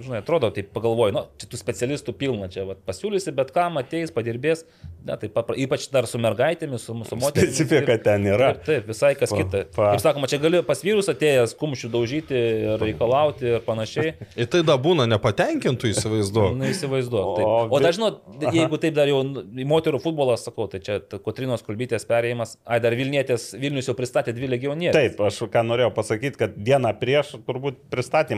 žinai, 0.00 0.22
atrodo, 0.22 0.48
taip 0.54 0.70
pagalvoju, 0.72 1.12
nu, 1.12 1.22
čia 1.36 1.48
tų 1.52 1.58
specialistų 1.60 2.14
pilna, 2.16 2.46
čia 2.48 2.62
vat, 2.64 2.78
pasiūlysi, 2.88 3.34
bet 3.36 3.50
kam 3.52 3.76
ateis, 3.76 4.08
padirbės, 4.14 4.62
ne, 5.04 5.16
tai 5.20 5.28
papra, 5.32 5.56
ypač 5.60 5.84
dar 5.92 6.06
su 6.08 6.16
mergaitėmis, 6.22 6.86
su 6.88 6.94
mūsų 6.96 7.18
moterimis. 7.20 7.52
Specifika 7.52 7.98
ten 8.06 8.24
yra. 8.30 8.54
Taip, 8.56 8.64
taip, 8.64 8.86
visai 8.88 9.10
kas 9.20 9.34
Pa- 9.34 9.40
kita. 9.42 9.60
pa- 9.76 9.90
Kaip 9.92 10.04
sakoma, 10.06 10.30
čia 10.32 10.38
gali 10.40 10.62
pas 10.64 10.80
vyrus 10.86 11.10
atėjęs 11.12 11.52
kumščių 11.60 11.90
daužyti 11.92 12.38
ir 12.38 12.80
reikalauti 12.80 13.50
ir 13.50 13.60
panašiai. 13.66 14.14
Ir 14.40 14.48
tai 14.52 14.62
da 14.66 14.78
būna 14.80 15.04
nepatenkintų 15.10 15.90
įsivaizduoju. 15.92 16.56
Na, 16.56 16.70
įsivaizduok. 16.72 17.26
O 17.26 17.36
taip. 17.36 17.46
O, 17.46 17.76
o 17.76 17.82
dar 17.84 17.92
žinot, 17.96 18.22
jeigu 18.56 18.80
taip 18.80 18.96
dar 18.96 19.12
jau 19.12 19.20
nu, 19.26 19.44
į 19.44 19.68
moterų 19.68 20.00
futbolą 20.04 20.38
sakau, 20.40 20.64
tai 20.72 20.80
čia 20.84 20.98
ta 21.04 21.20
Kotrinos 21.20 21.64
Kulbytės 21.66 22.08
perėjimas, 22.08 22.56
ai 22.64 22.80
dar 22.80 22.96
Vilnietės, 22.96 23.50
Vilnius 23.60 23.88
jau 23.92 23.96
pristatė 23.98 24.32
dvi 24.36 24.48
legionierės. 24.56 24.96
Taip, 24.96 25.20
aš 25.28 25.42
ką 25.52 25.64
norėjau 25.68 25.92
pasakyti, 25.96 26.40
kad 26.40 26.56
dieną 26.56 26.92
prieš 27.00 27.34
turbūt 27.48 27.84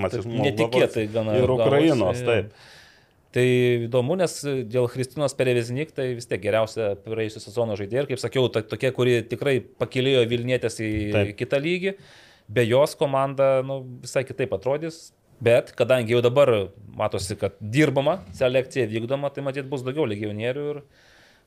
pristatymas 0.08 0.34
iš 0.34 0.42
Moldovos 0.42 0.74
netikėtai 0.74 1.06
gana 1.14 1.36
ir 1.38 1.54
Ukrainos. 1.54 2.02
gavosi, 2.02 2.26
Taip. 2.28 2.74
Tai 3.36 3.44
įdomu, 3.84 4.16
nes 4.16 4.34
dėl 4.72 4.86
Kristinos 4.88 5.34
Pereveznik 5.36 5.92
tai 5.92 6.14
vis 6.16 6.26
tiek 6.26 6.40
geriausia 6.40 6.94
praėjusią 7.04 7.42
sezono 7.44 7.76
žaidėja. 7.76 8.06
Ir 8.06 8.08
kaip 8.08 8.22
sakiau, 8.22 8.48
ta, 8.48 8.62
tokia, 8.64 8.88
kuri 8.96 9.20
tikrai 9.28 9.58
pakilėjo 9.60 10.24
Vilnietės 10.30 10.80
į 10.80 10.90
Taip. 11.12 11.34
kitą 11.36 11.60
lygį. 11.60 11.92
Be 12.48 12.64
jos 12.64 12.96
komanda 12.96 13.58
nu, 13.68 13.82
visai 14.00 14.24
kitaip 14.24 14.56
atrodys. 14.56 15.10
Bet 15.44 15.70
kadangi 15.78 16.16
jau 16.16 16.22
dabar 16.24 16.50
matosi, 16.98 17.36
kad 17.38 17.54
dirbama, 17.60 18.16
selekcija 18.34 18.88
vykdoma, 18.90 19.30
tai 19.30 19.44
matyt 19.46 19.68
bus 19.70 19.84
daugiau 19.86 20.08
legionierių 20.08 20.64
ir 20.72 20.80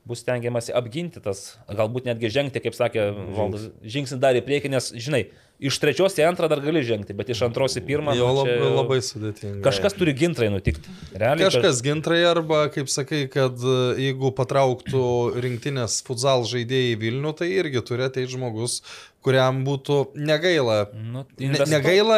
bus 0.08 0.24
tengiamasi 0.26 0.72
apginti 0.78 1.22
tas, 1.22 1.58
galbūt 1.70 2.08
netgi 2.08 2.32
žengti, 2.32 2.62
kaip 2.64 2.78
sakė 2.78 3.10
Valdas, 3.36 3.68
žingsnį 3.84 4.18
dar 4.22 4.40
į 4.40 4.46
priekį, 4.46 4.72
nes, 4.74 4.88
žinai, 4.96 5.26
iš 5.62 5.78
trečios 5.82 6.16
į 6.18 6.26
antrą 6.26 6.50
dar 6.52 6.62
gali 6.64 6.82
žengti, 6.86 7.14
bet 7.18 7.30
iš 7.34 7.44
antros 7.46 7.78
į 7.78 7.84
pirmą. 7.86 8.16
Jo 8.18 8.32
nu, 8.32 8.46
čia 8.46 8.56
labai, 8.56 8.58
jau 8.66 8.72
labai 8.80 8.98
sudėtinga. 9.06 9.62
Kažkas 9.68 9.96
turi 9.98 10.16
gintrai 10.18 10.50
nutikti. 10.54 10.94
Realiai 11.14 11.48
Kažkas 11.50 11.84
gintrai 11.86 12.24
arba, 12.26 12.64
kaip 12.74 12.90
sakai, 12.92 13.24
kad 13.32 13.62
e, 13.62 13.78
jeigu 14.08 14.34
patrauktų 14.38 15.06
rinktinės 15.46 16.02
futsal 16.08 16.48
žaidėjai 16.50 16.98
Vilnių, 17.02 17.36
tai 17.38 17.52
irgi 17.54 17.86
turi 17.86 18.08
ateiti 18.08 18.34
žmogus, 18.34 18.82
kuriam 19.22 19.62
būtų 19.66 19.98
negaila. 20.18 20.78
Nu, 20.94 21.22
Ne, 21.38 21.46
investuot. 21.48 21.70
negaila, 21.70 22.18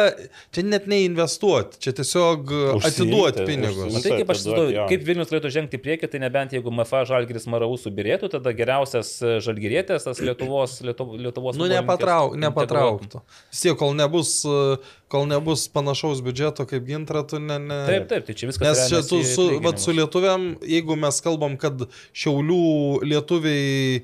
čia 0.54 0.64
net 0.64 0.86
neinvestuoti, 0.88 1.78
čia 1.84 1.92
tiesiog 1.96 2.48
Užsiimti, 2.48 2.88
atiduoti 2.88 3.44
pinigus. 3.48 3.76
Na, 3.76 3.88
užsiimti. 3.90 4.08
tai 4.08 4.18
kaip 4.20 4.32
aš 4.32 4.44
jo. 4.48 4.86
kaip 4.88 5.04
Vilnius 5.04 5.30
turėtų 5.30 5.52
žengti 5.52 5.80
priekį, 5.84 6.10
tai 6.14 6.22
nebent 6.24 6.54
jeigu 6.56 6.72
MFA 6.72 7.04
Žalgiris 7.08 7.44
Maravų 7.52 7.76
subirėtų, 7.82 8.30
tada 8.32 8.54
geriausias 8.56 9.16
e, 9.20 9.36
Žalgirėtės, 9.44 10.08
tas 10.08 10.22
Lietuvos, 10.24 10.80
Lietuvos, 10.84 11.60
Nu, 11.60 11.68
nepatrauk, 11.68 12.38
nepatrauktų. 12.40 13.20
Vis 13.52 13.62
tiek, 13.62 13.76
kol 13.78 13.94
nebus, 13.98 14.36
e, 14.48 14.76
kol 15.12 15.28
nebus 15.30 15.66
panašaus 15.74 16.22
biudžeto 16.26 16.66
kaip 16.70 16.88
gintra, 16.88 17.22
tu 17.28 17.38
ne... 17.42 17.60
ne... 17.62 17.80
Taip, 17.90 18.08
taip, 18.10 18.26
tai 18.28 18.38
čia 18.38 18.50
viskas. 18.50 18.66
Nes 18.66 18.88
čia 18.90 19.02
tu, 19.06 19.20
su, 19.28 19.48
vat, 19.64 19.78
su 19.82 19.94
lietuviam, 19.94 20.52
jeigu 20.66 20.98
mes 20.98 21.20
kalbam, 21.24 21.58
kad 21.60 21.86
šiaulių 22.16 22.64
lietuviai 23.06 24.02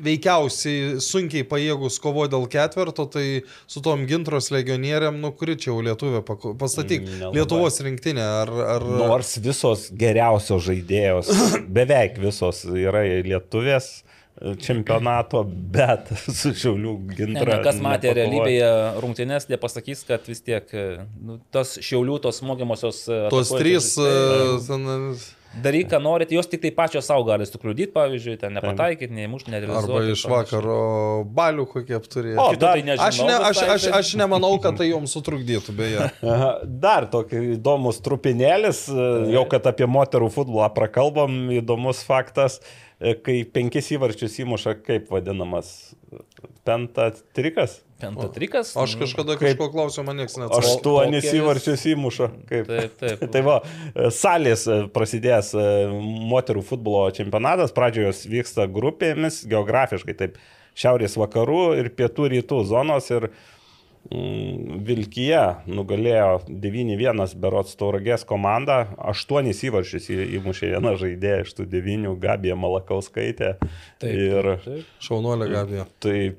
veikiausiai 0.00 0.98
sunkiai 1.04 1.44
pajėgus 1.48 1.98
kovo 2.02 2.24
dėl 2.30 2.46
ketverto, 2.50 3.06
tai 3.12 3.24
su 3.70 3.82
tom 3.84 4.06
gintros 4.08 4.50
legionieriam, 4.54 5.18
nu 5.20 5.32
kuri 5.36 5.58
čia 5.60 5.70
jau 5.72 5.80
lietuvė, 5.84 6.22
pastatyk 6.24 7.04
Mm, 7.04 7.18
nelabai. 7.20 7.36
Lietuvos 7.38 7.80
rinktinę. 7.84 8.24
Ar, 8.42 8.52
ar... 8.76 8.86
Nors 9.00 9.36
visos 9.42 9.88
geriausios 9.96 10.64
žaidėjos, 10.66 11.30
beveik 11.78 12.18
visos 12.20 12.64
yra 12.68 13.04
lietuvės 13.26 13.92
čempionato, 14.60 15.42
bet 15.44 16.08
su 16.40 16.52
Šiaulių 16.56 16.94
Ne, 17.00 17.16
gintra. 17.18 17.56
ne, 17.58 17.62
kas 17.66 17.80
matė 17.84 18.14
realybėje 18.16 18.70
rungtynės, 19.04 19.48
jie 19.50 19.58
pasakys, 19.60 20.04
kad 20.08 20.24
vis 20.30 20.40
tiek 20.46 20.70
e, 20.72 20.86
nu, 21.20 21.40
tos 21.52 21.76
šiaulių, 21.84 22.20
tos 22.24 22.40
smogiamosios... 22.40 23.02
e, 23.08 23.20
Tos 23.32 23.52
trys. 23.52 23.94
tai, 24.00 24.08
e, 24.80 25.36
Daryk, 25.50 25.88
ką 25.90 25.98
norite, 25.98 26.30
jos 26.36 26.46
tik 26.46 26.60
tai 26.62 26.70
pačios 26.70 27.08
savo 27.10 27.24
gali 27.26 27.42
sukliudyti, 27.42 27.90
pavyzdžiui, 27.90 28.36
ten 28.38 28.52
nepataikyti, 28.54 29.10
neįmušti, 29.16 29.50
nerealizuoti. 29.50 29.96
Arba 29.98 30.12
iš 30.12 30.20
ir 30.22 30.30
panašiai. 30.30 30.60
vakaro 30.60 30.76
balių 31.34 31.64
kokie 31.72 31.96
apturėjo. 31.98 32.36
O, 32.38 32.44
Kitų 32.52 32.60
dar- 32.62 32.76
tai 32.78 32.84
nežinau, 32.86 33.08
Aš, 33.08 33.18
ne, 33.26 33.34
aš, 33.34 33.56
visai, 33.58 33.70
aš, 33.74 33.86
tai- 33.88 33.94
aš 33.98 34.12
nemanau, 34.20 34.52
kad 34.62 34.78
tai 34.78 34.86
joms 34.92 35.10
sutrukdytų, 35.16 35.74
beje. 35.74 36.06
Aha, 36.22 36.52
Dar 36.84 37.08
tokį 37.10 37.42
įdomus 37.56 37.98
trupinėlis, 38.06 38.84
jau 39.34 39.42
kad 39.50 39.66
apie 39.66 39.90
moterų 39.90 40.30
futbolą 40.36 40.70
prakalbam, 40.78 41.34
įdomus 41.58 42.04
faktas, 42.06 42.60
e, 42.62 42.89
kai 43.00 43.36
penkis 43.48 43.88
įvarčius 43.94 44.34
įmuša, 44.42 44.74
kaip 44.84 45.08
vadinamas, 45.12 45.70
pentatrikas? 46.68 47.78
Pentatrikas? 48.00 48.74
Aš 48.80 48.96
kažkada 49.00 49.36
kažko 49.40 49.70
klausiau, 49.72 50.04
man 50.04 50.20
niekas 50.20 50.36
neatsakė. 50.40 50.60
Aštuonis 50.60 51.28
įvarčius 51.32 51.84
įmuša. 51.94 52.30
Kaip? 52.48 52.68
Taip, 52.68 52.96
taip. 53.00 53.24
Tai 53.34 53.42
va, 53.46 53.56
salės 54.14 54.66
e, 54.68 54.78
prasidės 54.92 55.52
e, 55.56 55.66
moterų 56.32 56.64
futbolo 56.68 57.06
čempionatas, 57.16 57.72
pradžioje 57.76 58.10
jos 58.10 58.24
vyksta 58.32 58.68
grupėmis, 58.72 59.42
geografiškai 59.48 60.16
taip, 60.20 60.40
šiaurės 60.80 61.16
vakarų 61.20 61.64
ir 61.80 61.90
pietų 61.96 62.30
rytų 62.36 62.62
zonos 62.68 63.08
ir 63.12 63.30
mm, 63.30 63.59
Vilkija 64.10 65.42
nugalėjo 65.68 66.40
9-1 66.48 67.34
berots 67.40 67.76
tauragės 67.78 68.24
komandą, 68.28 68.78
8 68.98 69.50
įvarčius 69.68 70.08
į- 70.10 70.28
įmušė 70.40 70.70
viena 70.74 70.94
žaidėja 71.00 71.42
iš 71.44 71.52
tų 71.58 71.66
9, 71.70 72.14
Gabija 72.22 72.56
Malakauskaitė. 72.56 73.52
Taip, 74.00 74.14
ir 74.14 74.50
taip. 74.64 74.88
Šaunuolė 75.04 75.50
Gabija. 75.52 75.86
tai 76.00 76.32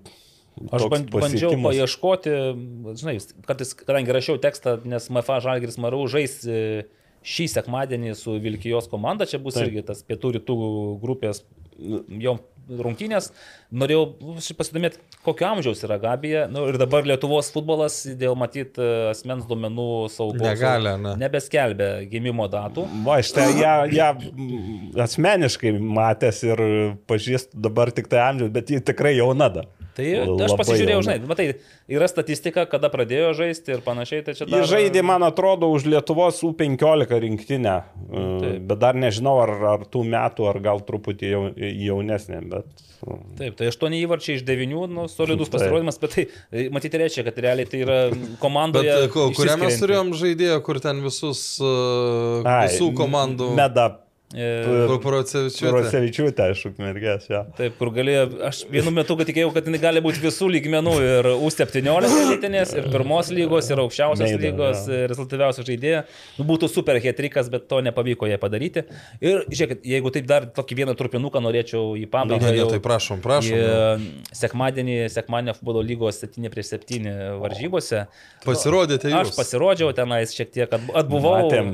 Aš 0.71 0.83
bandžiau 1.09 1.53
paieškoti, 1.63 2.31
žinai, 2.99 3.15
kartais, 3.47 3.71
kadangi 3.73 4.11
rašiau 4.13 4.35
tekstą, 4.43 4.75
nes 4.85 5.07
MFA 5.09 5.39
Žalgiris 5.41 5.77
Marau 5.81 6.03
žais 6.11 6.41
e, 6.45 6.83
šį 7.23 7.45
sekmadienį 7.55 8.11
su 8.19 8.35
Vilkijos 8.43 8.89
komanda, 8.91 9.25
čia 9.25 9.39
bus 9.41 9.55
Taip. 9.55 9.69
irgi 9.69 9.85
tas 9.87 10.03
pietų 10.03 10.33
rytų 10.37 10.57
grupės 11.01 11.39
jo 12.21 12.37
rungtynės, 12.71 13.31
norėjau 13.73 14.35
šiaip 14.43 14.59
pasidomėti, 14.61 14.99
kokio 15.25 15.47
amžiaus 15.49 15.81
yra 15.85 15.97
Gabija. 16.01 16.45
Nu, 16.51 16.63
ir 16.69 16.77
dabar 16.79 17.05
Lietuvos 17.07 17.49
futbolas 17.53 18.01
dėl 18.19 18.37
matyt 18.39 18.79
e, 18.79 18.89
asmens 19.11 19.47
duomenų 19.49 19.87
saugos 20.13 20.45
Negali, 20.45 20.93
ne. 21.01 21.15
nebeskelbia 21.21 21.91
gimimo 22.11 22.47
datų. 22.51 22.85
Va, 23.07 23.19
aš 23.19 23.33
tai 23.35 23.49
ją, 23.59 23.75
ją 23.91 24.09
asmeniškai 25.07 25.75
matęs 25.81 26.43
ir 26.47 26.65
pažįstu 27.11 27.59
dabar 27.67 27.91
tik 27.95 28.11
tai 28.11 28.23
amžius, 28.29 28.53
bet 28.53 28.71
ji 28.71 28.83
tikrai 28.91 29.17
jauna 29.17 29.51
dar. 29.51 29.71
Tai 29.91 30.05
aš 30.07 30.29
Labai 30.31 30.57
pasižiūrėjau, 30.61 30.99
jauna. 31.01 31.03
žinai, 31.03 31.27
matai, 31.27 31.45
yra 31.91 32.07
statistika, 32.07 32.63
kada 32.69 32.87
pradėjo 32.93 33.33
žaisti 33.35 33.73
ir 33.75 33.81
panašiai, 33.83 34.21
tai 34.23 34.35
čia 34.37 34.45
Jis 34.47 34.69
žaidė, 34.71 35.01
man 35.03 35.25
atrodo, 35.27 35.67
už 35.75 35.83
Lietuvos 35.91 36.37
U15 36.47 37.11
rinktinę, 37.25 37.73
e, 37.81 38.21
Taip. 38.43 38.61
bet 38.69 38.79
dar 38.79 38.95
nežinau, 38.95 39.33
ar, 39.43 39.51
ar 39.73 39.83
tų 39.91 40.05
metų, 40.07 40.47
ar 40.47 40.59
gal 40.63 40.79
truputį 40.87 41.31
jau, 41.33 41.41
jaunesnė, 41.59 42.39
bet... 42.53 42.85
e, 43.03 43.17
Taip, 43.41 43.57
tai 43.59 43.67
8 43.73 43.97
įvarčiai 43.99 44.37
iš 44.39 44.45
9, 44.47 44.87
nu, 44.95 45.07
solidus 45.11 45.51
pasirodymas, 45.51 45.99
bet 45.99 46.15
tai, 46.15 46.25
e, 46.55 46.69
matyti, 46.71 47.01
reiškia, 47.01 47.25
kad 47.27 47.41
realiai 47.43 47.67
tai 47.67 47.81
yra 47.83 47.99
Bet 48.13 48.39
komandoje. 48.39 48.93
e, 48.95 49.09
ko- 49.11 49.27
kurią 49.35 49.57
mes 49.59 49.75
turėjom 49.81 50.13
žaidėją, 50.21 50.61
kur 50.63 50.79
ten 50.79 51.03
visus, 51.03 51.43
uh, 51.59 52.47
Ai, 52.47 52.69
visų 52.71 52.93
komandų. 52.95 53.51
Meda 53.59 53.89
E, 54.31 54.87
Procevičiūtė. 55.01 56.45
Aš 56.53 56.63
ukmergės, 56.69 57.25
jo. 57.31 57.41
Taip, 57.57 57.75
kur 57.79 57.91
galėjo, 57.95 58.25
aš 58.47 58.61
vienu 58.71 58.93
metu 58.95 59.17
tikėjau, 59.19 59.49
kad 59.55 59.67
jinai 59.67 59.79
gali 59.81 60.03
būti 60.03 60.21
visų 60.23 60.47
lygmenų 60.55 60.93
ir 61.03 61.29
U17 61.33 61.81
elitinės, 62.21 62.73
ir 62.79 62.87
pirmos 62.93 63.31
lygos, 63.33 63.69
ir 63.73 63.81
aukščiausios 63.83 64.23
Meida, 64.25 64.43
lygos, 64.45 64.85
jo. 64.87 64.95
e, 64.95 65.09
rezultatyviausia 65.11 65.65
žaidėja. 65.67 66.03
Nu, 66.39 66.45
būtų 66.49 66.69
super 66.71 66.99
hetrikas, 67.03 67.49
bet 67.51 67.67
to 67.71 67.81
nepavyko 67.83 68.29
jai 68.31 68.39
padaryti. 68.41 68.85
Ir 69.23 69.43
žiūrėkit, 69.51 69.83
jeigu 69.91 70.13
taip 70.15 70.29
dar 70.31 70.47
tokį 70.55 70.79
vieną 70.81 70.95
trupinuką 70.99 71.43
norėčiau 71.43 71.95
į 71.99 72.07
pabaigą. 72.11 72.51
Ne, 72.51 72.55
ne, 72.61 72.69
tai 72.71 72.81
prašom, 72.83 73.21
prašom. 73.23 73.57
į 73.57 74.35
Sekmadienį, 74.41 74.97
sekmadienį 75.11 75.57
futbolo 75.59 75.83
lygos 75.85 76.21
7 76.23 76.49
prieš 76.53 76.73
7 76.77 77.11
varžybose. 77.41 78.05
Pasirodėte 78.45 79.11
Aš 79.11 79.31
jūs. 79.31 79.37
pasirodžiau 79.37 79.91
tenais 79.97 80.33
šiek 80.35 80.51
tiek, 80.55 80.71
at- 80.71 80.91
atbuvau. 81.03 81.35
Matėm 81.41 81.71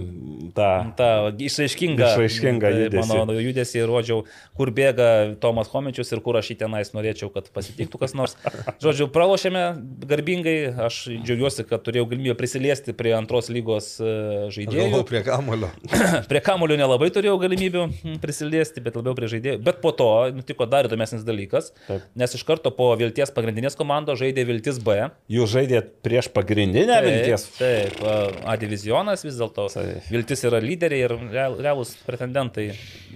tą. 0.58 0.72
tą 0.98 1.10
išraiškingą, 1.38 2.08
Išraiškingą 2.14 2.47
tai 2.64 2.72
judesį. 2.85 3.09
Mano 3.11 3.35
judesį 3.38 3.84
rodžiau, 3.90 4.24
kur 4.58 4.72
bėga 4.76 5.09
Tomas 5.43 5.69
Homičius 5.74 6.11
ir 6.16 6.22
kur 6.26 6.38
aš 6.40 6.51
jį 6.53 6.58
tenais 6.64 6.92
norėčiau, 6.95 7.30
kad 7.34 7.50
pasitiktų 7.56 8.01
kas 8.01 8.16
nors. 8.17 8.35
Žodžiu, 8.84 9.09
pralošėme 9.14 9.64
garbingai, 10.09 10.56
aš 10.88 11.01
džiaugiuosi, 11.26 11.66
kad 11.69 11.84
turėjau 11.85 12.08
galimybę 12.11 12.38
prisiliesti 12.40 12.95
prie 12.98 13.14
antros 13.17 13.51
lygos 13.53 13.93
e, 14.00 14.14
žaidėjų. 14.56 15.03
prie 15.09 15.24
kamulio. 15.27 15.69
Prie 16.32 16.42
kamulio 16.43 16.76
nelabai 16.80 17.09
turėjau 17.14 17.38
galimybių 17.42 17.84
mm, 17.88 18.17
prisiliesti, 18.24 18.82
bet 18.84 18.98
labiau 19.00 19.16
prie 19.17 19.30
žaidėjų. 19.32 19.59
Bet 19.66 19.80
po 19.84 19.92
to 19.95 20.08
nutiko 20.35 20.67
dar 20.69 20.88
įdomesnis 20.90 21.24
dalykas, 21.27 21.72
Taip. 21.88 22.06
nes 22.19 22.35
iš 22.38 22.43
karto 22.48 22.72
po 22.76 22.90
Vilties 23.00 23.32
pagrindinės 23.35 23.77
komandos 23.80 24.19
žaidė 24.22 24.45
Viltis 24.50 24.80
B. 24.84 24.98
Jūs 25.32 25.51
žaidėt 25.53 25.92
prieš 26.06 26.30
pagrindinę 26.35 26.98
vilties. 27.06 27.48
Taip, 27.58 28.00
A 28.48 28.56
divizionas 28.59 29.24
vis 29.26 29.38
dėlto. 29.40 29.67
Taip. 29.74 30.08
Viltis 30.11 30.43
yra 30.48 30.59
lyderiai 30.64 31.06
ir 31.08 31.16
real- 31.34 31.58
realūs 31.64 31.95
pretendentai 32.08 32.36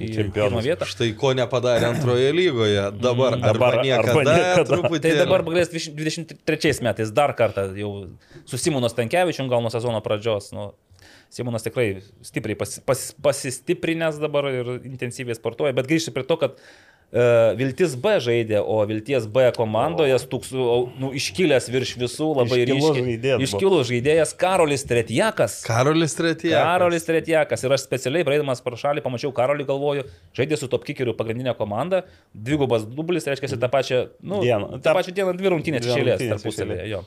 į 0.02 0.10
Čempionus. 0.16 0.34
pirmą 0.34 0.62
vietą. 0.66 0.86
Štai 0.90 1.12
ko 1.18 1.34
nepadarė 1.38 1.90
antroje 1.92 2.32
lygoje. 2.34 2.86
Dabar 3.00 3.38
Mm, 3.38 3.42
dabar 3.42 3.74
arba 3.78 3.84
niekada. 3.86 4.12
arba 4.12 4.24
niekada. 4.24 4.66
Truputį. 4.76 5.02
Tai 5.02 5.16
dabar 5.22 5.44
galės 5.44 5.70
23 5.72 6.82
metais 6.82 7.12
dar 7.12 7.34
kartą 7.38 7.70
jau 7.78 7.92
su 8.46 8.58
Simono 8.58 8.90
Stankievičium 8.90 9.50
gal 9.50 9.62
nuo 9.62 9.70
sezono 9.70 10.02
pradžios. 10.02 10.52
Nu, 10.54 10.74
Simonas 11.32 11.64
tikrai 11.64 12.02
stipriai 12.22 12.58
pas, 12.60 12.80
pas, 12.84 13.16
pasistiprinęs 13.24 14.18
dabar 14.20 14.50
ir 14.52 14.82
intensyviai 14.84 15.36
sportuoja, 15.38 15.72
bet 15.74 15.88
grįžti 15.88 16.12
prie 16.12 16.26
to, 16.28 16.36
kad 16.42 16.52
uh, 16.52 16.91
Viltis 17.12 17.98
B 18.00 18.14
žaidė, 18.24 18.62
o 18.64 18.78
Vilties 18.88 19.26
B 19.28 19.50
komandoje 19.52 20.16
stuks, 20.24 20.54
nu, 20.56 21.10
iškilęs 21.20 21.66
virš 21.74 21.90
visų 22.00 22.30
labai 22.38 22.62
ryškiai. 22.70 23.18
Iškilus 23.44 23.90
žaidėjas 23.90 24.32
Karolis 24.40 24.86
Tretjakas. 24.88 25.58
Karolis 25.68 26.16
Tretija. 26.16 26.62
Karolis 26.64 27.04
Tretjakas. 27.04 27.66
Ir 27.68 27.76
aš 27.76 27.84
specialiai, 27.84 28.24
praeidamas 28.28 28.64
pro 28.64 28.80
šalį, 28.80 29.04
pamačiau 29.04 29.34
Karolį, 29.36 29.68
galvoju, 29.68 30.06
žaidė 30.40 30.62
su 30.62 30.72
top 30.72 30.88
kickeriu 30.88 31.12
pagrindinė 31.18 31.52
komanda, 31.60 32.06
dvigubas 32.32 32.88
dublis, 32.88 33.28
reiškia, 33.28 33.60
tą 33.60 33.72
pačią, 33.76 34.02
nu, 34.24 34.40
Dieną. 34.46 34.80
tą 34.80 34.96
pačią 34.96 35.16
dieną 35.18 35.36
dvi 35.36 35.52
rungtynės 35.52 35.92
iš 35.92 36.24
tarpusavėje. 36.32 37.04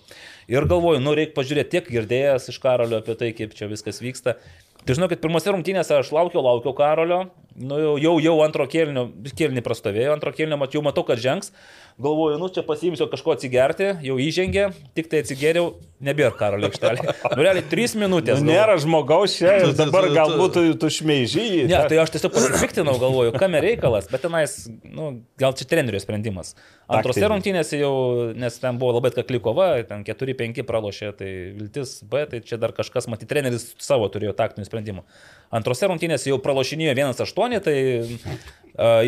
Ir 0.52 0.68
galvoju, 0.68 1.00
nu, 1.00 1.16
reikia 1.16 1.32
pažiūrėti 1.38 1.78
tiek 1.78 1.88
girdėjęs 1.96 2.50
iš 2.52 2.60
Karolio 2.60 3.00
apie 3.00 3.16
tai, 3.16 3.32
kaip 3.32 3.56
čia 3.56 3.70
viskas 3.70 4.04
vyksta. 4.04 4.36
Tai 4.84 4.96
žinau, 4.98 5.08
kad 5.08 5.22
pirmose 5.22 5.48
rungtynėse 5.48 5.96
aš 5.96 6.10
laukiau, 6.12 6.42
laukiau 6.44 6.74
Karolio, 6.76 7.22
nu, 7.56 7.78
jau, 7.80 7.94
jau, 8.02 8.14
jau 8.20 8.34
antro 8.44 8.66
kėlinio, 8.68 9.06
kėlinį 9.32 9.62
prastovėjo, 9.64 10.12
antro 10.12 10.32
kėlinio 10.36 10.58
mat, 10.60 10.76
jau 10.76 10.82
matau, 10.84 11.06
kad 11.08 11.22
žengs. 11.22 11.54
Galvoju, 11.94 12.38
nu, 12.42 12.48
čia 12.50 12.64
pasiimsiu 12.66 13.06
kažko 13.06 13.36
atsigerti, 13.36 13.92
jau 14.02 14.14
įžengė, 14.18 14.64
tik 14.98 15.06
tai 15.12 15.20
atsigeriau, 15.22 15.76
nebėra 16.02 16.32
Karolio 16.34 16.66
aikštelė. 16.66 17.04
Nu, 17.06 17.44
realiai, 17.46 17.62
trys 17.70 17.94
minutės. 17.94 18.40
Nu, 18.42 18.50
nėra 18.50 18.74
žmogaus 18.82 19.36
čia 19.38 19.52
ir 19.60 19.76
dabar 19.78 20.08
galbūt 20.10 20.56
tu, 20.56 20.64
tu 20.82 20.90
šmeižyji. 20.90 21.68
Ne, 21.70 21.78
tai 21.92 22.00
aš 22.02 22.16
tiesiog 22.16 22.34
pasipiktinau, 22.34 22.96
galvoju, 22.98 23.36
kam 23.38 23.54
reikalas, 23.62 24.08
bet 24.10 24.24
tenais, 24.26 24.56
nu, 24.82 25.12
gal 25.38 25.54
čia 25.54 25.68
trenerio 25.70 26.02
sprendimas. 26.02 26.56
Antrose 26.90 27.30
rungtynėse 27.30 27.78
jau, 27.78 27.94
nes 28.42 28.58
ten 28.58 28.82
buvo 28.82 28.96
labai 28.98 29.14
atkakli 29.14 29.38
kova, 29.46 29.70
ten 29.86 30.02
4-5 30.10 30.66
pralošė, 30.66 31.12
tai 31.22 31.30
viltis 31.54 32.00
B, 32.02 32.26
tai 32.26 32.42
čia 32.42 32.58
dar 32.58 32.74
kažkas, 32.74 33.06
matyt, 33.06 33.30
treneris 33.30 33.70
savo 33.78 34.10
turėjo 34.10 34.34
taktinių 34.42 34.66
sprendimų. 34.66 35.06
Antrose 35.54 35.86
rungtynėse 35.86 36.32
jau 36.32 36.42
pralošinėjo 36.42 36.98
1-8, 36.98 37.62
tai 37.62 37.78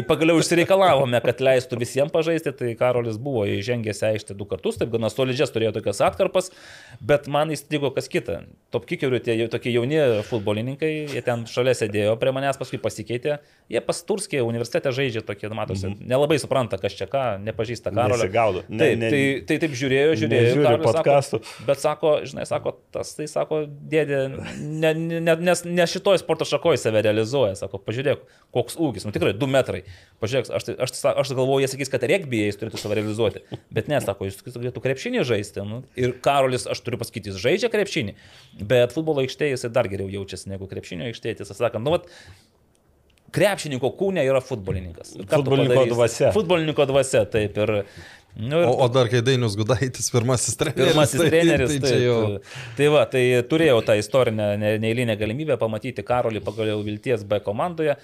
pagaliau 0.07 0.39
išsireikalavome, 0.39 1.19
kad 1.25 1.41
leistų 1.43 1.79
visiems 1.81 2.13
pažaisti, 2.15 2.53
tai 2.55 2.75
Karolis 2.79 3.17
buvo 3.19 3.43
įžengęs 3.51 4.03
į 4.05 4.07
aikštę 4.13 4.37
du 4.39 4.47
kartus, 4.47 4.79
taip 4.79 4.93
gana 4.93 5.11
solidžias 5.11 5.51
turėjo 5.51 5.73
tokias 5.75 5.99
atkarpas, 6.07 6.53
bet 7.03 7.27
man 7.27 7.51
įstrigo 7.51 7.91
kas 7.97 8.07
kita. 8.13 8.45
Top 8.71 8.87
kickerių 8.87 9.19
tie 9.27 9.35
tokie 9.51 9.73
jauni 9.75 9.99
futbolininkai, 10.29 10.93
jie 11.11 11.23
ten 11.27 11.43
šalia 11.51 11.75
sėdėjo 11.75 12.15
prie 12.21 12.35
manęs, 12.37 12.61
paskui 12.61 12.79
pasikeitė, 12.83 13.41
jie 13.73 13.83
pas 13.83 14.03
Turskį 14.07 14.45
universitete 14.47 14.93
žaidžia 14.95 15.25
tokie, 15.27 15.51
matosi, 15.51 15.89
mm 15.89 15.95
-hmm. 15.95 16.09
nelabai 16.15 16.39
supranta, 16.39 16.79
kas 16.79 16.95
čia 16.95 17.11
ką, 17.11 17.25
nepažįsta 17.43 17.91
Karolio. 17.91 18.23
Nesigaudo. 18.23 18.63
Ne- 18.69 18.79
Taip, 18.79 18.99
ne- 18.99 19.11
tai, 19.11 19.23
tai 19.47 19.59
taip 19.59 19.73
žiūrėjo, 19.73 20.15
žiūrėjo. 20.23 20.63
sako, 20.63 20.93
podkastų. 20.93 21.41
Bet 21.67 21.79
sako, 21.81 22.21
žinai, 22.23 22.47
sako, 22.47 22.77
tas 22.93 23.15
tai 23.15 23.27
sako, 23.27 23.67
dėdė, 23.67 24.21
ne, 24.63 24.95
ne, 24.95 25.37
ne, 25.37 25.55
ne 25.65 25.87
šitoj 25.87 26.19
sporto 26.19 26.45
šakoje 26.45 26.79
save 26.79 27.03
realizuoja, 27.03 27.55
sako, 27.55 27.79
pažiūrėk, 27.79 28.23
koks 28.55 28.77
ūgis, 28.77 29.05
nu 29.05 29.13
tikrai 29.13 29.33
2 29.35 29.56
metrai. 29.57 29.83
Pažiūrėk, 30.23 30.49
aš, 30.57 30.65
tai- 30.69 30.77
aš, 30.81 30.93
aš, 30.97 31.17
aš 31.25 31.33
galvoju, 31.37 31.65
jie 31.65 31.69
sakys, 31.75 31.91
kad 31.93 32.05
regbėje 32.09 32.47
jis 32.53 32.57
turėtų 32.63 32.79
save 32.81 32.97
realizuoti. 33.01 33.43
Bet 33.77 33.91
ne, 33.93 33.99
sako, 34.01 34.29
jis 34.31 34.39
galėtų 34.47 34.81
krepšinį 34.85 35.25
žaisti. 35.29 35.65
Nu. 35.69 35.83
Ir 36.01 36.15
Karolis, 36.25 36.65
aš 36.73 36.81
turiu 36.87 36.97
pasakyti, 37.03 37.33
jis 37.35 37.43
žaidžia 37.43 37.69
krepšinį, 37.75 38.15
bet 38.71 38.95
futbolo 38.97 39.21
aikštėje 39.27 39.59
jisai 39.59 39.73
dar 39.77 39.89
geriau 39.93 40.09
jaučiasi 40.13 40.49
negu 40.55 40.69
krepšinio 40.71 41.11
aikštėje, 41.11 41.43
tiesą 41.43 41.57
sakant. 41.59 41.85
Nu, 41.85 41.93
vat, 41.99 42.09
krepšininko 43.37 43.91
kūne 43.99 44.23
yra 44.25 44.41
futbolininkas. 44.45 45.15
Futbolininko 45.29 45.87
dvasia. 45.93 46.31
Futbolininko 46.37 46.87
dvasia, 46.89 47.25
taip. 47.29 47.59
Ir, 47.61 47.73
nu, 48.41 48.61
ir 48.63 48.69
O, 48.71 48.75
o 48.85 48.89
dar 48.93 49.11
kai 49.13 49.21
Dainius 49.27 49.57
Gudaitis, 49.59 50.09
pirmasis 50.15 50.57
treneris. 50.61 50.93
Pirmasis 50.95 51.21
tai- 51.23 51.31
treneris. 51.35 51.75
Tai, 51.75 51.81
Tai, 51.85 51.91
čia 51.93 51.99
jau. 52.07 52.21
tai, 52.23 52.61
tai 52.79 52.89
va, 52.95 53.03
tai 53.13 53.25
turėjau 53.51 53.83
tą 53.85 53.99
istorinę 54.01 54.49
ne- 54.61 54.77
neeilinę 54.83 55.19
galimybę 55.21 55.59
pamatyti 55.61 56.05
Karolį 56.07 56.41
pagaliau 56.47 56.81
Vilties 56.87 57.27
B 57.29 57.41
komandoje. 57.45 57.99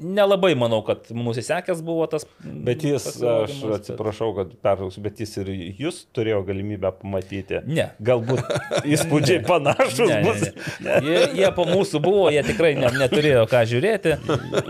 Nelabai 0.00 0.54
manau, 0.56 0.80
kad 0.86 1.10
nusisekęs 1.12 1.82
buvo 1.84 2.06
tas. 2.10 2.24
Bet 2.40 2.84
jis, 2.86 3.04
aš 3.20 3.58
atsiprašau, 3.76 4.30
kad 4.38 4.52
pertrauksiu, 4.64 5.02
bet 5.04 5.20
jis 5.20 5.34
ir 5.42 5.50
jūs 5.82 5.98
turėjo 6.16 6.40
galimybę 6.48 6.90
pamatyti. 7.02 7.60
Ne. 7.68 7.90
Galbūt 8.00 8.40
įspūdžiai 8.88 9.42
panašus 9.44 10.00
Ne, 10.08 10.20
ne, 10.20 10.22
bus. 10.24 10.46
ne. 10.86 10.96
Jie, 11.04 11.18
jie 11.42 11.50
po 11.56 11.66
mūsų 11.68 12.00
buvo, 12.04 12.28
jie 12.32 12.40
tikrai 12.48 12.72
ne, 12.80 12.88
neturėjo 13.02 13.44
ką 13.50 13.60
žiūrėti. 13.70 14.16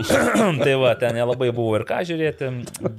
tai 0.65 0.75
va, 0.83 0.91
ten 0.99 1.15
nelabai 1.17 1.51
buvo 1.55 1.77
ir 1.79 1.87
ką 1.87 2.01
žiūrėti. 2.11 2.51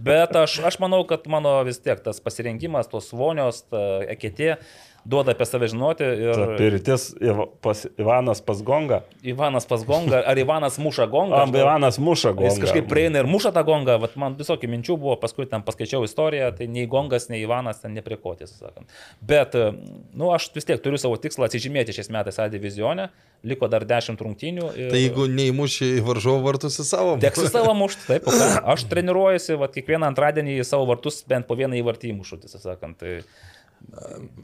Bet 0.08 0.32
aš, 0.40 0.58
aš 0.72 0.80
manau, 0.82 1.02
kad 1.08 1.28
mano 1.30 1.58
vis 1.68 1.82
tiek 1.84 2.00
tas 2.04 2.22
pasirinkimas, 2.24 2.88
tos 2.92 3.12
vonios, 3.16 3.64
ta 3.68 4.00
eketė 4.16 4.56
duoda 5.04 5.34
apie 5.34 5.46
save 5.46 5.68
žinoti. 5.72 6.06
Ta 6.06 6.42
Ir 6.42 6.54
Pirtis 6.58 7.08
Iva- 7.20 7.48
pas 7.60 7.86
Ivanas 7.98 8.40
pas 8.44 8.62
Gonga. 8.62 9.02
Ivanas 9.22 9.66
pas 9.66 9.84
gongą, 9.86 10.22
ar 10.26 10.38
Ivanas 10.38 10.78
muša 10.78 11.06
gongą. 11.10 11.42
Gal- 11.46 11.60
Ivanas 11.62 11.98
muša 11.98 12.32
Gongą. 12.32 12.50
Jis 12.50 12.60
kažkaip 12.62 12.88
prieina 12.90 13.22
ir 13.22 13.26
muša 13.26 13.52
tą 13.54 13.64
gongą, 13.66 13.98
vat 14.00 14.16
man 14.16 14.36
visokių 14.38 14.70
minčių 14.70 14.96
buvo, 14.98 15.16
paskui 15.20 15.46
ten 15.50 15.62
paskaičiau 15.62 16.04
istoriją, 16.06 16.52
tai 16.56 16.66
nei 16.66 16.86
gongas, 16.86 17.28
nei 17.30 17.42
Ivanas 17.42 17.82
ten 17.82 17.94
neprikotės, 17.94 18.54
sakant. 18.58 18.88
Bet, 19.20 19.54
na, 19.54 19.72
nu, 20.14 20.30
aš 20.34 20.50
vis 20.54 20.66
tiek 20.68 20.82
turiu 20.82 20.98
savo 20.98 21.18
tikslą 21.20 21.48
atsižymėti 21.48 21.94
šiais 21.96 22.10
metais 22.10 22.38
A 22.42 22.48
divizione, 22.52 23.08
liko 23.46 23.68
dar 23.68 23.84
10 23.86 24.18
rungtynių. 24.18 24.68
Ir... 24.78 24.90
Tai 24.92 25.00
jeigu 25.00 25.26
neįmuši 25.30 25.96
į 25.98 26.04
varžovų 26.06 26.42
vartus 26.46 26.78
į 26.82 26.86
savo. 26.86 27.16
Teks 27.22 27.46
į 27.46 27.52
savo 27.52 27.74
mušti, 27.78 28.06
taip, 28.08 28.28
aš 28.74 28.86
treniruojuosi, 28.90 29.58
va, 29.60 29.70
kiekvieną 29.72 30.10
antradienį 30.12 30.60
į 30.60 30.66
savo 30.66 30.86
vartus 30.90 31.22
bent 31.28 31.48
po 31.48 31.58
vieną 31.58 31.78
įvartį 31.82 32.12
įmušu, 32.14 32.42
tiesą 32.44 32.62
sakant. 32.62 32.98
Tai, 33.02 33.20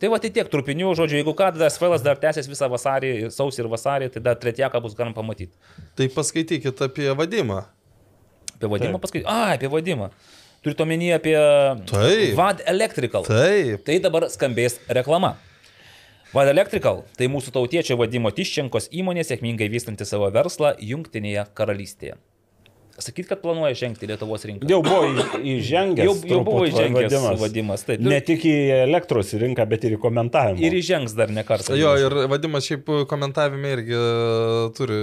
tai 0.00 0.10
va, 0.12 0.18
tai 0.22 0.30
tiek 0.34 0.48
trupinių, 0.52 0.92
žodžiu, 0.98 1.18
jeigu 1.20 1.34
ką, 1.36 1.50
tas 1.56 1.78
felas 1.80 2.04
dar 2.04 2.18
tęsis 2.20 2.48
visą 2.50 2.68
vasarį, 2.70 3.30
sausį 3.34 3.64
ir 3.64 3.70
vasarį, 3.72 4.10
tai 4.14 4.22
dar 4.24 4.38
tretieką 4.40 4.80
bus 4.84 4.96
galim 4.98 5.14
pamatyti. 5.16 5.54
Tai 5.98 6.08
paskaitykit 6.14 6.84
apie 6.88 7.08
vadimą. 7.16 7.62
Apie 8.56 8.70
vadimą 8.70 9.00
paskui. 9.02 9.24
A, 9.24 9.54
apie 9.56 9.70
vadimą. 9.72 10.10
Turite 10.62 10.82
omenyje 10.82 11.14
apie 11.14 11.36
Taip. 11.86 12.32
Vad 12.36 12.62
Electrical. 12.66 13.26
Taip. 13.28 13.84
Tai 13.86 13.98
dabar 14.02 14.26
skambės 14.32 14.80
reklama. 14.90 15.36
Vad 16.34 16.50
Electrical- 16.50 17.04
tai 17.18 17.28
mūsų 17.32 17.54
tautiečio 17.54 17.96
vadimo 17.96 18.28
Tiščenkos 18.34 18.90
įmonė 18.92 19.24
sėkmingai 19.24 19.70
vystanti 19.72 20.04
savo 20.04 20.28
verslą 20.34 20.74
Junktinėje 20.76 21.46
karalystėje. 21.54 22.18
Sakyt, 22.98 23.28
kad 23.30 23.38
planuoja 23.42 23.76
žengti 23.78 24.08
Lietuvos 24.10 24.42
rinką. 24.48 24.66
Jau 24.70 24.80
buvo 24.82 25.04
įžengęs. 25.38 26.02
Jau, 26.08 26.14
jau 26.26 26.40
buvo 26.46 26.64
įžengęs 26.66 27.12
vadimas. 27.12 27.38
vadimas. 27.44 27.84
Taip, 27.86 28.00
Ne 28.02 28.18
tik 28.26 28.42
į 28.50 28.54
elektros 28.88 29.30
rinką, 29.38 29.66
bet 29.70 29.86
ir 29.86 29.94
į 29.94 30.00
komentavimą. 30.02 30.58
Ir 30.66 30.74
įžengs 30.80 31.14
dar 31.18 31.30
ne 31.30 31.44
kartą. 31.46 31.76
Jo, 31.78 31.92
ir 32.02 32.16
vadimas 32.32 32.66
šiaip 32.66 32.90
komentavime 33.10 33.70
irgi 33.76 33.94
e, 33.94 34.02
turi 34.74 34.98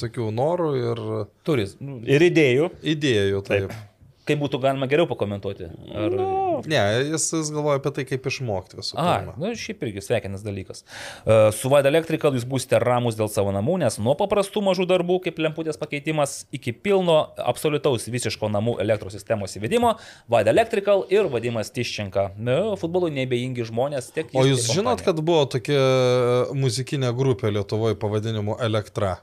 tokių 0.00 0.30
norų 0.40 0.70
ir 0.80 1.04
Turi. 1.44 1.68
Nu, 1.84 2.00
Ir 2.08 2.24
idėjų. 2.30 2.70
idėjų. 2.96 3.44
Taip. 3.46 3.68
taip. 3.68 3.84
Kaip 4.28 4.40
būtų 4.42 4.60
galima 4.62 4.88
geriau 4.90 5.08
pakomentuoti? 5.10 5.70
Ar... 5.92 6.16
Ne, 6.68 6.80
jis, 7.12 7.28
jis 7.34 7.50
galvoja 7.54 7.78
apie 7.80 7.92
tai, 7.96 8.04
kaip 8.08 8.26
išmokti 8.30 8.78
visų 8.80 8.98
A, 8.98 9.34
na 9.38 9.52
šiaip 9.58 9.84
irgi 9.86 10.02
sveikinas 10.04 10.44
dalykas. 10.46 10.84
Uh, 11.22 11.48
su 11.54 11.70
Vaid 11.72 11.86
Electrical 11.90 12.34
jūs 12.36 12.46
būsite 12.48 12.80
ramus 12.82 13.18
dėl 13.18 13.30
savo 13.32 13.52
namų, 13.54 13.78
nes 13.84 13.98
nuo 14.02 14.16
paprastų 14.18 14.62
mažų 14.66 14.88
darbų, 14.90 15.20
kaip 15.26 15.38
lemputės 15.42 15.78
pakeitimas, 15.80 16.40
iki 16.54 16.74
pilno 16.74 17.18
absoliutaus 17.38 18.08
visiško 18.10 18.50
namų 18.54 18.78
elektros 18.84 19.16
sistemos 19.16 19.56
įvedimo, 19.58 19.94
Vaid 20.30 20.50
Electrical 20.50 21.06
ir 21.14 21.30
vadimas 21.32 21.72
Tiščenka. 21.74 22.30
Na, 22.38 22.58
futbolui 22.80 23.12
nebejingi 23.14 23.66
žmonės 23.68 24.12
tiek. 24.14 24.32
O 24.34 24.46
jūs 24.48 24.66
žinot, 24.68 24.98
kompanija. 24.98 25.06
kad 25.06 25.24
buvo 25.24 25.46
tokia 25.54 25.80
muzikinė 26.58 27.14
grupė 27.16 27.52
Lietuvoje 27.54 27.98
pavadinimu 28.00 28.58
Elektra. 28.64 29.18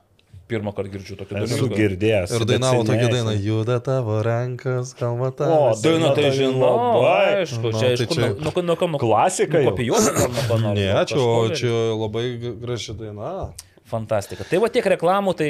Pirmą 0.46 0.72
kartą 0.78 0.92
girdžiu 0.94 1.16
tokį 1.18 1.40
Esu 1.42 1.56
dalyką. 1.58 1.78
girdėjęs. 1.80 2.34
Ir 2.38 2.44
dainavo 2.46 2.84
tokią 2.86 3.08
dainą, 3.10 3.32
esu. 3.34 3.46
juda 3.48 3.80
tavo 3.82 4.22
rankas, 4.22 4.92
kalba 4.94 5.28
O, 5.28 5.32
tavo. 5.32 5.74
Daina 5.82 6.12
tai 6.14 6.30
žinau, 6.38 7.02
aišku, 7.02 7.62
Nu, 7.66 7.72
čia 7.74 7.80
tai 7.82 7.96
aišku, 7.96 8.14
čia- 8.14 8.54
ko 8.54 8.62
nuo 8.62 8.76
ko 8.78 8.88
nuo 8.88 9.00
Klasika. 9.02 9.58
Kopijuoti 9.66 10.10
ar 10.14 10.30
nuo 10.30 10.44
ko 10.48 10.58
nors. 10.62 10.78
Ne, 10.78 10.86
Kažko 10.94 11.50
čia 11.58 11.74
labai 11.98 12.26
graži 12.62 12.94
daina. 12.94 13.54
Fantastika. 13.86 14.42
Tai 14.50 14.58
va 14.64 14.68
tiek 14.74 14.86
reklamų, 14.96 15.36
tai... 15.38 15.48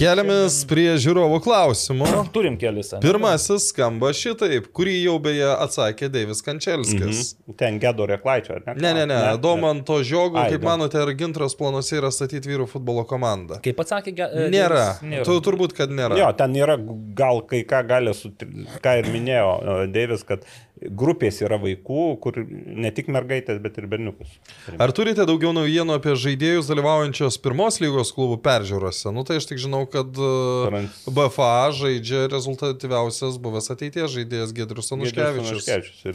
Keliamės 0.00 0.62
prie 0.70 0.94
žiūrovų 1.02 1.42
klausimų. 1.44 2.06
Turim 2.32 2.54
kelis. 2.56 2.94
ane? 2.96 3.02
Pirmasis 3.04 3.66
skamba 3.68 4.14
šitaip, 4.16 4.70
kurį 4.76 4.94
jau 5.02 5.18
beje 5.20 5.50
atsakė 5.52 6.08
Deivis 6.14 6.40
Kančelskis. 6.46 7.34
Mhm. 7.44 7.56
Ten 7.60 7.76
Gedo 7.82 8.06
Reklaičio, 8.08 8.56
ar 8.56 8.64
ne? 8.70 8.76
Ne, 8.80 8.94
ne, 9.02 9.04
ne, 9.12 9.18
Domanto 9.44 9.98
Žiogų, 10.00 10.40
Ai, 10.40 10.54
kaip 10.54 10.64
Dom- 10.64 10.70
manote, 10.72 11.02
ar 11.02 11.12
Gintros 11.20 11.56
planuose 11.60 11.98
yra 12.00 12.08
statyti 12.16 12.48
vyrų 12.48 12.64
futbolo 12.72 13.04
komandą? 13.08 13.60
Kaip 13.64 13.84
atsakė, 13.84 14.16
ge- 14.22 14.30
e, 14.32 14.48
Nėra. 14.56 14.86
Deivis? 15.02 15.28
Tu 15.28 15.36
turbūt, 15.44 15.76
kad 15.76 15.92
nėra. 15.92 16.16
Jo, 16.16 16.32
ten 16.40 16.56
yra 16.56 16.78
gal 17.20 17.42
kai 17.44 17.60
ką 17.68 17.84
gali, 17.92 18.16
sutri... 18.16 18.64
ką 18.80 18.96
ir 19.02 19.12
minėjo 19.12 19.52
e, 19.60 19.76
Deivis, 19.92 20.24
kad 20.24 20.48
grupės 20.76 21.38
yra 21.40 21.56
vaikų, 21.60 22.00
kur 22.20 22.36
ne 22.44 22.90
tik 22.92 23.06
mergaitės, 23.12 23.56
bet 23.64 23.78
ir 23.80 23.86
berniukus. 23.88 24.34
Ar 24.76 24.92
turite 24.96 25.24
daugiau 25.28 25.54
naujienų 25.56 25.94
apie 25.96 26.12
žaidėjus 26.20 26.68
dalyvaujančios 26.68 27.38
pirmos 27.40 27.78
lygos 27.80 28.10
klubų 28.16 28.36
peržiūrose? 28.44 29.08
Nu 29.16 29.24
tai 29.24 29.38
aš 29.40 29.48
tik 29.48 29.62
žinau, 29.62 29.86
kad 29.88 30.10
e, 30.12 30.30
Trans- 30.68 31.06
BFA 31.16 31.48
žaidžia 31.78 32.26
rezultatyviausias 32.32 33.38
buvęs 33.40 33.70
ateities 33.72 34.12
žaidėjas 34.18 34.52
Gedrius 34.56 34.92
Anuškevičius. 34.96 35.70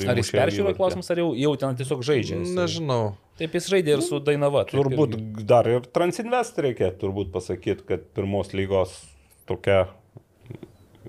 Ar 0.06 0.22
jis 0.22 0.32
peržiūrėjo 0.36 0.76
klausimus, 0.78 1.10
ar 1.14 1.24
jau, 1.24 1.32
jau 1.38 1.54
ten 1.66 1.80
tiesiog 1.82 2.06
žaidžia? 2.06 2.42
Nežinau. 2.62 3.16
Taip 3.42 3.56
jis 3.58 3.72
žaidė 3.74 3.96
ir 3.98 4.04
su 4.06 4.20
Dainava. 4.22 4.68
taip 4.70 4.78
Turbūt 4.78 5.16
irgi. 5.18 5.46
dar 5.50 5.66
ir 5.72 5.88
Transinvest 5.90 6.60
reikia 6.62 6.92
turbūt 7.02 7.32
pasakyti, 7.34 7.82
kad 7.90 8.04
pirmos 8.14 8.54
lygos 8.54 8.94
tokia 9.50 9.88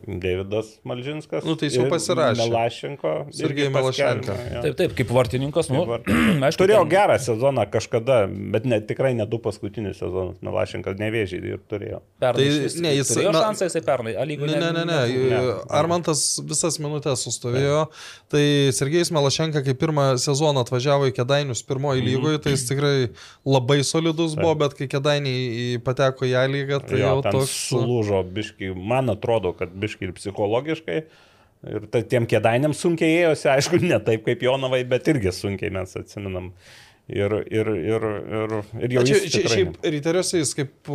Davidas 0.06 0.72
Malžinskas. 0.88 1.44
Nu, 1.46 1.54
tai 1.56 1.68
jis 1.68 1.76
jau 1.78 1.84
ir 1.86 1.90
pasirašė. 1.92 2.46
Melašenko. 2.48 3.12
Sergej 3.32 3.66
irgi 3.68 3.74
Melašenko. 3.74 4.36
jo. 4.54 4.62
Taip, 4.64 4.76
taip, 4.80 4.94
kaip 4.98 5.12
vartininkas, 5.14 5.70
nu, 5.70 5.84
Kaip 5.86 6.08
aišku. 6.48 6.62
Turėjo 6.64 6.80
ten- 6.82 6.90
gerą 6.94 7.18
sezoną 7.22 7.66
kažkada, 7.70 8.16
bet 8.54 8.64
ne, 8.66 8.80
tikrai 8.80 9.12
ne 9.18 9.26
du 9.26 9.38
paskutinius 9.42 10.00
sezonus. 10.02 10.38
Melašenkas 10.42 10.96
nevėžį 10.98 11.40
ir 11.52 11.60
turėjo. 11.70 12.00
Pernai 12.22 12.40
Tai 12.42 12.48
išvis 12.48 12.78
ne, 12.82 12.94
jis- 12.96 13.12
turėjo 13.14 13.32
na- 13.36 13.44
šansą 13.46 13.68
jisai 13.70 13.84
pernai. 13.86 14.16
A, 14.16 14.26
lygų 14.26 14.48
Ne, 14.50 14.58
ne, 14.58 14.72
ne, 14.72 14.84
ne. 14.88 15.28
ne. 15.30 15.42
Armantas 15.70 16.24
visas 16.48 16.80
minutės 16.82 17.22
sustovėjo. 17.26 17.84
Tai 18.32 18.42
Sergejus 18.72 19.12
Melašenka, 19.14 19.62
kai 19.66 19.74
pirmą 19.78 20.08
sezoną 20.18 20.64
atvažiavo 20.66 21.06
į 21.10 21.14
Kedainius 21.20 21.62
pirmoji 21.68 22.02
lygoje, 22.06 22.40
tai 22.42 22.54
jis 22.56 22.66
tikrai 22.70 22.94
labai 23.46 23.80
solidus 23.84 24.34
buvo, 24.38 24.54
bet 24.64 24.74
kai 24.78 24.88
Kedainiai 24.90 25.78
pateko 25.84 26.24
į 26.26 26.32
A 26.42 26.46
lygą, 26.48 26.78
tai 26.88 26.98
jo, 27.02 27.06
jau 27.06 27.22
toks... 27.26 27.52
sulūžo 27.70 28.22
biški, 28.32 28.70
man 28.74 29.12
atrodo, 29.12 29.52
kad 29.58 29.68
biški 29.76 29.91
ir 30.00 30.14
psichologiškai. 30.16 31.02
Ir 31.72 31.84
tiem 32.10 32.26
kėdainiam 32.26 32.72
sunkiai 32.74 33.20
ėjosi, 33.20 33.46
aišku, 33.52 33.78
ne 33.84 34.00
taip 34.02 34.24
kaip 34.26 34.40
Jonavai, 34.42 34.82
bet 34.88 35.06
irgi 35.12 35.30
sunkiai 35.36 35.70
mes 35.74 35.94
atsiminam. 35.98 36.50
Ir, 37.12 37.32
ir, 37.52 37.68
ir, 37.76 38.04
ir, 38.32 38.52
ir 38.80 38.92
jau 38.96 39.02
Čia, 39.04 39.16
jis 39.20 39.32
čia, 39.34 39.40
šiaip 39.52 39.74
ryteriuose 39.84 40.38
jis 40.40 40.54
kaip 40.56 40.88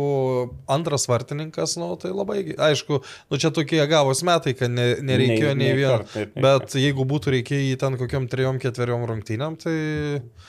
antras 0.74 1.04
vartininkas, 1.08 1.76
nu, 1.78 1.92
tai 2.00 2.10
labai, 2.10 2.40
aišku, 2.58 2.98
nu, 3.30 3.38
čia 3.38 3.50
tokie 3.54 3.78
gavos 3.90 4.22
metai, 4.26 4.54
kad 4.58 4.72
ne, 4.72 4.88
nereikėjo 4.98 5.52
Nei- 5.54 5.60
nei, 5.68 5.76
vieno. 5.78 6.00
taip, 6.10 6.34
nei 6.34 6.42
Bet 6.42 6.74
jeigu 6.80 7.06
būtų 7.08 7.34
reikėję 7.36 7.68
jį 7.68 7.76
ten 7.84 7.98
kokiam 8.00 8.26
trejom, 8.30 8.58
ketveriom 8.62 9.06
rungtynėm, 9.10 9.58
tai 9.62 9.76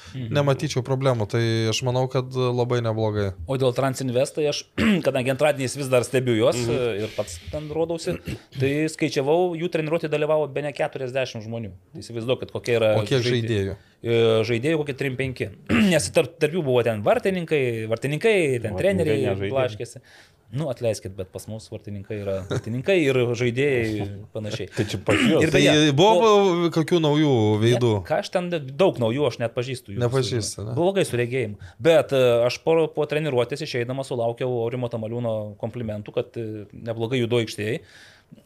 Mhm. 0.10 0.32
nematyčiau 0.34 0.82
problemų. 0.86 1.28
Tai 1.30 1.42
aš 1.70 1.84
manau, 1.86 2.08
kad 2.10 2.34
labai 2.34 2.80
neblogai. 2.82 3.34
O 3.48 3.58
dėl 3.62 3.76
Transinvest, 3.78 4.36
tai 4.40 4.48
aš, 4.50 4.64
kadangi 5.06 5.30
antradieniais 5.36 5.76
vis 5.78 5.88
dar 5.92 6.02
stebiu 6.08 6.34
juos 6.40 6.58
Mhm. 6.58 7.04
ir 7.06 7.14
pats 7.16 7.38
ten 7.52 7.70
rodausi, 7.70 8.18
tai 8.60 8.72
skaičiavau, 8.90 9.54
jų 9.60 9.70
treniruotė 9.70 10.10
dalyvavo 10.10 10.48
be 10.52 10.62
ne 10.66 10.74
40 10.74 11.46
žmonių. 11.46 11.72
Tai 11.94 12.02
įsivaizduokit, 12.02 12.52
kokia 12.52 12.80
yra... 12.80 12.92
O 12.98 13.06
kiek 13.06 13.22
žaidė- 13.22 13.46
žaidėjų? 13.46 13.78
E, 14.00 14.18
Žaidėjų 14.48 14.82
kokie 14.82 14.96
3-5. 14.96 15.46
Nes 15.92 16.10
tarp, 16.16 16.36
tarp 16.40 16.56
jų 16.56 16.66
buvo 16.66 16.84
ten 16.88 17.04
vartininkai, 17.06 17.62
vartininkai, 17.92 18.36
ten 18.64 18.76
Vartininkai 18.76 19.06
treneriai, 19.06 19.50
blaškėsi. 19.52 20.04
Nu, 20.50 20.66
atleiskit, 20.72 21.14
bet 21.14 21.28
pas 21.30 21.44
mus 21.46 21.68
vartininkai 21.70 22.16
yra 22.24 22.36
vartininkai 22.50 22.96
ir 23.04 23.20
žaidėjai 23.38 24.06
panašiai. 24.36 24.70
Tai 24.74 24.86
čia 24.90 24.98
pačios. 25.06 25.44
Ir 25.46 25.52
Tai 25.54 25.60
beje, 25.62 25.92
buvo 25.98 26.32
kokių 26.74 27.02
naujų 27.06 27.34
veidų? 27.62 27.92
Ne, 28.00 28.06
ką 28.08 28.22
aš 28.24 28.32
ten 28.34 28.48
daug 28.50 28.98
naujų, 29.04 29.28
aš 29.30 29.38
net 29.44 29.54
pažįstu 29.54 29.94
jų. 29.94 30.00
Nepažįsti, 30.02 30.66
ne? 30.66 30.74
Blogai 30.80 31.06
su 31.06 31.20
regėjimu. 31.22 31.60
Bet 31.86 32.16
e, 32.18 32.24
aš 32.48 32.58
po, 32.66 32.80
po 32.96 33.06
treniruotės 33.12 33.62
išeidamas 33.68 34.10
sulaukiau 34.10 34.50
Aurimo 34.64 34.90
Tamaliūno 34.90 35.36
komplimentų, 35.62 36.16
kad 36.18 36.40
e, 36.42 36.48
neblogai 36.74 37.22
judu 37.22 37.44
aikštėje. 37.44 37.84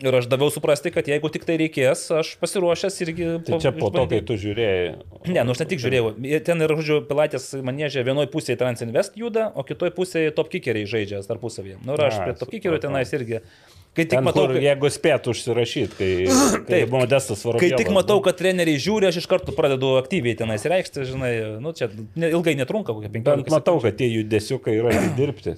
Ir 0.03 0.15
aš 0.17 0.25
daviau 0.27 0.51
suprasti, 0.51 0.91
kad 0.91 1.07
jeigu 1.07 1.29
tik 1.31 1.45
tai 1.47 1.55
reikės, 1.61 2.01
aš 2.11 2.33
pasiruošęs 2.41 2.97
irgi... 3.05 3.27
Tai 3.47 3.59
čia 3.63 3.71
po 3.75 3.87
to, 3.93 4.03
kai 4.11 4.19
tu 4.25 4.35
žiūrėjai. 4.39 4.89
Ne, 5.29 5.43
nu 5.47 5.53
aš 5.53 5.61
ne 5.63 5.67
tik 5.69 5.79
žiūrėjau. 5.83 6.09
Ten 6.43 6.65
yra, 6.65 6.75
žodžiu, 6.79 6.97
Pilatės 7.07 7.45
manėžė 7.63 8.03
vienoje 8.07 8.27
pusėje 8.33 8.59
Transinvest 8.59 9.15
juda, 9.19 9.47
o 9.55 9.63
kitoje 9.67 9.93
pusėje 9.95 10.33
top 10.35 10.51
kickeriai 10.51 10.89
žaidžia 10.89 11.21
tarpusavėje. 11.27 11.79
Nu 11.87 11.95
ir 11.95 12.03
aš 12.09 12.19
prie 12.19 12.35
top 12.41 12.51
kickerių 12.51 12.81
tenais 12.83 13.15
irgi. 13.15 13.39
Kai 13.93 14.07
tik 14.09 14.17
Ten, 14.17 14.25
matau, 14.25 14.47
kur, 14.47 14.55
kad... 14.57 14.63
jeigu 14.65 14.89
spėtų 14.89 15.33
užsirašyti, 15.35 15.95
kai, 15.99 16.11
kai 16.67 16.79
Taip. 16.81 16.93
modestas 16.95 17.43
varovas. 17.45 17.61
Kai 17.61 17.77
tik 17.77 17.93
matau, 17.93 18.17
kad 18.25 18.39
treneriai 18.39 18.81
žiūri, 18.81 19.07
aš 19.11 19.21
iš 19.21 19.29
karto 19.29 19.53
pradedu 19.53 19.93
aktyviai 19.99 20.33
tenais 20.39 20.65
reikšti, 20.65 21.05
žinai, 21.11 21.33
nu 21.61 21.75
čia 21.77 21.91
ilgai 22.17 22.57
netrunka, 22.57 22.95
kokie 22.97 23.11
15 23.13 23.45
Bent 23.45 23.53
matau, 23.53 23.77
kad 23.83 23.95
tie 23.99 24.09
judesiukai 24.09 24.79
yra 24.81 24.95
dirbti. 25.19 25.53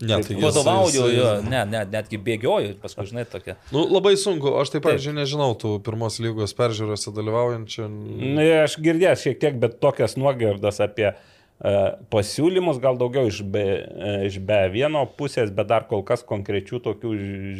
Ne, 0.00 0.20
tai 0.22 0.36
jis- 0.36 0.42
Vadovauju, 0.44 1.06
jis- 1.10 1.16
jo, 1.18 1.30
ne, 1.50 1.64
ne, 1.66 1.80
netgi 1.90 2.18
bėgioju, 2.22 2.76
paskui, 2.82 3.06
žinai, 3.10 3.24
tokia. 3.26 3.56
Nu, 3.74 3.82
labai 3.90 4.12
sunku, 4.20 4.52
aš 4.60 4.70
taip, 4.70 4.82
Taip. 4.84 4.92
pavyzdžiui, 4.92 5.16
nežinau 5.16 5.56
tų 5.58 5.72
pirmos 5.82 6.20
lygos 6.22 6.54
peržiūrose 6.54 7.10
dalyvaujančių. 7.16 7.88
Na, 8.36 8.44
aš 8.66 8.76
girdėjęs 8.84 9.24
šiek 9.26 9.40
tiek, 9.42 9.58
bet 9.58 9.80
tokias 9.82 10.14
nuogirdas 10.20 10.78
apie 10.84 11.08
uh, 11.10 11.96
pasiūlymus, 12.14 12.78
gal 12.82 12.94
daugiau 13.00 13.26
iš 13.26 13.40
be, 13.42 13.64
uh, 13.82 14.22
iš 14.28 14.38
be 14.38 14.60
vieno 14.70 15.02
pusės, 15.18 15.50
bet 15.50 15.66
dar 15.72 15.88
kol 15.90 16.04
kas 16.06 16.22
konkrečių 16.22 16.78
tokių 16.84 17.12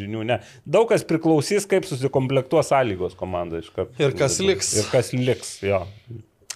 žinių 0.04 0.22
ne. 0.30 0.38
Daug 0.64 0.86
kas 0.92 1.02
priklausys, 1.08 1.66
kaip 1.66 1.88
susikomplektuos 1.90 2.70
sąlygos 2.70 3.18
komanda 3.18 3.58
iš 3.58 3.72
karto. 3.74 3.98
Ir 3.98 4.14
kas 4.14 4.38
liks. 4.38 4.76
Ir 4.78 4.86
kas 4.94 5.10
liks, 5.16 5.56
jo. 5.66 5.82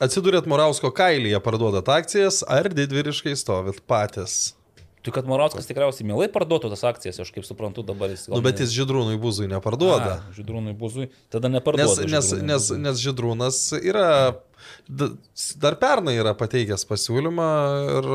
Atsidūrėt 0.03 0.47
Morausko 0.51 0.91
kailyje, 0.95 1.39
parduodat 1.45 1.87
akcijas, 1.93 2.41
ar 2.47 2.71
didvyriškai 2.71 3.35
stovit 3.39 3.83
patys? 3.87 4.55
Tai 5.03 5.11
kad 5.17 5.27
Morauskas 5.27 5.67
tikriausiai 5.67 6.07
mielai 6.07 6.29
parduotų 6.31 6.69
tas 6.71 6.85
akcijas, 6.87 7.17
aš 7.25 7.33
kaip 7.35 7.43
suprantu 7.49 7.83
dabar 7.83 8.13
jis... 8.15 8.29
gal 8.29 8.37
Nu, 8.39 8.43
bet 8.45 8.61
ne- 8.61 8.67
jis 8.67 8.75
Židrūnui 8.77 9.17
Buzui 9.19 9.49
neparduoda. 9.51 10.13
A, 10.21 10.35
Žydrūnui 10.37 10.77
buzui, 10.79 11.09
tada 11.33 11.51
Nes, 11.51 11.57
neparduoda. 11.59 12.07
nes, 12.07 12.31
nes, 12.39 12.69
Buzui. 12.69 12.79
nes 12.85 13.03
Židrūnas 13.03 13.59
yra, 13.83 14.07
dar 15.59 15.75
pernai 15.83 16.15
yra 16.21 16.37
pateikęs 16.39 16.87
pasiūlymą 16.87 17.49
ir 17.99 18.11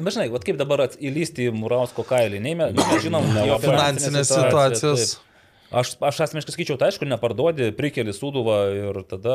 Bet 0.00 0.14
žinai, 0.16 0.28
kaip 0.32 0.56
dabar 0.56 0.86
įlysti 0.88 1.50
į 1.50 1.56
Murausko 1.58 2.06
kailį, 2.08 2.38
nei 2.40 2.54
mes 2.56 2.78
žinom 3.04 3.26
jo 3.44 3.58
finansinės 3.60 4.30
situacijos. 4.32 5.02
taip. 5.18 5.26
Aš, 5.70 5.92
aš 6.02 6.16
asmeniškai 6.24 6.50
skaičiau, 6.56 6.74
tai 6.80 6.88
aišku, 6.90 7.06
neparduodi, 7.06 7.68
prikeli 7.78 8.10
suduvą 8.14 8.56
ir 8.74 8.96
tada 9.06 9.34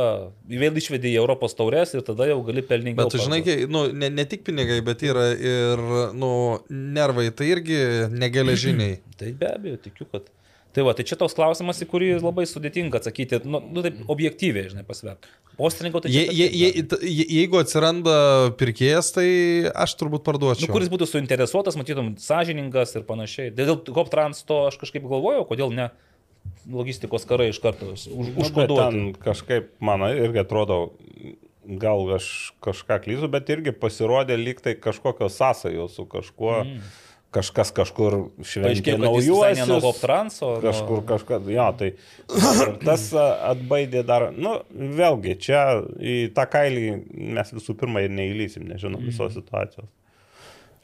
vėl 0.52 0.76
išvedi 0.82 1.14
į 1.14 1.20
Europos 1.22 1.56
taurės 1.56 1.94
ir 1.96 2.04
tada 2.04 2.28
jau 2.28 2.42
gali 2.44 2.64
pelningai. 2.66 3.06
Bet 3.06 3.16
tu 3.16 3.22
žinai, 3.24 3.40
nu, 3.72 3.86
ne, 3.96 4.10
ne 4.12 4.26
tik 4.28 4.44
pinigai, 4.48 4.82
bet 4.84 5.06
yra 5.08 5.30
ir 5.32 5.84
nu, 6.12 6.32
nervai, 6.70 7.30
tai 7.32 7.54
irgi 7.54 7.80
negeležiniai. 8.12 9.00
Tai 9.20 9.30
be 9.40 9.48
abejo, 9.48 9.80
tikiu, 9.88 10.10
kad. 10.12 10.28
Tai 10.76 10.84
va, 10.84 10.92
tai 10.92 11.06
čia 11.08 11.16
toks 11.16 11.32
klausimas, 11.38 11.78
į 11.80 11.86
kurį 11.88 12.10
labai 12.20 12.44
sudėtinga 12.52 13.00
atsakyti, 13.00 13.38
nu, 13.48 13.62
nu 13.72 13.80
taip 13.86 14.02
objektyviai, 14.12 14.68
žinai, 14.74 14.84
pasvert. 14.84 15.30
Postininko 15.56 16.02
tai 16.04 16.12
Je, 16.12 16.26
je, 16.36 16.50
je, 16.52 16.72
je, 16.84 17.28
jeigu 17.32 17.62
atsiranda 17.62 18.18
pirkėjas, 18.60 19.14
tai 19.16 19.30
aš 19.72 19.94
turbūt 20.02 20.26
parduočiau. 20.28 20.68
Nu, 20.68 20.76
kuris 20.76 20.92
būtų 20.92 21.08
suinteresuotas, 21.08 21.80
matytum, 21.80 22.12
sąžiningas 22.20 22.92
ir 23.00 23.08
panašiai. 23.08 23.54
Dėl 23.56 23.78
Hop 23.96 24.12
Transto 24.12 24.66
aš 24.68 24.76
kažkaip 24.84 25.08
galvojau, 25.08 25.46
kodėl 25.48 25.72
ne 25.72 25.88
logistikos 26.72 27.26
karai 27.30 27.50
iš 27.52 27.60
karto 27.64 27.92
už, 27.94 28.08
Nu, 28.10 28.28
užkoduoti. 28.42 28.84
ten 28.84 29.14
kažkaip, 29.22 29.72
man 29.80 30.06
irgi 30.10 30.42
atrodo, 30.42 30.80
gal 31.66 32.06
aš 32.16 32.54
kažką 32.66 33.00
klyzu, 33.06 33.30
bet 33.32 33.50
irgi 33.50 33.74
pasirodė 33.74 34.38
lyg 34.38 34.62
tai 34.62 34.76
kažkokios 34.78 35.38
sąsajos 35.38 35.98
su 35.98 36.06
kažkuo. 36.06 36.62
Mm. 36.66 36.94
Kažkas 37.36 37.74
kažkur 37.76 38.14
visai 38.40 38.70
ne 38.80 38.94
nuo 38.96 39.10
naujuosius. 39.10 39.98
Transo. 40.00 40.54
Kažkur 40.64 41.02
kažkas, 41.10 41.44
jo, 41.52 41.66
tai 41.76 41.90
tas 42.86 43.10
atbaidė 43.20 44.06
dar, 44.08 44.30
nu, 44.32 44.54
vėlgi, 44.72 45.36
čia 45.44 45.66
į 46.00 46.16
tą 46.38 46.46
kailį 46.48 46.86
mes 47.36 47.52
visų 47.58 47.76
pirma 47.82 48.06
ir 48.06 48.14
neįlysim, 48.16 48.64
nežinom 48.72 49.04
visos 49.04 49.36
situacijos. 49.36 49.90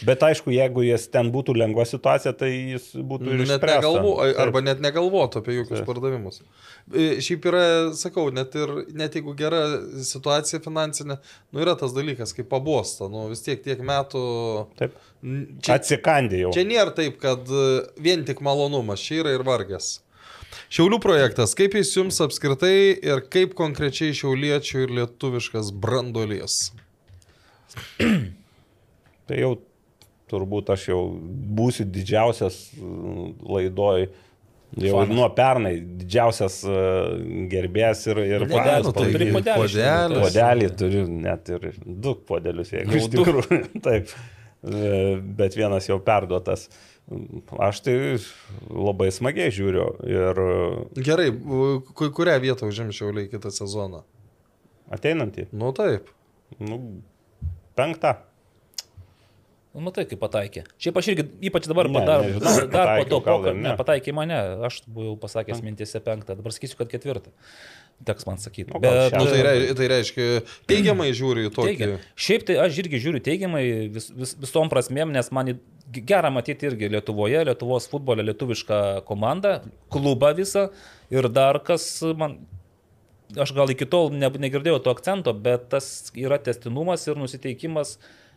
Bet 0.06 0.24
aišku, 0.26 0.50
jeigu 0.54 0.82
jis 0.86 1.06
ten 1.14 1.30
būtų 1.34 1.54
lengva 1.60 1.86
situacija, 1.86 2.34
tai 2.38 2.50
jis 2.74 2.88
būtų 2.96 3.36
ir 3.36 3.44
Net 3.46 3.66
negalvo, 3.70 4.16
arba 4.24 4.64
net 4.66 4.82
negalvotų 4.82 5.42
apie 5.44 5.58
jokius 5.60 5.82
Taip. 5.82 5.88
pardavimus. 5.90 6.42
E, 6.90 7.22
Šiaip 7.22 7.46
yra, 7.52 7.64
sakau, 7.98 8.28
net, 8.34 8.56
ir, 8.58 8.74
net 8.98 9.18
jeigu 9.18 9.36
gera 9.38 9.62
situacija 10.08 10.62
finansinė, 10.66 11.20
nu 11.54 11.64
yra 11.64 11.76
tas 11.78 11.94
dalykas, 11.94 12.34
kaip 12.38 12.50
pabosta, 12.50 13.10
nu 13.12 13.28
vis 13.30 13.46
tiek 13.46 13.62
tiek 13.62 13.84
metų. 13.86 14.24
Taip. 14.82 14.98
Čia, 15.22 15.76
Atsikandė 15.78 16.46
jau. 16.48 16.54
čia 16.56 16.66
nėra 16.66 16.96
taip, 16.98 17.20
kad 17.22 17.46
e, 17.46 17.68
vien 18.02 18.26
tik 18.26 18.42
malonumas, 18.46 19.04
čia 19.06 19.22
yra 19.22 19.36
ir 19.38 19.46
vargas. 19.46 20.00
Šiaulių 20.72 20.98
projektas, 21.04 21.54
kaip 21.56 21.76
jis 21.78 21.94
jums 21.94 22.18
apskritai 22.24 22.96
ir 22.96 23.22
kaip 23.32 23.54
konkrečiai 23.60 24.16
šiauliečių 24.18 24.86
ir 24.86 24.94
lietuviškas 25.02 25.70
brandolės? 25.84 26.72
Tai 29.30 29.38
jau 29.38 29.54
turbūt 30.32 30.72
aš 30.74 30.88
jau 30.93 31.00
būsiu 31.60 31.85
didžiausias 31.92 32.61
mm, 32.80 33.32
laidoj. 33.51 34.10
Jau 34.80 35.01
Fanas. 35.01 35.16
nuo 35.18 35.26
pernai 35.35 35.74
didžiausias 36.00 36.61
uh, 36.64 37.18
gerbėjas 37.51 38.06
ir, 38.08 38.22
ir 38.24 38.45
Puodelis, 38.48 38.61
fanas. 38.61 38.85
nu, 38.88 38.93
tu 38.95 39.03
turi 39.11 39.26
šitą. 39.34 39.56
Podelį 40.22 40.69
turiu 40.80 41.01
net 41.11 41.50
ir 41.51 41.66
du 41.84 42.14
podelius, 42.30 42.72
jeigu 42.72 42.95
iš 43.01 43.10
tikrųjų. 43.11 43.60
Taip. 43.88 44.14
E, 44.64 44.93
Bet 45.42 45.58
vienas 45.60 45.90
jau 45.90 45.98
perduotas. 46.06 46.69
Aš 47.60 47.82
tai 47.84 47.98
labai 48.72 49.10
smagiai 49.11 49.51
žiūriu 49.51 49.90
ir 50.08 50.40
Gerai, 51.03 51.27
ku- 51.92 52.11
kurią 52.16 52.38
vietą 52.40 52.69
užims 52.72 52.95
šiauliai 52.95 53.27
kitą 53.27 53.51
sezoną? 53.51 54.06
ateinantį, 54.92 55.50
Nu 55.51 55.74
taip. 55.76 56.08
nu, 56.60 56.77
penktą. 57.76 58.16
Nu, 59.72 59.80
matai, 59.85 60.03
kaip 60.03 60.19
pataikė. 60.19 60.66
Šiaip 60.83 60.98
aš 61.00 61.08
irgi, 61.14 61.24
ypač 61.48 61.67
dabar, 61.72 61.88
Ne, 61.88 62.01
ne, 62.01 62.08
dar, 62.08 62.25
nežinau, 62.25 62.41
dar, 62.43 62.66
dar 62.74 62.90
po 63.00 63.06
to, 63.08 63.19
gal 63.24 63.38
po, 63.40 63.48
ir 63.48 63.56
ne, 63.56 63.69
ne. 63.69 63.75
pataikė 63.80 64.11
į 64.11 64.16
mane, 64.17 64.40
aš 64.67 64.82
buvau 64.91 65.14
pasakęs 65.22 65.61
mintėse 65.64 66.01
penktą, 66.03 66.35
dabar 66.35 66.51
sakysiu, 66.51 66.75
kad 66.82 66.91
ketvirtą. 66.91 67.32
Teks 68.03 68.27
man 68.27 68.41
sakyti. 68.41 68.67
Nu, 68.74 68.82
gal 68.83 68.98
Nu, 68.98 69.09
tai, 69.14 69.24
šeštą. 69.24 69.45
rei, 69.48 69.72
tai 69.77 69.88
reiškia, 69.93 70.27
teigiamai 70.67 71.09
žiūri 71.16 71.48
į 71.48 71.53
tokį. 71.56 71.72
Teigia. 71.72 72.00
Šiaip 72.19 72.45
tai 72.50 72.58
aš 72.66 72.80
irgi 72.83 73.00
žiūriu 73.06 73.24
teigiamai 73.24 73.64
vis, 73.95 74.09
vis, 74.11 74.35
visom 74.43 74.72
prasmėm, 74.74 75.14
nes 75.16 75.32
man 75.32 75.53
gera 75.91 76.32
matyti 76.33 76.67
irgi 76.67 76.91
Lietuvoje, 76.91 77.45
Lietuvos 77.48 77.88
futbole 77.91 78.25
lietuvišką 78.27 79.06
komandą, 79.08 79.61
klubą 79.93 80.33
visą 80.35 80.67
ir 81.14 81.32
dar 81.32 81.61
kas 81.64 82.01
man... 82.19 82.41
Aš 83.40 83.53
gal 83.56 83.69
iki 83.72 83.85
tol 83.88 84.09
ne, 84.11 84.27
negirdėjau 84.27 84.82
to 84.83 84.91
akcento, 84.91 85.32
bet 85.32 85.69
tas 85.72 85.85
yra 86.19 86.35
testinumas 86.43 87.06
ir 87.08 87.16
nusiteikimas 87.16 87.93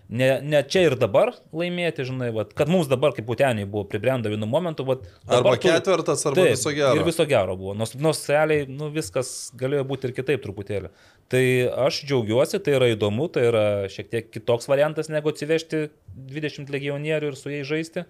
ne, 0.09 0.29
ne 0.43 0.61
čia 0.69 0.85
ir 0.89 0.97
dabar 1.01 1.33
laimėti, 1.55 2.05
žinai, 2.09 2.29
vat, 2.35 2.53
kad 2.57 2.71
mums 2.71 2.89
dabar 2.91 3.15
kaip 3.17 3.27
puteniai 3.29 3.67
buvo 3.71 3.87
pribrendo 3.89 4.31
vienu 4.33 4.49
momentu. 4.51 4.85
Vat, 4.89 5.07
Arba 5.27 5.55
tu- 5.57 5.69
ketvirtas, 5.69 6.27
arba 6.29 6.43
Taip, 6.43 6.57
viso 6.57 6.75
gero. 6.77 6.99
Ir 6.99 7.07
viso 7.07 7.27
gero 7.31 7.57
buvo. 7.57 7.75
Nors, 7.79 7.95
nors 7.97 8.21
realiai 8.29 8.67
nu, 8.69 8.91
viskas 8.95 9.51
galėjo 9.61 9.87
būti 9.89 10.11
ir 10.11 10.17
kitaip 10.17 10.45
truputėlį. 10.45 10.93
Tai 11.33 11.45
aš 11.87 12.03
džiaugiuosi, 12.05 12.61
tai 12.63 12.77
yra 12.77 12.91
įdomu, 12.93 13.31
tai 13.33 13.49
yra 13.49 13.65
šiek 13.89 14.11
tiek 14.13 14.31
kitoks 14.35 14.69
variantas 14.69 15.09
negu 15.09 15.33
atsivežti 15.33 15.89
20 16.35 16.71
legionierių 16.75 17.33
ir 17.33 17.41
su 17.41 17.53
jais 17.53 17.67
žaisti. 17.67 18.05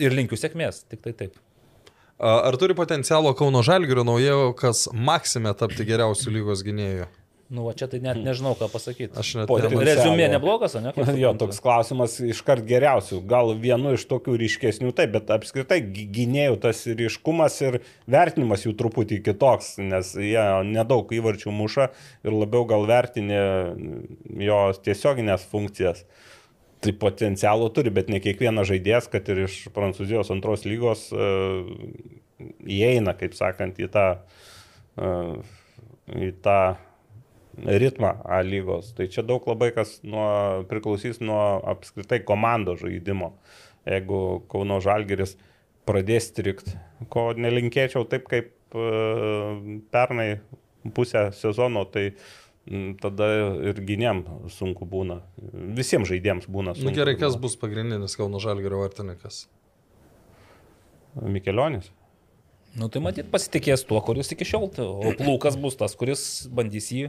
Ir 0.00 0.14
linkiu 0.14 0.38
sėkmės, 0.38 0.84
tik 0.88 1.02
tai 1.04 1.12
taip. 1.12 1.36
Ar 2.20 2.52
turi 2.60 2.74
potencialo 2.76 3.32
Kauno 3.34 3.62
Žalgirio 3.64 4.04
naujokas 4.04 4.90
Maksime 4.92 5.54
tapti 5.56 5.86
geriausių 5.88 6.34
lygos 6.34 6.60
gynėjų? 6.66 7.06
Nu, 7.50 7.64
va 7.66 7.72
čia 7.74 7.88
tai 7.90 7.98
net 7.98 8.20
nežinau, 8.22 8.52
ką 8.54 8.68
pasakyti. 8.70 9.10
Aš 9.18 9.32
net 9.40 9.48
nemačiau. 9.50 9.80
Rezumė 9.82 10.28
neblogas, 10.30 10.76
ne? 10.78 10.92
Kaip 10.94 11.08
Jo, 11.18 11.32
toks 11.34 11.58
klausimas 11.64 12.12
iškart 12.22 12.62
geriausių. 12.68 13.18
Gal 13.26 13.50
vienu 13.58 13.96
iš 13.96 14.04
tokių 14.06 14.36
ryškesnių, 14.38 14.92
taip, 14.94 15.10
bet 15.16 15.32
apskritai 15.34 15.80
gy- 15.82 16.04
gynėjų 16.14 16.60
tas 16.62 16.84
ryškumas 16.86 17.56
ir 17.66 17.80
vertinimas 18.06 18.62
jų 18.68 18.76
truputį 18.78 19.18
kitoks, 19.26 19.72
nes 19.82 20.12
jie 20.14 20.44
nedaug 20.68 21.10
įvarčių 21.10 21.50
muša 21.50 21.88
ir 22.22 22.36
labiau 22.38 22.62
gal 22.70 22.86
vertinė 22.86 23.40
jo 24.46 24.60
tiesioginės 24.86 25.48
funkcijas. 25.50 26.04
Tai 26.80 26.92
potencialo 27.02 27.66
turi, 27.74 27.90
bet 27.92 28.08
ne 28.14 28.22
kiekvienas 28.22 28.70
žaidėjas, 28.70 29.10
kad 29.12 29.26
ir 29.28 29.42
iš 29.48 29.66
Prancūzijos 29.74 30.30
antros 30.32 30.62
lygos 30.64 31.08
e, 31.12 31.26
įeina, 32.78 33.12
kaip 33.18 33.34
sakant, 33.36 33.82
į 33.82 33.90
tą, 33.92 34.06
e, 34.96 35.10
į 36.14 36.30
tą 36.46 36.60
ritmą 37.66 38.14
A 38.24 38.40
lygos. 38.46 38.92
Tai 38.96 39.08
čia 39.12 39.24
daug 39.26 39.46
labai 39.48 39.70
kas 39.76 39.98
nuo, 40.06 40.64
priklausys 40.70 41.20
nuo 41.24 41.60
apskritai 41.72 42.22
komandos 42.26 42.82
žaidimo. 42.84 43.34
Jeigu 43.88 44.42
Kauno 44.50 44.78
Žalgeris 44.84 45.36
pradės 45.88 46.28
strikti, 46.30 46.76
ko 47.12 47.30
nelinkėčiau 47.36 48.04
taip 48.08 48.28
kaip 48.30 48.76
e, 48.76 48.88
pernai 49.92 50.28
pusę 50.94 51.30
sezono, 51.36 51.86
tai 51.88 52.10
tada 53.00 53.26
ir 53.70 53.80
gynėm 53.88 54.22
sunku 54.52 54.86
būna. 54.86 55.20
Visiems 55.76 56.10
žaidėjams 56.10 56.46
būna 56.52 56.76
sunku. 56.76 56.90
Nu 56.90 56.94
gerai, 56.94 57.16
kas 57.18 57.38
bus 57.40 57.56
pagrindinis 57.58 58.18
Kauno 58.20 58.42
Žalgirio 58.42 58.82
vartininkas? 58.84 59.46
Mikelionis. 61.24 61.90
Nu, 62.78 62.86
tai 62.86 63.00
matyt 63.02 63.26
pasitikės 63.32 63.82
tuo, 63.82 63.98
kuris 64.06 64.28
iki 64.30 64.46
šiol, 64.46 64.68
tai- 64.70 64.84
o 64.86 65.10
plūkas 65.18 65.56
bus 65.58 65.74
tas, 65.74 65.96
kuris 65.98 66.46
bandys 66.54 66.86
jį 66.94 67.08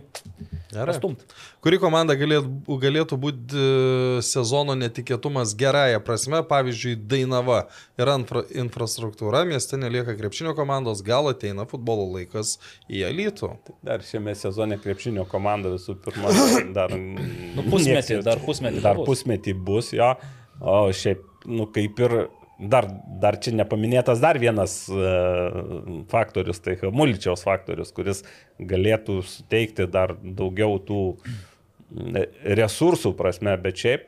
Gerai. 0.72 0.88
pastumti. 0.90 1.22
Kuri 1.61 1.77
komanda 1.77 2.15
galėtų, 2.17 2.80
galėtų 2.81 3.19
būti 3.22 3.53
e, 3.53 4.22
sezono 4.25 4.73
netikėtumas 4.73 5.53
gerąją 5.53 5.99
prasme, 6.01 6.41
pavyzdžiui, 6.49 6.95
Dainava 7.06 7.67
yra 8.01 8.15
infra, 8.17 8.41
infrastruktūra, 8.64 9.43
mieste 9.45 9.77
nelieka 9.77 10.17
krepšinio 10.17 10.56
komandos, 10.57 11.03
gal 11.06 11.30
ateina 11.30 11.67
futbolo 11.69 12.09
laikas 12.17 12.56
į 12.90 13.06
elitų. 13.11 13.51
Dar 13.85 14.01
šiame 14.01 14.33
sezone 14.33 14.80
krepšinio 14.81 15.27
komanda 15.30 15.69
visų 15.69 15.99
pirma 16.01 16.33
dar... 16.73 16.90
Nu, 16.98 17.67
pusmetį, 17.69 18.23
dar 18.25 18.41
pusmetį 18.41 18.81
Dar 18.81 18.98
bus. 18.98 19.11
pusmetį 19.14 19.53
bus, 19.61 19.93
jo. 19.93 20.15
O 20.61 20.88
šiaip, 20.90 21.22
nu 21.45 21.69
kaip 21.69 21.99
ir 22.01 22.17
dar, 22.61 22.88
dar 23.22 23.38
čia 23.41 23.53
nepaminėtas 23.57 24.22
dar 24.23 24.40
vienas 24.41 24.83
uh, 24.93 26.03
faktorius, 26.11 26.61
tai 26.64 26.77
Muličiaus 26.93 27.45
faktorius, 27.48 27.93
kuris 27.95 28.23
galėtų 28.59 29.22
suteikti 29.25 29.88
dar 29.90 30.15
daugiau 30.22 30.77
tų 30.85 31.01
resursų 32.61 33.15
prasme, 33.19 33.57
bet 33.59 33.81
šiaip 33.81 34.07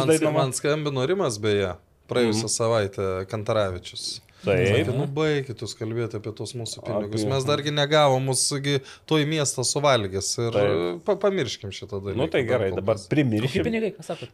man, 0.00 0.08
dainava. 0.08 0.36
man 0.38 0.54
skambino 0.56 1.04
Rimas 1.08 1.36
beje, 1.42 1.74
praėjusią 2.08 2.46
mm. 2.46 2.52
savaitę 2.54 3.08
Kantaravičius. 3.30 4.06
Taip. 4.46 4.90
Nu, 4.94 5.04
baigit 5.10 5.62
jūs 5.64 5.74
kalbėti 5.78 6.18
apie 6.20 6.32
tos 6.38 6.52
mūsų 6.56 6.84
pinigus. 6.86 7.24
Apie- 7.24 7.30
Mes 7.32 7.46
dargi 7.48 7.72
negavom, 7.74 8.22
mūsųgi 8.30 8.78
to 9.10 9.18
į 9.22 9.26
miestą 9.30 9.64
suvalgęs. 9.66 10.28
Ir 10.46 10.58
pa, 11.06 11.16
pamirškim 11.26 11.72
šitą 11.74 11.98
dalyką. 11.98 12.18
Nu 12.20 12.28
tai 12.32 12.44
gerai, 12.48 12.70
dabar. 12.76 13.00
Kokie 13.00 13.10
primiršim. 13.16 13.66
pinigai, 13.66 13.90
ką 13.96 14.06
sakot? 14.06 14.30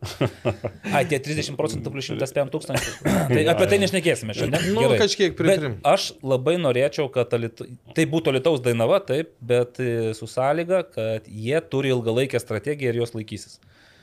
Ai, 0.96 1.04
tie 1.08 1.18
30 1.24 1.56
procentų 1.58 1.92
plus 1.94 2.10
105 2.12 2.52
tūkstančių. 2.52 2.94
Tai 3.32 3.42
apie 3.54 3.66
tai 3.72 3.78
nešnekėsime 3.82 4.34
šiandien. 4.36 4.68
Nu, 4.76 4.84
Gerai. 4.84 4.98
kažkiek 5.06 5.36
pritrim. 5.38 5.78
Bet 5.80 5.88
Aš 5.94 6.10
labai 6.26 6.58
norėčiau, 6.60 7.08
kad 7.14 7.32
Alit... 7.36 7.62
tai 7.96 8.04
būtų 8.10 8.34
Lietuvos 8.36 8.60
dainava, 8.64 8.98
taip, 9.08 9.32
bet 9.40 9.80
e, 9.82 10.12
su 10.18 10.28
sąlyga, 10.28 10.82
kad 10.92 11.26
jie 11.28 11.58
turi 11.72 11.92
ilgalaikę 11.94 12.40
strategiją 12.42 12.92
ir 12.92 13.00
jos 13.02 13.14
laikysis. 13.16 13.58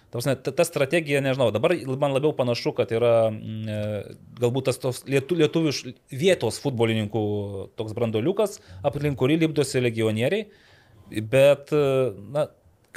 Prasme, 0.09 0.33
ta, 0.41 0.65
strategija, 0.65 1.21
nežinau, 1.21 1.51
dabar 1.53 1.75
man 2.01 2.15
labiau 2.15 2.31
panašu, 2.33 2.71
kad 2.77 2.89
yra 2.95 3.29
mm, 3.29 3.67
e, 3.69 4.15
galbūt 4.41 4.69
tas 4.71 4.79
tos 4.81 5.03
lietu, 5.05 5.37
lietuvių 5.37 5.73
iš- 5.73 5.83
vietos 6.09 6.57
futbolininkų 6.63 7.21
toks 7.77 7.93
brandoliukas, 7.97 8.57
aplink 8.81 9.19
kurį 9.21 9.37
lipdosi 9.43 9.83
legionieriai, 9.85 10.47
bet, 11.29 11.69
e, 11.77 11.83
na, 12.33 12.47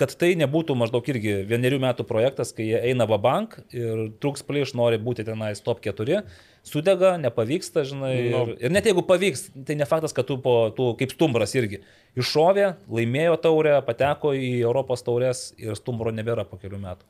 kad 0.01 0.15
tai 0.17 0.33
nebūtų 0.41 0.73
maždaug 0.81 1.09
irgi 1.13 1.43
vienerių 1.51 1.83
metų 1.85 2.09
projektas, 2.09 2.55
kai 2.57 2.71
jie 2.71 2.81
eina 2.81 3.05
va 3.11 3.21
bank 3.21 3.59
ir 3.77 4.07
trūks 4.23 4.45
plyš, 4.49 4.73
nori 4.79 4.97
būti 4.97 5.29
tenais 5.29 5.61
top 5.61 5.85
4, 5.85 6.23
sudega, 6.67 7.17
nepavyksta, 7.21 7.83
žinai. 7.89 8.13
Nu. 8.31 8.43
Ir, 8.53 8.55
ir 8.67 8.75
net 8.75 8.87
jeigu 8.87 9.03
pavyks, 9.07 9.49
tai 9.67 9.77
ne 9.79 9.87
faktas, 9.89 10.15
kad 10.17 10.29
tu, 10.29 10.39
po, 10.43 10.55
tu 10.77 10.93
kaip 11.01 11.15
stumbras 11.15 11.55
irgi 11.59 11.83
iššovė, 12.19 12.69
laimėjo 12.93 13.37
taurę, 13.43 13.77
pateko 13.87 14.35
į 14.39 14.53
Europos 14.63 15.03
taurės 15.07 15.51
ir 15.61 15.77
stumbro 15.79 16.15
nebėra 16.15 16.47
po 16.49 16.61
kelių 16.63 16.81
metų. 16.83 17.09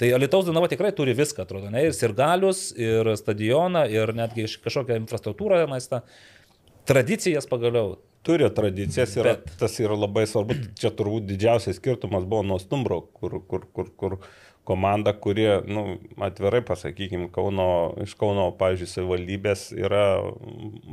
Tai 0.00 0.08
Alitaus 0.16 0.48
Dainava 0.48 0.66
tikrai 0.70 0.90
turi 0.96 1.12
viską, 1.14 1.44
atrodo, 1.44 1.68
ne? 1.70 1.84
ir 1.86 1.94
sirgalius, 1.94 2.72
ir 2.74 3.12
stadioną, 3.18 3.84
ir 3.92 4.10
netgi 4.16 4.48
kažkokią 4.64 4.98
infrastruktūrą 5.04 5.60
tenais 5.62 5.86
tą. 5.90 6.00
Tradicijas 6.88 7.46
pagaliau. 7.48 7.94
Turi 8.24 8.48
tradicijas 8.56 9.14
ir 9.18 9.28
Bet- 9.28 9.52
tas 9.60 9.76
yra 9.80 9.94
labai 10.00 10.24
svarbu. 10.26 10.56
Čia 10.80 10.90
turbūt 10.96 11.26
didžiausias 11.28 11.76
skirtumas 11.76 12.24
buvo 12.24 12.42
nuo 12.42 12.58
Stumbro, 12.58 13.02
kur, 13.12 13.38
kur, 13.48 13.66
kur, 13.72 13.90
kur 14.00 14.16
komanda, 14.64 15.12
kurie, 15.12 15.60
nu, 15.68 15.98
atvirai 16.24 16.62
pasakykime, 16.64 17.28
Kauno, 17.34 17.68
iš 18.04 18.14
Kauno, 18.20 18.48
pavyzdžiui, 18.58 18.90
savivaldybės 18.90 19.66
yra 19.76 20.04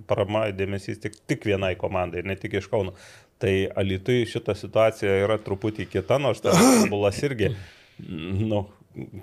parama 0.09 0.48
dėmesys 0.56 1.00
tik, 1.03 1.16
tik 1.30 1.48
vienai 1.48 1.74
komandai, 1.80 2.25
ne 2.27 2.35
tik 2.40 2.59
iš 2.59 2.67
Kauno. 2.72 2.95
Tai 3.41 3.53
Alitui 3.80 4.25
šita 4.30 4.56
situacija 4.58 5.16
yra 5.24 5.40
truputį 5.41 5.88
kita, 5.91 6.19
nors 6.22 6.43
tas 6.43 6.59
futbolas 6.82 7.22
irgi, 7.25 7.53
nu, 8.01 8.66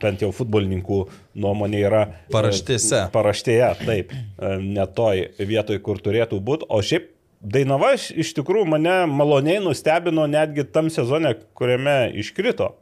bent 0.00 0.24
jau 0.24 0.32
futbolininkų 0.32 1.02
nuomonė 1.44 1.84
yra 1.84 2.02
Paraštėse. 2.32 3.04
Paraštėje, 3.12 3.70
taip, 3.84 4.16
e, 4.16 4.56
ne 4.64 4.88
toj 4.96 5.28
vietoj, 5.38 5.82
kur 5.84 6.00
turėtų 6.02 6.40
būti. 6.44 6.68
O 6.72 6.80
šiaip 6.80 7.14
Dainava 7.38 7.92
iš, 7.94 8.08
iš 8.18 8.32
tikrųjų 8.34 8.66
mane 8.66 8.94
maloniai 9.06 9.60
nustebino 9.62 10.24
netgi 10.26 10.64
tam 10.74 10.88
sezone, 10.90 11.36
kuriame 11.54 12.08
iškrito. 12.18 12.72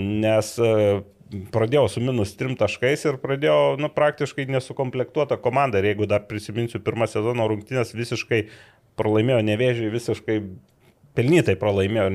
Nes 0.00 0.54
e, 0.62 0.72
pradėjau 1.52 1.86
su 1.90 2.02
minus 2.04 2.34
trim 2.38 2.54
taškais 2.58 3.04
ir 3.08 3.18
pradėjau 3.22 3.76
nu, 3.80 3.90
praktiškai 3.92 4.46
nesukomplektuotą 4.52 5.38
komandą. 5.42 5.80
Ir 5.80 5.92
jeigu 5.92 6.08
dar 6.10 6.26
prisiminsiu 6.28 6.80
pirmą 6.84 7.08
sezono 7.10 7.48
rungtynės, 7.50 7.94
visiškai 7.96 8.44
pralaimėjo 9.00 9.40
nevėžiai, 9.48 9.92
visiškai 9.92 10.38
pelnytai 11.16 11.56
pralaimėjo. 11.60 12.08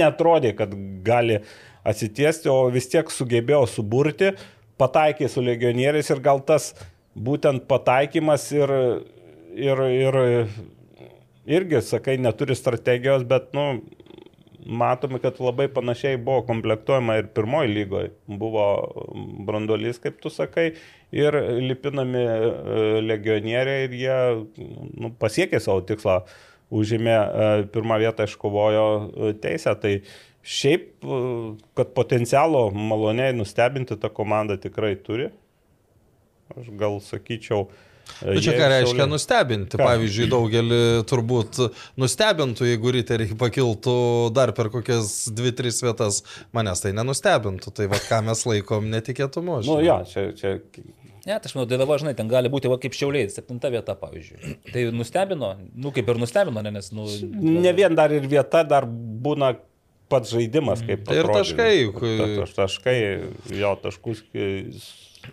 Netrodė, 0.00 0.54
kad 0.58 0.74
gali 1.06 1.40
atsitiesti, 1.88 2.50
o 2.52 2.68
vis 2.72 2.88
tiek 2.92 3.12
sugebėjo 3.12 3.64
suburti, 3.70 4.34
pataikė 4.80 5.28
su 5.28 5.44
legionieriais 5.44 6.10
ir 6.12 6.20
gal 6.24 6.42
tas 6.44 6.72
būtent 7.16 7.66
pataikymas 7.68 8.46
ir, 8.56 8.72
ir, 9.56 9.82
ir 9.88 10.20
irgi, 11.50 11.80
sakai, 11.84 12.16
neturi 12.20 12.56
strategijos, 12.56 13.24
bet, 13.28 13.50
nu, 13.56 13.80
matome, 14.70 15.18
kad 15.18 15.40
labai 15.42 15.68
panašiai 15.72 16.18
buvo 16.22 16.44
komplektuojama 16.46 17.16
ir 17.18 17.28
pirmoji 17.34 17.72
lygoje. 17.74 18.12
Buvo 18.26 18.66
brandolys, 19.46 19.98
kaip 20.02 20.20
tu 20.22 20.30
sakai, 20.30 20.70
ir 21.12 21.36
lipinami 21.58 22.22
e, 22.22 22.38
legionieriai 23.04 23.88
ir 23.88 23.96
jie 23.98 24.16
nu, 24.94 25.12
pasiekė 25.20 25.60
savo 25.62 25.82
tikslą, 25.86 26.20
užėmė 26.70 27.16
e, 27.16 27.50
pirmą 27.74 27.98
vietą, 28.02 28.28
iškovojo 28.30 28.86
e, 28.94 29.32
teisę. 29.42 29.74
Tai 29.82 29.94
šiaip, 30.40 30.88
kad 31.76 31.94
potencialo 31.96 32.68
maloniai 32.72 33.34
nustebinti 33.36 33.98
tą 34.00 34.12
komandą 34.14 34.56
tikrai 34.62 34.94
turi. 35.04 35.28
Aš 36.56 36.70
gal 36.78 36.98
sakyčiau. 37.04 37.68
E, 38.22 38.34
Nu, 38.36 38.40
čia 38.44 38.54
ką 38.58 38.68
reiškia 38.72 38.94
Šiauliai- 38.94 39.10
nustebinti. 39.12 39.78
Ką? 39.80 39.86
Pavyzdžiui, 39.88 40.28
daugelį 40.32 40.80
turbūt 41.10 41.60
nustebintų, 42.00 42.68
jeigu 42.70 42.94
riteriai 42.98 43.36
pakiltų 43.40 43.96
dar 44.36 44.52
per 44.56 44.70
kokias 44.72 45.28
2-3 45.32 45.82
vietas, 45.88 46.22
manęs 46.56 46.82
tai 46.84 46.92
nenustebintų. 46.96 47.74
Tai 47.74 47.86
va, 47.92 48.00
ką 48.08 48.22
mes 48.30 48.46
laikom 48.46 48.90
netikėtumu. 48.92 49.60
Nu, 49.60 49.78
žinai. 49.80 49.84
jo, 49.86 50.00
čia, 50.10 50.26
čia 50.38 50.56
Ne, 51.20 51.34
tai 51.36 51.50
aš 51.50 51.52
manau, 51.52 51.66
Dainava, 51.68 51.98
žinai, 52.00 52.14
ten 52.16 52.30
gali 52.32 52.48
būti 52.48 52.70
va, 52.72 52.78
kaip 52.80 52.94
šiauliai, 52.96 53.28
septinta 53.28 53.68
vieta, 53.68 53.92
pavyzdžiui. 54.00 54.54
Tai 54.72 54.84
nustebino, 54.96 55.50
nu 55.76 55.92
kaip 55.92 56.08
ir 56.08 56.16
nustebino, 56.16 56.62
ne, 56.64 56.72
nes, 56.72 56.88
nu... 56.96 57.04
ne 57.60 57.72
vien 57.76 57.92
dar 57.94 58.10
ir 58.16 58.24
vieta, 58.24 58.62
dar 58.64 58.86
būna 58.88 59.52
pats 60.10 60.32
žaidimas, 60.32 60.80
kaip 60.80 61.04
Tai 61.06 61.18
ir 61.20 61.28
taškai, 61.28 61.74
Taškai, 62.56 62.96
jo 63.60 63.74
taškus. 63.84 64.24
e, 64.32 64.48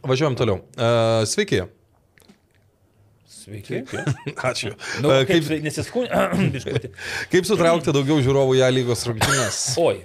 Važiuojam 0.03 0.35
toliau. 0.37 0.59
Uh, 0.75 1.23
sveiki. 1.25 1.63
Sveiki. 3.47 3.79
Ačiū. 4.49 4.73
Nu, 5.03 5.13
kaip, 5.23 5.45
kaip, 5.47 5.63
nesiskūnė. 5.63 6.23
kaip 7.31 7.47
sutraukti 7.47 7.93
daugiau 7.95 8.19
žiūrovų 8.25 8.57
į 8.59 8.63
A 8.67 8.71
lygos 8.75 9.05
rungtynės? 9.07 9.59
Oi. 9.87 10.01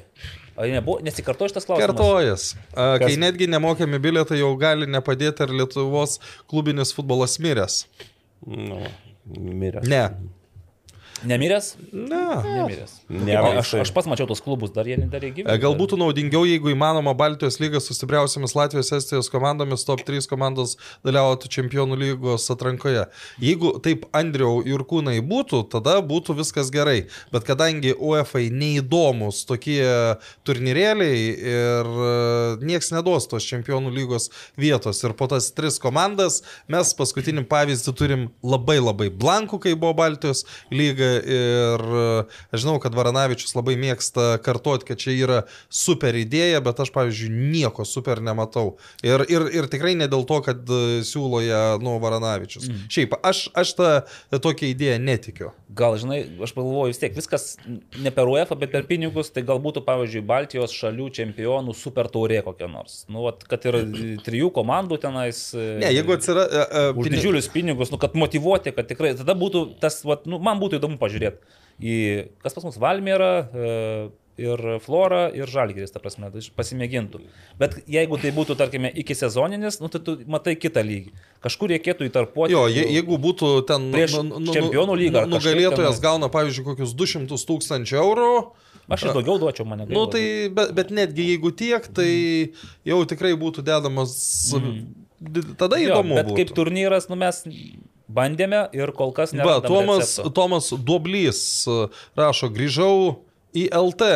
Ar 0.52 0.68
nebuvo, 0.68 1.00
nesikartojo 1.02 1.48
šitas 1.50 1.66
klausimas? 1.66 1.88
Kartojas. 1.90 2.42
A, 2.76 2.92
Kai 3.00 3.08
Kas- 3.08 3.18
netgi 3.18 3.48
nemokami 3.50 3.98
bilietai 4.04 4.38
jau 4.42 4.52
gali 4.60 4.86
nepadėti, 4.86 5.46
ar 5.46 5.54
Lietuvos 5.58 6.18
klubinis 6.50 6.92
futbolas 6.94 7.38
miręs? 7.42 7.80
Nu, 8.46 8.82
miręs. 9.32 9.88
Ne. 9.90 10.04
Nemiręs? 11.28 11.76
Ne. 11.92 12.22
Nemiręs. 12.44 12.94
O, 13.08 13.58
aš, 13.58 13.74
aš 13.82 13.92
pats 13.94 14.08
mačiau 14.10 14.26
tos 14.30 14.42
klubus, 14.42 14.72
dar 14.74 14.88
jie 14.88 14.96
dar. 14.98 15.22
E, 15.22 15.56
Gal 15.62 15.76
būtų 15.78 15.98
naudingiau, 16.00 16.44
jeigu 16.48 16.72
įmanoma 16.72 17.14
Baltijos 17.18 17.60
lygas 17.62 17.86
su 17.86 17.96
stipriausiamis 17.96 18.56
Latvijos, 18.58 18.90
Estijos 18.96 19.30
komandomis, 19.32 19.84
top 19.86 20.02
3 20.08 20.26
komandos 20.30 20.74
dalyvautų 21.06 21.50
čempionų 21.52 21.98
lygos 22.00 22.48
atrankoje. 22.52 23.04
Jeigu 23.42 23.74
taip 23.84 24.08
Andriau 24.16 24.62
Jurkūnai 24.66 25.18
būtų, 25.26 25.62
tada 25.72 25.98
būtų 26.02 26.36
viskas 26.40 26.72
gerai. 26.74 27.06
Bet 27.34 27.46
kadangi 27.48 27.94
UEFA 27.94 28.44
neįdomus 28.52 29.44
tokie 29.48 29.82
turnyrėliai 30.46 31.22
ir 31.52 31.92
nieks 32.62 32.92
neduos 32.94 33.28
tos 33.30 33.46
čempionų 33.46 33.92
lygos 33.94 34.30
vietos 34.58 35.02
ir 35.04 35.14
po 35.18 35.28
tas 35.30 35.50
tris 35.54 35.78
komandas 35.82 36.40
mes 36.72 36.92
paskutinį 36.98 37.46
pavyzdį 37.50 37.94
turim 37.98 38.26
labai 38.42 38.78
labai 38.80 39.08
blankų, 39.12 39.60
kai 39.62 39.74
buvo 39.78 39.94
Baltijos 40.02 40.44
lyga 40.72 41.11
ir 41.20 41.84
e, 42.02 42.04
aš 42.54 42.64
žinau, 42.64 42.78
kad 42.82 42.96
Varanavičius 42.96 43.54
labai 43.56 43.76
mėgsta 43.80 44.36
kartuoti, 44.44 44.88
kad 44.90 45.02
čia 45.02 45.14
yra 45.16 45.40
super 45.72 46.16
idėja, 46.18 46.62
bet 46.64 46.82
aš, 46.84 46.92
pavyzdžiui, 46.94 47.32
nieko 47.52 47.86
super 47.88 48.22
nematau. 48.24 48.76
Ir, 49.04 49.24
ir, 49.30 49.46
ir 49.52 49.70
tikrai 49.72 49.94
ne 49.98 50.08
dėl 50.10 50.26
to, 50.28 50.40
kad 50.46 50.62
e, 50.68 51.00
siūlo 51.06 51.42
ją, 51.44 51.62
nu, 51.82 51.96
Varanavičius. 52.02 52.68
Mm. 52.68 52.86
Šiaip, 52.92 53.16
aš, 53.22 53.44
aš 53.58 53.74
tą 53.78 53.90
tokią 54.42 54.72
idėją 54.72 54.98
netikiu. 55.02 55.52
Gal, 55.72 55.96
žinai, 56.00 56.20
aš 56.44 56.52
galvoju 56.56 56.92
vis 56.92 57.00
tiek, 57.00 57.14
viskas 57.16 57.46
ne 57.64 58.12
per 58.12 58.28
UEFA, 58.28 58.58
bet 58.60 58.72
per 58.74 58.84
pinigus, 58.88 59.30
tai 59.32 59.44
gal 59.48 59.60
būtų, 59.62 59.84
pavyzdžiui, 59.86 60.24
Baltijos 60.28 60.74
šalių 60.76 61.08
čempionų 61.16 61.74
super 61.76 62.10
taurė 62.12 62.42
kokia 62.44 62.68
nors. 62.68 63.02
Nu, 63.08 63.24
vat, 63.26 63.46
kad 63.48 63.64
ir 63.70 63.78
trijų 64.26 64.50
komandų 64.54 64.98
tenais. 65.02 65.44
Ne, 65.56 65.88
jeigu 65.94 66.16
atsiranda... 66.16 66.66
Uh, 66.92 67.00
Už 67.02 67.08
didžiulius 67.12 67.48
pinigus, 67.52 67.92
nu, 67.92 67.98
kad 68.02 68.16
motivuoti, 68.18 68.74
kad 68.76 68.88
tikrai, 68.90 69.14
tada 69.18 69.36
būtų 69.38 69.64
tas, 69.82 70.00
vat, 70.06 70.26
nu, 70.28 70.40
man 70.42 70.60
būtų 70.60 70.80
įdomu 70.80 71.00
pažiūrėti 71.02 71.60
į, 71.82 71.94
kas 72.42 72.56
pas 72.56 72.66
mus 72.66 72.78
Valmėra 72.80 73.30
e, 73.42 73.70
ir 74.42 74.62
Flora 74.84 75.26
ir 75.34 75.50
Žalgiris, 75.50 75.92
ta 75.92 76.00
prasme, 76.02 76.30
tai 76.32 76.42
pasimėgintų. 76.56 77.20
Bet 77.60 77.78
jeigu 77.90 78.18
tai 78.22 78.32
būtų, 78.34 78.56
tarkime, 78.58 78.90
iki 79.02 79.16
sezoninis, 79.18 79.80
nu, 79.82 79.90
tai 79.92 80.00
tu 80.04 80.16
matai 80.30 80.54
kitą 80.58 80.84
lygį. 80.86 81.12
Kažkur 81.44 81.74
reikėtų 81.74 82.08
įtarpuoti. 82.08 82.54
Jo, 82.54 82.64
je, 82.70 82.86
jeigu 82.96 83.18
būtų 83.22 83.52
ten 83.68 83.90
Prieš 83.94 84.18
čempionų 84.54 84.98
lygą 85.04 85.24
kažkaip 85.24 85.36
nugalėtojas 85.36 85.98
tenai. 85.98 86.06
gauna, 86.08 86.32
pavyzdžiui, 86.32 86.66
kokius 86.72 86.96
200 86.98 87.40
tūkstančių 87.50 88.02
eurų, 88.02 88.34
Aš 88.92 89.04
ir 89.06 89.14
daugiau 89.14 89.38
duočiau 89.38 89.64
mane. 89.64 89.86
nu, 89.88 90.00
tai, 90.10 90.50
bet, 90.52 90.72
bet 90.74 90.90
netgi 90.92 91.28
jeigu 91.30 91.52
tiek, 91.54 91.84
tai 91.94 92.10
jau 92.84 92.98
tikrai 93.08 93.30
būtų 93.38 93.62
dedamas, 93.64 94.12
mm. 94.58 95.54
tada 95.60 95.78
jo, 95.78 95.86
įdomu. 95.86 96.18
bet 96.18 96.26
būtų. 96.28 96.38
kaip 96.40 96.50
turnyras, 96.56 97.06
nu, 97.08 97.16
mes 97.20 97.44
bandėme 98.16 98.64
ir 98.76 98.92
kol 98.96 99.12
kas 99.16 99.32
ne. 99.36 99.44
Tomas, 99.66 100.16
Tomas 100.36 100.70
Duoblys 100.76 101.42
uh, 101.70 101.86
rašo, 102.18 102.50
grįžau 102.54 103.18
į 103.56 103.68
LT 103.76 104.12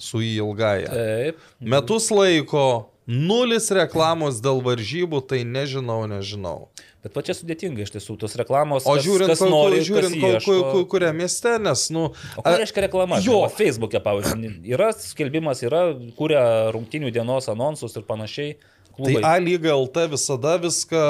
su 0.00 0.22
į 0.24 0.34
ilgąją. 0.40 0.92
Taip. 0.94 1.42
Metus 1.60 2.08
laiko 2.14 2.64
nulis 3.10 3.66
reklamos 3.74 4.38
dėl 4.44 4.60
varžybų, 4.64 5.18
tai 5.28 5.42
nežinau, 5.44 6.04
nežinau. 6.08 6.68
Bet 7.02 7.14
va 7.16 7.22
čia 7.24 7.32
sudėtinga 7.34 7.82
iš 7.82 7.90
tiesų, 7.94 8.14
tos 8.20 8.34
reklamos. 8.38 8.84
O 8.84 8.92
kas, 8.94 9.04
žiūrint, 9.06 9.32
kas 9.32 9.40
nori, 9.40 9.80
žiūrint 9.84 10.14
kas 10.20 10.34
ieško. 10.36 10.44
kol- 10.52 10.64
kol- 10.74 10.86
kuriam 10.92 11.16
mieste, 11.16 11.54
nes, 11.64 11.86
nu... 11.96 12.10
O 12.36 12.44
ką 12.44 12.52
reiškia 12.60 12.84
reklama? 12.86 13.18
Jo. 13.24 13.40
Jo, 13.40 13.48
Facebook'e, 13.56 14.02
pavyzdžiui, 14.04 14.52
yra 14.72 14.90
skelbimas, 14.96 15.62
yra, 15.64 15.80
kuria 16.18 16.42
rungtinių 16.76 17.10
dienos 17.16 17.48
anonsus 17.52 17.96
ir 17.96 18.04
panašiai. 18.08 18.54
Tai 18.90 19.04
Klubai. 19.14 19.22
A 19.24 19.38
lyga 19.40 19.70
LT 19.72 20.02
visada 20.12 20.56
viską 20.60 21.00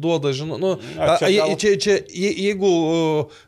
duoda, 0.00 0.32
žinau, 0.36 0.58
nu, 0.60 0.72
A, 0.98 1.16
čia 1.16 1.28
čia, 1.28 1.28
gal- 1.38 1.56
čia, 1.56 1.70
čia, 1.80 1.94
je- 2.08 2.34
jeigu 2.44 2.70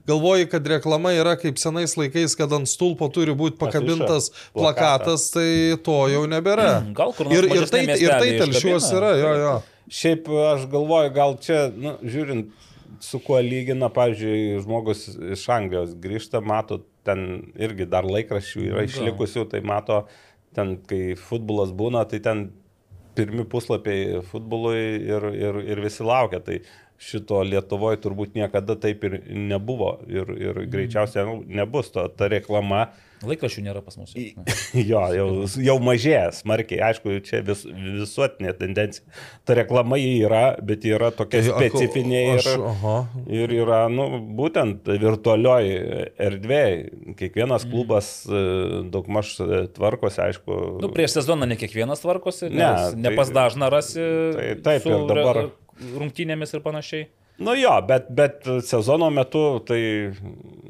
galvoji, 0.07 0.47
kad 0.51 0.67
reklama 0.67 1.13
yra 1.13 1.35
kaip 1.37 1.59
senais 1.61 1.97
laikais, 1.99 2.37
kad 2.39 2.53
ant 2.57 2.69
stulpo 2.71 3.09
turi 3.13 3.35
būti 3.37 3.59
pakabintas 3.61 4.31
Afiša, 4.31 4.55
plakatas, 4.57 5.27
tai 5.35 5.77
to 5.85 5.99
jau 6.13 6.25
nebėra. 6.31 6.69
Gal 6.97 7.13
kur 7.13 7.29
nors 7.29 7.37
Ir, 7.37 7.45
ir 7.51 7.67
tai, 7.69 7.83
ir 7.99 8.09
tai 8.17 8.31
telšiuos 8.41 8.89
yra, 8.97 9.13
jo, 9.21 9.35
jo. 9.43 9.55
Šiaip 9.91 10.29
aš 10.55 10.65
galvoju, 10.71 11.13
gal 11.15 11.37
čia, 11.43 11.65
nu, 11.75 11.97
žiūrint, 12.07 12.51
su 13.01 13.19
kuo 13.25 13.41
lygina, 13.43 13.89
pavyzdžiui, 13.93 14.61
žmogus 14.63 15.07
iš 15.35 15.45
Anglijos 15.51 15.95
grįžta, 15.99 16.41
mato, 16.45 16.83
ten 17.05 17.53
irgi 17.59 17.87
dar 17.89 18.05
laikraščių 18.05 18.65
yra 18.71 18.85
išlikusių, 18.87 19.47
tai 19.51 19.61
mato, 19.65 20.03
ten, 20.55 20.77
kai 20.87 21.15
futbolas 21.19 21.71
būna, 21.73 22.05
tai 22.09 22.21
ten 22.21 22.51
pirmi 23.21 23.45
puslapiai 23.49 24.23
futbolui 24.25 24.81
ir, 25.05 25.29
ir, 25.37 25.61
ir 25.75 25.85
visi 25.85 26.07
laukia. 26.07 26.41
Tai 26.45 26.59
šito 27.01 27.41
Lietuvoje 27.47 28.01
turbūt 28.05 28.35
niekada 28.37 28.77
taip 28.81 29.05
ir 29.09 29.21
nebuvo 29.33 29.95
ir, 30.09 30.33
ir 30.37 30.65
greičiausiai 30.73 31.27
nu, 31.29 31.39
nebus 31.61 31.93
to, 31.95 32.09
ta 32.17 32.29
reklama. 32.33 32.89
Laikraščių 33.21 33.63
nėra 33.67 33.83
pas 33.85 33.99
mus. 34.01 34.15
Jo, 34.91 35.01
jau, 35.13 35.27
jau 35.61 35.75
mažėja 35.85 36.31
smarkiai, 36.33 36.79
aišku, 36.89 37.19
čia 37.27 37.43
vis, 37.45 37.67
visuotinė 37.69 38.55
tendencija. 38.57 39.05
Ta 39.45 39.57
reklama 39.59 39.99
yra, 40.01 40.55
bet 40.65 40.87
ji 40.87 40.95
yra 40.97 41.11
tokia 41.13 41.43
Tai, 41.43 41.51
specifinė 41.59 42.23
ir, 42.39 42.49
ir 43.43 43.55
yra, 43.61 43.83
nu, 43.93 44.07
būtent 44.39 44.89
virtualioji 45.03 45.77
erdvė. 46.31 46.63
Kiekvienas 47.21 47.67
klubas 47.69 48.11
e, 48.25 48.41
daugmaž 48.95 49.35
e, 49.45 49.63
tvarkosi, 49.77 50.23
aišku. 50.31 50.59
Nu, 50.81 50.89
prieš 50.95 51.19
sezoną 51.21 51.49
ne 51.51 51.59
kiekvienas 51.61 52.01
tvarkosi, 52.05 52.49
Ne, 52.49 52.63
nes 52.65 52.97
ne 52.97 53.11
tai- 53.13 53.19
pas 53.21 53.35
dažną 53.37 53.69
rasi 53.75 54.01
tai 54.37 54.49
taip, 54.65 54.87
su 54.87 54.95
ir 54.97 55.09
dabar- 55.11 55.49
rungtynėmis 56.01 56.55
ir 56.57 56.65
panašiai. 56.65 57.09
Nu 57.41 57.55
jo, 57.57 57.73
bet, 57.89 58.09
bet 58.13 58.45
sezono 58.69 59.07
metu 59.11 59.41
tai 59.65 59.81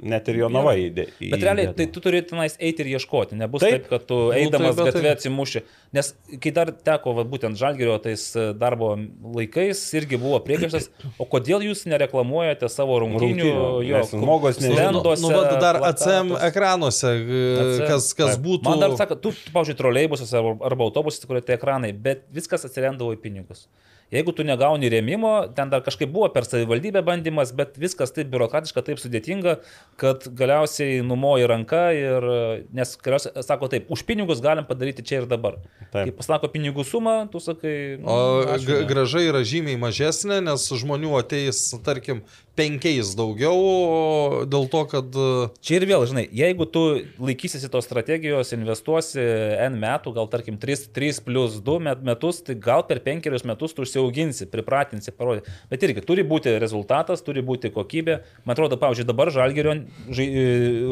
net 0.06 0.28
ir 0.30 0.36
jo 0.38 0.48
nava 0.54 0.76
įdė. 0.78 1.08
Bet 1.32 1.42
realiai, 1.42 1.72
tai 1.74 1.88
tu 1.90 1.98
turi 2.04 2.20
tenais 2.22 2.54
eiti 2.62 2.84
ir 2.84 2.92
ieškoti, 2.92 3.34
nebus 3.40 3.64
Taip. 3.64 3.72
taip, 3.74 3.88
kad 3.90 4.04
tu 4.06 4.18
Nu, 4.28 4.36
eidamas 4.38 4.76
taip, 4.76 4.78
bet 4.78 4.94
gatvė 4.94 5.08
tai- 5.08 5.14
atsimuši. 5.16 5.62
Nes 5.98 6.12
kai 6.38 6.52
dar 6.54 6.70
teko, 6.70 7.16
va, 7.18 7.24
būtent 7.26 7.58
žalgerio 7.58 7.96
tais 8.04 8.22
e, 8.38 8.44
darbo 8.54 8.92
laikais, 9.34 9.82
irgi 9.98 10.20
buvo 10.22 10.38
priekaištas, 10.46 10.86
o 11.18 11.26
kodėl 11.26 11.66
jūs 11.66 11.82
nereklamuojate 11.90 12.70
savo 12.70 13.00
rungtynių, 13.02 13.50
Rungtynių, 13.50 13.84
jo, 13.90 14.04
žmogus 14.14 14.62
nežino. 14.62 14.78
Nu, 14.94 15.02
stenduose, 15.02 15.26
nu, 15.26 15.34
bet 15.34 15.60
dar 15.66 15.80
ACM 15.90 16.32
ekranuose, 16.52 17.10
e, 17.18 17.44
ACM, 17.66 17.86
kas, 17.90 18.12
kas 18.14 18.36
taip. 18.36 18.46
būtų... 18.46 18.70
Man 18.70 18.86
dar 18.86 18.94
sako, 19.02 19.18
tu, 19.18 19.34
tu 19.34 19.50
pavyzdžiui, 19.58 19.78
troleibusuose 19.82 20.38
arba, 20.38 20.54
arba 20.70 20.86
autobusuose, 20.86 21.26
kurie 21.26 21.42
tai 21.42 21.58
ekranai, 21.58 21.90
bet 21.92 22.28
viskas 22.30 22.62
atsirendavo 22.70 23.10
į 23.18 23.20
pinigus. 23.26 23.66
Jeigu 24.10 24.32
tu 24.34 24.42
negauni 24.42 24.88
rėmimo, 24.90 25.32
ten 25.54 25.70
dar 25.70 25.84
kažkaip 25.86 26.10
buvo 26.10 26.26
per 26.34 26.42
savivaldybę 26.42 26.98
bandymas, 27.06 27.52
bet 27.54 27.76
viskas 27.78 28.10
taip 28.10 28.26
biurokratiška, 28.32 28.82
taip 28.82 28.98
sudėtinga, 28.98 29.58
kad 30.02 30.26
galiausiai 30.34 30.98
numoji 31.06 31.46
ranka 31.46 31.82
ir, 31.94 32.26
nes, 32.74 32.96
galiausiai, 33.04 33.44
sako 33.46 33.68
taip, 33.70 33.86
už 33.94 34.02
pinigus 34.08 34.42
galim 34.42 34.66
padaryti 34.66 35.04
čia 35.06 35.20
ir 35.22 35.28
dabar. 35.30 35.60
Taip. 35.92 36.08
Kai 36.10 36.16
pasako 36.18 36.50
pinigų 36.50 36.82
sumą, 36.88 37.14
tu 37.30 37.38
sakai, 37.38 37.76
nu, 38.02 38.10
O 38.10 38.18
ačiū, 38.56 38.66
g- 38.66 38.80
ne. 38.82 38.88
graža 38.90 39.22
yra 39.28 39.44
žymiai 39.46 39.78
mažesnė, 39.78 40.40
nes 40.42 40.66
žmonių 40.82 41.14
ateis, 41.22 41.62
tarkim, 41.86 42.24
penkiais 42.60 43.14
daugiau, 43.16 44.44
dėl 44.50 44.66
to, 44.70 44.82
kad... 44.90 45.08
e, 45.16 45.48
Čia 45.64 45.78
ir 45.80 45.86
vėl, 45.88 46.04
žinai, 46.10 46.26
jeigu 46.36 46.66
tu 46.68 46.82
laikysiesi 47.22 47.70
tos 47.72 47.86
strategijos, 47.88 48.52
investuosi 48.56 49.22
N 49.64 49.78
metų, 49.80 50.12
gal 50.18 50.28
tarkim 50.32 50.58
3, 50.60 50.90
3 50.96 51.22
plus 51.26 51.56
2 51.64 51.78
met- 51.88 52.04
metus, 52.06 52.42
tai 52.44 52.56
gal 52.60 52.84
per 52.88 53.00
penkerius 53.04 53.46
metus 53.48 53.72
tu 53.76 53.86
užsiauginsi, 53.86 54.48
pripratinsi, 54.52 55.14
parodai. 55.16 55.44
Bet 55.72 55.86
irgi 55.88 56.04
turi 56.04 56.24
būti 56.26 56.52
rezultatas, 56.60 57.24
turi 57.26 57.42
būti 57.46 57.72
kokybė. 57.74 58.18
Man 58.44 58.54
atrodo, 58.56 58.76
pavyzdžiui, 58.80 59.08
dabar 59.08 59.32
žalgerio 59.34 59.78
žai- 60.12 60.28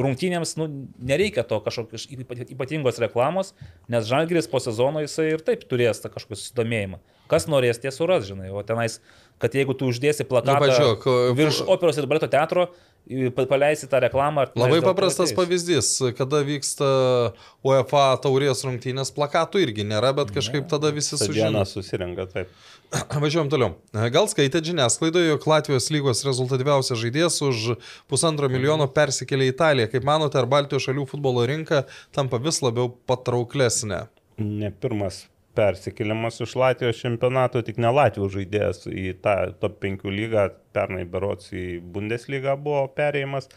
rungtynėms 0.00 0.56
nu, 0.60 0.70
nereikia 1.12 1.44
to 1.48 1.60
kažkokios 1.64 2.08
ypa- 2.16 2.48
ypatingos 2.56 3.00
reklamos, 3.04 3.52
nes 3.92 4.08
žalgeris 4.08 4.48
po 4.50 4.60
sezono 4.64 5.04
jisai 5.04 5.30
ir 5.36 5.44
taip 5.44 5.68
turės 5.68 6.00
tą 6.02 6.10
kažkokį 6.16 6.40
susidomėjimą. 6.40 7.00
Kas 7.28 7.44
norės, 7.44 7.76
tie 7.82 7.90
suras, 7.92 8.24
žinai, 8.24 8.48
o 8.56 8.62
tenais, 8.64 9.02
kad 9.42 9.54
jeigu 9.54 9.74
tu 9.78 9.88
uždėsi 9.92 10.26
plakatą 10.28 10.60
pažiūrėk, 10.66 11.06
o- 11.08 11.34
virš 11.38 11.62
operos 11.66 11.98
ir 12.00 12.06
baleto 12.10 12.28
teatro, 12.30 12.68
paleisi 13.48 13.88
tą 13.88 14.00
reklamą. 14.04 14.46
Labai 14.58 14.80
paprastas 14.84 15.32
pavyzdys, 15.32 15.88
kada 16.18 16.42
vyksta 16.44 16.88
UEFA 17.64 18.18
taurės 18.22 18.60
rungtynės, 18.66 19.12
plakatų 19.16 19.62
irgi 19.64 19.86
nėra, 19.88 20.12
bet 20.16 20.32
kažkaip 20.34 20.68
tada 20.68 20.90
visi 20.92 21.16
sužino. 21.16 21.64
susirinka 21.64 22.26
taip. 22.28 22.52
Važiuojam 23.22 23.48
toliau. 23.52 23.74
Gal 24.12 24.28
skaitėte 24.28 24.64
žiniasklaidoje, 24.70 25.28
jog 25.32 25.46
Latvijos 25.48 25.88
lygos 25.92 26.24
rezultatyviausias 26.24 27.00
žaidėjas 27.00 27.40
už 27.44 27.64
pusantro 28.08 28.48
milijono 28.48 28.88
persikėlė 28.88 29.48
į 29.50 29.54
Italiją. 29.54 29.90
Kaip 29.92 30.04
manote, 30.08 30.40
ar 30.40 30.48
Baltijos 30.48 30.86
šalių 30.88 31.08
futbolo 31.08 31.44
rinka 31.48 31.84
tampa 32.16 32.40
vis 32.40 32.60
labiau 32.64 32.88
patrauklesnė? 33.08 34.06
Ne 34.38 34.70
pirmas 34.70 35.26
persikėlimas 35.58 36.38
iš 36.44 36.54
Latvijos 36.58 37.00
čempionato, 37.02 37.62
tik 37.66 37.80
ne 37.82 37.90
Latvijos 37.92 38.32
žaidėjas 38.36 38.86
į 38.90 39.18
tą 39.24 39.36
top 39.60 39.80
5 39.82 40.06
lygą, 40.14 40.48
pernai 40.76 41.04
berots 41.10 41.50
į 41.52 41.66
Bundeslygą 41.82 42.54
buvo 42.62 42.86
perėjimas. 42.94 43.50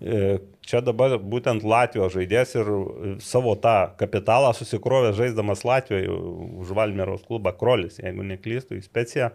E, 0.00 0.38
Čia 0.66 0.80
dabar 0.82 1.14
būtent 1.22 1.62
Latvijos 1.62 2.16
žaidėjas 2.16 2.56
ir 2.58 2.68
savo 3.22 3.52
tą 3.62 3.92
kapitalą 4.00 4.50
susikrovė 4.58 5.12
žaisdamas 5.14 5.62
Latvijoje 5.62 6.10
už 6.58 6.72
Valmeros 6.74 7.22
klubą 7.28 7.52
Krolis, 7.54 8.00
jeigu 8.02 8.26
neklystų, 8.26 8.80
į 8.80 8.82
speciją. 8.82 9.30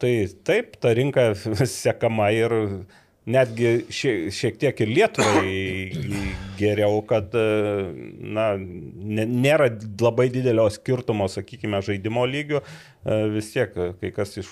Tai 0.00 0.12
taip, 0.46 0.76
ta 0.80 0.94
rinka 0.94 1.32
sekama 1.82 2.30
ir 2.36 2.54
netgi 3.30 3.72
šiek, 3.92 4.30
šiek 4.34 4.58
tiek 4.60 4.82
ir 4.84 4.90
Lietuvai 4.90 5.52
geriau, 6.60 7.00
kad 7.08 7.34
e, 7.36 7.44
na, 8.36 8.52
nėra 8.58 9.70
labai 10.00 10.28
didelio 10.32 10.66
skirtumo, 10.72 11.28
sakykime, 11.30 11.80
žaidimo 11.86 12.26
lygių. 12.28 12.60
E, 12.60 13.20
Vis 13.36 13.52
tiek, 13.54 13.74
kai 14.00 14.12
kas 14.16 14.36
iš, 14.42 14.50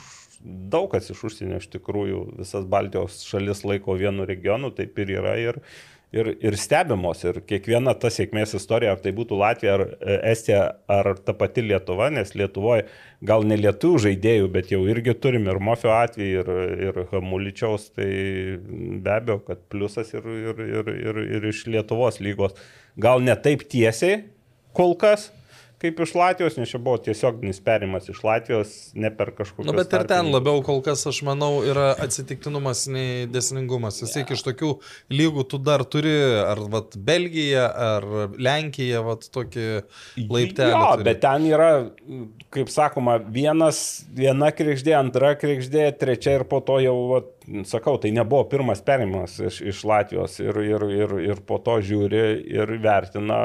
daug 0.72 0.88
kas 0.92 1.10
iš 1.12 1.24
užsienio 1.28 1.60
iš 1.62 1.68
tikrųjų 1.74 2.24
visas 2.40 2.66
Baltijos 2.70 3.22
šalis 3.28 3.64
laiko 3.66 3.98
vienu 3.98 4.28
regionu, 4.28 4.72
taip 4.74 4.98
ir 5.02 5.16
yra. 5.18 5.36
Ir, 5.42 5.62
ir, 6.14 6.30
ir 6.44 6.56
stebimos. 6.58 7.22
Ir 7.28 7.40
kiekviena 7.48 7.94
ta 8.00 8.10
sėkmės 8.12 8.54
istorija, 8.58 8.94
ar 8.94 9.02
tai 9.04 9.12
būtų 9.16 9.38
Latvija, 9.38 9.76
ar 9.78 9.84
e, 9.88 10.18
Estija, 10.32 10.62
ar 10.90 11.12
ta 11.24 11.34
pati 11.36 11.64
Lietuva, 11.66 12.10
nes 12.14 12.34
Lietuvoje 12.38 12.86
gal 13.28 13.46
ne 13.48 13.58
lietuvių 13.58 14.02
žaidėjų, 14.06 14.50
bet 14.54 14.72
jau 14.72 14.82
irgi 14.88 15.14
turim 15.18 15.48
ir 15.50 15.60
Mofio 15.62 15.92
atvejį, 15.96 16.28
ir, 16.42 16.52
ir 16.88 17.00
Hamuličiaus, 17.12 17.90
tai 17.98 18.10
be 18.58 19.14
abejo, 19.14 19.40
kad 19.48 19.64
pliusas 19.72 20.12
ir, 20.14 20.28
ir, 20.52 20.62
ir, 20.66 20.92
ir, 20.94 21.24
ir 21.38 21.48
iš 21.50 21.66
Lietuvos 21.70 22.22
lygos. 22.24 22.56
Gal 22.98 23.24
ne 23.24 23.34
taip 23.38 23.66
tiesiai 23.70 24.22
kol 24.76 24.96
kas. 24.98 25.32
Kaip 25.78 26.00
iš 26.02 26.10
Latvijos, 26.18 26.56
nes 26.58 26.72
čia 26.72 26.78
buvo 26.82 26.98
tiesioginis 26.98 27.60
perimas 27.62 28.08
iš 28.10 28.24
Latvijos, 28.26 28.70
ne 28.98 29.12
per 29.14 29.30
kažkokį... 29.36 29.62
Na, 29.62 29.70
Nu, 29.70 29.76
bet 29.78 29.92
ir 29.94 30.02
ten 30.10 30.30
labiau 30.32 30.58
kol 30.66 30.80
kas, 30.82 31.04
aš 31.06 31.20
manau, 31.26 31.60
yra 31.62 31.92
atsitiktinumas 32.02 32.86
nei 32.90 33.28
desningumas. 33.30 34.00
Vis 34.02 34.16
tiek 34.16 34.32
iš 34.34 34.42
tokių 34.46 34.72
lygų 35.14 35.44
tu 35.52 35.60
dar 35.62 35.84
turi, 35.86 36.14
ar 36.42 36.64
vat, 36.72 36.96
Belgija, 36.98 37.68
ar 37.70 38.06
Lenkija, 38.34 39.04
vat, 39.06 39.28
tokį 39.30 39.68
laiptelį. 40.18 40.72
Jo, 40.72 40.82
turi. 40.96 41.06
bet 41.06 41.22
ten 41.22 41.46
yra, 41.46 41.70
kaip 42.58 42.74
sakoma, 42.74 43.20
vienas, 43.38 43.84
viena 44.18 44.50
krekždė, 44.50 44.96
antra 44.98 45.36
krekždė, 45.38 45.86
trečia 46.00 46.40
ir 46.40 46.46
po 46.50 46.58
to 46.58 46.80
jau, 46.82 46.96
vat, 47.12 47.30
sakau, 47.70 48.00
tai 48.02 48.10
nebuvo 48.18 48.48
pirmas 48.50 48.82
perimas 48.82 49.38
iš, 49.38 49.62
iš 49.62 49.86
Latvijos 49.86 50.40
ir, 50.42 50.58
ir, 50.74 50.90
ir, 51.04 51.16
ir 51.30 51.46
po 51.46 51.62
to 51.62 51.78
žiūri 51.86 52.26
ir 52.50 52.78
vertina. 52.82 53.44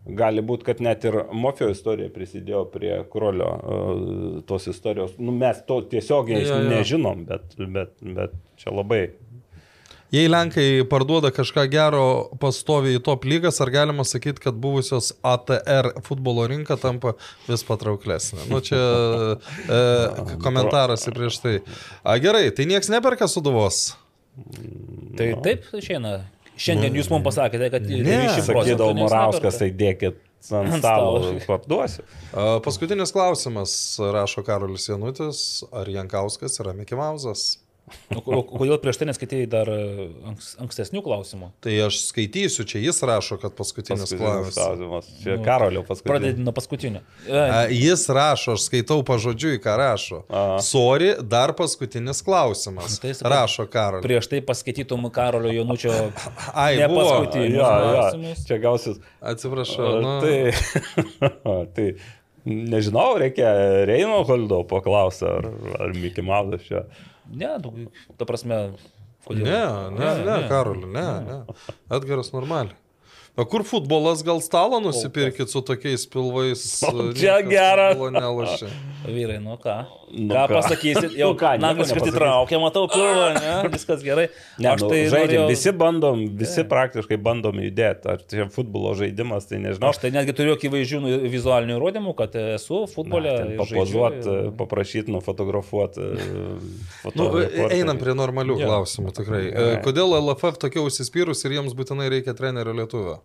Gali 0.00 0.40
būti, 0.40 0.64
kad 0.64 0.78
net 0.80 1.04
ir 1.04 1.18
Mofio 1.36 1.68
istorija 1.70 2.08
prisidėjo 2.14 2.64
prie 2.72 2.94
Krolio 3.12 3.50
uh, 3.50 4.38
tos 4.48 4.70
istorijos. 4.72 5.18
Nu, 5.20 5.34
mes 5.36 5.60
to 5.68 5.82
tiesiogiai 5.92 6.40
Jo, 6.40 6.56
jo. 6.56 6.70
nežinom, 6.72 7.26
bet, 7.28 7.52
bet, 7.60 7.92
bet 8.00 8.38
čia 8.60 8.72
labai 8.72 9.10
Jei 10.10 10.26
Lenkai 10.26 10.82
parduoda 10.90 11.30
kažką 11.30 11.68
gero 11.70 12.04
pastoviai 12.42 12.98
į 12.98 13.02
top 13.06 13.22
lygas, 13.30 13.60
ar 13.62 13.70
galima 13.70 14.02
sakyti, 14.02 14.42
kad 14.42 14.56
buvusios 14.58 15.12
ATR 15.22 15.92
futbolo 16.02 16.48
rinka 16.50 16.74
tampa 16.82 17.12
vis 17.46 17.62
patrauklesnė? 17.68 18.48
Nu, 18.50 18.58
čia 18.58 18.80
e, 19.70 19.78
komentaras 20.44 21.06
ir 21.06 21.14
prieš 21.14 21.38
tai. 21.44 21.54
A, 22.02 22.18
gerai, 22.22 22.48
tai 22.50 22.66
nieks 22.66 22.90
neperka 22.90 23.30
suduvos. 23.30 23.92
Tai 25.14 25.30
taip 25.46 25.70
išeina. 25.78 26.16
Šiandien 26.60 26.98
jūs 26.98 27.08
mums 27.12 27.24
pasakėte, 27.24 27.70
kad 27.72 27.86
90 27.86 28.44
procentų. 28.50 28.66
sakydavo 28.66 28.96
Morauskas, 28.98 29.60
tai 29.62 29.70
dėkit 29.72 30.18
ant 30.56 30.76
stalo 30.80 31.32
parduosiu. 31.48 32.04
A, 32.32 32.58
Paskutinis 32.64 33.12
klausimas, 33.16 33.72
rašo 34.00 34.44
Karolis 34.46 34.88
Janutis, 34.90 35.42
ar 35.72 35.88
Jankauskas 35.88 36.60
yra 36.62 36.76
Mickey 36.76 36.98
Mouse'as? 37.00 37.59
O, 38.16 38.20
o 38.38 38.40
kodėl 38.44 38.78
prieš 38.82 38.98
tai 39.00 39.06
neskaitėjai 39.10 39.46
dar 39.50 39.68
e, 39.70 39.78
anks, 40.30 40.52
ankstesnių 40.62 41.02
klausimų? 41.06 41.48
Tai 41.64 41.74
aš 41.86 42.00
skaitysiu, 42.08 42.64
čia 42.68 42.80
jis 42.82 42.98
rašo, 43.06 43.38
kad 43.42 43.54
paskutinis, 43.58 44.02
Paskutinis 44.06 44.54
klausimas. 44.56 45.10
Čia 45.22 45.36
Nu, 45.38 45.44
Karolio 45.46 45.82
paskutinis. 45.86 46.10
Pradėti 46.12 46.44
nuo 46.46 46.54
paskutinio. 46.56 47.02
E, 47.26 47.34
A, 47.40 47.60
Jis 47.72 48.06
rašo, 48.12 48.54
aš 48.58 48.66
skaitau 48.68 49.00
pažodžiui, 49.06 49.60
ką 49.62 49.76
rašo. 49.80 50.22
Aha. 50.28 50.58
Sorry, 50.64 51.12
dar 51.22 51.54
paskutinis 51.58 52.22
klausimas. 52.26 52.98
Tai 53.02 53.12
jis- 53.14 53.22
Rašo 53.24 53.66
Karolis. 53.70 54.04
prieš 54.06 54.30
tai 54.32 54.40
paskaitytum 54.44 55.10
Karolio 55.14 55.52
Jonučio. 55.54 55.94
Ai, 56.54 56.76
ne. 56.76 56.88
Jo, 56.90 57.50
jo, 57.50 57.66
klausimus. 57.90 58.46
čia 58.46 58.58
gausis. 58.62 58.98
Atsiprašau. 59.20 59.84
O, 59.86 60.00
Nu, 60.00 60.16
Tai, 60.20 60.52
tai 61.74 61.86
nežinau, 62.44 63.14
reikia 63.20 63.50
Reino 63.88 64.22
Holdo 64.24 64.62
paklausti, 64.68 65.26
ar, 65.28 65.48
ar 65.80 65.92
Mouse 66.24 66.58
čia. 66.66 66.84
Ne, 67.30 67.50
tu, 67.62 67.72
ta 68.18 68.26
prasme. 68.28 68.60
Kodėl? 69.26 69.44
Ne, 69.44 69.60
ne, 69.98 70.12
ne, 70.24 70.36
Karoli, 70.48 70.88
ne, 70.88 71.06
ne. 71.26 71.40
Edgaras 71.92 72.32
normaliai. 72.32 72.79
O 73.40 73.44
kur 73.48 73.62
futbolas 73.64 74.20
gal 74.26 74.40
stalą 74.44 74.80
nusipirkit 74.84 75.48
su 75.48 75.62
tokiais 75.64 76.04
pilvais? 76.12 76.64
O, 76.90 77.10
e, 77.10 77.14
čia 77.16 77.38
gera. 77.46 77.94
Vyrai, 79.06 79.38
nu 79.40 79.54
ką? 79.56 79.76
Nu 80.12 80.34
ką 80.34 80.42
ką? 80.44 80.54
pasakysit? 80.58 81.14
Jau 81.16 81.30
Nu 81.32 81.38
ką, 81.40 81.52
nagas 81.62 81.92
atitraukė, 81.94 82.58
matau 82.60 82.88
pilvą, 82.90 83.28
ne? 83.38 83.52
Viskas 83.72 84.02
gerai. 84.04 84.26
Ne, 84.58 84.72
Aš 84.74 84.82
nu, 84.82 84.90
tai 84.90 84.98
žaidžiam, 85.06 85.46
norėjau- 85.46 85.48
visi 85.52 85.72
bandom, 85.72 86.24
visi 86.42 86.64
praktiškai 86.68 87.16
bandom 87.22 87.62
judėti. 87.62 88.10
Ar 88.12 88.20
čia 88.28 88.48
futbolo 88.52 88.92
žaidimas, 88.98 89.46
tai 89.48 89.62
nežinau. 89.62 89.92
Aš 89.94 90.02
tai 90.02 90.10
netgi 90.12 90.34
turiu 90.36 90.56
akivaizdžių 90.58 91.00
nu, 91.06 91.14
vizualinių 91.32 91.78
įrodymų, 91.78 92.14
kad 92.18 92.36
esu 92.42 92.82
futbole. 92.92 93.32
Papozuot, 93.62 94.20
žaidžiu. 94.20 94.52
paprašyti, 94.60 95.14
nufotografuoti. 95.16 96.10
Nu, 97.16 97.30
einam 97.78 97.96
prie 98.02 98.12
normalių 98.18 98.58
Jo. 98.60 98.66
klausimų 98.68 99.14
tikrai. 99.16 99.44
E, 99.48 99.68
Kodėl 99.86 100.12
LFF 100.20 100.58
tokia 100.60 100.84
užsispyrus 100.84 101.46
ir 101.46 101.56
jiems 101.60 101.76
būtinai 101.78 102.10
reikia 102.12 102.34
trenerio 102.36 102.74
lietuvio? 102.76 103.20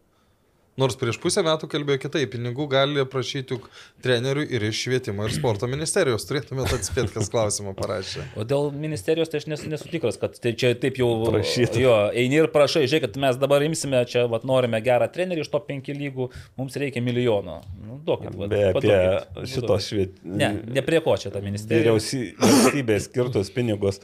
Nors 0.75 0.97
prieš 0.99 1.15
pusę 1.23 1.39
metų 1.39 1.69
kalbėjo 1.71 2.01
kitaip, 2.03 2.33
pinigų 2.33 2.65
gali 2.67 3.03
prašyti 3.07 3.55
juk 3.55 3.69
trenerių 4.03 4.41
ir 4.57 4.65
iš 4.67 4.81
švietimo 4.83 5.23
ir 5.23 5.31
sporto 5.31 5.69
ministerijos. 5.71 6.25
Turėtumėte 6.27 6.75
atspėti, 6.75 7.13
kas 7.13 7.29
klausimą 7.31 7.71
parašė. 7.77 8.25
O 8.35 8.43
dėl 8.43 8.67
ministerijos 8.75 9.31
tai 9.31 9.39
aš 9.39 9.47
nesu, 9.53 9.69
nesu 9.71 9.87
tikras, 9.87 10.19
kad 10.19 10.35
tai 10.43 10.51
čia 10.59 10.73
taip 10.75 10.99
jau 10.99 11.07
Prašytų. 11.29 11.79
Jo, 11.79 11.93
eini 12.11 12.41
ir 12.41 12.49
prašai, 12.51 12.83
žiūrėk, 12.91 13.05
kad 13.07 13.21
mes 13.23 13.39
dabar 13.39 13.63
imsime, 13.63 14.03
čia 14.11 14.25
vat, 14.27 14.43
norime 14.43 14.83
gerą 14.83 15.07
trenerį 15.15 15.45
iš 15.47 15.53
to 15.55 15.63
penki 15.63 15.95
lygų, 15.95 16.27
mums 16.59 16.75
reikia 16.83 16.99
milijono. 17.07 17.61
Nu, 17.79 18.01
duokit, 18.03 18.35
vat, 18.35 18.51
Be 18.51 18.63
apie 18.67 18.75
paduokit, 18.81 19.41
šitos 19.47 19.63
paduokit. 19.63 19.87
švietimo. 19.87 20.39
Ne, 20.43 20.51
ne 20.75 20.83
prie 20.91 20.99
ko 21.07 21.15
čia 21.23 21.31
ta 21.31 21.39
ministerija. 21.45 21.85
Vyriausy- 21.87 22.33
Vyriausybės 22.35 23.07
skirtus 23.07 23.53
pinigus 23.55 24.03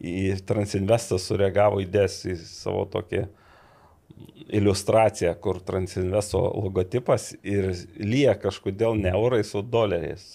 į 0.00 0.40
Transinvestas 0.48 1.28
sureagavo 1.28 1.84
įdės 1.84 2.22
į 2.32 2.40
savo 2.40 2.88
tokį 2.96 3.26
iliustraciją, 4.48 5.34
kur 5.42 5.58
Transinvesto 5.66 6.40
logotipas 6.62 7.32
ir 7.42 7.72
lyja 7.98 8.36
kažkodėl 8.40 8.94
ne 9.00 9.10
eurais, 9.16 9.50
o 9.58 9.62
doleriais. 9.62 10.26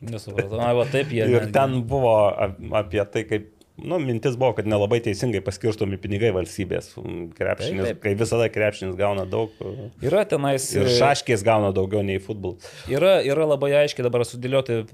Nesupratau. 0.00 0.56
Na, 0.60 0.72
va 0.78 0.86
taip 0.88 1.10
jie. 1.12 1.26
Ir 1.34 1.48
ten 1.52 1.80
buvo 1.88 2.14
ap- 2.30 2.60
apie 2.78 3.02
tai, 3.12 3.24
kaip, 3.28 3.50
nu, 3.80 3.98
mintis 4.00 4.38
buvo, 4.40 4.54
kad 4.56 4.68
nelabai 4.70 5.00
teisingai 5.04 5.42
paskirstomi 5.44 5.98
pinigai 6.00 6.30
valstybės. 6.36 6.94
Krepšinis, 7.36 7.82
Taip, 7.84 7.90
taip. 7.90 8.00
kai 8.06 8.14
visada 8.22 8.46
krepšinis 8.52 8.96
gauna 8.96 9.26
daug. 9.28 9.52
Yra 10.04 10.22
tenais. 10.30 10.70
Ir 10.78 10.88
šaškės 10.96 11.44
gauna 11.44 11.74
daugiau 11.76 12.00
nei 12.06 12.16
futbolas. 12.22 12.64
Yra, 12.88 13.18
yra 13.28 13.44
labai 13.50 13.74
aiškiai 13.82 14.06
dabar 14.08 14.24
sudėlioti 14.28 14.78
e, 14.78 14.84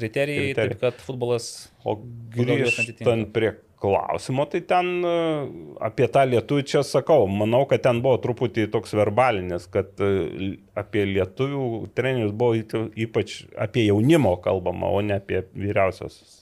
kriterijai, 0.00 0.50
Kriterijai. 0.50 0.54
taip 0.58 0.82
kad 0.82 1.06
futbolas. 1.06 1.52
O 1.86 1.94
grįžtant 2.34 3.30
prie 3.36 3.54
klausimo, 3.80 4.46
tai 4.50 4.60
ten 4.66 4.88
e, 5.06 5.12
apie 5.86 6.08
tą 6.10 6.24
lietuvių 6.28 6.64
čia 6.66 6.82
sakau, 6.86 7.28
manau, 7.30 7.62
kad 7.70 7.84
ten 7.86 8.02
buvo 8.04 8.18
truputį 8.22 8.66
toks 8.74 8.94
verbalinis, 8.98 9.68
kad 9.70 10.02
e, 10.02 10.56
apie 10.78 11.06
lietuvių 11.12 11.68
trenerius 11.98 12.34
buvo 12.34 12.88
ypač 13.06 13.40
apie 13.58 13.86
jaunimo 13.86 14.34
kalbama, 14.44 14.90
o 14.90 15.02
ne 15.04 15.20
apie 15.20 15.44
vyriausios. 15.54 16.38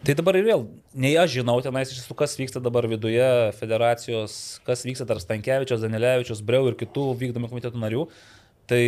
Tai 0.00 0.14
dabar 0.16 0.38
ir 0.38 0.46
vėl, 0.46 0.62
nei 0.96 1.12
aš 1.20 1.34
žinau 1.42 1.58
tenais 1.60 1.90
iš 1.92 1.98
tiesų, 1.98 2.14
kas 2.16 2.38
vyksta 2.38 2.62
dabar 2.64 2.86
viduje 2.88 3.26
federacijos, 3.58 4.34
kas 4.64 4.86
vyksta 4.86 5.04
tarp 5.08 5.20
Stankievičios, 5.20 5.82
Danilevičios, 5.84 6.40
Breu 6.40 6.70
ir 6.70 6.78
kitų 6.80 7.10
vykdomų 7.20 7.50
komitetų 7.50 7.82
narių. 7.82 8.06
Tai 8.70 8.80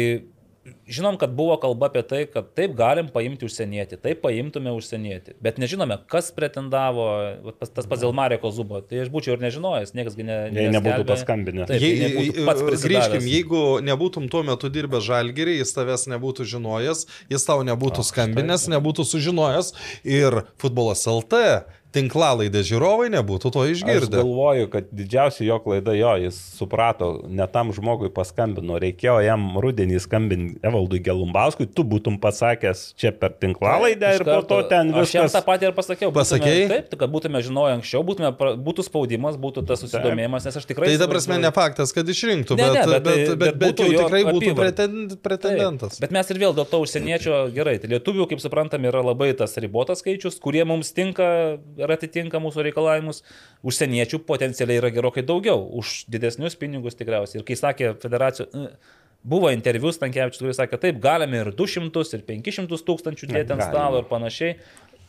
žinom, 0.86 1.16
kad 1.18 1.32
buvo 1.34 1.56
kalba 1.58 1.88
apie 1.90 2.02
tai, 2.06 2.20
kad 2.30 2.52
taip 2.54 2.74
galim 2.78 3.08
paimti 3.10 3.46
užsienietį, 3.48 3.98
taip 4.02 4.20
paimtume 4.22 4.70
užsienietį, 4.76 5.34
bet 5.42 5.58
nežinome, 5.58 5.96
kas 6.10 6.30
pretendavo, 6.34 7.06
vat 7.48 7.58
pas- 7.58 7.72
tas 7.74 7.88
pats 7.90 8.02
dėl 8.04 8.14
Mareko 8.14 8.50
Zubo. 8.54 8.80
Tai 8.86 9.00
aš 9.02 9.10
būčiau 9.10 9.34
ir 9.34 9.42
nežinojęs, 9.42 9.94
niekas 9.98 10.14
gi 10.16 10.22
ne. 10.28 10.36
Jei 10.54 10.70
nebūtų 10.70 11.06
paskambinę. 11.08 11.66
Taip, 11.66 11.80
Jei, 11.82 11.98
nebūtų 12.04 12.46
pats 12.46 12.62
prisidavęs. 12.62 12.86
grįžkim, 12.86 13.26
jeigu 13.32 13.62
nebūtum 13.82 14.30
tuo 14.30 14.42
metu 14.46 14.70
dirbęs 14.70 15.02
žalgerį, 15.10 15.58
jis 15.58 15.74
tavęs 15.74 16.06
nebūtų 16.14 16.46
žinojęs, 16.54 17.06
jis 17.30 17.44
tau 17.44 17.58
nebūtų 17.66 18.06
skambinęs, 18.06 18.68
nebūtų 18.70 19.02
sužinojęs 19.08 19.72
ir 20.04 20.44
futbolas 20.62 21.02
LT 21.10 21.64
tinklalaidė 21.92 22.62
žiūrovai 22.66 23.08
nebūtų 23.12 23.50
to 23.52 23.62
Aš 23.66 23.72
išgirdę. 23.76 24.16
galvoju, 24.22 24.68
kad 24.72 24.88
didžiausia 24.92 25.44
jo 25.46 25.58
klaida 25.64 25.92
jo, 25.96 26.12
jis 26.24 26.38
suprato, 26.58 27.22
ne 27.28 27.46
tam 27.52 27.72
žmogui 27.76 28.10
paskambino, 28.14 28.78
reikėjo 28.82 29.18
jam 29.24 29.44
rudenį 29.62 30.00
skambinti 30.00 30.58
Evaldui 30.64 31.00
Gelumbauskui, 31.04 31.66
tu 31.68 31.84
būtum 31.84 32.16
pasakęs 32.22 32.94
čia 32.96 33.12
per 33.12 33.34
tinklalaidę 33.42 34.14
Iš 34.14 34.20
ir 34.20 34.24
po 34.24 34.40
to 34.42 34.60
karto- 34.62 34.68
ten 34.72 34.94
Aš 34.94 35.14
jam 35.14 35.26
viskas. 35.28 35.36
tą 35.36 35.44
patį 35.46 35.68
ir 35.70 35.74
pasakiau. 35.76 36.12
Pasakei? 36.16 36.68
Taip, 36.72 36.88
tai 36.92 36.98
kad 37.04 37.10
būtume 37.12 37.42
žinoję 37.44 37.76
anksčiau, 37.78 38.02
būtume, 38.06 38.32
būtų 38.38 38.86
spaudimas, 38.88 39.36
būtų 39.36 39.66
tas 39.68 39.80
susidomėjimas, 39.84 40.44
nes 40.48 40.56
aš 40.56 40.66
tikrai... 40.68 40.88
Tai 40.92 40.98
ta 41.04 41.08
prasme 41.12 41.38
ne 41.42 41.50
faktas, 41.52 41.92
kad 41.92 42.08
išrinktų, 42.08 42.56
Ne, 42.56 42.68
bet, 42.68 42.74
ne, 42.74 42.82
bet, 42.82 42.88
bet 42.88 43.04
bet, 43.04 43.14
tai- 43.14 43.26
bet, 43.26 43.38
bet 43.38 43.58
bet 43.58 43.76
būtų 43.76 43.90
jau 43.92 44.04
tikrai 44.06 44.22
būtų 44.28 44.42
apyvarta. 44.52 44.86
preten, 44.88 45.18
pretendentas. 45.22 45.96
Taip, 45.96 46.00
bet 46.06 46.10
mes 46.18 46.30
ir 46.30 46.38
vėl 46.42 46.54
dėl 46.56 46.66
to 46.70 46.80
užsieniečio 46.84 47.38
gerai. 47.54 47.78
Tai 47.82 47.88
lietuvių, 47.94 48.26
kaip 48.30 48.40
suprantam, 48.44 48.84
yra 48.88 49.02
labai 49.04 49.32
tas 49.36 49.56
ribotas 49.60 50.02
skaičius, 50.02 50.38
kurie 50.42 50.64
mums 50.68 50.92
tinka 50.92 51.58
ir 51.84 51.92
atitinka 51.96 52.40
mūsų 52.42 52.64
reikalavimus. 52.68 53.22
Užsieniečių 53.66 54.22
potencialiai 54.28 54.80
yra 54.82 54.90
gerokai 54.94 55.24
daugiau, 55.26 55.60
už 55.82 56.04
didesnius 56.12 56.56
pinigus 56.60 56.96
tikriausiai. 56.98 57.40
Ir 57.42 57.46
kai 57.48 57.58
sakė 57.58 57.92
federacijų, 58.02 58.48
"E, 58.54 59.02
buvo 59.24 59.50
interviu 59.54 59.92
Stankievičius, 59.94 60.42
kuris 60.42 60.58
sakė, 60.58 60.80
taip, 60.80 61.00
galime 61.00 61.42
ir 61.44 61.52
200, 61.52 62.14
ir 62.14 62.24
500 62.26 62.82
tūkstančių 62.88 63.28
dėti 63.30 63.54
ant 63.54 63.62
stalo 63.68 63.98
ir 64.02 64.08
panašiai. 64.10 64.56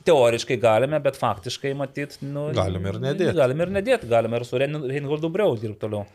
Teoriškai 0.04 0.58
galime, 0.60 1.00
bet 1.00 1.16
faktiškai 1.16 1.72
matyt, 1.80 2.18
nu, 2.22 2.50
Galime 2.52 2.90
ir 2.92 3.00
nedėt. 3.00 3.34
Galime 3.38 3.64
ir 3.64 3.70
nedėti, 3.72 4.10
galime 4.12 4.36
ir 4.36 4.44
su 4.44 4.60
Rein- 4.60 4.84
Reinholdu 4.84 5.32
Breu 5.32 5.56
dirbti 5.56 5.80
toliau. 5.80 6.06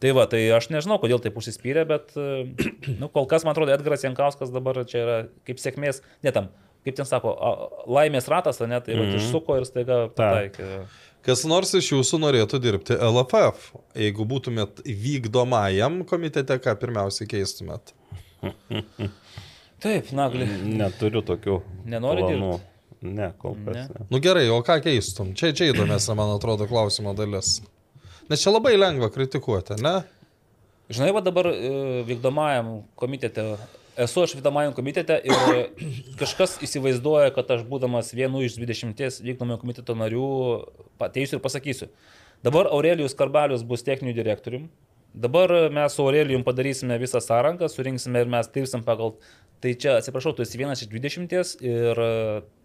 Tai 0.00 0.12
va, 0.16 0.26
tai 0.26 0.38
aš 0.56 0.68
nežinau, 0.72 0.96
kodėl 1.00 1.20
taip 1.20 1.36
užsispyrė, 1.36 1.86
bet 1.88 2.12
e, 2.16 2.52
nu, 3.00 3.08
kol 3.12 3.26
kas, 3.28 3.44
man 3.44 3.52
atrodo, 3.52 3.72
Edgaras 3.72 4.04
Jankauskas 4.04 4.52
dabar 4.52 4.84
čia 4.88 4.98
yra 5.04 5.16
kaip 5.44 5.60
sėkmės, 5.60 6.00
ne 6.24 6.32
tam, 6.36 6.48
kaip 6.86 6.96
ten 6.96 7.08
sako, 7.08 7.34
laimės 7.90 8.28
ratas, 8.30 8.60
ne, 8.60 8.80
tai 8.80 8.96
mm 8.96 9.00
-hmm. 9.00 9.16
išsuko 9.20 9.56
ir 9.60 9.68
staiga 9.68 10.02
pataikė. 10.08 10.86
Kas 11.26 11.44
nors 11.44 11.74
iš 11.76 11.92
jūsų 11.92 12.18
norėtų 12.22 12.58
dirbti 12.64 12.96
LFF? 12.96 13.74
Jeigu 13.94 14.24
būtumėt 14.24 14.80
vykdomajam 14.84 16.04
komitete, 16.08 16.56
ką 16.58 16.76
pirmiausiai 16.80 17.28
keistumėt? 17.28 17.92
Taip, 19.84 20.12
nagli. 20.16 20.46
Neturiu 20.64 21.22
tokių. 21.24 21.60
Nenori 21.88 22.24
planų. 22.24 22.54
Ne, 23.00 23.30
kol 23.40 23.56
kas. 23.64 23.76
Ne. 23.76 23.84
Ne. 23.88 24.06
Nu 24.12 24.20
gerai, 24.20 24.46
o 24.52 24.60
ką 24.64 24.76
keistum? 24.84 25.32
Čia, 25.36 25.52
čia 25.56 25.70
įdomesnė, 25.72 26.16
man 26.18 26.34
atrodo, 26.34 26.66
klausimo 26.68 27.14
dalis. 27.16 27.58
Nes 28.28 28.42
čia 28.44 28.52
labai 28.52 28.74
lengva 28.76 29.08
kritikuoti, 29.12 29.78
ne? 29.84 29.94
Žinai, 30.90 31.12
va 31.16 31.22
dabar 31.24 31.48
e, 31.52 31.70
vykdomajam 32.08 32.80
komitete, 32.98 33.44
esu 34.04 34.24
aš 34.24 34.34
vykdomajam 34.38 34.74
komitete 34.76 35.18
ir 35.24 35.64
kažkas 36.20 36.58
įsivaizduoja, 36.64 37.32
kad 37.36 37.50
aš 37.56 37.64
būdamas 37.68 38.12
vienu 38.16 38.44
iš 38.46 38.58
20 38.60 39.20
vykdomojo 39.26 39.60
komiteto 39.62 39.96
narių 39.98 40.30
ateisiu 41.06 41.38
ir 41.38 41.44
pasakysiu. 41.44 41.90
Dabar 42.44 42.70
Aurelijus 42.72 43.16
Karbalius 43.16 43.66
bus 43.66 43.84
techniniu 43.84 44.16
direktorium. 44.16 44.70
Dabar 45.12 45.52
mes 45.74 45.92
su 45.92 46.02
Aurelijum 46.06 46.44
padarysime 46.46 46.98
visą 46.98 47.20
sąrangą, 47.20 47.68
surinksime 47.68 48.24
ir 48.24 48.30
mes 48.30 48.50
dirbsim 48.54 48.84
pagal... 48.86 49.16
Tai 49.60 49.74
čia, 49.76 49.98
atsiprašau, 50.00 50.32
tu 50.32 50.40
esi 50.40 50.56
vienas 50.56 50.80
iš 50.80 50.88
20 50.88 51.34
ir 51.68 51.98
e, 52.00 52.12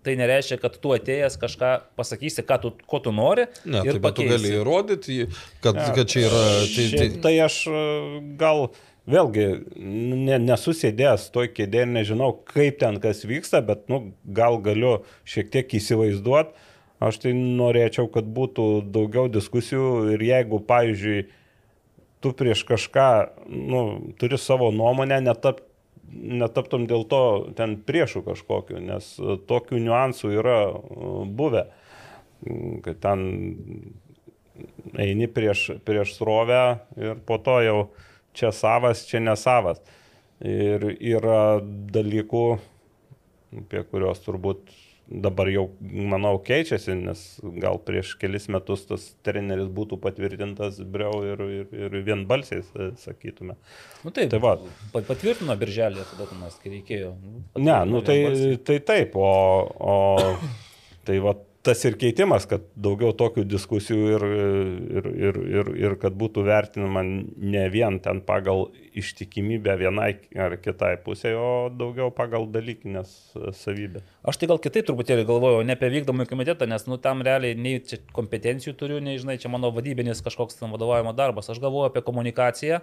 tai 0.08 0.14
nereiškia, 0.16 0.56
kad 0.62 0.78
tu 0.80 0.94
atėjęs 0.96 1.34
kažką 1.42 1.72
pasakysi, 2.00 2.46
ką 2.48 2.58
tu, 2.64 2.72
ko 2.88 3.02
tu 3.04 3.12
nori. 3.12 3.50
Ne, 3.68 3.82
ir 3.84 3.98
tai 3.98 4.04
bet 4.06 4.16
tu 4.16 4.28
gali 4.30 4.54
įrodyti, 4.62 5.18
kad, 5.66 5.76
kad 5.98 6.08
čia 6.08 6.24
yra... 6.30 6.44
Tai, 6.72 6.86
tai, 6.94 7.10
tai 7.26 7.34
aš 7.50 7.58
e, 7.68 7.82
gal 8.40 8.70
vėlgi 9.10 9.48
ne, 9.76 10.40
nesusėdęs 10.42 11.30
toj 11.36 11.52
kėdė 11.56 11.86
ir 11.86 11.92
nežinau, 11.94 12.32
kaip 12.50 12.80
ten 12.82 13.00
kas 13.04 13.26
vyksta, 13.28 13.62
bet 13.66 13.88
nu, 13.92 14.16
gal 14.26 14.60
galiu 14.66 14.98
šiek 15.28 15.52
tiek 15.54 15.78
įsivaizduoti. 15.80 16.56
Aš 17.06 17.20
tai 17.26 17.34
norėčiau, 17.36 18.08
kad 18.10 18.28
būtų 18.32 18.86
daugiau 18.96 19.28
diskusijų 19.28 20.16
ir 20.16 20.22
jeigu, 20.24 20.62
pavyzdžiui, 20.64 21.26
tu 22.24 22.32
prieš 22.34 22.64
kažką 22.66 23.10
nu, 23.52 23.82
turi 24.18 24.40
savo 24.40 24.72
nuomonę, 24.74 25.20
netap 25.22 25.60
netaptum 26.16 26.86
dėl 26.88 27.06
to 27.10 27.22
ten 27.58 27.78
priešų 27.86 28.24
kažkokiu, 28.26 28.80
nes 28.84 29.16
e, 29.20 29.38
tokių 29.50 29.82
niuansų 29.84 30.32
yra 30.38 30.60
e, 30.70 30.76
buvę, 31.38 31.66
kad 32.86 33.00
ten 33.04 33.24
eini 35.02 35.28
prieš, 35.32 35.68
prieš 35.88 36.16
srovę 36.20 36.62
ir 37.00 37.20
po 37.28 37.40
to 37.42 37.58
jau 37.66 37.80
čia 38.38 38.52
savas, 38.56 39.06
čia 39.10 39.22
nesavas. 39.24 39.82
Ir 40.46 40.84
yra 41.00 41.60
dalykų, 41.96 42.44
apie 43.62 43.86
kuriuos 43.88 44.20
turbūt 44.26 44.74
dabar 45.06 45.46
jau, 45.54 45.68
manau, 45.86 46.34
keičiasi, 46.42 46.96
nes 46.98 47.20
gal 47.62 47.78
prieš 47.86 48.16
kelis 48.18 48.48
metus 48.50 48.88
tas 48.90 49.04
treneris 49.24 49.68
būtų 49.70 50.00
patvirtintas 50.02 50.80
briau 50.82 51.20
ir, 51.30 51.44
ir, 51.60 51.68
ir 51.86 51.98
vienbalsiais, 52.08 52.72
sakytume. 53.04 53.54
Nu, 54.04 54.10
taip, 54.16 54.32
Tai 54.34 54.40
va. 54.42 54.56
pat- 54.96 55.06
Patvirtino 55.12 55.54
birželį, 55.62 56.08
tada 56.10 56.26
tenais, 56.32 56.58
kai 56.58 56.74
reikėjo. 56.80 57.12
Ne, 57.62 57.78
nu 57.86 58.02
tai, 58.02 58.18
vienbalsiai. 58.24 58.58
tai 58.66 58.80
taip, 58.90 59.16
o, 59.22 59.30
o 59.78 59.96
tai 61.06 61.20
va 61.22 61.36
tas 61.66 61.82
ir 61.88 61.96
keitimas, 62.00 62.46
kad 62.50 62.64
daugiau 62.78 63.14
tokių 63.18 63.44
diskusijų 63.50 64.10
ir, 64.16 64.26
ir, 65.00 65.08
ir, 65.28 65.40
ir, 65.58 65.72
ir 65.82 65.96
kad 66.02 66.16
būtų 66.18 66.44
vertinama 66.46 67.02
ne 67.06 67.64
vien 67.74 67.98
ten 68.04 68.22
pagal 68.26 68.68
ištikimybę 68.96 69.76
vienai 69.82 70.12
ar 70.46 70.58
kitai 70.62 70.94
pusė, 71.04 71.34
o 71.40 71.50
daugiau 71.74 72.12
pagal 72.16 72.48
dalykinės 72.54 73.16
savybės. 73.64 74.06
Aš 74.26 74.42
tai 74.42 74.50
gal 74.52 74.62
kitaip 74.62 74.88
truputėlį 74.88 75.26
galvoju, 75.28 75.66
ne 75.68 75.76
apie 75.76 75.92
vykdomąjį 75.98 76.32
komitetą, 76.32 76.70
nes 76.70 76.88
nu, 76.90 77.00
tam 77.02 77.26
realiai 77.26 77.58
nei 77.58 77.82
čia 77.84 78.00
kompetencijų 78.16 78.78
turiu, 78.80 79.02
nei, 79.04 79.18
žinai, 79.22 79.40
čia 79.42 79.52
mano 79.52 79.74
vadybinis 79.76 80.24
kažkoks 80.26 80.62
vadovavimo 80.64 81.16
darbas. 81.18 81.50
Aš 81.52 81.62
galvoju 81.64 81.90
apie 81.90 82.06
komunikaciją. 82.06 82.82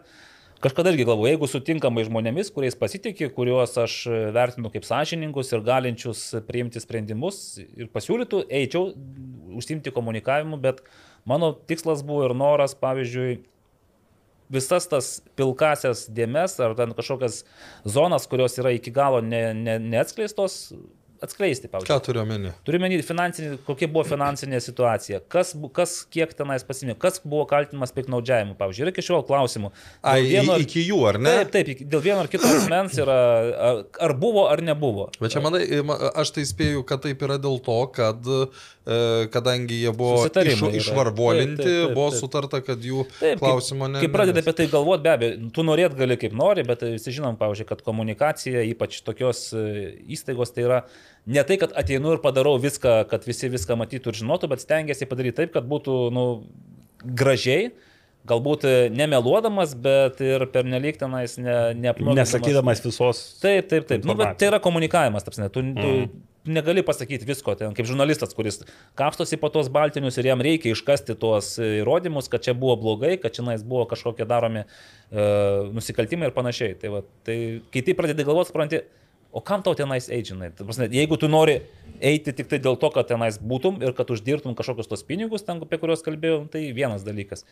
Kažkada 0.63 0.93
irgi 0.93 1.03
galvoju, 1.09 1.33
jeigu 1.33 1.47
sutinkamai 1.51 2.05
žmonėmis, 2.07 2.53
kuriais 2.55 2.77
pasitikė, 2.79 3.33
kuriuos 3.35 3.73
aš 3.83 3.97
vertinu 4.35 4.71
kaip 4.71 4.85
sąžininkus 4.87 5.49
ir 5.51 5.65
galinčius 5.67 6.21
priimti 6.47 6.79
sprendimus 6.79 7.41
ir 7.59 7.89
pasiūlytų, 7.91 8.45
eičiau 8.61 8.93
užsimti 9.59 9.91
komunikavimu, 9.91 10.61
bet 10.63 10.85
mano 11.27 11.51
tikslas 11.67 12.05
buvo 12.07 12.29
ir 12.29 12.37
noras, 12.39 12.77
pavyzdžiui, 12.79 13.41
visas 14.55 14.87
tas 14.87 15.11
pilkasias 15.35 16.05
dėmes 16.15 16.55
ar 16.63 16.77
ten 16.79 16.95
kažkokias 16.95 17.43
zonas, 17.83 18.31
kurios 18.31 18.55
yra 18.63 18.71
iki 18.77 18.95
galo 18.95 19.19
ne, 19.19 19.49
ne, 19.59 19.81
neatskleistos, 19.83 20.61
atskleisti, 21.25 21.71
pavyzdžiui. 21.73 21.93
Ką 21.93 22.05
turiu 22.05 22.23
omeny? 22.23 22.53
Manyti, 22.83 23.05
finansinį, 23.07 23.59
kokia 23.67 23.89
buvo 23.93 24.03
finansinė 24.09 24.59
situacija, 24.63 25.21
kas, 25.33 25.53
kas 25.77 25.95
kiek 26.13 26.33
tenais 26.39 26.65
pasimė, 26.67 26.97
kas 27.01 27.21
buvo 27.23 27.45
kaltinamas 27.51 27.95
piknaudžiavimu, 27.97 28.57
pavyzdžiui, 28.59 28.87
yra 28.87 28.95
iki 28.95 29.05
šiol 29.07 29.23
klausimų. 29.29 29.71
Ai, 30.03 30.19
vieno 30.27 30.59
iki 30.63 30.83
jų, 30.89 30.99
ar 31.13 31.21
ne? 31.23 31.35
Taip, 31.45 31.69
taip, 31.71 31.85
dėl 31.93 32.05
vieno 32.05 32.25
ar 32.25 32.31
kito 32.33 32.51
asmens 32.51 32.99
yra, 33.03 33.19
ar, 33.71 33.83
ar 34.09 34.17
buvo 34.19 34.49
ar 34.51 34.65
nebuvo. 34.65 35.09
Bet 35.23 35.37
čia, 35.37 35.45
manai, 35.45 35.65
ma- 35.87 36.01
aš 36.23 36.35
tai 36.39 36.47
spėju, 36.49 36.85
kad 36.89 37.05
taip 37.07 37.23
yra 37.27 37.39
dėl 37.43 37.61
to, 37.65 37.79
kad 37.95 38.27
e, 38.27 38.43
kadangi 39.31 39.77
jie 39.79 39.93
buvo 39.95 40.25
iš, 40.27 40.63
išvarvolinti, 40.75 41.57
Taip, 41.57 41.67
taip, 41.67 41.85
taip, 41.87 41.95
buvo 41.95 42.09
sutarta, 42.11 42.59
kad 42.67 42.83
jų 42.83 43.05
Taip, 43.21 43.39
klausimo 43.39 43.87
ne. 43.87 44.01
Kai 44.03 44.09
pradedi 44.11 44.43
apie 44.43 44.55
tai 44.59 44.67
galvoti, 44.73 45.05
be 45.05 45.13
abejo, 45.13 45.51
tu 45.55 45.63
norėt 45.67 45.95
gali 45.99 46.17
kaip 46.19 46.35
nori, 46.35 46.65
bet 46.67 46.83
visi 46.89 47.15
žinom, 47.15 47.39
pavyzdžiui, 47.39 47.69
kad 47.69 47.85
komunikacija, 47.87 48.65
ypač 48.73 48.99
tokios 49.07 49.45
e, 49.55 49.63
įstaigos, 50.17 50.51
tai 50.57 50.67
yra 50.67 50.81
ne 51.31 51.45
tai, 51.47 51.61
kad 51.63 51.77
ateinu 51.79 52.17
ir 52.17 52.25
padarau 52.25 52.57
viską, 52.63 53.05
kad 53.13 53.29
visi 53.29 53.53
viską 53.53 53.79
matytų 53.79 54.11
ir 54.11 54.21
žinotų, 54.25 54.51
bet 54.51 54.67
stengiasi 54.67 55.07
padaryti 55.11 55.45
taip, 55.45 55.55
kad 55.55 55.71
būtų 55.71 56.01
nu, 56.19 56.27
gražiai, 57.07 57.71
galbūt 58.27 58.67
e, 58.67 58.75
nemeluodamas, 58.99 59.77
bet 59.79 60.19
ir 60.27 60.49
pernelyg 60.51 60.99
tenais 60.99 61.39
ne, 61.39 61.57
neapnuogindamas. 61.79 62.35
Nesakydamas 62.35 62.83
visos. 62.83 63.23
Taip, 63.43 63.71
taip, 63.71 63.87
taip. 63.87 64.11
Nu, 64.11 64.19
bet 64.19 64.43
tai 64.43 64.51
yra 64.51 64.63
komunikavimas, 64.63 65.23
tarsi, 65.27 65.47
tu, 65.55 65.63
tu 65.79 65.95
negali 66.45 66.83
pasakyti 66.83 67.27
visko, 67.27 67.55
ten, 67.59 67.75
kaip 67.77 67.87
žurnalistas, 67.87 68.35
kuris 68.35 68.63
kapstosi 68.99 69.39
po 69.41 69.51
tos 69.53 69.69
baltinius 69.73 70.19
ir 70.19 70.31
jam 70.33 70.43
reikia 70.43 70.75
iškasti 70.75 71.17
tuos 71.21 71.55
įrodymus, 71.63 72.31
kad 72.33 72.45
čia 72.45 72.55
buvo 72.59 72.77
blogai, 72.81 73.15
kad 73.23 73.35
čia 73.37 73.45
nais 73.47 73.63
buvo 73.67 73.85
kažkokie 73.91 74.27
daromi 74.29 74.65
e, 74.65 74.67
nusikaltimai 75.75 76.31
ir 76.31 76.37
panašiai. 76.37 76.75
Tai, 76.81 76.93
va, 76.97 77.05
tai 77.27 77.37
kai 77.75 77.85
tai 77.87 77.97
pradedi 77.99 78.27
galvoti, 78.27 78.51
supranti, 78.51 78.83
o 79.33 79.41
kam 79.41 79.63
tau 79.65 79.75
tenais 79.79 80.09
eiti, 80.13 80.33
žinai? 80.33 80.51
Ta 80.55 80.67
prasme, 80.69 80.89
Jeigu 80.93 81.17
tu 81.21 81.29
nori 81.33 81.59
eiti 82.03 82.35
tik 82.37 82.51
tai 82.51 82.59
dėl 82.63 82.77
to, 82.81 82.91
kad 82.93 83.09
tenais 83.09 83.39
būtum 83.41 83.81
ir 83.83 83.95
kad 83.97 84.11
uždirbtum 84.13 84.57
kažkokius 84.59 84.91
tos 84.91 85.05
pinigus, 85.09 85.45
ten, 85.47 85.63
apie 85.65 85.79
kuriuos 85.81 86.05
kalbėjau, 86.05 86.43
tai 86.53 86.65
vienas 86.77 87.07
dalykas. 87.07 87.47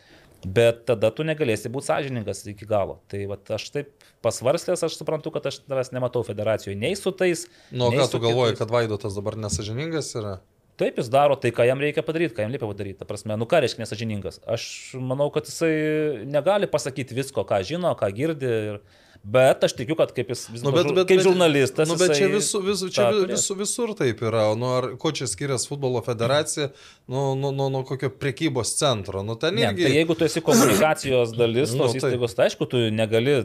Bet 0.45 0.85
tada 0.89 1.11
tu 1.15 1.25
negalėsi 1.27 1.71
būti 1.73 1.89
sąžiningas 1.89 2.45
iki 2.53 2.67
galo. 2.69 2.99
Tai 3.11 3.23
va, 3.31 3.39
aš 3.57 3.67
taip 3.73 3.91
pasvarstęs, 4.25 4.85
aš 4.87 4.99
suprantu, 4.99 5.33
kad 5.33 5.49
aš 5.49 5.61
tavęs 5.65 5.93
nematau 5.95 6.23
federacijoje 6.27 6.77
nei 6.79 6.97
su 6.99 7.13
tais. 7.15 7.47
Nu, 7.71 7.89
ką 7.95 8.09
tu 8.11 8.21
galvoji, 8.23 8.55
kitais. 8.55 8.63
kad 8.63 8.73
Vaidotas 8.77 9.17
dabar 9.17 9.39
nesažiningas 9.39 10.13
yra? 10.19 10.39
Taip, 10.81 10.97
jis 10.97 11.11
daro 11.13 11.35
tai, 11.37 11.51
ką 11.53 11.65
jam 11.67 11.81
reikia 11.83 12.01
padaryti, 12.05 12.33
ką 12.33 12.45
jam 12.45 12.53
liepia 12.53 12.65
padaryti. 12.65 12.97
Ta 13.01 13.05
prasme, 13.05 13.35
nu 13.37 13.45
ką 13.49 13.59
reiškia 13.61 13.83
nesažiningas. 13.83 14.39
Aš 14.49 14.63
manau, 14.97 15.27
kad 15.33 15.45
jisai 15.45 16.25
negali 16.25 16.69
pasakyti 16.71 17.17
visko, 17.17 17.43
ką 17.45 17.59
žino, 17.67 17.91
ką 17.99 18.09
girdi. 18.17 18.49
Ir... 18.71 18.79
Bet 19.23 19.63
aš 19.63 19.75
tikiu, 19.77 19.93
kad 19.95 20.09
kaip 20.17 20.31
jis 20.33 20.47
vis 20.49 20.63
Nu, 20.65 20.71
dėlto 20.73 20.95
žur- 20.95 21.05
kaip 21.05 21.19
žurnalistas. 21.21 21.85
Nu, 21.87 21.93
bet 21.95 22.15
čia, 22.17 22.25
visu, 22.31 22.57
visu, 22.65 22.87
čia 22.89 23.11
visu, 23.29 23.53
visur 23.59 23.91
taip 23.93 24.23
yra. 24.25 24.47
Nu, 24.57 24.71
ar, 24.79 24.87
ko 24.97 25.11
čia 25.13 25.27
skiriasi 25.29 25.69
futbolo 25.69 26.01
federacija 26.01 26.71
nuo 27.07 27.35
nu, 27.37 27.51
nu, 27.53 27.67
nu, 27.69 27.83
kokio 27.85 28.09
prekybos 28.09 28.73
centro? 28.79 29.21
Nu, 29.21 29.35
ten 29.37 29.53
Ne, 29.55 29.67
irgi, 29.69 29.85
tai 29.85 29.91
jeigu 29.99 30.15
tu 30.17 30.25
esi 30.25 30.41
komunikacijos 30.41 31.35
dalis 31.39 31.75
Nu, 31.75 31.83
tos 31.85 31.93
taip. 31.93 32.01
įstaigos, 32.01 32.33
tai 32.33 32.49
aišku, 32.49 32.65
tu 32.65 32.81
negali 32.89 33.43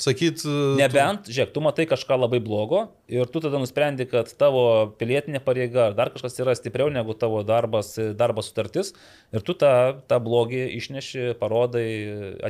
sakyt, 0.00 0.42
Nebent, 0.78 1.28
žiūrėk, 1.28 1.52
tu 1.54 1.62
matai 1.64 1.86
kažką 1.90 2.16
labai 2.18 2.40
blogo 2.42 2.86
ir 3.10 3.28
tu 3.30 3.42
tada 3.44 3.60
nusprendi, 3.60 4.06
kad 4.08 4.30
tavo 4.40 4.62
pilietinė 5.00 5.42
pareiga 5.44 5.88
ar 5.88 5.96
dar 5.98 6.12
kažkas 6.14 6.38
yra 6.40 6.54
stipriau 6.56 6.90
negu 6.92 7.14
tavo 7.18 7.42
darbas, 7.46 7.92
darbo 8.18 8.44
sutartis 8.44 8.94
ir 9.34 9.44
tu 9.46 9.56
tą, 9.58 10.00
tą 10.10 10.20
blogį 10.24 10.64
išneši, 10.78 11.28
parodai, 11.40 11.86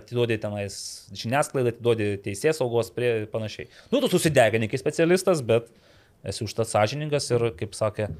atiduodi 0.00 0.38
tenais 0.42 0.80
žiniasklaidą, 1.10 1.74
atiduodi 1.74 2.10
teisės 2.24 2.62
saugos 2.62 2.92
prie 2.94 3.12
panašiai. 3.32 3.70
Nu, 3.92 4.02
tu 4.02 4.10
susidegini 4.12 4.70
kaip 4.70 4.82
specialistas, 4.82 5.44
bet 5.46 5.70
esi 6.24 6.44
už 6.46 6.56
tą 6.56 6.66
sąžiningas 6.68 7.30
ir, 7.34 7.50
kaip 7.58 7.76
sakė, 7.76 8.10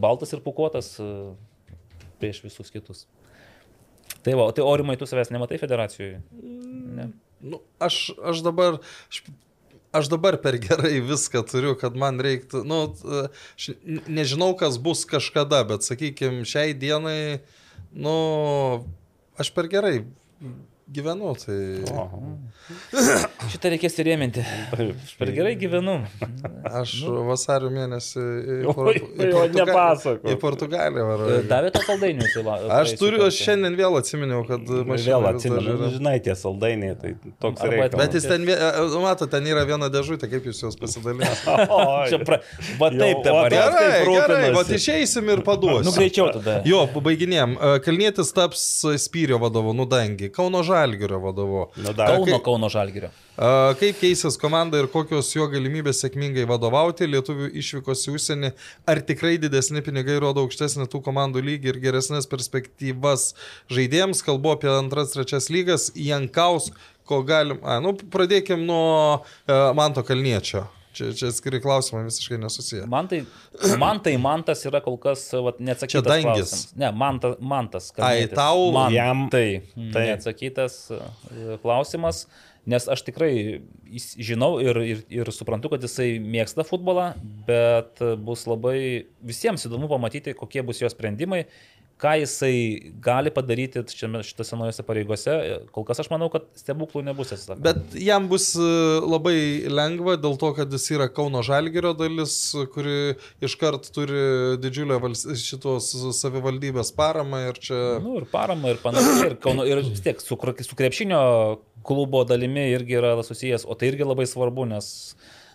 baltas 0.00 0.34
ir 0.34 0.42
pukuotas 0.44 0.94
e, 1.02 1.08
prieš 2.22 2.44
visus 2.46 2.70
kitus. 2.72 3.06
Tai 4.24 4.36
va, 4.36 4.50
tai 4.52 4.64
Orimai, 4.66 4.98
tu 5.00 5.08
savęs 5.08 5.32
nematai 5.32 5.58
federacijoje? 5.60 6.20
Ne. 6.96 7.10
Nu, 7.40 7.62
aš, 7.80 8.10
aš 8.22 8.44
dabar. 8.46 8.82
Aš, 9.10 9.24
Aš 9.90 10.06
dabar 10.06 10.36
per 10.38 10.54
gerai 10.62 11.00
viską 11.02 11.40
turiu, 11.50 11.72
kad 11.74 11.96
man 11.98 12.20
reiktų, 12.22 12.60
nu, 12.62 12.76
aš 13.58 13.72
nežinau, 14.06 14.52
kas 14.54 14.76
bus 14.78 15.00
kažkada, 15.02 15.64
bet 15.66 15.82
sakykime, 15.82 16.44
šiai 16.46 16.76
dienai, 16.78 17.40
nu, 17.90 18.14
aš 19.34 19.50
per 19.56 19.66
gerai 19.72 19.96
gyvenu, 20.94 21.32
tai... 21.38 21.56
Šitą 23.50 23.70
reikės 23.72 23.96
įrėminti. 24.02 24.42
Aš 24.74 25.12
per 25.18 25.30
gerai 25.34 25.52
gyvenu. 25.58 25.96
Aš 26.80 26.92
vasario 27.26 27.70
mėnesį 27.74 28.20
į, 28.20 28.56
Oi, 28.70 28.74
Por- 28.76 28.90
į, 28.94 29.00
oi, 29.00 29.26
oi, 29.26 29.30
Portuga- 29.34 29.64
nepasakok. 29.66 30.28
į 30.30 30.36
Portugaliją 30.42 31.06
varau. 31.08 31.30
Davė 31.50 31.72
to 31.74 31.82
saldainius 31.86 32.36
į 32.38 32.44
la- 32.46 32.58
Aš 32.80 32.94
turiu, 33.00 33.22
aš 33.26 33.38
šiandien 33.46 33.76
vėl 33.78 33.98
atsiminiau, 33.98 34.42
kad 34.48 34.62
Vėl 34.70 34.84
mašina 34.90 35.18
dar 35.24 35.38
atsimenu, 35.40 35.74
yra. 35.78 35.90
žinai, 35.96 36.14
tie 36.26 36.36
saldainiai, 36.38 36.96
tai 37.00 37.14
toks 37.42 37.64
reikalas. 37.66 37.96
Bet 38.04 38.18
jis 38.20 38.28
ten, 38.30 38.46
vie- 38.46 38.58
e, 38.58 39.02
mato, 39.02 39.26
ten 39.34 39.48
yra 39.50 39.64
viena 39.68 39.90
dėžutė, 39.92 40.30
kaip 40.30 40.46
jūs 40.50 40.62
jos 40.66 40.78
pasidalinote. 40.80 41.56
Oi. 41.80 42.06
Čia 42.12 42.20
pra... 42.26 42.40
Va 42.78 42.92
taip 42.94 43.24
dabar. 43.26 43.50
Gerai, 43.50 43.90
gerai, 44.06 44.52
va 44.54 44.62
išeisim 44.78 45.32
ir 45.34 45.42
paduosiu. 45.46 45.88
Nu 45.90 45.96
greičiau 45.96 46.30
tada. 46.38 46.60
Jo, 46.68 46.84
pabaiginėm. 46.94 47.56
E, 47.58 47.74
Kalnietis 47.84 48.30
taps 48.36 48.62
Spyrio 49.00 49.40
vadovu, 49.42 49.74
nudangi, 49.76 50.30
Kauno 50.34 50.62
Žalgirio 50.80 51.18
vadovu. 51.20 51.66
Nu, 51.76 51.92
dar- 51.92 52.08
Kauno, 52.16 52.26
kaip- 52.26 52.44
Kauno 52.44 52.68
Žalgirio. 52.72 53.10
Kaip 53.80 53.96
keisis 54.00 54.36
komanda 54.36 54.76
ir 54.82 54.86
kokios 54.92 55.30
jo 55.32 55.46
galimybės 55.48 56.02
sėkmingai 56.04 56.42
vadovauti 56.48 57.06
lietuvių 57.08 57.46
išvykos 57.56 58.02
į 58.08 58.14
užsienį? 58.18 58.50
Ar 58.88 59.00
tikrai 59.00 59.38
didesni 59.40 59.80
pinigai 59.86 60.18
rodo 60.20 60.44
aukštesnį 60.44 60.88
tų 60.92 61.00
komandų 61.06 61.40
lygį 61.46 61.72
ir 61.72 61.78
geresnės 61.86 62.28
perspektyvas 62.28 63.30
žaidėjams? 63.72 64.20
Kalbu 64.26 64.52
apie 64.56 64.68
antras, 64.72 65.12
trečias 65.16 65.48
lygas. 65.48 65.88
Jankaus, 65.96 66.70
ko 67.08 67.22
galim. 67.24 67.58
A, 67.64 67.80
nu, 67.80 67.94
pradėkim 67.94 68.66
nuo 68.68 69.22
e, 69.48 69.56
Manto 69.74 70.02
Kalniečio. 70.04 70.66
Čia, 71.00 71.10
čia 71.16 71.30
skiri 71.32 71.60
klausimai 71.64 72.02
visiškai 72.04 72.36
nesusiję. 72.42 72.84
Man 72.90 73.08
tai, 73.08 73.22
man 73.80 74.00
tai 74.04 74.12
mantas 74.20 74.66
yra 74.68 74.82
kol 74.84 74.98
kas 75.00 75.22
vat, 75.32 75.60
neatsakytas. 75.64 75.94
Čia 75.96 76.02
dangis. 76.04 76.26
klausimas. 76.52 76.76
Ne, 76.76 76.90
manta, 76.92 77.32
mantas. 77.40 77.88
Ai, 78.04 78.26
tau- 78.28 78.68
man 78.76 78.92
Jam- 78.92 79.26
tai, 79.32 79.62
tai. 79.94 80.06
neatsakytas 80.10 80.78
e, 80.92 81.00
klausimas. 81.64 82.26
Nes 82.68 82.84
aš 82.92 83.00
tikrai 83.06 83.62
žinau 84.20 84.58
ir, 84.60 84.76
ir, 84.84 84.98
ir 85.08 85.30
suprantu, 85.32 85.70
kad 85.72 85.82
jisai 85.82 86.18
mėgsta 86.20 86.60
futbolą, 86.68 87.06
bet 87.48 88.02
bus 88.20 88.44
labai 88.46 89.06
visiems 89.24 89.64
įdomu 89.66 89.88
pamatyti, 89.88 90.34
kokie 90.36 90.60
bus 90.68 90.82
jo 90.84 90.90
sprendimai, 90.92 91.46
ką 92.00 92.14
jisai 92.22 92.92
gali 93.04 93.30
padaryti 93.34 93.82
šitose 93.90 94.56
naujose 94.56 94.84
pareigose, 94.86 95.34
kol 95.74 95.84
kas 95.88 96.00
aš 96.02 96.08
manau, 96.12 96.30
kad 96.32 96.46
stebuklų 96.58 97.02
nebus 97.06 97.32
atsisakoma. 97.34 97.62
Bet 97.66 97.96
jam 98.00 98.28
bus 98.30 98.50
e, 98.56 98.68
labai 99.04 99.36
lengva 99.68 100.16
dėl 100.20 100.38
to, 100.40 100.52
kad 100.56 100.72
jis 100.72 100.86
yra 100.96 101.10
Kauno 101.12 101.42
Žalgirio 101.46 101.92
dalis, 101.98 102.36
kuri 102.74 103.16
iškart 103.44 103.90
turi 103.94 104.22
didžiulę 104.62 105.00
vals... 105.02 105.26
šitos 105.40 105.90
savivaldybės 106.16 106.94
paramą 106.96 107.42
ir 107.50 107.60
čia... 107.60 107.80
Nu, 108.04 108.16
ir 108.22 108.28
parama, 108.32 108.72
ir 108.72 108.80
panašiai, 108.82 109.32
ir, 109.32 109.36
kauno, 109.42 109.66
ir 109.68 109.82
vis 109.84 110.00
tiek 110.04 110.22
su, 110.24 110.38
su 110.38 110.78
krepšinio 110.78 111.20
klubo 111.86 112.24
dalimi 112.28 112.70
irgi 112.72 112.96
yra 113.00 113.12
susijęs, 113.26 113.66
o 113.68 113.76
tai 113.76 113.92
irgi 113.92 114.08
labai 114.08 114.28
svarbu, 114.28 114.66
nes 114.72 114.90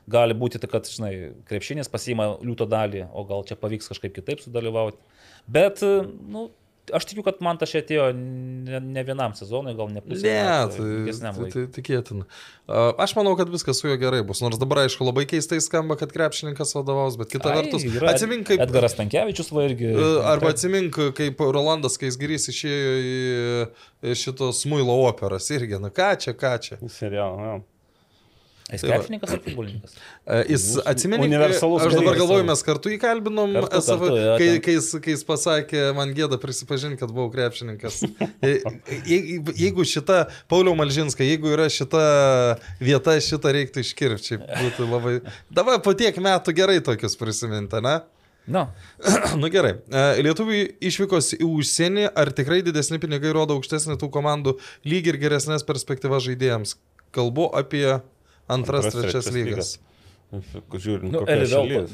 gali 0.09 0.37
būti, 0.37 0.61
kad, 0.69 0.85
žinai, 0.89 1.13
krepšinis 1.49 1.89
pasiima 1.89 2.35
liūto 2.43 2.67
dalį, 2.69 3.07
o 3.13 3.25
gal 3.25 3.45
čia 3.47 3.57
pavyks 3.57 3.89
kažkaip 3.89 4.13
kitaip 4.13 4.43
sudalyvauti. 4.43 5.01
Bet, 5.47 5.81
nu, 5.81 6.47
aš 6.93 7.05
tikiu, 7.09 7.23
kad 7.25 7.39
man 7.43 7.57
tas 7.61 7.73
atėjo 7.77 8.07
ne, 8.15 8.79
ne 8.79 9.03
vienam 9.05 9.33
sezonui, 9.37 9.73
gal 9.77 9.89
ne 9.93 10.01
pusė. 10.05 10.25
Ne, 10.25 10.45
tai, 10.71 10.87
tai, 11.09 11.31
laikui. 11.37 11.49
tai 11.53 11.63
tikėtina. 11.77 12.25
Aš 13.01 13.15
manau, 13.17 13.35
kad 13.39 13.49
viskas 13.53 13.79
su 13.81 13.89
juo 13.89 13.97
gerai 14.01 14.21
bus. 14.27 14.41
Nors 14.45 14.59
dabar, 14.61 14.83
aišku, 14.85 15.05
labai 15.07 15.25
keistai 15.29 15.61
skamba, 15.63 15.97
kad 15.99 16.13
krepšininkas 16.15 16.75
vadovaus, 16.77 17.17
bet 17.21 17.31
kita 17.33 17.51
Ai, 17.51 17.61
vertus, 17.61 17.85
atsimink, 18.13 18.47
kaip... 18.49 18.65
Edgaras 18.65 18.97
Tankievičius 18.97 19.53
va 19.55 19.67
irgi. 19.69 19.93
E, 19.93 20.09
Arba 20.33 20.53
atsimink, 20.53 20.99
kaip 21.17 21.45
Rolandas 21.45 21.99
Kaisgirys 22.01 22.49
išėjo 22.53 22.97
į 23.05 23.15
į 24.05 24.17
šitos 24.19 24.65
Muilo 24.69 24.97
operas 25.07 25.49
irgi, 25.53 25.79
na 25.81 25.93
ką 25.93 26.13
čia, 26.21 26.35
ką 26.37 26.57
čia. 26.61 26.81
Serialą, 26.91 27.49
jo. 27.49 27.63
Jis 28.65 28.81
tai 28.81 28.89
krepšininkas 28.89 29.29
ar 29.35 29.39
futbolininkas? 29.45 29.91
E, 30.25 30.37
Jis 30.55 30.63
atsimeni, 30.89 31.27
universalus 31.27 31.83
aš 31.85 31.93
dabar 31.99 32.15
galvoju, 32.17 32.45
mes 32.47 32.63
kartu 32.65 32.89
įkalbinom, 32.95 33.51
Kartu, 33.59 33.77
SF, 33.77 33.99
kartu, 34.01 34.15
jo, 34.17 34.31
kai, 34.41 34.47
kai, 34.65 34.73
jis, 34.79 34.87
kai 35.05 35.13
jis 35.13 35.21
pasakė, 35.27 35.83
man 35.97 36.13
gėda 36.17 36.39
prisipažinti, 36.41 36.97
kad 37.03 37.13
buvau 37.13 37.27
krepšininkas. 37.35 37.99
Je- 38.45 38.57
je- 39.05 39.53
Jeigu 39.59 39.85
šita, 39.85 40.23
Pauliau 40.49 40.73
Malžinskai, 40.79 41.27
jeigu 41.29 41.51
yra 41.53 41.67
šita 41.69 42.01
vieta, 42.81 43.13
šitą 43.21 43.53
reiktų 43.53 43.83
iškirpti, 43.85 44.39
būtų 44.41 44.89
labai... 44.89 45.13
Dabar 45.53 45.77
po 45.85 45.93
tiek 45.97 46.17
metų 46.21 46.55
gerai 46.57 46.79
tokius 46.85 47.13
prisiminti, 47.21 47.81
ne? 47.85 47.99
Na, 48.49 48.65
nu 49.41 49.49
gerai. 49.53 49.75
E, 49.89 50.01
Lietuviai 50.25 50.65
išvykos 50.89 51.31
į 51.37 51.45
užsienį, 51.47 52.09
ar 52.17 52.33
tikrai 52.37 52.59
didesni 52.65 52.97
pinigai 53.01 53.31
rodo 53.37 53.55
aukštesnį 53.57 53.97
tų 54.01 54.09
komandų 54.13 54.57
lygį 54.89 55.13
ir 55.15 55.21
geresnės 55.27 55.65
perspektyvas 55.65 56.25
žaidėjams? 56.27 56.75
Kalbu 57.15 57.47
apie 57.57 57.87
antras, 58.47 58.85
Antras, 58.85 58.93
trečias 58.93 59.27
trečias 59.27 59.33
lygas. 59.35 59.75
Žiūrint, 60.35 61.11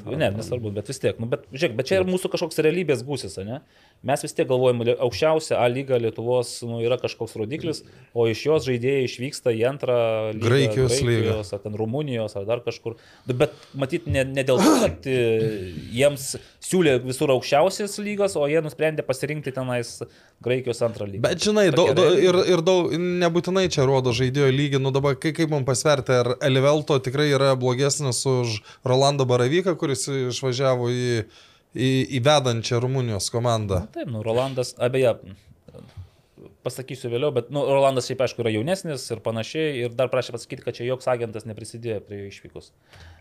nu. 0.07 0.17
Ne, 0.17 0.29
nesvarbu, 0.33 0.71
bet 0.73 0.87
vis 0.89 1.01
tiek. 1.03 1.17
Nu, 1.21 1.27
bet, 1.29 1.43
žiūrėk, 1.51 1.75
bet 1.77 1.89
čia 1.89 1.99
ir 1.99 2.07
mūsų 2.07 2.31
kažkoks 2.33 2.61
realybės 2.65 3.03
būsis, 3.05 3.35
ne? 3.45 3.59
Mes 4.01 4.23
vis 4.25 4.33
tiek 4.33 4.47
galvojame, 4.49 4.85
lie- 4.87 4.95
aukščiausia 4.97 5.59
A 5.61 5.67
lyga 5.69 5.99
Lietuvos 6.01 6.55
nu, 6.65 6.79
yra 6.81 6.97
kažkoks 6.97 7.35
rodiklis, 7.37 7.83
o 8.17 8.25
iš 8.25 8.39
jos 8.47 8.65
žaidėjai 8.65 9.03
išvyksta 9.05 9.53
į 9.53 9.61
antrą 9.69 9.97
lygą. 10.33 10.41
Graikijos 10.47 10.95
lygą. 11.05 11.35
Ar 11.45 11.61
ten 11.61 11.75
Rumunijos, 11.77 12.33
ar 12.39 12.47
dar 12.49 12.63
kažkur. 12.65 12.95
Nu, 13.29 13.35
Bet 13.41 13.53
matyt, 13.77 14.07
ne, 14.09 14.23
ne 14.25 14.41
dėl 14.47 14.57
to, 14.57 14.71
kad 14.81 15.05
e, 15.05 15.19
jiems 15.93 16.31
siūlė 16.65 16.95
visur 17.05 17.29
aukščiausias 17.35 17.99
lygas, 18.01 18.33
o 18.41 18.47
jie 18.49 18.63
nusprendė 18.65 19.05
pasirinkti 19.05 19.53
tenais 19.53 19.99
Graikijos 20.41 20.81
antrą 20.81 21.05
lygą. 21.05 21.21
Bet 21.27 21.45
žinai, 21.45 21.67
do, 21.69 21.85
do, 21.93 22.07
ir, 22.17 22.39
ir 22.55 22.65
daug, 22.65 22.89
nebūtinai 22.97 23.67
čia 23.69 23.85
rodo 23.85 24.15
žaidėjo 24.17 24.49
lygį, 24.49 24.81
nu 24.81 24.89
dabar 24.95 25.13
kaip, 25.21 25.37
kaip 25.37 25.53
man 25.53 25.67
pasverti, 25.67 26.17
ar 26.23 26.33
Elivelto 26.41 26.97
tikrai 27.05 27.29
yra 27.35 27.53
blogesnis 27.59 28.23
už 28.25 28.57
Rolandą 28.87 29.29
Baravyką, 29.29 29.77
kuris 29.77 30.07
išvažiavo 30.09 30.89
į, 30.89 31.05
į, 31.75 31.91
į 32.17 32.21
vedančią 32.25 32.81
Rumunijos 32.83 33.31
komandą. 33.33 33.85
Taip, 33.95 34.09
nu, 34.11 34.23
Rolandas, 34.25 34.73
abeje, 34.79 35.15
pasakysiu 36.65 37.11
vėliau, 37.11 37.31
bet, 37.35 37.49
nu, 37.53 37.63
Rolandas 37.67 38.09
šiaip 38.09 38.23
aišku 38.25 38.43
yra 38.43 38.53
jaunesnis 38.53 39.07
ir 39.13 39.21
panašiai, 39.23 39.85
ir 39.85 39.95
dar 39.97 40.11
prašė 40.13 40.35
pasakyti, 40.35 40.65
kad 40.65 40.77
čia 40.77 40.87
joks 40.87 41.09
agentas 41.11 41.47
neprisidėjo 41.49 42.01
prie 42.07 42.23
jo 42.23 42.31
išvykos. 42.31 42.71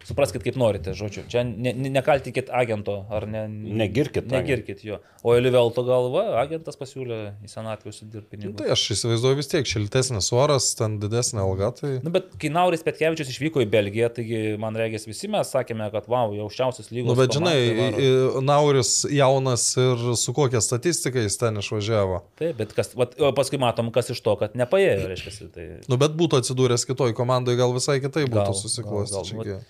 Supraskite, 0.09 0.43
kaip 0.47 0.57
norite, 0.61 0.95
žodžiu. 0.97 1.27
Čia 1.31 1.45
ne, 1.45 1.75
ne, 1.77 1.91
nekaltikit 1.93 2.49
agento, 2.57 3.03
ar 3.13 3.27
ne. 3.29 3.45
Negirkit. 3.51 4.31
Negirkit 4.33 4.81
jo. 4.85 5.01
O 5.23 5.35
Elivelto 5.37 5.85
galva, 5.85 6.41
agentas 6.41 6.79
pasiūlė 6.81 7.19
į 7.45 7.51
senatvę 7.53 7.93
užsidirbti 7.93 8.33
pinigų. 8.33 8.55
Tai 8.63 8.71
aš 8.73 8.87
įsivaizduoju 8.97 9.39
vis 9.39 9.51
tiek, 9.53 9.69
šiltesnis 9.69 10.31
oras, 10.33 10.71
ten 10.79 10.97
didesnė 11.03 11.43
alga, 11.45 11.73
tai... 11.77 11.93
Nu, 12.05 12.13
bet 12.15 12.33
kai 12.41 12.49
Nauris 12.53 12.85
Petkevičius 12.87 13.33
išvyko 13.35 13.61
į 13.65 13.69
Belgiją, 13.71 14.09
taigi 14.17 14.41
man 14.61 14.79
regis 14.81 15.05
visi 15.09 15.29
mes 15.31 15.53
sakėme, 15.53 15.91
kad 15.93 16.09
wow, 16.11 16.33
jau 16.37 16.49
aukščiausias 16.49 16.89
lygos. 16.95 17.13
Nu, 17.13 17.19
bet 17.21 17.37
žinai, 17.37 17.57
komanda 17.69 18.01
varo. 18.01 18.45
Nauris 18.49 18.95
jaunas 19.13 19.67
ir 19.77 20.09
su 20.17 20.35
kokia 20.37 20.65
statistika 20.65 21.23
jis 21.23 21.37
ten 21.41 21.61
išvažiavo. 21.61 22.23
Taip, 22.41 22.57
bet 22.63 22.75
kas, 22.77 22.95
vat, 22.99 23.15
o 23.21 23.30
paskui 23.37 23.59
matom, 23.63 23.91
kas 23.95 24.11
iš 24.15 24.21
to, 24.25 24.35
kad 24.41 24.55
nepaėjo, 24.59 25.09
reiškia. 25.11 25.49
Tai... 25.55 25.67
Nu, 25.91 25.97
bet 26.01 26.17
būtų 26.19 26.41
atsidūręs 26.43 26.87
kitoj 26.89 27.13
komandai, 27.19 27.57
gal 27.61 27.73
visai 27.77 27.99
kitai 28.03 28.27
būtų 28.31 28.55
susiklostę. 28.61 29.61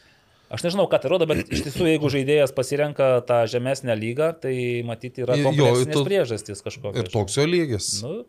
Aš 0.50 0.64
nežinau, 0.66 0.88
ką 0.90 0.98
tai 0.98 1.10
rodo, 1.12 1.28
bet 1.30 1.44
iš 1.46 1.60
tiesų, 1.68 1.84
jeigu 1.92 2.08
žaidėjas 2.10 2.50
pasirenka 2.56 3.20
tą 3.28 3.44
žemesnę 3.52 3.94
lygą, 3.94 4.32
tai 4.42 4.54
matyti 4.82 5.22
yra 5.22 5.36
Jo, 5.38 5.46
kompleksinės 5.46 5.94
tu- 5.94 6.02
priežastys 6.08 6.62
kažkokios. 6.66 6.98
Ir 7.04 7.12
toks 7.14 7.36
jo 7.38 7.44
lygis. 7.46 7.90
Nu, 8.02 8.24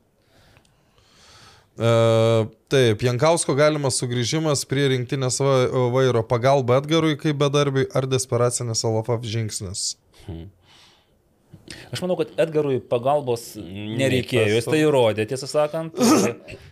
E, 1.81 1.91
taip, 2.69 2.99
Jankausko 3.01 3.55
galimas 3.55 3.95
sugrįžimas 4.01 4.65
prie 4.69 4.89
rinktinės 4.91 5.37
va- 5.41 5.87
vairo 5.93 6.21
pagalba 6.27 6.81
Edgarui 6.81 7.15
kaip 7.17 7.37
bedarbiui 7.39 7.87
ar 7.95 8.05
desperacinis 8.11 8.83
Alafaf 8.85 9.23
žingsnis. 9.23 9.95
Aš 11.93 12.03
manau, 12.03 12.17
kad 12.19 12.31
Edgarui 12.41 12.79
pagalbos 12.91 13.51
nereikėjo, 13.57 14.55
jis 14.57 14.69
tai 14.69 14.81
įrodė, 14.83 15.25
tiesą 15.29 15.49
sakant. 15.49 15.99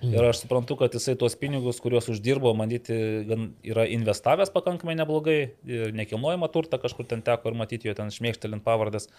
Ir 0.06 0.30
aš 0.30 0.44
suprantu, 0.44 0.80
kad 0.80 0.96
jisai 0.96 1.18
tuos 1.20 1.38
pinigus, 1.40 1.82
kuriuos 1.84 2.10
uždirbo, 2.14 2.54
manyti, 2.58 2.96
yra 3.68 3.86
investavęs 3.90 4.54
pakankamai 4.56 4.98
neblogai 5.00 5.40
ir 5.70 5.94
nekilnojama 5.98 6.50
turtą 6.54 6.82
kažkur 6.82 7.08
ten 7.10 7.26
teko 7.26 7.52
ir 7.52 7.62
matyti 7.62 7.92
jo 7.92 7.98
ten 7.98 8.12
šmėkštelint 8.14 8.66
pavardės 8.66 9.10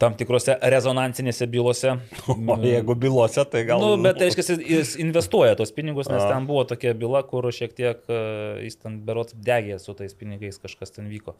tam 0.00 0.16
tikrose 0.18 0.56
rezonansinėse 0.74 1.46
bylose. 1.50 1.94
O 2.54 2.56
jeigu 2.62 2.96
bylose, 2.98 3.44
tai 3.50 3.64
gal... 3.68 3.82
Nu, 3.82 3.94
bet 4.02 4.18
tai 4.18 4.28
reiškia, 4.28 4.58
jis 4.58 4.94
investuoja 5.02 5.54
tos 5.58 5.72
pinigus, 5.74 6.10
nes 6.10 6.22
A. 6.22 6.32
ten 6.32 6.48
buvo 6.48 6.64
tokia 6.68 6.94
byla, 6.98 7.22
kur 7.28 7.46
šiek 7.54 7.74
tiek 7.76 8.02
e, 8.10 8.18
jis 8.66 8.78
ten 8.80 8.98
berots 9.06 9.36
degė 9.46 9.78
su 9.82 9.94
tais 9.96 10.14
pinigais, 10.18 10.58
kažkas 10.62 10.94
ten 10.96 11.08
vyko. 11.12 11.36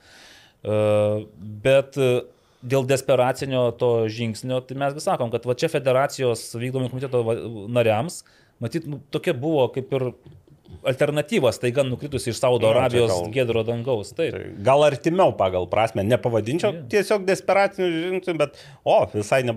E, 0.62 0.78
Bet 1.64 1.98
dėl 2.64 2.86
desperacinio 2.88 3.66
to 3.80 3.90
žingsnio, 4.08 4.62
tai 4.64 4.76
mes 4.80 4.94
vis 4.96 5.04
sakom, 5.06 5.30
kad 5.32 5.44
va 5.48 5.54
čia 5.60 5.68
federacijos 5.72 6.46
vykdomi 6.56 6.88
komiteto 6.92 7.20
nariams, 7.68 8.22
matyt, 8.64 8.88
nu, 8.88 9.02
tokia 9.12 9.34
buvo 9.36 9.68
kaip 9.74 9.92
ir 9.98 10.08
alternatyvas, 10.84 11.58
tai 11.62 11.70
gan 11.72 11.88
nukritusi 11.88 12.30
iš 12.32 12.40
Saudo 12.42 12.66
Nu, 12.68 12.74
Arabijos 12.74 13.08
gal- 13.12 13.30
gedro 13.32 13.62
dangaus. 13.64 14.10
Taip. 14.16 14.34
Tai 14.34 14.42
Gal 14.66 14.82
artimiau 14.84 15.32
pagal 15.36 15.66
prasme, 15.70 16.02
nepavadinčiau 16.04 16.72
Jo. 16.74 16.82
tiesiog 16.92 17.24
desperacinių 17.28 17.88
žingsnių, 18.04 18.34
bet, 18.40 18.58
o, 18.84 18.96
visai 19.14 19.42
ne, 19.46 19.54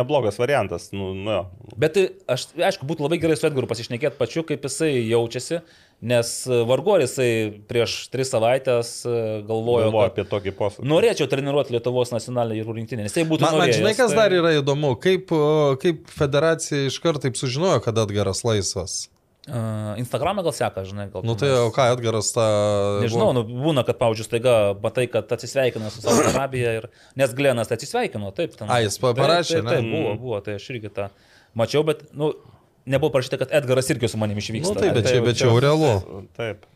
neblogas 0.00 0.38
variantas. 0.40 0.88
Nu, 0.96 1.12
nu. 1.14 1.44
Bet 1.76 1.94
tai 1.94 2.06
aš, 2.26 2.48
aišku, 2.56 2.86
būtų 2.88 3.06
labai 3.06 3.18
gerai 3.22 3.36
su 3.38 3.46
Edgaru 3.46 3.68
pasišnekėti 3.70 4.18
pačiu, 4.18 4.42
kaip 4.48 4.64
jisai 4.66 4.90
jaučiasi, 5.10 5.60
nes 6.02 6.30
e, 6.46 6.60
vargu 6.68 6.92
ar 6.96 7.00
jisai 7.06 7.28
prieš 7.70 7.94
tris 8.12 8.28
savaitės 8.34 8.90
e, 9.08 9.14
galvojo, 9.48 9.86
Galvoju 9.88 10.10
kad 10.10 10.12
apie 10.12 10.24
tokį 10.30 10.52
posūkį. 10.58 10.88
norėčiau 10.92 11.28
treniruoti 11.32 11.72
Lietuvos 11.76 12.12
nacionalinę 12.12 12.60
jūrų 12.60 12.74
rinktinę, 12.82 13.06
nes 13.08 13.16
tai 13.16 13.24
būtų... 13.28 13.46
Man, 13.48 13.58
man 13.64 13.72
žinai, 13.72 13.94
kas 13.96 14.12
tai- 14.12 14.20
dar 14.20 14.36
yra 14.36 14.52
įdomu, 14.60 14.92
kaip, 15.00 15.32
kaip 15.82 16.08
federacija 16.12 16.86
iškart 16.90 17.24
taip 17.24 17.40
sužinojo, 17.40 17.80
kad 17.86 17.96
Edgaras 18.04 18.44
laisvas. 18.46 19.06
Instagramą 19.46 20.42
gal 20.42 20.50
seka, 20.56 20.82
žinai, 20.82 21.04
gal. 21.12 21.22
Nu 21.22 21.36
tai 21.38 21.52
o 21.62 21.68
ką 21.70 21.84
Edgaras 21.94 22.32
tą... 22.34 22.44
Nežinau, 23.04 23.28
nu, 23.36 23.44
būna, 23.46 23.84
kad, 23.86 23.94
pavyzdžiui, 24.00 24.26
staiga 24.26 24.54
matai, 24.82 25.04
kad 25.12 25.30
atsisveikina 25.36 25.92
su 25.94 26.02
Saudo 26.02 26.24
Arabija 26.32 26.72
ir... 26.80 26.88
Nes 27.14 27.30
Glenas 27.38 27.70
atsisveikino, 27.70 28.32
taip. 28.34 28.56
Ten, 28.58 28.66
A, 28.66 28.80
jis 28.82 28.98
pa- 28.98 29.12
parašė, 29.14 29.60
taip, 29.60 29.68
ne? 29.68 29.76
taip, 29.76 29.86
taip, 29.86 29.92
buvo, 29.94 30.16
buvo, 30.24 30.40
tai 30.42 30.56
aš 30.58 30.66
irgi 30.74 30.90
tą 30.98 31.06
mačiau, 31.62 31.84
bet, 31.86 32.02
nu, 32.18 32.32
nebuvo 32.86 33.12
parašyta, 33.16 33.38
kad 33.42 33.52
Edgaras 33.54 33.90
irgi 33.92 34.08
su 34.08 34.18
manimi 34.20 34.42
išvyksta. 34.42 34.74
Nu 34.74 34.80
taip, 34.80 34.94
bet 34.96 35.06
Tai 35.06 35.12
čia, 35.12 35.20
jau 35.20 35.26
bet 35.26 35.38
čia 35.40 35.50
jau 35.50 35.60
realu. 35.62 35.92
Taip. 36.38 36.66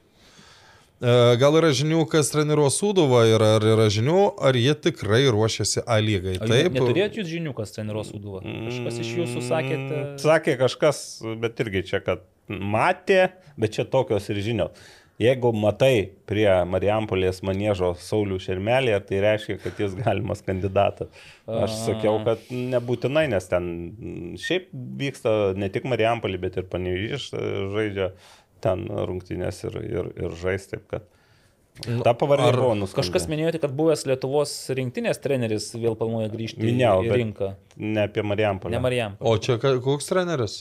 E, 1.01 1.13
Gal 1.41 1.55
yra 1.57 1.71
žinių, 1.73 2.03
kas 2.13 2.29
treniruos 2.29 2.77
Sūduvą 2.77 3.23
ir 3.31 3.41
ar 3.45 3.65
yra 3.65 3.87
žinių, 3.93 4.19
ar 4.45 4.59
jie 4.59 4.75
tikrai 4.85 5.23
ruošiasi 5.33 5.87
A 5.87 5.97
lygai. 6.05 6.37
Taip. 6.43 6.51
Taip. 6.53 6.77
Neturėjot 6.77 7.17
jūs 7.23 7.31
žinių, 7.31 7.55
kas 7.57 7.73
treniruos 7.77 8.11
Suduvą? 8.13 8.43
Kažkas 8.45 9.01
iš 9.07 9.15
jūsų 9.23 9.45
sakėte. 9.49 9.97
Mm, 10.03 10.19
Sakė 10.21 10.59
kažkas, 10.61 11.01
bet 11.41 11.63
irgi 11.65 11.87
čia, 11.93 12.03
kad 12.05 12.27
matė, 12.51 13.31
bet 13.61 13.79
čia 13.79 13.87
tokios 13.89 14.29
ir 14.29 14.43
žinios. 14.45 14.91
Jeigu 15.21 15.51
matai 15.53 16.09
prie 16.29 16.49
Marijampolės 16.65 17.43
manėžo 17.45 17.91
Saulių 18.01 18.39
Šermelį, 18.41 18.95
tai 19.05 19.21
reiškia, 19.21 19.59
kad 19.61 19.81
jis 19.83 19.93
galimas 19.99 20.41
kandidatas? 20.47 21.11
Aš 21.45 21.75
sakiau, 21.83 22.17
kad 22.25 22.47
nebūtinai, 22.49 23.27
nes 23.29 23.49
ten 23.51 23.67
šiaip 24.41 24.71
vyksta 24.73 25.53
ne 25.61 25.69
tik 25.73 25.85
Marijampolė, 25.91 26.41
bet 26.41 26.57
ir 26.57 26.69
Panevyžiš 26.73 27.31
žaidžia 27.75 28.13
ten 28.65 28.89
rungtynės 28.89 29.61
ir, 29.69 29.81
ir, 29.85 30.13
ir 30.25 30.39
žais 30.41 30.69
taip, 30.73 30.87
kad 30.89 31.05
Ta 31.81 32.13
pavardė 32.19 32.51
ar 32.51 32.59
buvo 32.59 32.73
nuskambėjusi. 32.77 32.99
Kažkas 32.99 33.27
minėjote, 33.31 33.61
kad 33.63 33.73
buvęs 33.77 34.03
Lietuvos 34.09 34.53
rinktinės 34.77 35.21
treneris 35.23 35.71
vėl 35.77 35.97
planuoja 35.97 36.29
grįžti 36.33 36.61
Minėjau, 36.65 37.05
į 37.07 37.15
rinką. 37.15 37.53
ne 37.79 38.05
apie 38.05 38.25
Marijampolę. 38.27 38.75
Ne 38.75 38.83
Marijam. 38.85 39.17
O 39.21 39.37
čia 39.41 39.57
koks 39.61 40.11
treneris? 40.11 40.59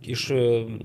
Iš 0.00 0.22
e, 0.30 0.42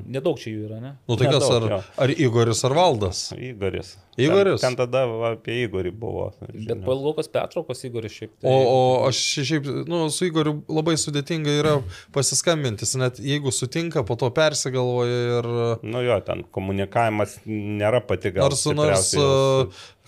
nedaug 0.10 0.40
čia 0.42 0.50
jų 0.50 0.64
yra, 0.66 0.80
ne? 0.82 0.90
Nu 1.08 1.16
tai 1.16 1.28
kas, 1.30 1.44
Nedaug, 1.46 1.54
ar, 1.56 1.72
jo. 1.72 1.78
ar 2.04 2.12
Igoris, 2.26 2.64
ar 2.66 2.74
Valdas? 2.76 3.20
Igoris. 3.38 3.92
Igoris? 4.18 4.62
Ten, 4.64 4.74
ten 4.74 4.80
tada 4.80 5.04
va, 5.08 5.30
apie 5.36 5.60
Igorį 5.68 5.92
buvo. 6.00 6.26
Bet 6.42 6.82
po 6.84 6.96
ilgokos 6.98 7.30
pertraukos 7.32 7.84
Igoris 7.86 8.16
šiaip. 8.18 8.32
tai- 8.42 8.50
O, 8.50 8.58
o 8.74 9.08
aš 9.08 9.20
šiaip, 9.46 9.70
nu, 9.92 10.10
su 10.10 10.26
Igoriu 10.26 10.56
labai 10.68 10.96
sudėtinga 10.98 11.54
yra 11.62 11.76
pasiskambintis, 12.18 12.96
net 13.00 13.20
jeigu 13.22 13.54
sutinka, 13.54 14.04
po 14.08 14.18
to 14.20 14.32
persigalvoja 14.36 15.22
ir... 15.38 15.50
Nu 15.86 16.02
jo, 16.06 16.18
ten 16.26 16.42
komunikavimas 16.56 17.38
nėra 17.46 18.02
pati 18.08 18.34
gal. 18.36 18.50
Nors, 18.50 18.66
nors 18.74 19.14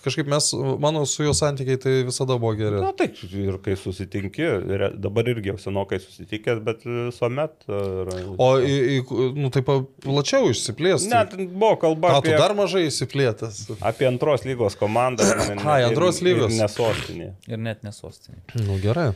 kažkaip 0.04 0.28
mes, 0.30 0.46
mano 0.82 1.02
su 1.08 1.24
juo 1.26 1.32
santykiai 1.36 1.78
tai 1.82 1.92
visada 2.06 2.36
buvo 2.38 2.52
geri. 2.58 2.78
Na 2.82 2.92
taip, 2.96 3.16
ir 3.34 3.56
kai 3.64 3.74
susitinki, 3.78 4.46
re- 4.70 4.90
dabar 4.96 5.28
irgi 5.32 5.50
jau 5.52 5.56
senokai 5.62 5.98
susitikęs, 6.02 6.60
bet 6.66 6.84
visuomet. 6.86 7.54
Ir... 7.68 8.12
O, 8.38 8.48
į, 8.62 8.76
į, 8.98 9.28
nu, 9.38 9.50
taip 9.54 9.70
plačiau 10.04 10.50
išsiplėsti. 10.52 11.10
Net 11.12 11.34
buvo 11.50 11.74
kalba 11.82 12.14
tu 12.16 12.22
apie, 12.24 12.36
dar 12.40 12.54
mažai 12.58 12.84
įsiplėtęs? 12.88 13.64
apie 13.92 14.08
antros 14.10 14.46
lygos 14.48 14.78
komandą. 14.78 15.26
ir- 15.52 15.64
Ai, 15.66 15.80
antros 15.88 16.22
ir- 16.22 16.30
lygos. 16.30 16.52
ir 16.54 16.62
Nesostinė. 16.64 17.32
Ir 17.50 17.58
net 17.68 17.82
nesostinė. 17.86 18.40
Nu, 18.62 18.78
gerai. 18.82 19.10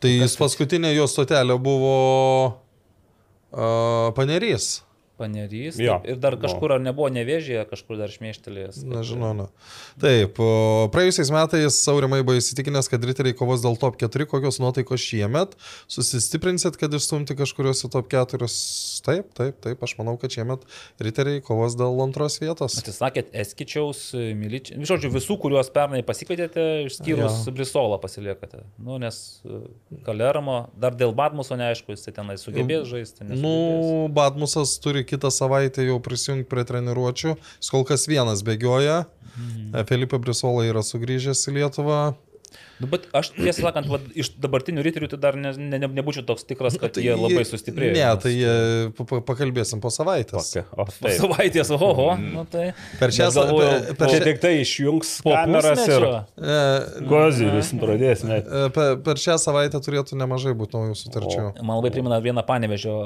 Tai 0.00 0.10
jis 0.12 0.34
paskutinė 0.36 0.90
jo 0.94 1.06
stotelė 1.08 1.56
buvo 1.58 1.92
uh, 3.52 4.12
Panerys. 4.16 4.82
Panerys. 5.18 5.78
Jo, 5.80 5.98
taip, 6.02 6.10
ir 6.12 6.16
dar 6.20 6.36
kažkur 6.36 6.74
ar 6.76 6.80
nebuvo 6.84 7.08
nevėžėje, 7.14 7.64
kažkur 7.70 7.98
dar 7.98 8.08
šmėštelėjęs. 8.12 8.82
kad- 8.82 8.92
Nežinau, 8.96 9.32
ne. 9.36 9.46
Taip, 10.00 10.38
o 10.40 10.88
praėjusiais 10.92 11.30
metais 11.32 11.78
Saurimai 11.82 12.22
buvo 12.22 12.36
įsitikinęs, 12.36 12.88
kad 12.92 13.00
riteriai 13.04 13.34
kovos 13.36 13.62
dėl 13.64 13.78
top 13.80 13.96
4, 13.96 14.26
kokios 14.26 14.58
nuotaikos 14.60 15.00
šiemet. 15.00 15.54
Susistiprinsit, 15.88 16.76
kad 16.76 16.92
išstumti 16.92 17.36
kažkurios 17.38 17.80
į 17.86 17.90
top 17.94 18.08
4. 18.12 18.48
Taip, 19.06 19.32
taip, 19.38 19.60
taip, 19.64 19.82
aš 19.86 19.94
manau, 19.98 20.16
kad 20.20 20.30
šiemet 20.34 20.64
riteriai 21.00 21.40
kovos 21.44 21.76
dėl 21.78 21.96
antros 22.04 22.38
vietos. 22.42 22.76
Atsisakėt 22.82 23.30
Eskičiaus, 23.32 24.12
Miličiaus. 24.36 24.84
Žodžiu, 24.90 25.12
visų, 25.14 25.38
kuriuos 25.40 25.70
pernai 25.72 26.02
pasikvietėte, 26.06 26.84
išskyrus 26.90 27.46
Jo. 27.46 27.52
Brisolą 27.56 28.00
pasiliekate. 28.02 28.64
Nu, 28.78 28.98
nes 28.98 29.40
Kalermo, 30.04 30.68
dar 30.78 30.92
dėl 30.98 31.14
Badmuso 31.16 31.56
neaišku, 31.58 31.94
jis 31.94 32.08
tenai 32.12 32.36
sugebės 32.40 32.84
žaisti. 32.90 33.24
nesugebės. 33.24 33.40
Nu, 33.40 34.08
Badmusas 34.12 34.76
turi 34.82 35.04
kitą 35.08 35.30
savaitę 35.32 35.86
jau 35.86 35.98
prisijungti 36.02 36.48
prie 36.50 36.64
treniruočio. 36.68 37.36
Jis 37.60 37.72
kol 37.72 37.86
kas 37.88 38.08
vienas 38.10 38.44
bėgioja. 38.46 39.04
Mhm. 39.36 39.84
Felipe 39.88 40.18
Brisola 40.22 40.64
yra 40.68 40.84
sugrįžęs 40.86 41.46
į 41.50 41.58
Lietuvą. 41.60 42.00
Nu, 42.80 42.86
bet 42.92 43.06
aš 43.16 43.30
tiesą 43.32 43.62
sakant, 43.70 43.86
va, 43.88 43.96
iš 44.12 44.30
dabartinių 44.36 44.82
riterių 44.84 45.08
tai 45.14 45.18
dar 45.22 45.36
ne, 45.40 45.52
ne, 45.56 45.78
ne, 45.80 45.88
nebūčiau 45.96 46.26
toks 46.28 46.44
tikras, 46.44 46.74
kad 46.76 46.92
Tai 46.96 47.00
jie 47.04 47.14
labai 47.16 47.44
sustiprėjo. 47.48 47.94
Ne, 47.96 48.04
tai 48.20 48.32
jie, 48.34 48.54
pa- 48.98 49.06
pa- 49.08 49.20
pakalbėsim 49.30 49.80
po 49.80 49.88
savaitės. 49.94 50.50
Tokia. 50.52 50.64
O 50.76 50.84
Po 50.84 51.12
savaitės, 51.12 51.70
oho, 51.72 52.08
nu 52.20 52.44
tai. 52.52 52.66
Per 53.00 53.14
šią 53.16 53.26
Nes 53.30 53.38
galvojau, 53.38 53.70
sa- 53.86 53.94
per- 53.96 54.12
šią- 54.12 54.34
tai 54.42 54.52
išjungs 54.60 55.14
kameras 55.24 55.64
ir 55.64 55.80
pusmečio. 55.80 56.10
E, 56.36 57.06
koziris 57.08 57.72
pradėsime. 57.80 58.38
e, 58.44 58.68
Per, 58.76 58.96
per 59.06 59.14
šią 59.24 59.38
savaitę 59.40 59.80
turėtų 59.80 60.18
nemažai 60.20 60.52
būti 60.58 60.76
naujų 60.76 60.96
sutarčių. 61.00 61.46
Man 61.64 61.78
labai 61.80 61.90
primena 61.94 62.20
vieną 62.20 62.44
panevežio 62.46 62.96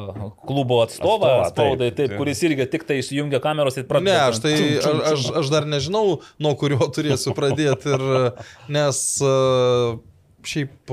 klubo 0.47 0.81
atstovą, 0.83 1.31
Atstovą, 1.47 1.49
spaudai, 1.53 1.91
taip, 1.91 1.97
taip, 1.97 2.09
taip. 2.11 2.19
kuris 2.19 2.43
irgi 2.43 2.67
tik 2.71 2.85
tai 2.89 2.99
įsijungia 3.05 3.41
kameros 3.41 3.77
ir 3.79 3.85
Ne, 3.85 3.89
pradeda. 3.89 4.29
aš 4.33 4.39
tai 4.43 4.53
ten 4.57 4.81
čum, 4.81 4.99
čum, 4.99 5.01
aš, 5.13 5.31
aš 5.45 5.51
dar 5.55 5.65
nežinau, 5.71 6.19
nuo 6.43 6.55
kurio 6.59 6.79
turėsiu 6.91 7.35
pradėti, 7.39 7.95
ir, 7.95 8.33
nes 8.69 9.01
e, 9.23 9.35
šiaip 10.47 10.93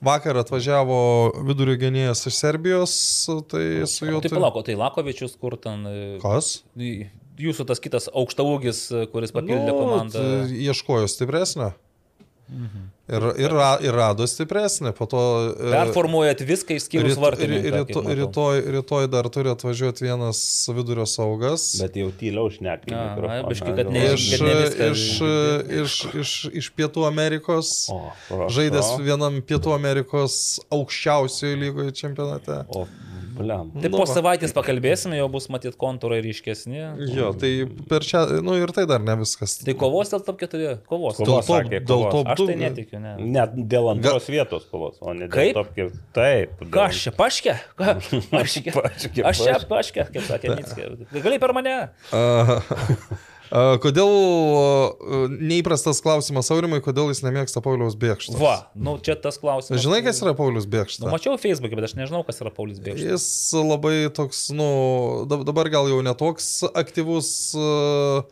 vakar 0.00 0.38
atvažiavo 0.40 0.98
vidurio 1.44 1.76
gynėjas 1.80 2.22
iš 2.30 2.38
Serbijos, 2.40 2.94
tai 3.52 3.64
su 3.90 4.06
juo... 4.08 4.20
Tai 4.22 4.30
turi- 4.30 4.38
palauk, 4.38 4.56
o 4.56 4.62
tai 4.64 4.76
Lakovičius, 4.80 5.34
kur 5.40 5.58
ten. 5.60 5.82
e, 5.86 5.98
Kas? 6.22 6.62
Jūsų 7.40 7.64
tas 7.68 7.80
kitas 7.80 8.08
aukštaūgis, 8.12 8.80
kuris 9.12 9.32
papildė 9.32 9.70
Nu, 9.70 9.76
komandą. 9.78 10.20
tai 10.48 10.58
Ieškojo 10.66 11.06
stipresnio. 11.08 11.70
Mhm. 12.50 12.88
Ir, 13.10 13.24
ir, 13.42 13.50
ra- 13.50 13.78
ir 13.82 13.90
rado 13.94 14.22
stipresnį, 14.26 14.92
po 14.94 15.06
to... 15.10 15.18
e, 15.58 15.70
Performuojat 15.72 16.42
viską 16.46 16.76
išskyrus 16.78 17.16
vartininką. 17.18 17.70
ryto- 17.74 17.86
kaip 17.86 17.96
matau. 18.06 18.14
rytoj, 18.20 18.60
rytoj 18.76 19.08
dar 19.10 19.26
turi 19.34 19.50
atvažiuoti 19.50 20.04
vienas 20.06 20.38
vidurio 20.70 21.06
saugas. 21.10 21.64
Bet 21.82 21.96
jau 21.98 22.10
tyliau 22.20 22.46
šnekė. 22.54 22.94
A, 22.94 23.00
mikrofoną. 23.16 23.48
biškį, 23.50 23.74
kad 23.80 23.90
ne- 23.90 24.04
Iš, 24.14 24.26
iš, 24.90 25.02
iš, 25.80 25.96
iš, 26.22 26.30
iš 26.62 26.70
Pietų 26.78 27.06
Amerikos. 27.08 27.72
O, 27.90 27.98
prašau. 28.28 28.50
Žaidęs 28.60 28.92
vienam 29.02 29.40
Pietų 29.42 29.74
Amerikos 29.74 30.38
aukščiausiojo 30.70 31.58
lygoje 31.64 31.90
čempionate. 32.02 32.60
O, 32.70 32.86
bliam. 33.40 33.70
Tai 33.74 33.88
Nu 33.88 33.96
po 33.96 34.04
va. 34.04 34.08
savaitės 34.12 34.52
pakalbėsime, 34.56 35.16
jau 35.18 35.26
bus 35.32 35.48
matyt 35.52 35.74
kontūrai 35.80 36.20
ryškesni. 36.24 36.82
Jo, 37.16 37.32
tai 37.40 37.50
per 37.90 38.04
šią, 38.06 38.22
nu 38.46 38.54
ir 38.60 38.70
tai 38.76 38.84
dar 38.90 39.00
ne 39.02 39.16
viskas. 39.20 39.56
Tai 39.64 39.74
kovos 39.80 40.12
dėl 40.12 40.22
top 40.28 40.38
4, 40.44 40.76
kovos. 40.88 41.18
Kovos. 41.18 41.24
Dėl 41.24 41.40
to, 41.40 41.42
sakė, 41.48 41.80
dėl 41.88 42.04
kovos. 42.06 42.12
to, 42.12 42.34
Aš 42.36 42.44
tai 42.52 42.58
netikiu, 42.60 43.00
ne. 43.02 43.14
Net 43.38 43.56
dėl 43.72 43.90
antros 43.96 44.28
vietos 44.32 44.68
kovos, 44.70 45.00
o 45.00 45.12
ne 45.16 45.26
dėl 45.26 45.34
Kaip? 45.36 45.54
top 45.58 45.74
kiek. 45.76 45.98
Taip. 46.16 46.54
dėl- 46.60 46.72
Ką 46.76 46.86
aš 46.92 47.02
čia, 47.06 47.14
paškė? 47.18 47.56
Ką? 47.80 47.96
Paškė. 48.30 48.76
Paškė, 48.78 49.26
Aš 49.32 49.44
čia 49.46 49.58
paškė. 49.70 50.06
kaip 50.14 50.24
sakė 50.28 50.54
Mitskė. 50.60 50.88
Gali 51.26 51.38
per 51.42 51.56
mane? 51.56 51.76
Kodėl 53.50 54.10
neįprastas 55.42 55.98
klausimas 56.04 56.50
Aurimai, 56.54 56.78
kodėl 56.84 57.08
jis 57.10 57.22
nemėgsta 57.24 57.62
Pauliaus 57.64 57.96
Bėkštos? 57.98 58.36
Va, 58.38 58.70
nu 58.78 58.94
čia 59.02 59.16
tas 59.18 59.40
klausimas. 59.42 59.82
Žinai, 59.82 60.02
kas 60.06 60.20
yra 60.22 60.36
Paulius 60.38 60.68
Nu, 60.68 60.72
Bėkštas? 60.76 61.10
mačiau 61.10 61.34
Facebook'e, 61.40 61.74
bet 61.78 61.88
aš 61.90 61.96
nežinau, 61.98 62.22
kas 62.26 62.38
yra 62.44 62.52
Paulius 62.54 62.78
Bėkštas. 62.84 63.10
Jis 63.10 63.26
labai 63.66 63.96
toks, 64.14 64.44
nu, 64.54 64.70
dab- 65.30 65.42
dabar 65.48 65.70
gal 65.72 65.90
jau 65.90 65.98
netoks 66.06 66.60
aktyvus 66.70 67.32
uh, 67.58 68.22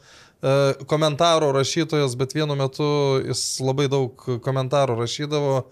komentarų 0.87 1.51
rašytojas, 1.57 2.15
bet 2.21 2.37
vienu 2.39 2.55
metu 2.55 2.87
jis 3.27 3.43
labai 3.59 3.89
daug 3.91 4.15
komentarų 4.47 5.01
rašydavo 5.03 5.65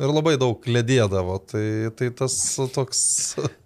ir 0.00 0.10
labai 0.10 0.34
daug 0.40 0.64
ledėdavo. 0.66 1.36
Tai, 1.50 1.62
tai 1.98 2.08
tas 2.18 2.34
toks... 2.74 3.00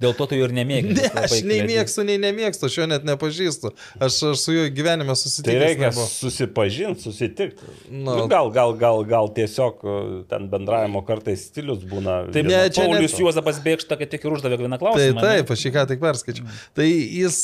Dėl 0.02 0.12
to 0.18 0.26
tu 0.30 0.36
ir 0.38 0.52
nemėgai. 0.54 0.92
Ne, 0.98 1.08
aš 1.22 1.38
nei 1.48 1.62
mėgstu, 1.66 2.04
nei 2.08 2.18
nemėgstu, 2.20 2.68
aš 2.68 2.76
jo 2.80 2.86
net 2.90 3.06
nepažįstu. 3.08 3.70
Aš, 3.98 4.18
aš 4.32 4.42
su 4.44 4.54
juo 4.56 4.66
gyvenime 4.76 5.08
Tai 5.14 5.18
susitikęs. 5.22 5.62
reikia 5.64 5.88
nebuvo. 5.88 6.06
susipažinti, 6.12 7.04
susitikti. 7.06 7.70
Na. 7.90 8.16
Nu, 8.20 8.26
gal, 8.30 8.50
gal, 8.54 8.74
gal, 8.80 9.02
gal 9.08 9.30
tiesiog 9.36 9.84
uh, 9.86 10.02
ten 10.30 10.48
bendravimo 10.52 11.02
kartais 11.08 11.46
stilius 11.48 11.80
būna. 11.88 12.18
Taip, 12.34 12.44
Ne, 12.48 12.54
ne, 12.54 12.72
čia 12.72 12.84
ne 12.86 12.94
Paulius 12.98 13.16
to. 13.16 13.22
Juozapas 13.24 13.58
Bėkšta, 13.64 13.98
kad 14.00 14.12
tik 14.12 14.24
ir 14.28 14.36
uždavė 14.36 14.60
vieną 14.62 14.76
Tai 14.78 14.84
klausimą. 14.84 15.24
taip, 15.24 15.50
aš 15.56 15.64
jį 15.66 15.72
ką 15.74 15.86
tik 15.90 16.02
perskaičiau. 16.04 16.52
Tai 16.76 16.86
jis, 16.88 17.38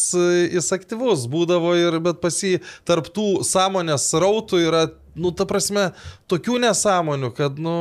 jis 0.55 0.69
aktyvus 0.77 1.25
būdavo 1.33 1.73
ir 1.81 1.99
bet 2.05 2.21
pas 2.23 2.37
jį 2.45 2.59
tarptų 2.89 3.27
sąmonės 3.49 4.11
rautų 4.23 4.61
yra, 4.69 4.85
nu, 5.15 5.31
ta 5.37 5.47
prasme, 5.49 5.89
tokių 6.31 6.59
nesąmonių, 6.65 7.31
kad, 7.37 7.59
nu, 7.63 7.75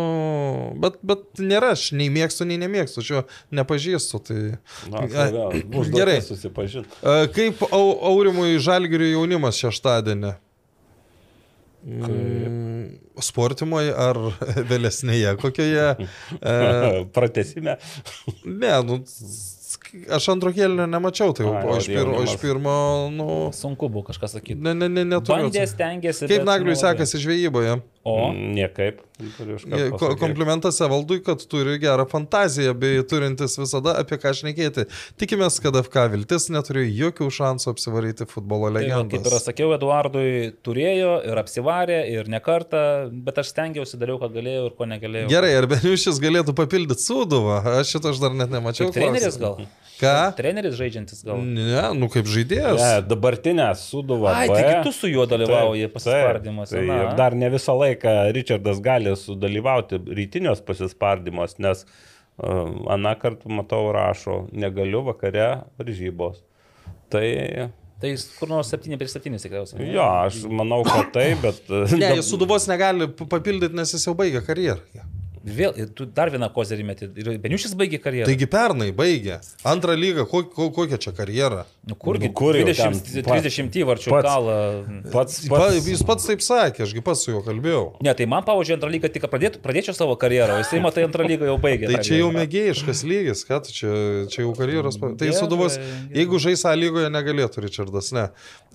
bet, 0.81 0.99
bet 1.05 1.25
nėra, 1.41 1.73
aš 1.77 1.89
nei 1.97 2.09
mėgstu, 2.13 2.47
nei 2.49 2.59
nemėgstu, 2.61 3.01
aš 3.03 3.11
jo 3.11 3.23
nepažįstu. 3.59 4.21
Tai... 4.29 4.39
Na, 4.93 5.03
A, 5.03 5.27
tai 5.33 5.63
užduotis 5.65 5.93
Gerai. 5.97 6.17
Susipažinti. 6.25 6.97
A, 7.01 7.25
Kaip 7.33 7.61
au, 7.69 7.93
Aurimui 8.13 8.57
Žalgirių 8.63 9.13
jaunimas 9.15 9.59
šeštadienį? 9.61 10.35
Mm, 11.83 12.83
Sportimoje 13.19 13.91
ar 13.91 14.17
vėlesnėje 14.71 15.35
kokioje? 15.41 15.89
E, 16.43 17.03
Pratesime. 17.13 17.77
ne, 18.45 18.71
nu, 18.87 18.99
aš 20.17 20.29
antro 20.33 20.51
kėlinio 20.55 20.85
nemačiau, 20.89 21.33
tai 21.37 21.45
jau, 21.45 21.53
Ai, 21.57 21.63
o 21.69 21.77
iš, 21.77 21.87
pir, 21.91 22.09
o 22.09 22.21
iš 22.25 22.35
pirmo, 22.41 22.75
nu, 23.13 23.27
Sunku 23.55 23.89
buvo 23.89 24.07
kažką 24.09 24.29
sakyti. 24.35 24.59
ne, 24.61 24.73
ne, 24.73 24.89
ne, 24.89 25.03
neturiu. 25.05 25.49
Bandė, 25.49 25.65
stengiasi. 25.69 26.27
Kaip 26.31 26.45
Nagliui 26.47 26.75
sekasi 26.79 27.21
žvejyboje? 27.21 27.77
O, 28.03 28.33
Mm, 28.33 28.53
Niekaip. 28.53 29.01
Komplimentas 30.19 30.81
Evaldui, 30.81 31.21
kad 31.23 31.39
turi 31.47 31.77
gerą 31.79 32.05
fantaziją, 32.09 32.73
bei 32.75 32.99
turintis 33.07 33.55
visada 33.59 33.93
apie 34.01 34.17
ką 34.19 34.33
šnekėti. 34.35 34.85
Tikimės, 35.21 35.59
kad 35.63 35.77
FK 35.79 36.07
Viltis 36.11 36.49
neturėjo 36.51 36.91
jokių 36.99 37.29
šansų 37.37 37.71
apsivaryti 37.71 38.27
futbolo 38.27 38.71
tai 38.75 38.89
va, 38.91 39.03
kaip 39.07 39.29
ir 39.29 39.37
sakiau, 39.43 39.71
Eduardui 39.77 40.51
turėjo 40.65 41.13
ir 41.29 41.41
apsivarė, 41.43 42.01
ir 42.11 42.31
ne 42.31 42.41
kartą, 42.43 42.83
bet 43.23 43.39
aš 43.39 43.53
stengiausi, 43.53 43.99
dariau, 44.01 44.19
ką 44.21 44.31
galėjau 44.35 44.65
ir 44.67 44.75
ko 44.79 44.89
negalėjau. 44.89 45.31
Gerai, 45.31 45.53
ar 45.61 45.69
Beniušis 45.71 46.19
galėtų 46.23 46.57
papildyti 46.57 47.07
Sūduvą? 47.07 47.61
Aš 47.79 47.95
šito 47.95 48.11
aš 48.11 48.19
dar 48.25 48.35
net 48.35 48.51
nemačiau. 48.51 48.89
Kaip 48.89 48.99
treneris 48.99 49.39
gal? 49.39 49.61
Ką? 50.01 50.15
Treneris 50.35 50.75
žaidžiantis 50.75 51.23
gal? 51.23 51.39
Ne, 51.39 51.85
nu 51.95 52.09
kaip 52.11 52.27
žaidėjas. 52.27 52.81
Ne, 52.81 52.93
dabartinė 53.07 53.69
suduva. 53.79 54.33
Ai, 54.41 54.47
B. 54.49 54.57
taigi 54.57 54.87
tu 54.87 54.91
su 54.95 55.11
juo 55.11 55.27
dalyvauji 55.29 55.87
na. 55.93 56.65
Tai 56.67 56.83
dar 57.19 57.37
ne 57.37 57.51
visą 57.53 57.75
laiką 57.77 57.92
Richardas 58.35 58.81
gali 58.83 59.13
sudalyvauti 59.19 60.01
rytinios 60.17 60.63
pasispardymus, 60.65 61.59
nes 61.63 61.85
uh, 61.85 62.73
aną 62.95 63.13
kartą, 63.21 63.53
matau, 63.61 63.91
rašo, 63.95 64.43
negaliu 64.51 65.03
vakare 65.09 65.63
varžybos. 65.77 66.41
Tai 67.13 67.27
Tai 68.03 68.09
jis 68.11 68.25
kur 68.35 68.49
nors 68.51 68.67
7 68.67 68.97
prieš 68.99 69.13
7 69.15 69.37
tikriausiai. 69.39 69.85
Jo, 69.93 70.03
aš 70.25 70.41
manau, 70.51 70.81
kad 70.83 71.13
taip, 71.15 71.39
bet... 71.39 71.69
Ne, 71.95 72.09
jis 72.17 72.27
suduvos 72.33 72.65
negali 72.67 73.07
papildyti, 73.15 73.71
nes 73.79 73.93
jis 73.95 74.03
jau 74.09 74.11
baigė 74.19 74.41
karjerą. 74.43 75.05
Vėl, 75.43 75.73
tu 75.91 76.05
dar 76.07 76.29
vieną 76.31 76.47
kozerį 76.55 76.83
meti. 76.87 77.07
Ir 77.19 77.33
Beniušis 77.43 77.73
baigė 77.75 77.99
karjerą. 77.99 78.29
Taigi 78.29 78.47
pernai 78.47 78.91
baigė. 78.95 79.41
Antrą 79.67 79.91
lygą, 79.99 80.23
ko, 80.31 80.43
ko, 80.47 80.69
kokią 80.71 80.97
čia 81.03 81.11
karjerą? 81.17 81.65
nu, 81.83 81.95
kurgi, 81.99 82.29
nu, 82.29 82.33
kur 82.33 82.55
jau 82.55 82.63
20, 82.63 83.09
ten 83.11 83.25
pats- 83.27 83.43
30 83.43 83.83
varčių 83.83 84.11
pats- 84.13 84.23
kalą. 84.23 84.53
Pats, 85.11 85.41
Pa, 85.51 85.57
pats, 85.59 85.87
jis 85.91 86.03
pats 86.07 86.27
taip 86.29 86.39
sakė, 86.39 86.85
ašgi 86.85 87.01
pats 87.03 87.25
su 87.25 87.33
juo 87.33 87.41
kalbėjau. 87.43 87.81
Ne, 88.07 88.13
tai 88.15 88.23
man, 88.31 88.45
pavyzdžiui, 88.47 88.77
antrą 88.77 88.91
lygą 88.93 89.09
tik 89.11 89.25
pradėtų, 89.27 89.59
pradėčiau 89.65 89.91
savo 89.97 90.15
karjerą, 90.15 90.55
o 90.55 90.61
jisai, 90.63 90.79
matai, 90.79 91.03
antrą 91.09 91.27
lygą 91.27 91.49
jau 91.51 91.57
baigė. 91.59 91.89
Tai 91.91 91.99
čia 92.07 92.21
jau 92.21 92.29
mėgėjiškas 92.31 93.03
lygis, 93.03 93.43
kad 93.49 93.67
čia, 93.67 93.91
čia 94.31 94.45
jau 94.45 94.53
karjeros. 94.55 94.95
pa- 95.01 95.11
Tai 95.19 95.27
suduvos, 95.35 95.75
jeigu 96.15 96.39
žais 96.39 96.63
A 96.63 96.71
lygoje 96.79 97.11
negalėtų 97.11 97.65
Richardas, 97.67 98.13
ne. 98.15 98.29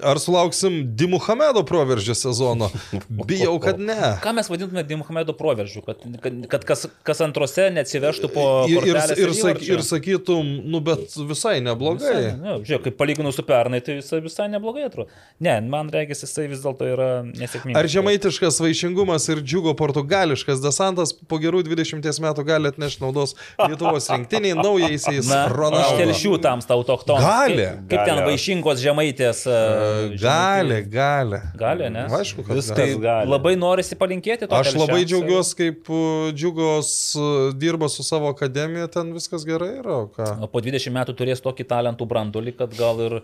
Ar 0.04 0.20
sulauksim 0.20 0.94
Dimuhamedo 0.94 1.64
proveržio 1.64 2.12
sezono? 2.14 2.68
Bijau, 3.08 3.56
kad 3.58 3.80
ne. 3.80 3.96
Ką 4.20 4.34
mes 4.36 4.52
vadintume 4.52 4.84
Dimuhamedo 4.84 5.32
proveržiu, 5.32 5.80
kad, 5.86 6.04
kad, 6.20 6.44
kad 6.52 6.57
kas, 6.66 6.86
kas 7.06 7.20
antrose 7.24 7.68
neatsivežtų 7.74 8.30
po... 8.32 8.44
Ir, 8.70 8.86
ir, 8.88 8.98
ir, 9.18 9.32
sak, 9.36 9.60
ir 9.66 9.82
sakytum, 9.86 10.48
nu 10.70 10.80
bet 10.84 11.14
visai 11.28 11.58
neblogai. 11.64 12.08
Visai, 12.08 12.32
ne, 12.38 12.56
žiūrėk, 12.66 12.84
kaip 12.88 12.98
palyginus 13.00 13.38
su 13.38 13.44
pernai, 13.46 13.80
tai 13.84 13.98
visai, 14.00 14.20
visai 14.24 14.48
neblogai 14.52 14.86
atrodo. 14.88 15.10
Ne, 15.44 15.58
man 15.70 15.90
reikia, 15.92 16.16
jisai 16.18 16.48
vis 16.50 16.62
dėlto 16.64 16.88
yra 16.88 17.08
nesėkmingas. 17.28 17.78
Ar 17.78 17.90
žemaitiškas 17.94 18.60
vaišingumas 18.64 19.28
ir 19.32 19.42
džiugo 19.44 19.74
portugališkas 19.78 20.62
desantas 20.64 21.12
po 21.14 21.38
gerų 21.42 21.62
20 21.68 22.02
metų 22.24 22.46
gali 22.48 22.72
atnešti 22.72 23.04
naudos 23.04 23.34
Lietuvos 23.60 24.08
rinktiniai 24.14 24.56
naujais 24.58 25.06
Na, 25.28 25.44
Ronaldo? 25.52 25.96
Telšių 25.98 26.34
tams 26.44 26.68
tau 26.68 26.82
toktom. 26.86 27.20
Gali. 27.22 27.64
Kaip, 27.64 27.86
kaip 27.90 28.04
ten 28.04 28.18
Gali. 28.20 28.26
vaišingos 28.32 28.82
žemaitės. 28.82 29.44
e, 29.48 30.18
Gali, 30.20 30.82
gali. 30.90 31.40
Gali, 31.58 31.88
ne? 31.92 32.06
Aišku, 32.18 32.44
kad 32.46 32.58
Viskas 32.58 32.76
gali. 32.76 32.96
gali. 32.96 33.02
gali. 33.04 33.30
Labai 33.32 33.54
norisi 33.60 33.96
palinkėti 33.98 34.48
to. 34.48 34.54
Aš 34.58 34.74
labai 34.78 35.02
džiaugiuosi, 35.08 35.54
kaip 35.58 35.90
uh, 35.92 36.28
džiugos 36.48 37.16
uh, 37.16 37.54
dirba 37.54 37.88
su 37.88 38.02
savo 38.02 38.28
akademija, 38.28 38.86
ten 38.86 39.12
viskas 39.12 39.44
gerai 39.46 39.78
yra. 39.78 40.06
ką? 40.14 40.28
O 40.42 40.48
po 40.50 40.60
20 40.60 40.90
metų 40.94 41.14
turės 41.18 41.42
tokį 41.44 41.66
talentų 41.68 42.06
brandulį, 42.08 42.54
kad 42.58 42.74
gal 42.76 43.00
ir 43.04 43.16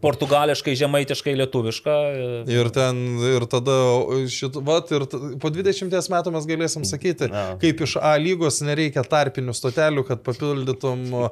portugališkai, 0.00 0.74
žemaitiškai, 0.78 1.34
lietuvišką. 1.40 1.96
e, 2.46 2.54
Ir 2.54 2.70
ten, 2.74 2.96
ir 3.34 3.46
tada, 3.50 3.76
šit, 4.30 4.56
vat, 4.64 4.90
ir 4.94 5.06
po 5.40 5.50
20 5.52 5.92
metų 6.14 6.32
mes 6.34 6.46
galėsim 6.48 6.84
sakyti, 6.84 7.30
Ja. 7.30 7.56
kaip 7.60 7.80
iš 7.84 7.96
A 8.04 8.14
lygos 8.18 8.60
nereikia 8.62 9.02
tarpinių 9.04 9.54
stotelių, 9.54 10.06
kad 10.06 10.22
papildytum 10.24 11.04
uh, 11.14 11.28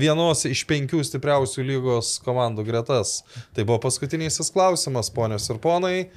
vienos 0.00 0.44
iš 0.48 0.64
penkių 0.66 1.02
stipriausių 1.04 1.64
lygos 1.64 2.18
komandų 2.24 2.64
gretas. 2.66 3.22
Tai 3.54 3.64
buvo 3.64 3.78
paskutinysis 3.78 4.50
klausimas, 4.52 5.10
ponios 5.10 5.48
ir 5.50 5.58
ponai. 5.62 6.08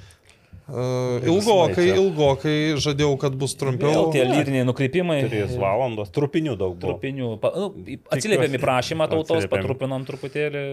Uh, 0.68 1.16
ilgokai, 1.24 1.86
ilgokai 1.94 2.56
žadėjau, 2.76 3.14
kad 3.22 3.36
bus 3.40 3.54
trumpiau. 3.56 3.88
Vėl 3.88 4.10
tie 4.12 4.24
lyriniai 4.28 4.66
nukreipimai. 4.68 5.22
3 5.24 5.54
valandos, 5.56 6.10
trupinių 6.12 6.58
daug 6.60 6.74
buvo. 6.76 6.98
Trupinių. 6.98 7.30
Pa, 7.40 7.54
nu, 7.56 7.70
atsiliepėm 8.12 8.58
į 8.58 8.60
prašymą 8.60 9.06
tautos, 9.08 9.38
Atsiliepėm. 9.38 9.54
patrupinom 9.64 10.04
truputėlį. 10.10 10.64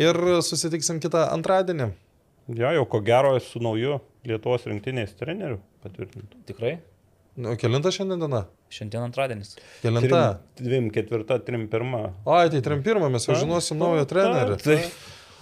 Ir 0.00 0.20
susitiksim 0.46 1.02
kitą 1.04 1.26
antradienį. 1.34 1.90
Jo, 2.56 2.72
jau 2.78 2.84
ko 2.88 3.02
gero 3.04 3.34
su 3.42 3.60
nauju 3.60 3.98
Lietuvos 4.26 4.64
rinktiniais 4.66 5.12
treneriu 5.18 5.60
patvirtintų. 5.84 6.40
Tikrai. 6.48 6.78
Nu, 7.36 7.52
kelinta 7.60 7.92
šiandien 7.92 8.22
diena? 8.22 8.46
Šiandien 8.72 9.04
antradienis. 9.04 9.58
Kelinta? 9.82 10.22
2, 10.56 10.80
4, 10.96 11.26
3, 11.44 11.66
1. 11.68 11.92
Oi, 12.24 12.48
tai 12.54 12.62
trim 12.64 12.80
pirmą 12.86 13.10
mes 13.12 13.28
jau 13.28 13.36
žinosim 13.36 13.76
naują 13.82 14.06
trenerį. 14.08 14.56
Tai 14.64 14.78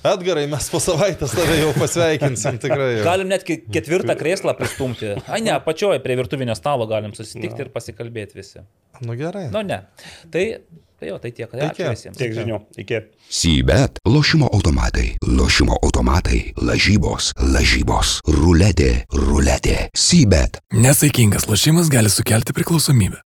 Edgarai, 0.05 0.45
mes 0.53 0.67
po 0.69 0.77
savaitės 0.85 1.33
tave 1.33 1.55
jau 1.63 1.71
pasveikinsim 1.79 2.59
tikrai. 2.61 2.99
galim 3.07 3.31
net 3.31 3.47
ketvirtą 3.49 4.13
krėslą 4.21 4.53
pristumti. 4.59 5.15
Ai 5.33 5.41
ne, 5.41 5.55
apačioje 5.57 6.03
prie 6.05 6.19
virtuvinio 6.21 6.57
stalo 6.59 6.85
galim 6.91 7.15
susitikti 7.17 7.65
ir 7.65 7.71
pasikalbėti 7.73 8.37
visi. 8.37 8.61
Nu 9.01 9.17
gerai. 9.17 9.47
Nu 9.55 9.65
ne. 9.65 9.81
Tai, 10.31 10.45
tai 11.01 11.09
jo, 11.09 11.17
tai 11.23 11.33
tiek. 11.33 11.49
Tai 11.49 11.71
Ačiū 11.71 11.89
visiems. 11.89 12.21
Tiek 12.21 12.37
žinių. 12.37 12.61
Iki. 12.85 13.01
Sybet, 13.33 14.03
lošimo 14.05 14.53
automatai, 14.53 15.15
lošimo 15.25 15.81
automatai, 15.81 16.43
lažybos, 16.61 17.33
lažybos, 17.41 18.19
ruletė, 18.29 18.93
ruletė, 19.17 19.87
sybet. 19.97 20.61
Nesaikingas 20.85 21.49
lošimas 21.49 21.89
gali 21.93 22.13
sukelti 22.13 22.53
priklausomybę. 22.61 23.23